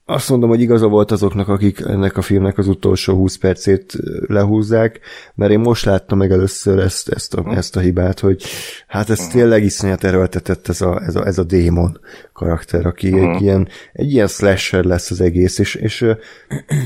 azt 0.05 0.29
mondom, 0.29 0.49
hogy 0.49 0.61
igaza 0.61 0.87
volt 0.87 1.11
azoknak, 1.11 1.47
akik 1.47 1.79
ennek 1.79 2.17
a 2.17 2.21
filmnek 2.21 2.57
az 2.57 2.67
utolsó 2.67 3.15
20 3.15 3.37
percét 3.37 3.93
lehúzzák, 4.27 4.99
mert 5.35 5.51
én 5.51 5.59
most 5.59 5.85
láttam 5.85 6.17
meg 6.17 6.31
először 6.31 6.79
ezt, 6.79 7.09
ezt, 7.09 7.33
a, 7.33 7.55
ezt 7.55 7.75
a 7.75 7.79
hibát, 7.79 8.19
hogy 8.19 8.43
hát 8.87 9.09
ez 9.09 9.27
tényleg 9.27 9.63
iszonyat 9.63 10.03
erőltetett 10.03 10.67
ez 10.67 10.81
a, 10.81 11.01
ez 11.01 11.15
a, 11.15 11.25
ez 11.25 11.37
a 11.37 11.43
démon 11.43 11.99
karakter, 12.41 12.85
aki 12.85 13.19
egy 13.19 13.41
ilyen, 13.41 13.67
egy 13.93 14.11
ilyen 14.11 14.27
slasher 14.27 14.83
lesz 14.83 15.11
az 15.11 15.21
egész, 15.21 15.59
és, 15.59 15.75
és, 15.75 16.05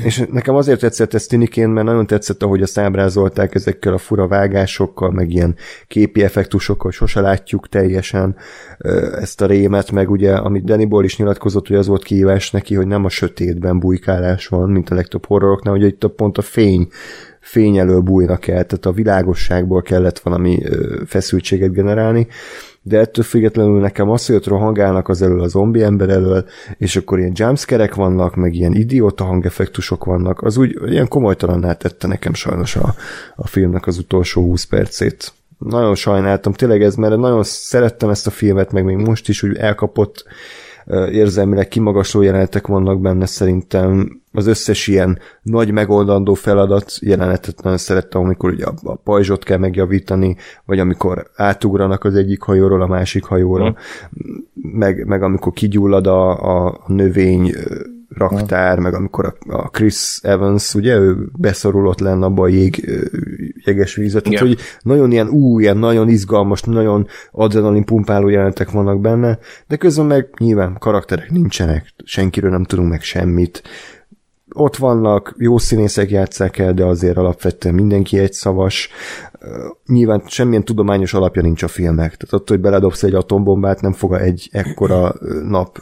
és 0.04 0.24
nekem 0.32 0.56
azért 0.56 0.80
tetszett 0.80 1.14
ez 1.14 1.26
tiniként, 1.26 1.74
mert 1.74 1.86
nagyon 1.86 2.08
tetszett, 2.08 2.44
ahogy 2.44 2.62
azt 2.62 2.78
ábrázolták 2.78 3.56
ezekkel 3.56 3.94
a 3.94 3.98
fura 3.98 4.28
vágásokkal, 4.28 5.12
meg 5.12 5.32
ilyen 5.32 5.56
képi 5.88 6.24
effektusokkal, 6.24 6.92
sose 6.92 7.22
látjuk 7.22 7.70
teljesen 7.70 8.36
ezt 9.20 9.42
a 9.42 9.46
rémet, 9.46 9.92
meg 9.92 10.10
ugye, 10.10 10.34
amit 10.34 10.64
Danny 10.64 10.88
Boyle 10.88 11.06
is 11.06 11.18
nyilatkozott, 11.18 11.68
hogy 11.68 11.78
az 11.78 11.88
volt 11.88 12.04
kihívás 12.04 12.52
neki, 12.52 12.76
hogy 12.76 12.88
nem 12.88 13.06
a 13.06 13.10
sötétben 13.10 13.80
bujkálás 13.80 14.48
van, 14.48 14.70
mint 14.70 14.90
a 14.90 14.96
legtöbb 14.96 15.26
horroroknál, 15.26 15.74
hogy 15.74 15.84
itt 15.84 16.04
a 16.04 16.10
pont 16.10 16.38
a 16.38 16.42
fény 16.42 16.88
fény 17.40 17.78
elől 17.78 18.00
bújnak 18.00 18.48
el, 18.48 18.66
tehát 18.66 18.86
a 18.86 18.92
világosságból 18.92 19.82
kellett 19.82 20.20
valami 20.20 20.62
feszültséget 21.06 21.72
generálni, 21.72 22.28
de 22.88 23.00
ettől 23.00 23.24
függetlenül 23.24 23.80
nekem 23.80 24.10
az, 24.10 24.26
hogy 24.26 24.36
ott 24.36 24.48
rohangálnak 24.48 25.10
az 25.10 25.22
elől 25.22 25.42
a 25.42 25.48
zombi 25.48 25.84
ember 25.84 26.10
elől, 26.10 26.46
és 26.78 26.96
akkor 26.96 27.20
ilyen 27.20 27.32
jumpscare 27.36 27.90
vannak, 27.96 28.36
meg 28.36 28.56
ilyen 28.56 28.74
idióta 28.74 29.24
hangeffektusok 29.24 30.06
vannak, 30.06 30.42
az 30.42 30.58
úgy 30.58 30.78
ilyen 30.86 31.08
komolytalanná 31.08 31.74
tette 31.74 32.08
nekem 32.08 32.34
sajnos 32.34 32.76
a, 32.76 32.96
a 33.36 33.48
filmnek 33.48 33.88
az 33.88 33.98
utolsó 33.98 34.42
20 34.42 34.64
percét. 34.64 35.34
Nagyon 35.58 35.96
sajnáltam, 35.96 36.54
tényleg 36.54 36.84
ez, 36.84 36.96
mert 36.96 37.18
nagyon 37.18 37.44
szerettem 37.44 38.10
ezt 38.10 38.28
a 38.28 38.32
filmet, 38.32 38.72
meg 38.72 38.84
még 38.84 38.98
most 38.98 39.30
is 39.30 39.44
úgy 39.44 39.56
elkapott 39.56 40.24
érzelmileg 41.12 41.68
kimagasló 41.68 42.22
jelenetek 42.22 42.68
vannak 42.68 43.02
benne 43.02 43.26
szerintem. 43.26 44.22
Az 44.32 44.48
összes 44.48 44.88
ilyen 44.88 45.20
nagy 45.42 45.72
megoldandó 45.72 46.34
feladat 46.34 46.92
jelenetet 47.00 47.64
nagyon 47.64 47.78
szerettem, 47.78 48.22
amikor 48.22 48.52
ugye 48.52 48.66
a, 48.84 48.96
pajzsot 48.96 49.44
kell 49.44 49.58
megjavítani, 49.58 50.36
vagy 50.66 50.80
amikor 50.80 51.30
átugranak 51.36 52.04
az 52.04 52.16
egyik 52.16 52.42
hajóról 52.42 52.82
a 52.82 52.88
másik 52.88 53.24
hajóra, 53.24 53.70
mm. 53.70 53.74
meg, 54.54 55.06
meg 55.06 55.24
amikor 55.24 55.54
kigyullad 55.54 56.08
a, 56.08 56.66
a 56.66 56.84
növény 56.88 57.52
raktár, 58.18 58.80
meg 58.80 58.94
amikor 58.94 59.26
a, 59.26 59.56
a 59.56 59.70
Chris 59.70 60.20
Evans, 60.22 60.74
ugye, 60.74 60.98
ő 60.98 61.16
beszorulott 61.38 62.00
lenne 62.00 62.26
abba 62.26 62.44
a 62.44 62.48
jég, 62.48 62.90
jeges 63.66 63.96
vízet, 63.96 64.24
tehát, 64.24 64.40
hogy 64.40 64.58
nagyon 64.82 65.12
ilyen 65.12 65.28
új, 65.28 65.64
ilyen 65.64 65.78
nagyon 65.78 66.10
izgalmas, 66.10 66.62
nagyon 66.62 67.08
adrenalin 67.32 67.84
pumpáló 67.84 68.28
jelentek 68.28 68.72
vannak 68.72 69.02
benne, 69.02 69.40
de 69.68 69.76
közben 69.76 70.06
meg 70.06 70.30
nyilván 70.38 70.78
karakterek 70.80 71.32
nincsenek, 71.32 71.94
senkiről 72.04 72.52
nem 72.52 72.64
tudunk 72.64 72.90
meg 72.90 73.02
semmit, 73.02 73.64
ott 74.56 74.76
vannak, 74.76 75.36
jó 75.38 75.58
színészek 75.58 76.10
játszák 76.10 76.58
el, 76.58 76.74
de 76.74 76.84
azért 76.84 77.18
alapvetően 77.18 77.76
mindenki 77.76 78.18
egy 78.18 78.34
szavas. 78.34 78.90
Nyilván 79.88 80.24
semmilyen 80.28 80.64
tudományos 80.64 81.14
alapja 81.14 81.42
nincs 81.42 81.64
a 81.64 81.68
filmek. 81.68 82.16
Tehát 82.16 82.34
ott, 82.34 82.50
hogy 82.50 82.60
beledobsz 82.60 83.04
egy 83.04 83.14
atombombát, 83.14 83.82
nem 83.82 83.94
fog 83.94 84.14
egy 84.14 84.50
ekkora 84.52 85.16
nap 85.48 85.80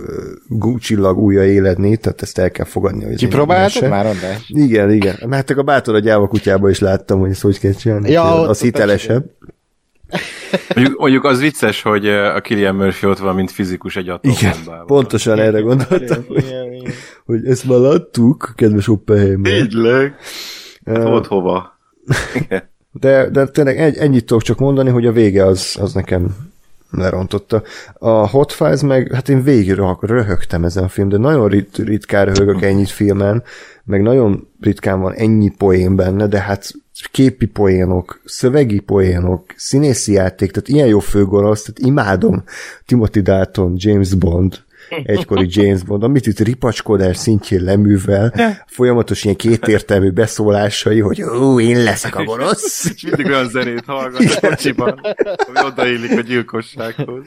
csillag 0.80 1.18
újra 1.18 1.44
éledni, 1.44 1.98
tehát 1.98 2.22
ezt 2.22 2.38
el 2.38 2.52
kell 2.52 2.66
fogadni. 2.66 3.06
Hogy 3.06 3.16
Kipróbáltad 3.16 3.90
már, 3.90 4.06
András? 4.06 4.46
Igen, 4.48 4.92
igen. 4.92 5.16
Mert 5.28 5.50
a 5.50 5.64
bátor 5.64 5.96
a 5.96 6.00
gyáva 6.00 6.28
kutyába 6.28 6.70
is 6.70 6.80
láttam, 6.80 7.20
hogy 7.20 7.30
ezt 7.30 7.42
hogy 7.42 7.60
kell 7.60 7.72
csinálni. 7.72 8.12
Ja, 8.12 8.48
az 8.48 8.62
hitelesebb. 8.62 9.26
Mondjuk, 10.76 11.00
mondjuk 11.00 11.24
az 11.24 11.40
vicces, 11.40 11.82
hogy 11.82 12.08
a 12.08 12.42
Killian 12.42 12.76
Murphy 12.76 13.08
ott 13.08 13.18
van, 13.18 13.36
mint 13.36 13.52
fizikus 13.52 13.96
egy 13.96 14.10
atombombával. 14.10 14.62
Igen, 14.64 14.86
pontosan 14.86 15.40
erre 15.40 15.60
gondoltam, 15.60 16.24
hogy, 16.28 16.54
hogy 17.26 17.46
ezt 17.46 17.66
már 17.66 17.78
láttuk, 17.78 18.54
kedves 18.56 18.88
Oppenheimer. 18.88 19.52
Tényleg? 19.52 20.16
Hát 20.86 21.04
volt 21.04 21.28
hova. 21.28 21.80
De, 22.92 23.30
de 23.30 23.48
tényleg 23.48 23.80
egy, 23.80 23.98
ennyit 23.98 24.26
tudok 24.26 24.44
csak 24.44 24.60
mondani, 24.60 24.90
hogy 24.90 25.06
a 25.06 25.12
vége 25.12 25.46
az, 25.46 25.78
az 25.80 25.94
nekem 25.94 26.36
lerontotta. 26.92 27.64
A 27.94 28.30
Hot 28.30 28.52
Fuzz 28.52 28.82
meg, 28.82 29.12
hát 29.14 29.30
én 29.30 29.44
végig 29.44 29.80
röhögtem 30.00 30.64
ezen 30.64 30.84
a 30.84 30.88
film, 30.88 31.10
de 31.10 31.18
nagyon 31.18 31.48
rit, 31.48 31.78
ritkán 31.78 32.26
röhögök 32.26 32.62
ennyit 32.62 32.90
filmen, 32.90 33.44
meg 33.84 34.02
nagyon 34.02 34.48
ritkán 34.62 35.00
van 35.00 35.14
ennyi 35.14 35.50
poén 35.58 35.96
benne, 35.96 36.28
de 36.28 36.40
hát 36.40 36.72
képi 37.12 37.46
poénok, 37.46 38.22
szövegi 38.26 38.80
poénok, 38.80 39.46
színészi 39.56 40.12
játék, 40.12 40.52
tehát 40.52 40.70
ilyen 40.70 40.88
jó 40.88 41.00
főgonosz, 41.00 41.62
tehát 41.62 41.92
imádom 41.92 42.44
Timothy 42.86 43.22
Dalton, 43.22 43.74
James 43.78 44.14
Bond, 44.14 44.64
egykori 45.04 45.48
James 45.50 45.84
Bond, 45.84 46.04
amit 46.04 46.28
itt 46.28 46.40
ripacskodás 46.40 47.18
szintjén 47.18 47.64
leművel, 47.64 48.34
folyamatos 48.68 49.24
ilyen 49.24 49.36
kétértelmű 49.36 50.12
beszólásai, 50.12 51.00
hogy 51.00 51.24
ó, 51.24 51.60
én 51.60 51.84
leszek 51.84 52.16
a 52.16 52.24
gonosz. 52.24 52.86
És 52.96 53.02
mindig 53.02 53.26
olyan 53.26 53.50
zenét 53.50 53.86
hallgat 53.86 54.38
a 54.42 54.48
kocsiban, 54.48 55.00
ami 55.48 55.66
odaillik 55.66 56.18
a 56.18 56.22
gyilkossághoz. 56.22 57.26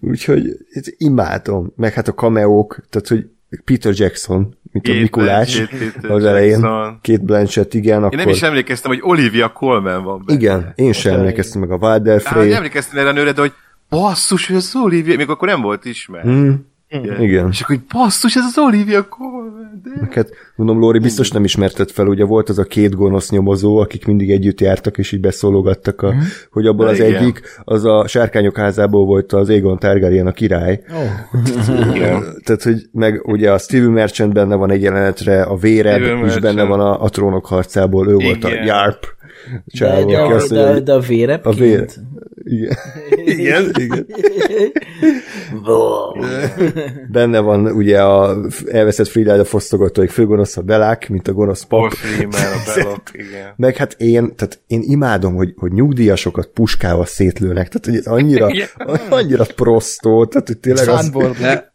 Úgyhogy 0.00 0.56
imádom, 0.96 1.72
meg 1.76 1.92
hát 1.92 2.08
a 2.08 2.14
kameók, 2.14 2.80
tehát 2.90 3.08
hogy 3.08 3.26
Peter 3.64 3.92
Jackson, 3.96 4.57
mint 4.72 4.88
a 4.88 4.92
Mikulás 4.92 5.56
Blanchett, 5.56 6.04
az 6.04 6.24
elején. 6.24 6.66
Két 7.00 7.24
Blanchett, 7.24 7.74
igen. 7.74 8.02
Én 8.02 8.08
nem 8.18 8.28
is 8.28 8.42
emlékeztem, 8.42 8.90
hogy 8.90 9.00
Olivia 9.02 9.48
Colman 9.48 10.04
van 10.04 10.22
benne. 10.24 10.38
Igen, 10.38 10.72
én 10.74 10.92
sem 10.92 11.14
emlékeztem 11.14 11.60
meg 11.60 11.70
a 11.70 11.76
Wilder 11.76 12.22
Hát, 12.22 12.34
Frey. 12.36 12.52
emlékeztem 12.52 12.98
erre 12.98 13.08
a 13.08 13.12
nőre, 13.12 13.32
de 13.32 13.40
hogy 13.40 13.52
basszus, 13.88 14.46
hogy 14.46 14.56
az 14.56 14.72
Olivia, 14.82 15.16
még 15.16 15.28
akkor 15.28 15.48
nem 15.48 15.60
volt 15.60 15.84
ismert. 15.84 16.24
Hmm. 16.24 16.66
Igen. 17.20 17.48
És 17.50 17.60
akkor, 17.60 17.76
hogy 17.76 17.84
basszus, 17.92 18.36
ez 18.36 18.44
az 18.44 18.58
Olivia 18.58 19.08
Colman. 19.08 19.80
De... 19.82 20.08
Hát, 20.10 20.28
mondom, 20.56 20.78
Lóri 20.78 20.98
biztos 20.98 21.30
nem 21.30 21.44
ismertet 21.44 21.90
fel, 21.90 22.06
ugye 22.06 22.24
volt 22.24 22.48
az 22.48 22.58
a 22.58 22.64
két 22.64 22.94
gonosz 22.94 23.30
nyomozó, 23.30 23.76
akik 23.76 24.06
mindig 24.06 24.30
együtt 24.30 24.60
jártak, 24.60 24.98
és 24.98 25.12
így 25.12 25.20
beszólogattak, 25.20 26.02
a, 26.02 26.14
hogy 26.50 26.66
abból 26.66 26.84
Na 26.84 26.90
az 26.90 26.98
igen. 26.98 27.14
egyik, 27.14 27.40
az 27.64 27.84
a 27.84 28.06
sárkányok 28.06 28.56
házából 28.56 29.04
volt 29.04 29.32
az 29.32 29.48
Egon 29.48 29.78
Targaryen 29.78 30.26
a 30.26 30.32
király. 30.32 30.82
Igen. 31.94 32.24
Tehát, 32.44 32.62
hogy 32.62 32.88
meg 32.92 33.20
ugye 33.24 33.52
a 33.52 33.58
Steve 33.58 33.88
Merchant 33.88 34.32
benne 34.32 34.54
van 34.54 34.70
egy 34.70 34.82
jelenetre, 34.82 35.42
a 35.42 35.56
Véreb 35.56 36.02
Steve 36.02 36.26
is 36.26 36.38
benne 36.38 36.62
van 36.62 36.80
a, 36.80 37.02
a 37.02 37.08
trónok 37.08 37.46
harcából, 37.46 38.08
ő 38.08 38.14
volt 38.14 38.44
a 38.44 38.48
Igen. 38.48 38.64
Yarp 38.64 39.06
De, 39.50 39.62
csávó, 39.66 40.10
de, 40.10 40.26
de, 40.48 40.54
de, 40.54 40.72
hogy 40.72 40.82
de 40.82 40.92
a 40.92 41.00
vérep 41.00 41.46
a 41.46 41.52
vér. 41.52 41.86
Igen. 42.54 42.76
igen, 43.24 43.70
igen. 43.76 44.06
Benne 47.12 47.38
van 47.40 47.66
ugye 47.66 48.02
a 48.02 48.36
elveszett 48.70 49.08
Frida 49.08 49.32
a 49.32 49.44
fosztogatóik 49.44 50.10
főgonosz 50.10 50.56
a 50.56 50.62
Belák, 50.62 51.08
mint 51.08 51.28
a 51.28 51.32
gonosz 51.32 51.62
pap. 51.64 51.80
Paul 51.80 51.90
Freeman, 51.90 52.40
a 52.40 52.62
Belloc, 52.74 53.00
igen. 53.12 53.52
Meg 53.56 53.76
hát 53.76 53.94
én, 53.98 54.34
tehát 54.36 54.60
én 54.66 54.82
imádom, 54.84 55.34
hogy, 55.34 55.52
hogy 55.56 55.72
nyugdíjasokat 55.72 56.46
puskával 56.46 57.06
szétlőnek, 57.06 57.68
tehát 57.68 57.84
hogy 57.84 57.96
ez 57.96 58.06
annyira, 58.06 58.48
annyira 59.10 59.44
prostó, 59.54 60.26
tehát 60.26 60.46
hogy 60.46 60.58
tényleg 60.58 60.88
az. 60.88 61.10
De, 61.40 61.72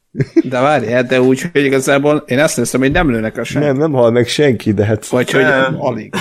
de 0.49 0.59
várjál, 0.59 1.03
de 1.03 1.21
úgy, 1.21 1.41
hogy 1.51 1.63
igazából 1.63 2.23
én 2.27 2.39
azt 2.39 2.55
hiszem, 2.55 2.81
hogy 2.81 2.91
nem 2.91 3.11
lőnek 3.11 3.37
a 3.37 3.43
senki. 3.43 3.67
nem, 3.67 3.77
nem 3.77 3.91
hal 3.91 4.11
meg 4.11 4.27
senki, 4.27 4.73
de 4.73 4.85
hát 4.85 5.07
Vagy 5.07 5.31
hogy 5.31 5.41
Nem. 5.41 5.75
alig. 5.81 6.13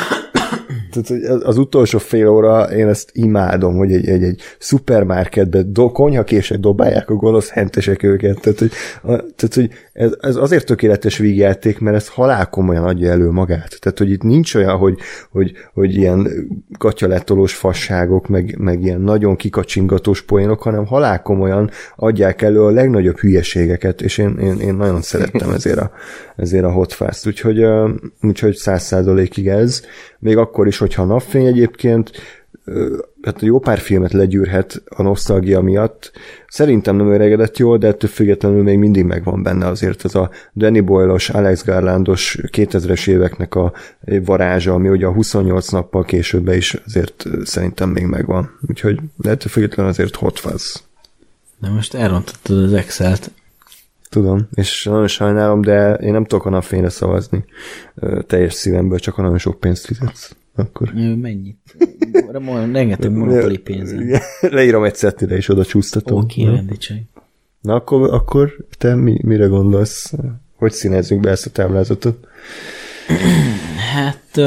Tehát, 0.93 1.43
az- 1.43 1.59
utolsó 1.59 1.99
fél 1.99 2.29
óra, 2.29 2.63
én 2.63 2.89
ezt 2.89 3.11
imádom, 3.13 3.77
hogy 3.77 3.93
egy, 3.93 4.09
egy, 4.09 4.23
egy 4.23 4.41
szupermarketbe 4.59 5.63
do, 5.63 5.91
konyhakések 5.93 6.59
dobálják 6.59 7.11
a 7.11 7.15
gonosz 7.15 7.49
hentesek 7.49 8.03
őket. 8.03 8.41
Tehát, 8.41 8.59
hogy, 8.59 8.71
a, 9.03 9.07
tehát, 9.07 9.55
hogy 9.55 9.71
ez, 9.93 10.11
ez, 10.21 10.37
azért 10.37 10.67
tökéletes 10.67 11.19
vígjáték, 11.19 11.79
mert 11.79 11.97
ez 11.97 12.09
halál 12.09 12.49
komolyan 12.49 12.85
adja 12.85 13.11
elő 13.11 13.31
magát. 13.31 13.77
Tehát, 13.81 13.99
hogy 13.99 14.11
itt 14.11 14.23
nincs 14.23 14.55
olyan, 14.55 14.77
hogy, 14.77 14.99
hogy, 15.31 15.53
hogy 15.75 15.97
ilyen 15.97 16.29
gatyaletolós 16.79 17.55
fasságok, 17.55 18.29
meg, 18.29 18.57
meg 18.59 18.83
ilyen 18.83 19.01
nagyon 19.01 19.37
kikacsingatós 19.37 20.23
poénok, 20.23 20.63
hanem 20.63 20.87
halál 20.87 21.23
komolyan 21.23 21.71
adják 21.97 22.43
elő 22.43 22.63
a 22.63 22.71
legnagyobb 22.71 23.19
hülyeségeket, 23.19 24.03
és 24.03 24.19
én, 24.19 24.37
én, 24.41 24.61
én 24.61 24.75
nagyon 24.75 25.03
szerettem 25.03 25.51
ezért 25.51 25.79
a, 25.79 25.91
ezért 26.37 26.65
a 26.65 26.71
Hot. 26.73 26.97
Úgyhogy, 27.27 27.65
úgyhogy 28.23 28.55
száz 28.55 28.83
százalékig 28.83 29.49
ez. 29.49 29.83
Még 30.19 30.37
akkor 30.37 30.67
is, 30.67 30.79
hogyha 30.83 31.03
a 31.03 31.07
napfény 31.07 31.47
egyébként, 31.47 32.11
hát 33.23 33.41
jó 33.41 33.59
pár 33.59 33.79
filmet 33.79 34.13
legyűrhet 34.13 34.83
a 34.89 35.03
nosztalgia 35.03 35.61
miatt. 35.61 36.13
Szerintem 36.49 36.97
nem 36.97 37.13
öregedett 37.13 37.59
jól, 37.59 37.79
de 37.79 37.87
ettől 37.87 38.11
függetlenül 38.11 38.63
még 38.63 38.79
mindig 38.79 39.05
megvan 39.05 39.43
benne 39.43 39.67
azért 39.67 40.05
ez 40.05 40.15
a 40.15 40.31
Danny 40.55 40.85
Boyle-os, 40.85 41.31
Alex 41.31 41.65
Garlandos 41.65 42.39
2000-es 42.43 43.09
éveknek 43.09 43.55
a 43.55 43.73
varázsa, 44.25 44.73
ami 44.73 44.89
ugye 44.89 45.07
a 45.07 45.13
28 45.13 45.69
nappal 45.69 46.05
később 46.05 46.49
is 46.49 46.75
azért 46.87 47.25
szerintem 47.45 47.89
még 47.89 48.05
megvan. 48.05 48.59
Úgyhogy 48.69 49.01
de 49.17 49.31
ettől 49.31 49.51
függetlenül 49.51 49.91
azért 49.91 50.17
hot 50.17 50.39
fuzz. 50.39 50.77
De 51.61 51.69
most 51.69 51.95
elrontottad 51.95 52.59
az 52.59 52.73
Excel-t. 52.73 53.31
Tudom, 54.09 54.49
és 54.55 54.85
nagyon 54.85 55.07
sajnálom, 55.07 55.61
de 55.61 55.95
én 55.95 56.13
nem 56.13 56.25
tudok 56.25 56.47
a 56.47 56.51
napfényre 56.51 56.89
szavazni 56.89 57.45
teljes 58.27 58.55
szívemből, 58.55 58.99
csak 58.99 59.15
ha 59.15 59.23
nagyon 59.23 59.39
sok 59.39 59.61
pénzt 59.61 59.87
fizetsz. 59.87 60.35
Akkor 60.55 60.93
Mennyit? 60.95 61.77
Rengeteg 62.73 63.13
monopoli 63.13 63.59
pénzen. 63.59 64.21
leírom 64.41 64.85
egy 64.85 64.95
szettire, 64.95 65.37
és 65.37 65.49
oda 65.49 65.65
csúsztatom. 65.65 66.19
Oké, 66.19 66.43
okay, 66.43 66.55
rendicsai. 66.55 67.03
Na 67.61 67.75
akkor, 67.75 68.13
akkor 68.13 68.67
te 68.79 68.95
mi, 68.95 69.19
mire 69.23 69.47
gondolsz? 69.47 70.13
Hogy 70.57 70.73
színezzük 70.73 71.21
be 71.21 71.31
ezt 71.31 71.47
a 71.47 71.51
táblázatot? 71.51 72.27
Hát 73.95 74.41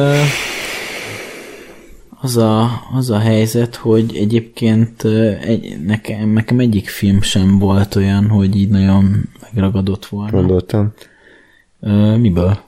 az 2.22 2.38
a, 2.38 2.70
az 2.94 3.10
a 3.10 3.20
helyzet, 3.20 3.76
hogy 3.76 4.16
egyébként 4.16 5.04
egy, 5.42 5.82
nekem, 5.86 6.30
nekem 6.30 6.60
egyik 6.60 6.90
film 6.90 7.22
sem 7.22 7.60
volt 7.60 7.96
olyan, 7.96 8.28
hogy 8.28 8.56
így 8.56 8.70
nagyon 8.70 9.30
megragadott 9.42 10.06
volna. 10.06 10.32
Gondoltam. 10.32 10.94
Miből? 12.18 12.65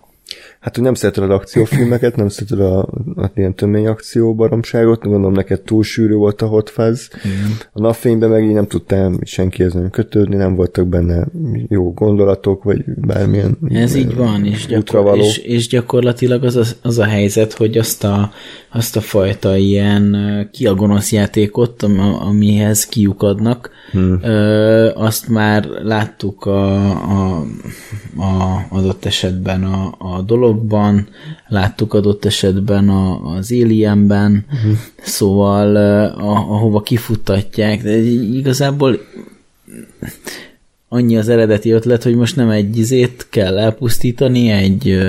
Hát, 0.60 0.76
hogy 0.76 0.84
nem 0.84 0.94
szereted 0.94 1.24
az 1.24 1.30
akciófilmeket, 1.30 2.16
nem 2.16 2.30
szereted 2.30 2.60
a, 2.60 2.80
a 3.16 3.32
ilyen 3.36 3.56
tömény 3.56 3.88
akció 3.88 4.36
baromságot, 4.36 5.03
gondolom 5.03 5.34
neked 5.34 5.61
túl 5.61 5.84
sűrű 5.84 6.14
volt 6.14 6.42
a 6.42 6.45
Hot 6.45 6.69
Fuzz. 6.69 7.08
Igen. 7.24 7.58
A 7.72 7.82
napfényben 7.82 8.30
meg 8.30 8.44
így 8.44 8.53
nem 8.53 8.68
tudtam 8.68 9.19
senkihez 9.24 9.74
nem 9.74 9.90
kötődni, 9.90 10.36
nem 10.36 10.56
voltak 10.56 10.88
benne 10.88 11.27
jó 11.69 11.94
gondolatok, 11.94 12.64
vagy 12.64 12.84
bármilyen 12.86 13.58
Ez 13.69 13.95
így 13.95 14.16
van, 14.16 14.45
és, 14.45 14.66
gyakor- 14.66 15.18
és, 15.18 15.38
és 15.38 15.68
gyakorlatilag 15.68 16.44
az 16.44 16.56
a, 16.56 16.64
az 16.82 16.98
a 16.98 17.06
helyzet, 17.06 17.53
hogy 17.53 17.77
azt 17.77 18.03
a, 18.03 18.32
azt 18.72 18.95
a 18.95 19.02
fajta 19.02 19.56
ilyen 19.56 20.16
ki 20.52 20.68
a 20.68 20.76
gonosz 20.76 21.11
játékot, 21.11 21.84
amihez 22.19 22.86
kiukadnak, 22.86 23.69
hmm. 23.92 24.19
ö, 24.24 24.92
azt 24.94 25.27
már 25.27 25.66
láttuk 25.66 26.45
a, 26.45 26.90
a, 26.90 27.45
a 28.18 28.66
adott 28.69 29.06
esetben 29.06 29.64
a, 29.64 29.95
a 29.98 30.22
dologban, 30.48 31.08
láttuk 31.48 31.93
adott 31.93 32.26
esetben 32.26 32.90
a, 32.90 33.35
az 33.35 33.51
Alienben, 33.51 34.45
uh-huh. 34.51 34.77
szóval 35.01 35.76
a, 36.06 36.32
ahova 36.32 36.82
kifuttatják, 36.82 37.84
de 37.84 37.98
igazából 37.98 39.00
annyi 40.90 41.17
az 41.17 41.30
eredeti 41.30 41.72
ötlet, 41.72 42.03
hogy 42.03 42.16
most 42.16 42.35
nem 42.35 42.50
egy 42.50 42.77
izét 42.77 43.27
kell 43.30 43.58
elpusztítani, 43.58 44.50
egy, 44.50 45.00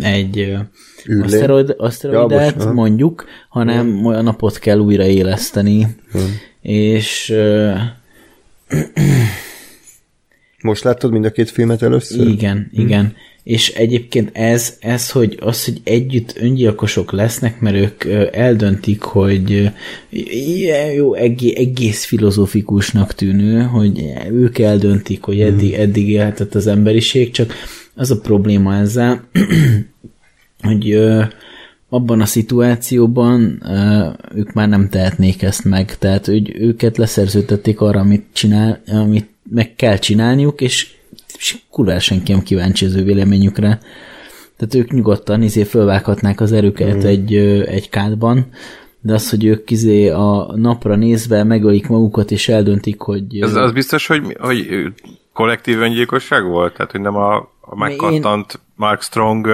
egy 0.00 0.56
aszteroid, 1.22 1.74
aszteroidát 1.78 2.62
ja, 2.62 2.72
mondjuk, 2.72 3.24
hanem 3.48 3.96
ja. 3.96 4.02
olyan 4.04 4.24
napot 4.24 4.58
kell 4.58 4.78
újraéleszteni. 4.78 5.96
Ja. 6.12 6.20
És 6.60 7.34
most 10.66 10.84
láttad 10.84 11.12
mind 11.12 11.24
a 11.24 11.30
két 11.30 11.50
filmet 11.50 11.82
először? 11.82 12.28
Igen, 12.28 12.70
hm. 12.74 12.80
igen. 12.80 13.14
És 13.42 13.68
egyébként 13.68 14.30
ez, 14.32 14.76
ez 14.80 15.10
hogy 15.10 15.38
az, 15.40 15.64
hogy 15.64 15.80
együtt 15.84 16.36
öngyilkosok 16.40 17.12
lesznek, 17.12 17.60
mert 17.60 17.76
ők 17.76 18.04
eldöntik, 18.34 19.02
hogy 19.02 19.70
jó, 20.96 21.14
egész 21.14 22.04
filozófikusnak 22.04 23.14
tűnő, 23.14 23.62
hogy 23.62 24.04
ők 24.30 24.58
eldöntik, 24.58 25.22
hogy 25.22 25.40
eddig, 25.40 25.74
hm. 25.74 25.80
eddig 25.80 26.08
élhetett 26.08 26.54
az 26.54 26.66
emberiség, 26.66 27.30
csak 27.30 27.52
az 27.94 28.10
a 28.10 28.20
probléma 28.20 28.76
ezzel, 28.76 29.24
hogy 30.68 30.98
abban 31.88 32.20
a 32.20 32.26
szituációban 32.26 33.62
ők 34.34 34.52
már 34.52 34.68
nem 34.68 34.88
tehetnék 34.88 35.42
ezt 35.42 35.64
meg, 35.64 35.98
tehát 35.98 36.26
hogy 36.26 36.52
őket 36.54 36.96
leszerződtették 36.96 37.80
arra, 37.80 38.00
amit, 38.00 38.24
csinál, 38.32 38.80
amit 38.86 39.28
meg 39.50 39.74
kell 39.74 39.98
csinálniuk, 39.98 40.60
és, 40.60 40.94
és 41.38 41.56
kurvára 41.70 41.98
senki 41.98 42.32
nem 42.32 42.42
kíváncsi 42.42 42.84
az 42.84 42.94
ő 42.94 43.04
véleményükre. 43.04 43.80
Tehát 44.56 44.74
ők 44.74 44.92
nyugodtan 44.92 45.42
izé 45.42 45.62
fölvághatnák 45.62 46.40
az 46.40 46.52
erőket 46.52 46.96
mm. 46.96 47.06
egy, 47.06 47.34
egy 47.66 47.88
kádban, 47.88 48.46
de 49.00 49.14
az, 49.14 49.30
hogy 49.30 49.44
ők 49.44 49.70
izé 49.70 50.08
a 50.08 50.52
napra 50.56 50.96
nézve 50.96 51.44
megölik 51.44 51.88
magukat, 51.88 52.30
és 52.30 52.48
eldöntik, 52.48 53.00
hogy... 53.00 53.40
Ez 53.40 53.54
az 53.54 53.72
biztos, 53.72 54.06
hogy, 54.06 54.36
hogy 54.38 54.66
kollektív 55.32 55.80
öngyilkosság 55.80 56.44
volt? 56.44 56.74
Tehát, 56.74 56.90
hogy 56.90 57.00
nem 57.00 57.16
a, 57.16 57.36
a 57.60 57.76
megkattant 57.76 58.52
én... 58.54 58.60
Mark 58.74 59.02
Strong 59.02 59.46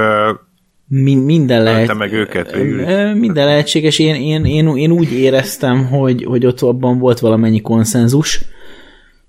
Min- 0.88 1.24
minden 1.24 1.62
lehet. 1.62 1.94
meg 1.94 2.12
őket 2.12 2.52
végül. 2.52 3.14
Minden 3.14 3.46
lehetséges. 3.46 3.98
Én, 3.98 4.14
én, 4.14 4.44
én, 4.44 4.76
én 4.76 4.90
úgy 4.90 5.12
éreztem, 5.12 5.86
hogy, 5.86 6.24
hogy 6.24 6.46
ott 6.46 6.60
abban 6.60 6.98
volt 6.98 7.18
valamennyi 7.18 7.60
konszenzus, 7.60 8.40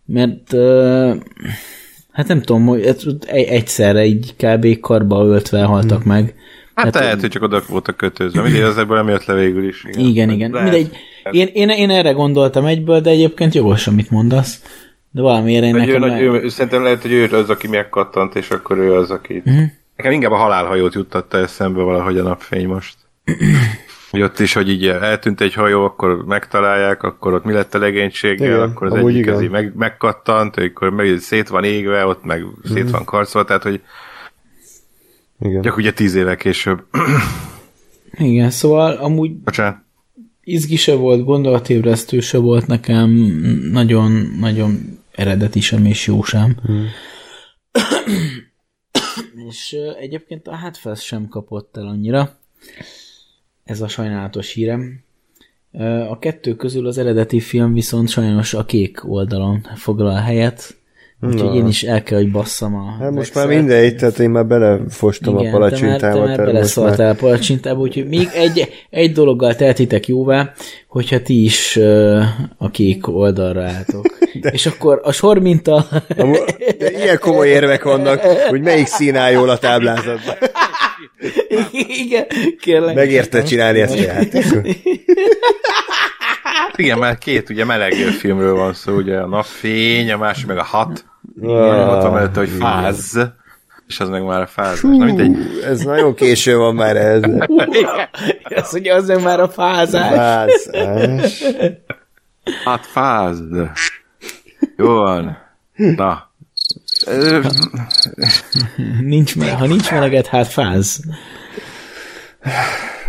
mert 0.05 0.55
hát 2.11 2.27
nem 2.27 2.41
tudom, 2.41 2.65
hogy 2.65 2.95
egyszerre 3.29 4.05
így 4.05 4.35
kb. 4.35 4.79
karba 4.79 5.25
öltve 5.25 5.63
haltak 5.63 6.01
hmm. 6.01 6.11
meg. 6.11 6.35
Hát 6.73 6.91
tehát, 6.91 7.07
lehet, 7.07 7.21
hogy 7.21 7.29
csak 7.29 7.41
oda 7.41 7.61
voltak 7.67 7.97
kötözve. 7.97 8.41
Mindegy, 8.41 8.61
az 8.61 8.77
ebből 8.77 8.97
nem 8.97 9.09
jött 9.09 9.25
le 9.25 9.33
végül 9.33 9.67
is. 9.67 9.83
Igen, 9.91 10.29
igen. 10.29 10.29
igen. 10.29 10.63
Mindegy. 10.63 10.89
Én, 11.31 11.47
én, 11.53 11.69
én 11.69 11.89
erre 11.89 12.11
gondoltam 12.11 12.65
egyből, 12.65 12.99
de 12.99 13.09
egyébként 13.09 13.53
jogos, 13.53 13.87
amit 13.87 14.09
mondasz. 14.09 14.61
De 15.11 15.21
valamiért 15.21 15.63
én 15.63 15.75
nekem... 15.75 16.03
Ő, 16.03 16.07
le... 16.07 16.19
ő, 16.21 16.49
szerintem 16.49 16.83
lehet, 16.83 17.01
hogy 17.01 17.11
ő 17.11 17.29
az, 17.31 17.49
aki 17.49 17.67
megkattant, 17.67 18.35
és 18.35 18.49
akkor 18.49 18.77
ő 18.77 18.93
az, 18.93 19.11
aki... 19.11 19.41
Uh-huh. 19.45 19.63
Nekem 19.95 20.11
inkább 20.11 20.31
a 20.31 20.35
halálhajót 20.35 20.93
juttatta 20.93 21.37
eszembe 21.37 21.81
valahogy 21.81 22.17
a 22.17 22.23
napfény 22.23 22.67
most. 22.67 22.95
hogy 24.13 24.21
ott 24.21 24.39
is, 24.39 24.53
hogy 24.53 24.69
így 24.69 24.87
eltűnt 24.87 25.41
egy 25.41 25.53
hajó, 25.53 25.83
akkor 25.83 26.25
megtalálják, 26.25 27.03
akkor 27.03 27.33
ott 27.33 27.43
mi 27.43 27.53
lett 27.53 27.73
a 27.73 27.79
legénységgel, 27.79 28.47
igen, 28.47 28.61
akkor 28.61 28.87
az 28.87 28.93
egyik 28.93 29.25
kezé 29.25 29.47
meg, 29.47 29.75
megkattant, 29.75 30.57
akkor 30.57 30.89
meg 30.89 31.19
szét 31.19 31.47
van 31.47 31.63
égve, 31.63 32.05
ott 32.05 32.23
meg 32.23 32.43
mm. 32.43 32.73
szét 32.73 32.89
van 32.89 33.05
karcolva, 33.05 33.47
tehát 33.47 33.63
hogy 33.63 33.81
igen. 35.39 35.61
Csak 35.61 35.77
ugye 35.77 35.93
tíz 35.93 36.15
éve 36.15 36.35
később. 36.35 36.83
Igen, 38.17 38.49
szóval 38.49 38.93
amúgy 38.93 39.35
Bocsánat. 39.35 39.77
izgi 40.43 40.75
se 40.75 40.95
volt, 40.95 41.23
gondolatébresztő 41.23 42.19
se 42.19 42.37
volt 42.37 42.67
nekem, 42.67 43.09
nagyon-nagyon 43.71 44.99
eredeti 45.11 45.59
sem 45.59 45.85
és 45.85 46.07
jó 46.07 46.23
sem. 46.23 46.55
Hmm. 46.63 46.85
és 49.49 49.75
egyébként 49.99 50.47
a 50.47 50.55
Hátfesz 50.55 51.01
sem 51.01 51.27
kapott 51.27 51.77
el 51.77 51.87
annyira. 51.87 52.37
Ez 53.63 53.81
a 53.81 53.87
sajnálatos 53.87 54.53
hírem. 54.53 55.03
A 56.09 56.19
kettő 56.19 56.55
közül 56.55 56.87
az 56.87 56.97
eredeti 56.97 57.39
film 57.39 57.73
viszont 57.73 58.09
sajnos 58.09 58.53
a 58.53 58.65
kék 58.65 59.09
oldalon 59.09 59.61
foglal 59.75 60.21
helyet, 60.21 60.77
Úgyhogy 61.25 61.49
Na. 61.49 61.55
én 61.55 61.67
is 61.67 61.83
el 61.83 62.03
kell, 62.03 62.17
hogy 62.17 62.31
basszam 62.31 62.75
a... 62.75 63.03
Hát 63.03 63.11
most 63.11 63.35
már 63.35 63.47
mindegy, 63.47 63.95
tehát 63.95 64.19
én 64.19 64.29
már 64.29 64.45
belefostam 64.45 65.37
Igen, 65.37 65.53
a 65.53 65.57
palacsintába. 65.57 65.99
te 65.99 66.19
már, 66.19 66.35
te 66.35 66.43
már 66.43 66.53
beleszóltál 66.53 67.05
már... 67.05 67.15
a 67.15 67.19
palacsintába, 67.19 67.79
úgyhogy 67.79 68.07
még 68.07 68.27
egy, 68.33 68.85
egy 68.89 69.11
dologgal 69.11 69.55
tehetitek 69.55 70.07
jóvá, 70.07 70.51
hogyha 70.87 71.21
ti 71.21 71.43
is 71.43 71.75
uh, 71.75 72.23
a 72.57 72.69
kék 72.69 73.07
oldalra 73.07 73.63
álltok. 73.63 74.05
De... 74.41 74.49
És 74.49 74.65
akkor 74.65 75.01
a 75.03 75.11
sor 75.11 75.39
minta... 75.39 75.85
De 76.77 76.91
ilyen 76.91 77.19
komoly 77.19 77.47
érvek 77.47 77.83
vannak, 77.83 78.19
hogy 78.49 78.61
melyik 78.61 78.85
szín 78.85 79.15
áll 79.15 79.31
jól 79.31 79.49
a 79.49 79.57
táblázatban. 79.57 80.35
Igen, 82.05 82.25
kérlek. 82.59 82.95
Megérte 82.95 83.43
csinálni 83.43 83.79
ezt 83.79 83.99
a 83.99 84.01
játékot. 84.01 84.67
Igen, 86.75 86.97
mert 86.97 87.17
két 87.17 87.49
ugye 87.49 87.65
meleg 87.65 87.93
filmről 87.93 88.55
van 88.55 88.73
szó, 88.73 88.93
ugye 88.93 89.17
a 89.17 89.27
napfény, 89.27 90.11
a 90.11 90.17
másik 90.17 90.45
meg 90.45 90.57
a 90.57 90.63
hat. 90.63 91.05
Igen, 91.41 91.89
ott 91.89 92.01
van 92.01 92.13
mellett, 92.13 92.35
hogy 92.35 92.49
fáz. 92.49 93.19
És 93.87 93.99
az 93.99 94.09
meg 94.09 94.23
már 94.25 94.41
a 94.41 94.47
fáz. 94.47 94.81
Na, 94.81 95.05
mindegy. 95.05 95.61
Ez 95.65 95.81
nagyon 95.81 96.13
késő 96.15 96.57
van 96.57 96.75
már 96.75 96.97
ez. 96.97 97.21
Ez 98.43 98.73
ugye 98.73 98.93
az 98.93 99.07
meg 99.07 99.23
már 99.23 99.39
a 99.39 99.49
fázás. 99.49 100.13
Fázás. 100.13 101.43
Hát 102.65 102.85
fázd. 102.85 103.69
Jó 104.77 104.93
van. 104.93 105.37
Na. 105.75 106.31
nincs, 109.01 109.33
ha 109.57 109.65
nincs 109.65 109.91
meleget, 109.91 110.27
hát 110.27 110.47
fáz. 110.47 110.99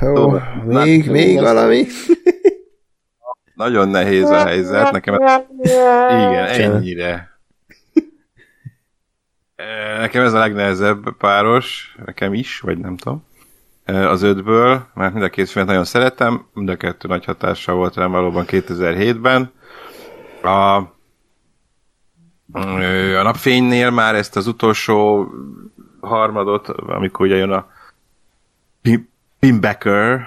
Jó, 0.01 0.39
még, 0.65 1.11
még 1.11 1.41
valami? 1.41 1.87
Nagyon 3.55 3.89
nehéz 3.89 4.31
a 4.31 4.47
helyzet, 4.47 4.91
nekem 4.91 5.15
igen, 6.11 6.47
ennyire. 6.47 7.34
Nekem 9.99 10.25
ez 10.25 10.33
a 10.33 10.39
legnehezebb 10.39 11.17
páros, 11.17 11.97
nekem 12.05 12.35
is, 12.35 12.61
vagy 12.61 12.79
nem 12.79 12.97
tudom, 12.97 13.25
az 13.87 14.23
ötből, 14.23 14.87
mert 14.95 15.13
mind 15.13 15.25
a 15.25 15.31
két 15.31 15.49
filmet 15.49 15.71
nagyon 15.71 15.85
szeretem, 15.85 16.47
mind 16.53 16.69
a 16.69 16.77
kettő 16.77 17.09
nagy 17.09 17.25
hatással 17.25 17.75
volt 17.75 17.95
rám 17.95 18.11
valóban 18.11 18.45
2007-ben. 18.49 19.53
A, 20.43 20.77
a 23.19 23.23
napfénynél 23.23 23.91
már 23.91 24.15
ezt 24.15 24.37
az 24.37 24.47
utolsó 24.47 25.29
harmadot, 26.01 26.69
amikor 26.69 27.27
ugye 27.27 27.37
jön 27.37 27.51
a 27.51 27.67
Pim 29.39 29.61
Becker, 29.61 30.27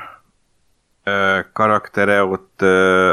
karaktere, 1.53 2.23
ott 2.23 2.61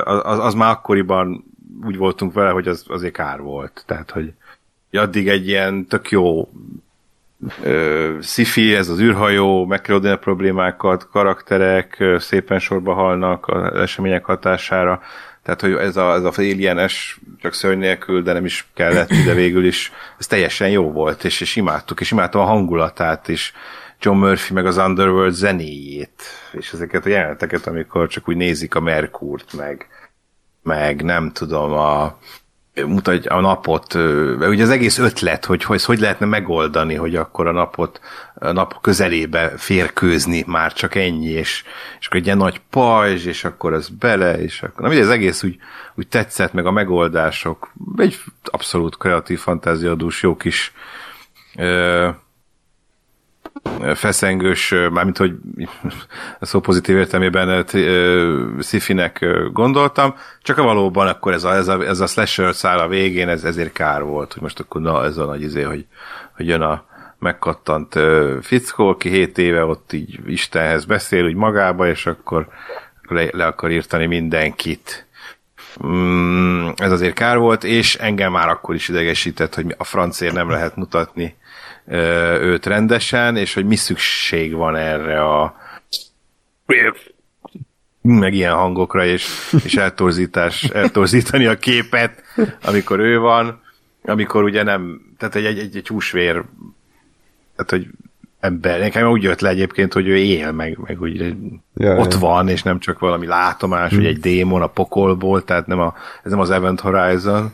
az, 0.05 0.39
az 0.39 0.55
már 0.55 0.71
akkoriban 0.71 1.45
úgy 1.85 1.97
voltunk 1.97 2.33
vele, 2.33 2.51
hogy 2.51 2.69
az 2.69 2.85
azért 2.89 3.13
kár 3.13 3.41
volt. 3.41 3.85
Tehát, 3.87 4.11
hogy 4.11 4.33
addig 4.97 5.29
egy 5.29 5.49
ilyen 5.49 5.87
tök 5.87 6.11
jó 6.11 6.49
uh, 7.65 8.21
sci 8.21 8.75
ez 8.75 8.89
az 8.89 9.01
űrhajó, 9.01 9.65
meg 9.65 9.81
kell 9.81 9.97
a 9.97 10.17
problémákat, 10.17 11.09
karakterek 11.09 12.05
szépen 12.19 12.59
sorba 12.59 12.93
halnak 12.93 13.47
az 13.47 13.81
események 13.81 14.25
hatására, 14.25 15.03
tehát, 15.43 15.61
hogy 15.61 15.73
ez 15.73 15.97
a, 15.97 16.13
ez 16.13 16.25
a 16.25 16.33
alienes, 16.37 17.21
csak 17.41 17.55
szörny 17.55 17.79
nélkül, 17.79 18.23
de 18.23 18.33
nem 18.33 18.45
is 18.45 18.67
kellett, 18.75 19.09
de 19.27 19.35
végül 19.35 19.65
is 19.65 19.93
ez 20.19 20.27
teljesen 20.27 20.71
jó 20.71 20.91
volt, 20.91 21.25
és, 21.25 21.41
és 21.41 21.57
imádtuk, 21.57 22.01
és 22.01 22.11
imádtam 22.11 22.41
a 22.41 22.45
hangulatát 22.45 23.29
is, 23.29 23.53
John 24.01 24.19
Murphy 24.19 24.53
meg 24.53 24.67
az 24.67 24.77
Underworld 24.77 25.33
zenéjét, 25.33 26.23
és 26.53 26.73
ezeket 26.73 27.07
a 27.07 27.09
jeleneteket, 27.09 27.67
amikor 27.67 28.09
csak 28.09 28.29
úgy 28.29 28.37
nézik 28.37 28.75
a 28.75 28.81
Merkurt, 28.81 29.53
meg, 29.53 29.89
meg 30.63 31.03
nem 31.03 31.33
tudom, 31.33 31.73
a, 31.73 32.19
mutatja 32.83 33.31
a 33.31 33.41
napot, 33.41 33.95
ö, 33.95 34.49
ugye 34.49 34.63
az 34.63 34.71
egész 34.71 34.99
ötlet, 34.99 35.45
hogy, 35.45 35.65
hogy 35.65 35.85
hogy 35.85 35.99
lehetne 35.99 36.27
megoldani, 36.27 36.95
hogy 36.95 37.17
akkor 37.17 37.47
a 37.47 37.53
napot 37.53 38.01
a 38.35 38.53
nap 38.53 38.81
közelébe 38.81 39.53
férkőzni, 39.57 40.45
már 40.47 40.73
csak 40.73 40.95
ennyi, 40.95 41.31
és, 41.31 41.65
és 42.01 42.07
akkor 42.07 42.19
egy 42.19 42.27
ilyen 42.27 42.37
nagy 42.37 42.61
pajzs, 42.71 43.27
és 43.27 43.45
akkor 43.45 43.73
az 43.73 43.89
bele, 43.89 44.43
és 44.43 44.63
akkor, 44.63 44.85
na, 44.85 44.89
ugye 44.89 45.03
az 45.03 45.09
egész 45.09 45.43
úgy, 45.43 45.57
úgy 45.95 46.09
tetszett, 46.09 46.53
meg 46.53 46.67
a 46.67 46.71
megoldások, 46.71 47.73
egy 47.97 48.19
abszolút 48.45 48.97
kreatív, 48.97 49.39
fantáziadús, 49.39 50.23
jó 50.23 50.37
kis 50.37 50.73
ö, 51.57 52.09
feszengős, 53.95 54.71
mármint, 54.71 55.17
hogy 55.17 55.35
szó 56.41 56.61
pozitív 56.61 56.97
értelmében 56.97 57.67
szifinek 58.59 59.27
gondoltam, 59.53 60.15
csak 60.43 60.59
a 60.59 60.63
valóban 60.63 61.07
akkor 61.07 61.33
ez 61.33 61.45
a, 61.45 61.55
ez 61.55 61.69
a, 61.69 61.87
ez 61.87 62.01
a 62.01 62.07
slasher 62.07 62.55
szál 62.55 62.79
a 62.79 62.89
végén, 62.89 63.29
ez, 63.29 63.45
ezért 63.45 63.73
kár 63.73 64.03
volt, 64.03 64.33
hogy 64.33 64.43
most 64.43 64.61
akkor 64.61 64.81
na, 64.81 65.05
ez 65.05 65.17
a 65.17 65.25
nagy 65.25 65.43
izé, 65.43 65.63
hogy, 65.63 65.87
hogy 66.37 66.47
jön 66.47 66.61
a 66.61 66.85
megkattant 67.19 68.01
fickó, 68.41 68.89
aki 68.89 69.09
7 69.09 69.39
éve 69.39 69.65
ott 69.65 69.93
így 69.93 70.19
Istenhez 70.27 70.85
beszél, 70.85 71.25
úgy 71.25 71.35
magába, 71.35 71.89
és 71.89 72.07
akkor 72.07 72.49
le, 73.09 73.29
le 73.31 73.47
akar 73.47 73.71
írtani 73.71 74.07
mindenkit. 74.07 75.07
Mm, 75.87 76.69
ez 76.77 76.93
azért 76.93 77.15
kár 77.15 77.39
volt, 77.39 77.65
és 77.65 77.95
engem 77.95 78.33
már 78.33 78.49
akkor 78.49 78.75
is 78.75 78.89
idegesített, 78.89 79.55
hogy 79.55 79.75
a 79.79 79.85
francér 79.85 80.33
nem 80.33 80.51
lehet 80.51 80.77
mutatni 80.77 81.37
őt 82.41 82.67
rendesen, 82.67 83.37
és 83.37 83.55
hogy 83.55 83.67
mi 83.67 83.77
szükség 83.77 84.55
van 84.55 84.77
erre 84.77 85.25
a 85.25 85.55
meg 88.03 88.35
ilyen 88.35 88.55
hangokra, 88.55 89.05
és, 89.05 89.27
és 89.65 89.75
eltorzítás, 89.77 90.63
eltorzítani 90.65 91.47
a 91.47 91.59
képet, 91.59 92.23
amikor 92.65 92.99
ő 92.99 93.19
van, 93.19 93.63
amikor 94.05 94.43
ugye 94.43 94.63
nem, 94.63 95.01
tehát 95.19 95.35
egy, 95.35 95.45
egy, 95.45 95.59
egy, 95.59 95.77
egy 95.77 95.89
húsvér, 95.89 96.33
tehát 97.57 97.71
hogy 97.71 97.87
ember, 98.41 98.79
nekem 98.79 99.11
úgy 99.11 99.23
jött 99.23 99.41
le 99.41 99.49
egyébként, 99.49 99.93
hogy 99.93 100.09
ő 100.09 100.17
él, 100.17 100.53
meg, 100.53 100.79
meg 100.87 101.01
úgy 101.01 101.35
Ja, 101.77 101.97
ott 101.97 102.13
ja. 102.13 102.19
van, 102.19 102.49
és 102.49 102.63
nem 102.63 102.79
csak 102.79 102.99
valami 102.99 103.27
látomás, 103.27 103.91
Hm. 103.91 103.97
vagy 103.97 104.07
egy 104.07 104.21
démon 104.21 104.63
a 104.63 104.67
pokolból, 104.67 105.45
tehát 105.45 105.67
nem 105.67 105.81
a, 105.81 105.95
ez 106.23 106.31
nem 106.31 106.41
az 106.41 106.51
Event 106.51 106.81
Horizon. 106.81 107.53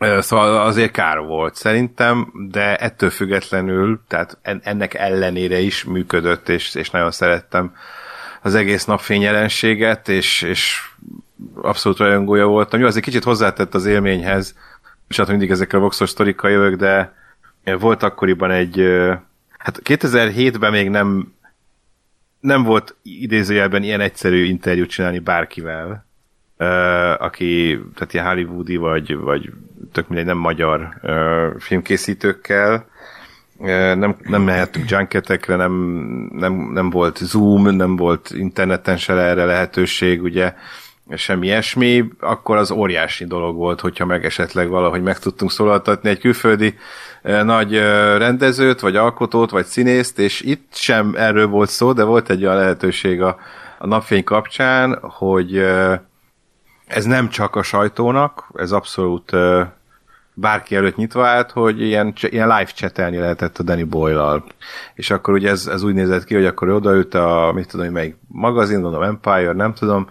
Szóval 0.00 0.60
azért 0.60 0.90
kár 0.90 1.18
volt 1.18 1.54
szerintem, 1.54 2.32
de 2.50 2.76
ettől 2.76 3.10
függetlenül, 3.10 4.00
tehát 4.08 4.38
en- 4.42 4.60
ennek 4.64 4.94
ellenére 4.94 5.58
is 5.58 5.84
működött, 5.84 6.48
és, 6.48 6.74
és 6.74 6.90
nagyon 6.90 7.10
szerettem 7.10 7.74
az 8.42 8.54
egész 8.54 8.84
napfény 8.84 9.20
jelenséget, 9.20 10.08
és, 10.08 10.42
és 10.42 10.80
abszolút 11.54 11.98
rajongója 11.98 12.46
voltam. 12.46 12.80
Jó, 12.80 12.86
az 12.86 12.96
egy 12.96 13.02
kicsit 13.02 13.24
hozzátett 13.24 13.74
az 13.74 13.86
élményhez, 13.86 14.56
és 15.08 15.16
hát 15.16 15.28
mindig 15.28 15.50
ezekkel 15.50 15.78
a 15.78 15.82
voxos 15.82 16.08
sztorikkal 16.08 16.50
jövök, 16.50 16.76
de 16.76 17.12
volt 17.78 18.02
akkoriban 18.02 18.50
egy, 18.50 18.84
hát 19.58 19.80
2007-ben 19.84 20.70
még 20.70 20.88
nem 20.90 21.34
nem 22.40 22.62
volt 22.62 22.96
idézőjelben 23.02 23.82
ilyen 23.82 24.00
egyszerű 24.00 24.44
interjút 24.44 24.88
csinálni 24.88 25.18
bárkivel, 25.18 26.06
aki, 27.18 27.80
tehát 27.94 28.14
ilyen 28.14 28.26
hollywoodi, 28.26 28.76
vagy, 28.76 29.16
vagy 29.16 29.52
tök 29.92 30.08
mindegy, 30.08 30.26
nem 30.26 30.36
magyar 30.36 30.88
ö, 31.02 31.48
filmkészítőkkel, 31.58 32.88
nem, 33.94 34.16
nem 34.22 34.42
mehettünk 34.42 34.90
junketekre, 34.90 35.56
nem, 35.56 35.72
nem, 36.32 36.70
nem 36.72 36.90
volt 36.90 37.16
Zoom, 37.16 37.76
nem 37.76 37.96
volt 37.96 38.30
interneten 38.34 38.96
se 38.96 39.12
erre 39.12 39.44
lehetőség, 39.44 40.22
ugye, 40.22 40.54
semmi 41.16 41.46
ilyesmi, 41.46 42.04
akkor 42.20 42.56
az 42.56 42.70
óriási 42.70 43.24
dolog 43.24 43.56
volt, 43.56 43.80
hogyha 43.80 44.04
meg 44.04 44.24
esetleg 44.24 44.68
valahogy 44.68 45.02
meg 45.02 45.18
tudtunk 45.18 45.50
szólaltatni 45.50 46.08
egy 46.08 46.18
külföldi 46.18 46.74
nagy 47.22 47.78
rendezőt, 48.16 48.80
vagy 48.80 48.96
alkotót, 48.96 49.50
vagy 49.50 49.66
színészt, 49.66 50.18
és 50.18 50.40
itt 50.40 50.74
sem 50.74 51.14
erről 51.16 51.46
volt 51.46 51.70
szó, 51.70 51.92
de 51.92 52.04
volt 52.04 52.30
egy 52.30 52.44
olyan 52.44 52.56
lehetőség 52.56 53.22
a, 53.22 53.36
a 53.78 53.86
napfény 53.86 54.24
kapcsán, 54.24 54.98
hogy 55.00 55.66
ez 56.90 57.04
nem 57.04 57.28
csak 57.28 57.56
a 57.56 57.62
sajtónak, 57.62 58.46
ez 58.54 58.72
abszolút 58.72 59.32
bárki 60.34 60.76
előtt 60.76 60.96
nyitva 60.96 61.26
állt, 61.26 61.50
hogy 61.50 61.80
ilyen, 61.80 62.12
ilyen 62.20 62.48
live 62.48 62.70
chatelni 62.74 63.16
lehetett 63.16 63.58
a 63.58 63.62
Danny 63.62 63.88
Boyle-al. 63.88 64.44
És 64.94 65.10
akkor 65.10 65.34
ugye 65.34 65.50
ez, 65.50 65.66
ez 65.66 65.82
úgy 65.82 65.94
nézett 65.94 66.24
ki, 66.24 66.34
hogy 66.34 66.46
akkor 66.46 66.68
odaült 66.68 67.14
a, 67.14 67.52
mit 67.54 67.68
tudom, 67.68 67.86
hogy 67.86 67.94
melyik 67.94 68.16
magazin, 68.28 68.80
mondom 68.80 69.02
Empire, 69.02 69.52
nem 69.52 69.74
tudom, 69.74 70.08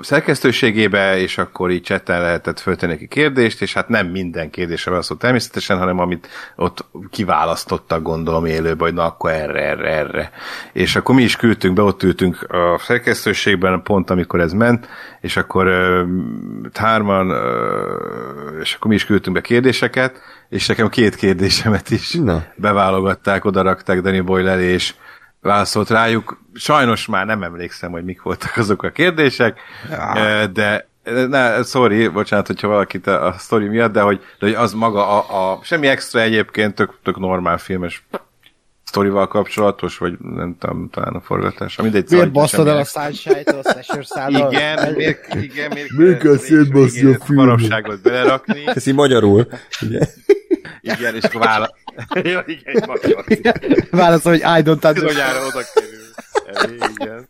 szerkesztőségébe, 0.00 1.18
és 1.18 1.38
akkor 1.38 1.70
így 1.70 1.84
chatten 1.84 2.20
lehetett 2.20 2.60
föltenni 2.60 2.92
neki 2.92 3.06
kérdést, 3.06 3.62
és 3.62 3.72
hát 3.72 3.88
nem 3.88 4.06
minden 4.06 4.50
kérdésre 4.50 4.90
válaszolt 4.90 5.20
természetesen, 5.20 5.78
hanem 5.78 5.98
amit 5.98 6.28
ott 6.56 6.84
kiválasztottak, 7.10 8.02
gondolom 8.02 8.44
élőben, 8.44 8.78
hogy 8.78 8.94
na 8.94 9.04
akkor 9.04 9.30
erre, 9.30 9.62
erre, 9.62 9.88
erre. 9.88 10.30
És 10.72 10.96
akkor 10.96 11.14
mi 11.14 11.22
is 11.22 11.36
küldtünk 11.36 11.74
be, 11.74 11.82
ott 11.82 12.02
ültünk 12.02 12.46
a 12.48 12.78
szerkesztőségben, 12.78 13.82
pont 13.82 14.10
amikor 14.10 14.40
ez 14.40 14.52
ment, 14.52 14.88
és 15.20 15.36
akkor 15.36 15.70
hárman, 16.74 17.26
és 18.60 18.74
akkor 18.74 18.88
mi 18.88 18.94
is 18.94 19.04
küldtünk 19.04 19.36
be 19.36 19.42
kérdéseket, 19.42 20.20
és 20.48 20.66
nekem 20.66 20.88
két 20.88 21.14
kérdésemet 21.14 21.90
is 21.90 22.12
Na. 22.12 22.44
beválogatták, 22.56 23.44
odarakták 23.44 24.00
Danny 24.00 24.24
Boyle 24.24 24.50
elé, 24.50 24.72
és 24.72 24.94
válaszolt 25.42 25.90
rájuk. 25.90 26.40
Sajnos 26.54 27.06
már 27.06 27.26
nem 27.26 27.42
emlékszem, 27.42 27.90
hogy 27.90 28.04
mik 28.04 28.22
voltak 28.22 28.56
azok 28.56 28.82
a 28.82 28.90
kérdések, 28.90 29.60
ja. 29.90 30.46
de 30.46 30.90
ne, 31.28 31.62
sorry, 31.62 32.08
bocsánat, 32.08 32.46
hogyha 32.46 32.68
valakit 32.68 33.06
a, 33.06 33.26
a 33.26 33.34
sztori 33.38 33.68
miatt, 33.68 33.92
de 33.92 34.00
hogy, 34.00 34.20
de 34.38 34.46
hogy 34.46 34.54
az 34.54 34.72
maga 34.72 35.06
a, 35.06 35.52
a 35.52 35.60
semmi 35.62 35.86
extra 35.86 36.20
egyébként, 36.20 36.74
tök, 36.74 36.98
tök 37.02 37.18
normál 37.18 37.58
filmes 37.58 38.06
sztorival 38.84 39.28
kapcsolatos, 39.28 39.98
vagy 39.98 40.18
nem 40.18 40.56
tudom, 40.58 40.88
talán 40.90 41.14
a 41.14 41.20
forgatás. 41.20 41.76
Mindegy, 41.76 42.06
szóval, 42.06 42.18
Miért 42.18 42.40
basztad 42.40 42.68
el 42.68 42.76
a 42.76 42.84
Sunshine-t, 42.84 43.48
a 43.48 43.70
slasher 43.70 44.06
szállal? 44.06 44.52
igen, 44.52 44.92
miért, 44.92 45.34
igen, 45.34 45.70
miért, 45.72 45.90
Miért 45.90 46.22
kell 46.22 46.36
szétbaszni 46.36 47.12
a 47.12 47.18
filmet? 47.24 47.46
marosságot 47.46 48.02
belerakni. 48.02 48.62
Ez 48.66 48.86
így 48.86 48.94
magyarul. 48.94 49.46
Ugye? 49.80 50.00
Igen, 50.82 51.14
és 51.14 51.24
akkor 51.24 51.40
vála... 51.40 51.74
Jó, 52.32 52.38
igen. 52.46 53.54
Válaszol, 53.90 54.32
hogy 54.32 54.40
I 54.40 54.62
don't 54.62 54.68
understand. 54.68 55.02
Bizonyára 55.02 55.46
oda 55.46 55.60
kerül. 55.74 56.76
Igen. 56.98 57.28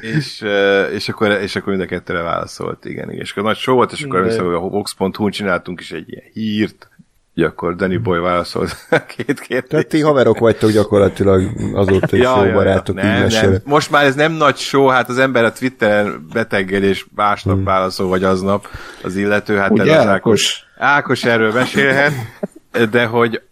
És, 0.00 0.42
eh, 0.42 0.92
és, 0.92 1.08
akkor, 1.08 1.30
és 1.30 1.56
akkor 1.56 1.68
mind 1.68 1.84
a 1.84 1.86
kettőre 1.86 2.20
válaszolt, 2.20 2.84
igen, 2.84 3.08
igen. 3.10 3.20
És 3.20 3.30
akkor 3.30 3.42
nagy 3.42 3.56
show 3.56 3.74
volt, 3.74 3.92
és 3.92 4.02
akkor 4.02 4.18
emlékszem, 4.18 4.44
hogy 4.44 4.54
a 4.54 4.58
Vox.hu-n 4.58 5.30
csináltunk 5.30 5.80
is 5.80 5.90
egy 5.90 6.08
ilyen 6.08 6.24
hírt, 6.32 6.88
hogy 7.34 7.42
akkor 7.42 7.76
Danny 7.76 8.02
Boy 8.02 8.18
válaszolt 8.18 8.76
két 9.16 9.40
kérdést. 9.40 9.68
Tehát 9.68 9.86
ti 9.86 10.00
haverok 10.00 10.38
vagytok 10.38 10.70
gyakorlatilag 10.70 11.50
azóta 11.74 12.16
is 12.16 12.22
jó 12.22 12.52
barátok, 12.52 12.96
így 12.96 13.02
nem, 13.02 13.26
nem. 13.26 13.56
Most 13.64 13.90
már 13.90 14.04
ez 14.04 14.14
nem 14.14 14.32
nagy 14.32 14.56
show, 14.56 14.86
hát 14.86 15.08
az 15.08 15.18
ember 15.18 15.44
a 15.44 15.52
Twitteren 15.52 16.26
beteggel 16.32 16.82
és 16.82 17.06
másnap 17.14 17.54
hmm. 17.54 17.64
válaszol, 17.64 18.08
vagy 18.08 18.24
aznap 18.24 18.68
az 19.02 19.16
illető, 19.16 19.56
hát 19.56 19.70
Ugye, 19.70 19.96
Ákos? 19.96 20.64
Ákos 20.76 21.24
erről 21.24 21.52
mesélhet, 21.52 22.12
de 22.90 23.04
hogy 23.04 23.42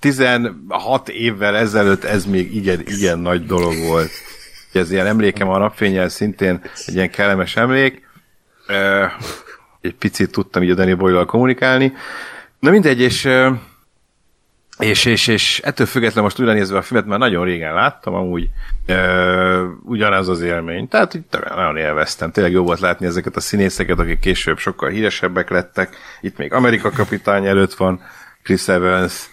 16 0.00 1.08
évvel 1.08 1.56
ezelőtt 1.56 2.04
ez 2.04 2.24
még 2.24 2.54
igen, 2.54 2.80
igen 2.86 3.18
nagy 3.18 3.46
dolog 3.46 3.74
volt. 3.86 4.10
Ez 4.72 4.90
ilyen 4.90 5.06
emlékem 5.06 5.48
a 5.48 5.58
napfényel 5.58 6.08
szintén 6.08 6.60
egy 6.86 6.94
ilyen 6.94 7.10
kellemes 7.10 7.56
emlék. 7.56 8.08
Egy 9.80 9.94
picit 9.94 10.30
tudtam 10.32 10.62
így 10.62 10.70
a 10.70 10.74
Danny 10.74 10.96
boyle 10.96 11.24
kommunikálni. 11.24 11.92
Na 12.58 12.70
mindegy, 12.70 13.00
és 13.00 13.28
és, 14.80 15.04
és, 15.04 15.26
és 15.26 15.60
ettől 15.64 15.86
függetlenül 15.86 16.22
most 16.22 16.40
újra 16.40 16.52
nézve 16.52 16.78
a 16.78 16.82
filmet, 16.82 17.06
már 17.06 17.18
nagyon 17.18 17.44
régen 17.44 17.74
láttam, 17.74 18.14
amúgy 18.14 18.48
ugyanaz 19.82 20.28
az 20.28 20.40
élmény. 20.40 20.88
Tehát 20.88 21.14
így 21.14 21.22
nagyon 21.54 21.76
élveztem. 21.76 22.30
Tényleg 22.30 22.52
jó 22.52 22.62
volt 22.62 22.80
látni 22.80 23.06
ezeket 23.06 23.36
a 23.36 23.40
színészeket, 23.40 23.98
akik 23.98 24.18
később 24.18 24.58
sokkal 24.58 24.88
híresebbek 24.88 25.50
lettek. 25.50 25.96
Itt 26.20 26.36
még 26.36 26.52
Amerika 26.52 26.90
kapitány 26.90 27.46
előtt 27.46 27.74
van, 27.74 28.00
Chris 28.42 28.68
Evans, 28.68 29.30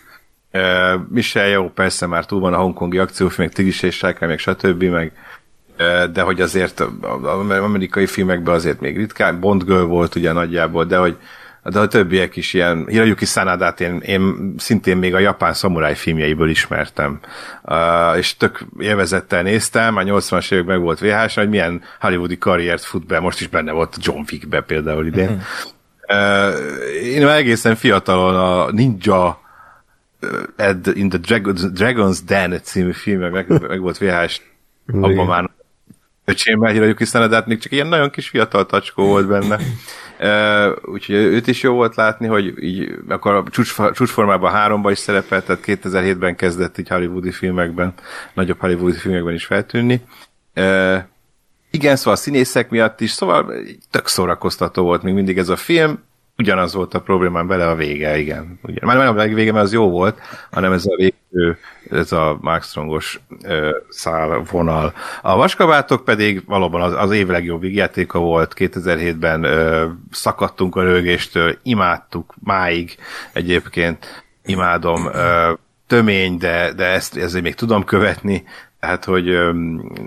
ö, 0.51 0.95
Michelle 1.09 1.47
jó, 1.47 1.69
persze 1.69 2.05
már 2.05 2.25
túl 2.25 2.39
van 2.39 2.53
a 2.53 2.57
hongkongi 2.57 2.97
akciófilmek, 2.97 3.53
Tigris 3.53 3.81
és 3.81 3.95
Sárkány, 3.95 4.29
meg 4.29 4.39
stb. 4.39 4.83
meg 4.83 5.11
de 6.11 6.21
hogy 6.21 6.41
azért 6.41 6.79
az 6.79 7.49
amerikai 7.49 8.05
filmekben 8.05 8.53
azért 8.53 8.79
még 8.79 8.97
ritkán, 8.97 9.39
Bond 9.39 9.63
Girl 9.63 9.83
volt 9.83 10.15
ugye 10.15 10.31
nagyjából, 10.31 10.85
de 10.85 10.97
hogy 10.97 11.17
de 11.63 11.79
a 11.79 11.87
többiek 11.87 12.35
is 12.35 12.53
ilyen, 12.53 12.85
Hiroyuki 12.87 13.25
Sanadát 13.25 13.81
én, 13.81 13.99
én 13.99 14.53
szintén 14.57 14.97
még 14.97 15.15
a 15.15 15.19
japán 15.19 15.53
szamuráj 15.53 15.95
filmjeiből 15.95 16.49
ismertem. 16.49 17.19
Uh, 17.63 18.17
és 18.17 18.37
tök 18.37 18.65
élvezettel 18.79 19.41
néztem, 19.41 19.93
már 19.93 20.05
80-as 20.07 20.51
években 20.51 20.75
meg 20.75 20.85
volt 20.85 20.99
VHS, 20.99 21.35
hogy 21.35 21.49
milyen 21.49 21.81
hollywoodi 21.99 22.37
karriert 22.37 22.83
fut 22.83 23.05
be, 23.05 23.19
most 23.19 23.39
is 23.39 23.47
benne 23.47 23.71
volt 23.71 23.97
John 23.99 24.21
Wickbe 24.31 24.61
például 24.61 25.05
idén. 25.05 25.29
Uh, 25.29 25.41
én 27.03 27.25
már 27.25 27.37
egészen 27.37 27.75
fiatalon 27.75 28.35
a 28.35 28.71
Ninja 28.71 29.39
Ed 30.55 30.87
in 30.93 31.09
the 31.09 31.19
Dragon's, 31.21 31.61
Dragon's 31.73 32.19
Den 32.25 32.59
című 32.63 32.91
film, 32.91 33.19
meg, 33.19 33.47
meg, 33.67 33.79
volt 33.79 33.97
VHS, 33.97 34.41
abban 34.87 35.25
már 35.25 35.49
öcsémmel 36.25 36.71
hírjuk 36.71 36.97
hiszen, 36.97 37.29
de 37.29 37.35
hát 37.35 37.45
még 37.45 37.59
csak 37.59 37.71
ilyen 37.71 37.87
nagyon 37.87 38.09
kis 38.09 38.29
fiatal 38.29 38.65
tacskó 38.65 39.05
volt 39.05 39.27
benne. 39.27 39.59
Uh, 40.19 40.77
úgyhogy 40.83 41.15
őt 41.15 41.47
is 41.47 41.61
jó 41.61 41.73
volt 41.73 41.95
látni, 41.95 42.27
hogy 42.27 42.63
így, 42.63 42.95
akkor 43.07 43.33
a 43.33 43.43
csúcs, 43.49 43.75
csúcsformában 43.93 44.51
háromban 44.51 44.91
is 44.91 44.97
szerepelt, 44.97 45.45
tehát 45.45 45.63
2007-ben 45.65 46.35
kezdett 46.35 46.77
így 46.77 46.89
hollywoodi 46.89 47.31
filmekben, 47.31 47.93
nagyobb 48.33 48.59
hollywoodi 48.59 48.97
filmekben 48.97 49.33
is 49.33 49.45
feltűnni. 49.45 50.01
Uh, 50.55 50.97
igen, 51.71 51.95
szóval 51.95 52.13
a 52.13 52.17
színészek 52.17 52.69
miatt 52.69 53.01
is, 53.01 53.11
szóval 53.11 53.53
tök 53.91 54.07
szórakoztató 54.07 54.83
volt 54.83 55.03
még 55.03 55.13
mindig 55.13 55.37
ez 55.37 55.49
a 55.49 55.55
film, 55.55 56.05
ugyanaz 56.37 56.73
volt 56.73 56.93
a 56.93 57.01
problémám 57.01 57.47
vele 57.47 57.67
a 57.67 57.75
vége, 57.75 58.17
igen. 58.17 58.59
Ugye, 58.63 58.85
már 58.85 58.97
nem 58.97 59.17
a 59.17 59.23
vége, 59.23 59.51
mert 59.51 59.65
az 59.65 59.73
jó 59.73 59.89
volt, 59.89 60.19
hanem 60.51 60.71
ez 60.71 60.85
a 60.85 60.95
végő, 60.95 61.57
ez 61.89 62.11
a 62.11 62.37
Mark 62.41 62.63
Strongos 62.63 63.19
ö, 63.43 63.77
szál 63.89 64.43
vonal. 64.51 64.93
A 65.21 65.35
vaskabátok 65.35 66.03
pedig 66.03 66.43
valóban 66.45 66.81
az, 66.81 66.93
az 66.93 67.11
év 67.11 67.27
legjobb 67.27 67.61
vígjátéka 67.61 68.19
volt, 68.19 68.53
2007-ben 68.57 69.43
ö, 69.43 69.85
szakadtunk 70.11 70.75
a 70.75 70.83
rögéstől, 70.83 71.57
imádtuk 71.63 72.33
máig 72.43 72.95
egyébként, 73.33 74.25
imádom, 74.45 75.05
ö, 75.05 75.51
tömény, 75.87 76.37
de, 76.37 76.73
de 76.73 76.85
ezt 76.85 77.17
ezért 77.17 77.43
még 77.43 77.55
tudom 77.55 77.83
követni, 77.83 78.43
tehát, 78.87 79.05
hogy 79.05 79.55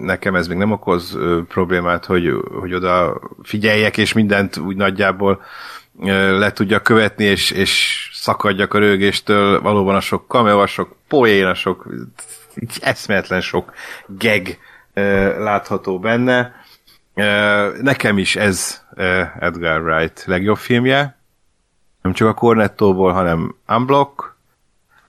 nekem 0.00 0.34
ez 0.34 0.48
még 0.48 0.56
nem 0.58 0.72
okoz 0.72 1.18
problémát, 1.48 2.04
hogy, 2.04 2.32
hogy 2.60 2.74
oda 2.74 3.20
figyeljek, 3.42 3.96
és 3.96 4.12
mindent 4.12 4.56
úgy 4.56 4.76
nagyjából 4.76 5.42
le 6.38 6.52
tudja 6.52 6.80
követni, 6.80 7.24
és, 7.24 7.50
és 7.50 8.08
szakadjak 8.12 8.74
a 8.74 8.78
rögéstől, 8.78 9.60
valóban 9.60 9.94
a 9.94 10.00
sok 10.00 10.24
cameo, 10.28 10.60
a 10.60 10.66
sok 10.66 10.96
poén, 11.08 11.46
a 11.46 11.54
sok 11.54 11.86
eszméletlen 12.80 13.40
sok 13.40 13.72
geg 14.06 14.58
látható 15.38 15.98
benne. 15.98 16.54
Nekem 17.80 18.18
is 18.18 18.36
ez 18.36 18.84
Edgar 19.38 19.80
Wright 19.82 20.24
legjobb 20.26 20.58
filmje, 20.58 21.18
nem 22.02 22.12
csak 22.12 22.28
a 22.28 22.34
Cornettóból, 22.34 23.12
hanem 23.12 23.54
Unblock, 23.68 24.36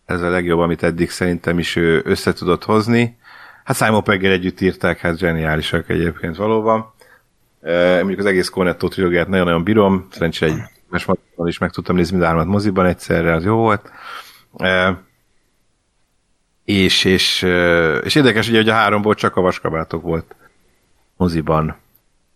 ez 0.06 0.22
a 0.22 0.30
legjobb, 0.30 0.59
amit 0.59 0.83
eddig 0.83 1.09
szerintem 1.09 1.59
is 1.59 1.75
ő 1.75 2.01
össze 2.06 2.33
tudott 2.33 2.64
hozni. 2.64 3.19
Hát 3.64 3.75
Simon 3.75 4.03
Pegger 4.03 4.31
együtt 4.31 4.61
írták, 4.61 4.99
hát 4.99 5.17
zseniálisak 5.17 5.90
egyébként 5.90 6.35
valóban. 6.35 6.93
mondjuk 7.99 8.19
az 8.19 8.25
egész 8.25 8.49
Cornetto 8.49 8.88
trilógiát 8.88 9.27
nagyon-nagyon 9.27 9.64
bírom, 9.64 10.07
szerencsére 10.11 10.51
egy 10.51 10.61
és 10.91 11.07
is 11.43 11.57
meg 11.57 11.72
tudtam 11.72 11.95
nézni 11.95 12.17
mind 12.17 12.30
a 12.30 12.43
moziban 12.43 12.85
egyszerre, 12.85 13.33
az 13.33 13.43
jó 13.43 13.56
volt. 13.56 13.91
E, 14.57 15.01
és, 16.65 17.03
és, 17.03 17.41
és 18.03 18.15
érdekes, 18.15 18.48
ugye, 18.48 18.57
hogy 18.57 18.69
a 18.69 18.73
háromból 18.73 19.15
csak 19.15 19.35
a 19.35 19.41
vaskabátok 19.41 20.01
volt 20.01 20.35
moziban, 21.17 21.75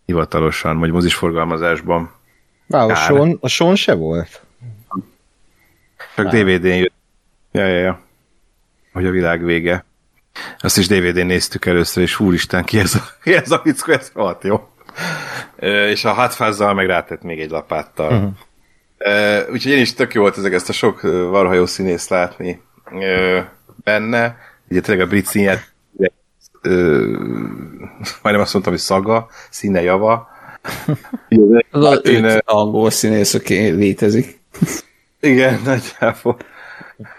hivatalosan, 0.04 0.78
vagy 0.78 0.90
mozis 0.90 1.14
forgalmazásban. 1.14 2.12
Wow, 2.66 2.88
a 2.90 2.94
Sean, 2.94 3.38
a 3.40 3.48
Sean 3.48 3.74
se 3.74 3.94
volt? 3.94 4.42
Csak 6.14 6.28
DVD-n 6.28 6.76
jött. 6.76 6.92
Ja, 7.52 7.66
ja, 7.66 7.78
ja. 7.78 8.00
Hogy 8.92 9.06
a 9.06 9.10
világ 9.10 9.44
vége. 9.44 9.84
Azt 10.58 10.78
is 10.78 10.86
DVD-n 10.86 11.26
néztük 11.26 11.66
először, 11.66 12.02
és 12.02 12.20
úristen, 12.20 12.64
ki 12.64 12.78
ez 12.78 12.94
a, 12.94 13.02
ki 13.22 13.34
ez 13.34 13.50
a 13.50 13.60
fickó, 13.64 13.92
ez 13.92 14.10
volt 14.14 14.44
jó. 14.44 14.68
és 15.90 16.04
a 16.04 16.12
hátfázzal 16.12 16.74
meg 16.74 16.86
rátett 16.86 17.22
még 17.22 17.40
egy 17.40 17.50
lapáttal. 17.50 18.12
Uh-huh. 18.12 18.30
Uh, 18.98 19.52
úgyhogy 19.52 19.72
én 19.72 19.80
is 19.80 19.94
tök 19.94 20.14
jó 20.14 20.20
volt 20.20 20.38
ezek 20.38 20.52
ezt 20.52 20.68
a 20.68 20.72
sok 20.72 21.00
varhajó 21.30 21.66
színész 21.66 22.08
látni 22.08 22.60
uh, 22.90 23.38
benne. 23.84 24.36
Ugye 24.68 24.80
tényleg 24.80 25.06
a 25.06 25.08
brit 25.08 25.26
színját 25.26 25.74
uh, 26.62 27.16
majdnem 28.22 28.40
azt 28.40 28.52
mondtam, 28.52 28.72
hogy 28.72 28.82
szaga, 28.82 29.28
színe 29.50 29.82
java. 29.82 30.28
Az 31.70 31.84
a 31.84 31.94
én, 31.94 32.24
angol 32.44 32.90
színész, 32.90 33.34
aki 33.34 33.54
létezik. 33.54 34.40
Igen, 35.20 35.60
nagyjából. 35.64 36.36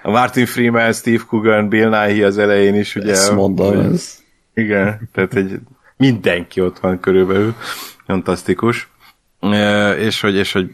A 0.01 0.09
Martin 0.09 0.45
Freeman, 0.45 0.93
Steve 0.93 1.23
Coogan, 1.27 1.69
Bill 1.69 1.89
Nighy 1.89 2.23
az 2.23 2.37
elején 2.37 2.75
is, 2.75 2.95
ugye. 2.95 3.11
Ezt 3.11 3.33
mondom, 3.33 3.79
ez. 3.79 4.17
Igen, 4.53 5.09
tehát 5.13 5.35
egy 5.35 5.59
mindenki 5.97 6.61
ott 6.61 6.79
van 6.79 6.99
körülbelül. 6.99 7.55
Fantasztikus. 8.05 8.89
E, 9.39 9.91
és 9.91 10.21
hogy, 10.21 10.35
és 10.35 10.51
hogy 10.51 10.69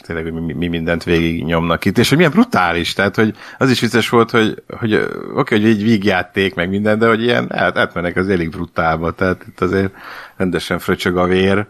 tényleg 0.00 0.32
mi, 0.32 0.52
mi 0.52 0.68
mindent 0.68 1.04
végig 1.04 1.44
nyomnak 1.44 1.84
itt, 1.84 1.98
és 1.98 2.08
hogy 2.08 2.16
milyen 2.16 2.32
brutális, 2.32 2.92
tehát 2.92 3.16
hogy 3.16 3.34
az 3.58 3.70
is 3.70 3.80
vicces 3.80 4.08
volt, 4.08 4.30
hogy, 4.30 4.62
hogy 4.78 4.94
oké, 4.94 5.08
okay, 5.34 5.60
hogy 5.60 5.68
egy 5.70 5.82
vígjáték, 5.82 6.54
meg 6.54 6.68
minden, 6.68 6.98
de 6.98 7.06
hogy 7.06 7.22
ilyen 7.22 7.46
át, 7.52 7.78
átmennek 7.78 8.16
az 8.16 8.28
elég 8.28 8.50
brutálba, 8.50 9.12
tehát 9.12 9.44
itt 9.48 9.60
azért 9.60 9.92
rendesen 10.36 10.78
fröcsög 10.78 11.16
a 11.16 11.26
vér. 11.26 11.66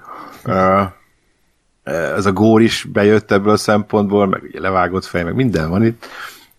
Ez 2.16 2.26
a 2.26 2.32
gór 2.32 2.62
is 2.62 2.86
bejött 2.92 3.30
ebből 3.30 3.52
a 3.52 3.56
szempontból, 3.56 4.26
meg 4.26 4.42
ugye 4.42 4.60
levágott 4.60 5.04
fej, 5.04 5.24
meg 5.24 5.34
minden 5.34 5.70
van 5.70 5.84
itt 5.84 6.06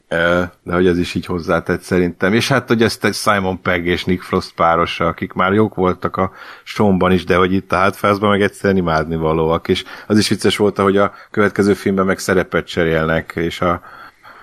de 0.08 0.74
hogy 0.74 0.88
ez 0.88 0.98
is 0.98 1.14
így 1.14 1.26
hozzátett 1.26 1.82
szerintem. 1.82 2.34
És 2.34 2.48
hát, 2.48 2.68
hogy 2.68 2.82
ezt 2.82 3.06
egy 3.06 3.14
Simon 3.14 3.62
Pegg 3.62 3.86
és 3.86 4.06
Nick 4.06 4.22
Frost 4.22 4.54
párosa, 4.56 5.08
akik 5.08 5.34
már 5.34 5.54
jók 5.54 5.76
voltak 5.76 6.18
a 6.18 6.32
showban 6.64 7.12
is, 7.12 7.24
de 7.24 7.36
hogy 7.36 7.54
itt 7.54 7.72
a 7.72 7.76
hátfázban 7.76 8.30
meg 8.30 8.42
egyszerűen 8.42 8.80
imádni 8.80 9.16
valóak, 9.16 9.68
és 9.68 9.84
az 10.08 10.18
is 10.18 10.30
vicces 10.30 10.58
volt, 10.58 10.78
hogy 10.78 10.98
a 10.98 11.14
következő 11.32 11.74
filmben 11.74 12.06
meg 12.06 12.20
szerepet 12.20 12.68
cserélnek, 12.68 13.34
és 13.36 13.62
a, 13.62 13.82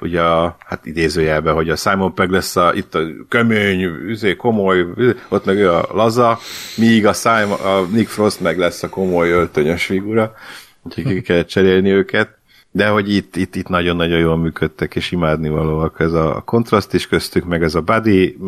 ugye 0.01 0.20
a, 0.23 0.57
hát 0.67 0.86
idézőjelben, 0.86 1.55
hogy 1.55 1.70
a 1.70 1.76
Simon 1.76 2.15
Pegg 2.15 2.31
lesz 2.31 2.57
a, 2.57 2.73
itt 2.75 2.94
a 2.94 3.01
kömény, 3.28 3.83
üzé, 3.83 4.36
komoly, 4.36 4.86
ott 5.28 5.44
meg 5.44 5.57
ő 5.57 5.70
a 5.70 5.89
laza, 5.93 6.39
míg 6.76 7.07
a, 7.07 7.12
Simon, 7.12 7.60
a 7.60 7.81
Nick 7.81 8.09
Frost 8.09 8.41
meg 8.41 8.59
lesz 8.59 8.83
a 8.83 8.89
komoly 8.89 9.31
öltönyös 9.31 9.84
figura, 9.84 10.34
úgyhogy 10.83 11.05
ki 11.05 11.20
kell 11.20 11.44
cserélni 11.44 11.91
őket 11.91 12.43
de 12.77 12.89
hogy 12.89 13.15
itt, 13.15 13.36
itt, 13.36 13.55
itt 13.55 13.69
nagyon-nagyon 13.69 14.19
jól 14.19 14.36
működtek, 14.36 14.94
és 14.97 15.11
imádni 15.12 15.49
valóak 15.49 16.01
ez 16.01 16.12
a 16.12 16.43
kontraszt 16.44 16.94
is 16.94 17.09
köztük, 17.09 17.44
meg 17.44 17.62
ez 17.62 17.75
a 17.75 17.81
buddy, 17.81 18.39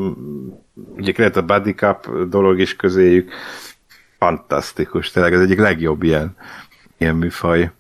ugye 0.97 1.13
lehet 1.17 1.37
a 1.37 1.43
buddy 1.43 1.75
cup 1.75 2.29
dolog 2.29 2.61
is 2.61 2.77
közéjük, 2.77 3.33
fantasztikus, 4.19 5.11
tényleg 5.11 5.33
ez 5.33 5.41
egyik 5.41 5.59
legjobb 5.59 6.03
ilyen, 6.03 6.37
ilyen 6.99 7.17
műfaj. 7.17 7.71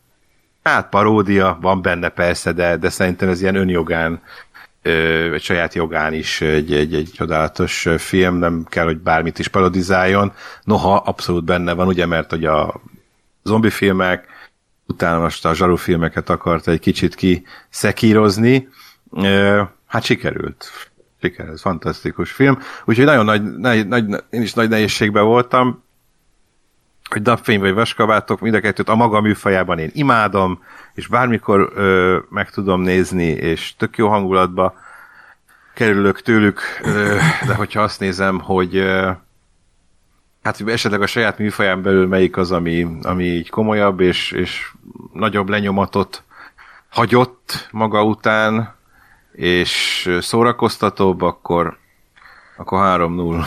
Hát 0.62 0.88
paródia 0.88 1.58
van 1.60 1.82
benne 1.82 2.08
persze, 2.08 2.52
de, 2.52 2.76
de 2.76 2.88
szerintem 2.88 3.28
ez 3.28 3.40
ilyen 3.40 3.56
önjogán, 3.56 4.22
vagy 5.30 5.42
saját 5.42 5.74
jogán 5.74 6.12
is 6.12 6.40
egy, 6.40 6.72
egy, 6.72 6.94
egy 6.94 7.10
csodálatos 7.14 7.88
film, 7.96 8.36
nem 8.36 8.64
kell, 8.68 8.84
hogy 8.84 8.98
bármit 8.98 9.38
is 9.38 9.48
parodizáljon. 9.48 10.32
Noha 10.64 10.96
abszolút 10.96 11.44
benne 11.44 11.72
van, 11.72 11.86
ugye, 11.86 12.06
mert 12.06 12.30
hogy 12.30 12.44
a 12.44 12.80
zombi 13.42 13.70
filmek, 13.70 14.34
utána 14.86 15.20
most 15.20 15.44
a 15.44 15.54
zsarufilmeket 15.54 16.30
akart 16.30 16.68
egy 16.68 16.80
kicsit 16.80 17.14
kiszekírozni. 17.14 18.68
Hát 19.86 20.02
sikerült. 20.02 20.70
Sikerült, 21.20 21.60
fantasztikus 21.60 22.30
film. 22.32 22.58
Úgyhogy 22.84 23.04
nagyon 23.04 23.24
nagy, 23.24 23.42
nagy, 23.42 23.88
nagy, 23.88 24.04
én 24.30 24.42
is 24.42 24.52
nagy 24.52 24.68
nehézségben 24.68 25.24
voltam, 25.24 25.84
hogy 27.08 27.22
napfény 27.22 27.60
vagy 27.60 27.74
vaskabátok, 27.74 28.40
mind 28.40 28.54
a 28.54 28.60
kettőt 28.60 28.88
a 28.88 28.94
maga 28.94 29.20
műfajában 29.20 29.78
én 29.78 29.90
imádom, 29.92 30.62
és 30.94 31.06
bármikor 31.06 31.72
ö, 31.74 32.18
meg 32.30 32.50
tudom 32.50 32.80
nézni, 32.80 33.26
és 33.26 33.74
tök 33.76 33.96
jó 33.96 34.08
hangulatba 34.08 34.74
kerülök 35.74 36.20
tőlük, 36.20 36.60
ö, 36.82 37.16
de 37.46 37.54
hogyha 37.54 37.82
azt 37.82 38.00
nézem, 38.00 38.40
hogy 38.40 38.76
ö, 38.76 39.10
hát 40.46 40.68
esetleg 40.68 41.02
a 41.02 41.06
saját 41.06 41.38
műfaján 41.38 41.82
belül 41.82 42.06
melyik 42.06 42.36
az, 42.36 42.52
ami, 42.52 42.86
ami 43.02 43.24
így 43.24 43.50
komolyabb, 43.50 44.00
és, 44.00 44.32
és 44.32 44.70
nagyobb 45.12 45.48
lenyomatot 45.48 46.22
hagyott 46.88 47.68
maga 47.70 48.04
után, 48.04 48.74
és 49.32 50.08
szórakoztatóbb, 50.20 51.22
akkor, 51.22 51.78
akkor 52.56 52.78
3-0. 52.82 53.46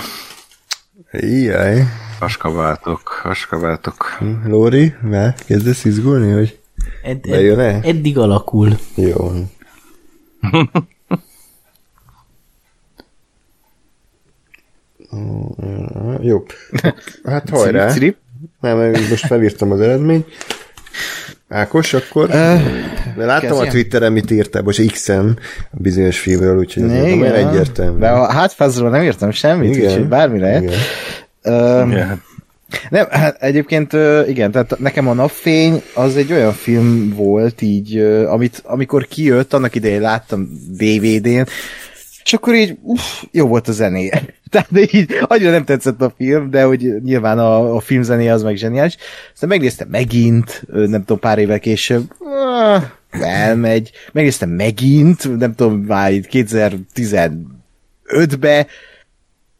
Ijjaj. 1.11 1.84
Askaváltok, 2.19 3.22
askaváltok. 3.24 4.18
Lóri, 4.45 4.95
már 5.02 5.36
kezdesz 5.48 5.86
izgulni, 5.86 6.32
hogy 6.32 6.60
ed, 7.03 7.26
ed, 7.26 7.86
eddig 7.86 8.18
alakul. 8.18 8.78
Jó. 8.95 9.32
Jó. 16.22 16.44
Hát 17.24 17.50
hajrá. 17.50 17.94
Nem, 18.60 18.78
most 19.10 19.26
felírtam 19.26 19.72
az 19.72 19.82
eredményt. 19.82 20.28
Ákos, 21.50 21.94
akkor? 21.94 22.30
Uh, 22.30 22.62
de 23.18 23.26
láttam 23.26 23.58
a 23.58 23.66
Twitteren, 23.66 24.12
mit 24.12 24.32
írtál, 24.32 24.62
most 24.62 24.92
X-en 24.92 25.40
a 25.72 25.78
bizonyos 25.78 26.20
filmről, 26.20 26.58
úgyhogy 26.58 26.84
ez 26.84 26.90
nem 26.90 27.22
olyan 27.22 27.34
egyértelmű. 27.34 28.00
De 28.00 28.10
a 28.10 28.32
hátfázról 28.32 28.90
nem 28.90 29.04
írtam 29.04 29.32
semmit, 29.32 29.76
igen, 29.76 29.90
úgyhogy 29.90 30.08
bármi 30.08 30.40
lehet. 30.40 30.64
Igen. 30.64 30.80
Uh, 31.44 31.92
igen. 31.92 32.22
Nem, 32.90 33.06
hát 33.10 33.42
egyébként 33.42 33.94
igen, 34.28 34.52
tehát 34.52 34.80
nekem 34.80 35.08
a 35.08 35.14
Napfény 35.14 35.82
az 35.94 36.16
egy 36.16 36.32
olyan 36.32 36.54
film 36.54 37.14
volt 37.16 37.62
így, 37.62 37.98
amit 38.28 38.62
amikor 38.66 39.08
kijött, 39.08 39.54
annak 39.54 39.76
idején 39.76 40.02
láttam 40.02 40.50
DVD-n, 40.78 41.48
és 42.30 42.35
akkor 42.35 42.56
így, 42.56 42.77
uff, 42.82 43.24
jó 43.32 43.48
volt 43.48 43.67
a 43.67 43.72
zenéje. 43.72 44.24
Tehát 44.51 44.93
így 44.93 45.17
annyira 45.22 45.51
nem 45.51 45.66
tetszett 45.66 46.01
a 46.01 46.14
film, 46.17 46.49
de 46.49 46.64
hogy 46.64 47.01
nyilván 47.03 47.40
a, 47.40 47.75
a 47.75 47.80
filmzené 47.80 48.30
az 48.30 48.43
meg 48.43 48.56
zseniális. 48.56 48.98
Aztán 49.33 49.49
megnéztem 49.49 49.88
megint, 49.88 50.64
nem 50.67 50.99
tudom, 50.99 51.19
pár 51.19 51.38
évvel 51.38 51.59
később, 51.59 52.14
ah, 52.19 52.83
elmegy. 53.09 53.91
Megnéztem 54.11 54.49
megint, 54.49 55.38
nem 55.38 55.56
tudom, 55.56 55.80
már 55.80 56.11
itt 56.11 56.27
2015-be, 56.32 58.67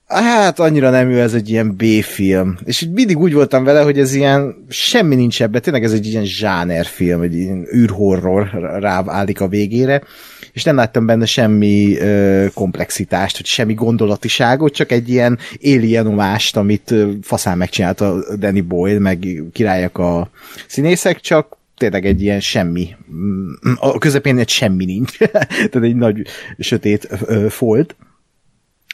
Hát 0.06 0.60
annyira 0.60 0.90
nem 0.90 1.10
jó 1.10 1.18
ez 1.18 1.34
egy 1.34 1.50
ilyen 1.50 1.76
B-film. 1.76 2.58
És 2.66 2.82
így 2.82 2.92
mindig 2.92 3.18
úgy 3.18 3.34
voltam 3.34 3.64
vele, 3.64 3.82
hogy 3.82 4.00
ez 4.00 4.14
ilyen 4.14 4.66
semmi 4.70 5.16
nincs 5.16 5.42
ebben, 5.42 5.62
tényleg 5.62 5.84
ez 5.84 5.94
egy 5.94 6.06
ilyen 6.06 6.26
zsánerfilm, 6.26 7.22
egy 7.22 7.36
ilyen 7.36 7.68
űrhorror 7.74 8.50
ráválik 8.80 9.42
a 9.42 9.48
végére, 9.48 10.02
és 10.60 10.66
nem 10.66 10.76
láttam 10.76 11.06
benne 11.06 11.26
semmi 11.26 11.98
ö, 11.98 12.46
komplexitást, 12.54 13.38
vagy 13.38 13.46
semmi 13.46 13.74
gondolatiságot, 13.74 14.74
csak 14.74 14.92
egy 14.92 15.10
ilyen 15.10 15.40
alienumást, 15.64 16.58
amit 16.58 16.92
ö, 16.92 17.12
faszán 17.22 17.58
megcsinálta 17.58 18.36
Danny 18.38 18.68
Boyle, 18.68 19.00
meg 19.00 19.28
királyak 19.54 19.98
a 19.98 20.30
színészek, 20.68 21.20
csak 21.20 21.58
tényleg 21.78 22.06
egy 22.06 22.22
ilyen 22.22 22.40
semmi. 22.40 22.96
A 23.76 23.98
közepén 23.98 24.38
egy 24.38 24.50
semmi 24.50 24.86
nincs. 24.86 25.18
Tehát 25.72 25.76
egy 25.76 25.96
nagy 25.96 26.22
sötét 26.58 27.08
ö, 27.26 27.50
folt 27.50 27.96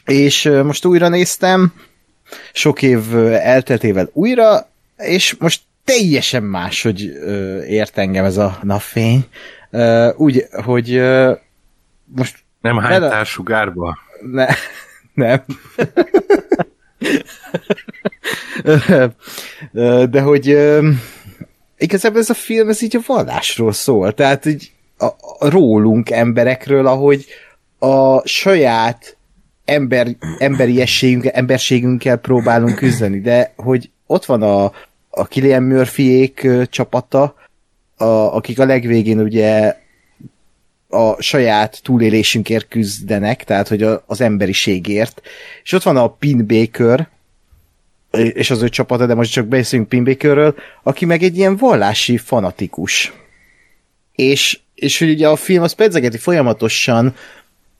és 0.06 0.50
most 0.64 0.84
újra 0.84 1.08
néztem, 1.08 1.72
sok 2.52 2.82
év 2.82 3.16
elteltével 3.32 4.10
újra, 4.12 4.68
és 4.96 5.36
most 5.38 5.60
teljesen 5.84 6.42
más, 6.42 6.82
hogy 6.82 7.02
ért 7.68 7.98
engem 7.98 8.24
ez 8.24 8.36
a 8.36 8.58
napfény. 8.62 9.24
Úgy, 10.16 10.46
hogy 10.50 11.02
most... 12.14 12.44
Nem 12.60 12.78
hánytál 12.78 13.24
sugárba? 13.24 13.98
Ne, 14.32 14.46
nem. 15.14 15.44
De 20.10 20.20
hogy 20.20 20.58
igazából 21.78 22.20
ez 22.20 22.30
a 22.30 22.34
film, 22.34 22.68
ez 22.68 22.82
így 22.82 22.96
a 22.96 23.00
vallásról 23.06 23.72
szól. 23.72 24.14
Tehát 24.14 24.46
így 24.46 24.72
a, 24.98 25.04
a 25.38 25.48
rólunk 25.50 26.10
emberekről, 26.10 26.86
ahogy 26.86 27.26
a 27.78 28.26
saját 28.26 29.16
ember, 29.64 30.06
emberiességünkkel, 30.38 31.32
emberségünkkel 31.32 32.16
próbálunk 32.16 32.74
küzdeni, 32.74 33.20
de 33.20 33.52
hogy 33.56 33.90
ott 34.06 34.24
van 34.24 34.42
a, 34.42 34.72
a 35.10 35.26
Killian 35.26 35.62
Murphyék 35.62 36.48
csapata, 36.70 37.34
a, 37.96 38.04
akik 38.04 38.58
a 38.58 38.64
legvégén 38.64 39.20
ugye 39.20 39.76
a 40.96 41.16
saját 41.22 41.80
túlélésünkért 41.82 42.68
küzdenek, 42.68 43.44
tehát 43.44 43.68
hogy 43.68 43.82
a, 43.82 44.02
az 44.06 44.20
emberiségért. 44.20 45.22
És 45.62 45.72
ott 45.72 45.82
van 45.82 45.96
a 45.96 46.08
Pin 46.08 46.46
Baker, 46.46 47.08
és 48.10 48.50
az 48.50 48.62
ő 48.62 48.68
csapata, 48.68 49.06
de 49.06 49.14
most 49.14 49.32
csak 49.32 49.46
beszélünk 49.46 49.88
Pin 49.88 50.04
Bakerről, 50.04 50.54
aki 50.82 51.04
meg 51.04 51.22
egy 51.22 51.36
ilyen 51.36 51.56
vallási 51.56 52.16
fanatikus. 52.16 53.12
És, 54.14 54.58
és 54.74 54.98
hogy 54.98 55.10
ugye 55.10 55.28
a 55.28 55.36
film 55.36 55.62
az 55.62 55.72
pedzegeti 55.72 56.18
folyamatosan 56.18 57.14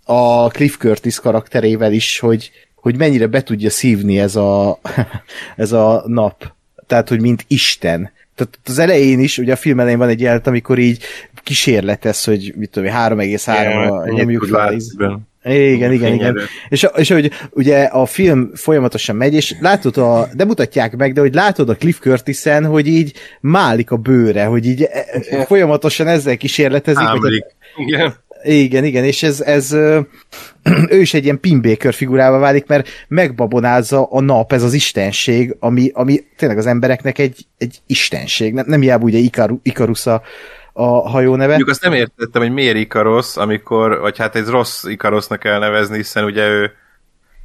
a 0.05 0.49
Cliff 0.49 0.77
Curtis 0.77 1.21
karakterével 1.21 1.93
is, 1.93 2.19
hogy, 2.19 2.51
hogy 2.75 2.97
mennyire 2.97 3.27
be 3.27 3.43
tudja 3.43 3.71
szívni 3.71 4.19
ez 4.19 4.37
a, 4.37 4.81
ez 5.57 5.73
a 5.73 6.05
nap. 6.07 6.55
Tehát, 6.87 7.09
hogy 7.09 7.21
mint 7.21 7.45
Isten. 7.49 8.13
Tehát 8.35 8.59
az 8.65 8.79
elején 8.79 9.21
is, 9.21 9.39
ugye 9.39 9.53
a 9.53 9.57
film 9.57 9.81
elején 9.81 9.99
van 9.99 10.09
egy 10.09 10.21
jelent, 10.21 10.47
amikor 10.47 10.79
így 10.79 11.03
kísérletez, 11.47 12.25
hogy 12.25 12.53
mit 12.57 12.71
tudom, 12.71 12.91
3,3 12.93 14.15
nyomjuk 14.15 14.45
fel. 14.45 14.77
Igen, 15.43 15.93
igen, 15.93 16.13
igen. 16.13 16.39
És, 16.69 16.87
és 16.97 17.11
hogy 17.11 17.31
ugye 17.51 17.83
a 17.83 18.07
film 18.07 18.51
folyamatosan 18.55 19.17
megy, 19.17 19.35
és 19.35 19.55
látod, 19.61 19.97
a, 19.97 20.29
de 20.35 20.45
mutatják 20.45 20.97
meg, 20.97 21.13
de 21.13 21.21
hogy 21.21 21.35
látod 21.35 21.69
a 21.69 21.77
Cliff 21.77 21.99
Curtisen, 21.99 22.65
hogy 22.65 22.87
így 22.87 23.13
málik 23.41 23.91
a 23.91 23.97
bőre, 23.97 24.45
hogy 24.45 24.67
így 24.67 24.83
e, 24.83 25.45
folyamatosan 25.45 26.07
ezzel 26.07 26.37
kísérletezik. 26.37 27.07
Hogy 27.07 27.35
a, 27.35 27.83
igen. 27.83 28.15
Igen, 28.43 28.85
igen, 28.85 29.05
és 29.05 29.23
ez, 29.23 29.41
ez 29.41 29.73
ő 30.97 31.01
is 31.01 31.15
egy 31.15 31.25
ilyen 31.25 31.41
Pinbaker 31.41 31.95
figurával 31.95 32.39
válik, 32.39 32.67
mert 32.67 32.89
megbabonázza 33.09 34.05
a 34.05 34.21
nap, 34.21 34.53
ez 34.53 34.63
az 34.63 34.73
istenség, 34.73 35.57
ami, 35.59 35.91
ami 35.95 36.25
tényleg 36.37 36.59
az 36.59 36.67
embereknek 36.67 37.19
egy, 37.19 37.47
egy 37.59 37.79
istenség. 37.87 38.53
Nem, 38.53 38.65
nem 38.69 38.81
hiába 38.81 39.05
ugye 39.05 39.19
Ikaru, 39.19 39.59
Ikarusz 39.63 40.07
a, 40.07 40.23
a 40.79 41.09
hajó 41.09 41.35
neve. 41.35 41.47
Mondjuk 41.47 41.69
azt 41.69 41.83
nem 41.83 41.93
értettem, 41.93 42.43
hogy 42.43 42.53
miért 42.53 42.77
Ikarosz, 42.77 43.37
amikor, 43.37 43.99
vagy 43.99 44.19
hát 44.19 44.37
egy 44.37 44.47
rossz 44.47 44.85
Ikarosznak 44.85 45.39
kell 45.39 45.59
nevezni, 45.59 45.97
hiszen 45.97 46.25
ugye 46.25 46.49
ő 46.49 46.73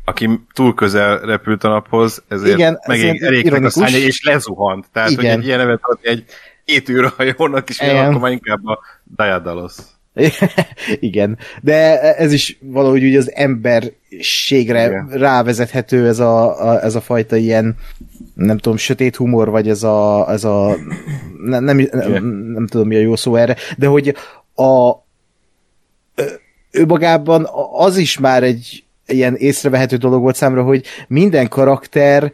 aki 0.06 0.30
túl 0.54 0.74
közel 0.74 1.20
repült 1.20 1.64
a 1.64 1.70
naphoz, 1.70 2.24
ezért 2.28 2.58
Igen, 2.58 2.80
megég 2.88 3.22
elég 3.22 3.54
a 3.54 3.70
szánya, 3.70 3.98
és 3.98 4.24
lezuhant. 4.24 4.86
Tehát, 4.94 5.10
Igen. 5.10 5.24
hogy 5.24 5.40
egy 5.40 5.46
ilyen 5.46 5.60
nevet 5.60 5.80
adni 5.82 6.08
egy 6.08 6.26
két 6.66 6.90
űrhajónak 6.90 7.70
is, 7.70 7.80
akkor 7.80 8.20
már 8.20 8.32
inkább 8.32 8.66
a 8.66 8.80
Diadalos. 9.04 9.74
Igen, 11.00 11.38
de 11.62 12.02
ez 12.16 12.34
is 12.34 12.58
valahogy 12.62 13.04
úgy 13.04 13.16
az 13.16 13.32
emberségre 13.34 14.86
Igen. 14.86 15.08
rávezethető 15.12 16.08
ez 16.08 16.20
a, 16.20 16.68
a, 16.70 16.84
ez 16.84 16.96
a 16.96 17.02
fajta 17.02 17.36
ilyen 17.36 17.76
nem 18.34 18.58
tudom, 18.58 18.78
sötét 18.78 19.16
humor, 19.16 19.50
vagy 19.50 19.70
ez 19.70 19.84
a, 19.84 20.32
ez 20.32 20.44
a 20.44 20.76
nem, 21.44 21.64
nem, 21.64 21.88
nem, 21.92 22.26
nem 22.26 22.68
tudom 22.68 22.88
mi 22.88 22.96
a 22.96 23.00
jó 23.00 23.16
szó 23.16 23.36
erre, 23.36 23.56
de 23.78 23.88
hogy 23.88 24.16
a 24.56 24.92
ő 26.72 26.86
magában 26.86 27.48
az 27.72 27.98
is 27.98 28.18
már 28.18 28.44
egy 28.44 28.84
ilyen 29.08 29.36
észrevehető 29.36 29.96
dolog 29.96 30.22
volt 30.22 30.36
számra, 30.36 30.64
hogy 30.64 30.86
minden 31.08 31.48
karakter 31.48 32.32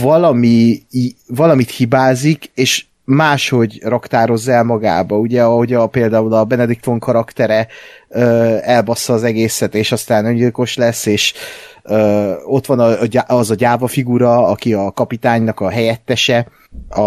valami, 0.00 0.82
valamit 1.26 1.70
hibázik, 1.70 2.50
és 2.54 2.86
máshogy 3.10 3.80
raktározz 3.82 4.48
el 4.48 4.62
magába, 4.62 5.16
ugye, 5.16 5.42
ahogy 5.42 5.72
a, 5.72 5.86
például 5.86 6.32
a 6.32 6.44
Benedict 6.44 6.84
von 6.84 6.98
karaktere 6.98 7.66
ö, 8.08 8.56
elbassza 8.60 9.12
az 9.12 9.22
egészet, 9.22 9.74
és 9.74 9.92
aztán 9.92 10.24
öngyilkos 10.24 10.76
lesz, 10.76 11.06
és 11.06 11.34
ö, 11.82 12.32
ott 12.44 12.66
van 12.66 12.80
a, 12.80 12.96
az 13.26 13.50
a 13.50 13.54
gyáva 13.54 13.86
figura, 13.86 14.46
aki 14.46 14.74
a 14.74 14.90
kapitánynak 14.90 15.60
a 15.60 15.70
helyettese, 15.70 16.46
a, 16.88 17.00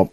a 0.00 0.10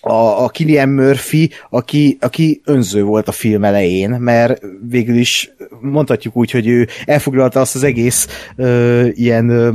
a, 0.00 0.44
a 0.44 0.48
Killian 0.48 0.88
Murphy, 0.88 1.50
aki, 1.70 2.18
aki 2.20 2.60
önző 2.64 3.02
volt 3.02 3.28
a 3.28 3.32
film 3.32 3.64
elején, 3.64 4.10
mert 4.10 4.62
végül 4.88 5.16
is 5.16 5.50
mondhatjuk 5.80 6.36
úgy, 6.36 6.50
hogy 6.50 6.66
ő 6.66 6.88
elfoglalta 7.04 7.60
azt 7.60 7.74
az 7.74 7.82
egész 7.82 8.48
ö, 8.56 9.06
ilyen, 9.06 9.48
ö, 9.48 9.70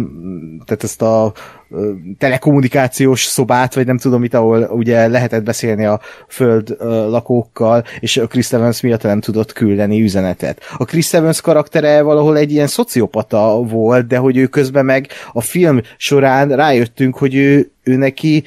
tehát 0.66 0.84
ezt 0.84 1.02
a 1.02 1.34
ö, 1.70 1.92
telekommunikációs 2.18 3.24
szobát, 3.24 3.74
vagy 3.74 3.86
nem 3.86 3.98
tudom 3.98 4.20
mit, 4.20 4.34
ahol 4.34 4.62
ugye 4.64 5.08
lehetett 5.08 5.44
beszélni 5.44 5.86
a 5.86 6.00
föld 6.28 6.76
ö, 6.80 7.10
lakókkal, 7.10 7.84
és 8.00 8.18
a 8.18 8.28
Chris 8.28 8.52
Evans 8.52 8.82
miatt 8.82 9.04
nem 9.04 9.20
tudott 9.20 9.54
küldeni 9.54 10.02
üzenetet. 10.02 10.62
A 10.78 10.86
Chris 10.86 11.14
Evans 11.14 11.42
karaktere 11.42 12.02
valahol 12.02 12.38
egy 12.38 12.52
ilyen 12.52 12.68
szociopata 12.68 13.64
volt, 13.64 14.08
de 14.08 14.18
hogy 14.18 14.38
ő 14.38 14.46
közben 14.48 14.86
meg 14.86 15.08
a 15.34 15.42
film 15.42 15.82
során 15.98 16.56
rájöttünk, 16.56 17.18
hogy 17.18 17.36
ő, 17.36 17.72
ő 17.84 17.96
neki 17.96 18.44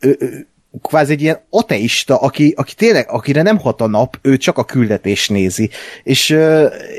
ő, 0.00 0.46
kvázi 0.82 1.12
egy 1.12 1.22
ilyen 1.22 1.40
ateista, 1.50 2.16
aki, 2.16 2.54
aki 2.56 2.74
tényleg, 2.74 3.06
akire 3.10 3.42
nem 3.42 3.58
hat 3.58 3.80
a 3.80 3.86
nap, 3.86 4.18
ő 4.22 4.36
csak 4.36 4.58
a 4.58 4.64
küldetés 4.64 5.28
nézi. 5.28 5.70
És, 6.02 6.38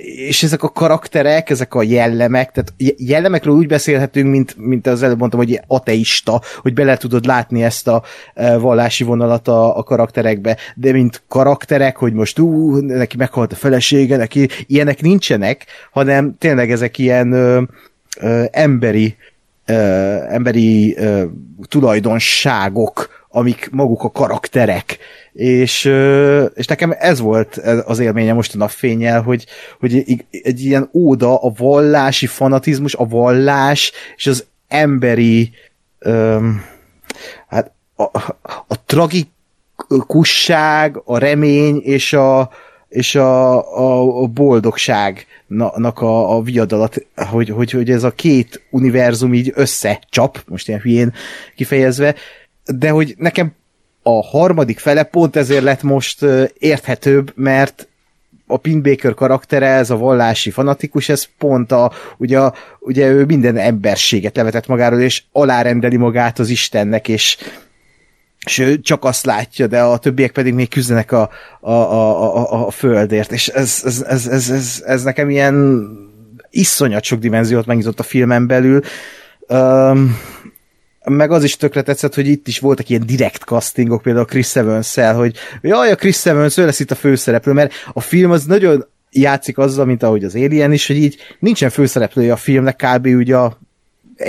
és 0.01 0.43
ezek 0.43 0.64
a 0.64 0.69
karakterek, 0.69 1.49
ezek 1.49 1.73
a 1.73 1.83
jellemek, 1.83 2.51
tehát 2.51 2.73
jellemekről 2.98 3.56
úgy 3.56 3.67
beszélhetünk, 3.67 4.30
mint, 4.30 4.56
mint 4.57 4.88
az 4.88 5.03
előbb 5.03 5.19
mondtam, 5.19 5.39
hogy 5.39 5.59
ateista, 5.67 6.41
hogy 6.61 6.73
bele 6.73 6.98
tudod 6.98 7.25
látni 7.25 7.64
ezt 7.64 7.88
a 7.88 8.03
vallási 8.59 9.03
vonalat 9.03 9.48
a, 9.48 9.77
a 9.77 9.83
karakterekbe, 9.83 10.57
de 10.75 10.91
mint 10.91 11.22
karakterek, 11.27 11.98
hogy 11.98 12.14
most 12.14 12.39
ú, 12.39 12.75
neki 12.75 13.17
meghalt 13.17 13.51
a 13.51 13.56
felesége, 13.56 14.17
neki 14.17 14.49
ilyenek 14.65 15.01
nincsenek, 15.01 15.65
hanem 15.91 16.35
tényleg 16.38 16.72
ezek 16.72 16.98
ilyen 16.98 17.31
ö, 17.31 17.61
ö, 18.19 18.43
emberi 18.51 19.15
ö, 19.65 19.73
emberi 20.30 20.98
ö, 20.98 21.23
tulajdonságok, 21.67 23.18
amik 23.30 23.69
maguk 23.72 24.03
a 24.03 24.11
karakterek. 24.11 24.98
És, 25.33 25.85
és 26.53 26.66
nekem 26.66 26.95
ez 26.99 27.19
volt 27.19 27.56
az 27.85 27.99
élménye 27.99 28.33
most 28.33 28.56
a 28.56 28.58
napfényel, 28.58 29.22
hogy, 29.22 29.45
hogy 29.80 30.25
egy 30.43 30.66
ilyen 30.66 30.90
óda 30.93 31.41
a 31.41 31.51
vallási 31.58 32.25
fanatizmus, 32.25 32.95
a 32.95 33.06
vallás 33.06 33.91
és 34.16 34.27
az 34.27 34.45
emberi 34.67 35.51
um, 36.06 36.66
hát 37.48 37.72
a, 37.95 38.03
a 38.67 38.85
tragikusság, 38.85 41.01
a 41.06 41.17
remény 41.17 41.82
és 41.83 42.14
a, 42.14 42.49
és 42.90 43.16
a, 43.16 43.58
a, 43.77 44.22
a 44.22 44.27
boldogságnak 44.27 46.01
a, 46.01 46.35
a 46.35 46.41
viadalat, 46.41 47.06
hogy, 47.16 47.49
hogy, 47.49 47.72
hogy 47.72 47.90
ez 47.90 48.03
a 48.03 48.11
két 48.11 48.61
univerzum 48.72 49.33
így 49.33 49.51
összecsap, 49.56 50.43
most 50.48 50.67
ilyen 50.67 50.80
hülyén 50.80 51.14
kifejezve, 51.56 52.16
de 52.75 52.89
hogy 52.89 53.15
nekem 53.17 53.53
a 54.03 54.23
harmadik 54.23 54.80
fele 54.80 55.03
pont 55.03 55.35
ezért 55.35 55.64
lett 55.64 55.83
most 55.83 56.25
érthetőbb, 56.57 57.31
mert 57.35 57.88
a 58.48 58.57
Pin 58.57 58.98
karaktere, 59.15 59.67
ez 59.67 59.89
a 59.89 59.98
vallási 59.98 60.49
fanatikus, 60.49 61.09
ez 61.09 61.27
pont 61.38 61.72
a, 61.72 61.91
ugye, 62.17 62.39
ugye 62.80 63.07
ő 63.07 63.25
minden 63.25 63.57
emberséget 63.57 64.35
levetett 64.35 64.67
magáról, 64.67 64.99
és 64.99 65.23
alárendeli 65.31 65.98
magát 65.98 66.39
az 66.39 66.49
Istennek, 66.49 67.07
és 67.07 67.38
és 68.45 68.57
ő 68.57 68.80
csak 68.80 69.03
azt 69.03 69.25
látja, 69.25 69.67
de 69.67 69.81
a 69.81 69.98
többiek 69.98 70.31
pedig 70.31 70.53
még 70.53 70.69
küzdenek 70.69 71.11
a, 71.11 71.30
a, 71.59 71.72
a, 71.72 72.35
a, 72.35 72.67
a 72.67 72.72
földért, 72.72 73.31
és 73.31 73.48
ez, 73.48 73.81
ez, 73.85 74.01
ez, 74.07 74.27
ez, 74.27 74.49
ez, 74.49 74.83
ez 74.85 75.03
nekem 75.03 75.30
ilyen 75.30 75.88
iszonyat 76.49 77.03
sok 77.03 77.19
dimenziót 77.19 77.65
megnyitott 77.65 77.99
a 77.99 78.03
filmen 78.03 78.48
belül. 78.48 78.81
Um, 79.48 80.17
meg 81.06 81.32
az 81.32 81.44
is 81.44 81.56
tökre 81.56 81.82
tetszett, 81.82 82.16
hogy 82.16 82.28
itt 82.28 82.48
is 82.48 82.60
voltak 82.60 82.90
ilyen 82.90 83.06
direkt 83.06 83.44
castingok, 83.44 84.02
például 84.02 84.26
a 84.26 84.28
Chris 84.28 84.56
evans 84.56 84.95
hogy 84.95 85.36
jaj, 85.61 85.92
a 85.92 85.95
Chris 85.95 86.26
Evans, 86.26 86.58
ő 86.58 86.66
lesz 86.66 86.80
itt 86.80 86.92
a 86.92 86.95
főszereplő, 86.95 87.52
mert 87.52 87.74
a 87.94 88.02
film 88.02 88.32
az 88.32 88.45
nagyon 88.45 88.86
játszik 89.11 89.58
azzal, 89.58 89.86
mint 89.86 90.03
ahogy 90.03 90.24
az 90.24 90.36
Alien 90.36 90.72
is, 90.72 90.88
hogy 90.88 90.98
így 90.98 91.18
nincsen 91.40 91.69
főszereplője 91.69 92.32
a 92.32 92.36
filmnek, 92.36 92.76
kb. 92.76 93.06
ugye 93.06 93.38
a 93.38 93.58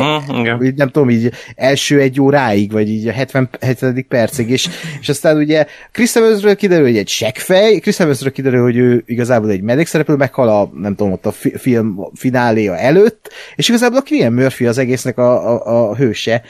Mm, 0.03 0.41
igen. 0.41 0.65
így 0.65 0.75
nem 0.75 0.89
tudom, 0.89 1.11
így 1.11 1.31
első 1.55 2.01
egy 2.01 2.21
óráig, 2.21 2.73
vagy 2.73 2.89
így 2.89 3.09
a 3.09 3.13
77. 3.13 4.07
percig, 4.09 4.51
és, 4.51 4.69
és 5.01 5.09
aztán 5.09 5.37
ugye 5.37 5.67
Chris 5.93 6.17
Evansről 6.17 6.57
kiderül, 6.57 6.87
hogy 6.87 6.97
egy 6.97 7.09
seggfej, 7.09 7.79
Chris 7.79 7.97
kiderül, 8.33 8.63
hogy 8.63 8.77
ő 8.77 9.03
igazából 9.07 9.51
egy 9.51 9.63
mellékszereplő, 9.63 10.15
meghal 10.15 10.49
a, 10.49 10.71
nem 10.75 10.95
tudom, 10.95 11.13
ott 11.13 11.27
a 11.27 11.33
fi- 11.33 11.61
film 11.61 11.97
fináléja 12.15 12.77
előtt, 12.77 13.33
és 13.57 13.69
igazából 13.69 13.99
a 13.99 14.03
Killian 14.03 14.33
Murphy 14.33 14.67
az 14.67 14.79
egésznek 14.79 15.19
a, 15.19 15.55
a, 15.55 15.91
a 15.91 15.97
hőse, 15.97 16.43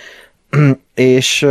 és 0.95 1.47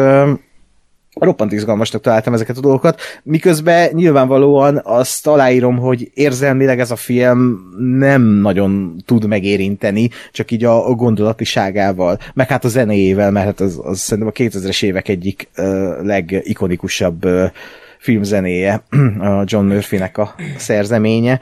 roppant 1.19 1.51
izgalmasnak 1.51 2.01
találtam 2.01 2.33
ezeket 2.33 2.57
a 2.57 2.61
dolgokat, 2.61 3.01
miközben 3.23 3.89
nyilvánvalóan 3.93 4.81
azt 4.83 5.27
aláírom, 5.27 5.77
hogy 5.77 6.11
érzelmileg 6.13 6.79
ez 6.79 6.91
a 6.91 6.95
film 6.95 7.59
nem 7.77 8.21
nagyon 8.21 8.95
tud 9.05 9.27
megérinteni, 9.27 10.09
csak 10.31 10.51
így 10.51 10.63
a, 10.63 10.93
gondolatiságával, 10.95 12.17
meg 12.33 12.47
hát 12.47 12.65
a 12.65 12.67
zenéjével, 12.67 13.31
mert 13.31 13.45
hát 13.45 13.59
az, 13.59 13.79
az 13.83 13.99
szerintem 13.99 14.33
a 14.35 14.49
2000-es 14.49 14.83
évek 14.83 15.07
egyik 15.07 15.49
uh, 15.57 16.03
legikonikusabb 16.03 17.25
uh, 17.25 17.51
filmzenéje, 17.97 18.83
a 19.19 19.43
John 19.45 19.65
Murphy-nek 19.65 20.17
a 20.17 20.35
szerzeménye. 20.57 21.39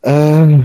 Uh, 0.00 0.64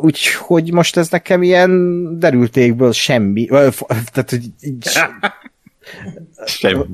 Úgyhogy 0.00 0.72
most 0.72 0.96
ez 0.96 1.08
nekem 1.08 1.42
ilyen 1.42 2.02
derültékből 2.18 2.92
semmi, 2.92 3.46
tehát 3.46 4.30
hogy 4.30 4.50
Semmi. 6.46 6.84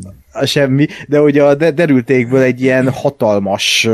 Semmi, 0.45 0.87
de 1.09 1.21
ugye 1.21 1.45
a 1.45 1.55
derültékből 1.55 2.43
egy 2.43 2.63
ilyen 2.63 2.91
hatalmas 2.91 3.89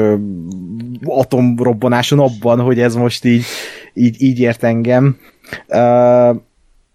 atomrobbanáson 1.04 2.18
abban, 2.18 2.60
hogy 2.60 2.80
ez 2.80 2.94
most 2.94 3.24
így, 3.24 3.44
így, 3.94 4.22
így 4.22 4.40
ért 4.40 4.64
engem. 4.64 5.16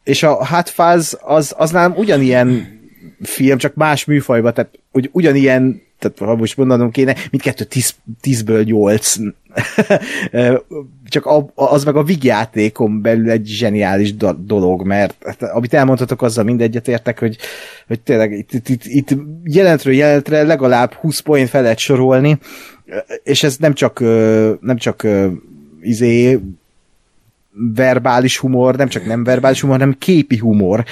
És 0.04 0.24
a 0.24 0.44
Hátfáz 0.44 1.20
az, 1.22 1.54
az 1.58 1.72
nálam 1.72 1.94
ugyanilyen 1.96 2.80
film, 3.22 3.58
csak 3.58 3.76
más 3.76 4.06
műfajban, 4.06 4.54
tehát 4.54 4.80
hogy 4.92 5.10
ugyanilyen 5.12 5.82
tehát 6.04 6.18
ha 6.18 6.36
most 6.36 6.58
mondanom 6.58 6.92
kéne, 6.92 7.16
mindkettő 7.32 7.64
10, 7.64 7.96
10-ből 8.24 8.66
8. 8.66 9.16
Csak 11.14 11.30
az 11.56 11.84
meg 11.84 11.96
a 11.96 12.04
vigyátékon 12.04 13.02
belül 13.02 13.30
egy 13.30 13.46
zseniális 13.46 14.16
dolog, 14.46 14.86
mert 14.86 15.16
hát, 15.26 15.42
amit 15.42 15.74
elmondhatok, 15.74 16.22
azzal 16.22 16.44
mindegyet 16.44 16.88
értek, 16.88 17.20
hogy, 17.20 17.38
hogy 17.88 18.02
tényleg 18.02 18.32
itt, 18.32 18.54
itt, 18.54 18.70
itt, 18.70 18.84
itt 18.86 19.10
jelentről 19.44 19.94
jelentre 19.94 20.44
legalább 20.44 20.94
20 20.94 21.20
point 21.20 21.50
fel 21.50 21.62
lehet 21.62 21.78
sorolni, 21.78 22.38
és 23.24 23.44
ez 23.44 23.58
nem 23.58 23.74
csak, 23.74 24.00
nem 24.60 24.78
csak 24.78 25.08
izé 25.82 26.40
verbális 27.76 28.38
humor, 28.38 28.76
nem 28.76 28.88
csak 28.88 29.06
nem 29.06 29.24
verbális 29.24 29.62
humor, 29.62 29.80
hanem 29.80 29.96
képi 30.00 30.38
humor, 30.38 30.84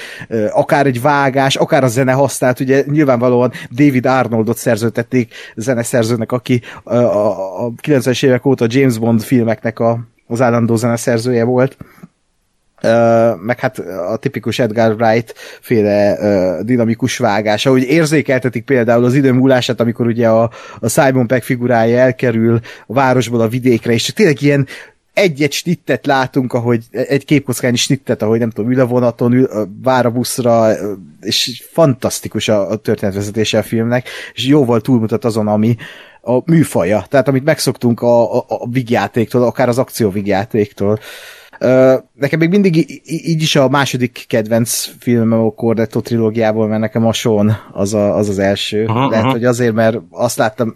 akár 0.51 0.85
egy 0.85 1.01
vágás, 1.01 1.56
akár 1.56 1.83
a 1.83 1.88
zene 1.88 2.11
használt, 2.11 2.59
ugye 2.59 2.83
nyilvánvalóan 2.88 3.51
David 3.72 4.06
Arnoldot 4.06 4.58
szerzőtették 4.58 5.33
zeneszerzőnek, 5.56 6.32
aki 6.32 6.61
a, 6.83 6.95
a, 6.95 7.66
a 7.66 7.72
90-es 7.82 8.25
évek 8.25 8.45
óta 8.45 8.66
James 8.69 8.98
Bond 8.98 9.22
filmeknek 9.22 9.80
a, 9.80 10.10
az 10.32 10.42
állandó 10.42 10.76
zeneszerzője 10.76 11.43
volt. 11.43 11.77
Uh, 12.84 13.40
meg 13.42 13.60
hát 13.60 13.80
a 13.80 14.18
tipikus 14.18 14.60
Edgar 14.60 14.93
Wright 14.93 15.34
féle 15.61 16.14
uh, 16.14 16.66
dinamikus 16.66 17.18
vágás, 17.18 17.66
ahogy 17.66 17.84
érzékeltetik 17.84 18.64
például 18.64 19.06
az 19.06 19.16
idő 19.16 19.32
múlását, 19.32 19.80
amikor 19.80 20.06
ugye 20.08 20.30
a, 20.30 20.51
a 20.80 20.90
Simon 20.90 21.27
Peck 21.27 21.43
figurája 21.43 22.00
elkerül 22.00 22.60
a 22.88 22.93
városból 22.93 23.42
a 23.42 23.48
vidékre, 23.48 23.93
és 23.93 24.06
tényleg 24.06 24.42
ilyen 24.42 24.68
egy-egy 25.14 25.51
snittet 25.51 26.06
látunk, 26.06 26.53
ahogy 26.53 26.84
egy 26.92 27.26
képkockányi 27.26 27.77
snittet, 27.77 28.22
ahogy 28.22 28.40
nem 28.40 28.50
tudom, 28.50 28.72
ül 28.72 28.80
a 28.80 28.85
vonaton, 28.85 29.34
ül, 29.34 29.69
vár 29.84 30.06
a 30.06 30.11
buszra, 30.11 30.72
és 31.22 31.64
fantasztikus 31.72 32.48
a, 32.48 32.69
a 32.69 32.76
történetvezetése 32.76 33.58
a 33.58 33.64
filmnek, 33.64 34.08
és 34.34 34.45
jóval 34.45 34.82
túlmutat 34.82 35.26
azon, 35.26 35.48
ami 35.48 35.76
a 36.22 36.41
műfaja, 36.45 37.06
tehát 37.09 37.27
amit 37.27 37.43
megszoktunk 37.43 38.01
a, 38.01 38.38
a, 38.38 38.45
a 38.48 38.67
vigjátéktól, 38.69 39.43
akár 39.43 39.67
az 39.67 39.77
akcióvigjátéktól. 39.77 41.00
Uh, 41.59 41.93
nekem 42.14 42.40
még 42.40 42.50
mindig 42.50 43.01
így 43.06 43.41
is 43.41 43.56
a 43.56 43.69
második 43.69 44.25
kedvenc 44.27 44.90
filmem 45.00 45.40
a 45.40 45.51
Cornetto 45.51 46.01
trilógiából, 46.01 46.67
mert 46.67 46.82
nekem 46.82 47.06
a 47.06 47.14
Sean 47.14 47.58
az 47.72 47.93
a, 47.93 48.16
az, 48.16 48.30
az 48.30 48.40
első. 48.40 48.83
Uh-huh, 48.83 49.09
Lehet, 49.09 49.32
hogy 49.32 49.45
azért, 49.45 49.74
mert 49.74 49.98
azt 50.09 50.38
láttam 50.38 50.75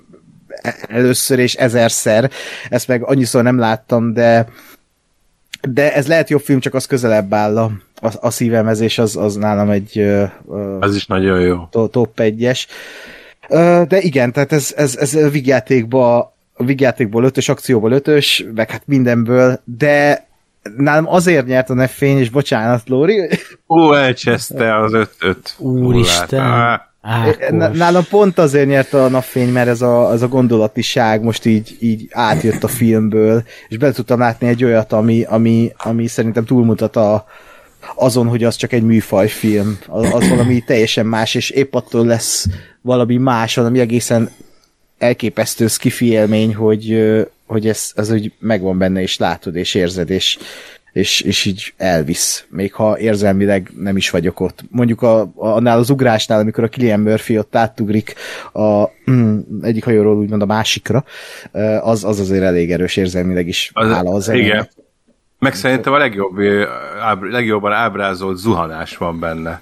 először 0.87 1.39
és 1.39 1.53
ezerszer, 1.53 2.31
ezt 2.69 2.87
meg 2.87 3.03
annyiszor 3.03 3.43
nem 3.43 3.59
láttam, 3.59 4.13
de 4.13 4.47
de 5.69 5.93
ez 5.93 6.07
lehet 6.07 6.29
jobb 6.29 6.41
film, 6.41 6.59
csak 6.59 6.73
az 6.73 6.85
közelebb 6.85 7.33
áll 7.33 7.57
a, 7.57 7.71
a, 8.01 8.11
a 8.19 8.29
szívemhez, 8.29 8.79
és 8.79 8.97
az, 8.97 9.15
az 9.15 9.35
nálam 9.35 9.69
egy 9.69 9.99
uh, 9.99 10.77
az 10.79 10.95
is 10.95 11.05
nagyon 11.05 11.39
jó. 11.39 11.67
To, 11.71 11.87
top 11.87 12.19
egyes. 12.19 12.67
Uh, 12.69 13.14
de 13.87 13.99
igen, 13.99 14.31
tehát 14.31 14.51
ez, 14.51 14.73
ez, 14.75 14.95
ez 14.95 15.15
a 15.15 15.29
vigyátékba 15.29 16.33
a 16.57 16.63
vigyátékból 16.63 17.23
ötös, 17.23 17.49
akcióból 17.49 17.91
ötös, 17.91 18.45
meg 18.55 18.69
hát 18.69 18.81
mindenből, 18.85 19.61
de 19.63 20.27
nálam 20.77 21.07
azért 21.07 21.45
nyert 21.45 21.69
a 21.69 21.73
Neffény, 21.73 22.17
és 22.17 22.29
bocsánat, 22.29 22.89
Lóri. 22.89 23.29
Ó, 23.67 23.93
elcseszte 23.93 24.75
az 24.75 24.93
öt-öt. 24.93 25.55
Úristen. 25.57 26.41
Ákos. 27.01 27.35
Nálam 27.73 28.03
pont 28.09 28.37
azért 28.37 28.67
nyert 28.67 28.93
a 28.93 29.09
napfény, 29.09 29.51
mert 29.51 29.67
ez 29.67 29.81
a, 29.81 30.11
ez 30.11 30.21
a 30.21 30.27
gondolatiság 30.27 31.23
most 31.23 31.45
így, 31.45 31.77
így 31.79 32.07
átjött 32.11 32.63
a 32.63 32.67
filmből, 32.67 33.43
és 33.67 33.77
be 33.77 33.91
tudtam 33.91 34.19
látni 34.19 34.47
egy 34.47 34.63
olyat, 34.63 34.93
ami, 34.93 35.23
ami, 35.23 35.71
ami 35.77 36.07
szerintem 36.07 36.45
túlmutat 36.45 36.95
a, 36.95 37.25
azon, 37.95 38.27
hogy 38.27 38.43
az 38.43 38.55
csak 38.55 38.73
egy 38.73 38.83
műfajfilm. 38.83 39.77
Az, 39.87 40.13
az 40.13 40.29
valami 40.35 40.63
teljesen 40.65 41.05
más, 41.05 41.35
és 41.35 41.49
épp 41.49 41.73
attól 41.73 42.05
lesz 42.05 42.47
valami 42.81 43.17
más, 43.17 43.57
ami 43.57 43.79
egészen 43.79 44.29
elképesztő 44.97 45.67
skifi 45.67 46.05
élmény, 46.05 46.55
hogy, 46.55 47.13
hogy 47.45 47.67
ez, 47.67 47.91
ez 47.95 48.11
úgy 48.11 48.31
megvan 48.39 48.77
benne, 48.77 49.01
és 49.01 49.17
látod, 49.17 49.55
és 49.55 49.73
érzed, 49.73 50.09
és, 50.09 50.37
és, 50.91 51.21
és 51.21 51.45
így 51.45 51.73
elvisz, 51.77 52.45
még 52.49 52.73
ha 52.73 52.99
érzelmileg 52.99 53.71
nem 53.79 53.97
is 53.97 54.09
vagyok 54.09 54.39
ott. 54.39 54.63
Mondjuk 54.69 55.01
a, 55.01 55.31
annál 55.35 55.77
az 55.77 55.89
ugrásnál, 55.89 56.39
amikor 56.39 56.63
a 56.63 56.67
Killian 56.67 56.99
Murphy 56.99 57.37
ott 57.37 57.55
átugrik 57.55 58.13
a, 58.53 58.85
mm, 59.11 59.39
egyik 59.61 59.83
hajóról 59.83 60.17
úgymond 60.17 60.41
a 60.41 60.45
másikra, 60.45 61.03
az, 61.81 62.03
az 62.03 62.19
azért 62.19 62.43
elég 62.43 62.71
erős 62.71 62.97
érzelmileg 62.97 63.47
is 63.47 63.71
az, 63.73 63.91
áll 63.91 64.07
az 64.07 64.29
Igen. 64.29 64.69
Meg 65.45 65.55
szerintem 65.55 65.93
a 65.93 65.97
legjobb, 65.97 66.39
ábr, 67.01 67.27
legjobban 67.27 67.71
ábrázolt 67.71 68.37
zuhanás 68.37 68.97
van 68.97 69.19
benne. 69.19 69.61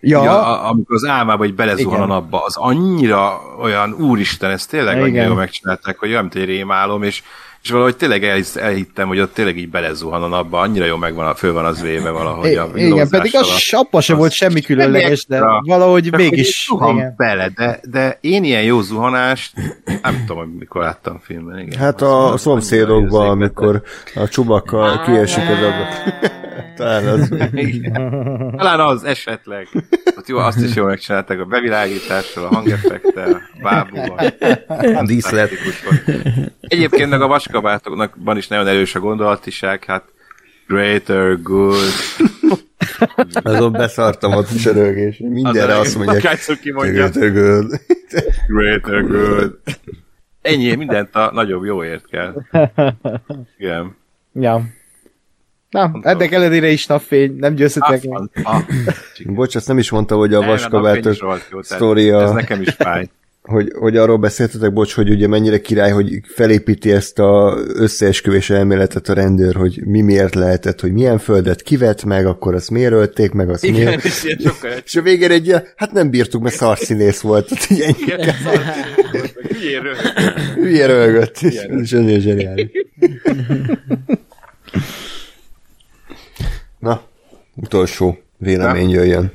Ja. 0.00 0.20
Ugye, 0.20 0.30
amikor 0.30 0.94
az 0.94 1.04
álmába 1.04 1.38
hogy 1.38 1.54
belezuhan 1.54 1.96
Igen. 1.96 2.10
a 2.10 2.12
napba, 2.12 2.44
az 2.44 2.56
annyira 2.56 3.40
olyan, 3.58 3.92
úristen, 3.92 4.50
ezt 4.50 4.70
tényleg 4.70 4.96
Igen. 4.96 5.08
annyira 5.08 5.34
megcsinálták, 5.34 5.98
hogy 5.98 6.08
olyan, 6.08 6.22
mint 6.22 6.34
egy 6.34 6.44
rémálom, 6.44 7.02
és 7.02 7.22
és 7.62 7.70
valahogy 7.70 7.96
tényleg 7.96 8.24
el, 8.24 8.40
elhittem, 8.54 9.08
hogy 9.08 9.20
ott 9.20 9.34
tényleg 9.34 9.56
így 9.56 9.70
belezuhan 9.70 10.22
a 10.22 10.26
napba, 10.26 10.60
annyira 10.60 10.84
jó 10.84 10.96
megvan, 10.96 11.34
föl 11.34 11.52
van 11.52 11.64
az 11.64 11.82
véve 11.82 12.10
valahogy 12.10 12.54
a 12.54 12.70
Igen, 12.74 13.08
pedig 13.08 13.36
a 13.36 13.44
sappa 13.44 14.00
sem 14.00 14.16
volt 14.16 14.32
semmi 14.32 14.60
különleges, 14.60 15.26
de 15.26 15.40
valahogy 15.64 16.12
mégis... 16.12 16.70
Igen. 16.80 17.14
bele, 17.16 17.48
de, 17.48 17.80
de 17.90 18.18
én 18.20 18.44
ilyen 18.44 18.62
jó 18.62 18.80
zuhanást, 18.80 19.52
nem 20.02 20.24
tudom, 20.26 20.38
hogy 20.38 20.54
mikor 20.58 20.82
láttam 20.82 21.20
filmben. 21.22 21.58
Igen. 21.58 21.78
Hát 21.78 22.02
a, 22.02 22.32
a 22.32 22.36
szomszédokban, 22.36 23.28
amikor 23.28 23.82
a 24.14 24.28
csubakkal 24.28 25.02
kiesik 25.04 25.42
az 25.48 25.56
ablak. 25.56 25.88
Talán 26.76 27.06
az. 27.06 27.28
Talán 28.56 28.80
az 28.80 29.04
esetleg. 29.04 29.68
Ott 30.16 30.28
jó, 30.28 30.38
azt 30.38 30.58
is 30.58 30.74
jól 30.74 30.86
megcsinálták 30.86 31.40
a 31.40 31.44
bevilágítással, 31.44 32.44
a 32.44 32.54
hangeffektel, 32.54 33.32
a 33.32 33.62
bábúval. 33.62 34.32
Díszlet. 35.04 35.50
Egyébként 36.60 37.10
meg 37.10 37.22
a 37.22 37.28
vaskabátoknak 37.50 38.36
is 38.36 38.48
nagyon 38.48 38.66
erős 38.66 38.94
a 38.94 39.00
gondolatiság, 39.00 39.84
hát 39.84 40.04
greater 40.66 41.42
good. 41.42 41.76
Azon 43.42 43.72
beszartam 43.72 44.32
ott 44.32 44.50
is 44.50 44.66
a 44.66 44.72
rögés. 44.72 45.18
Mindenre 45.18 45.78
az 45.78 45.86
azt 45.86 45.96
mondják, 45.96 46.38
greater 46.62 47.32
good. 47.32 47.80
Greater 48.48 49.06
good. 49.06 49.58
ennyi, 50.42 50.74
mindent 50.74 51.14
a 51.14 51.30
nagyobb 51.32 51.64
jóért 51.64 52.06
kell. 52.06 52.34
Igen. 53.58 53.96
Ja. 54.32 54.62
Na, 55.70 55.92
ennek 56.02 56.32
ellenére 56.32 56.68
is 56.68 56.86
napfény, 56.86 57.36
nem 57.36 57.54
győzhetek 57.54 58.02
meg. 58.04 58.46
Bocs, 59.26 59.54
azt 59.54 59.68
nem 59.68 59.78
is 59.78 59.90
mondta, 59.90 60.16
hogy 60.16 60.34
a 60.34 60.42
vaskabátos 60.42 61.18
sztoria, 61.60 62.22
Ez 62.22 62.30
nekem 62.30 62.60
is 62.60 62.70
fáj. 62.70 63.08
Hogy, 63.50 63.72
hogy 63.78 63.96
arról 63.96 64.16
beszéltetek, 64.16 64.72
bocs, 64.72 64.94
hogy 64.94 65.10
ugye 65.10 65.26
mennyire 65.26 65.60
király, 65.60 65.90
hogy 65.90 66.20
felépíti 66.24 66.92
ezt 66.92 67.18
a 67.18 67.58
összeesküvés 67.74 68.50
elméletet 68.50 69.08
a 69.08 69.12
rendőr, 69.14 69.54
hogy 69.54 69.82
mi 69.84 70.00
miért 70.00 70.34
lehetett, 70.34 70.80
hogy 70.80 70.92
milyen 70.92 71.18
földet 71.18 71.62
kivett 71.62 72.04
meg, 72.04 72.26
akkor 72.26 72.54
azt 72.54 72.70
miért 72.70 72.92
ölték 72.92 73.32
meg, 73.32 73.50
azt 73.50 73.64
Igen, 73.64 73.84
miért... 73.84 74.04
és 74.04 74.24
ilyen 74.24 74.38
sokkal 74.38 74.70
És 74.84 74.96
a 74.96 75.02
végén 75.02 75.30
egy 75.30 75.46
ilyen, 75.46 75.64
hát 75.76 75.92
nem 75.92 76.10
bírtuk, 76.10 76.42
mert 76.42 76.54
szarszínész 76.54 77.20
volt. 77.20 77.48
Tehát 77.48 77.70
ilyen 77.70 77.94
meg 78.06 78.34
hülyén 80.54 80.86
röhögött. 80.86 81.38
És 81.40 81.52
Igen. 81.52 81.86
ennél 81.90 82.18
zseniális. 82.18 82.70
Na, 86.78 87.02
utolsó 87.54 88.18
vélemény 88.38 88.90
jöjjön. 88.90 89.32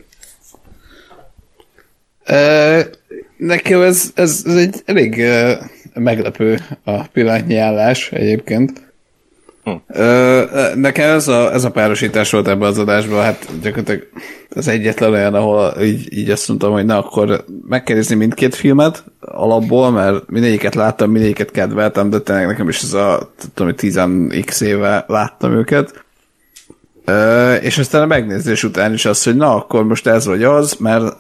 Ö, 2.26 2.80
Nekem 3.38 3.82
ez, 3.82 4.12
ez, 4.16 4.44
ez 4.46 4.56
egy 4.56 4.76
elég 4.86 5.20
ö, 5.20 5.52
meglepő 5.94 6.60
a 6.84 7.08
pillanatnyi 7.08 7.58
állás 7.58 8.12
egyébként. 8.12 8.84
Ö, 9.88 10.44
Nekem 10.76 11.16
ez 11.16 11.28
a, 11.28 11.54
ez 11.54 11.64
a 11.64 11.72
párosítás 11.72 12.32
volt 12.32 12.48
ebben 12.48 12.68
az 12.68 12.78
adásban, 12.78 13.24
hát 13.24 13.48
gyakorlatilag 13.62 14.08
az 14.50 14.68
egyetlen 14.68 15.12
olyan, 15.12 15.34
ahol 15.34 15.82
így, 15.82 16.18
így 16.18 16.30
azt 16.30 16.48
mondtam, 16.48 16.72
hogy 16.72 16.86
na 16.86 16.98
akkor 16.98 17.46
meg 17.68 17.84
kell 17.84 17.96
nézni 17.96 18.16
mindkét 18.16 18.56
filmet 18.56 19.04
alapból, 19.20 19.92
mert 19.92 20.30
mindegyiket 20.30 20.76
láttam, 20.76 21.12
mindegyiket 21.12 21.52
kedveltem, 21.52 22.10
de 22.10 22.20
tényleg 22.20 22.48
nekem 22.48 22.70
is 22.70 22.82
ez 22.82 22.94
a, 22.94 23.34
tudom, 23.54 23.74
hogy 23.74 23.92
10x 23.92 24.62
éve 24.62 25.06
láttam 25.08 25.54
őket. 25.54 26.04
És 27.62 27.78
aztán 27.78 28.02
a 28.02 28.06
megnézés 28.06 28.64
után 28.64 28.94
is 28.94 29.06
az, 29.06 29.24
hogy 29.24 29.36
na, 29.36 29.56
akkor 29.56 29.84
most 29.84 30.08
ez 30.08 30.26
vagy 30.26 30.44
az, 30.44 30.74
mert 30.74 31.16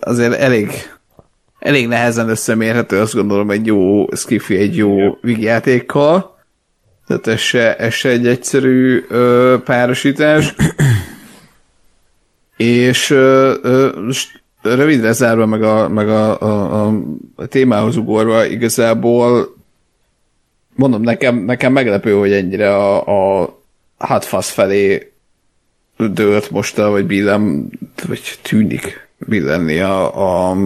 azért 0.00 0.34
elég, 0.34 0.70
elég 1.66 1.88
nehezen 1.88 2.28
összemérhető, 2.28 3.00
azt 3.00 3.14
gondolom, 3.14 3.50
egy 3.50 3.66
jó 3.66 4.14
skifi, 4.14 4.56
egy 4.56 4.76
jó 4.76 5.18
vígjátékkal. 5.20 6.38
Tehát 7.06 7.26
ez 7.26 7.40
se, 7.40 7.76
ez 7.76 7.92
se 7.92 8.08
egy 8.08 8.26
egyszerű 8.26 9.04
ö, 9.08 9.56
párosítás. 9.64 10.54
és 12.56 13.10
ö, 13.10 13.54
ö, 13.62 13.88
rövidre 14.62 15.12
zárva, 15.12 15.46
meg 15.46 15.62
a, 15.62 15.88
meg 15.88 16.08
a, 16.08 16.40
a, 16.40 16.86
a, 17.36 17.46
témához 17.46 17.96
ugorva, 17.96 18.44
igazából 18.44 19.56
mondom, 20.74 21.02
nekem, 21.02 21.36
nekem 21.36 21.72
meglepő, 21.72 22.12
hogy 22.12 22.32
ennyire 22.32 22.76
a, 22.76 23.42
a 23.42 23.58
hátfasz 23.98 24.50
felé 24.50 25.12
dőlt 25.96 26.50
most, 26.50 26.76
vagy 26.76 27.06
billem, 27.06 27.70
vagy 28.06 28.38
tűnik 28.42 29.08
billenni 29.18 29.80
a, 29.80 30.50
a, 30.50 30.56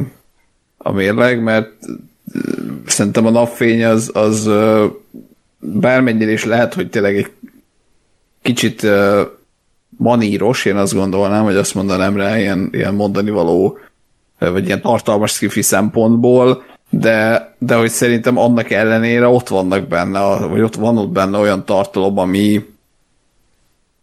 a 0.83 0.92
mérleg, 0.92 1.42
mert 1.42 1.73
szerintem 2.86 3.26
a 3.26 3.31
napfény 3.31 3.84
az, 3.84 4.10
az 4.15 4.50
bármennyire 5.59 6.31
is 6.31 6.44
lehet, 6.44 6.75
hogy 6.75 6.91
tényleg 6.91 7.17
egy 7.17 7.31
kicsit 8.42 8.86
maníros, 9.97 10.65
én 10.65 10.76
azt 10.76 10.94
gondolnám, 10.94 11.44
hogy 11.44 11.57
azt 11.57 11.75
mondanám 11.75 12.17
rá 12.17 12.39
ilyen, 12.39 12.68
ilyen 12.73 12.94
mondani 12.94 13.31
való, 13.31 13.78
vagy 14.39 14.67
ilyen 14.67 14.81
tartalmas 14.81 15.33
skifi 15.33 15.62
szempontból, 15.62 16.65
de, 16.91 17.55
de 17.59 17.75
hogy 17.75 17.91
szerintem 17.91 18.39
annak 18.39 18.70
ellenére 18.70 19.26
ott 19.26 19.49
vannak 19.49 19.89
benne, 19.89 20.47
vagy 20.47 20.60
ott 20.60 20.75
van 20.75 20.99
ott 20.99 21.10
benne 21.10 21.39
olyan 21.39 21.65
tartalom, 21.65 22.18
ami, 22.18 22.65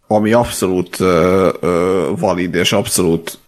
ami 0.06 0.32
abszolút 0.32 1.00
ö, 1.00 2.12
valid 2.18 2.54
és 2.54 2.72
abszolút 2.72 3.38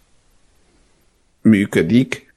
működik. 1.41 2.30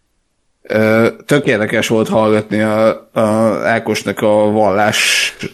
Tök 1.27 1.47
érdekes 1.47 1.89
volt 1.89 2.09
hallgatni 2.09 2.61
a, 2.61 3.09
a 3.13 3.21
Ákosnak 3.65 4.21
a 4.21 4.51
vallásról 4.51 5.49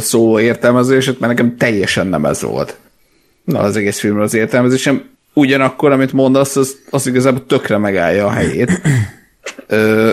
szóló 0.00 0.40
értelmezését, 0.40 1.20
mert 1.20 1.32
nekem 1.32 1.56
teljesen 1.56 2.06
nem 2.06 2.24
ez 2.24 2.42
volt. 2.42 2.76
Na, 3.44 3.58
az 3.58 3.76
egész 3.76 3.98
filmről 3.98 4.22
az 4.22 4.34
értelmezésem. 4.34 5.04
Ugyanakkor, 5.32 5.92
amit 5.92 6.12
mondasz, 6.12 6.56
az, 6.56 6.76
az 6.90 7.06
igazából 7.06 7.46
tökre 7.46 7.78
megállja 7.78 8.26
a 8.26 8.30
helyét. 8.30 8.80
Ö, 9.66 10.12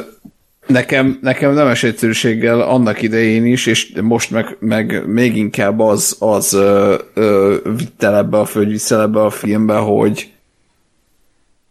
nekem, 0.68 1.20
nekem 1.22 1.54
nemes 1.54 1.84
egyszerűséggel 1.84 2.62
annak 2.62 3.02
idején 3.02 3.46
is, 3.46 3.66
és 3.66 3.94
most 4.02 4.32
meg, 4.32 4.58
meg 4.60 5.08
még 5.08 5.38
inkább 5.38 5.80
az, 5.80 6.16
az 6.20 6.54
ö, 6.54 6.96
ö, 7.14 7.58
vitt 7.78 8.04
el 8.04 8.18
ebbe 8.18 8.38
a 8.38 8.48
vissza 8.54 9.02
ebbe 9.02 9.22
a 9.22 9.30
filmbe, 9.30 9.76
hogy 9.76 10.32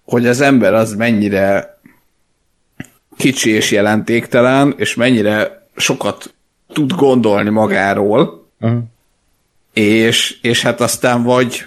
hogy 0.04 0.26
az 0.26 0.40
ember 0.40 0.74
az 0.74 0.94
mennyire 0.94 1.71
kicsi 3.16 3.50
és 3.50 3.70
jelentéktelen, 3.70 4.74
és 4.76 4.94
mennyire 4.94 5.66
sokat 5.76 6.34
tud 6.72 6.92
gondolni 6.92 7.50
magáról, 7.50 8.40
Uh-huh. 8.62 8.82
és, 9.72 10.38
és 10.42 10.62
hát 10.62 10.80
aztán 10.80 11.22
vagy 11.22 11.66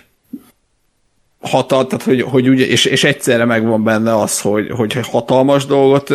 hatal, 1.40 1.88
tehát 1.88 2.06
hogy, 2.06 2.22
hogy 2.22 2.50
ugye, 2.50 2.66
és, 2.66 2.86
és 2.86 3.04
egyszerre 3.04 3.46
megvan 3.46 3.84
benne 3.84 4.16
az, 4.20 4.42
hogy, 4.42 4.70
hogy 4.70 4.94
hatalmas 4.94 5.66
dolgot 5.66 6.08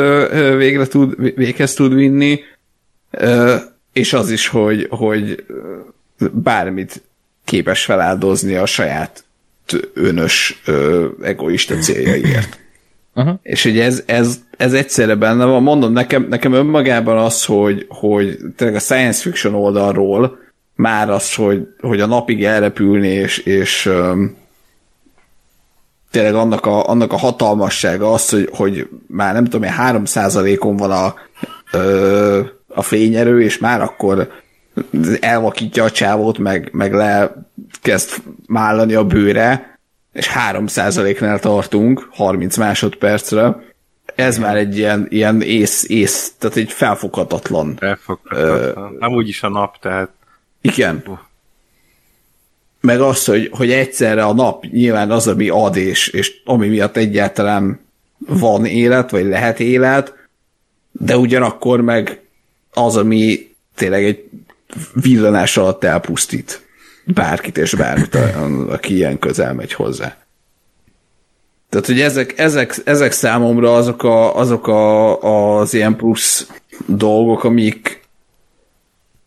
végre 0.56 0.86
tud, 0.86 1.34
véghez 1.36 1.74
tud 1.74 1.94
vinni, 1.94 2.40
és 3.92 4.12
az 4.12 4.30
is, 4.30 4.48
hogy, 4.48 4.86
hogy 4.90 5.44
bármit 6.32 7.02
képes 7.44 7.84
feláldozni 7.84 8.54
a 8.54 8.66
saját 8.66 9.24
önös, 9.94 10.62
egoista 11.22 11.74
céljaiért. 11.74 12.58
Aha. 13.20 13.38
És 13.42 13.64
ugye 13.64 13.84
ez, 13.84 14.02
ez, 14.06 14.40
ez 14.56 14.72
egyszerre 14.72 15.14
benne 15.14 15.44
van. 15.44 15.62
Mondom, 15.62 15.92
nekem, 15.92 16.26
nekem 16.28 16.52
önmagában 16.52 17.18
az, 17.18 17.44
hogy, 17.44 17.86
hogy 17.88 18.38
tényleg 18.56 18.76
a 18.76 18.80
science 18.80 19.20
fiction 19.20 19.54
oldalról 19.54 20.38
már 20.74 21.10
az, 21.10 21.34
hogy, 21.34 21.66
hogy 21.80 22.00
a 22.00 22.06
napig 22.06 22.44
elrepülni, 22.44 23.08
és, 23.08 23.38
és 23.38 23.86
öm, 23.86 24.36
tényleg 26.10 26.34
annak 26.34 26.66
a, 26.66 26.88
annak 26.88 27.12
a 27.12 27.18
hatalmassága 27.18 28.12
az, 28.12 28.30
hogy, 28.30 28.48
hogy 28.52 28.88
már 29.06 29.34
nem 29.34 29.44
tudom, 29.44 29.62
3 29.62 30.02
on 30.58 30.76
van 30.76 30.90
a, 30.90 31.14
ö, 31.72 32.40
a 32.68 32.82
fényerő, 32.82 33.42
és 33.42 33.58
már 33.58 33.80
akkor 33.80 34.30
elvakítja 35.20 35.84
a 35.84 35.90
csávót, 35.90 36.38
meg, 36.38 36.68
meg 36.72 36.92
le 36.92 37.34
kezd 37.82 38.10
mállani 38.46 38.94
a 38.94 39.04
bőre, 39.04 39.69
és 40.12 40.26
3 40.26 40.64
nál 41.18 41.38
tartunk, 41.38 42.08
30 42.10 42.56
másodpercre. 42.56 43.68
Ez 44.14 44.38
már 44.38 44.56
egy 44.56 44.76
ilyen, 44.76 45.06
ilyen 45.08 45.42
ész, 45.42 45.84
ész, 45.88 46.32
tehát 46.38 46.56
egy 46.56 46.72
felfoghatatlan. 46.72 47.76
Elfoghatatlan. 47.80 48.96
Nem 48.98 49.12
úgyis 49.12 49.42
a 49.42 49.48
nap, 49.48 49.78
tehát 49.80 50.10
Igen. 50.60 51.18
Meg 52.80 53.00
az, 53.00 53.24
hogy, 53.24 53.50
hogy 53.52 53.70
egyszerre 53.70 54.24
a 54.24 54.34
nap 54.34 54.64
nyilván 54.64 55.10
az, 55.10 55.28
ami 55.28 55.48
ad, 55.48 55.76
és, 55.76 56.08
és 56.08 56.40
ami 56.44 56.68
miatt 56.68 56.96
egyáltalán 56.96 57.80
van 58.18 58.64
élet, 58.64 59.10
vagy 59.10 59.24
lehet 59.24 59.60
élet, 59.60 60.28
de 60.92 61.16
ugyanakkor 61.16 61.80
meg 61.80 62.20
az, 62.72 62.96
ami 62.96 63.54
tényleg 63.74 64.04
egy 64.04 64.28
villanás 64.94 65.56
alatt 65.56 65.84
elpusztít 65.84 66.68
bárkit 67.04 67.58
és 67.58 67.74
bármit, 67.74 68.14
aki 68.68 68.94
ilyen 68.94 69.18
közel 69.18 69.54
megy 69.54 69.72
hozzá. 69.72 70.16
Tehát, 71.68 71.86
hogy 71.86 72.00
ezek, 72.00 72.38
ezek, 72.38 72.76
ezek 72.84 73.12
számomra 73.12 73.74
azok, 73.74 74.02
a, 74.02 74.36
azok 74.36 74.66
a, 74.68 75.20
az 75.58 75.74
ilyen 75.74 75.96
plusz 75.96 76.50
dolgok, 76.86 77.44
amik, 77.44 78.00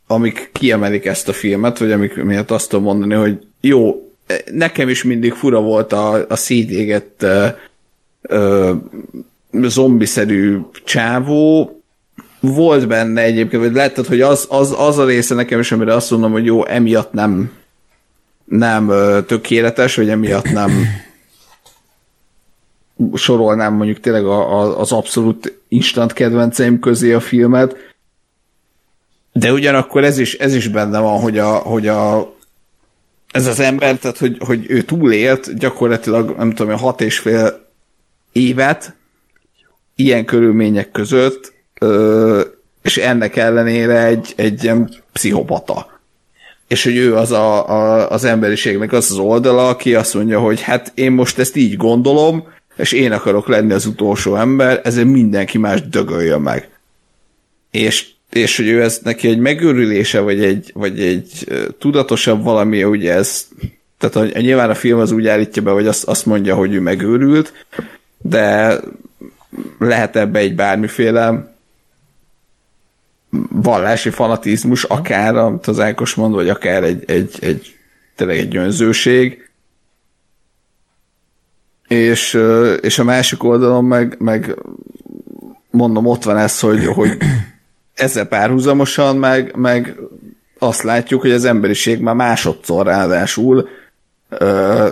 amik 0.08 0.50
kiemelik 0.54 1.06
ezt 1.06 1.28
a 1.28 1.34
filmet, 1.34 1.78
vagy 1.78 1.92
amik 1.92 2.24
miatt 2.24 2.52
azt 2.52 2.70
tudom 2.70 2.86
mondani, 2.86 3.14
hogy 3.14 3.48
jó, 3.62 4.12
nekem 4.52 4.90
is 4.90 5.04
mindig 5.04 5.34
fura 5.34 5.62
volt 5.62 5.94
a, 5.94 6.26
a 6.28 6.36
szétégett 6.36 7.24
ö, 7.24 7.48
ö, 8.22 8.74
zombiszerű 9.52 10.60
csávó, 10.84 11.78
volt 12.40 12.88
benne 12.88 13.22
egyébként, 13.22 13.64
vagy 13.64 13.74
lehet, 13.74 14.08
hogy 14.08 14.22
az, 14.22 14.46
az, 14.50 14.76
az 14.78 14.98
a 14.98 15.06
része 15.06 15.36
nekem 15.36 15.60
is, 15.60 15.72
amire 15.72 15.94
azt 15.94 16.12
mondom, 16.12 16.32
hogy 16.32 16.46
jó, 16.46 16.66
emiatt 16.66 17.14
nem 17.14 17.52
nem 18.58 18.92
tökéletes, 19.28 19.96
vagy 19.96 20.10
emiatt 20.10 20.52
nem 20.52 20.72
sorolnám 23.14 23.74
mondjuk 23.74 24.00
tényleg 24.00 24.26
a, 24.26 24.60
a, 24.60 24.80
az 24.80 24.92
abszolút 24.92 25.60
instant 25.68 26.14
kedvenceim 26.14 26.80
közé 26.80 27.14
a 27.14 27.20
filmet, 27.20 27.76
de 29.32 29.52
ugyanakkor 29.52 30.04
ez 30.04 30.18
is, 30.18 30.34
ez 30.34 30.56
is 30.56 30.68
benne 30.68 31.00
van, 31.00 31.20
hogy, 31.20 31.38
a, 31.38 31.52
hogy 31.52 31.88
a, 31.88 32.34
ez 33.32 33.48
az 33.48 33.60
ember, 33.60 33.98
tehát 33.98 34.18
hogy, 34.18 34.38
hogy 34.40 34.66
ő 34.68 34.82
túlélt 34.82 35.58
gyakorlatilag, 35.58 36.36
nem 36.38 36.54
tudom, 36.54 36.78
hat 36.78 37.02
és 37.02 37.20
fél 37.20 37.68
évet 38.32 38.96
ilyen 39.96 40.26
körülmények 40.26 40.92
között, 40.92 41.54
és 42.82 42.98
ennek 42.98 43.36
ellenére 43.36 44.06
egy, 44.06 44.34
egy 44.36 44.64
ilyen 44.64 44.90
pszichopata. 45.12 45.93
És 46.74 46.84
hogy 46.84 46.98
ő 46.98 47.16
az 47.16 47.32
a, 47.32 47.70
a, 47.70 48.10
az 48.10 48.24
emberiségnek 48.24 48.92
az 48.92 49.12
az 49.12 49.18
oldala, 49.18 49.68
aki 49.68 49.96
azt 49.96 50.14
mondja, 50.14 50.40
hogy 50.40 50.62
hát 50.62 50.92
én 50.96 51.12
most 51.12 51.40
ezt 51.40 51.56
így 51.56 51.78
gondolom, 51.78 52.48
és 52.76 52.92
én 52.92 53.12
akarok 53.12 53.48
lenni 53.48 53.74
az 53.74 53.86
utolsó 53.86 54.36
ember, 54.36 54.82
ezért 54.84 55.08
mindenki 55.08 55.58
más 55.58 55.88
dögöljön 55.88 56.42
meg. 56.42 56.70
És, 57.72 58.08
és 58.30 58.58
hogy 58.58 58.68
ő 58.68 58.82
ez 58.82 59.00
neki 59.04 59.28
egy 59.28 59.38
megőrülése, 59.38 60.20
vagy 60.20 60.44
egy, 60.44 60.72
vagy 60.74 61.00
egy 61.00 61.48
tudatosabb 61.80 62.44
valami, 62.44 62.84
ugye 62.84 63.14
ez, 63.14 63.48
tehát 63.98 64.16
a, 64.16 64.40
nyilván 64.40 64.70
a 64.70 64.76
film 64.76 65.00
az 65.00 65.12
úgy 65.12 65.28
állítja 65.28 65.62
be, 65.62 65.72
hogy 65.72 65.88
azt, 65.88 66.04
azt 66.04 66.26
mondja, 66.26 66.56
hogy 66.56 66.74
ő 66.74 66.80
megőrült, 66.80 67.54
de 68.18 68.80
lehet 69.80 70.16
ebbe 70.16 70.40
egy 70.40 70.56
bármiféle 70.56 71.53
vallási 73.50 74.10
fanatizmus, 74.10 74.84
akár, 74.84 75.36
amit 75.36 75.68
az 75.68 75.80
Ákos 75.80 76.16
mond, 76.16 76.34
vagy 76.34 76.50
akár 76.50 76.84
egy, 76.84 77.04
egy, 77.08 77.38
egy 77.40 77.78
tényleg 78.16 78.38
egy 78.38 78.56
önzőség. 78.56 79.50
És, 81.88 82.40
és 82.82 83.00
a 83.00 83.04
másik 83.04 83.44
oldalon 83.44 83.86
meg, 83.86 84.16
meg 84.20 84.56
mondom, 85.70 86.06
ott 86.06 86.24
van 86.24 86.38
ez, 86.38 86.60
hogy, 86.60 86.86
hogy 86.86 87.18
ezzel 87.94 88.26
párhuzamosan 88.26 89.18
meg, 89.18 89.56
meg 89.56 89.96
azt 90.60 90.84
látjuk, 90.84 91.22
hogy 91.22 91.32
az 91.32 91.46
emberiség 91.46 92.00
már 92.00 92.16
másodszor 92.16 92.86
ráadásul 92.86 93.70
ö, 94.30 94.88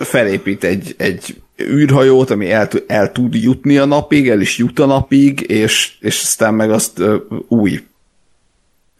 felépít 0.00 0.64
egy, 0.64 0.94
egy 0.98 1.42
űrhajót, 1.62 2.30
ami 2.30 2.50
el, 2.50 2.68
el 2.86 3.12
tud 3.12 3.34
jutni 3.34 3.78
a 3.78 3.84
napig, 3.84 4.28
el 4.28 4.40
is 4.40 4.58
jut 4.58 4.78
a 4.78 4.86
napig, 4.86 5.40
és, 5.40 5.96
és 6.00 6.22
aztán 6.22 6.54
meg 6.54 6.70
azt 6.70 6.98
ö, 6.98 7.16
új, 7.48 7.86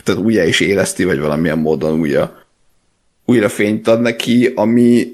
tehát 0.04 0.22
újra 0.22 0.44
is 0.44 0.60
éleszti, 0.60 1.04
vagy 1.04 1.20
valamilyen 1.20 1.58
módon 1.58 2.00
újra, 2.00 2.42
újra 3.24 3.48
fényt 3.48 3.88
ad 3.88 4.00
neki, 4.00 4.52
ami, 4.54 5.06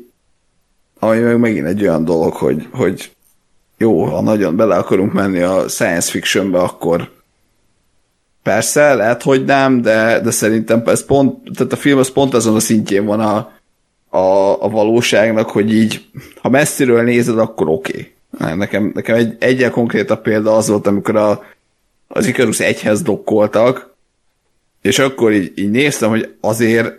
ami 0.99 1.19
meg 1.19 1.39
megint 1.39 1.67
egy 1.67 1.83
olyan 1.83 2.05
dolog, 2.05 2.33
hogy, 2.33 2.69
hogy 2.71 3.13
jó, 3.79 4.05
ha 4.05 4.21
nagyon 4.21 4.57
bele 4.57 4.77
akarunk 4.77 5.13
menni 5.13 5.41
a 5.41 5.69
science 5.69 6.11
fictionbe, 6.11 6.59
akkor 6.59 7.11
persze, 8.43 8.95
lehet, 8.95 9.23
hogy 9.23 9.45
nem, 9.45 9.83
de, 9.83 10.21
de 10.21 10.31
szerintem 10.31 10.83
ez 10.87 11.05
pont, 11.05 11.57
tehát 11.57 11.73
a 11.73 11.77
film 11.77 11.99
az 11.99 12.11
pont 12.13 12.35
azon 12.35 12.55
a 12.55 12.61
szintjén 12.61 13.05
van 13.05 13.21
a, 13.21 13.53
a, 14.13 14.63
a 14.63 14.69
valóságnak, 14.69 15.51
hogy 15.51 15.73
így, 15.73 16.05
ha 16.41 16.49
messziről 16.49 17.03
nézed, 17.03 17.39
akkor 17.39 17.69
oké. 17.69 18.13
Okay. 18.33 18.55
Nekem, 18.55 18.91
nekem 18.95 19.17
egy 19.17 19.37
egyen 19.39 19.71
konkrétabb 19.71 20.23
példa 20.23 20.57
az 20.57 20.69
volt, 20.69 20.87
amikor 20.87 21.17
a, 21.17 21.45
az 22.09 22.27
Icarus 22.27 22.61
egyhez 22.61 23.03
dokkoltak, 23.03 23.95
és 24.83 24.99
akkor 24.99 25.33
így, 25.33 25.53
így 25.55 25.71
néztem, 25.71 26.09
hogy 26.09 26.35
azért 26.41 26.95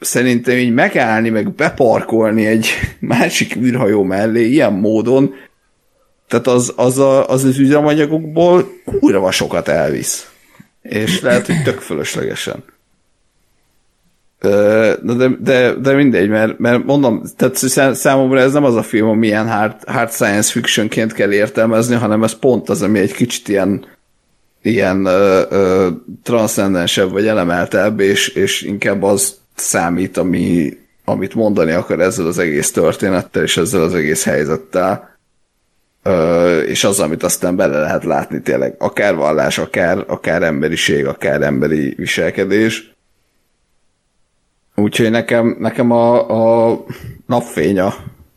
szerintem 0.00 0.56
így 0.56 0.74
megállni, 0.74 1.28
meg 1.28 1.52
beparkolni 1.52 2.46
egy 2.46 2.68
másik 2.98 3.56
űrhajó 3.56 4.02
mellé 4.02 4.48
ilyen 4.48 4.72
módon, 4.72 5.34
tehát 6.28 6.46
az 6.46 6.72
az, 6.76 6.98
a, 6.98 7.28
az, 7.28 7.44
az 7.44 7.58
üzemanyagokból 7.58 8.68
kurva 8.84 9.30
sokat 9.30 9.68
elvisz. 9.68 10.30
És 10.82 11.20
lehet, 11.20 11.46
hogy 11.46 11.62
tök 11.62 11.80
fölöslegesen. 11.80 12.64
De, 14.40 14.96
de, 15.40 15.74
de 15.74 15.92
mindegy, 15.92 16.28
mert, 16.28 16.58
mert 16.58 16.84
mondom, 16.84 17.22
tehát 17.36 17.56
szá- 17.56 17.94
számomra 17.94 18.40
ez 18.40 18.52
nem 18.52 18.64
az 18.64 18.74
a 18.74 18.82
film, 18.82 19.08
ami 19.08 19.26
ilyen 19.26 19.48
hard, 19.48 19.74
hard 19.86 20.10
science 20.10 20.52
fictionként 20.52 21.12
kell 21.12 21.32
értelmezni, 21.32 21.94
hanem 21.94 22.22
ez 22.22 22.38
pont 22.38 22.68
az, 22.68 22.82
ami 22.82 22.98
egy 22.98 23.12
kicsit 23.12 23.48
ilyen 23.48 23.86
ilyen 24.62 25.04
ö, 25.04 25.42
ö, 25.50 25.88
transzcendensebb 26.22 27.10
vagy 27.10 27.26
elemeltebb, 27.26 28.00
és, 28.00 28.28
és 28.28 28.62
inkább 28.62 29.02
az 29.02 29.36
számít, 29.54 30.16
ami, 30.16 30.76
amit 31.04 31.34
mondani 31.34 31.72
akar 31.72 32.00
ezzel 32.00 32.26
az 32.26 32.38
egész 32.38 32.72
történettel, 32.72 33.42
és 33.42 33.56
ezzel 33.56 33.82
az 33.82 33.94
egész 33.94 34.24
helyzettel. 34.24 35.16
Ö, 36.02 36.58
és 36.60 36.84
az, 36.84 37.00
amit 37.00 37.22
aztán 37.22 37.56
bele 37.56 37.80
lehet 37.80 38.04
látni 38.04 38.40
tényleg, 38.40 38.74
akár 38.78 39.14
vallás, 39.14 39.58
akár, 39.58 40.04
akár 40.06 40.42
emberiség, 40.42 41.06
akár 41.06 41.42
emberi 41.42 41.94
viselkedés. 41.96 42.96
Úgyhogy 44.78 45.10
nekem, 45.10 45.56
nekem 45.58 45.90
a, 45.90 46.70
a 46.70 46.78
napfénya 47.26 47.94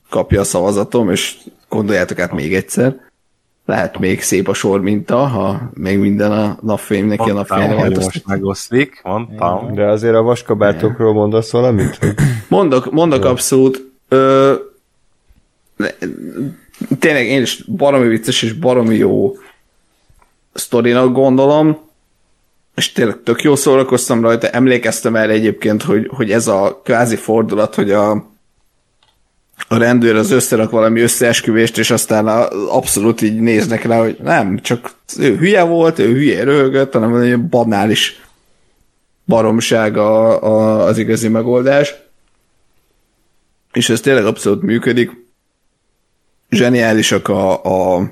kapja 0.09 0.39
a 0.39 0.43
szavazatom, 0.43 1.09
és 1.09 1.37
gondoljátok 1.69 2.19
át 2.19 2.31
még 2.31 2.53
egyszer. 2.53 2.95
Lehet 3.65 3.99
még 3.99 4.21
szép 4.21 4.47
a 4.47 4.53
sor 4.53 4.81
minta, 4.81 5.27
ha 5.27 5.69
még 5.73 5.97
minden 5.97 6.31
a 6.31 6.57
napfény 6.61 7.05
neki 7.05 7.29
a 7.29 7.33
Mondtam, 7.33 7.57
napfényre 7.57 7.73
hogy 7.73 7.81
változtat. 7.81 8.13
most 8.13 8.25
megoszlik, 8.27 9.01
mondtam. 9.03 9.73
De 9.73 9.85
azért 9.85 10.15
a 10.15 10.21
vaskabátokról 10.21 11.13
mondasz 11.13 11.51
valamit? 11.51 11.95
Hogy 11.95 12.13
Mondok, 12.47 12.91
mondok 12.91 13.25
abszolút. 13.25 13.91
Ö, 14.07 14.53
tényleg 16.99 17.25
én 17.25 17.41
is 17.41 17.63
baromi 17.63 18.07
vicces 18.07 18.41
és 18.41 18.53
baromi 18.53 18.95
jó 18.95 19.35
sztorinak 20.53 21.13
gondolom, 21.13 21.77
és 22.75 22.91
tényleg 22.91 23.23
tök 23.23 23.41
jó 23.41 23.55
szórakoztam 23.55 24.21
rajta. 24.21 24.49
Emlékeztem 24.49 25.15
erre 25.15 25.31
egyébként, 25.31 25.83
hogy, 25.83 26.07
hogy 26.13 26.31
ez 26.31 26.47
a 26.47 26.81
kvázi 26.83 27.15
fordulat, 27.15 27.75
hogy 27.75 27.91
a, 27.91 28.11
a 29.67 29.77
rendőr 29.77 30.15
az 30.15 30.31
összerak 30.31 30.71
valami 30.71 31.01
összeesküvést, 31.01 31.77
és 31.77 31.91
aztán 31.91 32.27
a, 32.27 32.47
abszolút 32.77 33.21
így 33.21 33.39
néznek 33.39 33.83
rá, 33.83 33.99
hogy 33.99 34.17
nem, 34.23 34.59
csak 34.59 34.91
ő 35.17 35.37
hülye 35.37 35.63
volt, 35.63 35.99
ő 35.99 36.13
hülye 36.13 36.43
röhögött, 36.43 36.93
hanem 36.93 37.15
egy 37.15 37.47
banális 37.47 38.21
baromság 39.25 39.97
a, 39.97 40.43
a, 40.43 40.85
az 40.85 40.97
igazi 40.97 41.27
megoldás. 41.27 41.95
És 43.73 43.89
ez 43.89 43.99
tényleg 43.99 44.25
abszolút 44.25 44.61
működik. 44.61 45.11
Zseniálisak 46.49 47.27
a, 47.27 47.63
a 47.63 48.11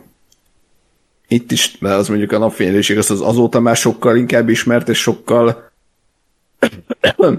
itt 1.31 1.51
is, 1.51 1.77
mert 1.79 1.95
az 1.95 2.07
mondjuk 2.07 2.31
a 2.31 2.37
napfényelőség 2.37 2.97
az, 2.97 3.11
az 3.11 3.21
azóta 3.21 3.59
már 3.59 3.75
sokkal 3.75 4.17
inkább 4.17 4.49
ismert, 4.49 4.89
és 4.89 4.97
sokkal 4.97 5.71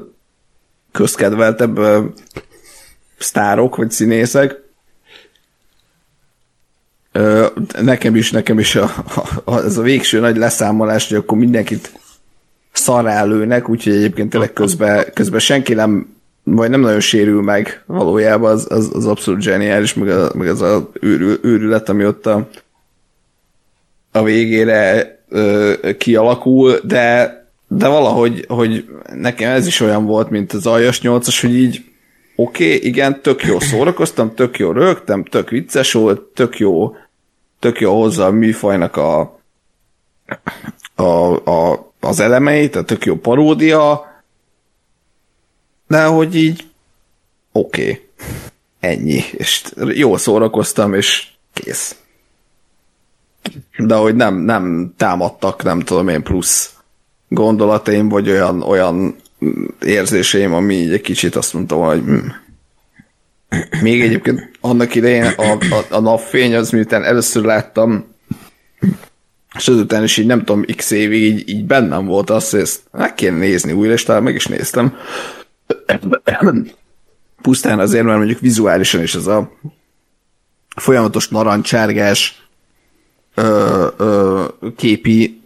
közkedveltebb 0.92 1.78
ö, 1.78 2.05
sztárok, 3.19 3.76
vagy 3.76 3.90
színészek. 3.90 4.62
Ö, 7.12 7.47
nekem 7.81 8.17
is, 8.17 8.31
nekem 8.31 8.58
is 8.58 8.74
a, 8.74 9.05
a, 9.44 9.58
ez 9.58 9.76
a 9.76 9.83
végső 9.83 10.21
nagy 10.21 10.37
leszámolás, 10.37 11.08
hogy 11.08 11.17
akkor 11.17 11.39
mindenkit 11.39 11.92
szarálőnek, 12.73 13.69
úgyhogy 13.69 13.92
egyébként 13.92 14.31
tényleg 14.31 14.53
közben, 14.53 15.05
közben 15.15 15.40
senki 15.40 15.74
nem 15.74 16.19
vagy 16.42 16.71
nem 16.71 16.81
nagyon 16.81 17.01
sérül 17.01 17.42
meg 17.42 17.83
valójában, 17.87 18.51
az, 18.51 18.67
az, 18.69 18.90
az 18.92 19.06
abszolút 19.06 19.40
zseniális, 19.40 19.94
meg, 19.94 20.08
a, 20.08 20.31
meg 20.35 20.49
az 20.49 20.60
a 20.60 20.90
őrül, 21.01 21.39
őrület, 21.42 21.89
ami 21.89 22.06
ott 22.06 22.26
a, 22.26 22.49
a 24.12 24.22
végére 24.22 25.18
ö, 25.28 25.72
kialakul, 25.98 26.80
de, 26.84 27.34
de 27.68 27.88
valahogy 27.88 28.44
hogy 28.48 28.88
nekem 29.14 29.50
ez 29.50 29.66
is 29.66 29.80
olyan 29.80 30.06
volt, 30.06 30.30
mint 30.30 30.52
az 30.52 30.66
aljas 30.66 31.00
nyolcas, 31.00 31.40
hogy 31.40 31.54
így 31.54 31.84
oké, 32.36 32.76
okay, 32.76 32.88
igen, 32.88 33.22
tök 33.22 33.44
jó 33.44 33.60
szórakoztam, 33.60 34.34
tök 34.34 34.58
jó 34.58 34.72
rögtem, 34.72 35.24
tök 35.24 35.50
vicces 35.50 35.92
volt, 35.92 36.20
tök 36.20 36.58
jó, 36.58 36.96
tök 37.58 37.80
jó 37.80 38.00
hozzá 38.00 38.26
a 38.26 38.30
műfajnak 38.30 38.96
a, 38.96 39.40
a, 40.94 41.04
a, 41.50 41.92
az 42.00 42.20
elemeit, 42.20 42.76
a 42.76 42.84
tök 42.84 43.04
jó 43.04 43.16
paródia, 43.16 44.08
de 45.86 46.04
hogy 46.04 46.34
így 46.34 46.64
oké, 47.52 47.82
okay. 47.82 48.08
ennyi, 48.80 49.24
és 49.32 49.64
jól 49.76 50.18
szórakoztam, 50.18 50.94
és 50.94 51.28
kész. 51.52 51.99
De 53.78 53.94
hogy 53.94 54.15
nem, 54.15 54.35
nem 54.35 54.94
támadtak, 54.97 55.62
nem 55.62 55.81
tudom 55.81 56.08
én, 56.08 56.23
plusz 56.23 56.74
gondolataim, 57.28 58.08
vagy 58.08 58.31
olyan, 58.31 58.62
olyan 58.62 59.17
érzéseim, 59.83 60.55
ami 60.55 60.74
így 60.74 60.92
egy 60.92 61.01
kicsit 61.01 61.37
azt 61.37 61.53
mondtam, 61.53 61.81
hogy 61.81 62.03
hm. 62.03 62.19
még 63.83 64.01
egyébként 64.01 64.51
annak 64.60 64.94
idején 64.94 65.24
a, 65.24 65.53
a, 65.53 65.85
a 65.90 66.01
napfény 66.01 66.55
az, 66.55 66.71
miután 66.71 67.05
először 67.05 67.44
láttam, 67.44 68.05
és 69.56 69.69
azután 69.69 70.03
is 70.03 70.17
így 70.17 70.26
nem 70.26 70.44
tudom, 70.44 70.65
x 70.76 70.90
évig 70.90 71.23
így, 71.23 71.49
így 71.49 71.65
bennem 71.65 72.06
volt 72.06 72.31
az, 72.31 72.51
hogy 72.51 72.60
ezt 72.60 72.83
meg 72.92 73.15
kéne 73.15 73.37
nézni 73.37 73.73
újra, 73.73 73.92
és 73.92 74.03
talán 74.03 74.23
meg 74.23 74.35
is 74.35 74.47
néztem. 74.47 74.97
Pusztán 77.42 77.78
azért, 77.78 78.05
mert 78.05 78.17
mondjuk 78.17 78.40
vizuálisan 78.40 79.03
is 79.03 79.15
ez 79.15 79.26
a 79.26 79.53
folyamatos 80.76 81.28
narancsárgás 81.28 82.49
ö, 83.34 83.86
ö, 83.96 84.44
képi, 84.76 85.40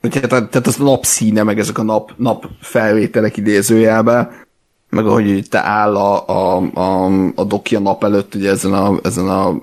tehát, 0.00 0.28
tehát 0.28 0.66
az 0.66 0.76
napszíne, 0.76 1.42
meg 1.42 1.58
ezek 1.58 1.78
a 1.78 1.82
nap, 1.82 2.12
nap 2.16 2.46
felvételek 2.60 3.36
idézőjelben, 3.36 4.44
meg 4.90 5.06
ahogy 5.06 5.44
te 5.48 5.64
áll 5.64 5.96
a, 5.96 6.28
a, 6.28 6.56
a, 6.74 7.10
a 7.34 7.44
doki 7.44 7.76
a 7.76 7.80
nap 7.80 8.04
előtt, 8.04 8.34
ugye 8.34 8.50
ezen 8.50 8.72
a, 8.72 8.98
ezen 9.02 9.28
a 9.28 9.60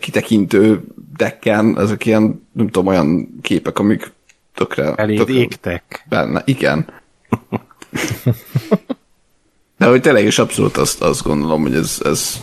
kitekintő 0.00 0.84
dekken, 1.16 1.78
ezek 1.78 2.06
ilyen, 2.06 2.46
nem 2.52 2.68
tudom, 2.68 2.86
olyan 2.86 3.38
képek, 3.42 3.78
amik 3.78 4.12
tökre, 4.54 4.94
Eléd 4.94 5.18
tökre 5.18 5.34
égtek. 5.34 6.06
benne. 6.08 6.42
Igen. 6.44 6.86
De 9.78 9.86
hogy 9.86 10.00
tényleg 10.00 10.24
is 10.24 10.38
abszolút 10.38 10.76
azt, 10.76 11.02
azt 11.02 11.22
gondolom, 11.22 11.62
hogy 11.62 11.74
ez, 11.74 12.00
ez 12.04 12.40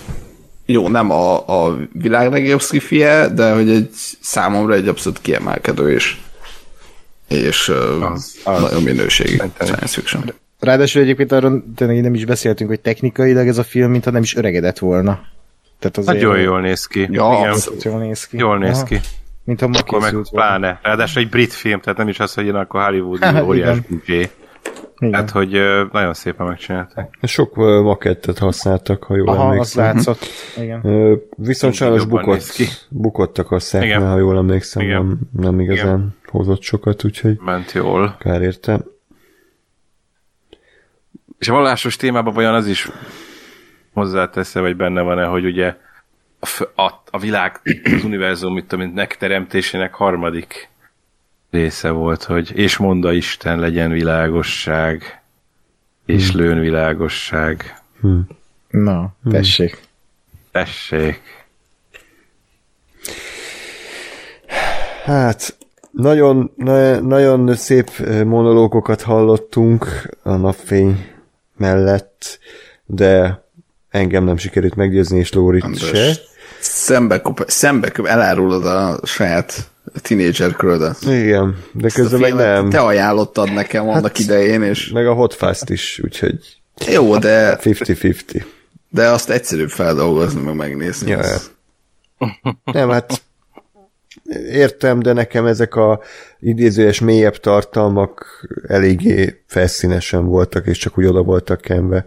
jó, 0.71 0.87
nem 0.87 1.11
a, 1.11 1.47
a 1.65 1.77
világ 1.93 2.31
legjobb 2.31 2.61
skifie, 2.61 3.27
de 3.27 3.53
hogy 3.53 3.69
egy 3.69 3.89
számomra 4.21 4.73
egy 4.73 4.87
abszolút 4.87 5.21
kiemelkedő 5.21 5.91
és, 5.91 6.15
és 7.27 7.69
az, 8.13 8.35
Az, 8.43 8.61
nagyon 8.61 8.83
minőségi 8.83 9.33
is. 9.33 9.41
science 9.59 9.87
fiction. 9.87 10.33
Ráadásul 10.59 11.01
egyébként 11.01 11.31
arról 11.31 11.63
tényleg 11.75 12.01
nem 12.01 12.13
is 12.13 12.25
beszéltünk, 12.25 12.69
hogy 12.69 12.79
technikailag 12.79 13.47
ez 13.47 13.57
a 13.57 13.63
film, 13.63 13.91
mintha 13.91 14.11
nem 14.11 14.21
is 14.21 14.35
öregedett 14.35 14.79
volna. 14.79 15.19
Tehát 15.79 15.97
azért 15.97 16.21
Nagyon 16.21 16.39
jól 16.39 16.61
néz 16.61 16.85
ki. 16.85 16.99
Ja, 16.99 17.37
Igen, 17.39 17.55
jól 17.83 17.99
néz 17.99 18.25
ki. 18.27 18.37
jól 18.37 18.57
néz 18.57 18.75
Aha. 18.77 18.83
ki. 18.85 18.99
Mintha 19.43 19.67
ma 19.67 19.77
Akkor 19.79 19.99
meg 19.99 20.11
volna. 20.13 20.27
pláne. 20.31 20.79
Ráadásul 20.83 21.21
egy 21.21 21.29
brit 21.29 21.53
film, 21.53 21.79
tehát 21.79 21.97
nem 21.97 22.07
is 22.07 22.19
az, 22.19 22.33
hogy 22.33 22.45
jön 22.45 22.55
akkor 22.55 22.83
Hollywood 22.83 23.23
Hát, 23.23 23.43
óriás 23.43 23.77
büdzsé. 23.79 24.29
Igen. 25.01 25.11
Tehát, 25.11 25.29
hogy 25.29 25.51
nagyon 25.91 26.13
szépen 26.13 26.47
megcsinálták. 26.47 27.17
Sok 27.21 27.55
makettet 27.83 28.37
használtak, 28.37 29.03
ha 29.03 29.15
jól 29.15 29.27
Aha, 29.27 29.43
az 29.43 29.49
emlékszem. 29.49 29.83
látszott. 29.83 30.25
Igen. 30.57 30.85
Ö, 30.85 31.15
Viszont 31.35 31.73
sajnos 31.73 32.05
bukott, 32.05 32.49
ki. 32.49 32.65
bukott 32.89 33.37
a 33.37 33.57
Igen. 33.71 34.07
ha 34.07 34.17
jól 34.17 34.37
emlékszem, 34.37 34.81
Igen. 34.83 35.05
nem, 35.05 35.19
nem 35.41 35.59
igazán 35.59 36.15
hozott 36.25 36.61
sokat, 36.61 37.03
úgyhogy 37.03 37.37
Ment 37.45 37.71
jól. 37.71 38.15
kár 38.19 38.41
érte. 38.41 38.79
És 41.39 41.49
a 41.49 41.53
vallásos 41.53 41.95
témában 41.95 42.33
vajon 42.33 42.53
az 42.53 42.67
is 42.67 42.89
hozzátesz 43.93 44.53
vagy 44.53 44.75
benne 44.75 45.01
van-e, 45.01 45.25
hogy 45.25 45.45
ugye 45.45 45.75
a, 46.39 46.81
a, 46.81 47.03
a 47.11 47.19
világ, 47.19 47.59
az 47.83 48.03
univerzum, 48.03 48.53
mit 48.53 48.65
tudom, 48.65 48.85
én, 48.85 48.91
megteremtésének 48.93 49.93
harmadik 49.93 50.69
része 51.51 51.89
volt, 51.89 52.23
hogy 52.23 52.51
és 52.55 52.77
monda 52.77 53.11
Isten 53.11 53.59
legyen 53.59 53.91
világosság, 53.91 55.21
és 56.05 56.31
lőn 56.31 56.59
világosság. 56.59 57.81
Na, 58.69 59.13
tessék. 59.31 59.81
Tessék. 60.51 61.21
Hát, 65.03 65.57
nagyon, 65.91 66.51
na, 66.55 66.99
nagyon 66.99 67.55
szép 67.55 67.89
ö, 67.99 68.23
monológokat 68.23 69.01
hallottunk 69.01 70.09
a 70.23 70.35
napfény 70.35 71.07
mellett, 71.57 72.39
de 72.85 73.43
engem 73.89 74.23
nem 74.23 74.37
sikerült 74.37 74.75
meggyőzni, 74.75 75.19
és 75.19 75.33
Lórit 75.33 75.63
András. 75.63 75.89
se. 75.89 76.13
Szembe, 76.59 77.21
kop- 77.21 77.49
szembe 77.49 77.89
kop- 77.91 78.07
elárulod 78.07 78.65
a 78.65 78.99
saját 79.03 79.70
tínédzser 80.01 80.53
kröldet. 80.53 80.97
Igen, 81.01 81.57
de 81.71 81.89
közben 81.89 82.19
meg 82.19 82.33
nem. 82.33 82.69
Te 82.69 82.79
ajánlottad 82.79 83.53
nekem 83.53 83.89
annak 83.89 84.03
Hát- 84.03 84.19
idején, 84.19 84.61
és 84.63 84.89
Meg 84.89 85.07
a 85.07 85.13
Hot 85.13 85.33
Fast 85.33 85.69
is, 85.69 85.99
úgyhogy 86.03 86.39
jó, 86.91 87.17
de, 87.17 87.57
50-50. 87.61 88.45
de 88.89 89.07
azt 89.07 89.29
egyszerűbb 89.29 89.69
feldolgozni, 89.69 90.41
meg 90.41 90.55
megnézni. 90.55 91.09
Ja, 91.09 91.19
Ez- 91.19 91.51
Nem, 92.63 92.89
hát 92.89 93.21
értem, 94.49 94.99
de 94.99 95.13
nekem 95.13 95.45
ezek 95.45 95.75
a 95.75 95.99
idézőjes 96.39 96.99
mélyebb 96.99 97.35
tartalmak 97.37 98.25
eléggé 98.67 99.41
felszínesen 99.47 100.25
voltak, 100.25 100.65
és 100.67 100.77
csak 100.77 100.97
úgy 100.97 101.05
oda 101.05 101.21
voltak 101.21 101.61
kenve 101.61 102.05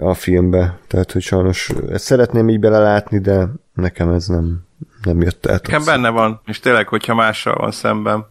a 0.00 0.14
filmbe. 0.14 0.78
Tehát, 0.86 1.12
hogy 1.12 1.22
sajnos 1.22 1.70
ezt 1.90 2.04
szeretném 2.04 2.48
így 2.48 2.60
belelátni, 2.60 3.18
de 3.18 3.48
nekem 3.74 4.10
ez 4.10 4.26
nem, 4.26 4.60
nem 5.04 5.20
jött 5.22 5.46
át. 5.46 5.62
Nekem 5.66 5.84
benne 5.84 6.08
van, 6.08 6.40
és 6.46 6.60
tényleg, 6.60 6.88
hogyha 6.88 7.14
mással 7.14 7.54
van 7.54 7.70
szemben, 7.70 8.26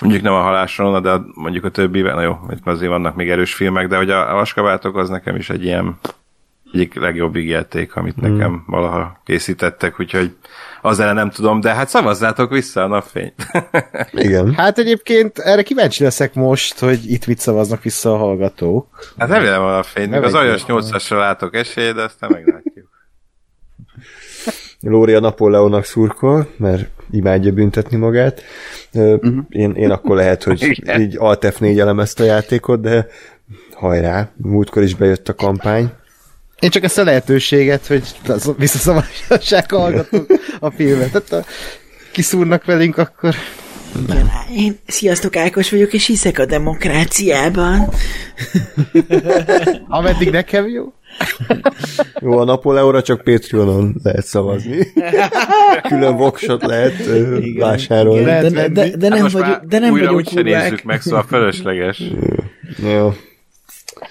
mondjuk 0.00 0.22
nem 0.22 0.32
a 0.32 0.40
halásról, 0.42 1.00
de 1.00 1.20
mondjuk 1.34 1.64
a 1.64 1.70
többivel, 1.70 2.14
na 2.14 2.22
jó, 2.22 2.38
itt 2.50 2.66
azért 2.66 2.90
vannak 2.90 3.14
még 3.14 3.30
erős 3.30 3.54
filmek, 3.54 3.88
de 3.88 3.96
hogy 3.96 4.10
a, 4.10 4.30
a 4.30 4.34
vaskabátok 4.34 4.96
az 4.96 5.08
nekem 5.08 5.36
is 5.36 5.50
egy 5.50 5.64
ilyen 5.64 5.98
egyik 6.72 6.94
legjobb 6.94 7.36
játék, 7.36 7.96
amit 7.96 8.14
hmm. 8.14 8.32
nekem 8.32 8.64
valaha 8.66 9.20
készítettek, 9.24 10.00
úgyhogy 10.00 10.36
az 10.82 11.00
ellen 11.00 11.14
nem 11.14 11.30
tudom, 11.30 11.60
de 11.60 11.74
hát 11.74 11.88
szavazzátok 11.88 12.50
vissza 12.50 12.82
a 12.82 12.86
napfényt. 12.86 13.34
Igen. 14.12 14.54
Hát 14.54 14.78
egyébként 14.78 15.38
erre 15.38 15.62
kíváncsi 15.62 16.02
leszek 16.02 16.34
most, 16.34 16.78
hogy 16.78 17.10
itt 17.10 17.26
mit 17.26 17.38
szavaznak 17.38 17.82
vissza 17.82 18.12
a 18.12 18.16
hallgatók. 18.16 18.86
hát 19.18 19.28
remélem 19.28 19.62
a 19.62 19.70
napfényt, 19.70 20.10
még 20.10 20.22
az 20.22 20.32
jó. 20.32 20.78
8-asra 20.78 21.16
látok 21.16 21.54
esélyt, 21.54 21.94
de 21.94 22.02
aztán 22.02 22.30
meglátjuk. 22.32 22.89
Lóri 24.80 25.12
a 25.12 25.20
Napóleonnak 25.20 25.84
szurkol, 25.84 26.48
mert 26.56 26.88
imádja 27.10 27.52
büntetni 27.52 27.96
magát. 27.96 28.42
Uh-huh. 28.92 29.36
Én, 29.48 29.74
én 29.74 29.90
akkor 29.90 30.16
lehet, 30.16 30.42
hogy 30.42 30.62
Igen. 30.70 31.00
így 31.00 31.16
Alt 31.18 31.46
F4 31.58 31.78
elemezte 31.78 32.22
a 32.22 32.26
játékot, 32.26 32.80
de 32.80 33.06
hajrá, 33.74 34.30
múltkor 34.36 34.82
is 34.82 34.94
bejött 34.94 35.28
a 35.28 35.34
kampány. 35.34 35.90
Én 36.58 36.70
csak 36.70 36.84
ezt 36.84 36.98
a 36.98 37.04
lehetőséget, 37.04 37.86
hogy 37.86 38.02
a 38.26 39.76
hallgatók 39.76 40.26
a 40.60 40.70
filmet. 40.70 41.10
Tehát 41.10 41.46
ha 41.46 41.52
kiszúrnak 42.12 42.64
velünk, 42.64 42.96
akkor 42.96 43.34
Én, 44.54 44.78
sziasztok, 44.86 45.36
Ákos 45.36 45.70
vagyok, 45.70 45.92
és 45.92 46.06
hiszek 46.06 46.38
a 46.38 46.46
demokráciában. 46.46 47.88
ameddig 49.88 50.30
nekem 50.30 50.68
jó. 50.68 50.92
Jó, 52.22 52.38
a 52.38 52.44
Napóleonra 52.44 53.02
csak 53.02 53.20
Patreonon 53.20 53.94
lehet 54.02 54.24
szavazni. 54.24 54.86
Külön 55.88 56.16
voksot 56.16 56.66
lehet 56.66 57.06
ö, 57.06 57.38
vásárolni. 57.58 58.24
Lehet 58.24 58.42
De, 58.42 58.50
de, 58.50 58.68
de, 58.68 58.96
de 58.96 59.08
nem 59.08 59.12
Hát 59.12 59.22
most 59.22 59.34
vagyunk, 59.34 59.52
már 59.52 59.66
de 59.66 59.78
nem 59.78 59.90
vagyunk 59.90 60.16
úgyse 60.16 60.42
nézzük 60.42 60.60
kurvák. 60.60 60.84
meg, 60.84 61.00
szóval 61.00 61.22
fölösleges. 61.28 62.02
Jó. 62.82 63.12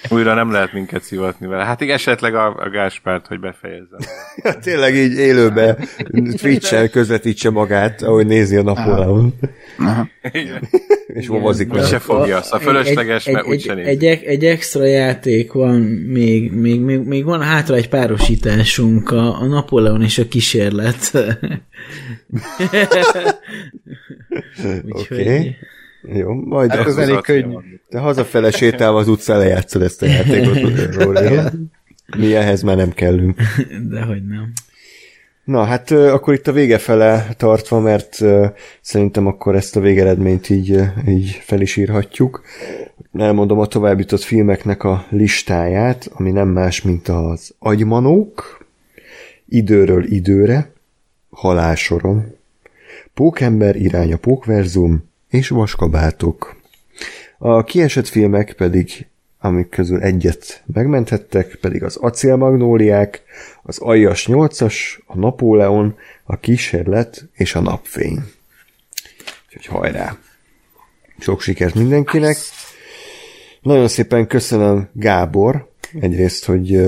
Újra 0.09 0.33
nem 0.33 0.51
lehet 0.51 0.73
minket 0.73 1.03
szivatni 1.03 1.47
vele. 1.47 1.63
Hát 1.63 1.81
igen, 1.81 1.95
esetleg 1.95 2.35
a, 2.35 2.55
a 2.55 2.69
Gáspárt, 2.69 3.27
hogy 3.27 3.39
befejezzem. 3.39 3.99
Hát 4.43 4.59
Tényleg 4.59 4.95
így 4.95 5.17
élőbe 5.17 5.77
Twitch-en 6.41 6.89
közvetítse 6.89 7.49
magát, 7.49 8.01
ahogy 8.01 8.27
nézi 8.27 8.55
a 8.55 8.61
Napóleon. 8.61 9.33
És 11.07 11.27
vomozik 11.27 11.69
Úgyse 11.69 11.83
vele. 11.83 11.99
fogja, 11.99 12.41
szóval 12.41 12.59
fölösleges, 12.59 13.27
egy, 13.27 13.33
mert 13.33 13.45
egy, 13.45 13.51
úgyse 13.51 13.73
egy, 13.75 14.05
egy, 14.05 14.23
egy 14.23 14.45
extra 14.45 14.85
játék 14.85 15.51
van, 15.51 15.81
még, 15.81 16.51
még, 16.51 16.79
még, 16.79 16.99
még 16.99 17.23
van 17.25 17.41
hátra 17.41 17.75
egy 17.75 17.89
párosításunk, 17.89 19.11
a, 19.11 19.41
a 19.41 19.45
Napóleon 19.45 20.03
és 20.03 20.17
a 20.17 20.27
kísérlet. 20.27 21.11
Úgyhogy 24.89 25.19
Oké. 25.19 25.57
Jó, 26.01 26.33
majd 26.33 26.71
Hát 26.71 26.87
ez 26.87 26.97
elég 26.97 27.21
könnyű. 27.21 27.55
te 27.89 27.99
hazafele 27.99 28.51
sétálva 28.51 28.99
az 28.99 29.07
utcán 29.07 29.37
lejátszod 29.37 29.81
ezt 29.81 30.01
a 30.01 30.05
játékot. 30.05 30.95
Róla. 30.95 31.51
Mi 32.17 32.35
ehhez 32.35 32.61
már 32.61 32.75
nem 32.77 32.91
kellünk. 32.93 33.41
dehogy 33.89 34.25
nem. 34.27 34.51
Na, 35.43 35.63
hát 35.63 35.91
akkor 35.91 36.33
itt 36.33 36.47
a 36.47 36.51
vége 36.51 36.77
fele 36.77 37.27
tartva, 37.37 37.79
mert 37.79 38.19
szerintem 38.81 39.27
akkor 39.27 39.55
ezt 39.55 39.75
a 39.75 39.79
végeredményt 39.79 40.49
így, 40.49 40.81
így 41.07 41.29
fel 41.29 41.61
is 41.61 41.75
írhatjuk. 41.75 42.41
Elmondom 43.13 43.59
a 43.59 43.65
tovább 43.65 43.99
jutott 43.99 44.21
filmeknek 44.21 44.83
a 44.83 45.05
listáját, 45.09 46.09
ami 46.13 46.31
nem 46.31 46.47
más, 46.47 46.81
mint 46.81 47.07
az 47.07 47.55
Agymanók, 47.59 48.65
Időről 49.47 50.03
időre, 50.03 50.71
Halálsorom, 51.29 52.35
Pókember 53.13 53.75
irány 53.75 54.13
a 54.13 54.17
Pókverzum 54.17 55.08
és 55.29 55.47
Vaskabátok. 55.47 56.55
A 57.37 57.63
kiesett 57.63 58.07
filmek 58.07 58.53
pedig, 58.53 59.07
amik 59.39 59.69
közül 59.69 60.01
egyet 60.01 60.63
megmenthettek, 60.73 61.57
pedig 61.61 61.83
az 61.83 61.95
Acélmagnóliák, 61.95 63.21
az 63.63 63.77
Aljas 63.77 64.27
8-as, 64.29 64.75
a 65.05 65.17
Napóleon, 65.17 65.97
a 66.23 66.37
Kísérlet 66.37 67.29
és 67.33 67.55
a 67.55 67.59
Napfény. 67.59 68.23
Úgyhogy 69.45 69.65
hajrá! 69.65 70.17
Sok 71.19 71.41
sikert 71.41 71.75
mindenkinek! 71.75 72.37
Nagyon 73.61 73.87
szépen 73.87 74.27
köszönöm 74.27 74.89
Gábor, 74.93 75.69
egyrészt, 75.99 76.45
hogy 76.45 76.81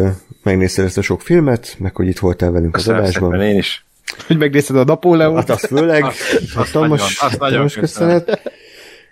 megnézted 0.44 0.86
ezt 0.86 0.98
a 0.98 1.02
sok 1.02 1.22
filmet, 1.22 1.76
meg 1.80 1.96
hogy 1.96 2.08
itt 2.08 2.20
voltál 2.20 2.52
velünk 2.52 2.76
az 2.76 2.82
Köszönöm 2.82 3.02
adásban. 3.02 3.32
szépen, 3.32 3.46
én 3.46 3.58
is. 3.58 3.86
Hogy 4.28 4.38
megnézted 4.38 4.76
a 4.76 4.84
Napóleót. 4.84 5.36
Hát 5.36 5.50
azt 5.50 5.66
főleg, 5.66 6.04
azt 6.04 6.52
hatalmas, 6.54 7.00
nagyon- 7.00 7.32
azt 7.32 7.40
nagyon 7.40 7.68
köszönöm. 7.68 7.80
köszönet. 8.24 8.52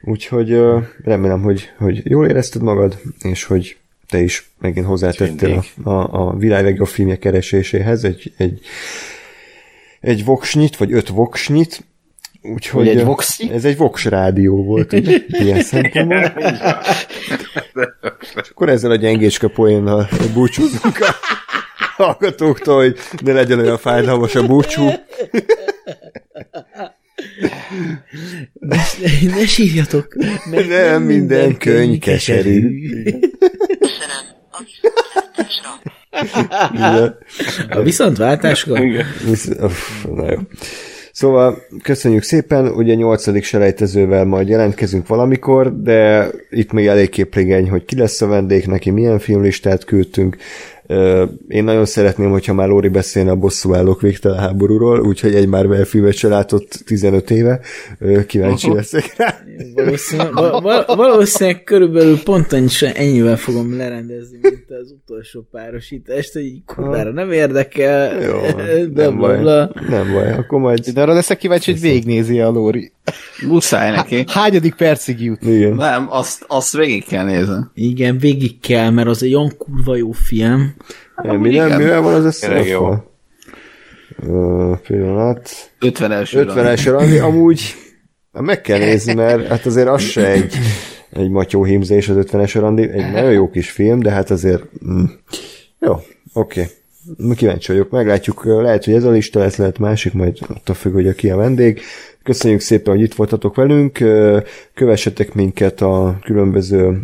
Úgyhogy 0.01 0.51
ö, 0.51 0.79
remélem, 1.03 1.41
hogy, 1.41 1.69
hogy 1.77 2.01
jól 2.03 2.27
érezted 2.27 2.61
magad, 2.61 2.99
és 3.21 3.43
hogy 3.43 3.77
te 4.07 4.19
is 4.19 4.49
megint 4.59 4.85
hozzátettél 4.85 5.63
a, 5.83 5.89
a, 5.89 6.27
a 6.27 6.35
világ 6.37 6.63
legjobb 6.63 6.87
filmje 6.87 7.17
kereséséhez 7.17 8.03
egy, 8.03 8.33
egy, 8.37 8.61
egy 9.99 10.25
voksnyit, 10.25 10.77
vagy 10.77 10.93
öt 10.93 11.07
voksnyit, 11.07 11.83
Úgyhogy 12.41 12.87
egy 12.87 13.03
voxi? 13.03 13.51
Ez 13.51 13.65
egy 13.65 13.77
vox 13.77 14.05
rádió 14.05 14.63
volt, 14.63 14.93
ugye, 14.93 15.19
ilyen 15.27 15.61
szempontból. 15.63 16.33
És 18.41 18.49
akkor 18.49 18.69
ezzel 18.69 18.91
a 18.91 18.95
gyengécske 18.95 19.47
poénnal 19.47 20.09
búcsúzunk 20.33 20.99
a 20.99 21.15
hallgatóktól, 22.03 22.75
hogy 22.75 22.97
ne 23.23 23.33
legyen 23.33 23.59
olyan 23.59 23.77
fájdalmas 23.77 24.35
a 24.35 24.45
búcsú. 24.45 24.89
Ne, 28.59 28.77
ne 29.35 29.45
sírjatok, 29.45 30.15
mert 30.51 30.67
Nem 30.67 31.03
minden 31.03 31.57
könyv 31.57 31.99
keserű. 31.99 32.87
Igen. 36.73 37.17
A 37.69 37.81
viszontváltáskor? 37.81 38.79
Visz- 39.25 39.61
Uff, 39.61 40.03
na 40.03 40.31
jó. 40.31 40.37
Szóval 41.19 41.65
köszönjük 41.83 42.23
szépen, 42.23 42.67
ugye 42.67 42.93
nyolcadik 42.93 43.43
selejtezővel 43.43 44.25
majd 44.25 44.47
jelentkezünk 44.47 45.07
valamikor, 45.07 45.81
de 45.81 46.29
itt 46.49 46.71
még 46.71 46.87
elég 46.87 47.09
képregény, 47.09 47.69
hogy 47.69 47.85
ki 47.85 47.97
lesz 47.97 48.21
a 48.21 48.27
vendég, 48.27 48.65
neki 48.65 48.89
milyen 48.89 49.19
filmlistát 49.19 49.83
küldtünk. 49.83 50.37
Én 51.47 51.63
nagyon 51.63 51.85
szeretném, 51.85 52.29
hogyha 52.29 52.53
már 52.53 52.67
Lóri 52.67 52.87
beszélne 52.87 53.31
a 53.31 53.35
bosszúállók 53.35 54.01
végtelen 54.01 54.39
háborúról, 54.39 54.99
úgyhogy 54.99 55.35
egy 55.35 55.47
Marvel 55.47 55.83
filmet 55.83 56.13
se 56.13 56.27
látott 56.27 56.81
15 56.85 57.29
éve. 57.29 57.59
Kíváncsi 58.27 58.73
leszek 58.73 59.13
rá. 59.17 59.35
Valószínűleg, 59.75 60.33
val- 60.33 60.61
val- 60.61 60.95
valószínűleg 60.95 61.63
körülbelül 61.63 62.23
pont 62.23 62.53
ennyivel 62.93 63.37
fogom 63.37 63.77
lerendezni, 63.77 64.37
mint 64.41 64.65
az 64.81 64.95
utolsó 65.03 65.47
párosítást, 65.51 66.33
hogy 66.33 66.45
így 66.45 66.61
kurvára 66.65 67.11
nem 67.11 67.31
érdekel, 67.31 68.21
Jó, 68.21 68.39
de 68.87 69.03
nem 69.03 69.17
baj. 69.17 69.41
Nem 69.89 70.13
baj, 70.13 70.31
akkor 70.31 70.59
majd... 70.59 70.79
De 70.79 71.01
arra 71.01 71.13
leszek 71.13 71.37
kíváncsi, 71.37 71.71
hogy 71.71 71.81
végignézi 71.81 72.39
a 72.39 72.49
Lóri. 72.49 72.91
Muszáj 73.47 73.91
neki. 73.91 74.23
Hányadik 74.27 74.75
percig 74.75 75.21
jut? 75.21 75.41
Igen. 75.41 75.73
Nem, 75.73 76.07
azt, 76.09 76.45
azt 76.47 76.77
végig 76.77 77.05
kell 77.05 77.25
nézni. 77.25 77.57
Igen, 77.73 78.17
végig 78.17 78.59
kell, 78.59 78.89
mert 78.89 79.07
az 79.07 79.23
egy 79.23 79.35
olyan 79.35 79.57
kurva 79.57 79.95
jó 79.95 80.11
film. 80.11 80.73
Mi 81.23 81.55
nem, 81.55 81.77
mivel 81.77 82.01
van 82.01 82.25
az 82.25 82.37
Tényleg 82.37 82.67
jó. 82.67 82.87
összerakva? 82.87 83.07
Ö, 84.23 84.73
Pillanat. 84.87 85.49
50 85.79 86.11
első 86.11 86.45
50-es 86.47 86.81
randi, 86.85 87.17
amúgy 87.17 87.75
hát 88.33 88.43
meg 88.43 88.61
kell 88.61 88.79
nézni, 88.79 89.13
mert 89.13 89.47
hát 89.47 89.65
azért 89.65 89.87
az 89.87 90.01
se 90.01 90.27
egy, 90.27 90.53
egy 91.09 91.29
matyó 91.29 91.63
hímzés 91.63 92.09
az 92.09 92.15
50-es 92.19 92.51
randi, 92.53 92.89
egy 92.89 93.11
nagyon 93.11 93.31
jó 93.31 93.49
kis 93.49 93.71
film, 93.71 93.99
de 93.99 94.11
hát 94.11 94.29
azért 94.29 94.63
mm, 94.85 95.03
jó, 95.79 95.93
oké. 95.93 96.61
Okay. 96.61 96.65
Kíváncsi 97.35 97.71
vagyok, 97.71 97.89
meglátjuk, 97.89 98.45
lehet, 98.45 98.85
hogy 98.85 98.93
ez 98.93 99.03
a 99.03 99.09
lista 99.09 99.39
lesz, 99.39 99.55
lehet 99.55 99.79
másik, 99.79 100.13
majd 100.13 100.37
attól 100.47 100.75
függ, 100.75 100.93
hogy 100.93 101.07
a 101.07 101.13
ki 101.13 101.29
a 101.29 101.35
vendég. 101.35 101.81
Köszönjük 102.23 102.59
szépen, 102.59 102.93
hogy 102.93 103.03
itt 103.03 103.13
voltatok 103.13 103.55
velünk, 103.55 103.97
kövessetek 104.73 105.33
minket 105.33 105.81
a 105.81 106.19
különböző 106.23 107.01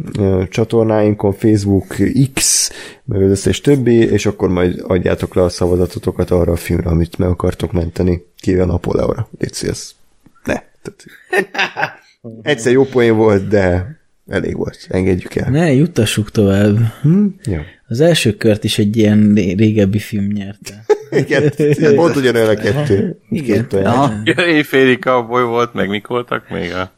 csatornáinkon, 0.49 1.33
Facebook, 1.33 1.95
X, 2.33 2.69
meg 3.05 3.21
az 3.21 3.29
összes 3.29 3.61
többi, 3.61 3.95
és 3.95 4.25
akkor 4.25 4.49
majd 4.49 4.83
adjátok 4.87 5.35
le 5.35 5.41
a 5.41 5.49
szavazatotokat 5.49 6.31
arra 6.31 6.51
a 6.51 6.55
filmre, 6.55 6.89
amit 6.89 7.17
meg 7.17 7.29
akartok 7.29 7.71
menteni, 7.71 8.25
kivéve 8.39 8.63
a 8.63 8.65
Napóleóra. 8.65 9.27
Légy 9.39 9.57
ez 9.61 9.91
ne. 10.43 10.61
Tehát, 10.81 11.05
egyszer 12.41 12.71
jó 12.71 12.83
poén 12.83 13.15
volt, 13.15 13.47
de 13.47 13.97
elég 14.27 14.55
volt. 14.55 14.87
Engedjük 14.89 15.35
el. 15.35 15.49
Ne, 15.49 15.73
juttassuk 15.73 16.31
tovább. 16.31 16.77
Hm? 17.01 17.25
Jó. 17.43 17.59
Az 17.87 17.99
első 18.01 18.31
kört 18.37 18.63
is 18.63 18.77
egy 18.77 18.97
ilyen 18.97 19.31
ré- 19.35 19.57
régebbi 19.59 19.99
film 19.99 20.27
nyerte. 20.33 20.85
Igen, 21.27 21.51
pont 21.95 22.15
ugyanolyan 22.15 22.47
a 22.49 22.53
kettő. 22.55 23.19
Igen. 23.29 23.45
Két 23.61 23.73
olyan. 23.73 23.85
Aha. 23.91 24.13
Éjféli 24.47 24.95
cowboy 24.99 25.43
volt, 25.43 25.73
meg 25.73 25.89
mik 25.89 26.07
voltak 26.07 26.49
még 26.49 26.71
a... 26.73 26.91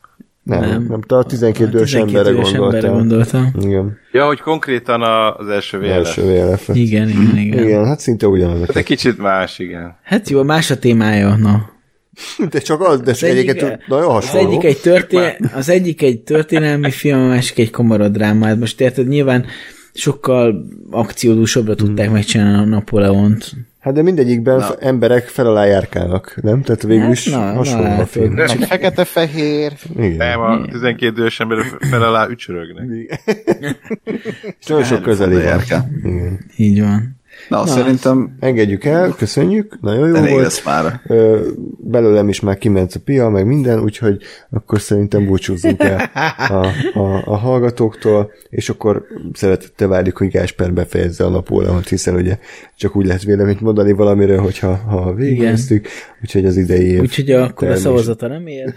Nem, 0.43 0.59
nem, 0.59 0.85
Nem. 0.89 1.01
te 1.01 1.15
a 1.17 1.23
12 1.23 1.69
dős 1.77 1.91
12 1.91 2.27
emberre 2.29 2.57
emberre 2.57 2.87
gondoltam. 2.87 3.51
Igen, 3.61 3.97
Ja, 4.11 4.25
hogy 4.25 4.39
konkrétan 4.39 5.01
a, 5.01 5.35
az 5.35 5.47
első 5.47 5.77
VLF. 5.79 5.89
első 5.89 6.21
VLF. 6.21 6.69
Igen, 6.73 7.09
igen, 7.09 7.37
igen. 7.37 7.63
Igen, 7.63 7.85
hát 7.85 7.99
szinte 7.99 8.27
ugyanaz 8.27 8.59
Hát 8.59 8.75
egy 8.75 8.83
kicsit 8.83 9.17
más, 9.17 9.59
igen. 9.59 9.97
Hát 10.03 10.29
jó, 10.29 10.43
más 10.43 10.71
a 10.71 10.77
témája, 10.79 11.35
na. 11.35 11.69
De 12.51 12.59
csak 12.59 12.81
az, 12.81 13.01
de 13.01 13.11
Az 13.11 13.23
egyik, 13.23 13.61
nagyon 13.87 14.15
az 14.15 14.29
hasonló. 14.29 14.49
egyik, 14.49 14.63
egy 14.63 14.77
történe, 14.77 15.35
az 15.55 15.69
egyik 15.69 16.01
egy 16.01 16.19
történelmi 16.19 16.91
film, 16.91 17.19
a 17.19 17.27
másik 17.27 17.57
egy 17.59 17.69
komorodráma. 17.71 18.45
Hát 18.45 18.59
most 18.59 18.81
érted, 18.81 19.07
nyilván 19.07 19.45
sokkal 19.97 20.65
akciódúsabbra 20.91 21.75
tudták 21.75 22.11
megcsinálni 22.11 22.57
a 22.57 22.65
Napóleont. 22.65 23.51
Hát 23.79 23.93
de 23.93 24.01
mindegyikben 24.01 24.57
na. 24.57 24.75
emberek 24.79 25.27
fel 25.27 25.45
alá 25.47 25.65
járkálnak, 25.65 26.39
nem? 26.41 26.61
Tehát 26.61 26.81
végül 26.83 27.03
Hát 27.03 27.11
is 27.11 27.25
na, 27.29 27.37
na 27.39 27.53
hasonló 27.53 27.83
a 27.85 27.87
látod. 27.87 28.07
film. 28.07 28.33
Meg 28.33 28.47
fekete-fehér. 28.49 29.73
Igen. 29.97 30.15
Nem, 30.17 30.39
a 30.39 30.65
12 30.65 31.05
idős 31.05 31.39
ember 31.39 31.57
fel 31.79 32.03
alá 32.03 32.27
ücsörögnek. 32.29 32.85
És 34.59 34.65
nagyon 34.67 34.83
sok 34.83 35.01
közeli 35.01 35.33
van. 35.33 35.43
Járkál. 35.43 35.89
Igen. 36.03 36.39
Így 36.55 36.81
van. 36.81 37.16
Na, 37.49 37.65
szerintem 37.65 38.35
Engedjük 38.39 38.85
el, 38.85 39.13
köszönjük, 39.17 39.77
nagyon 39.81 40.07
jó 40.07 40.15
elég 40.15 40.31
volt. 40.31 40.43
lesz 40.43 40.63
már. 40.65 41.01
Belőlem 41.77 42.29
is 42.29 42.39
már 42.39 42.57
kiment 42.57 42.93
a 42.95 42.99
pia, 43.05 43.29
meg 43.29 43.45
minden, 43.45 43.79
úgyhogy 43.79 44.21
akkor 44.49 44.81
szerintem 44.81 45.25
búcsúzzunk 45.25 45.83
el 45.83 46.09
a, 46.47 46.65
a, 46.99 47.21
a 47.25 47.35
hallgatóktól, 47.37 48.31
és 48.49 48.69
akkor 48.69 49.05
szeretettel 49.33 49.87
várjuk, 49.87 50.17
hogy 50.17 50.27
Gásper 50.27 50.73
befejezze 50.73 51.25
a 51.25 51.29
Napóleont, 51.29 51.87
hiszen 51.89 52.15
ugye 52.15 52.37
csak 52.75 52.95
úgy 52.95 53.05
lehet 53.05 53.23
véleményt 53.23 53.61
mondani 53.61 53.91
valamiről, 53.91 54.39
hogyha 54.39 54.75
ha 54.75 55.13
végignéztük, 55.13 55.87
úgyhogy 56.21 56.45
az 56.45 56.57
idei 56.57 56.85
év. 56.91 56.99
Úgyhogy 56.99 57.31
akkor 57.31 57.47
a 57.47 57.55
termés- 57.55 57.79
szavazata 57.79 58.27
nem 58.27 58.47
ér. 58.47 58.73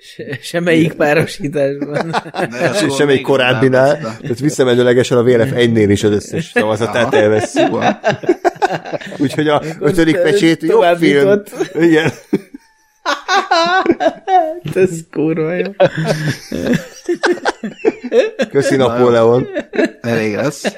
Se, 0.00 0.38
semmelyik 0.40 0.92
párosításban. 0.92 2.14
Se- 2.78 2.88
Semmelyik 2.96 3.22
korábbinál, 3.22 3.98
tehát 3.98 4.38
visszamenőlegesen 4.38 5.18
a 5.18 5.22
VLF 5.22 5.50
1-nél 5.54 5.86
is 5.88 6.04
az 6.04 6.10
összes 6.10 6.50
szavazatát 6.54 7.14
elveszi. 7.14 7.60
Úgyhogy 9.18 9.48
a 9.48 9.62
ötödik 9.80 10.16
pecsét 10.16 10.62
jobb 10.62 10.96
film. 10.98 11.42
Igen. 11.74 12.10
Ez 14.74 14.90
kurva 15.10 15.52
jó. 15.54 15.70
Köszi 18.50 18.76
Napóleon. 18.76 19.48
Elég 20.00 20.34
lesz. 20.34 20.74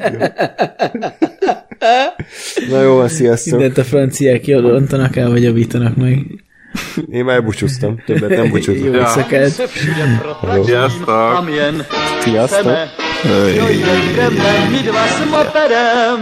Na 2.69 2.83
jó 2.83 3.07
sziasztok. 3.09 3.53
Mindent 3.59 3.79
a 3.79 3.85
franciák 3.85 4.47
jól 4.47 4.63
el, 5.17 5.31
vagy 5.31 5.43
javítanak 5.43 5.97
meg. 5.97 6.19
Én 7.13 7.25
már 7.25 7.35
elbúcsúztam, 7.35 8.03
többet 8.07 8.29
nem 8.29 8.45
Jó 8.45 8.51
búcsúztam. 8.55 8.95
éjszakát. 8.95 9.49
Szepsige 9.49 10.19
protačí 10.23 10.65
Sziasztok. 10.65 11.09
a 11.09 11.43
měn 11.47 11.87
Sziasztok. 12.21 12.59
chceme. 12.61 12.91
Jo 13.57 13.67
jdeme, 13.69 14.69
my 14.71 14.77
dva 14.79 15.07
s 15.07 15.19
moperem. 15.31 16.21